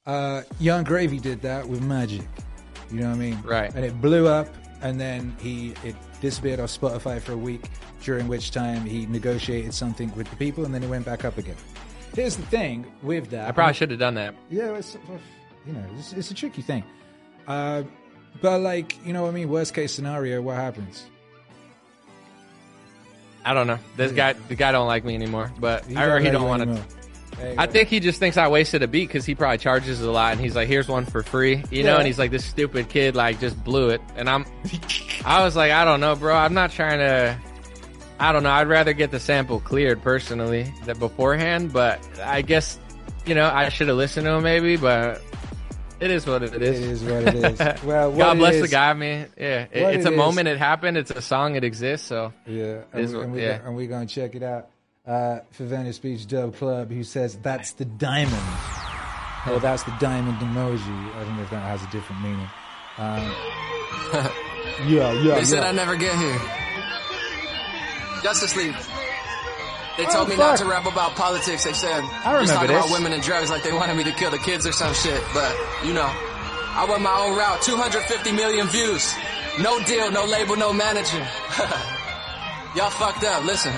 Uh, 0.07 0.43
Yung 0.61 0.85
Gravy 0.85 1.19
did 1.19 1.43
that 1.43 1.67
with 1.67 1.83
Magic. 1.83 2.23
You 2.93 3.01
know 3.01 3.09
what 3.09 3.15
I 3.17 3.19
mean? 3.19 3.43
Right. 3.43 3.75
And 3.75 3.85
it 3.85 4.01
blew 4.01 4.29
up, 4.29 4.47
and 4.81 5.01
then 5.01 5.35
he 5.41 5.75
it 5.83 5.97
disappeared 6.21 6.61
off 6.61 6.69
Spotify 6.71 7.21
for 7.21 7.33
a 7.33 7.37
week. 7.37 7.65
During 8.05 8.29
which 8.29 8.53
time 8.53 8.85
he 8.85 9.07
negotiated 9.07 9.75
something 9.75 10.15
with 10.15 10.31
the 10.31 10.37
people, 10.37 10.65
and 10.65 10.73
then 10.73 10.85
it 10.85 10.89
went 10.89 11.05
back 11.05 11.25
up 11.25 11.37
again. 11.37 11.57
Here's 12.15 12.37
the 12.37 12.43
thing 12.47 12.87
with 13.03 13.31
that. 13.31 13.49
I 13.49 13.53
probably 13.53 13.75
should 13.75 13.91
have 13.91 14.01
done 14.01 14.15
that. 14.15 14.35
Yeah, 14.51 14.75
it's 14.77 14.97
you 15.67 15.73
know 15.73 15.85
it's, 15.99 16.13
it's 16.13 16.31
a 16.31 16.35
tricky 16.35 16.63
thing. 16.63 16.85
Uh, 17.47 17.83
but 18.41 18.61
like 18.61 19.05
you 19.07 19.13
know 19.13 19.23
what 19.23 19.29
I 19.31 19.33
mean. 19.33 19.49
Worst 19.49 19.75
case 19.75 19.93
scenario, 19.95 20.41
what 20.43 20.57
happens? 20.57 21.07
I 23.45 23.55
don't 23.55 23.67
know. 23.67 23.79
This 23.97 24.13
guy, 24.13 24.35
the 24.35 24.55
guy 24.55 24.73
don't 24.73 24.87
like 24.87 25.05
me 25.05 25.15
anymore, 25.15 25.51
but 25.59 25.85
He 25.87 25.97
or 25.97 26.07
don't 26.09 26.25
he 26.25 26.31
don't 26.31 26.47
want 26.47 26.63
to. 26.63 26.85
I 27.59 27.67
go. 27.67 27.73
think 27.73 27.89
he 27.89 27.99
just 27.99 28.21
thinks 28.21 28.37
I 28.37 28.47
wasted 28.49 28.83
a 28.83 28.87
beat 28.89 29.09
because 29.09 29.25
he 29.25 29.35
probably 29.35 29.59
charges 29.59 30.01
a 30.01 30.11
lot, 30.11 30.33
and 30.33 30.41
he's 30.41 30.55
like, 30.55 30.69
"Here's 30.69 30.87
one 30.87 31.07
for 31.07 31.23
free," 31.23 31.65
you 31.71 31.83
know. 31.83 31.97
And 31.97 32.07
he's 32.07 32.19
like, 32.19 32.31
"This 32.31 32.45
stupid 32.45 32.89
kid 32.89 33.17
like 33.17 33.41
just 33.41 33.63
blew 33.65 33.89
it," 33.89 34.01
and 34.17 34.29
I'm, 34.29 34.45
I 35.25 35.43
was 35.45 35.57
like, 35.57 35.73
"I 35.73 35.85
don't 35.85 35.99
know, 36.01 36.15
bro. 36.15 36.37
I'm 36.37 36.55
not 36.55 36.71
trying 36.71 36.99
to." 36.99 37.37
I 38.23 38.33
don't 38.33 38.43
know. 38.45 38.51
I'd 38.51 38.69
rather 38.69 38.93
get 38.93 39.11
the 39.11 39.19
sample 39.21 39.59
cleared 39.61 40.01
personally 40.03 40.73
than 40.85 40.99
beforehand, 40.99 41.73
but 41.73 41.99
I 42.23 42.43
guess, 42.43 42.79
you 43.27 43.35
know, 43.35 43.47
I 43.53 43.69
should 43.69 43.89
have 43.89 43.97
listened 43.97 44.27
to 44.27 44.33
him 44.35 44.43
maybe, 44.45 44.77
but 44.77 45.21
it 45.99 46.11
is 46.11 46.25
what 46.27 46.43
it 46.45 46.55
It 46.55 46.63
is. 46.63 47.03
is 47.03 47.03
what 47.05 47.35
it 47.35 47.35
is. 47.35 47.83
Well, 47.85 48.11
what 48.13 48.19
God 48.19 48.37
it 48.37 48.39
bless 48.39 48.55
is- 48.55 48.63
the 48.63 48.69
guy, 48.69 48.91
I 48.91 48.95
mean, 48.95 49.27
yeah, 49.37 49.63
it- 49.63 49.69
it's 49.73 50.05
it 50.07 50.09
a 50.09 50.13
is- 50.13 50.17
moment. 50.17 50.47
It 50.47 50.59
happened. 50.59 50.97
It's 50.99 51.11
a 51.11 51.21
song. 51.21 51.57
It 51.57 51.65
exists. 51.65 52.07
So 52.07 52.33
Yeah, 52.47 52.83
and, 52.93 53.09
we, 53.09 53.15
what- 53.17 53.25
and, 53.25 53.33
we, 53.33 53.43
yeah. 53.43 53.61
and 53.67 53.75
we're 53.77 53.89
going 53.89 54.07
to 54.07 54.15
check 54.15 54.35
it 54.37 54.43
out. 54.45 54.69
Uh, 55.05 55.41
for 55.51 55.65
Venice 55.65 55.99
Beach 55.99 56.25
Dub 56.29 56.55
Club, 56.55 56.93
who 56.93 57.03
says 57.03 57.37
that's 57.43 57.73
the 57.73 57.85
diamond. 57.85 58.37
Oh, 59.47 59.59
that's 59.61 59.83
the 59.83 59.93
diamond 59.99 60.39
emoji. 60.39 61.15
I 61.17 61.25
don't 61.25 61.37
know 61.37 61.43
if 61.43 61.51
that 61.51 61.59
has 61.63 61.83
a 61.83 61.91
different 61.91 62.23
meaning. 62.23 62.49
Um, 62.99 63.33
yeah, 64.87 65.13
yeah, 65.13 65.35
They 65.35 65.45
said. 65.45 65.65
I'd 65.65 65.75
never 65.75 65.97
get 65.97 66.17
here. 66.17 66.41
Justice 68.23 68.57
League. 68.57 68.75
They 69.99 70.05
told 70.07 70.27
Oh, 70.27 70.31
me 70.31 70.37
not 70.37 70.57
to 70.59 70.65
rap 70.65 70.87
about 70.87 71.15
politics. 71.17 71.65
They 71.65 71.73
said 71.75 72.03
I 72.25 72.41
just 72.41 72.55
talk 72.55 72.65
about 72.65 72.91
women 72.91 73.13
and 73.13 73.23
drugs 73.23 73.51
like 73.51 73.63
they 73.63 73.73
wanted 73.73 73.97
me 73.97 74.05
to 74.05 74.13
kill 74.13 74.31
the 74.31 74.39
kids 74.39 74.67
or 74.67 74.73
some 74.73 74.95
shit. 74.95 75.23
But 75.35 75.55
you 75.85 75.93
know, 75.93 76.09
I 76.09 76.87
went 76.89 77.03
my 77.03 77.13
own 77.13 77.37
route. 77.37 77.61
250 77.63 78.33
million 78.33 78.67
views. 78.69 79.13
No 79.61 79.79
deal, 79.85 80.11
no 80.11 80.25
label, 80.25 80.57
no 80.57 80.73
manager. 80.73 81.19
Y'all 82.75 82.89
fucked 82.91 83.25
up. 83.25 83.45
Listen, 83.45 83.73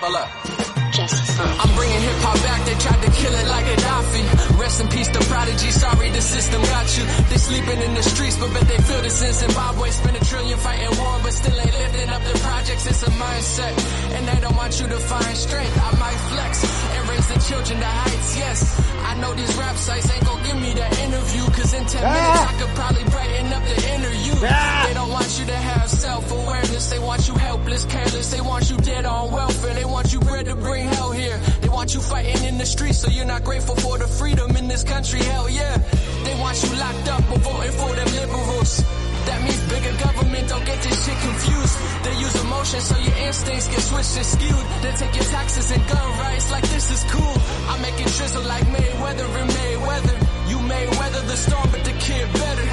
hold 0.00 0.16
up. 0.16 0.65
Uh, 0.98 1.60
I'm 1.60 1.76
bringing 1.76 2.00
hip 2.00 2.16
hop 2.24 2.40
back. 2.40 2.64
They 2.64 2.72
tried 2.80 3.02
to 3.04 3.10
kill 3.12 3.34
it 3.34 3.46
like 3.52 3.66
Gaddafi. 3.68 4.58
Rest 4.58 4.80
in 4.80 4.88
peace, 4.88 5.08
the 5.08 5.20
prodigy. 5.28 5.70
Sorry, 5.70 6.08
the 6.08 6.22
system 6.22 6.62
got 6.62 6.88
you. 6.96 7.04
They 7.28 7.36
sleeping 7.36 7.80
in 7.84 7.92
the 7.92 8.02
streets, 8.02 8.36
but 8.38 8.48
bet 8.54 8.64
they 8.64 8.80
feel 8.80 9.02
this 9.02 9.20
in 9.20 9.32
Zimbabwe. 9.32 9.90
Spend 9.90 10.16
a 10.16 10.24
trillion 10.24 10.58
fighting 10.58 10.96
war, 10.96 11.20
but 11.22 11.32
still 11.32 11.60
ain't 11.60 11.76
lifting 11.76 12.08
up 12.08 12.22
the 12.24 12.38
projects. 12.40 12.86
It's 12.86 13.02
a 13.02 13.10
mindset, 13.12 13.74
and 14.16 14.26
they 14.26 14.40
don't 14.40 14.56
want 14.56 14.80
you 14.80 14.86
to 14.88 14.96
find 14.96 15.36
strength. 15.36 15.76
I 15.76 15.90
might 16.00 16.20
flex 16.32 16.64
and 16.64 17.08
raise 17.10 17.28
the 17.28 17.38
children 17.44 17.78
to 17.78 17.90
heights. 18.00 18.36
Yes, 18.38 18.58
I 19.04 19.20
know 19.20 19.34
these 19.34 19.54
rap 19.56 19.76
sites 19.76 20.10
ain't 20.10 20.24
gonna 20.24 20.44
give 20.48 20.56
me 20.56 20.72
the 20.72 20.88
interview, 21.04 21.44
cause 21.52 21.74
in 21.74 21.84
10 21.84 22.04
ah! 22.04 22.08
minutes 22.08 22.44
I 22.48 22.52
could 22.56 22.72
probably 22.74 23.04
brighten 23.12 23.52
up 23.52 23.64
the 23.68 23.78
inner 23.92 24.14
you. 24.24 24.34
Ah! 24.48 24.84
They 24.88 24.94
don't 24.94 25.12
want 25.12 25.28
you 25.38 25.44
to 25.44 25.56
have 25.56 25.90
self-awareness. 25.90 26.88
They 26.88 26.98
want 26.98 27.28
you 27.28 27.34
helpless, 27.34 27.84
careless. 27.84 28.30
They 28.30 28.40
want 28.40 28.70
you 28.70 28.76
dead 28.78 29.04
on 29.04 29.30
welfare. 29.30 29.74
They 29.74 29.84
want 29.84 30.12
you 30.12 30.20
bred 30.20 30.46
to 30.46 30.56
bring 30.56 30.85
hell 30.88 31.12
here. 31.12 31.38
They 31.60 31.68
want 31.68 31.94
you 31.94 32.00
fighting 32.00 32.44
in 32.44 32.58
the 32.58 32.66
streets, 32.66 32.98
so 32.98 33.08
you're 33.10 33.26
not 33.26 33.44
grateful 33.44 33.76
for 33.76 33.98
the 33.98 34.06
freedom 34.06 34.56
in 34.56 34.68
this 34.68 34.84
country. 34.84 35.20
Hell 35.20 35.48
yeah. 35.50 35.76
They 36.24 36.34
want 36.40 36.62
you 36.62 36.70
locked 36.78 37.08
up 37.08 37.24
or 37.30 37.38
voting 37.38 37.72
for 37.72 37.90
them 37.94 38.08
liberals. 38.20 38.82
That 39.26 39.42
means 39.42 39.60
bigger 39.66 39.94
government, 39.98 40.48
don't 40.48 40.64
get 40.64 40.78
this 40.82 40.96
shit 41.04 41.18
confused. 41.18 41.76
They 42.04 42.14
use 42.18 42.34
emotion 42.42 42.80
so 42.80 42.96
your 42.98 43.16
instincts 43.26 43.66
get 43.68 43.80
switched 43.80 44.16
and 44.16 44.26
skewed. 44.26 44.66
They 44.82 44.92
take 45.02 45.14
your 45.14 45.28
taxes 45.34 45.70
and 45.72 45.82
gun 45.88 46.08
rights 46.18 46.50
like 46.50 46.66
this 46.70 46.90
is 46.90 47.02
cool. 47.10 47.36
I 47.70 47.78
make 47.82 47.98
it 47.98 48.10
drizzle 48.16 48.44
like 48.44 48.64
Mayweather 48.70 49.28
and 49.42 49.50
Mayweather. 49.50 50.16
You 50.50 50.60
may 50.60 50.86
weather 50.86 51.22
the 51.26 51.36
storm, 51.36 51.68
but 51.72 51.82
the 51.84 51.92
kid 51.98 52.32
better. 52.32 52.66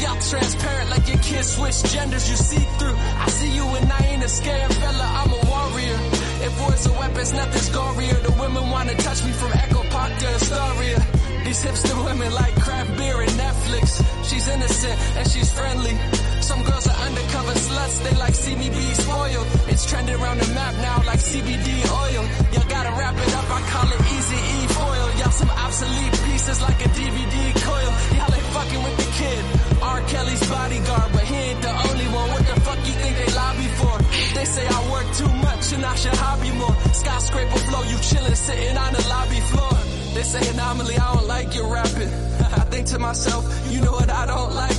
Y'all 0.00 0.18
transparent 0.20 0.88
like 0.90 1.06
your 1.08 1.18
kids 1.18 1.56
switch 1.56 1.82
genders, 1.92 2.30
you 2.30 2.36
see 2.36 2.64
through. 2.78 2.96
I 2.96 3.28
see 3.28 3.50
you 3.54 3.64
and 3.64 3.92
I 3.92 3.98
ain't 4.06 4.24
a 4.24 4.28
scared 4.28 4.72
fella, 4.72 5.04
I'm 5.04 5.30
a 5.30 5.40
warrior. 5.50 6.09
If 6.50 6.66
words 6.66 6.86
are 6.88 6.98
weapons, 6.98 7.32
nothing's 7.32 7.70
gorier. 7.70 8.18
The 8.26 8.34
women 8.42 8.64
wanna 8.70 8.94
touch 9.06 9.20
me 9.24 9.32
from 9.40 9.52
Echo 9.52 9.82
Park 9.94 10.12
to 10.18 10.26
Astoria. 10.38 10.98
These 11.44 11.60
hipster 11.64 11.96
women 12.04 12.30
like 12.34 12.54
craft 12.64 12.90
beer 12.98 13.18
and 13.26 13.34
Netflix. 13.44 13.86
She's 14.28 14.46
innocent 14.48 14.96
and 15.18 15.24
she's 15.30 15.50
friendly. 15.52 15.94
Some 16.40 16.62
girls 16.64 16.86
are 16.90 16.98
undercover 17.06 17.54
sluts, 17.66 17.96
they 18.04 18.14
like 18.18 18.34
see 18.34 18.56
me 18.56 18.68
be 18.68 18.86
spoiled. 19.04 19.46
It's 19.70 19.84
trending 19.90 20.16
around 20.20 20.38
the 20.40 20.48
map 20.58 20.74
now 20.88 20.96
like 21.06 21.20
CBD 21.20 21.68
oil. 22.02 22.24
Y'all 22.52 22.68
gotta 22.76 22.92
wrap 22.98 23.16
it 23.24 23.32
up, 23.38 23.46
I 23.58 23.60
call 23.72 23.88
it 23.94 24.02
easy 24.16 24.40
E 24.56 24.58
foil. 24.78 25.08
Y'all 25.20 25.36
some 25.42 25.50
obsolete 25.64 26.14
pieces 26.26 26.58
like 26.66 26.80
a 26.84 26.90
DVD 26.98 27.36
coil. 27.62 27.92
Y'all 28.18 28.34
ain't 28.34 28.50
fucking 28.56 28.82
with 28.86 28.96
the 29.02 29.08
kid. 29.20 29.42
R. 29.82 30.00
Kelly's 30.12 30.44
bodyguard, 30.50 31.12
but 31.14 31.24
he 31.30 31.36
ain't 31.48 31.62
the 31.62 31.74
only 31.88 32.08
one. 32.18 32.28
What 32.34 32.44
the 32.50 32.56
fuck 32.66 32.80
you 32.88 32.94
think 33.02 33.14
they 33.20 33.30
lobby 33.38 33.68
for? 33.78 33.89
They 34.34 34.44
say 34.44 34.66
I 34.66 34.90
work 34.90 35.06
too 35.14 35.32
much 35.46 35.72
and 35.72 35.84
I 35.84 35.94
should 35.94 36.14
hobby 36.14 36.50
more. 36.52 36.74
Skyscraper 36.92 37.58
flow, 37.58 37.82
you 37.82 37.96
chillin', 37.96 38.36
sitting 38.36 38.76
on 38.76 38.92
the 38.92 39.02
lobby 39.08 39.40
floor. 39.50 39.74
They 40.14 40.22
say 40.22 40.50
anomaly, 40.50 40.96
I 40.96 41.14
don't 41.14 41.26
like 41.26 41.54
your 41.54 41.72
rapping. 41.72 42.08
I 42.60 42.64
think 42.70 42.86
to 42.88 42.98
myself, 42.98 43.44
you 43.70 43.80
know 43.80 43.92
what 43.92 44.10
I 44.10 44.26
don't 44.26 44.54
like? 44.54 44.76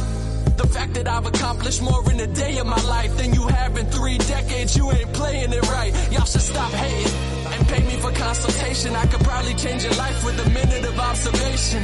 The 0.57 0.67
fact 0.67 0.93
that 0.95 1.07
I've 1.07 1.25
accomplished 1.25 1.81
more 1.81 2.03
in 2.11 2.19
a 2.19 2.27
day 2.27 2.57
of 2.57 2.67
my 2.67 2.81
life 2.83 3.15
than 3.17 3.33
you 3.33 3.47
have 3.47 3.77
in 3.77 3.85
three 3.87 4.17
decades, 4.17 4.75
you 4.75 4.91
ain't 4.91 5.13
playing 5.13 5.53
it 5.53 5.69
right. 5.69 5.93
Y'all 6.11 6.25
should 6.25 6.41
stop 6.41 6.71
hating 6.71 7.13
and 7.53 7.67
pay 7.67 7.81
me 7.87 7.95
for 8.01 8.11
consultation. 8.11 8.95
I 8.95 9.05
could 9.05 9.21
probably 9.21 9.53
change 9.55 9.83
your 9.83 9.95
life 9.95 10.23
with 10.25 10.45
a 10.45 10.49
minute 10.49 10.85
of 10.85 10.99
observation. 10.99 11.83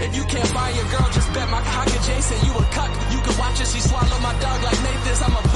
If 0.00 0.14
you 0.14 0.24
can't 0.24 0.52
buy 0.54 0.70
your 0.70 0.84
girl, 0.90 1.08
just 1.10 1.32
bet 1.32 1.48
my 1.50 1.62
cock 1.62 1.88
and 1.90 2.04
Jason, 2.04 2.38
you 2.46 2.52
a 2.54 2.64
cuck. 2.70 2.90
You 3.10 3.20
can 3.20 3.38
watch 3.38 3.58
her, 3.58 3.66
she 3.66 3.80
swallow 3.80 4.18
my 4.20 4.34
dog 4.38 4.62
like 4.62 4.80
Nathan's. 4.82 5.22
I'm 5.22 5.34
a 5.34 5.47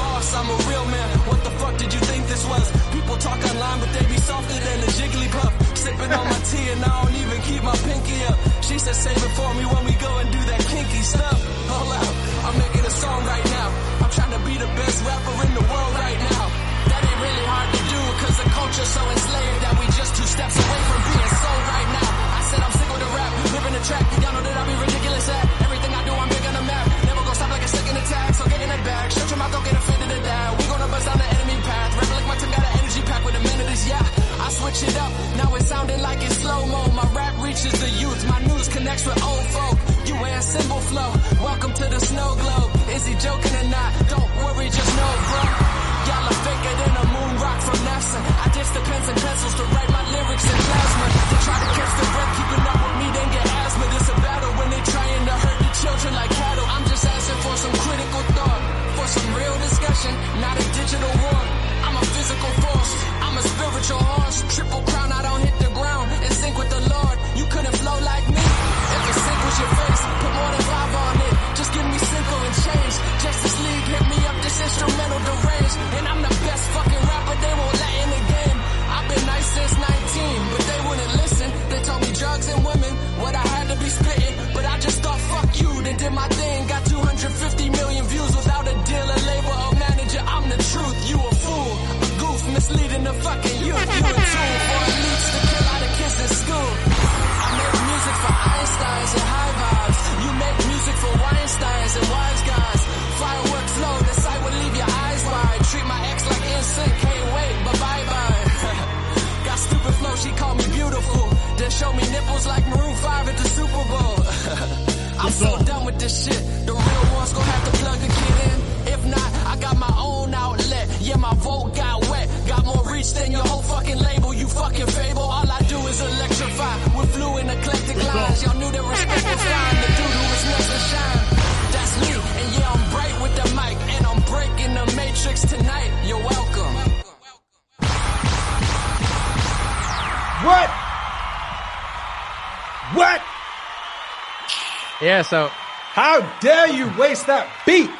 Yeah, 145.02 145.22
so 145.22 145.48
How 145.48 146.20
dare 146.40 146.68
you 146.72 146.90
waste 146.96 147.26
that 147.26 147.48
beat? 147.66 147.90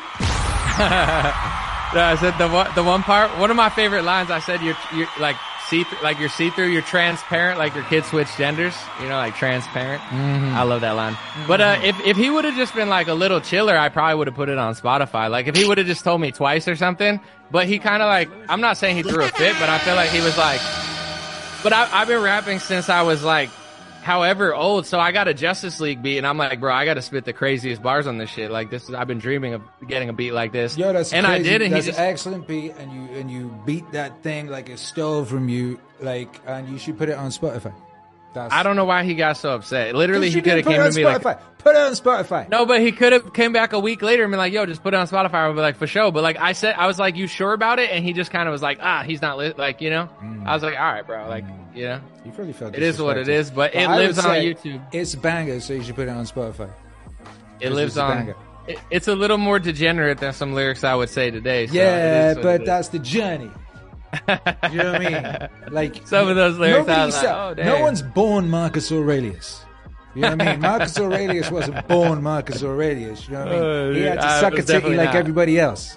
I 1.95 2.17
said 2.19 2.39
the 2.39 2.49
one, 2.49 2.75
the 2.75 2.83
one 2.83 3.03
part. 3.03 3.37
One 3.39 3.51
of 3.51 3.57
my 3.57 3.69
favorite 3.69 4.05
lines. 4.05 4.31
I 4.31 4.39
said 4.39 4.63
you're 4.63 4.77
you're 4.95 5.09
like 5.21 5.37
see 5.69 5.85
like 6.03 6.19
you're 6.19 6.31
see 6.31 6.49
through. 6.51 6.69
You're 6.69 6.81
transparent. 6.83 7.59
Like 7.59 7.75
your 7.75 7.85
kid 7.85 8.05
switched 8.07 8.39
genders. 8.39 8.75
You 9.01 9.09
know, 9.09 9.17
like 9.17 9.35
transparent. 9.35 10.01
I 10.11 10.63
love 10.63 10.81
that 10.81 10.93
line. 10.93 11.19
But 11.47 11.61
uh, 11.61 11.81
if 11.83 12.01
if 12.01 12.17
he 12.17 12.31
would 12.31 12.45
have 12.47 12.55
just 12.55 12.75
been 12.75 12.89
like 12.89 13.09
a 13.09 13.15
little 13.15 13.41
chiller, 13.41 13.77
I 13.77 13.89
probably 13.91 14.15
would 14.15 14.27
have 14.29 14.37
put 14.37 14.49
it 14.49 14.57
on 14.57 14.75
Spotify. 14.75 15.29
Like 15.29 15.49
if 15.49 15.57
he 15.57 15.67
would 15.67 15.77
have 15.79 15.87
just 15.87 16.05
told 16.05 16.21
me 16.21 16.31
twice 16.33 16.67
or 16.69 16.77
something. 16.77 17.21
But 17.51 17.67
he 17.67 17.79
kind 17.79 18.03
of 18.03 18.07
like 18.07 18.31
I'm 18.49 18.63
not 18.63 18.79
saying 18.79 18.97
he 18.97 19.03
threw 19.03 19.23
a 19.25 19.29
fit, 19.29 19.55
but 19.61 19.69
I 19.69 19.79
feel 19.79 19.95
like 19.95 20.09
he 20.09 20.21
was 20.23 20.39
like 20.39 20.61
But 21.63 21.75
I, 21.75 21.89
I've 21.93 22.09
been 22.09 22.23
rapping 22.23 22.59
since 22.59 22.89
I 22.89 23.03
was 23.03 23.23
like, 23.23 23.51
however 24.03 24.55
old. 24.55 24.87
So 24.87 24.99
I 24.99 25.13
got 25.13 25.29
a 25.29 25.35
Justice 25.35 25.81
League 25.81 26.03
beat, 26.03 26.19
and 26.19 26.27
I'm 26.27 26.37
like, 26.37 26.61
bro, 26.61 26.73
I 26.73 26.85
got 26.85 26.95
to 26.95 27.03
spit 27.03 27.25
the 27.25 27.33
craziest 27.33 27.83
bars 27.83 28.07
on 28.07 28.19
this 28.19 28.31
shit. 28.31 28.51
Like 28.51 28.71
this 28.71 28.89
is, 28.89 28.95
I've 28.95 29.07
been 29.07 29.19
dreaming 29.19 29.55
of 29.55 29.63
getting 29.87 30.09
a 30.09 30.13
beat 30.13 30.33
like 30.33 30.53
this. 30.53 30.77
Yo, 30.77 30.93
that's 30.93 31.13
and 31.13 31.25
crazy. 31.25 31.41
I 31.49 31.53
did, 31.53 31.63
and 31.63 31.73
that's 31.73 31.87
just, 31.87 31.99
an 31.99 32.05
excellent 32.05 32.47
beat, 32.47 32.73
and 32.79 32.93
you 32.93 33.17
and 33.19 33.31
you 33.31 33.59
beat 33.65 33.91
that 33.93 34.23
thing 34.23 34.49
like 34.49 34.69
it 34.69 34.79
stole 34.79 35.25
from 35.25 35.49
you, 35.49 35.81
like, 36.01 36.41
and 36.47 36.69
you 36.69 36.79
should 36.79 36.99
put 36.99 37.09
it 37.09 37.17
on 37.17 37.31
Spotify. 37.31 37.73
That's, 38.35 38.53
I 38.55 38.63
don't 38.63 38.77
know 38.77 38.87
why 38.87 39.05
he 39.05 39.15
got 39.15 39.37
so 39.37 39.51
upset. 39.51 39.95
Literally, 39.95 40.31
he 40.31 40.41
could 40.41 40.57
have 40.57 40.65
came 40.65 40.81
put 40.81 40.85
to 40.85 40.89
it 40.89 40.95
me 40.95 41.05
on 41.05 41.13
like, 41.13 41.23
Spotify. 41.23 41.41
put 41.59 41.77
it 41.77 41.81
on 41.83 41.93
Spotify. 41.93 42.49
no, 42.49 42.65
but 42.65 42.81
he 42.81 42.91
could 42.91 43.13
have 43.13 43.35
came 43.35 43.53
back 43.53 43.75
a 43.75 43.79
week 43.79 44.01
later 44.01 44.23
and 44.23 44.31
been 44.31 44.39
like, 44.39 44.55
yo, 44.55 44.65
just 44.65 44.83
put 44.83 44.95
it 44.95 44.97
on 44.97 45.07
Spotify. 45.07 45.35
I 45.35 45.49
would 45.49 45.55
be 45.55 45.61
like, 45.61 45.77
for 45.77 45.87
sure. 45.87 46.11
But 46.11 46.23
like 46.23 46.39
I 46.39 46.53
said, 46.53 46.75
I 46.79 46.87
was 46.87 46.99
like, 46.99 47.17
you 47.17 47.27
sure 47.27 47.53
about 47.53 47.79
it? 47.79 47.91
And 47.91 48.03
he 48.03 48.15
just 48.15 48.31
kind 48.31 48.49
of 48.49 48.53
was 48.53 48.63
like, 48.63 48.79
ah, 48.81 49.03
he's 49.03 49.21
not 49.21 49.37
li-, 49.37 49.53
like, 49.55 49.83
you 49.83 49.91
know. 49.91 50.09
Mm. 50.23 50.47
I 50.47 50.55
was 50.55 50.63
like, 50.63 50.79
all 50.79 50.93
right, 50.93 51.07
bro, 51.07 51.29
like, 51.29 51.45
you 51.75 51.85
know, 51.85 52.01
You 52.25 52.33
probably 52.33 52.53
felt 52.53 52.75
it 52.75 52.83
is 52.83 53.01
what 53.01 53.17
it 53.17 53.29
is, 53.29 53.47
is. 53.47 53.51
But, 53.51 53.75
it 53.75 53.89
I 53.89 53.97
lives 53.97 54.19
on 54.19 54.37
YouTube. 54.37 54.83
It's 54.93 55.15
a 55.15 55.19
banger, 55.19 55.61
so 55.61 55.73
you 55.75 55.83
should 55.83 55.97
put 55.97 56.09
it 56.09 56.11
on 56.11 56.25
Spotify. 56.25 56.71
It 57.61 57.71
lives 57.71 57.97
on. 57.99 58.17
banger. 58.17 58.37
It, 58.67 58.79
it's 58.91 59.09
a 59.09 59.15
little 59.15 59.39
more 59.39 59.59
degenerate 59.59 60.19
than 60.19 60.33
some 60.33 60.55
lyrics 60.55 60.85
I 60.85 60.95
would 60.95 61.09
say 61.09 61.31
today. 61.31 61.67
So 61.67 61.75
Yeah, 61.75 62.31
it 62.31 62.31
is 62.31 62.37
what 62.37 62.43
but 62.43 62.65
that's 62.65 62.89
the 62.89 62.99
journey. 63.01 63.51
you 64.29 64.79
know 64.79 64.93
what 64.93 65.07
I 65.07 65.49
mean? 65.49 65.49
Like 65.73 66.07
Some 66.07 66.29
of 66.29 66.37
those 66.37 66.59
lyrics, 66.59 66.87
like, 66.87 67.25
oh, 67.25 67.55
no 67.57 67.81
one's 67.81 68.03
born 68.03 68.51
Marcus 68.51 68.93
Aurelius. 68.93 69.65
You 70.15 70.23
know 70.23 70.31
what 70.31 70.43
I 70.43 70.53
mean? 70.53 70.61
Marcus 70.61 70.99
Aurelius 70.99 71.51
wasn't 71.51 71.89
born 71.89 72.23
Marcus 72.23 72.63
Aurelius. 72.63 73.27
You 73.27 73.35
know 73.35 73.39
what 73.41 73.49
I 73.49 73.53
mean? 73.53 73.63
Oh, 73.63 73.93
he 73.95 74.01
had 74.03 74.21
to 74.21 74.41
suck 74.41 74.59
a 74.59 74.63
titty 74.63 74.95
like 74.95 75.15
everybody 75.15 75.59
else. 75.59 75.97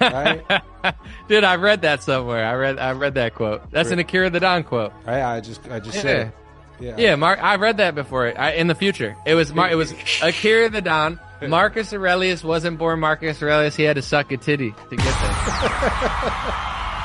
Right? 0.00 0.44
Dude, 1.28 1.44
I 1.44 1.56
read 1.56 1.82
that 1.82 2.02
somewhere. 2.02 2.44
I 2.44 2.54
read 2.54 2.78
I 2.78 2.92
read 2.92 3.14
that 3.14 3.34
quote. 3.34 3.70
That's 3.70 3.90
an 3.90 3.98
Akira 3.98 4.30
the 4.30 4.40
Don 4.40 4.62
quote. 4.64 4.92
I, 5.06 5.22
I 5.22 5.40
just 5.40 5.68
I 5.70 5.80
just 5.80 5.96
Yeah. 5.96 6.02
said 6.02 6.26
it. 6.28 6.34
Yeah. 6.80 6.94
Yeah, 6.98 7.14
Mark. 7.16 7.42
I 7.42 7.56
read 7.56 7.76
that 7.76 7.94
before. 7.94 8.36
I, 8.38 8.52
in 8.52 8.66
the 8.66 8.74
future, 8.74 9.16
it 9.24 9.34
was 9.34 9.54
Mar- 9.54 9.70
it 9.70 9.76
was 9.76 9.92
Akira 10.22 10.68
the 10.70 10.82
Don. 10.82 11.20
Marcus 11.46 11.92
Aurelius 11.92 12.42
wasn't 12.42 12.78
born 12.78 13.00
Marcus 13.00 13.42
Aurelius. 13.42 13.76
He 13.76 13.82
had 13.82 13.96
to 13.96 14.02
suck 14.02 14.32
a 14.32 14.36
titty 14.38 14.70
to 14.70 14.96
get 14.96 15.04
there. 15.04 15.14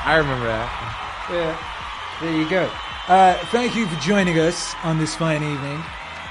I 0.02 0.16
remember 0.18 0.46
that. 0.46 1.28
Yeah. 1.30 2.26
There 2.26 2.36
you 2.36 2.48
go. 2.48 2.70
Uh, 3.08 3.34
thank 3.46 3.74
you 3.76 3.86
for 3.86 4.00
joining 4.00 4.38
us 4.38 4.74
on 4.82 4.98
this 4.98 5.14
fine 5.14 5.42
evening. 5.42 5.82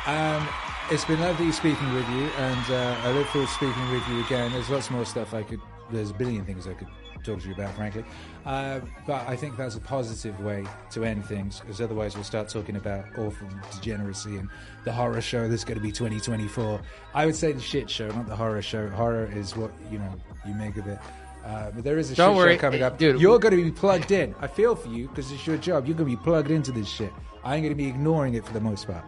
Um, 0.08 0.48
it's 0.92 1.06
been 1.06 1.20
lovely 1.20 1.52
speaking 1.52 1.94
with 1.94 2.08
you, 2.10 2.24
and 2.38 2.72
uh, 2.72 2.96
I 3.04 3.12
look 3.12 3.28
forward 3.28 3.48
to 3.48 3.54
speaking 3.54 3.92
with 3.92 4.08
you 4.10 4.24
again. 4.26 4.52
There's 4.54 4.70
lots 4.70 4.90
more 4.90 5.06
stuff 5.06 5.34
I 5.34 5.44
could. 5.44 5.62
There's 5.92 6.10
a 6.10 6.14
billion 6.14 6.46
things 6.46 6.68
I 6.68 6.74
could 6.74 6.88
talk 7.24 7.42
to 7.42 7.48
you 7.48 7.54
about, 7.54 7.74
frankly. 7.76 8.04
Uh, 8.46 8.80
but 9.06 9.28
I 9.28 9.36
think 9.36 9.58
that's 9.58 9.76
a 9.76 9.80
positive 9.80 10.40
way 10.40 10.66
to 10.92 11.06
end 11.06 11.26
things, 11.26 11.60
because 11.60 11.82
otherwise 11.82 12.16
we'll 12.16 12.24
start 12.24 12.50
talking 12.50 12.76
about 12.76 13.06
awful 13.18 13.48
degeneracy 13.74 14.38
and 14.38 14.50
the 14.86 14.92
horror 14.92 15.22
show 15.22 15.48
that's 15.48 15.64
going 15.64 15.78
to 15.78 15.84
be 15.84 15.92
2024. 15.92 16.82
I 17.14 17.26
would 17.26 17.36
say 17.36 17.52
the 17.52 17.62
shit 17.62 17.90
show, 17.90 18.08
not 18.10 18.28
the 18.28 18.36
horror 18.36 18.62
show. 18.62 18.90
Horror 18.90 19.30
is 19.34 19.56
what 19.56 19.72
you 19.92 20.00
know 20.00 20.14
you 20.48 20.54
make 20.54 20.78
of 20.78 20.88
it. 20.88 21.00
Uh, 21.46 21.72
but 21.72 21.84
there 21.84 21.98
is 21.98 22.12
a 22.12 22.16
Don't 22.16 22.34
shit 22.34 22.38
worry, 22.38 22.56
show 22.56 22.62
coming 22.62 22.84
up, 22.84 22.98
dude. 22.98 23.20
You're 23.20 23.40
going 23.40 23.56
to 23.56 23.64
be 23.64 23.72
plugged 23.72 24.12
in. 24.12 24.36
I 24.40 24.48
feel 24.48 24.76
for 24.76 24.90
you 24.90 25.08
because 25.08 25.32
it's 25.32 25.48
your 25.48 25.58
job. 25.58 25.88
You're 25.88 25.98
going 25.98 26.10
to 26.10 26.18
be 26.18 26.22
plugged 26.24 26.52
into 26.52 26.72
this 26.72 26.88
shit. 26.88 27.12
I 27.44 27.56
ain't 27.56 27.64
going 27.64 27.74
to 27.74 27.82
be 27.82 27.88
ignoring 27.88 28.34
it 28.34 28.46
for 28.46 28.54
the 28.54 28.60
most 28.60 28.88
part. 28.88 29.06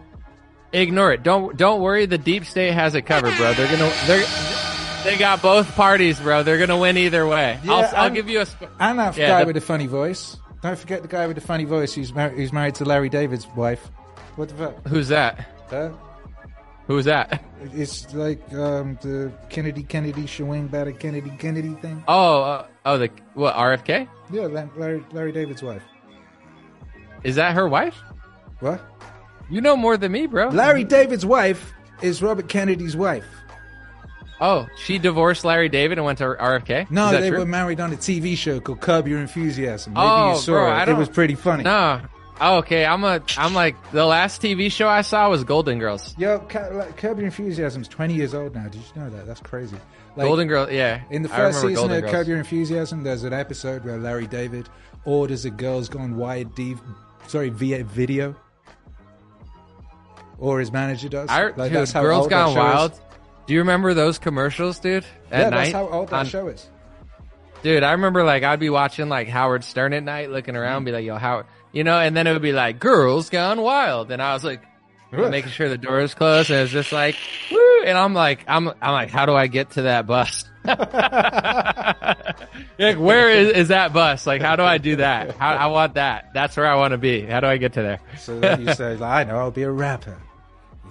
Ignore 0.72 1.12
it. 1.12 1.22
Don't 1.22 1.56
don't 1.56 1.82
worry. 1.82 2.06
The 2.06 2.16
deep 2.16 2.46
state 2.46 2.72
has 2.72 2.94
it 2.94 3.02
covered, 3.02 3.36
bro. 3.36 3.52
They're 3.52 3.70
gonna 3.70 3.92
they're 4.06 4.24
they 5.04 5.16
got 5.18 5.42
both 5.42 5.74
parties, 5.74 6.20
bro. 6.20 6.42
They're 6.42 6.58
gonna 6.58 6.78
win 6.78 6.96
either 6.96 7.26
way. 7.26 7.58
Yeah, 7.64 7.72
I'll, 7.72 7.96
I'll 8.04 8.10
give 8.10 8.28
you 8.28 8.40
a. 8.40 8.46
Sp- 8.46 8.70
And 8.80 8.98
that 8.98 9.16
Yeah, 9.16 9.28
guy 9.28 9.40
the- 9.40 9.46
with 9.46 9.54
the 9.54 9.60
funny 9.60 9.86
voice. 9.86 10.36
Don't 10.62 10.78
forget 10.78 11.02
the 11.02 11.08
guy 11.08 11.26
with 11.26 11.34
the 11.34 11.40
funny 11.42 11.64
voice 11.64 11.92
who's, 11.92 12.14
mar- 12.14 12.28
who's 12.28 12.52
married 12.52 12.76
to 12.76 12.84
Larry 12.84 13.08
David's 13.08 13.48
wife. 13.56 13.90
What 14.36 14.48
the 14.48 14.54
fuck? 14.54 14.86
Who's 14.86 15.08
that? 15.08 15.44
Huh? 15.68 15.90
Who's 16.86 17.04
that? 17.06 17.42
It's 17.72 18.12
like 18.14 18.40
um, 18.54 18.96
the 19.02 19.32
Kennedy 19.50 19.82
Kennedy 19.82 20.26
Shawing 20.26 20.68
Batter 20.68 20.92
Kennedy 20.92 21.30
Kennedy 21.38 21.74
thing. 21.74 22.04
Oh, 22.06 22.42
uh, 22.42 22.66
oh, 22.86 22.98
the 22.98 23.10
what? 23.34 23.54
RFK? 23.56 24.08
Yeah, 24.32 24.42
Larry, 24.76 25.04
Larry 25.12 25.32
David's 25.32 25.62
wife. 25.62 25.82
Is 27.24 27.36
that 27.36 27.54
her 27.54 27.68
wife? 27.68 27.96
What? 28.60 28.80
You 29.50 29.60
know 29.60 29.76
more 29.76 29.96
than 29.96 30.12
me, 30.12 30.26
bro. 30.26 30.48
Larry 30.48 30.84
David's 30.84 31.26
wife 31.26 31.72
is 32.02 32.22
Robert 32.22 32.48
Kennedy's 32.48 32.96
wife. 32.96 33.26
Oh, 34.44 34.66
she 34.76 34.98
divorced 34.98 35.44
Larry 35.44 35.68
David 35.68 35.98
and 35.98 36.04
went 36.04 36.18
to 36.18 36.24
RFK. 36.24 36.90
No, 36.90 37.12
they 37.12 37.28
true? 37.30 37.38
were 37.38 37.46
married 37.46 37.78
on 37.78 37.92
a 37.92 37.96
TV 37.96 38.36
show 38.36 38.58
called 38.58 38.80
Curb 38.80 39.06
Your 39.06 39.20
Enthusiasm. 39.20 39.92
Maybe 39.92 40.04
Oh, 40.04 40.32
you 40.32 40.38
saw 40.38 40.52
bro, 40.52 40.82
it. 40.82 40.88
It 40.88 40.96
was 40.96 41.08
pretty 41.08 41.36
funny. 41.36 41.62
No. 41.62 42.00
Oh, 42.40 42.56
okay, 42.56 42.84
I'm 42.84 43.04
a. 43.04 43.22
I'm 43.38 43.54
like 43.54 43.76
the 43.92 44.04
last 44.04 44.42
TV 44.42 44.72
show 44.72 44.88
I 44.88 45.02
saw 45.02 45.30
was 45.30 45.44
Golden 45.44 45.78
Girls. 45.78 46.12
Yo, 46.18 46.40
Curb 46.40 47.18
Your 47.18 47.26
Enthusiasm's 47.26 47.86
20 47.86 48.14
years 48.14 48.34
old 48.34 48.52
now. 48.56 48.64
Did 48.64 48.74
you 48.74 49.00
know 49.00 49.10
that? 49.10 49.26
That's 49.26 49.38
crazy. 49.38 49.76
Like, 50.16 50.26
Golden 50.26 50.48
Girl, 50.48 50.68
yeah. 50.68 51.02
In 51.10 51.22
the 51.22 51.28
first 51.28 51.60
season 51.60 51.74
Golden 51.76 51.96
of 51.98 52.02
Girls. 52.02 52.12
Curb 52.12 52.26
Your 52.26 52.38
Enthusiasm, 52.38 53.04
there's 53.04 53.22
an 53.22 53.32
episode 53.32 53.84
where 53.84 53.96
Larry 53.96 54.26
David 54.26 54.68
orders 55.04 55.44
a 55.44 55.50
Girls 55.50 55.88
Gone 55.88 56.16
Wild 56.16 56.52
D, 56.56 56.74
sorry, 57.28 57.50
via 57.50 57.84
video, 57.84 58.34
or 60.38 60.58
his 60.58 60.72
manager 60.72 61.08
does. 61.08 61.28
I, 61.28 61.44
like, 61.44 61.54
dude, 61.70 61.72
that's 61.74 61.92
how 61.92 62.02
Girls 62.02 62.26
Gone 62.26 62.54
show 62.54 62.86
is. 62.86 63.00
Do 63.46 63.54
you 63.54 63.60
remember 63.60 63.94
those 63.94 64.18
commercials, 64.18 64.78
dude? 64.78 65.04
At 65.30 65.40
Yeah, 65.44 65.48
night, 65.50 65.56
that's 65.56 65.72
how 65.72 65.88
old 65.88 66.08
that 66.10 66.16
on- 66.16 66.26
show 66.26 66.48
is. 66.48 66.68
Dude, 67.62 67.82
I 67.84 67.92
remember 67.92 68.24
like 68.24 68.42
I'd 68.42 68.58
be 68.60 68.70
watching 68.70 69.08
like 69.08 69.28
Howard 69.28 69.62
Stern 69.62 69.92
at 69.92 70.02
night, 70.02 70.30
looking 70.30 70.56
around, 70.56 70.78
mm-hmm. 70.80 70.86
be 70.86 70.92
like, 70.92 71.04
"Yo, 71.04 71.16
Howard," 71.16 71.46
you 71.70 71.84
know, 71.84 71.96
and 71.98 72.16
then 72.16 72.26
it 72.26 72.32
would 72.32 72.42
be 72.42 72.52
like 72.52 72.80
"Girls 72.80 73.30
Gone 73.30 73.60
Wild," 73.60 74.10
and 74.10 74.20
I 74.20 74.34
was 74.34 74.42
like, 74.42 74.62
making 75.12 75.50
sure 75.52 75.68
the 75.68 75.78
door 75.78 76.00
is 76.00 76.12
closed, 76.14 76.50
and 76.50 76.60
it's 76.60 76.72
just 76.72 76.90
like, 76.90 77.16
"Woo!" 77.52 77.82
And 77.84 77.96
I'm 77.96 78.14
like, 78.14 78.44
I'm, 78.48 78.68
I'm 78.68 78.92
like, 78.92 79.10
how 79.10 79.26
do 79.26 79.34
I 79.34 79.46
get 79.46 79.70
to 79.72 79.82
that 79.82 80.06
bus? 80.06 80.44
like, 80.64 80.78
where 82.98 83.30
is, 83.30 83.50
is 83.50 83.68
that 83.68 83.92
bus? 83.92 84.26
Like, 84.26 84.40
how 84.42 84.56
do 84.56 84.62
I 84.62 84.78
do 84.78 84.96
that? 84.96 85.36
How, 85.36 85.50
I 85.54 85.66
want 85.66 85.94
that. 85.94 86.30
That's 86.34 86.56
where 86.56 86.66
I 86.66 86.76
want 86.76 86.92
to 86.92 86.98
be. 86.98 87.22
How 87.22 87.40
do 87.40 87.46
I 87.46 87.56
get 87.56 87.72
to 87.74 87.82
there? 87.82 88.00
So 88.18 88.38
then 88.38 88.66
you 88.66 88.72
say, 88.74 88.98
I 89.00 89.24
know, 89.24 89.36
I'll 89.36 89.50
be 89.50 89.64
a 89.64 89.70
rapper. 89.70 90.16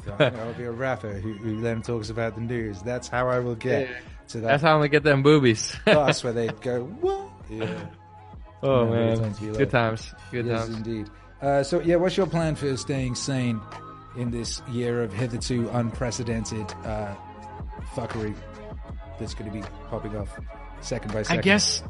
I'll 0.19 0.53
be 0.53 0.63
a 0.63 0.71
rapper 0.71 1.13
who, 1.13 1.33
who 1.33 1.61
then 1.61 1.81
talks 1.81 2.09
about 2.09 2.35
the 2.35 2.41
news. 2.41 2.81
That's 2.81 3.07
how 3.07 3.27
I 3.29 3.39
will 3.39 3.55
get 3.55 3.89
to 4.29 4.39
that 4.39 4.47
That's 4.47 4.63
how 4.63 4.71
I'm 4.73 4.77
gonna 4.79 4.89
get 4.89 5.03
them 5.03 5.23
boobies. 5.23 5.75
bus 5.85 6.23
where 6.23 6.33
they 6.33 6.47
go, 6.47 6.83
what? 6.83 7.29
Yeah. 7.49 7.85
oh 8.63 8.85
Yeah, 8.85 8.89
man, 8.91 9.17
sounds 9.17 9.41
you 9.41 9.53
good 9.53 9.69
times, 9.69 10.13
good 10.31 10.45
Yes, 10.45 10.65
times. 10.65 10.77
indeed. 10.77 11.09
Uh, 11.41 11.63
so, 11.63 11.79
yeah, 11.81 11.95
what's 11.95 12.15
your 12.17 12.27
plan 12.27 12.55
for 12.55 12.77
staying 12.77 13.15
sane 13.15 13.59
in 14.15 14.29
this 14.29 14.61
year 14.69 15.01
of 15.03 15.11
hitherto 15.11 15.67
unprecedented 15.73 16.71
uh, 16.85 17.15
fuckery 17.95 18.35
that's 19.19 19.33
going 19.33 19.51
to 19.51 19.57
be 19.59 19.63
popping 19.89 20.15
off 20.15 20.39
second 20.81 21.11
by 21.13 21.23
second? 21.23 21.39
I 21.39 21.41
second? 21.41 21.41
guess 21.43 21.83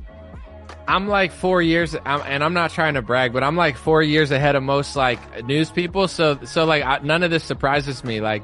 I'm 0.88 1.08
like 1.08 1.32
four 1.32 1.62
years, 1.62 1.96
I'm, 2.06 2.22
and 2.22 2.44
I'm 2.44 2.54
not 2.54 2.72
trying 2.72 2.96
to 2.96 3.02
brag, 3.02 3.34
but 3.34 3.44
I'm 3.44 3.56
like 3.56 3.78
four 3.78 4.02
years 4.02 4.32
ahead 4.32 4.56
of 4.56 4.64
most 4.64 4.96
like 4.96 5.46
news 5.46 5.72
people. 5.72 6.08
So, 6.08 6.40
so 6.44 6.66
like 6.66 6.84
I, 6.84 7.00
none 7.00 7.24
of 7.24 7.32
this 7.32 7.44
surprises 7.44 8.04
me. 8.04 8.22
Like 8.22 8.44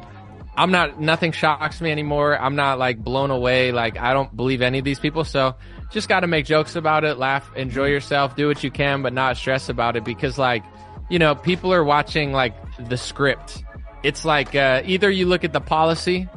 I'm 0.56 0.72
not, 0.72 1.00
nothing 1.00 1.32
shocks 1.32 1.82
me 1.82 1.92
anymore. 1.92 2.40
I'm 2.40 2.56
not 2.56 2.80
like 2.80 3.04
blown 3.04 3.32
away. 3.32 3.72
Like 3.72 3.98
I 4.00 4.14
don't 4.14 4.36
believe 4.36 4.62
any 4.62 4.80
of 4.80 4.86
these 4.86 5.00
people. 5.00 5.24
So 5.24 5.56
just 5.92 6.10
got 6.10 6.22
to 6.22 6.28
make 6.28 6.46
jokes 6.46 6.76
about 6.76 7.04
it, 7.04 7.18
laugh, 7.18 7.50
enjoy 7.56 7.86
yourself, 7.88 8.36
do 8.36 8.48
what 8.48 8.64
you 8.64 8.72
can, 8.72 9.02
but 9.02 9.14
not 9.14 9.38
stress 9.38 9.70
about 9.70 9.96
it 9.96 10.04
because 10.04 10.38
like, 10.38 10.64
you 11.10 11.20
know, 11.20 11.36
people 11.36 11.74
are 11.74 11.84
watching 11.84 12.34
like 12.34 12.56
the 12.90 12.98
script. 12.98 13.64
It's 14.04 14.26
like, 14.26 14.56
uh, 14.56 14.82
either 14.86 15.10
you 15.10 15.26
look 15.26 15.44
at 15.44 15.54
the 15.54 15.62
policy 15.62 16.28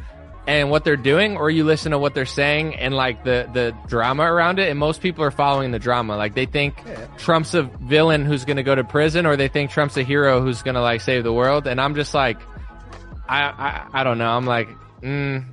and 0.50 0.68
what 0.68 0.82
they're 0.84 0.96
doing 1.12 1.36
or 1.36 1.48
you 1.48 1.62
listen 1.64 1.92
to 1.92 1.98
what 1.98 2.12
they're 2.12 2.26
saying 2.42 2.74
and 2.74 2.92
like 2.92 3.22
the 3.22 3.48
the 3.54 3.72
drama 3.86 4.24
around 4.24 4.58
it 4.58 4.68
and 4.68 4.78
most 4.78 5.00
people 5.00 5.22
are 5.22 5.30
following 5.30 5.70
the 5.70 5.78
drama 5.78 6.16
like 6.16 6.34
they 6.34 6.46
think 6.46 6.74
trump's 7.18 7.54
a 7.54 7.62
villain 7.62 8.24
who's 8.24 8.44
going 8.44 8.56
to 8.56 8.64
go 8.64 8.74
to 8.74 8.82
prison 8.82 9.26
or 9.26 9.36
they 9.36 9.46
think 9.48 9.70
trump's 9.70 9.96
a 9.96 10.02
hero 10.02 10.40
who's 10.40 10.62
going 10.62 10.74
to 10.74 10.80
like 10.82 11.00
save 11.00 11.22
the 11.22 11.32
world 11.32 11.66
and 11.68 11.80
i'm 11.80 11.94
just 11.94 12.14
like 12.14 12.38
i 13.28 13.42
i, 13.42 14.00
I 14.00 14.04
don't 14.04 14.18
know 14.18 14.30
i'm 14.30 14.46
like 14.46 14.68
mm, 15.02 15.44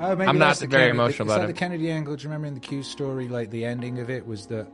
Oh, 0.00 0.16
I'm 0.18 0.38
not 0.38 0.58
very 0.58 0.68
Kennedy- 0.70 0.90
emotional 0.90 1.28
about 1.30 1.44
it. 1.44 1.46
the 1.46 1.52
Kennedy 1.52 1.88
angle? 1.90 2.16
Do 2.16 2.22
you 2.24 2.28
remember 2.28 2.48
in 2.48 2.54
the 2.54 2.60
Q 2.60 2.82
story, 2.82 3.28
like 3.28 3.50
the 3.50 3.64
ending 3.64 4.00
of 4.00 4.10
it 4.10 4.26
was 4.26 4.46
that 4.46 4.66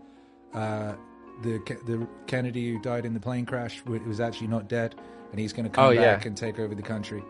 uh, 0.54 0.94
the 1.42 1.58
the 1.86 2.06
Kennedy 2.26 2.70
who 2.72 2.78
died 2.80 3.04
in 3.04 3.12
the 3.12 3.20
plane 3.20 3.44
crash 3.44 3.82
was 3.84 4.20
actually 4.20 4.46
not 4.46 4.68
dead, 4.70 4.94
and 5.30 5.38
he's 5.38 5.52
going 5.52 5.64
to 5.66 5.70
come 5.70 5.84
Oh, 5.84 5.90
yeah. 5.90 6.14
back 6.14 6.24
and 6.24 6.34
take 6.34 6.58
over 6.58 6.74
the 6.74 6.80
country. 6.82 7.22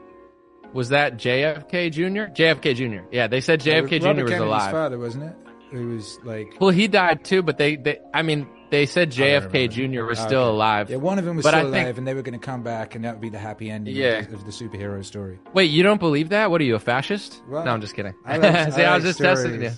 Was 0.75 0.91
that 0.91 1.17
jfk 1.17 1.91
jr 1.93 2.31
jfk 2.33 2.75
jr 2.75 3.05
yeah 3.11 3.27
they 3.27 3.41
said 3.41 3.61
jfk 3.61 4.01
jr 4.01 4.25
was 4.25 4.33
alive 4.35 4.71
father, 4.73 4.99
wasn't 4.99 5.25
it? 5.25 5.35
Who 5.73 5.89
was 5.95 6.19
like 6.25 6.55
well 6.61 6.71
he 6.71 6.89
died 6.89 7.25
too 7.25 7.43
but 7.43 7.59
they, 7.59 7.77
they 7.77 7.99
i 8.15 8.23
mean 8.23 8.47
they 8.71 8.85
said 8.87 9.11
jfk 9.11 9.71
jr 9.71 10.05
was 10.05 10.19
Okay. 10.19 10.29
still 10.29 10.51
alive 10.51 10.91
Yeah, 10.91 10.97
one 10.97 11.19
of 11.19 11.25
them 11.25 11.37
was 11.37 11.45
But 11.45 11.55
I 11.55 11.61
still 11.61 11.73
think- 11.73 11.85
alive, 11.85 11.99
and 11.99 12.07
they 12.07 12.15
were 12.15 12.23
going 12.23 12.39
to 12.39 12.45
come 12.45 12.63
back, 12.63 12.95
and 12.95 13.05
that 13.05 13.15
would 13.15 13.21
be 13.23 13.29
the 13.31 13.39
happy 13.39 13.71
ending 13.71 13.95
Yeah. 13.97 14.19
of, 14.19 14.29
the, 14.29 14.35
of 14.37 14.45
the 14.47 14.51
superhero 14.53 15.05
story. 15.05 15.39
wait 15.55 15.71
you 15.71 15.83
don't 15.83 16.01
believe 16.01 16.29
that 16.31 16.51
what 16.51 16.61
are 16.61 16.65
you 16.65 16.75
a 16.75 16.79
fascist 16.79 17.43
Well, 17.49 17.65
no 17.65 17.71
i'm 17.73 17.81
just 17.81 17.95
kidding 17.95 18.15
I 18.27 18.37
like- 18.39 18.73
See, 18.75 18.83
I 18.83 18.93
I 18.93 18.97
was 18.97 19.05
like 19.05 19.09
just 19.17 19.19
testing 19.21 19.63
you. 19.63 19.71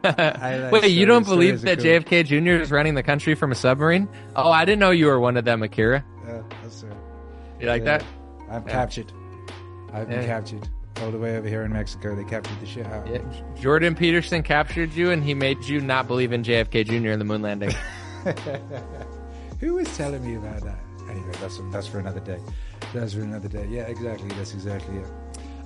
I 0.04 0.58
like 0.58 0.72
Wait, 0.82 0.90
you 0.92 1.06
don't 1.06 1.26
believe 1.26 1.58
Stories 1.60 1.78
that 1.78 1.84
are 1.84 2.00
JFK 2.00 2.24
Jr. 2.24 2.62
is 2.62 2.70
running 2.70 2.94
the 2.94 3.02
country 3.02 3.34
from 3.34 3.50
a 3.50 3.54
submarine? 3.56 4.08
Oh, 4.36 4.48
I 4.50 4.64
didn't 4.64 4.78
know 4.78 4.92
you 4.92 5.06
were 5.06 5.18
one 5.18 5.36
of 5.36 5.44
them, 5.44 5.60
Akira. 5.64 6.04
cool. 6.24 6.36
Uh, 6.36 6.42
that's 6.62 6.84
it. 6.84 6.92
You 7.60 7.66
like 7.66 7.82
Yeah. 7.84 7.98
that? 7.98 8.04
I'm 8.48 8.62
Yeah. 8.64 8.72
captured. 8.72 9.12
I've 9.92 10.08
been 10.08 10.20
Yeah. 10.22 10.26
captured. 10.26 10.68
All 11.02 11.10
the 11.12 11.18
way 11.18 11.36
over 11.36 11.48
here 11.48 11.62
in 11.62 11.72
Mexico, 11.72 12.16
they 12.16 12.24
captured 12.24 12.58
the 12.60 12.66
shit 12.66 12.84
out. 12.86 13.06
Yeah. 13.06 13.18
Jordan 13.60 13.94
Peterson 13.94 14.42
captured 14.42 14.92
you, 14.94 15.10
and 15.12 15.22
he 15.22 15.32
made 15.32 15.64
you 15.64 15.80
not 15.80 16.08
believe 16.08 16.32
in 16.32 16.42
JFK 16.42 16.82
Jr. 16.84 17.10
and 17.10 17.20
the 17.20 17.24
moon 17.24 17.40
landing. 17.42 17.70
Who 19.60 19.74
was 19.74 19.96
telling 19.96 20.24
me 20.24 20.36
about 20.36 20.60
that? 20.62 20.78
Anyway, 21.08 21.30
that's 21.40 21.60
that's 21.70 21.86
for 21.86 21.98
another 22.00 22.20
day. 22.20 22.38
That's 22.92 23.14
for 23.14 23.20
another 23.22 23.48
day. 23.48 23.66
Yeah, 23.70 23.82
exactly. 23.82 24.28
That's 24.30 24.52
exactly 24.54 24.96
it. 24.98 25.06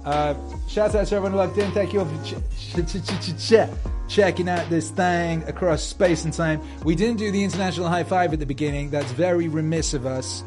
Uh, 0.04 0.34
shout 0.68 0.94
out 0.94 1.06
to 1.06 1.16
everyone 1.16 1.34
locked 1.36 1.56
in. 1.58 1.70
Thank 1.72 1.92
you 1.92 2.00
all 2.00 2.06
for 2.06 2.24
ch- 2.24 2.34
ch- 2.58 2.86
ch- 2.86 3.20
ch- 3.20 3.38
ch- 3.38 3.68
checking 4.08 4.48
out 4.48 4.68
this 4.68 4.90
thing 4.90 5.42
across 5.44 5.82
space 5.82 6.24
and 6.24 6.32
time. 6.32 6.60
We 6.84 6.94
didn't 6.94 7.18
do 7.18 7.30
the 7.30 7.42
international 7.44 7.88
high 7.88 8.02
five 8.04 8.32
at 8.32 8.38
the 8.40 8.46
beginning. 8.46 8.90
That's 8.90 9.10
very 9.12 9.48
remiss 9.48 9.94
of 9.94 10.04
us. 10.06 10.42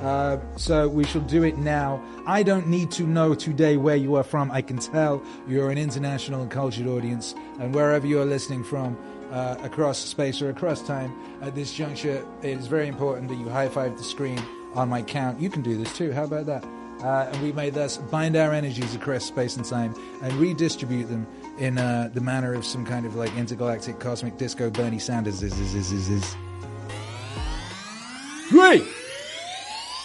Uh, 0.00 0.38
so 0.56 0.88
we 0.88 1.04
shall 1.04 1.22
do 1.22 1.42
it 1.42 1.58
now. 1.58 2.02
I 2.26 2.42
don't 2.42 2.68
need 2.68 2.90
to 2.92 3.02
know 3.02 3.34
today 3.34 3.76
where 3.76 3.96
you 3.96 4.14
are 4.14 4.22
from. 4.22 4.50
I 4.50 4.62
can 4.62 4.78
tell 4.78 5.22
you're 5.48 5.70
an 5.70 5.78
international 5.78 6.42
and 6.42 6.50
cultured 6.50 6.86
audience, 6.86 7.34
and 7.58 7.74
wherever 7.74 8.06
you 8.06 8.20
are 8.20 8.24
listening 8.24 8.62
from, 8.62 8.96
uh, 9.30 9.56
across 9.62 9.98
space 9.98 10.40
or 10.40 10.50
across 10.50 10.82
time, 10.82 11.12
at 11.42 11.54
this 11.54 11.74
juncture, 11.74 12.24
it 12.42 12.58
is 12.58 12.66
very 12.66 12.86
important 12.88 13.28
that 13.28 13.36
you 13.36 13.48
high 13.48 13.68
five 13.68 13.96
the 13.96 14.04
screen 14.04 14.40
on 14.74 14.88
my 14.88 15.02
count. 15.02 15.40
You 15.40 15.50
can 15.50 15.62
do 15.62 15.76
this 15.76 15.92
too. 15.96 16.12
How 16.12 16.24
about 16.24 16.46
that? 16.46 16.64
Uh, 17.02 17.28
and 17.32 17.42
we 17.42 17.52
may 17.52 17.70
thus 17.70 17.96
bind 17.96 18.36
our 18.36 18.52
energies 18.52 18.94
across 18.94 19.24
space 19.24 19.56
and 19.56 19.64
time 19.64 19.94
and 20.22 20.32
redistribute 20.34 21.08
them 21.08 21.26
in 21.58 21.78
uh, 21.78 22.10
the 22.12 22.20
manner 22.20 22.54
of 22.54 22.64
some 22.64 22.84
kind 22.84 23.06
of 23.06 23.14
like 23.14 23.34
intergalactic 23.36 24.00
cosmic 24.00 24.36
disco 24.36 24.68
Bernie 24.70 24.98
Sanders 24.98 25.42
is 25.42 26.34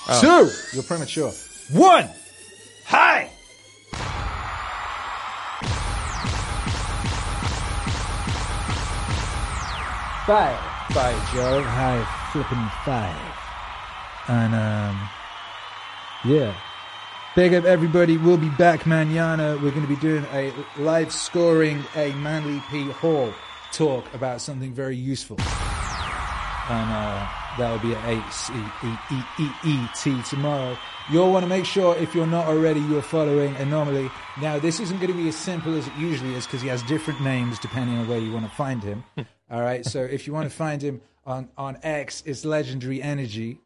Three, 0.05 0.19
two, 0.19 0.51
you're 0.73 0.83
premature. 0.83 1.31
One, 1.71 2.09
hi. 2.85 3.29
Five, 10.25 10.59
five, 10.93 11.33
Joe. 11.33 11.61
Hi, 11.61 12.29
flipping 12.31 12.69
five. 12.83 13.15
And 14.27 14.53
um, 14.53 15.09
yeah. 16.25 16.53
Big 17.35 17.53
up 17.53 17.63
everybody. 17.63 18.17
We'll 18.17 18.37
be 18.37 18.49
back 18.49 18.85
manana. 18.85 19.57
We're 19.61 19.71
going 19.71 19.81
to 19.81 19.87
be 19.87 19.95
doing 19.95 20.25
a 20.33 20.53
live 20.77 21.13
scoring 21.13 21.83
a 21.95 22.11
Manly 22.13 22.61
P 22.69 22.89
Hall 22.91 23.33
talk 23.71 24.13
about 24.13 24.41
something 24.41 24.73
very 24.73 24.95
useful. 24.95 25.37
And 26.69 26.91
uh, 26.91 27.27
that'll 27.57 27.79
be 27.79 27.93
at 27.95 28.05
8 28.07 28.23
C- 28.31 28.53
E- 28.53 28.97
E- 29.11 29.43
E- 29.43 29.69
E- 29.69 29.87
T 29.95 30.21
tomorrow. 30.23 30.77
You'll 31.11 31.31
want 31.31 31.43
to 31.43 31.49
make 31.49 31.65
sure, 31.65 31.95
if 31.97 32.15
you're 32.15 32.27
not 32.27 32.47
already, 32.47 32.79
you're 32.81 33.01
following 33.01 33.55
Anomaly. 33.57 34.09
Now, 34.41 34.59
this 34.59 34.79
isn't 34.79 34.97
going 34.99 35.11
to 35.11 35.17
be 35.17 35.27
as 35.27 35.35
simple 35.35 35.75
as 35.75 35.85
it 35.87 35.93
usually 35.97 36.33
is 36.35 36.45
because 36.45 36.61
he 36.61 36.67
has 36.69 36.81
different 36.83 37.21
names 37.21 37.59
depending 37.59 37.97
on 37.97 38.07
where 38.07 38.19
you 38.19 38.31
want 38.31 38.45
to 38.49 38.51
find 38.55 38.81
him. 38.83 39.03
All 39.51 39.61
right. 39.61 39.85
So 39.85 40.01
if 40.01 40.25
you 40.27 40.33
want 40.33 40.49
to 40.49 40.55
find 40.55 40.81
him 40.81 41.01
on, 41.25 41.49
on 41.57 41.77
X, 41.83 42.23
it's 42.25 42.45
Legendary 42.45 43.01
Energy. 43.01 43.59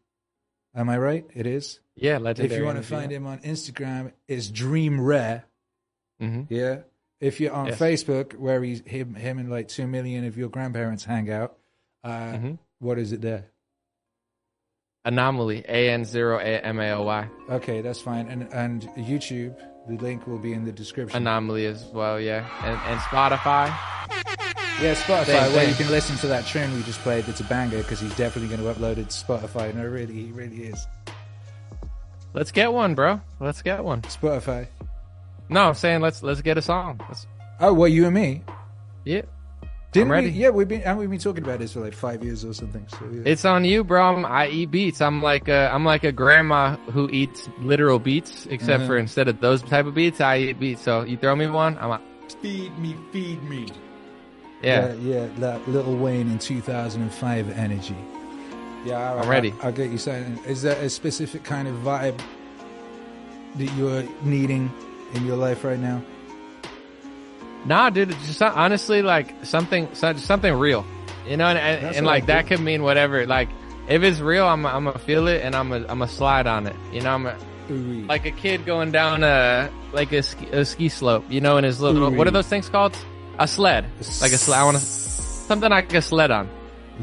Am 0.75 0.89
I 0.89 0.97
right? 0.97 1.25
It 1.33 1.45
is. 1.47 1.79
yeah, 1.95 2.17
legendary. 2.17 2.53
If 2.55 2.59
you 2.59 2.65
want 2.65 2.77
to 2.77 2.83
find 2.83 3.11
him 3.11 3.25
on 3.25 3.39
Instagram, 3.39 4.11
it's 4.27 4.49
Dream 4.49 4.99
Rare. 5.01 5.45
hmm 6.19 6.43
Yeah. 6.49 6.79
If 7.19 7.39
you're 7.39 7.51
on 7.53 7.67
Yes. 7.67 7.79
Facebook, 7.79 8.35
where 8.35 8.61
he's 8.61 8.81
him, 8.85 9.15
him 9.15 9.39
and 9.39 9.49
like 9.49 9.67
two 9.69 9.87
million 9.87 10.23
of 10.25 10.37
your 10.37 10.49
grandparents 10.49 11.03
hang 11.03 11.31
out, 11.31 11.57
uh, 12.03 12.09
Mhm. 12.33 12.57
what 12.77 12.99
is 12.99 13.11
it 13.11 13.21
there? 13.21 13.45
Anomaly. 15.07 15.63
A 15.67 15.89
N 15.89 16.05
zero 16.05 16.37
A 16.39 16.59
M 16.65 16.79
A 16.79 16.91
O 16.91 17.03
Y. 17.03 17.27
Okay, 17.49 17.81
that's 17.81 18.01
fine. 18.01 18.27
And 18.27 18.43
and 18.53 18.83
YouTube, 18.97 19.55
the 19.87 19.95
link 19.95 20.27
will 20.27 20.37
be 20.37 20.53
in 20.53 20.65
the 20.65 20.71
description. 20.71 21.17
Anomaly 21.17 21.65
as 21.65 21.85
well. 21.93 22.19
Yeah, 22.19 22.45
and 22.63 22.77
and 22.91 22.99
Spotify. 23.01 23.67
yeah, 24.81 24.93
Spotify, 24.95 25.25
Same 25.25 25.53
where 25.53 25.67
you 25.67 25.75
can 25.75 25.89
listen 25.89 26.17
to 26.17 26.27
that 26.27 26.45
tune 26.45 26.73
we 26.75 26.83
just 26.83 26.99
played. 26.99 27.27
It's 27.29 27.39
a 27.39 27.45
banger 27.45 27.77
because 27.79 27.99
he's 27.99 28.15
definitely 28.15 28.55
going 28.55 28.67
to 28.73 28.79
upload 28.79 28.97
it 28.97 29.09
to 29.09 29.25
Spotify. 29.25 29.73
No, 29.73 29.85
really, 29.85 30.13
he 30.13 30.31
really 30.31 30.63
is. 30.65 30.85
Let's 32.33 32.51
get 32.51 32.71
one, 32.73 32.93
bro. 32.93 33.21
Let's 33.39 33.61
get 33.61 33.83
one. 33.83 34.01
Spotify. 34.03 34.67
No, 35.49 35.69
I'm 35.69 35.73
saying 35.75 36.01
let's 36.01 36.21
let's 36.21 36.41
get 36.41 36.57
a 36.57 36.61
song. 36.61 36.99
Let's, 37.07 37.25
Oh, 37.59 37.73
what 37.73 37.91
you 37.91 38.05
and 38.05 38.13
me? 38.13 38.43
yeah, 39.05 39.21
Didn't 39.93 40.09
ready. 40.09 40.27
we? 40.27 40.33
Yeah, 40.33 40.49
we've 40.49 40.67
been 40.67 40.81
and 40.81 40.97
we've 40.97 41.09
been 41.09 41.19
talking 41.19 41.43
about 41.43 41.59
this 41.59 41.73
for 41.73 41.79
like 41.79 41.93
five 41.93 42.23
years 42.23 42.43
or 42.43 42.53
something. 42.53 42.85
So 42.89 42.99
yeah. 43.11 43.21
it's 43.25 43.45
on 43.45 43.63
you, 43.65 43.83
bro. 43.83 44.15
I'm, 44.15 44.25
I 44.25 44.47
eat 44.49 44.69
beats. 44.69 45.01
I'm 45.01 45.21
like 45.21 45.47
a, 45.47 45.71
I'm 45.73 45.85
like 45.85 46.03
a 46.03 46.11
grandma 46.11 46.75
who 46.91 47.09
eats 47.09 47.49
literal 47.59 47.97
beets, 47.97 48.45
except 48.47 48.79
Uh-huh. 48.81 48.87
for 48.87 48.97
instead 48.97 49.27
of 49.27 49.39
those 49.39 49.61
type 49.63 49.85
of 49.85 49.95
beets, 49.95 50.19
I 50.21 50.37
eat 50.39 50.59
beats. 50.59 50.81
So 50.81 51.03
you 51.03 51.15
throw 51.17 51.35
me 51.35 51.47
one, 51.47 51.77
I'm 51.79 51.89
like, 51.89 52.01
feed 52.41 52.77
me, 52.79 52.95
feed 53.13 53.41
me. 53.43 53.67
yeah. 54.61 54.93
yeah, 54.93 55.21
yeah, 55.23 55.27
that 55.39 55.67
Lil 55.69 55.95
Wayne 55.95 56.29
in 56.29 56.37
2005 56.37 57.57
energy. 57.57 57.95
Yeah, 58.85 59.13
I, 59.13 59.21
I'm 59.21 59.29
ready. 59.29 59.53
I, 59.61 59.67
will 59.67 59.71
get 59.73 59.89
you 59.89 59.97
saying. 59.97 60.39
Is 60.45 60.61
that 60.63 60.77
a 60.79 60.89
specific 60.89 61.43
kind 61.43 61.67
of 61.67 61.75
vibe 61.77 62.19
that 63.55 63.71
you're 63.77 64.03
needing 64.23 64.71
in 65.13 65.25
your 65.25 65.37
life 65.37 65.63
right 65.63 65.79
now? 65.79 66.01
Nah, 67.67 67.89
dude, 67.89 68.11
just 68.25 68.41
honestly 68.41 69.01
like 69.01 69.45
something, 69.45 69.93
something 69.93 70.53
real, 70.53 70.85
you 71.27 71.35
know, 71.35 71.47
and, 71.47 71.57
and, 71.57 71.95
and 71.97 72.05
like 72.05 72.27
that 72.27 72.47
could 72.47 72.61
mean 72.61 72.81
whatever. 72.81 73.25
Like 73.27 73.49
if 73.89 74.03
it's 74.03 74.21
real, 74.21 74.47
I'm, 74.47 74.65
I'm 74.65 74.85
gonna 74.85 74.97
feel 74.97 75.27
it 75.27 75.43
and 75.43 75.53
I'm 75.53 75.69
gonna, 75.69 75.85
I'm 75.89 75.99
gonna 75.99 76.07
slide 76.07 76.47
on 76.47 76.65
it. 76.67 76.75
You 76.93 77.01
know, 77.01 77.13
I'm 77.13 77.25
a, 77.25 77.37
like 78.07 78.25
a 78.25 78.31
kid 78.31 78.65
going 78.65 78.91
down 78.91 79.23
a 79.23 79.69
like 79.91 80.13
a 80.13 80.23
ski, 80.23 80.47
a 80.47 80.63
ski 80.63 80.87
slope. 80.87 81.25
You 81.29 81.41
know, 81.41 81.57
in 81.57 81.65
his 81.65 81.81
little 81.81 82.09
what 82.09 82.25
are 82.25 82.31
those 82.31 82.47
things 82.47 82.69
called? 82.69 82.97
A 83.37 83.47
sled, 83.47 83.85
like 84.21 84.31
a 84.31 84.37
sled. 84.37 84.59
I 84.59 84.63
want 84.63 84.77
to 84.77 84.83
something 84.83 85.71
I 85.71 85.81
can 85.81 86.01
sled 86.01 86.31
on. 86.31 86.49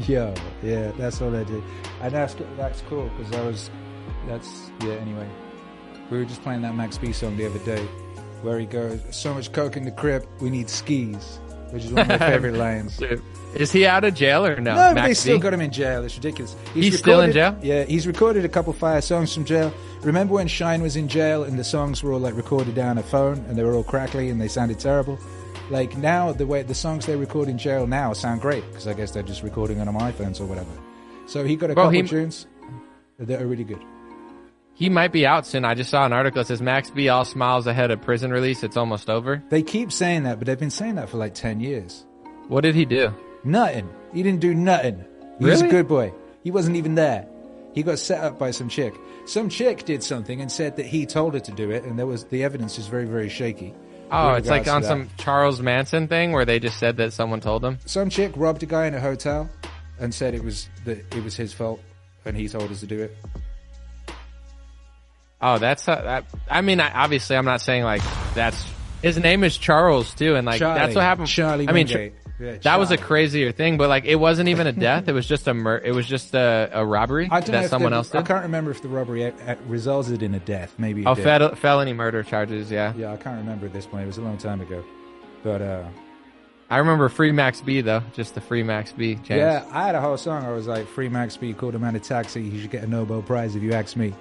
Yo, 0.07 0.33
yeah, 0.61 0.91
that's 0.97 1.21
what 1.21 1.33
I 1.35 1.43
did, 1.43 1.63
and 2.01 2.13
that's 2.13 2.35
that's 2.57 2.81
cool 2.89 3.09
because 3.17 3.33
I 3.33 3.41
was, 3.45 3.69
that's 4.27 4.71
yeah. 4.81 4.93
Anyway, 4.93 5.29
we 6.09 6.17
were 6.17 6.25
just 6.25 6.41
playing 6.41 6.61
that 6.63 6.75
Max 6.75 6.97
B 6.97 7.13
song 7.13 7.37
the 7.37 7.45
other 7.45 7.59
day, 7.59 7.87
where 8.45 8.59
he 8.59 8.65
goes, 8.65 8.99
"So 9.11 9.33
much 9.33 9.51
coke 9.51 9.75
in 9.75 9.83
the 9.83 9.91
crib, 9.91 10.25
we 10.39 10.49
need 10.49 10.69
skis," 10.69 11.39
which 11.71 11.83
is 11.85 11.91
one 11.91 12.01
of 12.03 12.07
my 12.07 12.17
favorite 12.31 12.55
lines. 12.55 13.01
Is 13.55 13.71
he 13.71 13.85
out 13.85 14.03
of 14.03 14.13
jail 14.13 14.45
or 14.45 14.55
no? 14.59 14.71
No, 14.75 14.87
but 14.89 14.95
Max 14.95 15.07
they 15.07 15.13
still 15.13 15.39
got 15.39 15.53
him 15.53 15.61
in 15.61 15.71
jail. 15.71 16.03
It's 16.03 16.15
ridiculous. 16.15 16.55
He's 16.73 16.97
still 16.99 17.21
in 17.21 17.29
recorded- 17.31 17.61
jail? 17.61 17.77
Yeah, 17.77 17.83
he's 17.85 18.05
recorded 18.05 18.43
a 18.45 18.49
couple 18.49 18.73
fire 18.73 19.01
songs 19.01 19.33
from 19.33 19.45
jail. 19.45 19.73
Remember 20.03 20.33
when 20.33 20.47
Shyne 20.47 20.81
was 20.81 20.95
in 20.97 21.07
jail 21.07 21.43
and 21.43 21.57
the 21.57 21.63
songs 21.63 22.03
were 22.03 22.11
all 22.13 22.19
like 22.19 22.35
recorded 22.35 22.75
down 22.75 22.97
a 22.97 23.03
phone 23.03 23.43
and 23.47 23.57
they 23.57 23.63
were 23.63 23.73
all 23.73 23.83
crackly 23.83 24.29
and 24.29 24.39
they 24.41 24.47
sounded 24.49 24.77
terrible? 24.79 25.17
Like 25.71 25.97
now, 25.97 26.31
the 26.33 26.45
way 26.45 26.61
the 26.63 26.75
songs 26.75 27.05
they 27.05 27.15
record 27.15 27.47
in 27.47 27.57
jail 27.57 27.87
now 27.87 28.11
sound 28.13 28.41
great 28.41 28.63
because 28.69 28.87
I 28.87 28.93
guess 28.93 29.11
they're 29.11 29.23
just 29.23 29.41
recording 29.41 29.79
on 29.79 29.85
them 29.87 29.95
iPhones 29.95 30.39
or 30.41 30.45
whatever. 30.45 30.69
So 31.25 31.43
he 31.45 31.55
got 31.55 31.71
a 31.71 31.73
Bro, 31.75 31.85
couple 31.85 32.01
he- 32.01 32.07
tunes 32.07 32.45
that 33.19 33.41
are 33.41 33.47
really 33.47 33.63
good. 33.63 33.79
He 34.75 34.89
might 34.89 35.13
be 35.13 35.25
out 35.25 35.47
soon. 35.47 35.63
I 35.63 35.73
just 35.73 35.89
saw 35.89 36.05
an 36.05 36.11
article 36.11 36.41
that 36.41 36.47
says 36.47 36.61
Max 36.61 36.89
B 36.89 37.07
all 37.07 37.23
smiles 37.23 37.65
ahead 37.65 37.91
of 37.91 38.01
prison 38.01 38.29
release. 38.31 38.61
It's 38.61 38.75
almost 38.75 39.09
over. 39.09 39.41
They 39.49 39.63
keep 39.63 39.91
saying 39.91 40.23
that, 40.23 40.37
but 40.37 40.45
they've 40.45 40.59
been 40.59 40.69
saying 40.69 40.95
that 40.95 41.09
for 41.09 41.17
like 41.17 41.33
ten 41.33 41.61
years. 41.61 42.05
What 42.49 42.61
did 42.61 42.75
he 42.75 42.83
do? 42.83 43.13
Nothing. 43.45 43.89
He 44.13 44.21
didn't 44.21 44.41
do 44.41 44.53
nothing. 44.53 45.05
He 45.39 45.45
was 45.45 45.61
a 45.61 45.67
good 45.67 45.87
boy. 45.87 46.13
He 46.43 46.51
wasn't 46.51 46.75
even 46.75 46.95
there. 46.95 47.25
He 47.73 47.83
got 47.83 47.99
set 47.99 48.23
up 48.23 48.37
by 48.37 48.51
some 48.51 48.69
chick. 48.69 48.93
Some 49.25 49.49
chick 49.49 49.85
did 49.85 50.03
something 50.03 50.41
and 50.41 50.51
said 50.51 50.75
that 50.75 50.85
he 50.85 51.05
told 51.05 51.33
her 51.33 51.39
to 51.39 51.51
do 51.51 51.71
it, 51.71 51.83
and 51.83 51.97
there 51.97 52.05
was 52.05 52.25
the 52.25 52.43
evidence 52.43 52.77
is 52.77 52.87
very, 52.87 53.05
very 53.05 53.29
shaky. 53.29 53.73
Oh, 54.11 54.33
it's 54.33 54.47
like 54.47 54.67
on 54.67 54.83
some 54.83 55.09
Charles 55.17 55.61
Manson 55.61 56.07
thing 56.07 56.31
where 56.31 56.45
they 56.45 56.59
just 56.59 56.79
said 56.79 56.97
that 56.97 57.13
someone 57.13 57.41
told 57.41 57.61
them. 57.61 57.79
Some 57.85 58.09
chick 58.09 58.33
robbed 58.35 58.61
a 58.63 58.65
guy 58.65 58.85
in 58.87 58.93
a 58.93 58.99
hotel 58.99 59.49
and 59.99 60.13
said 60.13 60.35
it 60.35 60.43
was 60.43 60.69
that 60.83 60.97
it 61.15 61.23
was 61.23 61.35
his 61.35 61.53
fault, 61.53 61.81
and 62.25 62.37
he 62.37 62.47
told 62.47 62.71
us 62.71 62.81
to 62.81 62.87
do 62.87 63.01
it. 63.01 63.17
Oh, 65.47 65.57
that's 65.59 65.87
uh, 65.87 66.01
that. 66.01 66.25
I 66.49 66.61
mean, 66.61 66.79
I, 66.79 66.91
obviously, 67.03 67.35
I'm 67.35 67.45
not 67.45 67.61
saying 67.61 67.83
like 67.83 68.01
that's 68.33 68.63
his 69.01 69.17
name 69.19 69.43
is 69.43 69.57
Charles 69.57 70.13
too, 70.15 70.35
and 70.35 70.45
like 70.45 70.59
Charlie. 70.59 70.79
that's 70.79 70.95
what 70.95 71.03
happened. 71.03 71.27
Charlie 71.27 71.67
I 71.69 71.71
mean, 71.71 71.87
Wingate. 71.87 72.13
Yeah, 72.37 72.57
that 72.63 72.79
was 72.79 72.91
a 72.91 72.97
crazier 72.97 73.53
thing, 73.53 73.77
but 73.77 73.87
like 73.87 74.03
it 74.05 74.15
wasn't 74.15 74.49
even 74.49 74.67
a 74.67 74.71
death. 74.87 75.07
it 75.07 75.13
was 75.13 75.25
just 75.25 75.47
a 75.47 75.53
mur- 75.53 75.81
It 75.85 75.93
was 75.93 76.05
just 76.05 76.33
a, 76.35 76.69
a 76.73 76.85
robbery 76.85 77.29
I 77.31 77.39
that 77.39 77.69
someone 77.69 77.91
the- 77.91 77.97
else 77.97 78.09
did. 78.09 78.17
I 78.17 78.23
can't 78.23 78.43
remember 78.43 78.71
if 78.71 78.81
the 78.81 78.89
robbery 78.89 79.31
resulted 79.67 80.21
in 80.21 80.35
a 80.35 80.39
death. 80.39 80.73
Maybe. 80.77 81.05
Oh, 81.05 81.15
fel- 81.15 81.55
felony 81.55 81.93
murder 81.93 82.23
charges. 82.23 82.69
Yeah, 82.69 82.93
Yeah, 82.97 83.13
I 83.13 83.17
can't 83.17 83.37
remember 83.37 83.67
at 83.67 83.73
this 83.73 83.85
point. 83.85 84.03
It 84.03 84.07
was 84.07 84.17
a 84.17 84.21
long 84.21 84.37
time 84.37 84.59
ago. 84.59 84.83
But 85.43 85.61
uh, 85.61 85.87
I 86.69 86.79
remember 86.79 87.07
free 87.07 87.31
Max 87.31 87.61
B 87.61 87.79
though, 87.81 88.01
just 88.13 88.35
the 88.35 88.41
free 88.41 88.63
Max 88.63 88.91
B. 88.91 89.15
Chance. 89.15 89.29
yeah, 89.29 89.65
I 89.71 89.85
had 89.85 89.95
a 89.95 90.01
whole 90.01 90.17
song. 90.17 90.43
I 90.43 90.51
was 90.51 90.65
like, 90.67 90.87
"Free 90.87 91.07
Max 91.07 91.37
B 91.37 91.53
called 91.53 91.75
him 91.75 91.83
out 91.83 91.93
a 91.95 91.99
taxi. 91.99 92.49
He 92.49 92.59
should 92.59 92.71
get 92.71 92.83
a 92.83 92.87
Nobel 92.87 93.21
Prize 93.21 93.55
if 93.55 93.61
you 93.63 93.71
ask 93.73 93.95
me." 93.95 94.13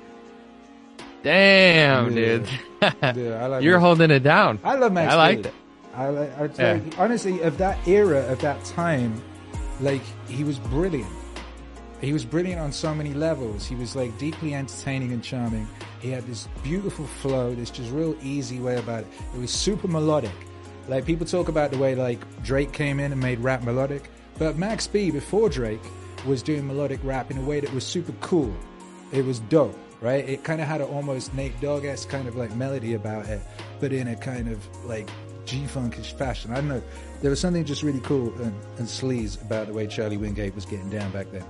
Damn, 1.24 2.16
Yeah. 2.16 2.38
dude. 2.38 2.48
I 3.02 3.46
like 3.46 3.62
You're 3.64 3.74
Max- 3.78 3.82
holding 3.82 4.10
it 4.10 4.22
down. 4.22 4.58
I 4.62 4.76
love 4.76 4.92
Max. 4.92 5.12
I 5.12 5.16
liked 5.16 5.42
B. 5.42 5.48
it. 5.48 5.54
I 5.96 6.08
like. 6.08 6.38
I'd 6.40 6.58
Yeah. 6.58 6.80
honestly, 6.98 7.40
of 7.40 7.58
that 7.58 7.78
era, 7.88 8.20
of 8.30 8.40
that 8.40 8.62
time, 8.64 9.20
like 9.80 10.02
he 10.28 10.44
was 10.44 10.58
brilliant. 10.58 11.08
he 12.00 12.12
was 12.12 12.24
brilliant 12.24 12.60
on 12.60 12.70
so 12.70 12.94
many 12.94 13.14
levels. 13.14 13.66
He 13.66 13.74
was 13.74 13.96
like 13.96 14.16
deeply 14.18 14.54
entertaining 14.54 15.12
and 15.12 15.22
charming. 15.24 15.66
He 16.00 16.10
had 16.10 16.26
this 16.26 16.46
beautiful 16.62 17.06
flow, 17.06 17.54
this 17.54 17.70
just 17.70 17.90
real 17.92 18.14
easy 18.22 18.60
way 18.60 18.76
about 18.76 19.00
it. 19.00 19.06
It 19.34 19.40
was 19.40 19.50
super 19.50 19.88
melodic. 19.88 20.32
Like 20.86 21.06
people 21.06 21.24
talk 21.26 21.48
about 21.48 21.70
the 21.70 21.78
way 21.78 21.94
like 21.94 22.18
Drake 22.42 22.72
came 22.72 23.00
in 23.00 23.10
and 23.12 23.20
made 23.20 23.38
rap 23.40 23.62
melodic, 23.62 24.10
but 24.38 24.58
Max 24.58 24.86
B 24.86 25.10
before 25.10 25.48
Drake 25.48 25.80
was 26.26 26.42
doing 26.42 26.66
melodic 26.66 27.00
rap 27.02 27.30
in 27.30 27.38
a 27.38 27.42
way 27.42 27.60
that 27.60 27.72
was 27.72 27.84
super 27.86 28.12
cool. 28.20 28.52
It 29.12 29.24
was 29.24 29.38
dope, 29.38 29.78
right? 30.00 30.28
It 30.28 30.44
kind 30.44 30.60
of 30.60 30.66
had 30.66 30.80
an 30.80 30.88
almost 30.88 31.34
Nate 31.34 31.58
Dogg 31.60 31.84
esque 31.84 32.08
kind 32.08 32.28
of 32.28 32.36
like 32.36 32.54
melody 32.56 32.94
about 32.94 33.26
it, 33.26 33.40
but 33.80 33.92
in 33.92 34.08
a 34.08 34.16
kind 34.16 34.48
of 34.48 34.66
like 34.84 35.08
G 35.44 35.64
funkish 35.66 36.16
fashion. 36.16 36.52
I 36.52 36.56
don't 36.56 36.68
know. 36.68 36.82
There 37.20 37.30
was 37.30 37.40
something 37.40 37.64
just 37.64 37.82
really 37.82 38.00
cool 38.00 38.32
and, 38.42 38.54
and 38.78 38.86
sleaze 38.86 39.40
about 39.42 39.66
the 39.68 39.72
way 39.72 39.86
Charlie 39.86 40.16
Wingate 40.16 40.54
was 40.54 40.64
getting 40.66 40.90
down 40.90 41.10
back 41.12 41.26
then. 41.32 41.44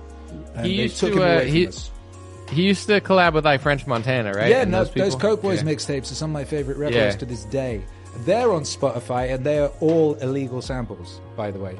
And 0.55 0.65
He 0.65 0.77
they 0.77 0.83
used 0.83 0.97
took 0.99 1.13
to, 1.13 1.21
him 1.21 1.37
uh, 1.37 1.41
he-. 1.41 1.69
He 2.51 2.61
used 2.63 2.85
to 2.87 3.01
collab 3.01 3.33
with 3.33 3.43
like 3.45 3.61
French 3.61 3.87
Montana, 3.87 4.31
right? 4.31 4.49
Yeah, 4.51 4.61
And 4.61 4.71
no, 4.71 4.83
those, 4.83 4.91
people? 4.91 5.19
Coke 5.19 5.41
Boys 5.41 5.63
Yeah. 5.63 5.71
mixtapes 5.73 6.11
are 6.11 6.15
some 6.15 6.29
of 6.29 6.33
my 6.33 6.43
favorite 6.43 6.77
records 6.77 6.95
Yeah. 6.97 7.11
to 7.17 7.25
this 7.25 7.43
day. 7.45 7.83
They're 8.19 8.51
on 8.51 8.61
Spotify 8.61 9.33
and 9.33 9.43
they 9.45 9.57
are 9.59 9.71
all 9.79 10.13
illegal 10.15 10.61
samples, 10.61 11.19
by 11.35 11.49
the 11.51 11.59
way. 11.59 11.77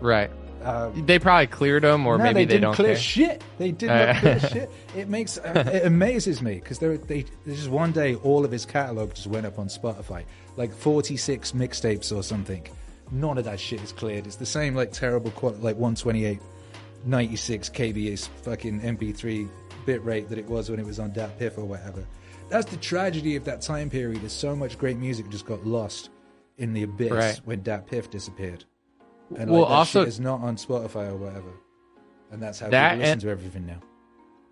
Right. 0.00 0.30
Uh, 0.64 0.90
They 0.94 1.18
probably 1.18 1.46
cleared 1.46 1.82
them, 1.84 2.06
or 2.06 2.16
no, 2.18 2.24
maybe 2.24 2.32
they, 2.34 2.44
they, 2.44 2.46
didn't 2.54 2.62
don't 2.62 2.74
clear 2.74 2.88
care. 2.94 2.96
shit. 2.96 3.44
They 3.58 3.70
did 3.70 3.88
not 3.88 4.16
clear 4.16 4.40
shit. 4.40 4.70
It 4.96 5.08
makes 5.08 5.38
uh, 5.38 5.70
it 5.72 5.86
amazes 5.86 6.40
me 6.40 6.54
because 6.54 6.78
there, 6.78 6.96
they 6.96 7.24
there's 7.44 7.58
just 7.58 7.70
one 7.70 7.92
day 7.92 8.14
all 8.16 8.44
of 8.44 8.50
his 8.52 8.64
catalog 8.64 9.12
just 9.14 9.26
went 9.26 9.44
up 9.44 9.58
on 9.58 9.66
Spotify, 9.68 10.24
like 10.56 10.72
46 10.74 11.52
mixtapes 11.52 12.16
or 12.16 12.22
something. 12.22 12.66
None 13.10 13.36
of 13.38 13.44
that 13.44 13.60
shit 13.60 13.82
is 13.82 13.92
cleared. 13.92 14.26
It's 14.26 14.36
the 14.36 14.46
same 14.46 14.74
like 14.74 14.90
terrible 14.92 15.30
quality, 15.32 15.60
like 15.62 15.76
128, 15.76 16.38
96 17.04 17.68
kbs 17.70 18.28
fucking 18.42 18.80
MP3 18.80 19.48
bit 19.84 20.02
rate 20.04 20.28
that 20.30 20.38
it 20.38 20.46
was 20.46 20.70
when 20.70 20.80
it 20.80 20.86
was 20.86 20.98
on 20.98 21.10
DatPiff 21.12 21.58
or 21.58 21.64
whatever. 21.64 22.06
That's 22.48 22.70
the 22.70 22.76
tragedy 22.78 23.36
of 23.36 23.44
that 23.44 23.60
time 23.60 23.90
period. 23.90 24.24
Is 24.24 24.32
so 24.32 24.54
much 24.56 24.78
great 24.78 24.96
music 24.96 25.28
just 25.28 25.44
got 25.46 25.66
lost 25.66 26.10
in 26.56 26.72
the 26.72 26.84
abyss 26.84 27.10
Right. 27.10 27.40
when 27.44 27.60
DatPiff 27.62 28.10
disappeared. 28.10 28.64
And 29.38 29.50
Well, 29.50 29.62
like, 29.62 29.70
also- 29.70 30.00
shit 30.02 30.08
is 30.08 30.20
not 30.20 30.40
on 30.40 30.56
Spotify 30.56 31.10
or 31.10 31.16
whatever. 31.16 31.50
And 32.32 32.42
that's 32.42 32.60
how 32.60 32.68
That 32.68 32.90
people 32.92 32.98
listen 33.00 33.12
and- 33.12 33.20
to 33.22 33.28
everything 33.30 33.66
now. 33.66 33.80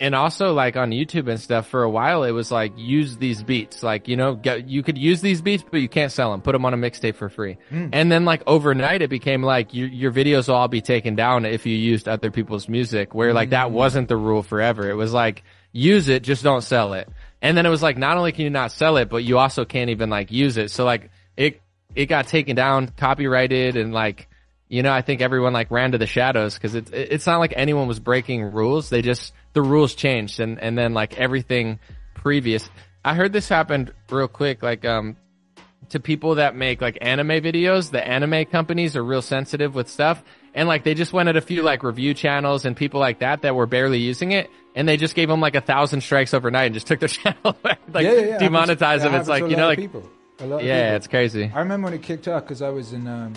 and 0.01 0.15
also 0.17 0.53
like 0.53 0.77
on 0.77 0.91
YouTube 0.91 1.29
and 1.29 1.39
stuff 1.39 1.69
for 1.69 1.85
a 1.85 1.91
while 1.91 2.25
it 2.25 2.33
was 2.33 2.51
like 2.51 2.73
use 2.77 3.19
these 3.19 3.43
beats 3.45 3.85
like 3.85 4.09
you 4.09 4.17
know 4.17 4.35
get, 4.35 4.67
you 4.69 4.83
could 4.83 4.99
use 4.99 5.21
these 5.21 5.41
beats 5.41 5.63
but 5.71 5.81
you 5.81 5.89
can't 5.89 6.11
sell 6.11 6.33
them 6.33 6.41
put 6.41 6.53
them 6.53 6.65
on 6.65 6.75
a 6.75 6.77
mixtape 6.77 7.15
for 7.15 7.29
free 7.29 7.57
Hmm. 7.71 7.89
and 7.93 8.11
then 8.11 8.25
like 8.25 8.43
overnight 8.49 9.01
it 9.03 9.11
became 9.11 9.45
like 9.45 9.73
your, 9.75 9.87
your 9.87 10.11
videos 10.11 10.49
will 10.49 10.57
all 10.57 10.67
be 10.67 10.81
taken 10.81 11.15
down 11.15 11.45
if 11.45 11.67
you 11.67 11.77
used 11.77 12.09
other 12.09 12.33
people's 12.33 12.69
music 12.69 13.15
where 13.15 13.33
like 13.33 13.49
Hmm. 13.51 13.59
that 13.61 13.71
wasn't 13.71 14.09
the 14.09 14.17
rule 14.17 14.43
forever 14.43 14.91
it 14.91 14.95
was 14.95 15.13
like 15.13 15.45
use 15.73 16.09
it 16.09 16.25
just 16.25 16.43
don't 16.43 16.63
sell 16.63 16.95
it 16.95 17.09
and 17.41 17.57
then 17.57 17.65
it 17.65 17.71
was 17.71 17.83
like 17.83 17.97
not 17.97 18.17
only 18.17 18.33
can 18.33 18.43
you 18.43 18.51
not 18.51 18.73
sell 18.73 18.97
it 18.97 19.09
but 19.09 19.23
you 19.23 19.39
also 19.39 19.65
can't 19.65 19.91
even 19.91 20.11
like 20.11 20.33
use 20.33 20.57
it 20.57 20.73
so 20.73 20.85
like 20.85 21.11
it 21.37 21.61
it 21.95 22.07
got 22.07 22.27
taken 22.27 22.57
down 22.57 22.89
copyrighted 22.97 23.77
and 23.77 23.93
like 23.93 24.27
you 24.73 24.83
know, 24.83 24.91
I 24.91 25.03
think 25.03 25.21
everyone 25.21 25.53
like 25.53 25.71
ran 25.71 25.93
to 25.93 25.99
the 25.99 26.07
shadows 26.07 26.55
because 26.55 26.75
it's 26.75 26.91
it's 26.95 27.27
not 27.27 27.41
like 27.41 27.53
anyone 27.55 27.89
was 27.89 28.01
breaking 28.01 28.43
rules. 28.43 28.89
They 28.89 29.03
just 29.03 29.35
the 29.53 29.61
rules 29.61 29.95
changed 29.95 30.41
and 30.41 30.59
and 30.59 30.79
then 30.79 30.95
like 30.95 31.19
everything 31.19 31.79
previous. 32.15 32.71
I 33.05 33.15
heard 33.15 33.35
this 33.35 33.51
happened 33.51 33.93
real 34.09 34.29
quick, 34.29 34.63
like 34.63 34.87
um 34.87 35.19
to 35.91 36.01
people 36.01 36.37
that 36.37 36.57
make 36.57 36.81
like 36.81 36.97
anime 37.03 37.29
videos. 37.29 37.91
The 37.91 38.03
anime 38.03 38.47
companies 38.47 38.97
are 38.97 39.05
real 39.05 39.21
sensitive 39.21 39.75
with 39.75 39.91
stuff, 39.91 40.25
and 40.55 40.67
like 40.67 40.85
they 40.85 40.95
just 40.95 41.13
went 41.13 41.29
at 41.29 41.37
a 41.37 41.43
few 41.43 41.63
like 41.63 41.83
review 41.83 42.15
channels 42.15 42.65
and 42.65 42.75
people 42.75 42.99
like 42.99 43.19
that 43.19 43.43
that 43.43 43.55
were 43.55 43.67
barely 43.67 43.99
using 43.99 44.33
it, 44.33 44.49
and 44.75 44.89
they 44.89 44.97
just 44.97 45.15
gave 45.15 45.29
them 45.29 45.43
like 45.43 45.55
a 45.55 45.61
thousand 45.61 46.01
strikes 46.01 46.33
overnight 46.33 46.65
and 46.65 46.75
just 46.75 46.87
took 46.87 46.99
their 46.99 47.09
channel 47.11 47.39
away, 47.45 47.77
like 47.93 48.05
yeah, 48.07 48.13
yeah, 48.13 48.21
yeah. 48.21 48.39
demonetize 48.39 49.03
them. 49.03 49.15
It's 49.17 49.29
like 49.29 49.51
you 49.51 49.57
know, 49.57 49.67
like 49.67 49.79
people. 49.79 50.09
A 50.41 50.47
lot 50.47 50.61
of 50.63 50.67
yeah, 50.67 50.97
it's 50.97 51.09
crazy. 51.09 51.53
I 51.55 51.59
remember 51.59 51.89
when 51.89 51.95
it 51.95 52.03
kicked 52.03 52.27
off 52.27 52.45
because 52.45 52.63
I 52.63 52.71
was 52.71 52.95
in. 52.95 53.07
Um, 53.07 53.35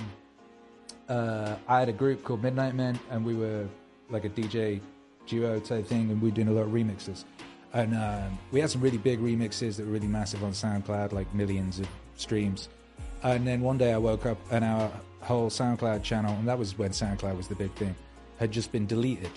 uh, 1.09 1.55
I 1.67 1.79
had 1.79 1.89
a 1.89 1.93
group 1.93 2.23
called 2.23 2.43
Midnight 2.43 2.75
Men, 2.75 2.99
and 3.11 3.25
we 3.25 3.35
were 3.35 3.67
like 4.09 4.25
a 4.25 4.29
DJ 4.29 4.81
duo 5.27 5.59
type 5.59 5.85
thing, 5.87 6.11
and 6.11 6.21
we 6.21 6.29
were 6.29 6.35
doing 6.35 6.47
a 6.47 6.51
lot 6.51 6.63
of 6.63 6.69
remixes. 6.69 7.23
And 7.73 7.93
um, 7.95 8.37
we 8.51 8.59
had 8.59 8.69
some 8.69 8.81
really 8.81 8.97
big 8.97 9.19
remixes 9.19 9.75
that 9.77 9.85
were 9.85 9.91
really 9.91 10.07
massive 10.07 10.43
on 10.43 10.51
SoundCloud, 10.51 11.11
like 11.11 11.33
millions 11.33 11.79
of 11.79 11.87
streams. 12.15 12.69
And 13.23 13.45
then 13.45 13.61
one 13.61 13.77
day 13.77 13.91
I 13.91 13.97
woke 13.97 14.25
up 14.25 14.37
and 14.51 14.63
our 14.63 14.91
whole 15.21 15.49
SoundCloud 15.49 16.03
channel, 16.03 16.33
and 16.35 16.47
that 16.47 16.57
was 16.57 16.77
when 16.77 16.91
SoundCloud 16.91 17.35
was 17.35 17.47
the 17.47 17.55
big 17.55 17.71
thing, 17.73 17.95
had 18.39 18.51
just 18.51 18.71
been 18.71 18.85
deleted 18.85 19.31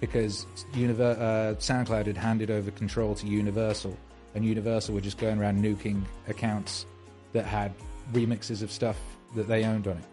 because 0.00 0.46
Univer- 0.72 1.18
uh, 1.18 1.54
SoundCloud 1.56 2.06
had 2.06 2.16
handed 2.16 2.50
over 2.50 2.70
control 2.70 3.14
to 3.16 3.26
Universal, 3.26 3.96
and 4.34 4.44
Universal 4.44 4.94
were 4.94 5.00
just 5.00 5.18
going 5.18 5.38
around 5.38 5.62
nuking 5.62 6.02
accounts 6.28 6.86
that 7.32 7.44
had 7.44 7.72
remixes 8.12 8.62
of 8.62 8.70
stuff 8.70 8.98
that 9.34 9.48
they 9.48 9.64
owned 9.64 9.86
on 9.86 9.96
it. 9.96 10.04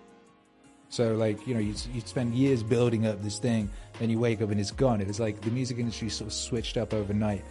So, 0.94 1.15
like, 1.15 1.48
you 1.48 1.56
know, 1.56 1.60
you 1.60 1.74
you 1.91 2.02
spend 2.02 2.36
years 2.36 2.61
building 2.61 3.07
up 3.07 3.24
this 3.24 3.40
thing, 3.40 3.68
then 3.98 4.11
you 4.11 4.20
wake 4.20 4.44
up 4.44 4.52
and 4.52 4.60
it's 4.60 4.70
gone. 4.70 5.02
It 5.02 5.07
was 5.07 5.20
like 5.20 5.41
the 5.41 5.49
music 5.49 5.80
industry 5.80 6.07
sort 6.07 6.28
of 6.28 6.34
switched 6.34 6.78
up 6.78 6.94
overnight, 6.94 7.44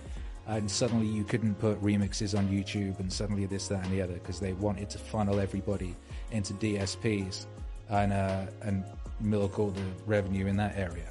and 0.47 0.71
suddenly 0.71 1.09
you 1.09 1.25
couldn't 1.25 1.57
put 1.57 1.83
remixes 1.83 2.39
on 2.39 2.47
YouTube, 2.47 3.01
and 3.01 3.13
suddenly 3.13 3.47
this, 3.47 3.67
that, 3.67 3.83
and 3.83 3.93
the 3.93 4.01
other, 4.01 4.13
because 4.13 4.39
they 4.39 4.53
wanted 4.53 4.91
to 4.91 4.99
funnel 4.99 5.41
everybody 5.41 5.97
into 6.31 6.55
DSPs 6.55 7.47
and 7.89 8.13
uh, 8.13 8.47
and 8.61 8.85
milk 9.19 9.59
all 9.59 9.71
the 9.71 9.83
revenue 10.07 10.47
in 10.47 10.57
that 10.59 10.79
area. 10.79 11.11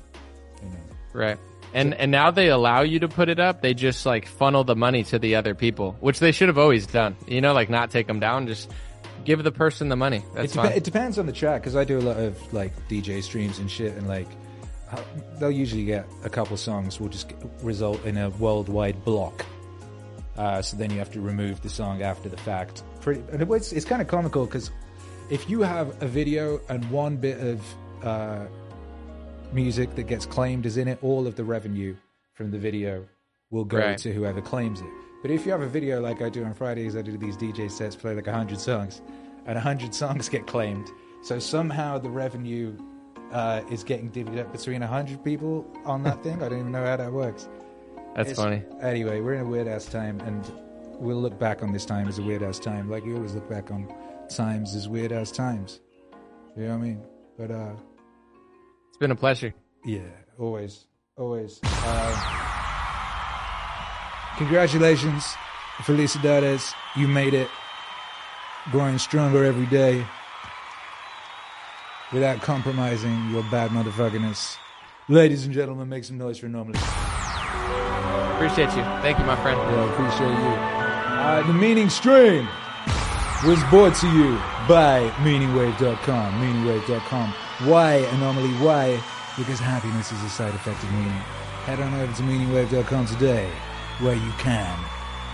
You 0.64 0.70
know. 0.70 0.76
Right. 1.12 1.38
And 1.74 1.94
and 1.95 2.12
now 2.12 2.32
they 2.32 2.48
allow 2.48 2.80
you 2.80 2.99
to 2.99 3.10
put 3.10 3.28
it 3.28 3.41
up. 3.41 3.62
They 3.62 3.74
just 3.74 4.06
like 4.06 4.26
funnel 4.26 4.64
the 4.64 4.78
money 4.78 5.03
to 5.03 5.20
the 5.20 5.36
other 5.36 5.53
people, 5.53 5.98
which 5.99 6.20
they 6.20 6.32
should 6.32 6.48
have 6.48 6.58
always 6.58 6.88
done. 6.88 7.18
You 7.28 7.41
know, 7.41 7.52
like 7.52 7.70
not 7.70 7.91
take 7.91 8.08
them 8.08 8.22
down, 8.22 8.48
just 8.48 8.72
give 9.26 9.43
the 9.43 9.52
person 9.52 9.89
the 9.89 9.95
money. 9.95 10.23
That's 10.34 10.53
it, 10.53 10.56
fine. 10.56 10.72
it 10.73 10.84
depends 10.84 11.18
on 11.19 11.26
the 11.26 11.31
track 11.31 11.61
because 11.61 11.76
I 11.76 11.84
do 11.84 11.99
a 11.99 12.02
lot 12.02 12.18
of 12.18 12.53
like 12.53 12.72
DJ 12.89 13.22
streams 13.23 13.60
and 13.60 13.69
shit, 13.69 13.93
and 13.93 14.07
like 14.07 14.27
uh, 14.91 15.02
they'll 15.39 15.52
usually 15.52 15.85
get 15.85 16.06
a 16.23 16.30
couple 16.30 16.57
songs 16.57 16.99
will 16.99 17.10
just 17.10 17.31
result 17.64 18.03
in 18.06 18.18
a 18.18 18.30
worldwide 18.31 19.03
block. 19.06 19.45
Uh, 20.38 20.61
so 20.61 20.77
then 20.77 20.89
you 20.91 20.98
have 20.98 21.11
to 21.11 21.22
remove 21.22 21.61
the 21.61 21.69
song 21.69 22.02
after 22.02 22.30
the 22.30 22.38
fact. 22.38 22.84
Pretty, 23.02 23.22
and 23.31 23.41
it's, 23.52 23.72
it's 23.73 23.85
kind 23.85 24.02
of 24.02 24.07
comical 24.07 24.45
because 24.45 24.72
if 25.30 25.49
you 25.49 25.61
have 25.61 26.02
a 26.02 26.07
video 26.07 26.60
and 26.69 26.89
one 26.89 27.18
bit 27.18 27.39
of 27.39 27.61
uh, 28.03 28.45
music 29.53 29.93
that 29.95 30.03
gets 30.03 30.26
claimed 30.26 30.65
is 30.65 30.77
in 30.77 30.88
it, 30.88 30.98
all 31.02 31.27
of 31.27 31.35
the 31.35 31.43
revenue 31.43 31.95
from 32.34 32.49
the 32.52 32.57
video 32.57 33.06
will 33.49 33.65
go 33.65 33.77
Right. 33.77 33.98
to 33.99 34.14
whoever 34.14 34.41
claims 34.41 34.80
it. 34.80 34.88
But 35.22 35.31
if 35.31 35.45
you 35.45 35.52
have 35.52 35.61
a 35.61 35.68
video 35.68 36.02
like 36.02 36.22
I 36.22 36.30
do 36.30 36.43
on 36.43 36.53
Fridays, 36.53 36.95
I 36.95 37.02
do 37.02 37.18
these 37.18 37.38
DJ 37.38 37.69
sets, 37.69 37.95
play 37.95 38.15
like 38.15 38.26
100 38.26 38.60
songs, 38.60 39.02
and 39.45 39.56
100 39.56 39.93
songs 40.02 40.30
get 40.30 40.48
claimed. 40.48 40.89
So 41.23 41.38
somehow 41.39 41.98
the 41.99 42.10
revenue 42.10 42.76
uh, 43.31 43.61
is 43.69 43.84
getting 43.84 44.10
divvied 44.11 44.39
up 44.39 44.52
between 44.52 44.81
100 44.81 45.23
people 45.23 45.65
on 45.85 46.03
that 46.03 46.23
thing. 46.23 46.41
I 46.41 46.49
don't 46.49 46.60
even 46.60 46.72
know 46.72 46.85
how 46.85 46.98
that 46.98 47.11
works. 47.14 47.48
That's 48.15 48.31
It's- 48.31 48.35
funny. 48.38 48.64
Anyway, 48.81 49.22
we're 49.22 49.35
in 49.35 49.41
a 49.41 49.45
weird 49.49 49.68
ass 49.68 49.85
time, 49.85 50.19
and 50.22 50.52
we'll 50.99 51.22
look 51.22 51.38
back 51.39 51.61
on 51.64 51.72
this 51.72 51.85
time 51.85 52.07
as 52.07 52.18
a 52.19 52.23
weird 52.23 52.41
ass 52.43 52.60
time, 52.60 52.89
like 52.89 53.06
we 53.06 53.14
always 53.14 53.35
look 53.35 53.48
back 53.49 53.72
on 53.72 53.88
times 54.30 54.76
as 54.76 54.89
weird 54.89 55.11
ass 55.11 55.31
times. 55.31 55.80
You 56.57 56.64
know 56.64 56.69
what 56.72 56.76
I 56.84 56.88
mean? 56.88 57.02
But 57.38 57.52
uh, 57.52 57.73
It's 58.89 58.98
been 58.98 59.11
a 59.11 59.15
pleasure. 59.15 59.53
yeah, 59.85 60.02
always, 60.38 60.85
always. 61.15 61.60
Uh, 61.64 62.40
congratulations, 64.38 65.24
Felicidades. 65.78 66.74
You 66.95 67.08
made 67.08 67.34
it. 67.34 67.49
Growing 68.72 68.98
stronger 68.98 69.44
every 69.44 69.66
day. 69.68 70.06
Without 72.14 72.41
compromising 72.41 73.30
your 73.32 73.44
bad 73.44 73.72
motherfuckerness. 73.72 74.58
Ladies 75.08 75.45
and 75.45 75.53
gentlemen, 75.53 75.90
make 75.90 76.03
some 76.03 76.18
noise 76.18 76.38
for 76.38 76.45
Anomaly. 76.45 76.78
Appreciate 78.36 78.76
you. 78.76 78.84
Thank 79.02 79.20
you, 79.20 79.26
my 79.26 79.36
friend. 79.41 79.58
Yeah, 79.58 79.94
appreciate 79.94 80.30
you. 80.30 80.82
Uh, 81.22 81.48
the 81.48 81.53
Meaning 81.53 81.90
Stream 81.90 82.48
was 83.45 83.62
brought 83.70 83.95
to 83.95 84.08
you 84.08 84.36
by 84.68 85.10
MeaningWave.com. 85.22 86.34
MeaningWave.com. 86.41 87.34
Why, 87.70 87.94
anomaly, 87.94 88.49
why? 88.53 89.02
Because 89.38 89.60
happiness 89.60 90.12
is 90.12 90.24
a 90.24 90.30
side 90.30 90.53
effect 90.53 90.82
of 90.84 90.91
meaning. 90.94 91.12
Head 91.66 91.80
on 91.80 91.94
over 91.94 92.12
to 92.12 92.22
MeaningWave.com 92.24 93.06
today, 93.06 93.52
where 94.02 94.15
you 94.15 94.32
can 94.38 94.78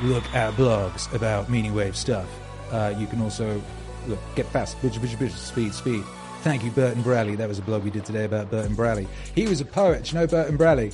look 0.03 0.23
at 0.33 0.53
blogs 0.53 1.11
about 1.13 1.49
Meaning 1.49 1.73
Wave 1.73 1.95
stuff. 1.95 2.27
Uh, 2.71 2.93
you 2.97 3.07
can 3.07 3.21
also 3.21 3.61
look, 4.07 4.19
get 4.35 4.45
fast, 4.47 4.79
bitch, 4.81 4.93
bitch, 4.99 5.15
bitch, 5.17 5.31
speed, 5.31 5.73
speed. 5.73 6.03
Thank 6.41 6.63
you, 6.63 6.71
Burton 6.71 7.01
Braley. 7.01 7.35
That 7.35 7.47
was 7.47 7.59
a 7.59 7.61
blog 7.61 7.83
we 7.83 7.89
did 7.89 8.05
today 8.05 8.25
about 8.25 8.51
Burton 8.51 8.75
Braley. 8.75 9.07
He 9.35 9.47
was 9.47 9.59
a 9.59 9.65
poet. 9.65 10.03
Do 10.03 10.11
you 10.11 10.19
know 10.21 10.27
Burton 10.27 10.57
Braley? 10.57 10.91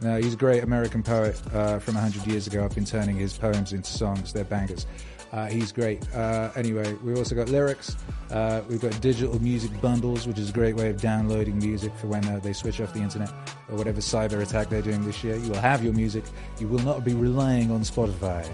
No, 0.00 0.18
he's 0.18 0.34
a 0.34 0.36
great 0.36 0.62
American 0.62 1.02
poet 1.02 1.40
uh, 1.52 1.78
from 1.78 1.94
100 1.94 2.26
years 2.26 2.46
ago. 2.46 2.64
I've 2.64 2.74
been 2.74 2.84
turning 2.84 3.16
his 3.16 3.36
poems 3.36 3.72
into 3.72 3.90
songs. 3.90 4.32
They're 4.32 4.44
bangers. 4.44 4.86
Uh, 5.32 5.46
he's 5.46 5.72
great. 5.72 6.06
Uh, 6.14 6.50
anyway, 6.56 6.92
we've 7.02 7.16
also 7.16 7.34
got 7.34 7.48
lyrics. 7.48 7.96
Uh, 8.30 8.60
we've 8.68 8.82
got 8.82 8.98
digital 9.00 9.40
music 9.42 9.70
bundles, 9.80 10.26
which 10.26 10.38
is 10.38 10.50
a 10.50 10.52
great 10.52 10.76
way 10.76 10.90
of 10.90 11.00
downloading 11.00 11.58
music 11.58 11.94
for 11.96 12.06
when 12.06 12.24
uh, 12.26 12.38
they 12.40 12.52
switch 12.52 12.80
off 12.82 12.92
the 12.92 13.00
internet 13.00 13.30
or 13.70 13.76
whatever 13.76 14.00
cyber 14.00 14.42
attack 14.42 14.68
they're 14.68 14.82
doing 14.82 15.04
this 15.06 15.24
year. 15.24 15.36
You 15.36 15.50
will 15.50 15.60
have 15.60 15.82
your 15.82 15.94
music. 15.94 16.24
You 16.60 16.68
will 16.68 16.80
not 16.80 17.02
be 17.02 17.14
relying 17.14 17.70
on 17.70 17.80
Spotify. 17.80 18.46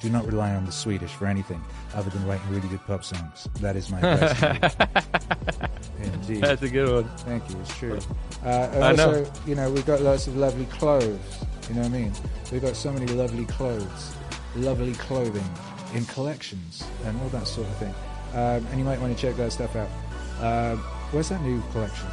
Do 0.00 0.08
not 0.08 0.24
rely 0.24 0.54
on 0.54 0.64
the 0.64 0.72
Swedish 0.72 1.10
for 1.10 1.26
anything 1.26 1.60
other 1.94 2.10
than 2.10 2.24
writing 2.26 2.48
really 2.48 2.68
good 2.68 2.80
pop 2.86 3.04
songs. 3.04 3.48
That 3.60 3.74
is 3.74 3.90
my 3.90 4.00
advice. 4.00 4.74
Indeed. 6.02 6.42
That's 6.42 6.62
a 6.62 6.68
good 6.68 7.04
one. 7.04 7.16
Thank 7.18 7.50
you. 7.50 7.58
It's 7.58 7.76
true. 7.76 7.98
Uh, 8.44 8.70
and 8.72 8.84
I 8.84 8.92
know. 8.92 9.30
you 9.46 9.56
know, 9.56 9.70
we've 9.70 9.84
got 9.84 10.00
lots 10.00 10.28
of 10.28 10.36
lovely 10.36 10.64
clothes. 10.66 11.18
You 11.68 11.74
know 11.74 11.82
what 11.82 11.88
I 11.88 11.98
mean? 11.98 12.12
We've 12.52 12.62
got 12.62 12.76
so 12.76 12.92
many 12.92 13.06
lovely 13.06 13.44
clothes, 13.44 14.14
lovely 14.54 14.94
clothing 14.94 15.44
in 15.94 16.04
collections 16.06 16.84
and 17.04 17.20
all 17.20 17.28
that 17.30 17.46
sort 17.46 17.66
of 17.66 17.76
thing. 17.76 17.94
Um, 18.32 18.66
and 18.70 18.78
you 18.78 18.84
might 18.84 19.00
want 19.00 19.16
to 19.16 19.20
check 19.20 19.36
that 19.36 19.52
stuff 19.52 19.74
out. 19.76 19.88
Um, 20.40 20.78
where's 21.10 21.28
that 21.30 21.42
new 21.42 21.62
collection? 21.72 22.08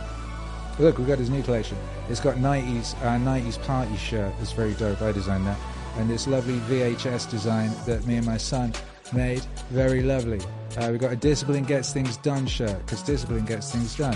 Look, 0.80 0.98
we've 0.98 1.08
got 1.08 1.18
his 1.18 1.30
new 1.30 1.42
collection. 1.44 1.78
It's 2.10 2.20
got 2.20 2.36
90s, 2.36 2.96
uh, 3.02 3.18
90s 3.18 3.62
party 3.64 3.96
shirt. 3.98 4.34
It's 4.42 4.52
very 4.52 4.74
dope. 4.74 5.02
I 5.02 5.12
designed 5.12 5.48
that. 5.48 5.58
And 5.98 6.10
this 6.10 6.28
lovely 6.28 6.60
VHS 6.62 7.30
design 7.30 7.72
that 7.86 8.06
me 8.06 8.18
and 8.18 8.26
my 8.26 8.38
son 8.38 8.74
made. 9.14 9.42
Very 9.72 10.04
lovely. 10.04 10.40
Uh, 10.78 10.90
we've 10.92 11.00
got 11.02 11.12
a 11.12 11.16
Discipline 11.16 11.64
Gets 11.64 11.92
Things 11.92 12.18
Done 12.18 12.46
shirt, 12.46 12.78
because 12.86 13.02
Discipline 13.02 13.46
Gets 13.46 13.72
Things 13.72 13.96
Done, 13.98 14.16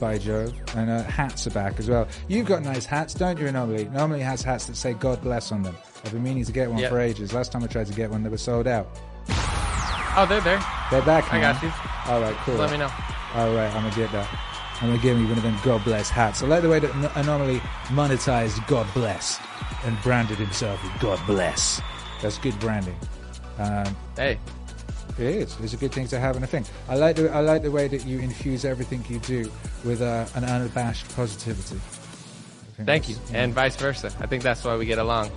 by 0.00 0.16
Jove. 0.16 0.54
And 0.74 0.88
uh, 0.88 1.02
hats 1.02 1.46
are 1.46 1.50
back 1.50 1.78
as 1.78 1.90
well. 1.90 2.08
You've 2.28 2.46
got 2.46 2.62
nice 2.62 2.86
hats, 2.86 3.12
don't 3.12 3.38
you, 3.38 3.46
Anomaly? 3.46 3.84
Anomaly 3.86 4.20
has 4.20 4.42
hats 4.42 4.64
that 4.66 4.76
say 4.76 4.94
God 4.94 5.20
bless 5.20 5.52
on 5.52 5.62
them. 5.62 5.76
I've 6.04 6.12
been 6.12 6.22
meaning 6.22 6.44
to 6.44 6.52
get 6.52 6.70
one 6.70 6.78
Yeah. 6.78 6.88
for 6.88 6.98
ages. 6.98 7.34
Last 7.34 7.52
time 7.52 7.62
I 7.62 7.66
tried 7.66 7.88
to 7.88 7.92
get 7.92 8.10
one, 8.10 8.22
they 8.22 8.30
were 8.30 8.38
sold 8.38 8.66
out. 8.66 8.88
Oh, 9.28 10.26
they're 10.28 10.40
there. 10.40 10.64
They're 10.90 11.02
back 11.02 11.30
I 11.32 11.40
got 11.40 11.62
you. 11.62 11.70
All 12.06 12.20
right, 12.22 12.34
cool. 12.38 12.54
Let 12.54 12.70
me 12.70 12.78
know. 12.78 12.90
All 13.34 13.54
right, 13.54 13.68
I'm 13.74 13.82
gonna 13.82 13.94
get 13.94 14.10
that. 14.12 14.26
I'm 14.80 14.88
gonna 14.88 15.02
give 15.02 15.18
me 15.18 15.24
one 15.26 15.36
of 15.36 15.42
them 15.42 15.56
God 15.62 15.84
bless 15.84 16.08
hats. 16.08 16.42
I 16.42 16.46
like 16.46 16.62
the 16.62 16.68
way 16.70 16.78
that 16.78 17.16
Anomaly 17.16 17.58
monetized 17.88 18.66
God 18.66 18.86
bless 18.94 19.38
and 19.84 20.00
branded 20.02 20.38
himself 20.38 20.82
with 20.82 20.98
God 21.00 21.20
bless. 21.26 21.82
That's 22.22 22.38
good 22.38 22.58
branding. 22.60 22.96
Um, 23.58 23.94
Hey, 24.16 24.38
it 25.20 25.26
is. 25.26 25.56
It's 25.62 25.72
a 25.74 25.76
good 25.76 25.92
thing 25.92 26.06
to 26.08 26.18
have 26.20 26.36
in 26.36 26.42
a 26.42 26.46
thing. 26.46 26.64
I 26.88 26.94
like 26.96 27.16
the 27.16 27.30
I 27.32 27.40
like 27.40 27.62
the 27.62 27.70
way 27.70 27.88
that 27.88 28.04
you 28.06 28.18
infuse 28.18 28.64
everything 28.64 29.04
you 29.08 29.18
do 29.20 29.50
with 29.84 30.00
uh, 30.02 30.26
an 30.34 30.44
unabashed 30.44 31.14
positivity. 31.16 31.80
Thank 32.84 33.08
you, 33.08 33.14
that's- 33.16 33.34
and 33.34 33.52
vice 33.54 33.76
versa. 33.76 34.12
I 34.20 34.26
think 34.26 34.42
that's 34.42 34.64
why 34.64 34.76
we 34.76 34.86
get 34.86 34.98
along. 34.98 35.30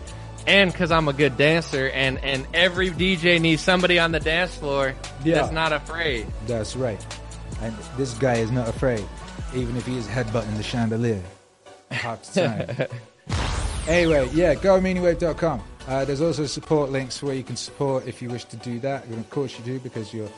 And 0.47 0.71
because 0.71 0.91
I'm 0.91 1.07
a 1.07 1.13
good 1.13 1.37
dancer, 1.37 1.89
and 1.89 2.17
and 2.23 2.47
every 2.53 2.89
DJ 2.89 3.39
needs 3.39 3.61
somebody 3.61 3.99
on 3.99 4.11
the 4.11 4.19
dance 4.19 4.55
floor 4.55 4.95
Yeah. 5.23 5.35
that's 5.35 5.51
not 5.51 5.71
afraid. 5.73 6.25
That's 6.47 6.75
right. 6.75 7.03
And 7.61 7.75
this 7.97 8.13
guy 8.15 8.35
is 8.35 8.49
not 8.51 8.67
afraid, 8.67 9.03
even 9.53 9.77
if 9.77 9.85
he 9.85 9.97
is 9.97 10.07
headbutting 10.07 10.57
the 10.57 10.63
chandelier 10.63 11.21
half 11.91 12.23
the 12.33 12.41
time. 12.87 12.87
anyway, 13.87 14.27
yeah, 14.33 14.55
gomeaningwave.com. 14.55 15.61
Uh, 15.87 16.05
there's 16.05 16.21
also 16.21 16.45
support 16.45 16.89
links 16.89 17.21
where 17.23 17.33
you 17.33 17.43
can 17.43 17.55
support 17.55 18.07
if 18.07 18.21
you 18.21 18.29
wish 18.29 18.45
to 18.45 18.57
do 18.57 18.79
that. 18.79 19.05
And 19.05 19.15
of 19.15 19.29
course 19.29 19.57
you 19.57 19.65
do 19.65 19.79
because 19.79 20.13
your 20.13 20.29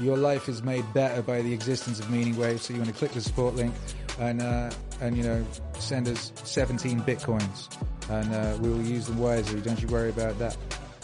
your 0.00 0.16
life 0.16 0.48
is 0.48 0.62
made 0.62 0.84
better 0.94 1.22
by 1.22 1.42
the 1.42 1.52
existence 1.52 1.98
of 1.98 2.10
Meaning 2.10 2.36
Wave. 2.36 2.60
So 2.60 2.72
you 2.72 2.80
want 2.80 2.90
to 2.92 2.96
click 2.96 3.12
the 3.12 3.20
support 3.20 3.54
link 3.54 3.74
and 4.18 4.42
uh, 4.42 4.70
and 5.00 5.16
you 5.16 5.22
know 5.22 5.44
send 5.78 6.08
us 6.08 6.32
17 6.44 7.00
bitcoins, 7.02 7.68
and 8.10 8.34
uh, 8.34 8.58
we 8.60 8.68
will 8.68 8.82
use 8.82 9.06
them 9.06 9.18
wisely. 9.18 9.60
Don't 9.60 9.80
you 9.80 9.88
worry 9.88 10.10
about 10.10 10.38
that. 10.38 10.56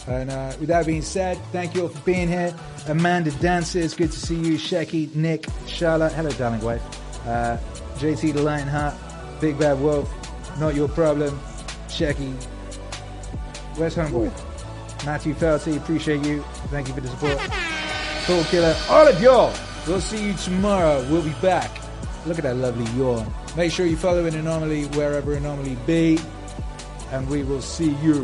And 0.07 0.29
uh, 0.29 0.53
with 0.59 0.69
that 0.69 0.85
being 0.85 1.01
said, 1.01 1.37
thank 1.51 1.73
you 1.73 1.83
all 1.83 1.89
for 1.89 2.01
being 2.01 2.27
here. 2.27 2.55
Amanda 2.87 3.31
Dances, 3.31 3.95
good 3.95 4.11
to 4.11 4.19
see 4.19 4.35
you. 4.35 4.53
Shecky, 4.53 5.13
Nick, 5.15 5.47
Charlotte, 5.65 6.13
hello, 6.13 6.29
darling 6.31 6.61
wife. 6.61 6.83
Uh, 7.25 7.57
JT 7.95 8.33
the 8.33 8.43
Lionheart, 8.43 8.93
Big 9.41 9.57
Bad 9.57 9.79
Wolf, 9.79 10.07
Not 10.59 10.75
Your 10.75 10.87
Problem, 10.89 11.39
Shecky. 11.87 12.35
Where's 13.77 13.95
Homeboy? 13.95 14.31
Matthew 15.05 15.33
Felty, 15.33 15.75
appreciate 15.77 16.25
you. 16.25 16.41
Thank 16.71 16.87
you 16.87 16.93
for 16.93 17.01
the 17.01 17.09
support. 17.09 17.39
Soul 18.25 18.43
Killer, 18.45 18.75
all 18.89 19.07
of 19.07 19.21
y'all. 19.21 19.53
We'll 19.85 20.01
see 20.01 20.27
you 20.27 20.33
tomorrow. 20.33 21.05
We'll 21.11 21.21
be 21.21 21.35
back. 21.41 21.69
Look 22.25 22.37
at 22.39 22.43
that 22.43 22.55
lovely 22.55 22.85
yawn. 22.97 23.31
Make 23.55 23.71
sure 23.71 23.85
you 23.85 23.97
follow 23.97 24.25
an 24.25 24.33
anomaly 24.33 24.85
wherever 24.85 25.33
anomaly 25.33 25.77
be. 25.85 26.17
And 27.11 27.29
we 27.29 27.43
will 27.43 27.61
see 27.61 27.91
you 28.01 28.23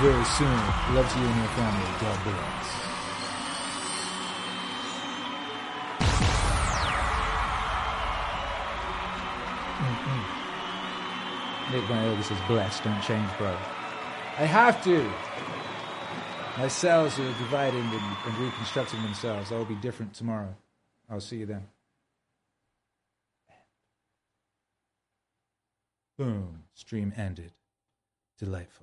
very 0.00 0.24
soon. 0.24 0.58
Love 0.94 1.08
to 1.12 1.18
you 1.20 1.26
and 1.26 1.36
your 1.36 1.48
family. 1.54 1.86
God 2.00 2.24
bless. 2.24 2.66
Mm-hmm. 9.78 11.72
Nick 11.72 11.84
Van 11.84 12.04
Elvis 12.08 12.32
is 12.32 12.40
blessed. 12.48 12.82
Don't 12.82 13.02
change, 13.02 13.30
bro. 13.38 13.56
I 14.38 14.44
have 14.46 14.82
to. 14.84 15.12
My 16.58 16.68
cells 16.68 17.18
are 17.18 17.32
dividing 17.38 17.80
and, 17.80 18.16
and 18.26 18.38
reconstructing 18.38 19.02
themselves. 19.02 19.52
I 19.52 19.56
will 19.56 19.64
be 19.64 19.74
different 19.76 20.14
tomorrow. 20.14 20.54
I'll 21.10 21.20
see 21.20 21.36
you 21.36 21.46
then. 21.46 21.66
Boom. 26.18 26.64
Stream 26.74 27.12
ended. 27.16 27.52
Delightful. 28.38 28.81